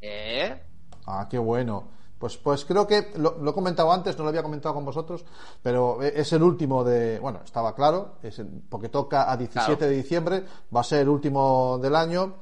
¿Eh? 0.00 0.58
Ah, 1.06 1.26
qué 1.30 1.36
bueno. 1.36 1.84
Pues, 2.18 2.38
pues 2.38 2.64
creo 2.64 2.86
que 2.86 3.12
lo, 3.16 3.36
lo 3.42 3.50
he 3.50 3.52
comentado 3.52 3.92
antes, 3.92 4.16
no 4.16 4.24
lo 4.24 4.30
había 4.30 4.42
comentado 4.42 4.74
con 4.74 4.86
vosotros, 4.86 5.22
pero 5.62 6.02
e- 6.02 6.18
es 6.18 6.32
el 6.32 6.42
último 6.42 6.82
de. 6.82 7.18
Bueno, 7.18 7.40
estaba 7.44 7.74
claro, 7.74 8.14
es 8.22 8.38
el- 8.38 8.62
porque 8.70 8.88
toca 8.88 9.30
a 9.30 9.36
17 9.36 9.76
Claro. 9.76 9.90
de 9.90 9.96
diciembre, 9.96 10.44
va 10.74 10.80
a 10.80 10.84
ser 10.84 11.00
el 11.02 11.10
último 11.10 11.76
del 11.76 11.94
año 11.94 12.36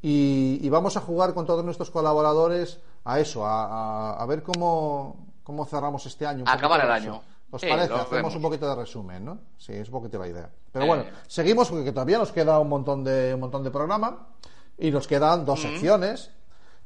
y, 0.00 0.60
y 0.62 0.68
vamos 0.70 0.96
a 0.96 1.00
jugar 1.02 1.34
con 1.34 1.44
todos 1.44 1.62
nuestros 1.62 1.90
colaboradores 1.90 2.80
a 3.04 3.20
eso, 3.20 3.44
a, 3.44 3.64
a- 3.66 4.22
a 4.22 4.24
ver 4.26 4.42
cómo, 4.42 5.26
cómo 5.42 5.64
cerramos 5.66 6.04
este 6.06 6.26
año. 6.26 6.44
acabar 6.46 6.84
el 6.84 6.90
año. 6.90 7.22
¿Os 7.50 7.60
parece? 7.60 7.92
Hacemos 7.92 8.10
vemos. 8.10 8.34
un 8.36 8.42
poquito 8.42 8.68
de 8.68 8.74
resumen, 8.76 9.24
¿no? 9.24 9.38
Sí, 9.58 9.74
es 9.74 9.88
un 9.88 9.92
poquito 9.92 10.18
la 10.18 10.26
idea. 10.28 10.48
Pero 10.72 10.84
Eh. 10.84 10.88
bueno, 10.88 11.04
seguimos 11.26 11.68
porque 11.70 11.92
todavía 11.92 12.16
nos 12.18 12.32
queda 12.32 12.58
un 12.58 12.68
montón 12.68 13.04
de, 13.04 13.34
un 13.34 13.40
montón 13.40 13.62
de 13.62 13.70
programa 13.70 14.28
y 14.78 14.90
nos 14.90 15.06
quedan 15.06 15.44
dos 15.44 15.60
secciones. 15.60 16.30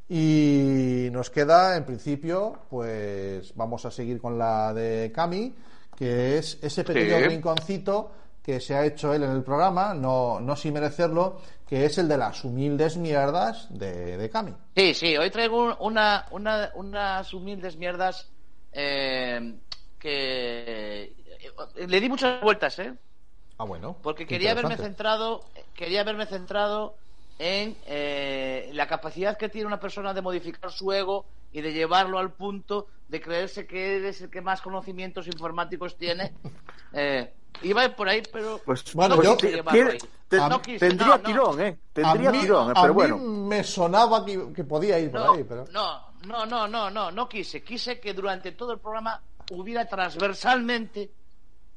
Y 0.09 1.09
nos 1.13 1.31
queda, 1.31 1.77
en 1.77 1.85
principio, 1.85 2.61
pues 2.71 3.55
vamos 3.57 3.85
a 3.87 3.91
seguir 3.91 4.21
con 4.21 4.39
la 4.39 4.73
de 4.73 5.11
Cami, 5.15 5.55
que 5.97 6.39
es 6.39 6.59
ese 6.63 6.85
pequeño 6.85 7.17
Sí. 7.19 7.25
rinconcito 7.25 8.11
que 8.43 8.61
se 8.61 8.77
ha 8.77 8.85
hecho 8.85 9.13
él 9.13 9.25
en 9.25 9.33
el 9.33 9.43
programa, 9.43 9.93
no, 9.95 10.39
no 10.41 10.55
sin 10.55 10.75
merecerlo, 10.75 11.41
que 11.67 11.85
es 11.85 11.99
el 11.99 12.07
de 12.07 12.17
las 12.19 12.45
humildes 12.45 12.97
mierdas 12.97 13.67
de, 13.71 14.17
de 14.17 14.31
Cami. 14.31 14.55
Sí, 14.77 14.95
sí, 14.95 15.17
hoy 15.17 15.31
traigo 15.33 15.65
un- 15.65 15.75
una, 15.81 16.27
una, 16.31 16.71
unas 16.77 17.35
humildes 17.35 17.77
mierdas 17.77 18.31
eh, 18.79 19.55
que 19.99 21.13
eh, 21.75 21.87
le 21.89 22.01
di 22.01 22.09
muchas 22.09 22.41
vueltas, 22.43 22.79
¿eh? 22.79 22.93
Ah, 23.59 23.65
bueno. 23.65 23.97
Porque 24.03 24.27
quería 24.27 24.53
haberme 24.53 24.77
centrado, 24.77 25.43
quería 25.75 26.03
haberme 26.03 26.27
centrado 26.27 26.95
en 27.39 27.77
eh, 27.87 28.71
la 28.75 28.87
capacidad 28.87 29.37
que 29.37 29.49
tiene 29.49 29.67
una 29.67 29.81
persona 29.81 30.13
de 30.15 30.21
modificar 30.23 30.71
su 30.71 30.93
ego 30.93 31.25
y 31.53 31.63
de 31.63 31.73
llevarlo 31.73 32.19
al 32.19 32.33
punto 32.33 32.87
de 33.09 33.21
creerse 33.21 33.67
que 33.67 33.97
eres 33.97 34.21
el 34.21 34.31
que 34.31 34.41
más 34.43 34.61
conocimientos 34.61 35.27
informáticos 35.27 35.97
tiene. 35.97 36.33
Eh, 36.99 37.31
iba 37.63 37.87
por 37.95 38.09
ahí, 38.09 38.23
pero 38.33 38.59
Pues, 38.65 38.95
Bueno, 38.95 39.17
no 39.17 39.23
yo- 39.23 39.37
quise 39.37 39.53
llevarlo 39.57 39.73
tiene- 39.73 39.91
ahí. 39.91 39.99
te- 40.29 40.37
No 40.39 40.63
quise, 40.63 40.79
tendría 40.89 41.09
no, 41.19 41.21
tirón, 41.21 41.61
¿eh? 41.61 41.79
Tendría 41.93 42.29
a 42.29 42.33
mí, 42.33 42.39
tirón, 42.41 42.69
eh, 42.69 42.73
a 42.75 42.81
pero 42.81 42.95
mí 42.95 42.95
bueno. 42.95 43.19
me 43.19 43.65
sonaba 43.65 44.25
que, 44.25 44.53
que 44.55 44.65
podía 44.65 44.99
ir 44.99 45.11
por 45.11 45.21
No, 45.21 45.33
ahí, 45.33 45.45
pero... 45.45 45.65
no, 45.73 46.06
no, 46.27 46.45
no, 46.47 46.69
no, 46.69 46.91
no, 46.91 47.11
no 47.11 47.29
quise. 47.29 47.63
Quise 47.63 47.99
que 48.01 48.13
durante 48.13 48.53
todo 48.53 48.73
el 48.73 48.79
programa 48.79 49.21
hubiera 49.53 49.87
transversalmente, 49.87 51.11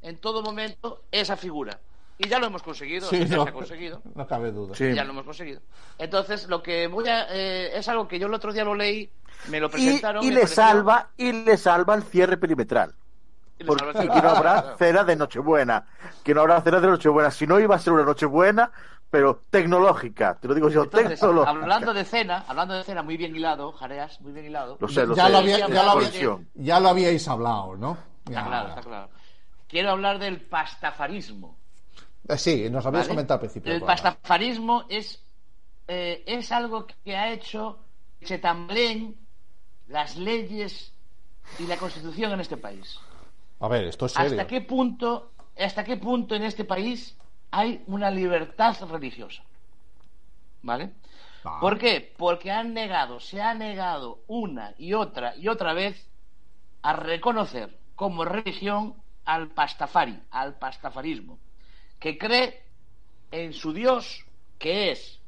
en 0.02 0.18
todo 0.18 0.42
momento, 0.42 1.04
esa 1.12 1.38
figura. 1.38 1.80
Y 2.18 2.28
ya 2.28 2.38
lo 2.40 2.48
hemos 2.48 2.62
conseguido, 2.64 3.08
Sí, 3.10 3.26
ya 3.26 3.38
no, 3.38 3.44
se 3.44 3.50
ha 3.50 3.54
conseguido. 3.54 4.02
no 4.14 4.28
cabe 4.28 4.52
duda. 4.52 4.76
Sí. 4.76 4.94
Ya 4.94 5.06
lo 5.06 5.12
hemos 5.12 5.24
conseguido. 5.24 5.62
Entonces, 5.98 6.48
lo 6.50 6.62
que 6.62 6.88
voy 6.88 7.08
a. 7.08 7.28
eh, 7.30 7.78
es 7.78 7.88
algo 7.88 8.08
que 8.08 8.20
yo 8.20 8.28
el 8.28 8.34
otro 8.34 8.52
día 8.52 8.66
lo 8.66 8.76
leí, 8.76 9.10
me 9.48 9.60
lo 9.62 9.70
presentaron. 9.70 10.22
y 10.24 10.30
le 10.30 10.42
pareció- 10.42 10.56
salva, 10.56 11.10
y 11.16 11.32
le 11.32 11.56
salva 11.58 11.96
el 11.96 12.04
cierre 12.04 12.36
perimetral. 12.38 12.94
y 13.58 13.64
Porque 13.64 13.86
que 13.94 14.06
no 14.08 14.30
habrá 14.30 14.76
cena 14.78 15.04
de 15.06 15.16
Nochebuena. 15.16 15.86
Que 16.24 16.34
no 16.34 16.42
habrá 16.42 16.62
cena 16.62 16.80
de 16.82 16.88
Nochebuena. 16.88 17.32
Si 17.32 17.48
no 17.48 17.58
iba 17.60 17.76
a 17.76 17.80
ser 17.80 17.94
una 17.94 18.04
Nochebuena, 18.04 18.72
pero 19.10 19.42
tecnológica. 19.50 20.38
Te 20.40 20.48
lo 20.48 20.54
digo 20.54 20.70
yo, 20.70 20.84
Entonces, 20.84 21.20
tecnológica. 21.20 21.50
hablando 21.52 21.94
de 21.94 22.06
cena, 22.06 22.46
hablando 22.48 22.76
de 22.76 22.84
cena, 22.84 23.02
muy 23.04 23.18
bien 23.18 23.36
hilado, 23.36 23.72
Jareas, 23.74 24.20
muy 24.22 24.32
bien 24.34 24.46
hilado. 24.46 24.78
Lo 24.80 24.88
sé, 24.88 25.06
lo 25.06 25.16
ya, 25.16 25.26
sé. 25.26 25.32
lo 25.32 25.38
había- 25.40 25.58
ya 25.58 25.68
lo 25.84 25.92
había- 25.92 26.40
ya 26.56 26.80
lo 26.80 26.90
habíais 26.90 27.28
hablado, 27.28 27.76
¿no? 27.76 27.98
Está 28.26 28.32
Ya. 28.42 28.46
claro, 28.48 28.70
está 28.70 28.82
claro. 28.82 29.10
Quiero 29.68 29.92
hablar 29.92 30.20
del 30.20 30.42
pastafarismo. 30.42 31.58
Eh, 32.28 32.38
sí, 32.38 32.70
nos 32.70 32.86
habías 32.86 33.04
¿vale? 33.04 33.10
comentado 33.10 33.36
al 33.36 33.40
principio. 33.42 33.74
El 33.74 33.82
pastafarismo 33.82 34.86
es, 34.90 35.24
eh, 35.88 36.24
es 36.28 36.52
algo 36.52 36.86
que 37.04 37.16
ha 37.18 37.32
hecho 37.32 37.80
que 38.20 38.28
se 38.28 38.38
tambleen 38.38 39.16
las 39.88 40.18
leyes 40.18 40.94
y 41.58 41.66
la 41.66 41.78
constitución 41.78 42.32
en 42.34 42.42
este 42.42 42.58
país. 42.58 43.00
A 43.60 43.68
ver, 43.68 43.86
esto 43.86 44.06
es 44.06 44.12
serio. 44.12 44.32
¿Hasta 44.32 44.46
qué 44.48 44.62
punto, 44.62 45.32
hasta 45.58 45.84
qué 45.84 45.98
punto 45.98 46.36
en 46.36 46.44
este 46.44 46.64
país 46.66 47.18
hay 47.52 47.84
una 47.88 48.12
libertad 48.12 48.76
religiosa? 48.90 49.44
¿Vale? 50.62 50.92
Ah. 51.44 51.60
¿Por 51.62 51.78
qué? 51.78 52.14
Porque 52.18 52.52
han 52.52 52.74
negado, 52.74 53.20
se 53.20 53.42
ha 53.42 53.54
negado 53.54 54.20
una 54.28 54.74
y 54.78 54.94
otra 54.94 55.36
y 55.38 55.48
otra 55.48 55.74
vez 55.74 56.08
a 56.82 56.94
reconocer 56.94 57.78
como 57.96 58.26
religión 58.26 58.96
al 59.26 59.50
pastafari, 59.50 60.20
al 60.32 60.58
pastafarismo, 60.58 61.40
que 62.00 62.18
cree 62.18 62.64
en 63.32 63.54
su 63.54 63.74
Dios, 63.74 64.26
que 64.58 64.92
es 64.92 65.20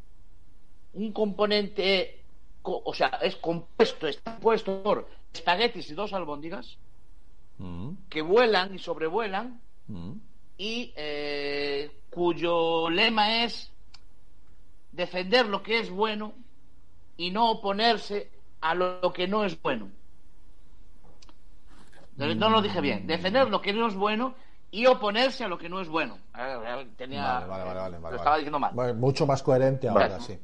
un 0.93 1.13
componente, 1.13 2.23
co- 2.61 2.81
o 2.85 2.93
sea, 2.93 3.19
es 3.21 3.35
compuesto, 3.37 4.07
está 4.07 4.33
compuesto 4.33 4.83
por 4.83 5.09
espaguetis 5.33 5.89
y 5.89 5.93
dos 5.93 6.13
albóndigas 6.13 6.77
Mm, 7.57 7.91
que 8.09 8.21
vuelan 8.23 8.73
y 8.73 8.79
sobrevuelan 8.79 9.61
mm. 9.87 10.13
y 10.57 10.93
eh, 10.95 11.91
cuyo 12.11 12.89
lema 12.89 13.43
es 13.45 13.71
defender 14.91 15.47
lo 15.47 15.63
que 15.63 15.79
es 15.79 15.89
bueno 15.89 16.33
y 17.17 17.31
no 17.31 17.49
oponerse 17.49 18.29
a 18.61 18.75
lo 18.75 19.11
que 19.13 19.27
no 19.27 19.43
es 19.45 19.59
bueno. 19.61 19.89
No, 22.17 22.49
lo 22.49 22.61
dije 22.61 22.81
bien. 22.81 23.07
Defender 23.07 23.49
lo 23.49 23.61
que 23.61 23.73
no 23.73 23.87
es 23.87 23.95
bueno 23.95 24.35
y 24.69 24.85
oponerse 24.85 25.43
a 25.43 25.47
lo 25.47 25.57
que 25.57 25.69
no 25.69 25.81
es 25.81 25.87
bueno. 25.87 26.17
Tenía, 26.97 27.23
Vale, 27.23 27.47
vale, 27.47 27.63
vale, 27.63 27.79
vale, 27.79 27.99
lo 28.11 28.15
estaba 28.17 28.37
diciendo 28.37 28.59
mal. 28.59 28.95
Mucho 28.95 29.25
más 29.25 29.41
coherente 29.41 29.87
ahora, 29.89 30.19
sí. 30.19 30.37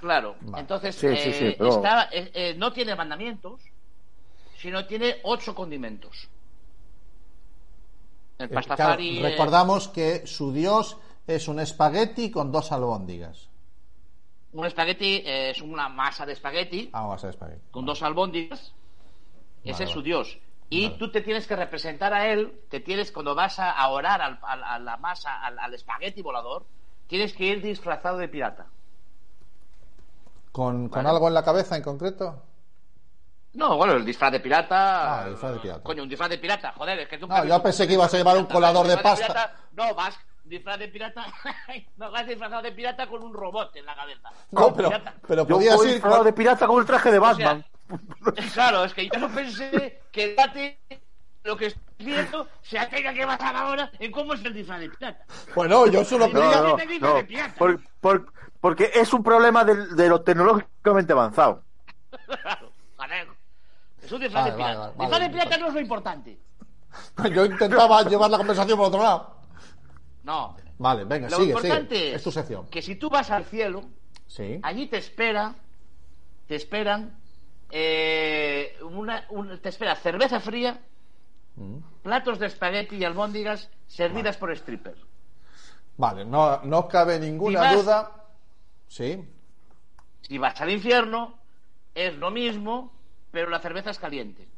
Claro. 0.00 0.36
Vale. 0.40 0.60
Entonces, 0.60 0.94
Sí, 0.94 1.08
sí, 1.16 1.32
sí, 1.32 1.44
eh, 1.46 1.54
pero- 1.58 1.70
está- 1.70 2.08
eh, 2.12 2.30
eh, 2.34 2.54
no 2.56 2.72
tiene 2.72 2.94
mandamientos, 2.94 3.62
sino 4.58 4.84
tiene 4.86 5.16
ocho 5.22 5.54
condimentos. 5.54 6.28
El 8.38 8.50
pastafari. 8.50 9.18
claro, 9.18 9.28
recordamos 9.30 9.88
que 9.88 10.26
su 10.26 10.52
dios 10.52 10.96
es 11.26 11.48
un 11.48 11.58
espagueti 11.60 12.30
con 12.30 12.52
dos 12.52 12.70
albóndigas. 12.72 13.48
un 14.52 14.64
espagueti 14.66 15.16
eh, 15.24 15.50
es 15.50 15.60
una 15.62 15.88
masa 15.88 16.24
de 16.26 16.32
espagueti 16.32 16.88
Ah, 16.92 17.06
vas 17.06 17.24
a 17.24 17.30
espagueti. 17.30 17.60
con 17.70 17.84
dos 17.84 18.02
albóndigas. 18.02 18.72
Ese 19.64 19.84
es 19.84 19.90
su 19.90 20.00
dios. 20.02 20.38
Y 20.70 20.86
Vale. 20.86 20.98
tú 20.98 21.10
te 21.10 21.20
tienes 21.20 21.46
que 21.46 21.56
representar 21.56 22.12
a 22.14 22.28
él, 22.32 22.60
te 22.68 22.80
tienes, 22.80 23.12
cuando 23.12 23.34
vas 23.34 23.58
a, 23.58 23.88
orar 23.88 24.20
al- 24.22 24.38
a 24.42 24.78
la 24.78 24.96
masa, 24.96 25.44
al, 25.44 25.58
al 25.58 25.74
espagueti 25.74 26.22
volador, 26.22 26.64
tienes 27.06 27.32
que 27.34 27.44
ir 27.46 27.62
disfrazado 27.62 28.18
de 28.18 28.28
pirata. 28.28 28.66
¿Con, 30.52 30.88
con 30.88 31.06
algo 31.06 31.28
en 31.28 31.34
la 31.34 31.44
cabeza 31.44 31.76
en 31.76 31.82
concreto? 31.82 32.42
No, 33.56 33.76
bueno, 33.76 33.94
el 33.94 34.04
disfraz 34.04 34.30
de 34.32 34.40
pirata. 34.40 35.20
Ah, 35.20 35.24
el 35.24 35.30
disfraz 35.32 35.52
de 35.54 35.58
pirata. 35.60 35.82
Coño, 35.82 36.02
un 36.02 36.08
disfraz 36.08 36.28
de 36.30 36.38
pirata, 36.38 36.72
joder, 36.76 36.98
es 37.00 37.08
que 37.08 37.18
tú. 37.18 37.26
No, 37.26 37.44
yo 37.44 37.62
pensé 37.62 37.86
que 37.86 37.94
ibas 37.94 38.12
a 38.12 38.16
llevar 38.18 38.36
un 38.36 38.44
colador 38.46 38.86
de 38.86 38.98
pasta. 38.98 39.26
pirata, 39.26 39.54
no, 39.72 39.94
vas 39.94 40.18
disfraz 40.44 40.78
de 40.78 40.88
pirata. 40.88 41.24
no, 41.96 42.10
vas 42.10 42.26
disfrazado 42.26 42.62
de 42.62 42.72
pirata 42.72 43.06
con 43.06 43.22
un 43.22 43.32
robot 43.32 43.74
en 43.76 43.86
la 43.86 43.94
cabeza. 43.96 44.30
No, 44.50 44.74
pero, 44.74 44.88
Pirata. 44.88 45.14
pero 45.26 45.46
Yo 45.48 45.54
podías 45.56 45.76
voy 45.76 45.86
ir 45.88 45.92
disfrazado 45.94 46.24
de 46.24 46.32
pirata 46.34 46.66
con 46.66 46.80
el 46.80 46.86
traje 46.86 47.10
de 47.10 47.18
O 47.18 47.34
sea, 47.34 47.46
Batman. 47.46 47.64
Claro, 48.52 48.84
es 48.84 48.92
que 48.94 49.08
yo 49.08 49.18
no 49.18 49.28
pensé 49.30 50.00
que 50.12 50.34
date 50.34 50.78
lo 51.44 51.56
que 51.56 51.66
estoy 51.66 51.82
viendo 51.98 52.48
se 52.62 52.84
tenga 52.86 53.14
que 53.14 53.24
basar 53.24 53.56
ahora 53.56 53.90
en 54.00 54.10
cómo 54.12 54.34
es 54.34 54.44
el 54.44 54.52
disfraz 54.52 54.80
de 54.80 54.90
pirata. 54.90 55.24
Bueno, 55.54 55.86
yo 55.86 56.04
solo 56.04 56.28
No, 56.28 56.40
no, 56.62 56.76
de 56.76 57.52
por- 57.56 57.80
por- 58.00 58.32
porque 58.60 58.90
es 58.94 59.12
un 59.14 59.22
problema 59.22 59.64
del- 59.64 59.96
de, 59.96 60.08
lo 60.08 60.20
tecnológicamente 60.20 61.12
avanzado. 61.12 61.62
Claro, 64.06 64.06
joder. 64.06 64.06
Es 64.06 64.12
un 64.12 64.20
disfraz 64.20 64.42
Vale, 64.44 64.50
de 64.50 64.56
pirata. 64.56 64.78
vale, 64.78 64.78
vale, 64.78 64.92
disfraz 64.96 65.10
vale, 65.10 65.24
de 65.24 65.30
pirata 65.30 65.58
no 65.58 65.66
es 65.68 65.74
lo 65.74 65.80
importante. 65.80 66.38
Yo 67.34 67.44
intentaba 67.44 68.02
llevar 68.02 68.30
la 68.30 68.38
conversación 68.38 68.78
por 68.78 68.88
otro 68.88 69.02
lado. 69.02 69.36
No. 70.24 70.56
Vale, 70.78 71.04
venga, 71.04 71.28
Lo 71.30 71.36
sigue, 71.36 71.48
importante 71.52 71.94
sigue. 71.96 72.08
es 72.10 72.14
Es 72.16 72.22
tu 72.22 72.30
sección. 72.32 72.66
que 72.68 72.82
si 72.82 72.96
tú 72.96 73.08
vas 73.08 73.30
al 73.30 73.44
cielo, 73.44 73.84
Sí. 74.26 74.60
allí 74.62 74.86
te 74.88 74.98
espera, 74.98 75.54
te 76.46 76.54
esperan, 76.56 77.16
eh, 77.70 78.76
una, 78.82 79.24
un- 79.30 79.58
te 79.60 79.68
espera 79.70 79.94
cerveza 79.96 80.40
fría, 80.40 80.80
Mm. 81.56 81.78
platos 82.02 82.38
de 82.38 82.46
espagueti 82.46 82.96
y 82.96 83.04
albóndigas 83.04 83.70
servidas 83.86 84.36
por 84.36 84.54
strippers. 84.56 85.00
Vale, 85.96 86.24
no, 86.26 86.60
no 86.64 86.86
cabe 86.88 87.18
ninguna 87.18 87.60
Si 87.60 87.64
vas- 87.76 87.84
duda. 87.84 88.12
Sí. 88.88 89.24
Si 90.20 90.36
vas 90.38 90.60
al 90.60 90.70
infierno, 90.70 91.38
es 91.94 92.14
lo 92.16 92.30
mismo, 92.30 92.92
pero 93.36 93.50
la 93.50 93.58
cerveza 93.58 93.90
es 93.90 93.98
caliente. 93.98 94.48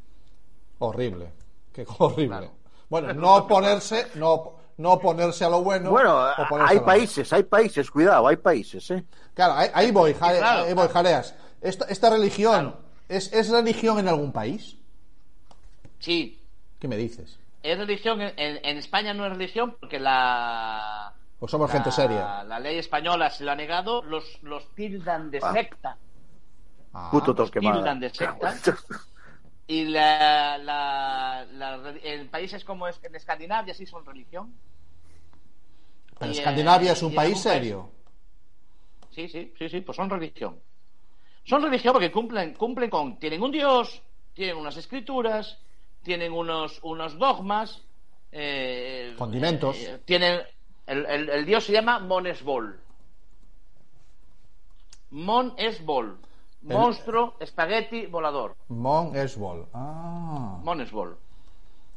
Horrible. 0.78 1.32
Qué 1.72 1.84
horrible. 1.98 2.28
Claro. 2.28 2.52
Bueno, 2.88 3.12
no 3.12 3.34
oponerse, 3.38 4.06
no, 4.14 4.52
no 4.76 4.92
oponerse 4.92 5.44
a 5.44 5.48
lo 5.48 5.62
bueno. 5.64 5.90
Bueno, 5.90 6.16
hay 6.64 6.78
países, 6.78 7.32
hay 7.32 7.42
países, 7.42 7.90
cuidado, 7.90 8.28
hay 8.28 8.36
países, 8.36 8.88
¿eh? 8.92 9.04
Claro, 9.34 9.54
ahí, 9.54 9.68
ahí 9.74 9.90
voy, 9.90 10.14
jale- 10.14 10.38
claro, 10.38 10.60
ahí 10.62 10.66
voy, 10.74 10.74
claro. 10.86 10.92
jaleas. 10.92 11.34
Esta, 11.60 11.86
esta 11.86 12.08
religión, 12.10 12.70
Claro. 12.70 12.78
¿es, 13.08 13.32
¿es 13.32 13.50
religión 13.50 13.98
en 13.98 14.06
algún 14.06 14.30
país? 14.32 14.76
Sí, 15.98 16.40
¿Qué 16.78 16.86
me 16.86 16.96
dices? 16.96 17.36
es 17.64 17.76
religión. 17.78 18.20
En, 18.20 18.32
en 18.36 18.76
España 18.78 19.12
no 19.12 19.26
es 19.26 19.32
religión 19.32 19.76
porque 19.80 19.98
la. 19.98 21.12
¿O 21.40 21.48
somos 21.48 21.68
la- 21.68 21.74
gente 21.74 21.90
seria? 21.90 22.44
La 22.44 22.60
ley 22.60 22.78
española 22.78 23.28
se 23.30 23.42
lo 23.42 23.50
ha 23.50 23.56
negado, 23.56 24.02
los, 24.02 24.40
los 24.44 24.72
tildan 24.76 25.32
de 25.32 25.40
Ah. 25.42 25.52
secta. 25.52 25.96
Ah, 26.98 27.08
Puto 27.12 27.34
tildan 27.34 28.00
de 28.00 28.10
secta. 28.10 28.54
Y 29.66 29.84
la, 29.84 30.58
la, 30.58 31.46
la- 31.52 31.94
en 32.02 32.28
países 32.28 32.64
como 32.64 32.88
es- 32.88 32.98
en 33.04 33.14
Escandinavia 33.14 33.72
sí 33.74 33.86
son 33.86 34.04
religión. 34.04 34.54
Pero 36.18 36.32
y, 36.32 36.34
eh, 36.34 36.38
Escandinavia 36.38 36.92
es 36.92 37.02
un 37.02 37.14
país 37.14 37.38
serio. 37.38 37.90
Sí, 39.10 39.28
sí, 39.28 39.52
sí, 39.58 39.68
sí, 39.68 39.80
pues 39.82 39.96
son 39.96 40.10
religión. 40.10 40.58
Son 41.44 41.62
religión 41.62 41.92
porque 41.92 42.10
cumplen, 42.10 42.54
cumplen 42.54 42.90
con, 42.90 43.18
tienen 43.18 43.42
un 43.42 43.50
dios, 43.52 44.02
tienen 44.34 44.56
unas 44.56 44.76
escrituras, 44.76 45.58
tienen 46.02 46.32
unos, 46.32 46.80
unos 46.82 47.18
dogmas, 47.18 47.82
eh, 48.32 49.14
Condimentos. 49.18 49.76
eh, 49.78 50.00
tienen, 50.04 50.40
el, 50.86 51.06
el- 51.06 51.28
el 51.30 51.46
dios 51.46 51.64
se 51.64 51.72
llama 51.72 51.98
Monesbol. 52.00 52.80
Monesbol. 55.10 56.18
El- 56.20 56.27
Monstruo, 56.74 57.34
espagueti, 57.40 58.06
volador. 58.06 58.56
Mon 58.68 59.14
Esbol. 59.16 59.66
Ah. 59.74 60.58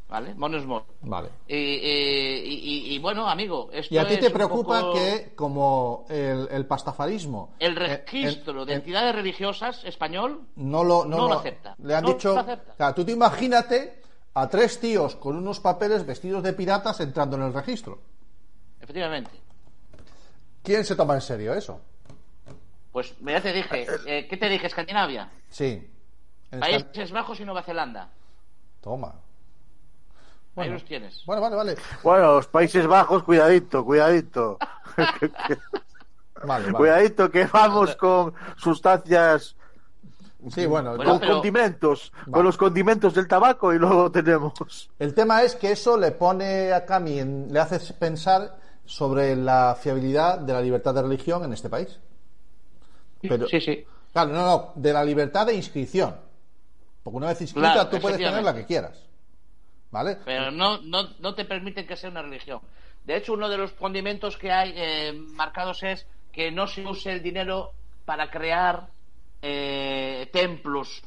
¿Vale? 0.09 0.35
Monesbol. 0.35 0.83
vale. 1.03 1.29
Y, 1.47 1.55
y- 1.55 2.59
y- 2.89 2.95
y, 2.95 2.99
bueno, 2.99 3.29
amigo, 3.29 3.69
esto 3.71 3.95
¿Y 3.95 3.97
a 3.97 4.05
ti 4.05 4.17
te 4.17 4.29
preocupa 4.29 4.81
poco 4.81 4.93
que, 4.95 5.31
como 5.37 6.05
el, 6.09 6.49
el 6.51 6.65
pastafarismo, 6.65 7.53
el 7.59 7.77
eh, 7.77 8.03
registro 8.05 8.65
de 8.65 8.73
en- 8.73 8.79
entidades 8.79 9.15
religiosas 9.15 9.81
español 9.85 10.47
no 10.57 10.83
lo, 10.83 11.05
no 11.05 11.15
no 11.15 11.27
lo 11.29 11.39
acepta. 11.39 11.75
Le 11.81 11.95
han 11.95 12.03
No 12.03 12.09
dicho. 12.09 12.33
lo 12.33 12.41
acepta. 12.41 12.73
Claro, 12.75 12.93
tú 12.95 13.05
te 13.05 13.13
imagínate 13.13 14.01
a 14.33 14.49
tres 14.49 14.81
tíos 14.81 15.15
con 15.15 15.37
unos 15.37 15.61
papeles 15.61 16.05
vestidos 16.05 16.43
de 16.43 16.51
piratas 16.51 16.99
entrando 16.99 17.37
en 17.37 17.43
el 17.43 17.53
registro. 17.53 17.99
efectivamente. 18.81 19.31
¿Quién 20.61 20.83
se 20.83 20.97
toma 20.97 21.15
en 21.15 21.21
serio 21.21 21.53
eso? 21.53 21.79
Pues 22.91 23.15
ya 23.21 23.41
te 23.41 23.53
dije, 23.53 23.87
eh, 24.05 24.27
¿qué 24.29 24.37
te 24.37 24.49
dije? 24.49 24.67
Escandinavia, 24.67 25.29
Sí. 25.49 25.87
En 26.51 26.59
Países 26.59 26.85
Escan- 26.93 27.13
Bajos 27.13 27.39
y 27.39 27.45
Nueva 27.45 27.63
Zelanda. 27.63 28.09
Toma. 28.81 29.07
Ahí 29.07 29.15
Bueno. 30.55 30.73
los 30.73 30.83
tienes. 30.83 31.23
Bueno, 31.25 31.41
vale, 31.41 31.55
vale. 31.55 31.75
Bueno, 32.03 32.33
los 32.33 32.47
Países 32.47 32.85
Bajos, 32.85 33.23
cuidadito, 33.23 33.85
cuidadito. 33.85 34.57
Vale, 36.43 36.65
vale. 36.65 36.73
Cuidadito 36.73 37.29
que 37.29 37.45
vamos 37.45 37.95
con 37.95 38.33
sustancias 38.57 39.55
Sí, 40.49 40.65
bueno, 40.65 40.97
con 40.97 41.19
condimentos, 41.19 42.11
Vale. 42.21 42.31
con 42.31 42.43
los 42.45 42.57
condimentos 42.57 43.13
del 43.13 43.27
tabaco 43.27 43.71
y 43.73 43.77
luego 43.77 44.11
tenemos. 44.11 44.89
El 44.97 45.13
tema 45.13 45.43
es 45.43 45.55
que 45.55 45.71
eso 45.71 45.97
le 45.97 46.11
pone 46.13 46.73
a 46.73 46.83
Cami, 46.83 47.19
en- 47.19 47.53
le 47.53 47.59
hace 47.59 47.93
pensar 47.93 48.57
sobre 48.83 49.35
la 49.35 49.77
fiabilidad 49.79 50.39
de 50.39 50.53
la 50.53 50.61
libertad 50.61 50.95
de 50.95 51.03
religión 51.03 51.43
en 51.43 51.53
este 51.53 51.69
país. 51.69 51.99
Pero, 53.21 53.47
sí, 53.47 53.61
sí. 53.61 53.85
Claro, 54.11 54.31
no, 54.31 54.45
no, 54.45 54.71
de 54.75 54.93
la 54.93 55.03
libertad 55.03 55.45
de 55.45 55.53
inscripción. 55.53 56.15
Porque 57.03 57.17
una 57.17 57.27
vez 57.27 57.41
inscrita 57.41 57.73
Claro, 57.73 57.89
tú 57.89 57.99
puedes 57.99 58.17
tener 58.17 58.43
la 58.43 58.53
que 58.53 58.65
quieras. 58.65 59.03
¿Vale? 59.89 60.17
Pero 60.23 60.51
no, 60.51 60.79
no, 60.79 61.09
no 61.19 61.35
te 61.35 61.45
permiten 61.45 61.85
que 61.85 61.97
sea 61.97 62.09
una 62.09 62.21
religión. 62.21 62.61
De 63.03 63.17
hecho, 63.17 63.33
uno 63.33 63.49
de 63.49 63.57
los 63.57 63.71
condimentos 63.73 64.37
que 64.37 64.51
hay 64.51 64.73
eh, 64.75 65.13
marcados 65.13 65.83
es 65.83 66.05
que 66.31 66.51
no 66.51 66.67
se 66.67 66.85
use 66.85 67.11
el 67.11 67.23
dinero 67.23 67.73
para 68.05 68.29
crear 68.29 68.87
eh, 69.41 70.29
templos, 70.31 71.01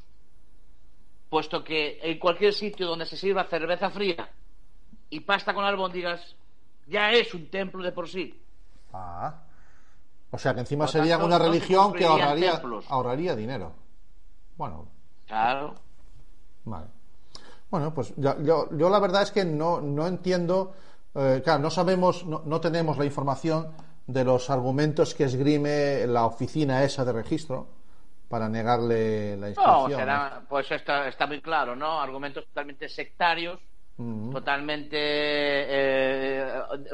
puesto 1.31 1.63
que 1.63 1.99
en 2.03 2.19
cualquier 2.19 2.53
sitio 2.53 2.87
donde 2.87 3.07
se 3.07 3.17
sirva 3.17 3.45
cerveza 3.45 3.91
fría 3.91 4.29
y 5.09 5.21
pasta 5.21 5.55
con 5.55 5.65
albóndigas, 5.65 6.37
ya 6.87 7.11
es 7.13 7.33
un 7.33 7.49
templo 7.49 7.83
de 7.83 7.93
por 7.93 8.09
sí. 8.09 8.39
Ah. 8.93 9.44
O 10.35 10.39
sea 10.39 10.53
que 10.53 10.61
encima 10.61 10.85
Por 10.87 10.93
sería 10.93 11.15
tanto, 11.15 11.27
una 11.27 11.39
no 11.39 11.45
religión 11.45 11.93
que 11.93 12.05
ahorraría, 12.05 12.53
templos. 12.53 12.85
ahorraría 12.89 13.37
dinero. 13.37 13.73
Bueno, 14.57 14.89
Claro. 15.27 15.75
Vale. 16.65 16.87
Bueno, 17.71 17.95
pues 17.95 18.13
yo, 18.17 18.35
yo 18.43 18.91
la 18.91 18.99
verdad 19.01 19.23
es 19.23 19.31
que 19.31 19.45
no, 19.45 19.81
no 19.81 20.07
entiendo, 20.07 20.73
eh, 21.15 21.41
claro, 21.45 21.61
no 21.61 21.71
sabemos, 21.71 22.25
no, 22.25 22.43
no 22.45 22.61
tenemos 22.61 22.99
la 22.99 23.05
información 23.05 23.73
de 24.07 24.25
los 24.25 24.51
argumentos 24.51 25.15
que 25.15 25.25
esgrime 25.25 26.07
la 26.07 26.27
oficina 26.27 26.85
esa 26.85 27.05
de 27.05 27.13
registro 27.13 27.69
para 28.29 28.49
negarle 28.49 29.37
la 29.37 29.49
inscripción. 29.51 29.91
No, 29.91 29.97
será, 29.97 30.43
pues 30.49 30.71
está, 30.71 31.09
está 31.09 31.27
muy 31.27 31.41
claro, 31.41 31.75
¿no? 31.77 32.01
Argumentos 32.01 32.45
totalmente 32.47 32.89
sectarios, 32.89 33.61
totalmente 34.33 34.97
eh, 34.99 36.47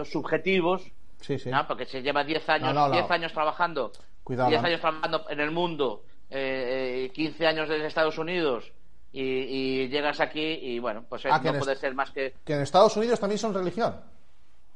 subjetivos, 0.04 0.82
Sí, 1.20 1.38
sí. 1.38 1.50
¿no? 1.50 1.66
Porque 1.66 1.86
se 1.86 2.02
lleva 2.02 2.24
10 2.24 2.48
años, 2.48 2.74
No, 2.74 2.80
no, 2.82 2.88
no. 2.88 2.92
10 2.94 3.10
años 3.10 3.32
trabajando, 3.32 3.92
Cuidado, 4.24 4.48
10 4.50 4.62
la- 4.62 4.68
años 4.68 4.80
trabajando 4.80 5.24
en 5.28 5.40
el 5.40 5.50
mundo, 5.50 6.04
eh, 6.30 7.04
eh, 7.06 7.12
15 7.12 7.46
años 7.46 7.68
desde 7.68 7.86
Estados 7.86 8.16
Unidos 8.18 8.72
y, 9.12 9.20
y 9.22 9.88
llegas 9.88 10.20
aquí 10.20 10.40
y 10.40 10.78
bueno, 10.78 11.04
pues 11.08 11.24
eh, 11.24 11.28
Ah, 11.30 11.40
no 11.42 11.58
puede 11.58 11.76
ser 11.76 11.94
más 11.94 12.10
que... 12.10 12.34
Que 12.44 12.54
en 12.54 12.60
Estados 12.62 12.96
Unidos 12.96 13.18
también 13.20 13.38
son 13.38 13.52
religión. 13.54 13.96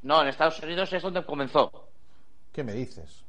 No, 0.03 0.21
en 0.21 0.27
Estados 0.27 0.59
Unidos 0.61 0.91
es 0.93 1.01
donde 1.01 1.25
comenzó. 1.25 1.71
¿Qué 2.51 2.63
me 2.63 2.73
dices? 2.73 3.23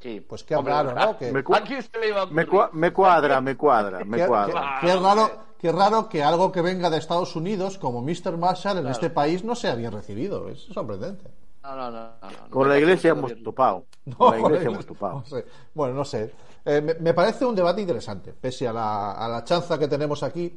Sí. 0.00 0.20
Pues 0.20 0.44
qué 0.44 0.54
Hombre, 0.54 0.74
raro, 0.74 0.92
¿no? 0.94 1.16
Que, 1.18 1.32
Me, 1.32 1.42
cua- 1.42 1.58
Aquí 1.58 1.80
se 1.80 1.98
le 1.98 2.08
iba 2.08 2.22
a 2.22 2.26
me, 2.26 2.46
cua- 2.46 2.70
me 2.72 2.92
cuadra, 2.92 3.40
me 3.40 3.56
cuadra, 3.56 4.04
me 4.04 4.18
qué- 4.18 4.26
cuadra. 4.26 4.78
qué- 4.82 4.86
qué 4.88 4.96
raro, 4.96 5.44
qué 5.58 5.72
raro 5.72 6.08
que 6.10 6.22
algo 6.22 6.52
que 6.52 6.60
venga 6.60 6.90
de 6.90 6.98
Estados 6.98 7.34
Unidos, 7.36 7.78
como 7.78 8.02
Mr. 8.02 8.36
Marshall, 8.36 8.78
en 8.78 8.88
este 8.88 9.08
país 9.08 9.44
no 9.44 9.54
sea 9.54 9.74
bien 9.76 9.92
recibido. 9.92 10.50
Es 10.50 10.60
sorprendente. 10.64 11.30
No, 11.64 11.74
no, 11.74 11.90
no, 11.90 12.00
no, 12.20 12.30
no. 12.30 12.50
Con 12.50 12.68
la 12.68 12.78
iglesia 12.78 13.10
hemos 13.16 13.42
topado. 13.42 13.86
No, 14.04 14.16
Con 14.18 14.30
la 14.32 14.38
iglesia 14.38 14.68
bueno, 14.68 14.70
hemos 14.70 14.86
topado. 14.86 15.24
sé. 15.24 15.44
Bueno, 15.72 15.94
no 15.94 16.04
sé. 16.04 16.30
Eh, 16.64 16.80
me, 16.80 16.94
me 16.94 17.14
parece 17.14 17.44
un 17.46 17.54
debate 17.54 17.80
interesante, 17.80 18.32
pese 18.32 18.68
a 18.68 18.72
la, 18.72 19.12
a 19.12 19.28
la 19.28 19.44
chanza 19.44 19.78
que 19.78 19.88
tenemos 19.88 20.22
aquí. 20.22 20.52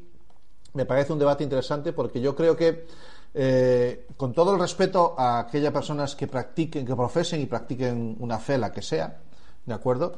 Me 0.74 0.86
parece 0.86 1.14
un 1.14 1.20
debate 1.20 1.44
interesante 1.44 1.94
porque 1.94 2.20
yo 2.20 2.36
creo 2.36 2.56
que, 2.56 2.86
eh, 3.34 4.08
con 4.18 4.34
todo 4.34 4.54
el 4.54 4.60
respeto 4.60 5.16
a 5.18 5.40
aquellas 5.40 5.72
personas 5.72 6.16
que 6.16 6.28
practiquen, 6.28 6.86
que 6.86 6.96
profesen 6.96 7.42
y 7.42 7.46
practiquen 7.46 8.18
una 8.20 8.38
fe, 8.38 8.58
la 8.58 8.72
que 8.72 8.82
sea, 8.82 9.18
¿de 9.66 9.74
acuerdo? 9.74 10.14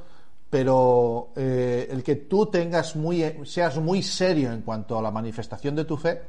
Pero 0.50 1.30
eh, 1.36 1.88
el 1.92 2.04
que 2.04 2.16
tú 2.16 2.48
tengas 2.48 2.96
muy, 2.96 3.24
seas 3.46 3.78
muy 3.78 4.02
serio 4.02 4.52
en 4.52 4.64
cuanto 4.64 4.98
a 4.98 5.02
la 5.02 5.12
manifestación 5.12 5.76
de 5.76 5.86
tu 5.86 5.96
fe, 5.96 6.20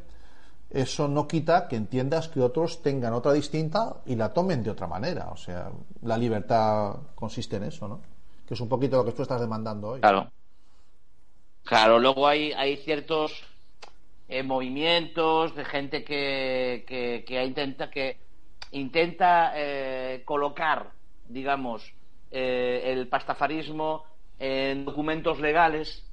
eso 0.70 1.08
no 1.08 1.26
quita 1.26 1.66
que 1.66 1.76
entiendas 1.76 2.28
que 2.28 2.40
otros 2.40 2.82
tengan 2.82 3.12
otra 3.12 3.32
distinta 3.32 3.96
y 4.06 4.14
la 4.14 4.32
tomen 4.32 4.62
de 4.62 4.70
otra 4.70 4.86
manera. 4.86 5.28
O 5.30 5.36
sea, 5.36 5.70
la 6.02 6.16
libertad 6.16 6.94
consiste 7.14 7.56
en 7.56 7.64
eso, 7.64 7.88
¿no? 7.88 8.00
Que 8.46 8.54
es 8.54 8.60
un 8.60 8.68
poquito 8.68 8.96
lo 8.96 9.04
que 9.04 9.12
tú 9.12 9.22
estás 9.22 9.40
demandando 9.40 9.90
hoy. 9.90 10.00
Claro. 10.00 10.30
Claro, 11.64 11.98
luego 11.98 12.26
hay, 12.26 12.52
hay 12.52 12.76
ciertos 12.78 13.44
eh, 14.28 14.42
movimientos 14.42 15.54
de 15.54 15.64
gente 15.64 16.04
que, 16.04 16.84
que, 16.86 17.44
intenta 17.44 17.90
que 17.90 18.16
intenta 18.72 19.52
eh, 19.56 20.22
colocar, 20.24 20.92
digamos, 21.28 21.92
eh, 22.30 22.82
el 22.86 23.08
pastafarismo 23.08 24.04
en 24.38 24.84
documentos 24.84 25.40
legales, 25.40 26.04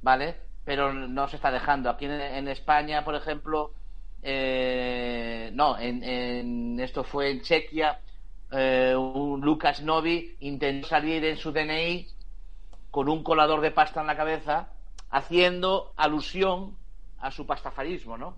¿vale? 0.00 0.36
Pero 0.70 0.92
no 0.92 1.26
se 1.26 1.34
está 1.34 1.50
dejando. 1.50 1.90
Aquí 1.90 2.04
en, 2.04 2.12
en 2.12 2.46
España, 2.46 3.02
por 3.04 3.16
ejemplo, 3.16 3.72
eh, 4.22 5.50
no, 5.52 5.76
en, 5.76 6.04
en- 6.04 6.78
esto 6.78 7.02
fue 7.02 7.28
en 7.32 7.40
Chequia, 7.42 7.98
eh, 8.52 8.94
un 8.96 9.40
Lucas 9.40 9.82
Novi 9.82 10.36
intentó 10.38 10.86
salir 10.86 11.24
en 11.24 11.36
su 11.38 11.50
DNI 11.50 12.06
con 12.92 13.08
un 13.08 13.24
colador 13.24 13.62
de 13.62 13.72
pasta 13.72 14.00
en 14.00 14.06
la 14.06 14.16
cabeza, 14.16 14.68
haciendo 15.10 15.92
alusión 15.96 16.76
a 17.18 17.32
su 17.32 17.44
pastafarismo, 17.44 18.16
¿no? 18.16 18.36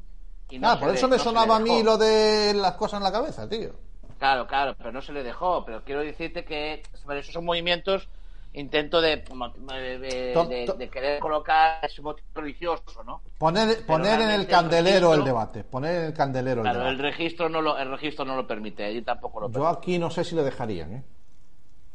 Y 0.48 0.58
no 0.58 0.70
ah, 0.70 0.80
por 0.80 0.88
eso 0.88 1.08
me 1.08 1.18
no 1.18 1.22
sonaba 1.22 1.56
a 1.56 1.60
mí 1.60 1.82
lo 1.82 1.98
de 1.98 2.54
las 2.54 2.76
cosas 2.76 2.96
en 3.00 3.04
la 3.04 3.12
cabeza, 3.12 3.46
tío. 3.46 3.72
Claro, 4.18 4.46
claro, 4.46 4.74
pero 4.78 4.90
no 4.90 5.02
se 5.02 5.12
le 5.12 5.22
dejó. 5.22 5.66
Pero 5.66 5.84
quiero 5.84 6.00
decirte 6.00 6.46
que 6.46 6.82
esos 7.10 7.34
son 7.34 7.44
movimientos 7.44 8.08
intento 8.54 9.00
de, 9.00 9.16
de, 9.16 10.88
querer 10.92 11.20
colocar 11.20 11.84
ese 11.84 12.02
motivo 12.02 12.28
religioso, 12.34 13.02
¿no? 13.04 13.22
Poner, 13.38 13.84
poner 13.86 14.20
en 14.20 14.30
el 14.30 14.46
candelero 14.46 15.14
el 15.14 15.24
debate. 15.24 15.64
Poner 15.64 15.96
en 15.96 16.04
el 16.06 16.12
candelero 16.14 16.60
el 16.60 16.70
Claro, 16.70 16.88
el 16.88 16.96
debate. 16.96 17.16
registro 17.16 17.48
no 17.48 17.60
lo, 17.62 17.78
el 17.78 17.90
registro 17.90 18.24
no 18.24 18.36
lo 18.36 18.46
permite, 18.46 18.90
y 18.92 19.02
tampoco 19.02 19.40
lo 19.40 19.50
Yo 19.50 19.66
aquí 19.66 19.98
no 19.98 20.10
sé 20.10 20.24
si 20.24 20.34
le 20.34 20.42
dejarían, 20.42 20.92
¿eh? 20.92 21.04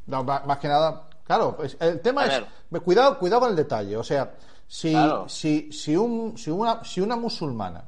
No, 0.07 0.23
más 0.23 0.57
que 0.59 0.67
nada, 0.69 1.09
claro, 1.23 1.55
pues, 1.57 1.77
el 1.79 1.99
tema 2.01 2.23
A 2.23 2.25
es, 2.27 2.43
ver. 2.71 2.81
cuidado, 2.81 3.19
cuidado 3.19 3.41
con 3.41 3.49
el 3.51 3.55
detalle, 3.57 3.97
o 3.97 4.03
sea, 4.03 4.33
si, 4.67 4.91
Claro. 4.91 5.27
si, 5.29 5.71
si, 5.71 5.95
un, 5.95 6.37
si, 6.37 6.49
una, 6.49 6.83
si 6.83 7.01
una 7.01 7.15
musulmana 7.15 7.83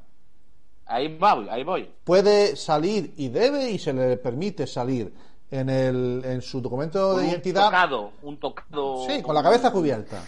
Ahí 0.86 1.16
voy, 1.18 1.48
ahí 1.50 1.64
voy. 1.64 1.90
puede 2.04 2.56
salir 2.56 3.14
y 3.18 3.30
debe 3.30 3.70
y 3.70 3.78
se 3.80 3.94
le 3.94 4.18
permite 4.18 4.66
salir 4.66 5.14
en, 5.52 5.70
el, 5.70 6.22
en 6.26 6.42
su 6.42 6.62
documento 6.62 7.16
de 7.18 7.24
un 7.24 7.30
identidad, 7.30 7.66
tocado, 7.66 8.12
un 8.24 8.38
tocado. 8.40 9.06
sí, 9.08 9.22
con 9.22 9.34
la 9.36 9.42
cabeza 9.44 9.72
cubierta, 9.72 10.22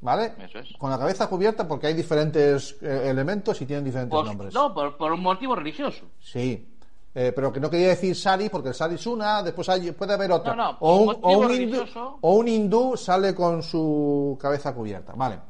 ¿vale? 0.00 0.32
Eso 0.38 0.58
es. 0.60 0.68
Con 0.78 0.90
la 0.90 0.98
cabeza 0.98 1.26
cubierta 1.28 1.66
porque 1.68 1.86
hay 1.88 1.94
diferentes 1.94 2.76
eh, 2.80 3.08
elementos 3.10 3.60
y 3.60 3.66
tienen 3.66 3.84
diferentes 3.84 4.16
Pues, 4.16 4.26
nombres. 4.26 4.54
no, 4.54 4.72
por, 4.72 4.96
por 4.96 5.12
un 5.12 5.22
motivo 5.22 5.54
religioso. 5.54 6.06
Sí. 6.20 6.66
Eh, 7.14 7.32
pero 7.34 7.52
que 7.52 7.58
no 7.58 7.68
quería 7.70 7.88
decir 7.88 8.14
sari 8.14 8.48
porque 8.48 8.68
el 8.68 8.74
sari 8.74 8.94
es 8.94 9.06
una, 9.06 9.42
después 9.42 9.68
hay- 9.70 9.90
puede 9.92 10.12
haber 10.14 10.30
otra. 10.30 10.54
No, 10.54 10.72
no, 10.72 10.78
o, 10.80 10.96
un, 10.98 11.18
un 11.46 11.52
hindú, 11.52 11.84
o 12.20 12.34
un 12.34 12.46
hindú 12.48 12.96
sale 12.96 13.34
con 13.34 13.62
su 13.62 14.38
cabeza 14.40 14.74
cubierta. 14.74 15.14
Vale. 15.16 15.40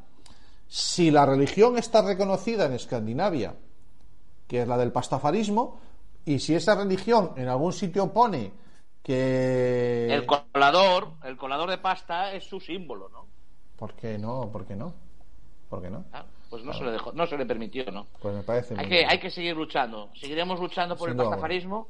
Si 0.67 1.11
la 1.11 1.27
religión 1.27 1.77
está 1.77 2.01
reconocida 2.03 2.67
en 2.67 2.75
Escandinavia, 2.75 3.55
que 4.47 4.63
es 4.63 4.69
la 4.69 4.79
del 4.79 4.93
pastafarismo, 4.93 5.79
y 6.25 6.39
si 6.39 6.55
esa 6.55 6.75
religión 6.75 7.33
en 7.37 7.49
algún 7.49 7.73
sitio 7.73 8.13
pone 8.13 8.53
que... 9.09 10.13
El 10.13 10.27
colador, 10.27 11.13
el 11.25 11.37
colador 11.39 11.71
de 11.71 11.79
pasta 11.79 12.33
es 12.35 12.45
su 12.45 12.61
símbolo, 12.61 13.09
¿no? 13.09 13.27
¿Por 13.79 13.95
qué 13.95 14.19
no? 14.19 14.51
¿Por 14.53 14.67
qué 14.67 14.77
no? 14.77 14.93
¿Por 15.71 15.81
qué 15.81 15.89
no? 15.89 16.05
Ah, 16.13 16.25
Pues 16.51 16.63
no 16.63 16.75
se 16.75 16.85
le 16.85 16.91
dejó, 16.93 17.13
no 17.13 17.27
se 17.27 17.39
le 17.39 17.47
permitió, 17.47 17.91
¿no? 17.91 18.07
Pues 18.21 18.35
me 18.35 18.43
parece 18.43 18.75
Hay 18.79 18.85
que, 18.87 18.95
bien. 18.97 19.11
hay 19.11 19.19
que 19.19 19.31
seguir 19.31 19.57
luchando. 19.57 20.11
Seguiremos 20.15 20.61
luchando 20.61 20.95
por 20.97 21.09
el 21.09 21.17
pastafarismo. 21.17 21.89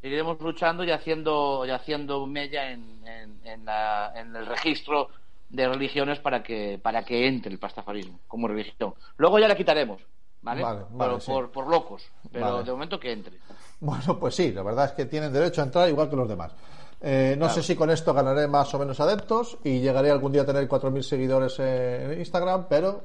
Seguiremos 0.00 0.40
luchando 0.40 0.82
y 0.82 0.90
haciendo, 0.90 1.64
y 1.66 1.70
haciendo 1.70 2.26
mella 2.26 2.72
en, 2.72 3.06
en, 3.06 3.40
en 3.46 3.64
la- 3.64 4.12
en 4.16 4.34
el 4.34 4.46
registro 4.46 5.08
de 5.50 5.68
religiones 5.68 6.18
para 6.18 6.42
que, 6.42 6.80
para 6.82 7.04
que 7.04 7.26
entre 7.28 7.52
el 7.52 7.58
pastafarismo 7.58 8.18
como 8.26 8.48
religión. 8.48 8.94
Luego 9.18 9.38
ya 9.38 9.46
la 9.46 9.56
quitaremos, 9.56 10.00
¿vale? 10.42 10.62
Vale, 10.62 11.20
sí. 11.20 11.30
por, 11.30 11.50
por 11.52 11.68
locos. 11.68 12.02
Pero 12.32 12.52
Vale. 12.54 12.64
de 12.64 12.72
momento 12.72 12.98
que 12.98 13.12
entre. 13.12 13.36
Bueno, 13.80 14.18
pues 14.18 14.34
sí, 14.34 14.52
la 14.52 14.62
verdad 14.62 14.86
es 14.86 14.92
que 14.92 15.06
tienen 15.06 15.32
derecho 15.32 15.62
a 15.62 15.64
entrar 15.64 15.88
igual 15.88 16.08
que 16.10 16.16
los 16.16 16.28
demás. 16.28 16.52
Eh, 17.00 17.34
no 17.38 17.46
Claro. 17.46 17.54
sé 17.54 17.62
si 17.66 17.74
con 17.76 17.88
esto 17.90 18.12
ganaré 18.12 18.46
más 18.46 18.72
o 18.74 18.78
menos 18.78 19.00
adeptos 19.00 19.56
y 19.64 19.80
llegaré 19.80 20.10
algún 20.10 20.32
día 20.32 20.42
a 20.42 20.46
tener 20.46 20.68
4.000 20.68 21.02
seguidores 21.02 21.58
en 21.58 22.18
Instagram, 22.18 22.66
pero 22.68 23.00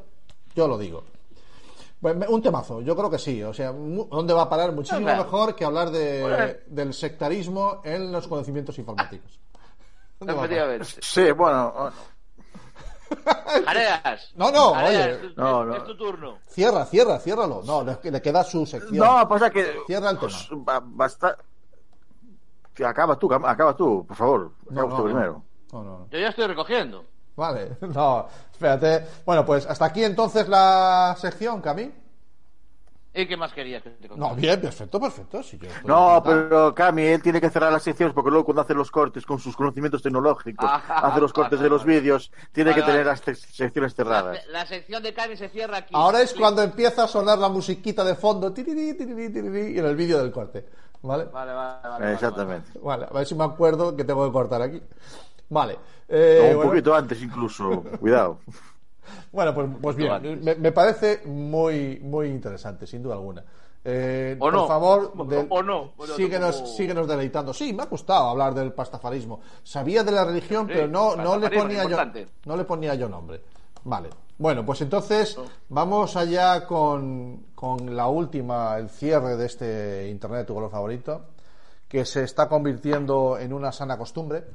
yo 0.53 0.67
lo 0.67 0.77
digo. 0.77 1.03
Un 2.01 2.41
temazo, 2.41 2.81
yo 2.81 2.95
creo 2.95 3.09
que 3.09 3.17
sí. 3.17 3.41
O 3.41 3.53
sea, 3.53 3.71
mu- 3.71 4.05
¿dónde 4.09 4.33
va 4.33 4.43
a 4.43 4.49
parar? 4.49 4.73
Muchísimo 4.73 5.07
mejor 5.07 5.55
que 5.55 5.63
hablar 5.65 5.89
de, 5.91 6.21
Bueno. 6.21 6.53
del 6.67 6.93
sectarismo 6.93 7.81
en 7.85 8.11
los 8.11 8.27
conocimientos 8.27 8.77
informáticos. 8.77 9.39
Sí, 11.01 11.31
bueno. 11.31 11.91
Jareas. 13.65 14.31
No, 14.35 14.51
no, 14.51 14.73
Jareas, 14.73 15.17
oye. 15.17 15.27
es- 15.27 15.37
No, 15.37 15.63
no. 15.65 15.75
Es 15.75 15.83
tu 15.85 15.97
turno. 15.97 16.37
Cierra, 16.47 16.85
cierra, 16.85 17.19
ciérralo. 17.19 17.61
No, 17.65 17.83
le, 17.83 17.97
le 18.11 18.21
queda 18.21 18.43
su 18.43 18.65
sección. 18.65 18.97
No, 18.97 19.27
pasa 19.27 19.49
que. 19.49 19.77
Cierra 19.87 20.09
el 20.11 20.17
tema. 20.19 20.31
pues, 20.31 20.47
ba- 20.51 20.81
basta- 20.83 21.37
Acaba 22.85 23.17
tú, 23.17 23.33
acaba 23.33 23.75
tú, 23.75 24.05
por 24.05 24.17
favor. 24.17 24.51
Acaba 24.69 24.89
no, 24.89 25.03
primero. 25.03 25.43
No, 25.71 25.83
no, 25.83 25.99
no. 25.99 26.07
Yo 26.09 26.19
ya 26.19 26.27
estoy 26.29 26.47
recogiendo. 26.47 27.05
Vale, 27.37 27.77
no, 27.81 28.27
espérate. 28.51 29.05
Bueno, 29.25 29.45
pues 29.45 29.65
hasta 29.65 29.85
aquí 29.85 30.03
entonces 30.03 30.47
la 30.49 31.15
sección, 31.17 31.61
Cami. 31.61 31.91
¿Y 33.17 33.25
qué 33.27 33.37
más 33.37 33.53
querías 33.53 33.81
que 33.81 33.91
te 33.91 34.07
contara? 34.09 34.29
No, 34.29 34.35
bien, 34.35 34.59
perfecto, 34.59 34.99
perfecto. 34.99 35.39
Estoy 35.39 35.59
No, 35.85 36.21
pero 36.23 36.75
Cami, 36.75 37.03
él 37.03 37.21
tiene 37.21 37.39
que 37.39 37.49
cerrar 37.49 37.71
las 37.71 37.81
secciones 37.83 38.13
porque 38.13 38.29
luego 38.29 38.43
cuando 38.45 38.61
hace 38.61 38.73
los 38.73 38.91
cortes 38.91 39.25
con 39.25 39.39
sus 39.39 39.55
conocimientos 39.55 40.01
tecnológicos, 40.01 40.69
Ah, 40.69 40.81
hace 41.09 41.21
los 41.21 41.31
cortes 41.31 41.59
de 41.59 41.69
los 41.69 41.85
vídeos, 41.85 42.31
tiene 42.51 42.71
Vale, 42.71 42.81
que 42.81 42.85
tener 42.85 43.05
vale. 43.05 43.19
las 43.25 43.37
secciones 43.51 43.91
La, 43.93 43.95
cerradas. 43.95 44.47
la 44.47 44.65
sección 44.65 45.01
de 45.01 45.13
Cami 45.13 45.37
se 45.37 45.47
cierra 45.49 45.77
aquí. 45.77 45.93
Ahora 45.95 46.21
es 46.21 46.33
cuando 46.33 46.61
empieza 46.61 47.05
a 47.05 47.07
sonar 47.07 47.37
la 47.39 47.47
musiquita 47.49 48.03
de 48.03 48.15
fondo, 48.15 48.51
tirirí, 48.51 48.93
tirirí, 48.97 49.31
tirirí, 49.31 49.75
y 49.75 49.79
en 49.79 49.85
el 49.85 49.95
vídeo 49.95 50.17
del 50.17 50.31
corte. 50.31 50.65
¿Vale? 51.01 51.25
Vale, 51.25 51.53
vale, 51.53 51.79
vale, 51.87 51.99
vale. 51.99 52.13
Exactamente. 52.13 52.79
Vale, 52.79 53.05
a 53.09 53.13
ver 53.13 53.25
si 53.25 53.35
me 53.35 53.43
acuerdo 53.45 53.95
que 53.95 54.03
tengo 54.03 54.25
que 54.25 54.33
cortar 54.33 54.61
aquí. 54.61 54.81
Vale. 55.49 55.77
eh, 56.09 56.39
O 56.41 56.49
un 56.49 56.55
bueno, 56.57 56.71
poquito 56.71 56.93
antes 56.95 57.21
incluso, 57.21 57.81
cuidado. 57.99 58.39
Bueno, 59.31 59.53
pues, 59.53 59.67
pues 59.81 59.95
bien, 59.95 60.41
me, 60.43 60.55
me 60.55 60.71
parece 60.71 61.21
muy, 61.25 61.99
muy 62.01 62.27
interesante, 62.27 62.85
sin 62.87 63.01
duda 63.03 63.15
alguna. 63.15 63.43
Eh, 63.87 64.35
O 64.39 64.39
por 64.39 64.53
no. 64.53 64.67
favor, 64.67 65.13
O- 65.15 65.25
de- 65.25 65.45
o 65.47 65.61
no. 65.61 65.91
Bueno, 65.95 66.15
síguenos, 66.15 66.75
síguenos 66.75 67.07
deleitando. 67.07 67.53
Sí, 67.53 67.71
me 67.71 67.83
ha 67.83 67.85
gustado 67.85 68.29
hablar 68.29 68.53
del 68.55 68.73
pastafarismo. 68.73 69.41
Sabía 69.63 70.03
de 70.03 70.11
la 70.11 70.25
religión, 70.25 70.65
Sí, 70.67 70.73
pero 70.73 70.87
no, 70.87 71.15
no 71.15 71.37
le 71.37 71.49
ponía 71.51 71.83
yo, 71.87 71.97
no 72.45 72.57
le 72.57 72.63
ponía 72.63 72.95
yo 72.95 73.07
nombre. 73.07 73.41
Vale. 73.83 74.09
Bueno, 74.39 74.65
pues 74.65 74.81
entonces 74.81 75.37
vamos 75.69 76.15
allá 76.15 76.65
con, 76.65 77.45
con 77.53 77.95
la 77.95 78.07
última, 78.07 78.75
el 78.77 78.89
cierre 78.89 79.37
de 79.37 79.45
este 79.45 80.07
Internet 80.09 80.47
tu 80.47 80.55
color 80.55 80.71
favorito, 80.71 81.21
que 81.87 82.03
se 82.05 82.23
está 82.23 82.49
convirtiendo 82.49 83.37
en 83.37 83.53
una 83.53 83.71
sana 83.71 83.97
costumbre. 83.97 84.45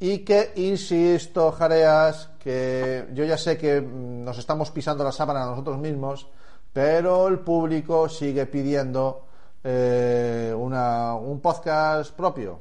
Y 0.00 0.18
que, 0.20 0.52
insisto, 0.56 1.50
Jareas, 1.52 2.30
que 2.38 3.08
yo 3.14 3.24
ya 3.24 3.36
sé 3.36 3.58
que 3.58 3.80
mm, 3.80 4.24
nos 4.24 4.38
estamos 4.38 4.70
pisando 4.70 5.02
la 5.02 5.12
sábana 5.12 5.42
a 5.42 5.46
nosotros 5.50 5.78
mismos, 5.78 6.28
pero 6.72 7.26
el 7.26 7.40
público 7.40 8.08
sigue 8.08 8.46
pidiendo 8.46 9.24
eh, 9.64 10.54
una, 10.56 11.14
un 11.14 11.40
podcast 11.40 12.14
propio. 12.14 12.60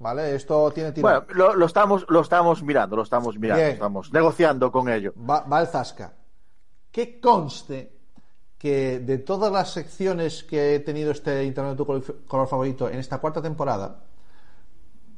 ¿Vale? 0.00 0.34
Esto 0.34 0.72
tiene 0.72 0.90
tirón. 0.90 1.24
Bueno, 1.26 1.26
lo, 1.28 1.54
lo 1.54 1.66
estamos, 1.66 2.04
lo 2.08 2.22
estamos 2.22 2.60
mirando, 2.64 2.96
lo 2.96 3.02
estamos 3.02 3.38
mirando, 3.38 3.62
Bien. 3.62 3.74
estamos 3.74 4.12
negociando 4.12 4.72
con 4.72 4.88
ello. 4.88 5.14
Va, 5.16 5.42
va 5.42 5.60
el 5.60 5.68
Zasca. 5.68 6.12
Que 6.90 7.20
conste 7.20 7.92
que 8.58 8.98
de 8.98 9.18
todas 9.18 9.52
las 9.52 9.72
secciones 9.72 10.42
que 10.42 10.74
he 10.74 10.80
tenido 10.80 11.12
este 11.12 11.44
Internet 11.44 11.72
de 11.72 11.76
tu 11.76 11.86
color 12.26 12.48
favorito 12.48 12.88
en 12.88 12.98
esta 12.98 13.18
cuarta 13.18 13.40
temporada, 13.40 14.04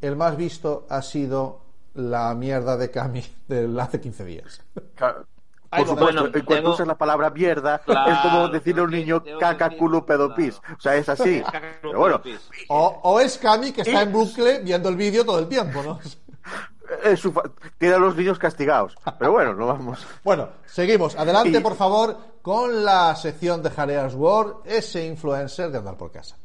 el 0.07 0.17
más 0.17 0.37
visto 0.37 0.87
ha 0.89 1.03
sido 1.03 1.61
la 1.95 2.35
mierda 2.35 2.77
de 2.77 2.91
Cami 2.91 3.25
de 3.49 3.69
hace 3.81 4.01
15 4.01 4.25
días. 4.25 4.61
Claro. 4.95 5.27
Por 5.71 5.89
supuesto, 5.89 6.23
bueno, 6.23 6.45
tengo- 6.47 6.71
usas 6.71 6.87
la 6.87 6.97
palabra 6.97 7.31
mierda, 7.31 7.81
Claro, 7.81 8.13
es 8.13 8.19
como 8.21 8.49
decirle 8.49 8.81
a 8.81 8.85
un 8.85 8.91
que- 8.91 8.97
niño 8.97 9.23
caca, 9.41 9.71
culo, 9.77 10.07
pedo, 10.07 10.33
pis. 10.35 10.61
O 10.77 10.81
sea, 10.81 10.95
es 10.95 11.09
así. 11.09 11.43
Pero 11.83 11.99
bueno. 11.99 12.21
O, 12.69 13.01
o 13.03 13.21
es 13.21 13.39
Cami 13.39 13.73
que 13.73 13.81
está 13.81 14.01
Y- 14.01 14.03
en 14.05 14.13
bucle 14.13 14.61
viendo 14.61 14.89
el 14.89 14.95
vídeo 14.97 15.25
todo 15.25 15.41
el 15.41 15.49
tiempo, 15.49 15.83
¿no? 15.83 15.99
es 17.03 17.19
su 17.19 17.33
tiene 17.79 17.95
a 17.97 17.99
los 17.99 18.15
niños 18.15 18.39
castigados. 18.39 18.95
Pero 19.19 19.33
bueno, 19.33 19.53
no 19.55 19.67
vamos. 19.67 20.07
Bueno, 20.23 20.49
seguimos. 20.67 21.17
Adelante, 21.17 21.59
Y- 21.59 21.61
por 21.61 21.75
favor, 21.75 22.17
con 22.41 22.85
la 22.85 23.17
sección 23.17 23.61
de 23.63 23.71
Jareas 23.71 24.15
World, 24.15 24.59
ese 24.67 25.05
influencer 25.07 25.73
de 25.73 25.79
andar 25.79 25.97
por 25.97 26.13
casa. 26.13 26.37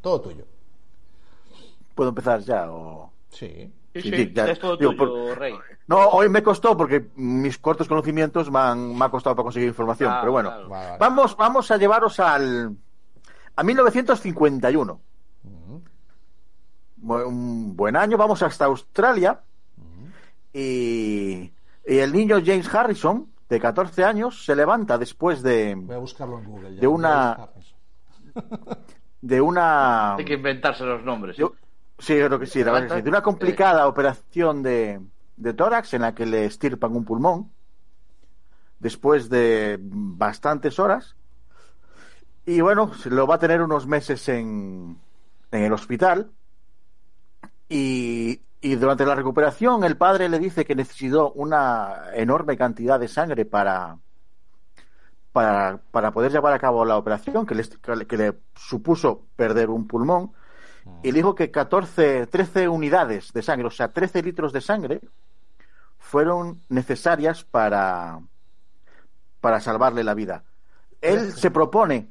Todo 0.00 0.20
tuyo. 0.20 0.44
¿Puedo 1.98 2.10
empezar 2.10 2.38
ya? 2.42 2.70
O... 2.70 3.12
Sí. 3.28 3.48
Sí, 3.92 4.02
Sí, 4.02 4.10
sí, 4.10 4.16
sí, 4.16 4.32
ya- 4.32 4.46
es 4.48 4.58
todo 4.60 4.76
digo, 4.76 4.92
tuyo, 4.94 5.26
por- 5.28 5.38
Rey. 5.38 5.52
No, 5.88 5.98
hoy 6.10 6.28
me 6.28 6.44
costó 6.44 6.76
porque 6.76 7.08
mis 7.16 7.58
cortos 7.58 7.88
conocimientos 7.88 8.48
me 8.52 8.60
han, 8.60 8.96
me 8.96 9.04
ha 9.04 9.08
costado 9.08 9.34
para 9.34 9.42
conseguir 9.44 9.66
información. 9.68 10.08
Claro, 10.10 10.20
pero 10.22 10.32
bueno, 10.32 10.48
claro. 10.50 10.68
Vale, 10.68 10.86
vale. 10.86 10.98
vamos, 11.00 11.36
vamos 11.36 11.68
a 11.72 11.76
llevaros 11.76 12.20
al 12.20 12.76
a 13.56 13.62
1951. 13.64 15.00
Bu- 17.02 17.26
Un 17.26 17.74
buen 17.76 17.96
año, 17.96 18.16
vamos 18.16 18.40
hasta 18.44 18.66
Australia 18.66 19.40
y, 20.52 21.52
y 21.84 21.98
el 21.98 22.12
niño 22.12 22.36
James 22.44 22.72
Harrison, 22.72 23.26
de 23.48 23.58
14 23.58 24.04
años, 24.04 24.44
se 24.44 24.54
levanta 24.54 24.98
después 24.98 25.42
de, 25.42 25.74
Voy 25.74 25.96
a 25.96 25.98
buscarlo 25.98 26.38
en 26.38 26.44
Google. 26.44 26.74
ya. 26.76 26.80
De 26.80 26.86
una- 26.86 27.48
de 29.20 29.40
una 29.40 30.14
Hay 30.14 30.24
que 30.24 30.34
inventarse 30.34 30.84
los 30.84 31.02
nombres. 31.02 31.36
yo- 31.36 31.54
sí, 31.98 32.14
creo 32.14 32.38
que 32.38 32.46
sí, 32.46 32.64
la 32.64 32.72
verdad 32.72 32.88
que 32.88 32.94
sí. 32.96 33.02
De 33.02 33.10
una 33.10 33.22
complicada 33.22 33.86
operación 33.86 34.62
de, 34.62 35.00
de 35.36 35.54
tórax 35.54 35.94
en 35.94 36.02
la 36.02 36.14
que 36.14 36.26
le 36.26 36.44
estirpan 36.44 36.94
un 36.94 37.04
pulmón 37.04 37.50
después 38.78 39.28
de 39.28 39.78
bastantes 39.80 40.78
horas. 40.78 41.16
Y 42.46 42.60
bueno, 42.60 42.90
lo 43.06 43.26
va 43.26 43.34
a 43.34 43.38
tener 43.38 43.60
unos 43.60 43.86
meses 43.86 44.28
en, 44.28 44.98
en 45.50 45.62
el 45.62 45.72
hospital. 45.72 46.30
Y, 47.68 48.40
y 48.62 48.74
durante 48.76 49.04
la 49.04 49.14
recuperación, 49.14 49.84
el 49.84 49.98
padre 49.98 50.28
le 50.28 50.38
dice 50.38 50.64
que 50.64 50.74
necesitó 50.74 51.32
una 51.32 52.04
enorme 52.14 52.56
cantidad 52.56 52.98
de 52.98 53.08
sangre 53.08 53.44
para, 53.44 53.98
para, 55.32 55.78
para 55.90 56.10
poder 56.12 56.32
llevar 56.32 56.54
a 56.54 56.58
cabo 56.58 56.84
la 56.86 56.96
operación, 56.96 57.44
que 57.44 57.54
le, 57.54 58.06
que 58.06 58.16
le 58.16 58.38
supuso 58.54 59.26
perder 59.36 59.68
un 59.68 59.86
pulmón. 59.86 60.32
Y 61.02 61.12
le 61.12 61.18
dijo 61.18 61.34
que 61.34 61.50
14, 61.50 62.26
13 62.26 62.68
unidades 62.68 63.32
de 63.32 63.42
sangre, 63.42 63.66
o 63.68 63.70
sea, 63.70 63.88
13 63.92 64.22
litros 64.22 64.52
de 64.52 64.60
sangre, 64.60 65.00
fueron 65.98 66.60
necesarias 66.68 67.44
para, 67.44 68.20
para 69.40 69.60
salvarle 69.60 70.02
la 70.04 70.14
vida. 70.14 70.42
Él 71.00 71.18
Trece. 71.26 71.40
se 71.40 71.50
propone, 71.50 72.08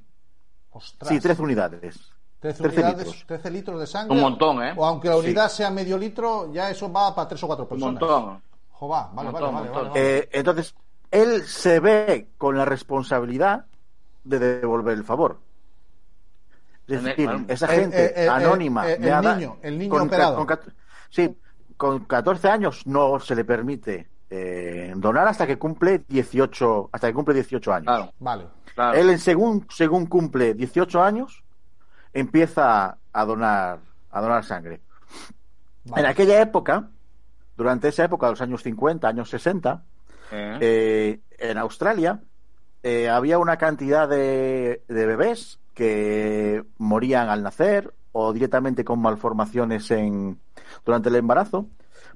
Ostras. 0.71 1.09
sí, 1.09 1.19
13 1.19 1.41
unidades. 1.41 1.99
13 2.39 2.63
13 2.63 2.75
unidades, 2.79 2.97
litros. 3.07 3.25
13 3.27 3.51
litros 3.51 3.79
de 3.79 3.87
sangre. 3.87 4.15
Un 4.15 4.21
montón, 4.21 4.63
¿eh? 4.63 4.73
O 4.77 4.85
aunque 4.85 5.09
la 5.09 5.15
Sí. 5.15 5.19
unidad 5.21 5.49
sea 5.49 5.69
medio 5.71 5.97
litro, 5.97 6.51
ya 6.53 6.69
eso 6.69 6.91
va 6.91 7.13
para 7.13 7.27
tres 7.27 7.43
o 7.43 7.47
cuatro 7.47 7.63
Un 7.65 7.69
personas. 7.69 7.99
montón. 8.01 8.41
Jova, 8.71 9.09
vale, 9.13 9.27
Un 9.29 9.33
vale, 9.33 9.45
montón, 9.45 9.53
vale, 9.55 9.65
montón. 9.69 9.87
vale, 9.89 9.99
vale. 10.01 10.17
Eh, 10.19 10.29
entonces, 10.33 10.75
él 11.11 11.43
se 11.47 11.79
ve 11.79 12.27
con 12.37 12.55
la 12.57 12.63
responsabilidad 12.65 13.65
de 14.23 14.39
devolver 14.39 14.93
el 14.97 15.03
favor. 15.03 15.39
Es 16.87 16.97
el- 16.99 17.03
decir, 17.03 17.25
bueno, 17.27 17.45
esa 17.47 17.65
el- 17.73 17.81
gente 17.81 18.23
el- 18.23 18.29
anónima. 18.29 18.89
el- 18.91 19.01
niño, 19.01 19.57
el 19.61 19.77
niño 19.77 19.89
con- 19.91 20.01
operado. 20.07 20.45
con 20.45 20.59
sí, 21.09 21.37
con 21.75 22.05
14 22.05 22.49
años 22.49 22.87
no 22.87 23.19
se 23.19 23.35
le 23.35 23.43
permite 23.45 24.07
eh, 24.29 24.91
donar 24.97 25.25
hasta 25.27 25.47
que 25.47 25.57
cumple 25.57 26.03
18, 26.07 26.89
hasta 26.91 27.07
que 27.07 27.13
cumple 27.13 27.33
18 27.33 27.71
años. 27.73 27.85
Claro, 27.85 28.13
Vale. 28.19 28.45
claro. 28.75 28.97
Él, 28.97 29.09
en 29.09 29.19
según, 29.19 29.65
según 29.69 30.05
cumple 30.05 30.53
18 30.53 31.01
años, 31.01 31.43
empieza 32.13 32.97
a 33.13 33.25
donar, 33.25 33.79
a 34.11 34.21
donar 34.21 34.43
sangre. 34.43 34.81
vale. 35.85 36.01
En 36.03 36.09
aquella 36.09 36.41
época, 36.41 36.89
durante 37.55 37.87
esa 37.87 38.03
época, 38.05 38.29
los 38.29 38.41
años 38.41 38.63
50, 38.63 39.07
años 39.07 39.29
60, 39.29 39.83
Eh, 40.29 40.57
eh, 40.59 41.19
en 41.39 41.57
Australia 41.57 42.19
eh, 42.83 43.07
había 43.07 43.39
una 43.39 43.55
cantidad 43.55 44.09
de, 44.09 44.83
de 44.89 45.05
bebés 45.05 45.57
que 45.77 46.63
morían 46.79 47.29
al 47.29 47.43
nacer 47.43 47.93
o 48.11 48.33
directamente 48.33 48.83
con 48.83 48.99
malformaciones 48.99 49.91
en, 49.91 50.39
durante 50.83 51.09
el 51.09 51.15
embarazo. 51.17 51.67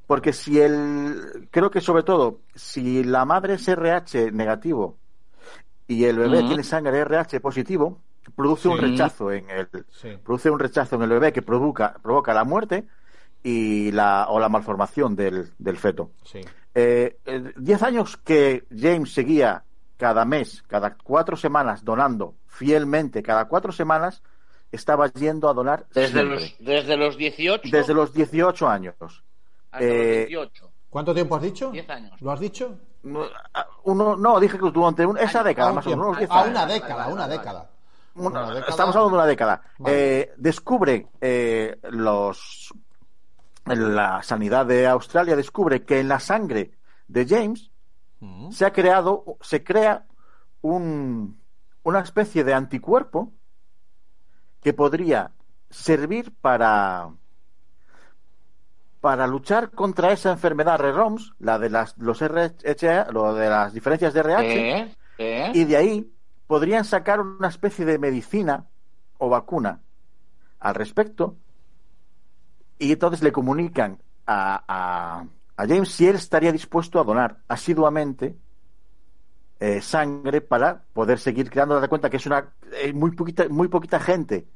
Porque 0.07 0.33
si 0.33 0.59
el, 0.59 1.47
creo 1.51 1.69
que 1.69 1.79
sobre 1.79 2.01
todo, 2.01 2.39
si 2.55 3.03
la 3.03 3.23
madre 3.23 3.53
es 3.53 3.67
RH 3.67 4.31
negativo 4.31 4.97
y 5.87 6.05
el 6.05 6.17
bebé 6.17 6.39
Ujú. 6.39 6.47
tiene 6.47 6.63
sangre 6.63 6.97
RH 7.01 7.39
positivo, 7.39 7.99
produce 8.35 8.67
un 8.67 8.79
rechazo 8.79 9.31
en 9.31 9.47
el, 9.51 9.67
Sí. 9.89 10.17
produce 10.23 10.49
un 10.49 10.57
rechazo 10.57 10.95
en 10.95 11.03
el 11.03 11.09
bebé 11.09 11.31
que 11.31 11.43
provoca, 11.43 11.93
provoca 12.01 12.33
la 12.33 12.45
muerte 12.45 12.87
y 13.43 13.91
la, 13.91 14.25
o 14.29 14.39
la 14.39 14.49
malformación 14.49 15.15
del, 15.15 15.51
del 15.59 15.77
feto. 15.77 16.09
Sí. 16.23 16.41
Eh, 16.73 17.17
eh, 17.25 17.53
diez 17.57 17.83
años 17.83 18.17
que 18.17 18.65
James 18.75 19.13
seguía 19.13 19.63
cada 20.01 20.25
mes, 20.25 20.63
cada 20.67 20.95
cuatro 20.95 21.37
semanas, 21.37 21.85
donando 21.85 22.33
fielmente, 22.47 23.21
cada 23.21 23.45
cuatro 23.45 23.71
semanas, 23.71 24.23
estaba 24.71 25.05
yendo 25.13 25.47
a 25.47 25.53
donar 25.53 25.85
desde, 25.93 26.07
siempre. 26.13 26.39
los, 26.39 26.55
desde 26.59 26.97
los 26.97 27.17
18 27.17 27.69
desde 27.71 27.93
los 27.93 28.11
18 28.11 28.67
años. 28.67 28.95
hasta 29.69 29.85
eh, 29.85 30.21
los 30.31 30.49
18. 30.49 30.71
¿Cuánto 30.89 31.13
tiempo 31.13 31.35
has 31.35 31.43
dicho? 31.43 31.69
10 31.69 31.87
años. 31.91 32.19
¿Lo 32.19 32.31
has 32.31 32.39
dicho? 32.39 32.79
Uno, 33.83 34.15
no, 34.15 34.39
dije 34.39 34.57
que 34.57 34.71
durante 34.71 35.05
un- 35.05 35.19
esa 35.19 35.43
década, 35.43 35.67
A 35.67 35.71
un 35.71 35.75
más 35.75 35.85
o 35.85 35.89
menos. 35.91 36.05
unos 36.07 36.17
10 36.17 36.31
A 36.31 36.39
años. 36.39 36.49
una 36.49 36.65
década, 36.65 37.07
una 37.07 37.27
década. 37.27 37.69
Una- 38.15 38.27
Una 38.29 38.53
década. 38.55 38.69
Estamos 38.71 38.95
hablando 38.95 39.15
de 39.17 39.21
una 39.21 39.27
década. 39.27 39.61
Vale. 39.77 40.19
Eh, 40.21 40.33
descubre 40.37 41.07
eh, 41.21 41.77
los 41.91 42.73
la 43.65 44.23
sanidad 44.23 44.65
de 44.65 44.87
Australia 44.87 45.35
descubre 45.35 45.83
que 45.83 45.99
en 45.99 46.07
la 46.07 46.19
sangre 46.19 46.71
de 47.07 47.27
James 47.27 47.69
Mm. 48.21 48.51
se 48.51 48.65
ha 48.65 48.71
creado 48.71 49.37
se 49.41 49.63
crea 49.63 50.05
un, 50.61 51.41
una 51.83 51.99
especie 52.01 52.43
de 52.43 52.53
anticuerpo 52.53 53.33
que 54.61 54.73
podría 54.73 55.31
servir 55.69 56.31
para 56.39 57.09
para 58.99 59.25
luchar 59.25 59.71
contra 59.71 60.11
esa 60.11 60.31
enfermedad 60.31 60.77
REROMS, 60.79 61.33
la 61.39 61.57
de 61.57 61.69
las 61.71 61.97
los 61.97 62.21
RH, 62.21 63.07
lo 63.11 63.33
de 63.33 63.49
las 63.49 63.73
diferencias 63.73 64.13
de 64.13 64.19
RH, 64.19 64.79
¿Eh? 64.79 64.95
¿Eh? 65.17 65.51
y 65.55 65.63
de 65.65 65.77
ahí 65.77 66.13
podrían 66.45 66.85
sacar 66.85 67.19
una 67.19 67.47
especie 67.47 67.85
de 67.85 67.97
medicina 67.97 68.67
o 69.17 69.29
vacuna 69.29 69.81
al 70.59 70.75
respecto 70.75 71.37
y 72.77 72.91
entonces 72.91 73.23
le 73.23 73.31
comunican 73.31 73.99
a, 74.27 74.63
a- 74.67 75.25
a 75.61 75.67
James 75.67 75.89
si 75.89 76.07
él 76.07 76.15
estaría 76.15 76.51
dispuesto 76.51 76.99
a 76.99 77.03
donar 77.03 77.37
asiduamente 77.47 78.35
eh, 79.59 79.79
sangre 79.79 80.41
para 80.41 80.81
poder 80.91 81.19
seguir 81.19 81.51
creando. 81.51 81.75
Date 81.75 81.87
cuenta 81.87 82.09
que 82.09 82.17
es 82.17 82.25
una 82.25 82.51
eh, 82.73 82.91
muy 82.93 83.11
poquita, 83.11 83.47
muy 83.47 83.67
poquita 83.67 83.99
gente 83.99 84.47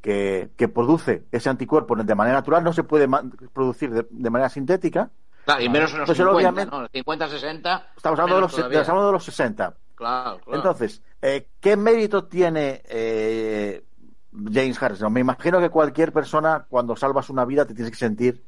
que, 0.00 0.48
que 0.56 0.68
produce 0.68 1.26
ese 1.30 1.50
anticuerpo 1.50 1.94
de 1.94 2.14
manera 2.14 2.38
natural, 2.38 2.64
no 2.64 2.72
se 2.72 2.84
puede 2.84 3.06
producir 3.52 3.90
de, 3.90 4.06
de 4.08 4.30
manera 4.30 4.48
sintética. 4.48 5.10
Claro, 5.44 5.62
y 5.62 5.68
menos 5.68 5.92
en 5.92 5.98
los 6.00 6.08
Entonces, 6.08 6.24
50, 6.24 6.36
obviamente, 6.36 6.76
¿no? 6.76 6.88
50, 6.88 7.28
60. 7.28 7.86
Estamos 7.96 8.18
hablando, 8.18 8.36
de 8.36 8.40
los, 8.40 8.52
estamos 8.58 8.88
hablando 8.88 9.06
de 9.08 9.12
los 9.12 9.24
60. 9.24 9.74
Claro, 9.94 10.38
claro. 10.38 10.56
Entonces, 10.56 11.02
eh, 11.20 11.48
¿qué 11.60 11.76
mérito 11.76 12.24
tiene 12.24 12.80
eh, 12.88 13.84
James 14.32 14.82
Harrison? 14.82 15.12
Me 15.12 15.20
imagino 15.20 15.60
que 15.60 15.68
cualquier 15.68 16.14
persona, 16.14 16.64
cuando 16.66 16.96
salvas 16.96 17.28
una 17.28 17.44
vida, 17.44 17.66
te 17.66 17.74
tienes 17.74 17.90
que 17.90 17.98
sentir 17.98 18.42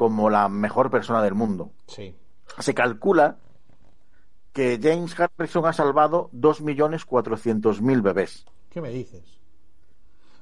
como 0.00 0.30
la 0.30 0.48
mejor 0.48 0.90
persona 0.90 1.22
del 1.22 1.34
mundo. 1.34 1.72
Sí. 1.86 2.16
Se 2.58 2.72
calcula 2.72 3.36
que 4.54 4.80
James 4.82 5.14
Harrison 5.20 5.66
ha 5.66 5.74
salvado 5.74 6.30
2.400.000 6.32 8.00
bebés. 8.00 8.46
¿Qué 8.70 8.80
me 8.80 8.88
dices? 8.88 9.38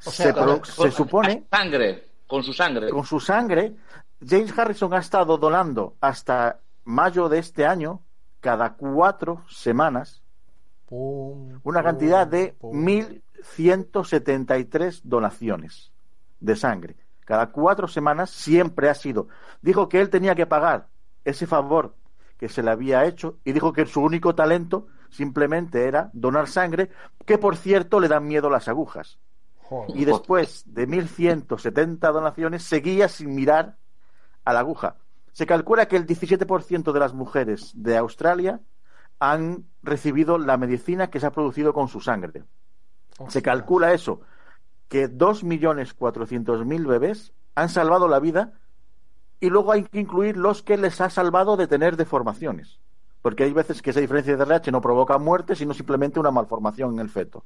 O 0.06 0.12
se, 0.12 0.32
sea, 0.32 0.60
se 0.62 0.92
supone 0.92 1.44
Sangre, 1.50 2.04
con 2.28 2.44
su 2.44 2.52
sangre. 2.52 2.88
con 2.90 3.04
su 3.04 3.18
sangre, 3.18 3.74
James 4.24 4.56
Harrison 4.56 4.94
ha 4.94 4.98
estado 4.98 5.38
donando 5.38 5.96
hasta 6.00 6.60
mayo 6.84 7.28
de 7.28 7.40
este 7.40 7.66
año, 7.66 8.00
cada 8.38 8.74
cuatro 8.74 9.42
semanas, 9.48 10.22
Pum, 10.86 11.58
una 11.64 11.80
pum, 11.80 11.82
cantidad 11.82 12.28
de 12.28 12.54
pum. 12.60 12.86
1.173 12.86 15.00
donaciones 15.02 15.90
de 16.38 16.54
sangre. 16.54 17.07
Cada 17.28 17.48
cuatro 17.48 17.86
semanas 17.88 18.30
siempre 18.30 18.88
ha 18.88 18.94
sido. 18.94 19.28
Dijo 19.60 19.90
que 19.90 20.00
él 20.00 20.08
tenía 20.08 20.34
que 20.34 20.46
pagar 20.46 20.88
ese 21.26 21.46
favor 21.46 21.94
que 22.38 22.48
se 22.48 22.62
le 22.62 22.70
había 22.70 23.04
hecho 23.04 23.36
y 23.44 23.52
dijo 23.52 23.70
que 23.70 23.84
su 23.84 24.00
único 24.00 24.34
talento 24.34 24.86
simplemente 25.10 25.84
era 25.84 26.08
donar 26.14 26.48
sangre, 26.48 26.88
que 27.26 27.36
por 27.36 27.58
cierto 27.58 28.00
le 28.00 28.08
dan 28.08 28.26
miedo 28.26 28.48
las 28.48 28.66
agujas. 28.68 29.18
Joder. 29.58 29.94
Y 29.94 30.06
después 30.06 30.64
de 30.72 30.88
1.170 30.88 31.98
donaciones 31.98 32.62
seguía 32.62 33.08
sin 33.08 33.34
mirar 33.34 33.76
a 34.46 34.54
la 34.54 34.60
aguja. 34.60 34.96
Se 35.32 35.44
calcula 35.44 35.86
que 35.86 35.96
el 35.96 36.06
17% 36.06 36.92
de 36.92 36.98
las 36.98 37.12
mujeres 37.12 37.72
de 37.74 37.98
Australia 37.98 38.62
han 39.18 39.66
recibido 39.82 40.38
la 40.38 40.56
medicina 40.56 41.10
que 41.10 41.20
se 41.20 41.26
ha 41.26 41.32
producido 41.32 41.74
con 41.74 41.88
su 41.88 42.00
sangre. 42.00 42.44
Se 43.28 43.42
calcula 43.42 43.92
eso, 43.92 44.22
que 44.88 45.08
2.400.000 45.10 46.86
bebés 46.86 47.32
han 47.54 47.68
salvado 47.68 48.08
la 48.08 48.20
vida 48.20 48.52
y 49.40 49.50
luego 49.50 49.72
hay 49.72 49.84
que 49.84 50.00
incluir 50.00 50.36
los 50.36 50.62
que 50.62 50.76
les 50.76 51.00
ha 51.00 51.10
salvado 51.10 51.56
de 51.56 51.66
tener 51.66 51.96
deformaciones. 51.96 52.80
Porque 53.22 53.44
hay 53.44 53.52
veces 53.52 53.82
que 53.82 53.90
esa 53.90 54.00
diferencia 54.00 54.36
de 54.36 54.42
RH 54.42 54.70
no 54.70 54.80
provoca 54.80 55.18
muerte, 55.18 55.54
sino 55.54 55.74
simplemente 55.74 56.20
una 56.20 56.30
malformación 56.30 56.94
en 56.94 57.00
el 57.00 57.10
feto. 57.10 57.44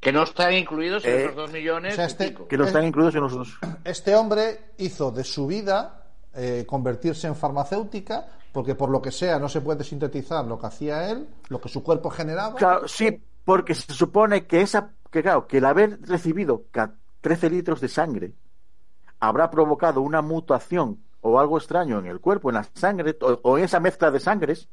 Que 0.00 0.12
no 0.12 0.22
están 0.22 0.54
incluidos 0.54 1.04
en 1.04 1.10
Eh, 1.10 1.24
esos 1.24 1.36
dos 1.36 1.52
millones 1.52 1.92
o 1.92 1.96
sea, 1.96 2.06
este-. 2.06 2.34
Que 2.48 2.56
no 2.56 2.64
están 2.64 2.84
incluidos 2.84 3.14
en 3.14 3.20
los 3.20 3.32
dos. 3.32 3.58
Este 3.84 4.14
hombre 4.14 4.72
hizo 4.78 5.10
de 5.10 5.24
su 5.24 5.46
vida 5.46 6.04
eh, 6.34 6.64
convertirse 6.66 7.26
en 7.26 7.36
farmacéutica 7.36 8.26
porque 8.52 8.74
por 8.74 8.90
lo 8.90 9.00
que 9.00 9.10
sea 9.10 9.38
no 9.38 9.48
se 9.48 9.60
puede 9.60 9.84
sintetizar 9.84 10.44
lo 10.44 10.58
que 10.58 10.66
hacía 10.66 11.10
él, 11.10 11.28
lo 11.48 11.60
que 11.60 11.68
su 11.68 11.82
cuerpo 11.82 12.10
generaba. 12.10 12.54
Claro, 12.54 12.88
sí, 12.88 13.22
porque 13.44 13.74
se 13.74 13.92
supone 13.92 14.46
que 14.46 14.62
esa, 14.62 14.90
que 15.10 15.22
claro, 15.22 15.46
que 15.46 15.58
el 15.58 15.64
haber 15.64 16.00
recibido 16.02 16.64
ca- 16.70 16.94
13 17.20 17.50
litros 17.50 17.80
de 17.80 17.88
sangre 17.88 18.34
habrá 19.18 19.50
provocado 19.50 20.00
una 20.00 20.22
mutación 20.22 20.98
o 21.20 21.38
algo 21.38 21.58
extraño 21.58 21.98
en 21.98 22.06
el 22.06 22.20
cuerpo, 22.20 22.48
en 22.50 22.54
la 22.56 22.64
sangre, 22.74 23.16
o, 23.20 23.38
o 23.42 23.58
en 23.58 23.64
esa 23.64 23.80
mezcla 23.80 24.10
de 24.10 24.20
sangres, 24.20 24.68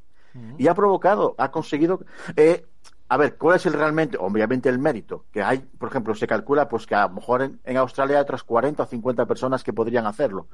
y 0.60 0.68
ha 0.68 0.76
provocado, 0.76 1.34
ha 1.40 1.50
conseguido. 1.52 2.02
eh, 2.36 2.66
a 3.10 3.18
ver, 3.18 3.38
¿cuál 3.38 3.56
es 3.56 3.66
el 3.66 3.74
realmente? 3.74 4.18
Obviamente 4.20 4.70
el 4.70 4.78
mérito. 4.80 5.26
Que 5.32 5.42
hay, 5.42 5.60
por 5.60 5.90
ejemplo, 5.90 6.14
se 6.14 6.28
calcula 6.28 6.70
pues 6.70 6.86
que 6.86 6.94
a 6.94 7.08
lo 7.08 7.16
mejor 7.16 7.42
en, 7.42 7.60
en 7.64 7.78
Australia 7.78 8.18
hay 8.18 8.22
otras 8.22 8.44
40 8.44 8.84
o 8.84 8.86
50 8.86 9.26
personas 9.26 9.64
que 9.64 9.74
podrían 9.74 10.06
hacerlo. 10.06 10.48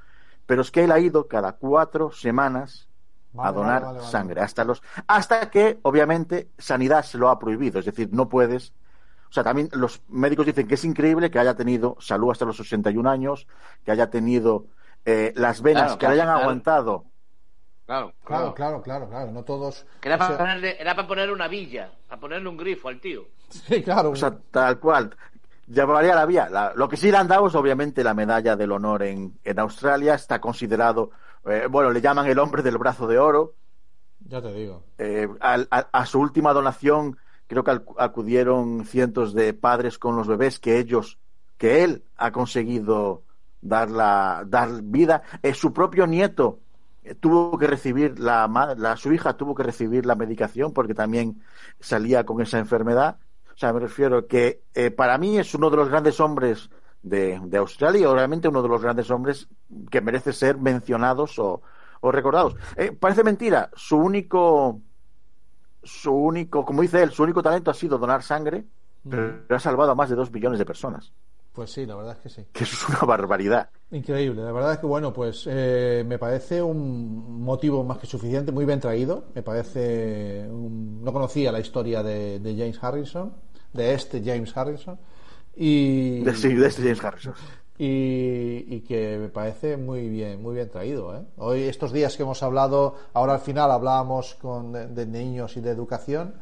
Pero 0.45 0.61
es 0.61 0.71
que 0.71 0.83
él 0.85 0.91
ha 0.91 0.99
ido 0.99 1.27
cada 1.27 1.53
cuatro 1.53 2.11
semanas 2.11 2.87
Vale, 3.33 3.49
a 3.49 3.51
donar 3.51 3.81
vale, 3.81 3.85
vale, 3.85 3.99
vale. 3.99 4.11
sangre 4.11 4.41
hasta 4.41 4.63
los 4.63 4.81
hasta 5.07 5.49
que 5.49 5.79
obviamente 5.81 6.49
sanidad 6.57 7.03
se 7.03 7.17
lo 7.17 7.29
ha 7.29 7.39
prohibido 7.39 7.79
es 7.79 7.85
decir 7.85 8.09
no 8.11 8.29
puedes 8.29 8.73
o 9.33 9.35
sea 9.35 9.43
también 9.43 9.67
los 9.73 10.03
médicos 10.09 10.45
dicen 10.45 10.67
que 10.67 10.75
es 10.75 10.85
increíble 10.85 11.31
que 11.31 11.39
haya 11.39 11.55
tenido 11.55 11.97
salud 11.99 12.29
hasta 12.29 12.45
los 12.45 12.55
61 12.57 13.09
años 13.09 13.47
que 13.83 13.89
haya 13.91 14.11
tenido 14.11 14.67
eh, 15.05 15.33
las 15.35 15.63
venas 15.63 15.97
Claro, 15.97 15.97
que 15.97 16.05
le 16.05 16.13
hayan 16.13 16.27
claro. 16.27 16.41
aguantado 16.41 17.05
Claro, 17.87 18.13
Claro, 18.23 18.53
claro, 18.53 18.81
claro, 18.83 19.09
claro. 19.09 19.31
No 19.31 19.43
todos. 19.43 19.85
Que 19.99 20.07
era, 20.09 20.17
para 20.19 20.29
sea, 20.29 20.37
ponerle, 20.37 20.79
era 20.79 20.95
para 20.95 21.07
ponerle 21.07 21.33
una 21.33 21.47
villa, 21.47 21.91
para 22.07 22.21
ponerle 22.21 22.47
un 22.47 22.57
grifo 22.57 22.89
al 22.89 23.01
tío. 23.01 23.25
sí, 23.49 23.81
claro. 23.81 24.11
o 24.11 24.15
sea 24.15 24.37
tal 24.51 24.79
cual 24.79 25.15
llevaría 25.67 26.13
la 26.15 26.25
vía 26.27 26.47
La- 26.49 26.73
lo 26.75 26.87
que 26.87 26.95
sí 26.97 27.09
le 27.11 27.17
han 27.17 27.27
dado 27.27 27.47
es 27.47 27.55
obviamente 27.55 28.03
la 28.03 28.13
medalla 28.13 28.55
del 28.55 28.71
honor 28.71 29.01
en, 29.03 29.39
en 29.43 29.59
Australia 29.59 30.13
está 30.13 30.39
considerado 30.39 31.09
eh, 31.45 31.67
bueno 31.69 31.89
le 31.89 32.01
llaman 32.01 32.27
el 32.27 32.37
hombre 32.39 32.61
del 32.61 32.77
brazo 32.77 33.07
de 33.07 33.17
oro 33.17 33.55
ya 34.25 34.41
te 34.41 34.53
digo. 34.53 34.83
Eh, 34.99 35.27
a 35.41 36.05
su 36.05 36.19
última 36.19 36.53
donación 36.53 37.17
creo 37.47 37.63
que 37.63 37.79
acudieron 37.97 38.85
cientos 38.85 39.33
de 39.33 39.53
padres 39.53 39.97
con 39.97 40.15
los 40.15 40.27
bebés 40.27 40.59
que 40.59 40.79
ellos 40.79 41.19
que 41.57 41.83
él 41.83 42.03
ha 42.17 42.31
conseguido 42.31 43.23
dar 43.61 43.89
la 43.89 44.43
dar 44.47 44.81
vida. 44.83 45.23
Eh, 45.41 45.53
su 45.53 45.73
propio 45.73 46.07
nieto. 46.07 46.59
Tuvo 47.19 47.57
que 47.57 47.67
recibir 47.67 48.17
la, 48.17 48.47
la 48.77 48.95
su 48.95 49.11
hija 49.11 49.35
tuvo 49.35 49.53
que 49.53 49.63
recibir 49.63 50.05
la 50.05 50.15
medicación 50.15 50.71
porque 50.71 50.93
también 50.93 51.41
salía 51.79 52.25
con 52.25 52.41
esa 52.41 52.59
enfermedad. 52.59 53.17
O 53.53 53.57
sea 53.57 53.73
me 53.73 53.81
refiero 53.81 54.25
que 54.25 54.63
eh, 54.73 54.89
para 54.89 55.17
mí 55.17 55.37
es 55.37 55.53
uno 55.53 55.69
de 55.69 55.77
los 55.77 55.89
grandes 55.89 56.19
hombres 56.21 56.69
de, 57.03 57.57
Australia 57.57 58.01
y 58.01 58.05
obviamente 58.05 58.47
uno 58.47 58.63
de 58.63 58.69
los 58.69 58.81
grandes 58.81 59.11
hombres 59.11 59.47
que 59.91 60.01
merece 60.01 60.33
ser 60.33 60.57
mencionados 60.57 61.37
o, 61.37 61.61
o 62.01 62.11
recordados. 62.11 62.55
Eh, 62.75 62.91
parece 62.91 63.23
mentira, 63.23 63.69
su 63.75 63.97
único, 63.97 64.81
su 65.83 66.13
único, 66.13 66.65
como 66.65 66.81
dice 66.81 67.03
él, 67.03 67.11
su 67.11 67.23
único 67.23 67.41
talento 67.43 67.71
ha 67.71 67.73
sido 67.73 67.97
donar 67.97 68.23
sangre, 68.23 68.65
pero 69.09 69.45
ha 69.49 69.59
salvado 69.59 69.91
a 69.91 69.95
más 69.95 70.09
de 70.09 70.15
dos 70.15 70.31
millones 70.31 70.59
de 70.59 70.65
personas. 70.65 71.13
Pues 71.53 71.71
sí, 71.71 71.85
la 71.85 71.95
verdad 71.95 72.13
es 72.17 72.19
que 72.19 72.29
sí. 72.29 72.45
Que 72.51 72.63
eso 72.63 72.75
es 72.75 72.89
una 72.89 72.99
barbaridad. 73.07 73.69
Increíble, 73.91 74.41
la 74.41 74.51
verdad 74.51 74.73
es 74.73 74.79
que 74.79 74.87
bueno, 74.87 75.13
pues 75.13 75.45
eh, 75.47 76.03
me 76.07 76.17
parece 76.17 76.63
un 76.63 77.43
motivo 77.43 77.83
más 77.83 77.99
que 77.99 78.07
suficiente, 78.07 78.51
muy 78.51 78.65
bien 78.65 78.79
traído. 78.79 79.25
Me 79.35 79.43
parece, 79.43 80.47
un- 80.49 81.03
no 81.03 81.13
conocía 81.13 81.51
la 81.51 81.59
historia 81.59 82.01
de, 82.01 82.39
de 82.39 82.55
James 82.57 82.83
Harrison, 82.83 83.33
de 83.71 83.93
este 83.93 84.23
James 84.25 84.55
Harrison, 84.57 84.99
y, 85.55 86.23
De, 86.23 86.33
sí, 86.33 86.53
de 86.55 86.67
este 86.67 86.81
James 86.81 87.03
Harrison. 87.03 87.35
Y, 87.83 88.75
y 88.75 88.81
que 88.81 89.17
me 89.17 89.27
parece 89.27 89.75
muy 89.75 90.07
bien, 90.07 90.41
muy 90.41 90.55
bien 90.55 90.69
traído. 90.69 91.15
¿eh? 91.17 91.25
Hoy 91.37 91.63
estos 91.63 91.91
días 91.91 92.15
que 92.15 92.23
hemos 92.23 92.41
hablado, 92.41 92.95
ahora 93.13 93.33
al 93.33 93.39
final 93.41 93.71
hablábamos 93.71 94.35
con 94.35 94.71
de, 94.71 94.87
de 94.87 95.05
niños 95.05 95.57
y 95.57 95.61
de 95.61 95.71
educación 95.71 96.33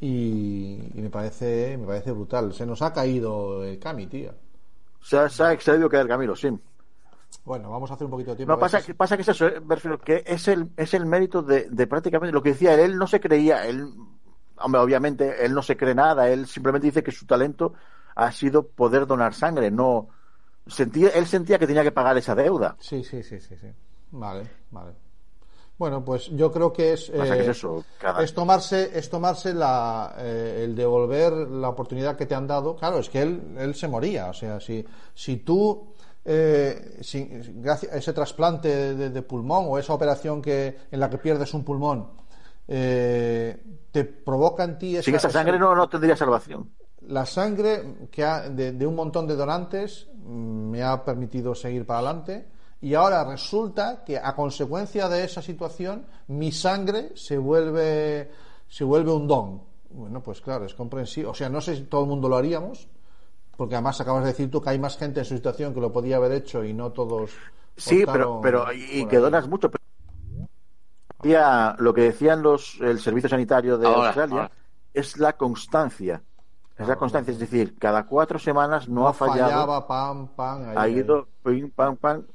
y, 0.00 0.78
y 0.94 1.00
me 1.02 1.10
parece, 1.10 1.76
me 1.76 1.86
parece 1.86 2.12
brutal. 2.12 2.52
Se 2.52 2.64
nos 2.64 2.82
ha 2.82 2.92
caído 2.92 3.64
el 3.64 3.80
Cami, 3.80 4.06
tío. 4.06 4.32
Se 5.02 5.18
ha, 5.18 5.28
se 5.28 5.42
ha 5.42 5.52
excedido 5.52 5.90
el 5.90 6.08
Camilo, 6.08 6.36
sí. 6.36 6.56
Bueno, 7.44 7.68
vamos 7.70 7.90
a 7.90 7.94
hacer 7.94 8.04
un 8.04 8.12
poquito 8.12 8.30
de 8.30 8.36
tiempo. 8.36 8.52
No, 8.52 8.58
pasa, 8.58 8.80
que, 8.80 8.94
pasa 8.94 9.16
que 9.16 9.22
es 9.22 9.28
eso, 9.28 9.48
eh, 9.48 9.60
que 10.04 10.22
es 10.24 10.46
el, 10.46 10.70
es 10.76 10.94
el 10.94 11.04
mérito 11.04 11.42
de, 11.42 11.68
de 11.68 11.86
prácticamente 11.88 12.32
lo 12.32 12.42
que 12.42 12.50
decía 12.50 12.74
él, 12.74 12.80
él 12.92 12.96
no 12.96 13.08
se 13.08 13.18
creía, 13.18 13.66
él, 13.66 13.88
hombre, 14.58 14.80
obviamente, 14.80 15.44
él 15.44 15.52
no 15.52 15.62
se 15.62 15.76
cree 15.76 15.96
nada, 15.96 16.28
él 16.28 16.46
simplemente 16.46 16.86
dice 16.86 17.02
que 17.02 17.10
su 17.10 17.26
talento 17.26 17.74
ha 18.14 18.30
sido 18.30 18.68
poder 18.68 19.06
donar 19.06 19.34
sangre, 19.34 19.70
no, 19.70 20.08
sentía, 20.66 21.10
él 21.10 21.26
sentía 21.26 21.58
que 21.58 21.66
tenía 21.66 21.82
que 21.82 21.92
pagar 21.92 22.16
esa 22.18 22.34
deuda. 22.34 22.76
Sí, 22.80 23.02
sí, 23.04 23.22
sí, 23.22 23.40
sí, 23.40 23.56
sí. 23.60 23.68
Vale, 24.12 24.48
vale. 24.70 24.92
Bueno, 25.78 26.02
pues 26.02 26.28
yo 26.30 26.50
creo 26.50 26.72
que 26.72 26.94
es, 26.94 27.10
Pasa 27.10 27.34
que 27.34 27.40
eh, 27.40 27.42
es 27.42 27.48
eso, 27.58 27.84
cada- 27.98 28.22
es 28.22 28.32
tomarse, 28.32 28.98
es 28.98 29.10
tomarse 29.10 29.52
la, 29.52 30.14
eh, 30.18 30.62
el 30.64 30.74
devolver 30.74 31.32
la 31.34 31.68
oportunidad 31.68 32.16
que 32.16 32.24
te 32.24 32.34
han 32.34 32.46
dado. 32.46 32.76
Claro, 32.76 32.98
es 32.98 33.10
que 33.10 33.20
él, 33.20 33.54
él 33.58 33.74
se 33.74 33.86
moría. 33.86 34.30
O 34.30 34.32
sea, 34.32 34.58
si, 34.58 34.82
si 35.14 35.36
tú, 35.38 35.92
eh, 36.24 36.96
si- 37.02 37.28
gracias 37.56 37.92
a 37.92 37.96
ese 37.98 38.14
trasplante 38.14 38.94
de, 38.94 39.10
de 39.10 39.22
pulmón 39.22 39.66
o 39.68 39.78
esa 39.78 39.92
operación 39.92 40.40
que, 40.40 40.78
en 40.90 40.98
la 40.98 41.10
que 41.10 41.18
pierdes 41.18 41.52
un 41.52 41.62
pulmón, 41.62 42.08
eh, 42.68 43.62
te 43.92 44.04
provoca 44.04 44.64
en 44.64 44.78
ti 44.78 45.02
Sin 45.02 45.14
esa 45.14 45.28
sangre 45.30 45.58
no, 45.58 45.74
no 45.74 45.88
tendría 45.90 46.16
salvación. 46.16 46.70
la 47.02 47.26
sangre 47.26 48.08
que 48.10 48.24
ha- 48.24 48.48
de, 48.48 48.72
de 48.72 48.86
un 48.86 48.94
montón 48.96 49.26
de 49.26 49.36
donantes 49.36 50.08
me 50.26 50.82
ha 50.82 51.04
permitido 51.04 51.54
seguir 51.54 51.86
para 51.86 52.00
adelante 52.00 52.46
y 52.80 52.94
ahora 52.94 53.24
resulta 53.24 54.04
que 54.04 54.18
a 54.18 54.34
consecuencia 54.34 55.08
de 55.08 55.24
esa 55.24 55.40
situación 55.42 56.04
mi 56.28 56.52
sangre 56.52 57.12
se 57.14 57.38
vuelve 57.38 58.30
se 58.68 58.84
vuelve 58.84 59.12
un 59.12 59.26
don 59.28 59.62
bueno 59.90 60.22
pues 60.22 60.40
claro 60.40 60.64
es 60.64 60.74
comprensible 60.74 61.30
o 61.30 61.34
sea 61.34 61.48
no 61.48 61.60
sé 61.60 61.76
si 61.76 61.82
todo 61.84 62.02
el 62.02 62.08
mundo 62.08 62.28
lo 62.28 62.36
haríamos 62.36 62.88
porque 63.56 63.74
además 63.76 64.00
acabas 64.00 64.24
de 64.24 64.30
decir 64.30 64.50
tú 64.50 64.60
que 64.60 64.70
hay 64.70 64.78
más 64.78 64.98
gente 64.98 65.20
en 65.20 65.24
su 65.26 65.34
situación 65.36 65.72
que 65.72 65.80
lo 65.80 65.92
podía 65.92 66.16
haber 66.16 66.32
hecho 66.32 66.62
y 66.64 66.72
no 66.74 66.90
todos 66.92 67.30
Sí, 67.78 68.04
pero, 68.10 68.40
pero 68.42 68.72
y 68.72 69.04
que 69.06 69.16
ahí. 69.16 69.22
donas 69.22 69.46
mucho. 69.48 69.70
pero- 69.70 69.84
Decía- 71.22 71.76
lo 71.78 71.92
que 71.94 72.02
decían 72.02 72.42
los 72.42 72.78
el 72.80 72.98
servicio 73.00 73.28
sanitario 73.28 73.78
de 73.78 73.86
Ahora, 73.86 74.06
Australia 74.08 74.34
ahora. 74.42 74.50
es 74.94 75.16
la 75.18 75.34
constancia. 75.34 76.22
Es 76.78 76.88
la 76.88 76.96
constancia, 76.96 77.32
es 77.32 77.38
decir, 77.38 77.76
cada 77.78 78.06
cuatro 78.06 78.38
semanas 78.38 78.88
no, 78.88 79.08
ha 79.08 79.12
fallado, 79.14 79.50
fallaba 79.50 79.86
pam 79.86 80.28
pam 80.36 80.68
ahí, 80.70 80.76
ha 80.76 80.82
ahí. 80.84 81.00
ido 81.00 81.28
pim, 81.42 81.70
pam, 81.70 81.96
pam. 81.96 82.26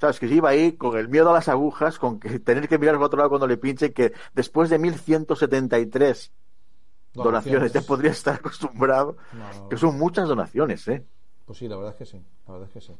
Sabes 0.00 0.20
que 0.20 0.28
se 0.28 0.34
iba 0.34 0.50
ahí 0.50 0.72
con 0.76 0.98
el 0.98 1.08
miedo 1.08 1.30
a 1.30 1.34
las 1.34 1.48
agujas, 1.48 1.98
con 1.98 2.20
que 2.20 2.38
tener 2.40 2.68
que 2.68 2.78
mirar 2.78 2.96
para 2.96 3.06
otro 3.06 3.18
lado 3.18 3.30
cuando 3.30 3.46
le 3.48 3.56
pinche, 3.58 3.92
que 3.92 4.12
después 4.34 4.70
de 4.70 4.78
1173 4.78 6.32
donaciones 7.14 7.72
ya 7.72 7.82
podría 7.82 8.12
estar 8.12 8.36
acostumbrado, 8.36 9.16
No, 9.32 9.52
no, 9.54 9.68
que 9.68 9.76
son 9.76 9.98
muchas 9.98 10.28
donaciones, 10.28 10.86
¿eh? 10.88 11.06
Pues 11.44 11.58
sí, 11.58 11.68
la 11.68 11.76
verdad 11.76 11.92
es 11.92 11.98
que 11.98 12.06
sí, 12.06 12.22
la 12.46 12.52
verdad 12.54 12.68
es 12.68 12.74
que 12.74 12.80
sí. 12.80 12.96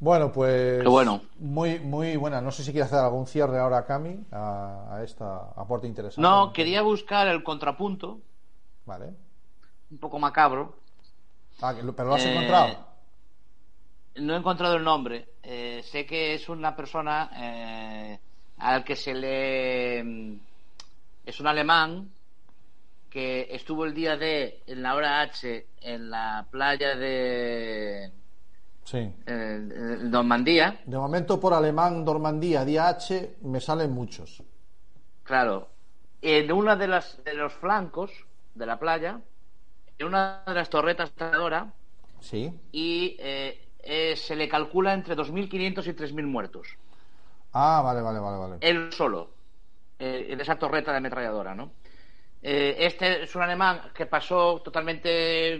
Bueno, 0.00 0.32
pues 0.32 0.82
Qué 0.82 0.88
bueno. 0.88 1.22
muy 1.38 1.78
muy 1.80 2.16
buena. 2.16 2.40
No 2.40 2.50
sé 2.50 2.64
si 2.64 2.72
quiere 2.72 2.86
hacer 2.86 2.98
algún 3.00 3.26
cierre 3.26 3.58
ahora, 3.58 3.84
Cami, 3.86 4.26
a, 4.32 4.96
a 4.96 5.04
esta 5.04 5.50
aporte 5.56 5.86
interesante. 5.86 6.22
No, 6.22 6.52
quería 6.52 6.82
buscar 6.82 7.26
el 7.28 7.42
contrapunto, 7.42 8.20
Vale. 8.84 9.14
Un 9.90 9.98
poco 9.98 10.18
macabro. 10.18 10.76
Ah, 11.62 11.74
pero 11.96 12.08
lo 12.08 12.14
has 12.14 12.24
Eh, 12.24 12.30
encontrado. 12.32 12.86
No 14.16 14.34
he 14.34 14.36
encontrado 14.38 14.76
el 14.76 14.84
nombre. 14.84 15.28
Eh, 15.42 15.82
sé 15.84 16.06
que 16.06 16.34
es 16.34 16.48
una 16.48 16.74
persona 16.74 17.30
eh, 17.36 18.18
al 18.58 18.84
que 18.84 18.96
se 18.96 19.14
le. 19.14 20.02
mm, 20.04 20.40
Es 21.26 21.38
un 21.38 21.46
alemán 21.46 22.10
que 23.10 23.46
estuvo 23.50 23.84
el 23.84 23.92
día 23.94 24.16
D 24.16 24.62
en 24.66 24.82
la 24.82 24.94
hora 24.94 25.20
H 25.20 25.66
en 25.82 26.10
la 26.10 26.46
playa 26.50 26.96
de 26.96 28.10
Sí. 28.84 29.12
Normandía. 29.26 30.80
De 30.84 30.96
momento 30.96 31.38
por 31.38 31.52
alemán, 31.54 32.04
Normandía, 32.04 32.64
día 32.64 32.88
H, 32.88 33.36
me 33.42 33.60
salen 33.60 33.92
muchos. 33.92 34.42
Claro. 35.22 35.68
En 36.22 36.50
una 36.50 36.74
de 36.74 36.88
las 36.88 37.22
de 37.22 37.34
los 37.34 37.52
flancos 37.52 38.10
de 38.54 38.66
la 38.66 38.78
playa, 38.78 39.20
en 40.00 40.06
una 40.06 40.42
de 40.46 40.54
las 40.54 40.70
torretas 40.70 41.14
de 41.14 41.30
Sí. 42.20 42.52
y 42.72 43.16
eh, 43.18 43.68
eh, 43.82 44.16
se 44.16 44.36
le 44.36 44.48
calcula 44.48 44.94
entre 44.94 45.14
2.500 45.14 45.86
y 45.86 45.92
3.000 45.92 46.26
muertos. 46.26 46.68
Ah, 47.52 47.82
vale, 47.82 48.00
vale, 48.00 48.18
vale, 48.20 48.38
vale. 48.38 48.56
Él 48.60 48.92
solo, 48.92 49.30
eh, 49.98 50.28
en 50.30 50.40
esa 50.40 50.58
torreta 50.58 50.92
de 50.92 50.98
ametralladora, 50.98 51.54
¿no? 51.54 51.72
Este 52.42 53.24
es 53.24 53.36
un 53.36 53.42
alemán 53.42 53.90
que 53.94 54.06
pasó 54.06 54.62
totalmente 54.64 55.52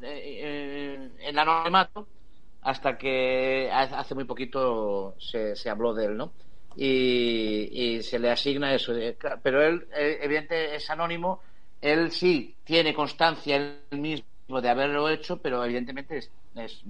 en 0.00 1.38
anonimato 1.38 2.08
hasta 2.62 2.98
que 2.98 3.70
ha- 3.72 3.82
hace 4.00 4.14
muy 4.14 4.24
poquito 4.24 5.14
se, 5.18 5.54
se 5.54 5.70
habló 5.70 5.94
de 5.94 6.06
él, 6.06 6.16
¿no? 6.16 6.32
Y, 6.76 7.68
y 7.72 8.02
se 8.02 8.18
le 8.18 8.30
asigna 8.30 8.74
eso. 8.74 8.92
Pero 9.42 9.62
él, 9.62 9.86
evidente, 9.92 10.74
es 10.74 10.90
anónimo. 10.90 11.40
Él 11.80 12.10
sí 12.12 12.56
tiene 12.64 12.94
constancia 12.94 13.56
él 13.56 13.84
mismo 13.98 14.60
de 14.60 14.68
haberlo 14.68 15.08
hecho, 15.08 15.40
pero 15.40 15.64
evidentemente 15.64 16.18
es, 16.18 16.30
es 16.54 16.82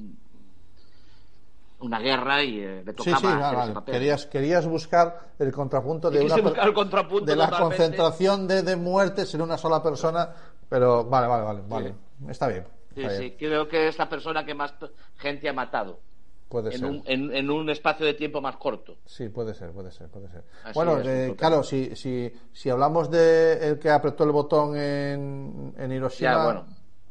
una 1.81 2.01
guerra 2.01 2.43
y 2.43 2.61
eh, 2.61 2.83
le 2.85 2.93
Sí, 2.93 2.95
tocaba 2.95 3.19
sí, 3.21 3.27
hacer 3.27 3.57
vale, 3.57 3.73
papel. 3.75 3.95
Querías, 3.95 4.27
querías 4.27 4.67
buscar 4.67 5.35
el 5.39 5.53
contrapunto 5.53 6.11
de 6.11 6.21
una 6.25 6.35
el 6.65 6.75
contrapunto 6.75 7.27
de 7.27 7.37
la 7.37 7.51
concentración 7.51 8.49
de, 8.49 8.63
de 8.63 8.77
muertes 8.77 9.33
en 9.35 9.43
una 9.43 9.57
sola 9.57 9.81
persona, 9.83 10.29
pero 10.69 11.05
vale, 11.05 11.27
vale, 11.29 11.45
vale, 11.45 11.63
vale. 11.69 11.95
Está 12.29 12.49
bien. 12.49 12.65
Sí, 12.95 13.03
está 13.03 13.09
sí, 13.11 13.23
bien. 13.23 13.37
creo 13.39 13.69
que 13.69 13.89
es 13.89 13.99
la 13.99 14.09
persona 14.09 14.45
que 14.45 14.55
más 14.55 14.75
gente 15.17 15.49
ha 15.49 15.53
matado 15.53 16.03
Puede 16.49 16.71
en 16.75 16.79
ser. 16.81 16.89
un, 16.89 17.03
en, 17.05 17.35
en 17.35 17.51
un 17.51 17.69
espacio 17.69 18.07
de 18.07 18.15
tiempo 18.15 18.41
más 18.41 18.57
corto. 18.57 18.97
Sí, 19.05 19.29
puede 19.29 19.53
ser, 19.55 19.71
puede 19.73 19.91
ser, 19.91 20.09
puede 20.09 20.29
ser. 20.29 20.45
Así 20.65 20.73
bueno, 20.75 20.97
total. 20.97 21.37
claro, 21.37 21.63
si, 21.63 21.95
si, 21.95 22.33
si 22.53 22.71
hablamos 22.71 23.11
de 23.11 23.69
el 23.69 23.79
que 23.79 23.91
apretó 23.91 24.25
el 24.25 24.33
botón 24.33 24.77
en, 24.77 25.75
en 25.77 25.93
Hiroshima, 25.93 26.31
Ya, 26.31 26.45
bueno. 26.45 26.67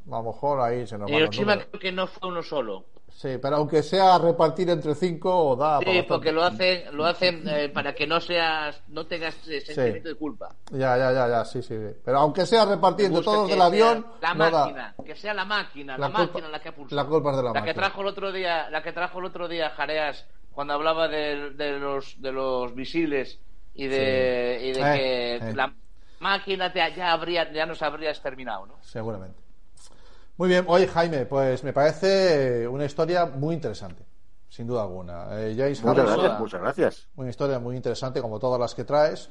a 0.07 0.09
lo 0.09 0.24
mejor 0.24 0.61
ahí 0.61 0.88
se 0.88 0.98
nos 0.98 1.09
los 1.09 1.19
Hiroshima 1.19 1.53
creo 1.67 1.80
que 1.80 1.91
no 1.91 2.07
fue 2.07 2.30
uno 2.30 2.41
solo. 2.41 2.85
Sí, 3.17 3.39
pero 3.41 3.55
aunque 3.55 3.81
sea 3.81 4.19
repartir 4.19 4.69
entre 4.69 4.93
cinco, 4.93 5.33
o 5.35 5.55
da 5.55 5.79
Sí, 5.79 5.85
bastante. 5.85 6.03
porque 6.07 6.31
lo 6.31 6.43
hacen, 6.43 6.95
lo 6.95 7.03
hacen 7.03 7.41
eh, 7.49 7.67
para 7.69 7.95
que 7.95 8.05
no 8.05 8.19
seas, 8.21 8.79
no 8.89 9.07
tengas 9.07 9.35
eh, 9.47 9.59
sentimiento 9.59 10.09
de 10.09 10.13
culpa. 10.15 10.53
Ya, 10.69 10.95
ya, 10.95 11.11
ya, 11.11 11.27
ya, 11.27 11.43
sí, 11.43 11.63
sí. 11.63 11.75
Pero 12.05 12.19
aunque 12.19 12.45
sea 12.45 12.65
repartiendo 12.65 13.17
Busca 13.17 13.31
todos 13.31 13.47
que 13.47 13.53
del 13.53 13.61
avión, 13.63 14.05
La 14.21 14.35
no 14.35 14.51
da. 14.51 14.59
máquina, 14.65 14.95
que 15.03 15.15
sea 15.15 15.33
la 15.33 15.45
máquina, 15.45 15.97
La 15.97 16.09
la, 16.09 16.13
culpa- 16.13 16.27
máquina 16.31 16.49
la 16.49 16.59
que 16.61 16.69
ha 16.69 16.75
pulsado. 16.75 17.01
la 17.01 17.07
culpa 17.09 17.31
es 17.31 17.37
de 17.37 17.43
la 17.43 17.53
que 17.53 17.59
máquina. 17.59 17.73
trajo 17.73 18.01
el 18.01 18.07
otro 18.07 18.31
día, 18.31 18.69
la 18.69 18.83
que 18.83 18.93
trajo 18.93 19.17
el 19.17 19.25
otro 19.25 19.47
día 19.47 19.69
Jareas 19.71 20.23
cuando 20.51 20.73
hablaba 20.75 21.07
de, 21.07 21.49
de 21.55 21.79
los 21.79 22.21
de 22.21 22.31
los 22.31 22.75
misiles 22.75 23.39
y 23.73 23.87
de, 23.87 24.59
Sí. 24.61 24.67
y 24.67 24.73
de 24.73 24.79
Eh, 24.79 24.93
que 25.39 25.49
eh. 25.49 25.55
la 25.55 25.73
máquina 26.19 26.71
te- 26.71 26.93
ya 26.95 27.11
habría 27.13 27.51
ya 27.51 27.65
nos 27.65 27.81
habría 27.81 28.11
exterminado, 28.11 28.67
¿no? 28.67 28.75
Seguramente. 28.81 29.39
Muy 30.38 30.49
bien, 30.49 30.66
oye 30.67 30.88
Jaime, 30.88 31.25
pues 31.25 31.64
me 31.64 31.74
parece 31.74 32.67
una 32.67 32.85
historia 32.85 33.25
muy 33.25 33.56
interesante, 33.56 34.06
sin 34.48 34.67
duda 34.67 34.83
alguna. 34.83 35.27
Eh, 35.32 35.56
James 35.57 35.83
Muchas 35.83 35.98
Harrison, 35.99 36.19
gracias, 36.19 36.40
muchas 36.40 36.61
gracias. 36.61 37.07
Una 37.16 37.30
historia 37.30 37.59
muy 37.59 37.75
interesante, 37.75 38.22
como 38.22 38.40
todas 38.40 38.59
las 38.59 38.75
que 38.75 38.83
traes. 38.83 39.30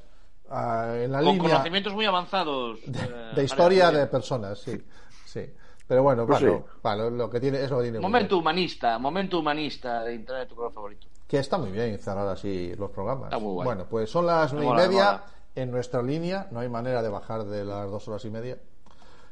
Ah, 0.48 0.92
en 0.96 1.10
la 1.12 1.18
Con 1.18 1.26
línea 1.34 1.50
conocimientos 1.50 1.92
muy 1.94 2.06
avanzados. 2.06 2.78
eh, 2.86 3.32
de 3.34 3.44
historia 3.44 3.90
de 3.90 4.06
personas, 4.06 4.58
sí. 4.60 4.80
sí. 5.24 5.44
Pero 5.88 6.02
bueno, 6.02 6.26
Pues 6.26 6.40
bueno, 6.40 6.64
sí. 6.66 6.78
vale, 6.82 7.10
lo 7.12 7.30
que 7.30 7.38
tiene 7.40 7.62
es 7.62 7.70
lo 7.70 7.76
que 7.78 7.84
tiene. 7.84 8.00
Momento 8.00 8.38
humanista, 8.38 8.98
momento 8.98 9.38
humanista 9.38 10.02
de 10.02 10.14
Internet, 10.14 10.48
tu 10.48 10.56
color 10.56 10.72
favorito. 10.72 11.06
Que 11.28 11.38
está 11.38 11.58
muy 11.58 11.70
bien 11.70 11.96
cerrar 11.98 12.26
así 12.28 12.74
los 12.76 12.90
programas. 12.90 13.26
Está 13.26 13.38
muy 13.38 13.54
guay. 13.54 13.64
Bueno, 13.64 13.86
pues 13.88 14.10
son 14.10 14.26
las 14.26 14.52
nueve 14.52 14.70
y 14.84 14.88
media 14.88 15.22
en 15.54 15.70
nuestra 15.70 16.02
línea. 16.02 16.48
No 16.50 16.58
hay 16.60 16.68
manera 16.68 17.02
de 17.02 17.08
bajar 17.08 17.44
de 17.44 17.64
las 17.64 17.88
dos 17.90 18.06
horas 18.08 18.24
y 18.24 18.30
media. 18.30 18.58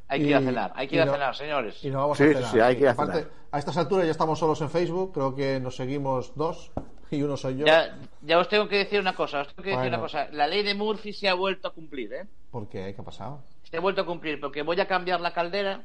Hay 0.08 0.20
que 0.20 0.26
ir 0.26 0.36
a 0.36 0.40
cenar, 0.40 0.72
hay 0.76 0.86
que 0.88 0.96
ir 0.96 1.02
a 1.02 1.06
no- 1.06 1.12
cenar, 1.12 1.34
señores. 1.34 1.84
Y 1.84 1.88
nos 1.90 2.02
vamos 2.02 2.18
Sí, 2.18 2.24
a 2.24 2.26
sí, 2.28 2.34
cenar. 2.34 2.50
sí, 2.52 2.60
hay 2.60 2.74
que 2.76 2.82
ir 2.82 2.88
a 2.88 2.92
Aparte, 2.92 3.18
cenar. 3.20 3.30
a 3.50 3.58
estas 3.58 3.76
alturas 3.76 4.04
ya 4.04 4.10
estamos 4.10 4.38
solos 4.38 4.60
en 4.60 4.70
Facebook. 4.70 5.12
Creo 5.14 5.34
que 5.34 5.60
nos 5.60 5.76
seguimos 5.76 6.34
dos 6.36 6.70
y 7.10 7.22
uno 7.22 7.36
soy 7.36 7.56
yo. 7.58 7.66
Ya, 7.66 7.96
ya 8.22 8.38
os 8.38 8.48
tengo 8.48 8.68
que 8.68 8.76
decir 8.78 9.00
una 9.00 9.14
cosa, 9.14 9.40
os 9.42 9.48
tengo 9.48 9.62
que 9.62 9.70
decir 9.70 9.88
una 9.88 10.00
cosa. 10.00 10.28
La 10.32 10.46
ley 10.46 10.62
de 10.62 10.74
Murphy 10.74 11.12
se 11.12 11.28
ha 11.28 11.34
vuelto 11.34 11.68
a 11.68 11.72
cumplir, 11.72 12.12
¿eh? 12.12 12.26
¿Por 12.50 12.68
qué? 12.68 12.92
¿Qué 12.94 13.00
ha 13.00 13.04
pasado? 13.04 13.42
Se 13.62 13.76
ha 13.76 13.80
vuelto 13.80 14.02
a 14.02 14.06
cumplir 14.06 14.38
porque 14.40 14.62
voy 14.62 14.78
a 14.80 14.86
cambiar 14.86 15.20
la 15.20 15.32
caldera 15.32 15.82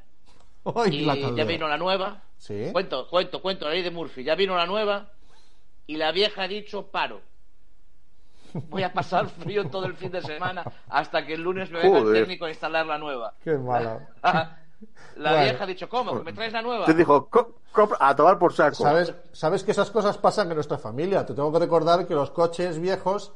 Ay, 0.76 0.98
y 0.98 1.06
la 1.06 1.16
ya 1.16 1.46
vino 1.46 1.68
la 1.68 1.78
nueva. 1.78 2.22
Sí. 2.38 2.70
Cuento, 2.74 3.08
cuento, 3.10 3.42
cuento, 3.42 3.66
la 3.66 3.72
ley 3.72 3.84
de 3.84 3.92
Murphy. 3.92 4.24
Ya 4.24 4.36
vino 4.36 4.56
la 4.56 4.66
nueva 4.66 5.10
y 5.88 5.96
la 5.98 6.12
vieja 6.12 6.44
ha 6.44 6.48
dicho 6.48 6.88
paro. 6.88 7.22
Voy 8.70 8.84
a 8.84 8.92
pasar 8.94 9.28
frío 9.28 9.70
todo 9.70 9.86
el 9.86 9.96
fin 9.96 10.12
de 10.12 10.22
semana 10.22 10.64
hasta 10.90 11.26
que 11.26 11.34
el 11.34 11.42
lunes 11.42 11.70
me 11.72 11.80
venga 11.80 12.00
el 12.00 12.14
técnico 12.14 12.46
a 12.46 12.50
instalar 12.50 12.86
la 12.86 12.98
nueva. 12.98 13.34
Qué 13.44 13.58
mala. 13.58 14.08
La 15.18 15.32
Bueno. 15.32 15.44
vieja 15.44 15.64
ha 15.66 15.68
dicho, 15.68 15.90
¿cómo? 15.90 16.18
¿Que 16.20 16.24
¿Me 16.24 16.32
traes 16.34 16.54
la 16.54 16.62
nueva? 16.62 16.86
Te 16.86 16.94
dijo, 16.94 17.28
"Co- 17.30 17.56
compra- 17.74 17.98
a 18.00 18.16
tomar 18.16 18.40
por 18.40 18.54
saco. 18.54 18.76
¿Sabes, 18.76 19.14
sabes 19.34 19.62
que 19.66 19.72
esas 19.72 19.92
cosas 19.92 20.18
pasan 20.18 20.48
en 20.48 20.56
nuestra 20.56 20.78
familia. 20.78 21.26
Te 21.26 21.34
tengo 21.34 21.52
que 21.52 21.60
recordar 21.60 22.08
que 22.08 22.14
los 22.16 22.32
coches 22.32 22.80
viejos 22.80 23.34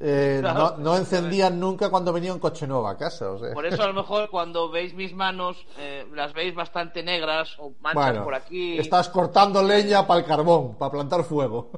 eh, 0.00 0.38
Claro. 0.40 0.58
no, 0.58 0.76
no 0.78 0.96
encendían 0.96 1.58
nunca 1.58 1.90
cuando 1.90 2.12
venía 2.12 2.32
un 2.32 2.38
coche 2.38 2.68
nuevo 2.68 2.86
a 2.86 2.96
casa. 2.96 3.32
o 3.32 3.38
sea. 3.40 3.52
Por 3.52 3.66
eso 3.66 3.82
a 3.82 3.88
lo 3.88 3.94
mejor 3.94 4.30
cuando 4.30 4.70
veis 4.70 4.94
mis 4.94 5.12
manos 5.12 5.66
eh, 5.78 6.06
las 6.14 6.32
veis 6.32 6.54
bastante 6.54 7.02
negras 7.02 7.56
o 7.58 7.72
manchas 7.80 8.04
Bueno, 8.12 8.22
por 8.24 8.34
aquí. 8.36 8.78
estás 8.78 9.08
cortando 9.08 9.60
leña 9.64 10.06
para 10.06 10.20
el 10.20 10.26
carbón, 10.26 10.76
para 10.76 10.92
plantar 10.92 11.24
fuego. 11.24 11.70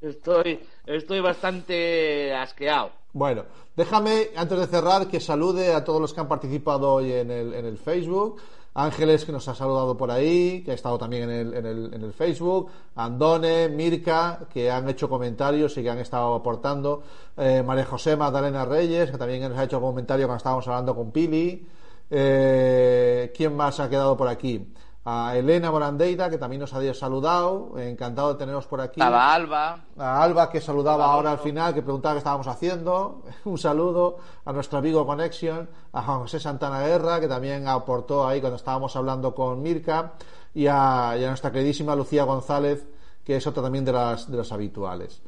Estoy, 0.00 0.60
estoy 0.86 1.20
bastante 1.20 2.34
asqueado. 2.34 2.92
Bueno, 3.12 3.44
déjame, 3.76 4.30
antes 4.36 4.58
de 4.58 4.66
cerrar, 4.66 5.06
que 5.06 5.20
salude 5.20 5.72
a 5.72 5.84
todos 5.84 6.00
los 6.00 6.12
que 6.12 6.20
han 6.20 6.28
participado 6.28 6.92
hoy 6.92 7.12
en 7.12 7.30
el, 7.30 7.54
en 7.54 7.66
el 7.66 7.78
Facebook. 7.78 8.40
Ángeles, 8.76 9.24
que 9.24 9.30
nos 9.30 9.46
ha 9.46 9.54
saludado 9.54 9.96
por 9.96 10.10
ahí, 10.10 10.62
que 10.64 10.72
ha 10.72 10.74
estado 10.74 10.98
también 10.98 11.30
en 11.30 11.30
el, 11.30 11.54
en 11.54 11.66
el, 11.66 11.94
en 11.94 12.02
el 12.02 12.12
Facebook, 12.12 12.70
Andone, 12.96 13.68
Mirka, 13.68 14.48
que 14.52 14.68
han 14.68 14.88
hecho 14.88 15.08
comentarios 15.08 15.78
y 15.78 15.82
que 15.84 15.90
han 15.90 16.00
estado 16.00 16.34
aportando, 16.34 17.04
eh, 17.36 17.62
María 17.64 17.84
José 17.84 18.16
Magdalena 18.16 18.64
Reyes, 18.64 19.12
que 19.12 19.16
también 19.16 19.42
nos 19.48 19.56
ha 19.56 19.64
hecho 19.64 19.80
comentario 19.80 20.26
cuando 20.26 20.38
estábamos 20.38 20.66
hablando 20.66 20.92
con 20.96 21.12
Pili. 21.12 21.64
Eh, 22.10 23.32
¿Quién 23.36 23.54
más 23.54 23.78
ha 23.78 23.88
quedado 23.88 24.16
por 24.16 24.26
aquí? 24.26 24.66
A 25.06 25.36
Elena 25.36 25.70
Morandeira, 25.70 26.30
que 26.30 26.38
también 26.38 26.60
nos 26.60 26.72
ha 26.72 26.94
saludado. 26.94 27.78
Encantado 27.78 28.32
de 28.32 28.38
teneros 28.38 28.66
por 28.66 28.80
aquí. 28.80 29.02
A 29.02 29.34
Alba. 29.34 29.84
A 29.98 30.22
Alba, 30.22 30.48
que 30.48 30.62
saludaba 30.62 31.04
ahora 31.04 31.32
al 31.32 31.38
final, 31.40 31.74
que 31.74 31.82
preguntaba 31.82 32.14
qué 32.14 32.18
estábamos 32.18 32.46
haciendo. 32.46 33.22
Un 33.44 33.58
saludo. 33.58 34.16
A 34.46 34.52
nuestro 34.52 34.78
amigo 34.78 35.06
Connection. 35.06 35.68
A 35.92 36.02
Juan 36.02 36.20
José 36.20 36.40
Santana 36.40 36.80
Guerra, 36.80 37.20
que 37.20 37.28
también 37.28 37.68
aportó 37.68 38.26
ahí 38.26 38.40
cuando 38.40 38.56
estábamos 38.56 38.96
hablando 38.96 39.34
con 39.34 39.60
Mirka. 39.60 40.14
Y 40.54 40.66
a, 40.68 41.16
y 41.18 41.24
a 41.24 41.28
nuestra 41.28 41.52
queridísima 41.52 41.94
Lucía 41.94 42.24
González, 42.24 42.86
que 43.22 43.36
es 43.36 43.46
otra 43.46 43.62
también 43.62 43.84
de 43.84 43.92
las, 43.92 44.30
de 44.30 44.38
las 44.38 44.50
habituales. 44.52 45.20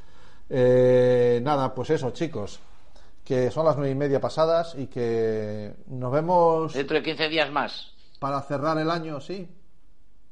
Eh, 0.48 1.40
nada, 1.42 1.74
pues 1.74 1.90
eso, 1.90 2.12
chicos. 2.12 2.60
Que 3.22 3.50
son 3.50 3.66
las 3.66 3.76
nueve 3.76 3.90
y 3.90 3.94
media 3.94 4.20
pasadas 4.22 4.74
y 4.74 4.86
que 4.86 5.74
nos 5.88 6.10
vemos. 6.10 6.72
Dentro 6.72 6.96
de 6.96 7.02
15 7.02 7.28
días 7.28 7.50
más. 7.50 7.92
Para 8.18 8.40
cerrar 8.40 8.78
el 8.78 8.90
año, 8.90 9.20
sí. 9.20 9.46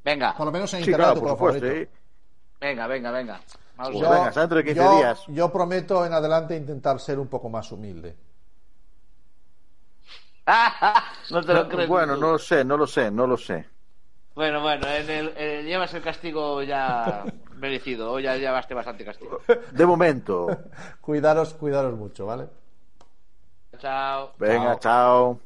Venga. 0.04 0.34
Por 0.36 0.46
lo 0.46 0.52
menos 0.52 0.72
en 0.74 0.80
Sí, 0.80 0.84
internet, 0.84 1.06
claro, 1.06 1.14
tu 1.14 1.20
por 1.20 1.28
supuesto, 1.30 1.64
favorito. 1.64 1.80
sí. 1.80 1.88
Venga, 2.60 2.86
venga, 2.86 3.10
venga. 3.10 3.40
Pues 3.76 4.02
a- 4.02 4.08
venga, 4.10 4.28
hasta 4.28 4.40
dentro 4.40 4.58
de 4.58 4.64
15 4.64 4.82
yo, 4.82 4.90
días. 4.90 5.24
yo 5.28 5.52
prometo 5.52 6.04
en 6.06 6.12
adelante 6.12 6.56
intentar 6.56 7.00
ser 7.00 7.18
un 7.18 7.28
poco 7.28 7.48
más 7.48 7.70
humilde. 7.72 8.16
no 11.30 11.42
te 11.44 11.54
lo 11.54 11.68
crees. 11.68 11.88
Bueno, 11.88 12.16
tú. 12.16 12.20
no 12.20 12.32
lo 12.32 12.38
sé, 12.38 12.64
no 12.64 12.76
lo 12.76 12.86
sé, 12.86 13.10
no 13.10 13.26
lo 13.26 13.36
sé. 13.36 13.66
Bueno, 14.34 14.60
bueno, 14.62 14.86
en 14.88 15.08
el, 15.10 15.32
en- 15.36 15.66
llevas 15.66 15.94
el 15.94 16.02
castigo 16.02 16.62
ya 16.62 17.24
merecido. 17.56 18.10
Hoy 18.12 18.24
ya 18.24 18.36
llevaste 18.36 18.74
bastante 18.74 19.04
castigo. 19.04 19.40
De 19.70 19.86
momento. 19.86 20.48
Cuidaros, 21.00 21.54
cuidaros 21.54 21.94
mucho, 21.96 22.26
¿vale? 22.26 22.48
Chao. 23.78 24.34
Venga, 24.38 24.76
chao. 24.78 25.40